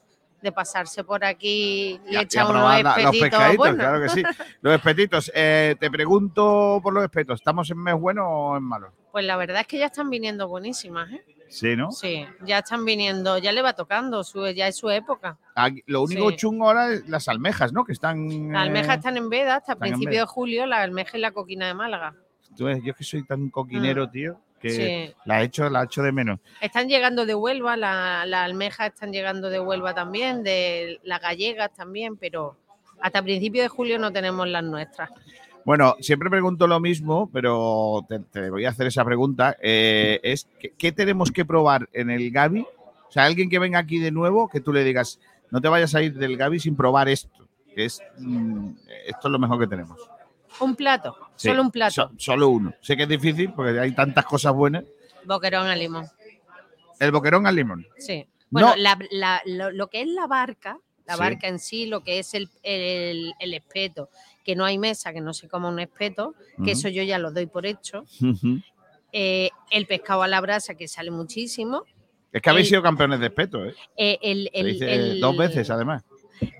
de 0.42 0.52
pasarse 0.52 1.02
por 1.02 1.24
aquí 1.24 1.98
y 2.08 2.16
echar 2.16 2.46
unos 2.50 2.62
los 2.82 2.96
espetitos 2.96 3.20
pescaditos, 3.20 3.56
buenos. 3.56 3.78
claro 3.78 4.00
que 4.02 4.08
sí. 4.10 4.22
Los 4.60 4.74
espetitos. 4.74 5.32
Eh, 5.34 5.76
te 5.80 5.90
pregunto 5.90 6.80
por 6.82 6.92
los 6.92 7.02
espetos, 7.04 7.40
¿estamos 7.40 7.70
en 7.70 7.78
mes 7.78 7.94
bueno 7.94 8.28
o 8.28 8.56
en 8.56 8.62
malo? 8.62 8.92
Pues 9.12 9.24
la 9.24 9.36
verdad 9.36 9.62
es 9.62 9.66
que 9.66 9.78
ya 9.78 9.86
están 9.86 10.10
viniendo 10.10 10.46
buenísimas, 10.48 11.10
¿eh? 11.10 11.24
Sí, 11.48 11.76
¿no? 11.76 11.92
Sí, 11.92 12.26
ya 12.44 12.58
están 12.58 12.84
viniendo, 12.84 13.38
ya 13.38 13.52
le 13.52 13.62
va 13.62 13.72
tocando, 13.72 14.24
su, 14.24 14.46
ya 14.48 14.66
es 14.66 14.76
su 14.76 14.90
época. 14.90 15.38
Aquí- 15.54 15.82
lo 15.86 16.02
único 16.02 16.30
Sí. 16.30 16.36
chungo 16.36 16.66
ahora 16.66 16.90
es 16.92 17.08
las 17.08 17.28
almejas, 17.28 17.72
¿no? 17.72 17.84
Que 17.84 17.92
están. 17.92 18.52
Las 18.52 18.62
almejas 18.62 18.96
eh, 18.96 18.98
están 18.98 19.16
en 19.16 19.30
veda 19.30 19.56
hasta 19.56 19.72
están 19.74 19.86
en 19.86 19.92
principio 19.92 20.10
veda. 20.10 20.20
de 20.22 20.26
julio, 20.26 20.66
la 20.66 20.82
almeja 20.82 21.16
y 21.16 21.20
la 21.20 21.30
coquina 21.30 21.66
de 21.68 21.74
Málaga. 21.74 22.14
tú 22.56 22.64
ves, 22.64 22.82
yo 22.82 22.94
que 22.94 23.04
soy 23.04 23.22
tan 23.24 23.48
coquinero, 23.50 24.08
tío, 24.10 24.40
que. 24.60 24.70
Sí. 24.70 25.14
la 25.24 25.42
he 25.42 25.44
hecho, 25.44 25.68
la 25.70 25.82
he 25.82 25.84
hecho 25.84 26.02
de 26.02 26.12
menos. 26.12 26.40
Están 26.60 26.88
llegando 26.88 27.26
de 27.26 27.34
Huelva, 27.34 27.76
la- 27.76 28.24
las 28.26 28.44
almejas 28.44 28.88
están 28.92 29.12
llegando 29.12 29.50
de 29.50 29.60
Huelva 29.60 29.94
también, 29.94 30.42
de 30.42 31.00
las 31.04 31.20
gallegas 31.20 31.70
también, 31.74 32.16
pero 32.16 32.56
hasta 33.00 33.22
principio 33.22 33.62
de 33.62 33.68
julio 33.68 33.98
no 33.98 34.12
tenemos 34.12 34.48
las 34.48 34.64
nuestras. 34.64 35.10
Bueno, 35.64 35.96
siempre 36.00 36.30
pregunto 36.30 36.66
lo 36.68 36.78
mismo, 36.78 37.28
pero 37.32 38.06
te, 38.08 38.20
te 38.20 38.50
voy 38.50 38.64
a 38.64 38.68
hacer 38.70 38.86
esa 38.86 39.04
pregunta. 39.04 39.56
eh, 39.60 40.20
es 40.22 40.46
¿qué, 40.60 40.72
qué 40.78 40.92
tenemos 40.92 41.32
que 41.32 41.44
probar 41.44 41.88
en 41.92 42.10
el 42.10 42.30
Gavi? 42.30 42.60
O 42.60 43.10
sea, 43.12 43.24
alguien 43.24 43.50
que 43.50 43.58
venga 43.58 43.78
aquí 43.80 43.98
de 43.98 44.10
nuevo, 44.12 44.48
que 44.48 44.60
tú 44.60 44.72
le 44.72 44.84
digas, 44.84 45.18
no 45.50 45.60
te 45.60 45.68
vayas 45.68 45.94
a 45.94 46.02
ir 46.02 46.14
del 46.14 46.36
Gavi 46.36 46.60
sin 46.60 46.76
probar 46.76 47.08
esto, 47.08 47.48
que 47.74 47.84
es 47.86 48.00
mm, 48.18 48.68
esto 49.06 49.28
es 49.28 49.32
lo 49.32 49.38
mejor 49.40 49.58
que 49.58 49.66
tenemos. 49.66 49.98
Un 50.60 50.74
plato, 50.76 51.16
Sí, 51.36 51.48
solo 51.48 51.62
un 51.62 51.70
plato, 51.70 51.92
so- 51.94 52.10
solo 52.18 52.48
uno. 52.48 52.74
Sé 52.80 52.96
que 52.96 53.02
es 53.04 53.08
difícil 53.08 53.52
porque 53.52 53.78
hay 53.78 53.92
tantas 53.94 54.24
cosas 54.24 54.52
buenas. 54.54 54.84
boquerón 55.24 55.66
al 55.66 55.78
limón. 55.78 56.06
El 57.00 57.10
boquerón 57.12 57.46
al 57.46 57.54
limón. 57.56 57.86
Sí. 57.98 58.26
Bueno, 58.48 58.70
No. 58.70 58.76
la- 58.76 58.98
la- 59.10 59.42
lo, 59.44 59.70
lo 59.72 59.88
que 59.88 60.02
es 60.02 60.06
la 60.08 60.26
barca, 60.26 60.78
la 61.04 61.14
Sí. 61.14 61.20
barca 61.20 61.48
en 61.48 61.58
sí, 61.58 61.86
lo 61.86 62.02
que 62.02 62.20
es 62.20 62.32
el, 62.34 62.48
el- 62.62 63.34
el 63.40 63.54
espeto, 63.54 64.08
que 64.44 64.54
no 64.54 64.64
hay 64.64 64.78
mesa, 64.78 65.12
que 65.12 65.20
no 65.20 65.34
se 65.34 65.48
coma 65.48 65.68
un 65.68 65.80
espeto, 65.80 66.34
que 66.64 66.70
eso 66.72 66.88
yo 66.88 67.02
ya 67.02 67.18
lo 67.18 67.32
doy 67.32 67.46
por 67.46 67.66
hecho. 67.66 68.04
Eh, 69.12 69.50
el 69.70 69.86
pescado 69.86 70.22
a 70.22 70.28
la 70.28 70.40
brasa, 70.40 70.74
que 70.74 70.86
sale 70.88 71.10
muchísimo. 71.10 71.84
Es 72.32 72.40
que 72.42 72.50
habéis 72.50 72.66
El- 72.66 72.70
sido 72.70 72.82
campeones 72.82 73.18
de 73.20 73.26
espeto, 73.26 73.64
¿eh? 73.64 73.74
Eh, 73.96 74.18
el, 74.22 74.50
Se 74.52 74.60
el- 74.60 74.66
dice 74.66 74.94
el- 74.94 75.20
dos 75.20 75.36
veces, 75.36 75.68
además. 75.70 76.04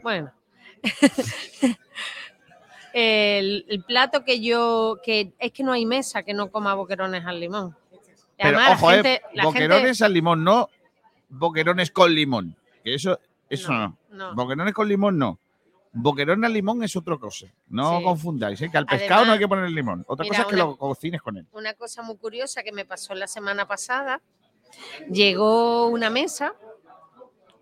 Bueno. 0.03 0.33
el, 2.99 3.67
el 3.69 3.85
plato 3.85 4.25
que 4.25 4.41
yo, 4.41 4.99
que 5.05 5.33
es 5.39 5.53
que 5.53 5.63
no 5.63 5.73
hay 5.73 5.85
mesa 5.85 6.23
que 6.23 6.33
no 6.33 6.51
coma 6.51 6.75
boquerones 6.75 7.27
al 7.27 7.39
limón. 7.41 7.77
Y 7.93 8.43
Pero 8.43 8.59
además, 8.59 8.79
ojo, 8.79 8.89
la 8.91 8.95
gente, 8.95 9.15
eh, 9.15 9.23
la 9.35 9.45
boquerones 9.45 9.83
gente- 9.99 10.05
al 10.05 10.13
limón, 10.15 10.45
no 10.45 10.69
boquerones 11.29 11.91
con 11.91 12.15
limón. 12.15 12.57
Que 12.83 12.95
eso, 12.95 13.19
eso 13.51 13.73
no. 13.73 13.99
no. 14.11 14.35
Boquerones 14.35 14.73
con 14.73 14.89
limón 14.89 15.19
no. 15.19 15.39
Boquerón 15.93 16.45
al 16.45 16.53
limón 16.53 16.83
es 16.85 16.95
otra 16.97 17.17
cosa. 17.17 17.47
No 17.69 17.99
Sí. 17.99 18.05
confundáis, 18.05 18.61
¿eh? 18.63 18.71
que 18.71 18.77
al 18.79 18.85
pescado 18.87 19.25
no 19.25 19.33
hay 19.33 19.39
que 19.39 19.49
poner 19.49 19.71
limón. 19.71 20.05
Otra 20.09 20.25
mira, 20.25 20.33
cosa 20.37 20.43
es 20.43 20.49
que 20.49 20.55
una- 20.55 20.65
lo 20.65 20.77
cocines 20.77 21.21
con 21.23 21.37
él. 21.39 21.47
una 21.53 21.75
cosa 21.75 22.03
muy 22.03 22.17
curiosa 22.17 22.63
que 22.63 22.73
me 22.73 22.85
pasó 22.85 23.15
la 23.15 23.27
semana 23.27 23.67
pasada. 23.67 24.21
Llegó 25.11 25.89
una 25.89 26.11
mesa, 26.11 26.55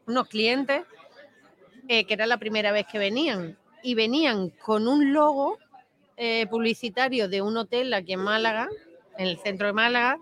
unos 0.07 0.29
clientes, 0.29 0.83
eh, 1.89 2.05
que 2.07 2.15
era 2.15 2.27
la 2.27 2.39
primera 2.39 2.73
vez 2.73 2.87
que 2.91 2.99
venían, 2.99 3.57
y 3.85 3.95
venían 3.95 4.49
con 4.49 4.89
un 4.89 5.13
logo 5.13 5.59
eh, 6.17 6.47
publicitario 6.47 7.29
de 7.29 7.43
un 7.43 7.57
hotel 7.59 7.93
aquí 7.93 8.15
en 8.15 8.21
Málaga, 8.21 8.69
en 9.19 9.29
el 9.29 9.39
centro 9.39 9.67
de 9.67 9.75
Málaga, 9.75 10.19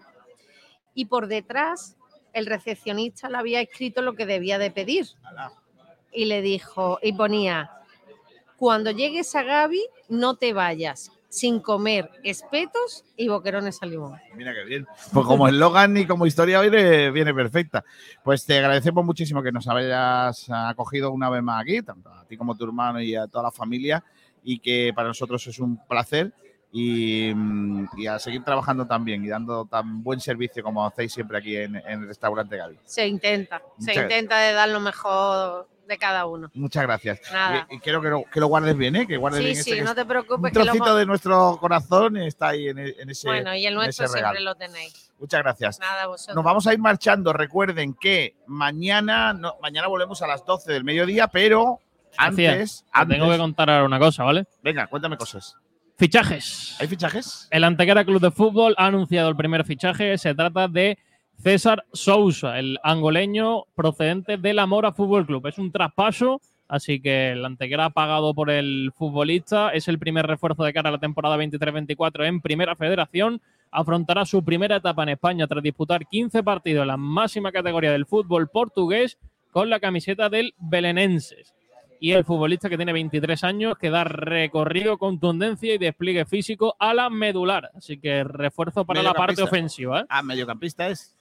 y 0.94 1.04
por 1.06 1.28
detrás 1.28 1.96
el 2.32 2.46
recepcionista 2.46 3.30
le 3.30 3.38
había 3.38 3.60
escrito 3.60 4.02
lo 4.02 4.14
que 4.14 4.26
debía 4.26 4.58
de 4.58 4.72
pedir. 4.72 5.06
Y 6.10 6.24
le 6.24 6.42
dijo, 6.42 6.98
y 7.02 7.12
ponía, 7.12 7.70
cuando 8.56 8.90
llegues 8.90 9.34
a 9.36 9.44
Gaby, 9.44 9.86
no 10.08 10.34
te 10.36 10.52
vayas 10.52 11.12
sin 11.32 11.60
comer 11.60 12.10
espetos 12.22 13.06
y 13.16 13.26
boquerones 13.26 13.82
al 13.82 13.88
limón. 13.88 14.20
Mira 14.36 14.52
qué 14.52 14.64
bien. 14.64 14.86
Pues 15.14 15.26
como 15.26 15.48
eslogan 15.48 15.96
y 15.96 16.06
como 16.06 16.26
historia 16.26 16.60
viene, 16.60 17.10
viene 17.10 17.32
perfecta. 17.32 17.82
Pues 18.22 18.44
te 18.44 18.58
agradecemos 18.58 19.02
muchísimo 19.02 19.42
que 19.42 19.50
nos 19.50 19.66
hayas 19.66 20.46
acogido 20.50 21.10
una 21.10 21.30
vez 21.30 21.42
más 21.42 21.62
aquí, 21.62 21.80
tanto 21.80 22.10
a 22.10 22.26
ti 22.26 22.36
como 22.36 22.52
a 22.52 22.56
tu 22.56 22.64
hermano 22.64 23.00
y 23.00 23.16
a 23.16 23.26
toda 23.28 23.44
la 23.44 23.50
familia, 23.50 24.04
y 24.44 24.58
que 24.58 24.92
para 24.94 25.08
nosotros 25.08 25.46
es 25.46 25.58
un 25.58 25.78
placer. 25.86 26.34
Y, 26.70 27.32
mm, 27.34 27.88
y 27.96 28.06
a 28.06 28.18
seguir 28.18 28.44
trabajando 28.44 28.86
también 28.86 29.24
y 29.24 29.28
dando 29.28 29.64
tan 29.64 30.02
buen 30.02 30.20
servicio 30.20 30.62
como 30.62 30.86
hacéis 30.86 31.12
siempre 31.14 31.38
aquí 31.38 31.56
en, 31.56 31.76
en 31.76 32.02
el 32.02 32.08
restaurante 32.08 32.56
Gaby. 32.58 32.78
Se 32.84 33.06
intenta, 33.06 33.62
se 33.78 33.94
intenta 33.94 34.38
de 34.38 34.52
dar 34.52 34.68
lo 34.68 34.80
mejor 34.80 35.68
de 35.88 35.98
cada 35.98 36.26
uno. 36.26 36.50
Muchas 36.54 36.82
gracias. 36.84 37.20
Nada. 37.32 37.66
Y, 37.70 37.76
y 37.76 37.78
quiero 37.80 38.00
que 38.00 38.08
lo, 38.08 38.24
que 38.24 38.40
lo 38.40 38.46
guardes 38.46 38.76
bien, 38.76 38.96
¿eh? 38.96 39.06
que 39.06 39.16
guardes 39.16 39.40
Sí, 39.40 39.44
bien 39.46 39.56
sí, 39.62 39.70
este, 39.72 39.82
no 39.84 39.94
te 39.94 40.04
preocupes. 40.04 40.38
Un 40.38 40.50
que 40.50 40.58
lo 40.60 40.64
trocito 40.64 40.96
de 40.96 41.06
nuestro 41.06 41.58
corazón 41.60 42.16
está 42.16 42.48
ahí 42.48 42.68
en, 42.68 42.78
e- 42.78 42.94
en 42.98 43.10
ese. 43.10 43.28
Bueno, 43.28 43.54
y 43.54 43.66
el 43.66 43.74
nuestro 43.74 44.06
siempre 44.06 44.20
regalo. 44.22 44.40
lo 44.40 44.54
tenéis. 44.54 45.10
Muchas 45.18 45.40
gracias. 45.42 45.78
Nada, 45.80 46.06
vosotros. 46.06 46.34
Nos 46.34 46.44
vamos 46.44 46.66
a 46.66 46.72
ir 46.72 46.78
marchando. 46.78 47.32
Recuerden 47.32 47.94
que 47.94 48.34
mañana, 48.46 49.32
no, 49.32 49.54
mañana 49.60 49.86
volvemos 49.88 50.20
a 50.22 50.26
las 50.26 50.44
12 50.44 50.72
del 50.72 50.84
mediodía, 50.84 51.28
pero 51.28 51.78
antes, 52.16 52.84
te 52.84 52.98
antes- 52.98 53.16
tengo 53.18 53.30
que 53.30 53.38
contar 53.38 53.70
ahora 53.70 53.84
una 53.84 53.98
cosa, 53.98 54.24
¿vale? 54.24 54.44
Venga, 54.62 54.86
cuéntame 54.86 55.16
cosas. 55.16 55.56
Fichajes. 55.98 56.76
¿Hay 56.80 56.88
fichajes? 56.88 57.46
El 57.50 57.64
Antequera 57.64 58.04
Club 58.04 58.20
de 58.20 58.30
Fútbol 58.30 58.74
ha 58.78 58.86
anunciado 58.86 59.28
el 59.28 59.36
primer 59.36 59.64
fichaje. 59.64 60.18
Se 60.18 60.34
trata 60.34 60.66
de 60.66 60.98
César 61.38 61.84
Sousa, 61.92 62.58
el 62.58 62.78
angoleño 62.82 63.64
procedente 63.74 64.36
de 64.36 64.54
la 64.54 64.66
Mora 64.66 64.92
Fútbol 64.92 65.26
Club. 65.26 65.46
Es 65.46 65.58
un 65.58 65.72
traspaso, 65.72 66.40
así 66.68 67.00
que 67.00 67.32
el 67.32 67.44
Antequera 67.44 67.90
pagado 67.90 68.32
por 68.34 68.50
el 68.50 68.92
futbolista. 68.94 69.70
Es 69.70 69.88
el 69.88 69.98
primer 69.98 70.26
refuerzo 70.26 70.62
de 70.64 70.72
cara 70.72 70.90
a 70.90 70.92
la 70.92 70.98
temporada 70.98 71.36
23-24 71.36 72.26
en 72.26 72.40
Primera 72.40 72.76
Federación. 72.76 73.40
Afrontará 73.70 74.24
su 74.24 74.44
primera 74.44 74.76
etapa 74.76 75.02
en 75.02 75.10
España 75.10 75.46
tras 75.46 75.62
disputar 75.62 76.06
15 76.06 76.42
partidos 76.42 76.82
en 76.82 76.88
la 76.88 76.96
máxima 76.96 77.50
categoría 77.50 77.90
del 77.90 78.06
fútbol 78.06 78.48
portugués 78.48 79.18
con 79.50 79.68
la 79.68 79.80
camiseta 79.80 80.28
del 80.28 80.54
Belenenses 80.58 81.54
y 82.02 82.10
el 82.10 82.24
futbolista 82.24 82.68
que 82.68 82.76
tiene 82.76 82.92
23 82.92 83.44
años 83.44 83.78
que 83.78 83.88
da 83.88 84.02
recorrido, 84.02 84.98
contundencia 84.98 85.72
y 85.72 85.78
despliegue 85.78 86.24
físico 86.24 86.74
a 86.80 86.92
la 86.94 87.08
medular. 87.08 87.70
Así 87.76 87.96
que 87.96 88.24
refuerzo 88.24 88.84
para 88.84 89.04
la 89.04 89.14
parte 89.14 89.40
ofensiva. 89.40 90.00
¿eh? 90.00 90.04
Ah, 90.08 90.20
mediocampista 90.20 90.88
es. 90.88 91.14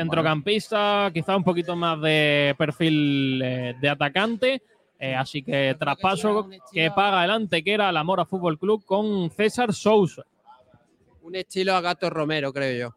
Centrocampista, 0.00 1.10
quizá 1.12 1.36
un 1.36 1.44
poquito 1.44 1.76
más 1.76 2.00
de 2.00 2.54
perfil 2.58 3.40
eh, 3.42 3.74
de 3.80 3.88
atacante. 3.88 4.62
eh, 4.98 5.14
así 5.14 5.42
que 5.42 5.74
traspaso 5.78 6.48
que 6.72 6.90
paga 6.90 7.24
el 7.24 7.30
Antequera 7.30 7.90
la 7.92 8.04
Mora 8.04 8.24
Fútbol 8.26 8.58
Club 8.58 8.84
con 8.84 9.30
César 9.30 9.72
Sousa. 9.72 10.22
Un 11.22 11.36
estilo 11.36 11.74
a 11.74 11.80
Gato 11.80 12.10
Romero, 12.10 12.52
creo 12.52 12.88
yo. 12.88 12.96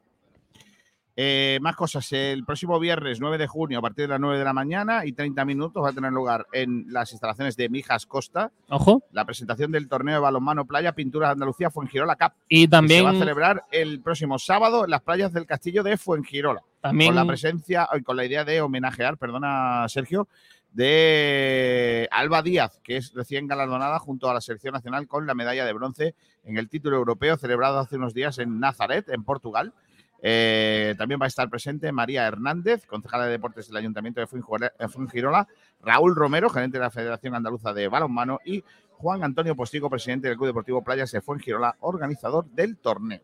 Eh, 1.15 1.59
más 1.61 1.75
cosas. 1.75 2.11
El 2.11 2.43
próximo 2.43 2.79
viernes 2.79 3.19
9 3.19 3.37
de 3.37 3.45
junio, 3.45 3.77
a 3.77 3.81
partir 3.83 4.05
de 4.05 4.07
las 4.09 4.19
9 4.19 4.39
de 4.39 4.43
la 4.43 4.53
mañana 4.53 5.05
y 5.05 5.11
30 5.13 5.45
minutos, 5.45 5.83
va 5.83 5.89
a 5.89 5.93
tener 5.93 6.11
lugar 6.11 6.47
en 6.51 6.85
las 6.91 7.11
instalaciones 7.11 7.55
de 7.55 7.69
Mijas 7.69 8.07
Costa 8.07 8.51
Ojo. 8.69 9.03
la 9.11 9.23
presentación 9.23 9.71
del 9.71 9.87
torneo 9.87 10.15
de 10.15 10.21
balonmano 10.21 10.65
playa 10.65 10.93
Pinturas 10.93 11.29
de 11.29 11.33
Andalucía 11.33 11.69
Fuengirola 11.69 12.15
Cup. 12.15 12.31
Y 12.49 12.67
también- 12.67 13.01
se 13.01 13.03
va 13.05 13.11
a 13.11 13.19
celebrar 13.19 13.63
el 13.69 14.01
próximo 14.01 14.39
sábado 14.39 14.85
en 14.85 14.89
las 14.89 15.01
playas 15.01 15.31
del 15.31 15.45
castillo 15.45 15.83
de 15.83 15.97
Fuengirola. 15.97 16.63
También- 16.83 17.11
Con 17.11 17.15
la 17.15 17.25
presencia 17.25 17.87
y 17.97 18.01
con 18.03 18.17
la 18.17 18.25
idea 18.25 18.43
de 18.43 18.59
homenajear, 18.61 19.17
perdona 19.17 19.85
Sergio, 19.87 20.27
de 20.73 22.09
Alba 22.11 22.41
Díaz, 22.41 22.79
que 22.83 22.97
es 22.97 23.13
recién 23.13 23.47
galardonada 23.47 23.99
junto 23.99 24.29
a 24.29 24.33
la 24.33 24.41
selección 24.41 24.73
nacional 24.73 25.07
con 25.07 25.25
la 25.25 25.33
medalla 25.33 25.65
de 25.65 25.71
bronce 25.71 26.13
en 26.43 26.57
el 26.57 26.67
título 26.67 26.97
europeo 26.97 27.37
celebrado 27.37 27.79
hace 27.79 27.95
unos 27.95 28.13
días 28.13 28.37
en 28.39 28.59
Nazaret, 28.59 29.07
en 29.09 29.23
Portugal. 29.23 29.73
Eh, 30.21 30.95
también 30.97 31.21
va 31.21 31.25
a 31.25 31.27
estar 31.27 31.49
presente 31.49 31.91
María 31.93 32.25
Hernández, 32.27 32.85
concejala 32.85 33.25
de 33.25 33.31
deportes 33.31 33.67
del 33.67 33.77
Ayuntamiento 33.77 34.19
de 34.19 34.27
eh, 34.79 34.87
Fuengirola, 34.89 35.47
Raúl 35.81 36.15
Romero, 36.15 36.49
gerente 36.49 36.79
de 36.79 36.83
la 36.83 36.91
Federación 36.91 37.33
Andaluza 37.35 37.73
de 37.73 37.87
Balonmano 37.87 38.39
y 38.43 38.63
Juan 38.91 39.23
Antonio 39.23 39.55
Postigo, 39.55 39.89
presidente 39.89 40.27
del 40.27 40.37
Club 40.37 40.47
Deportivo 40.47 40.83
Playas 40.83 41.11
de 41.11 41.21
Fuengirola, 41.21 41.75
organizador 41.81 42.45
del 42.45 42.77
torneo. 42.77 43.21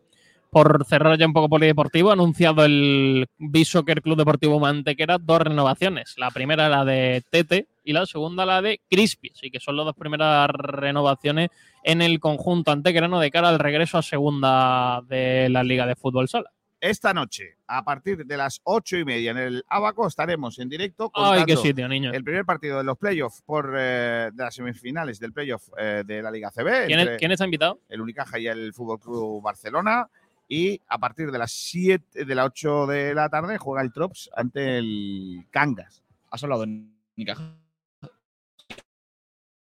Por 0.50 0.84
cerrar 0.84 1.16
ya 1.16 1.26
un 1.26 1.32
poco 1.32 1.48
polideportivo, 1.48 2.10
ha 2.10 2.14
anunciado 2.14 2.64
el 2.64 3.28
B-Soccer 3.38 4.02
Club 4.02 4.18
Deportivo 4.18 4.58
Mantequera 4.58 5.18
dos 5.18 5.40
renovaciones. 5.40 6.14
La 6.18 6.30
primera 6.30 6.68
la 6.68 6.84
de 6.84 7.22
Tete 7.30 7.68
y 7.84 7.92
la 7.92 8.04
segunda 8.06 8.44
la 8.44 8.60
de 8.60 8.80
Crispy. 8.90 9.30
Así 9.34 9.50
que 9.50 9.60
son 9.60 9.76
las 9.76 9.86
dos 9.86 9.94
primeras 9.94 10.48
renovaciones 10.48 11.50
en 11.84 12.02
el 12.02 12.18
conjunto 12.18 12.72
antequerano 12.72 13.20
de 13.20 13.30
cara 13.30 13.48
al 13.48 13.58
regreso 13.58 13.98
a 13.98 14.02
segunda 14.02 15.02
de 15.08 15.48
la 15.50 15.62
Liga 15.62 15.86
de 15.86 15.94
Fútbol 15.94 16.28
Sala. 16.28 16.50
Esta 16.80 17.12
noche, 17.12 17.58
a 17.66 17.84
partir 17.84 18.24
de 18.24 18.36
las 18.38 18.60
ocho 18.64 18.96
y 18.96 19.04
media 19.04 19.32
en 19.32 19.36
el 19.36 19.64
Abaco, 19.68 20.06
estaremos 20.06 20.58
en 20.58 20.70
directo 20.70 21.10
Ay, 21.12 21.44
qué 21.44 21.54
contando 21.54 21.62
sitio, 21.62 21.88
niño. 21.88 22.10
el 22.10 22.24
primer 22.24 22.46
partido 22.46 22.78
de 22.78 22.84
los 22.84 22.96
playoffs 22.96 23.42
por 23.42 23.74
eh, 23.78 24.30
de 24.32 24.42
las 24.42 24.54
semifinales 24.54 25.20
del 25.20 25.34
playoff 25.34 25.68
eh, 25.78 26.04
de 26.06 26.22
la 26.22 26.30
Liga 26.30 26.50
CB. 26.50 26.86
¿Quién, 26.86 27.16
quién 27.18 27.32
está 27.32 27.44
invitado? 27.44 27.80
El 27.86 28.00
Unicaja 28.00 28.38
y 28.38 28.46
el 28.46 28.72
Fútbol 28.72 28.98
Club 28.98 29.42
Barcelona. 29.42 30.08
Y 30.52 30.80
a 30.88 30.98
partir 30.98 31.30
de 31.30 31.38
las 31.38 31.52
7 31.52 32.24
de 32.24 32.34
las 32.34 32.46
8 32.46 32.88
de 32.88 33.14
la 33.14 33.28
tarde 33.28 33.56
juega 33.56 33.82
el 33.82 33.92
Trops 33.92 34.28
ante 34.34 34.78
el 34.78 35.46
Cangas. 35.50 36.02
Has 36.28 36.42
hablado 36.42 36.66
de 36.66 36.82
Unicaja. 37.16 37.54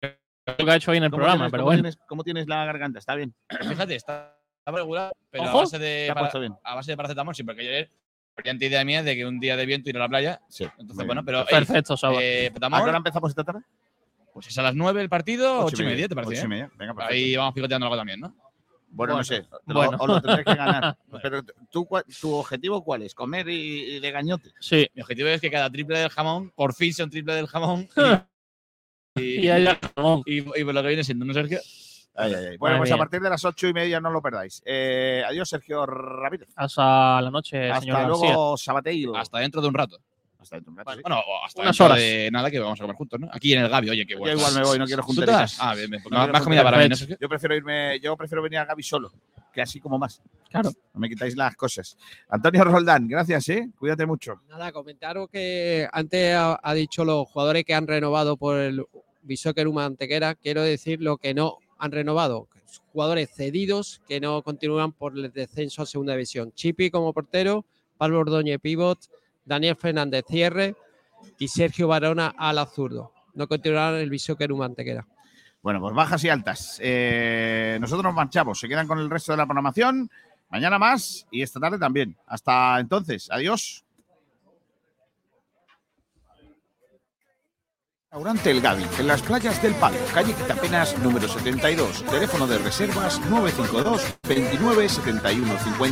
Lo 0.03 0.65
que 0.65 0.71
ha 0.71 0.77
hecho 0.77 0.91
hoy 0.91 0.97
en 0.97 1.05
el 1.05 1.11
¿Cómo 1.11 1.19
programa, 1.19 1.45
tienes- 1.45 1.51
pero 1.53 1.63
cómo 1.63 1.67
bueno. 1.69 1.83
tienes- 1.83 1.99
¿Cómo 2.09 2.25
tienes 2.25 2.47
la 2.49 2.65
garganta? 2.65 2.99
¿Está 2.99 3.15
bien? 3.15 3.35
Fíjate, 3.87 3.95
está, 3.97 4.35
está 4.59 4.73
regular, 4.73 5.13
pero 5.31 5.45
Ojo. 5.45 5.59
a 5.59 5.61
base 5.61 5.79
de, 5.79 6.11
para- 6.15 6.39
bien. 6.41 6.55
a 6.65 6.75
base 6.75 6.93
de 6.93 6.97
paracetamol, 6.97 7.35
sí, 7.35 7.43
porque 7.43 7.61
ayer 7.61 7.91
brillante 8.35 8.65
idea 8.67 8.83
mía 8.85 9.03
de 9.03 9.15
que 9.15 9.27
un 9.27 9.39
día 9.41 9.57
de 9.59 9.67
viento 9.67 9.91
ir 9.91 9.97
a 9.99 10.01
la 10.01 10.09
playa. 10.09 10.41
Sí. 10.49 10.67
Entonces, 10.79 11.07
bueno, 11.07 11.23
pero. 11.23 11.45
Perfecto, 11.45 11.99
Saba. 11.99 12.17
eh, 12.23 12.51
¿A 12.51 12.69
qué 12.79 12.83
hora 12.89 12.97
empezamos 12.97 13.31
esta 13.31 13.45
tarde? 13.45 13.61
Pues 14.33 14.47
es 14.47 14.57
a 14.57 14.63
las 14.63 14.75
9 14.75 15.03
el 15.03 15.11
partido, 15.11 15.59
Ocho 15.59 15.67
8 15.75 15.83
y 15.83 15.87
y 15.87 15.89
media, 15.91 16.09
¿te 16.09 16.15
parece? 16.15 16.31
ocho 16.33 16.39
y 16.39 16.49
bien? 16.49 16.51
media, 16.51 16.71
venga, 16.79 16.95
perfecto. 16.95 17.13
Ahí 17.15 17.37
vamos 17.37 17.53
picoteando 17.55 17.87
algo 17.87 17.97
también, 17.99 18.21
¿no? 18.21 18.35
Bueno, 18.95 19.17
no 19.17 19.25
sé. 19.25 19.43
te 19.43 19.49
lo- 19.67 19.75
bueno. 19.75 19.97
os 19.99 20.09
lo 20.09 20.21
tendréis 20.21 20.47
que 20.47 20.55
ganar. 20.55 20.97
Pero 21.23 21.43
tú, 21.71 21.89
¿tu 22.21 22.35
objetivo 22.35 22.85
cuál 22.85 23.03
es? 23.03 23.15
¿Comer 23.15 23.49
y, 23.49 23.97
y 23.97 24.01
de 24.01 24.11
gañote? 24.11 24.53
Sí. 24.61 24.87
Mi 24.95 25.03
objetivo 25.03 25.29
es 25.29 25.41
que 25.41 25.51
cada 25.51 25.71
triple 25.71 25.99
del 25.99 26.11
jamón, 26.11 26.51
por 26.55 26.75
fin 26.75 26.93
sea 26.93 27.05
un 27.07 27.11
triple 27.11 27.35
del 27.35 27.47
jamón. 27.47 27.89
y, 29.17 29.41
Y 29.47 29.49
haya 29.51 29.79
jamón. 29.97 30.23
y, 30.27 30.39
y 30.39 30.65
por 30.65 30.75
lo 30.75 30.83
que 30.83 30.89
viene 30.89 31.05
siendo, 31.05 31.25
¿no, 31.25 31.33
Sergio? 31.35 31.59
Ay, 32.15 32.35
ay, 32.35 32.45
ay. 32.51 32.57
Bueno, 32.59 32.75
Madre 32.77 32.79
pues 32.81 32.93
a 32.93 32.97
partir 32.99 33.21
de 33.23 33.31
las 33.31 33.43
ocho 33.47 33.67
y 33.69 33.73
media 33.73 33.99
no 33.99 34.11
lo 34.11 34.21
perdáis. 34.21 34.63
Eh, 34.67 35.23
adiós, 35.27 35.49
Sergio 35.49 35.87
Ramírez. 35.87 36.49
Hasta 36.57 37.23
la 37.23 37.31
noche, 37.31 37.53
señor 37.57 37.73
Hasta 37.77 37.93
García. 37.93 38.07
luego, 38.35 38.57
Sabateiro. 38.59 39.17
Hasta 39.17 39.39
dentro 39.39 39.63
de 39.63 39.69
un 39.69 39.75
rato. 39.75 39.99
Hasta 40.43 40.57
dentro 40.57 40.73
de 40.73 40.81
un 40.81 40.85
rato. 40.85 40.93
sí. 40.97 41.03
Bueno, 41.03 41.21
o 41.27 41.45
hasta 41.47 41.63
Unas 41.63 41.81
horas. 41.81 41.99
de 41.99 42.29
nada 42.33 42.51
que 42.51 42.59
vamos 42.59 42.79
a 42.81 42.83
comer 42.83 42.97
juntos, 42.97 43.21
¿no? 43.21 43.29
Aquí 43.33 43.53
en 43.55 43.63
el 43.63 43.69
Gabi, 43.69 43.91
oye, 43.91 44.07
qué 44.07 44.17
bueno. 44.17 44.35
Yo 44.35 44.39
igual 44.41 44.55
me 44.55 44.63
voy, 44.69 44.79
no 44.79 44.87
quiero 44.87 45.03
¿Tú 45.03 45.07
te 45.09 45.15
junteritas. 45.15 45.59
vas? 45.59 45.59
Ah, 45.61 45.75
bien, 45.75 45.91
bien. 45.91 46.03
No 46.11 46.29
más, 46.29 46.43
comida 46.43 46.63
para 46.63 46.79
mí. 46.79 46.95
Yo 47.21 47.29
prefiero 47.29 47.55
irme, 47.55 47.99
yo 48.01 48.17
prefiero 48.17 48.43
venir 48.43 48.59
a 48.59 48.65
Gaby 48.65 48.83
solo, 48.83 49.13
que 49.53 49.63
así 49.63 49.81
como 49.81 49.99
más. 49.99 50.21
Claro. 50.51 50.71
No 50.93 51.01
me 51.01 51.09
quitáis 51.09 51.37
las 51.37 51.55
cosas. 51.57 51.97
Antonio 52.29 52.65
Roldán, 52.65 53.09
gracias, 53.09 53.49
¿eh? 53.49 53.71
Cuídate 53.79 54.05
mucho. 54.05 54.41
Nada, 54.49 54.73
comentaros 54.73 55.29
que 55.31 55.89
antes 55.93 56.35
ha, 56.35 56.61
ha 56.63 56.75
dicho 56.75 57.05
los 57.05 57.29
jugadores 57.29 57.65
que 57.65 57.75
han 57.75 57.87
renovado 57.87 58.37
por 58.37 58.59
el 58.59 58.85
Bishoker 59.23 59.69
Uma 59.69 59.85
Antequera. 59.87 60.35
Quiero 60.35 60.63
decir 60.63 61.01
lo 61.01 61.17
que 61.17 61.33
no 61.35 61.59
han 61.79 61.93
renovado. 61.93 62.49
Jugadores 62.93 63.31
cedidos 63.35 64.01
que 64.09 64.21
no 64.21 64.43
continúan 64.43 64.93
por 64.93 65.17
el 65.17 65.31
descenso 65.33 65.83
a 65.83 65.87
segunda 65.87 66.13
división. 66.15 66.53
Chipi 66.53 66.91
como 66.91 67.13
portero, 67.13 67.65
Pablo 67.99 68.21
Ordóñez 68.21 68.59
pivot, 68.61 68.99
Daniel 69.45 69.77
Fernández 69.77 70.25
cierre 70.29 70.77
y 71.39 71.49
Sergio 71.49 71.89
Barona 71.89 72.35
al 72.37 72.59
azurdo. 72.59 73.13
No 73.35 73.49
continuarán 73.49 73.97
en 73.97 74.01
el 74.03 74.11
Bishoker 74.11 74.53
Uma 74.53 74.67
Antequera. 74.67 75.07
Bueno, 75.63 75.81
pues 75.81 75.95
bajas 75.95 76.23
y 76.25 76.29
altas. 76.29 76.79
Eh, 76.83 77.79
nosotros 77.81 78.05
nos 78.05 78.15
marchamos. 78.15 78.59
Se 78.59 78.69
quedan 78.69 78.89
con 78.89 78.99
el 78.99 79.09
resto 79.09 79.33
de 79.33 79.39
la 79.39 79.47
programación. 79.47 80.11
Mañana 80.51 80.79
más 80.79 81.27
y 81.31 81.43
esta 81.43 81.61
tarde 81.61 81.79
también. 81.79 82.17
Hasta 82.27 82.79
entonces. 82.81 83.29
Adiós. 83.31 83.85
Restaurante 88.13 88.51
El 88.51 88.61
Gavi, 88.61 88.85
en 88.99 89.07
las 89.07 89.23
playas 89.23 89.63
del 89.63 89.75
Palo, 89.77 89.97
calle 90.13 90.35
Quitapenas 90.35 90.99
número 90.99 91.27
72, 91.27 92.05
teléfono 92.05 92.47
de 92.47 92.59
reservas 92.59 93.19
952 93.31 94.19
29 94.29 94.87
71 94.87 95.59
50. 95.59 95.79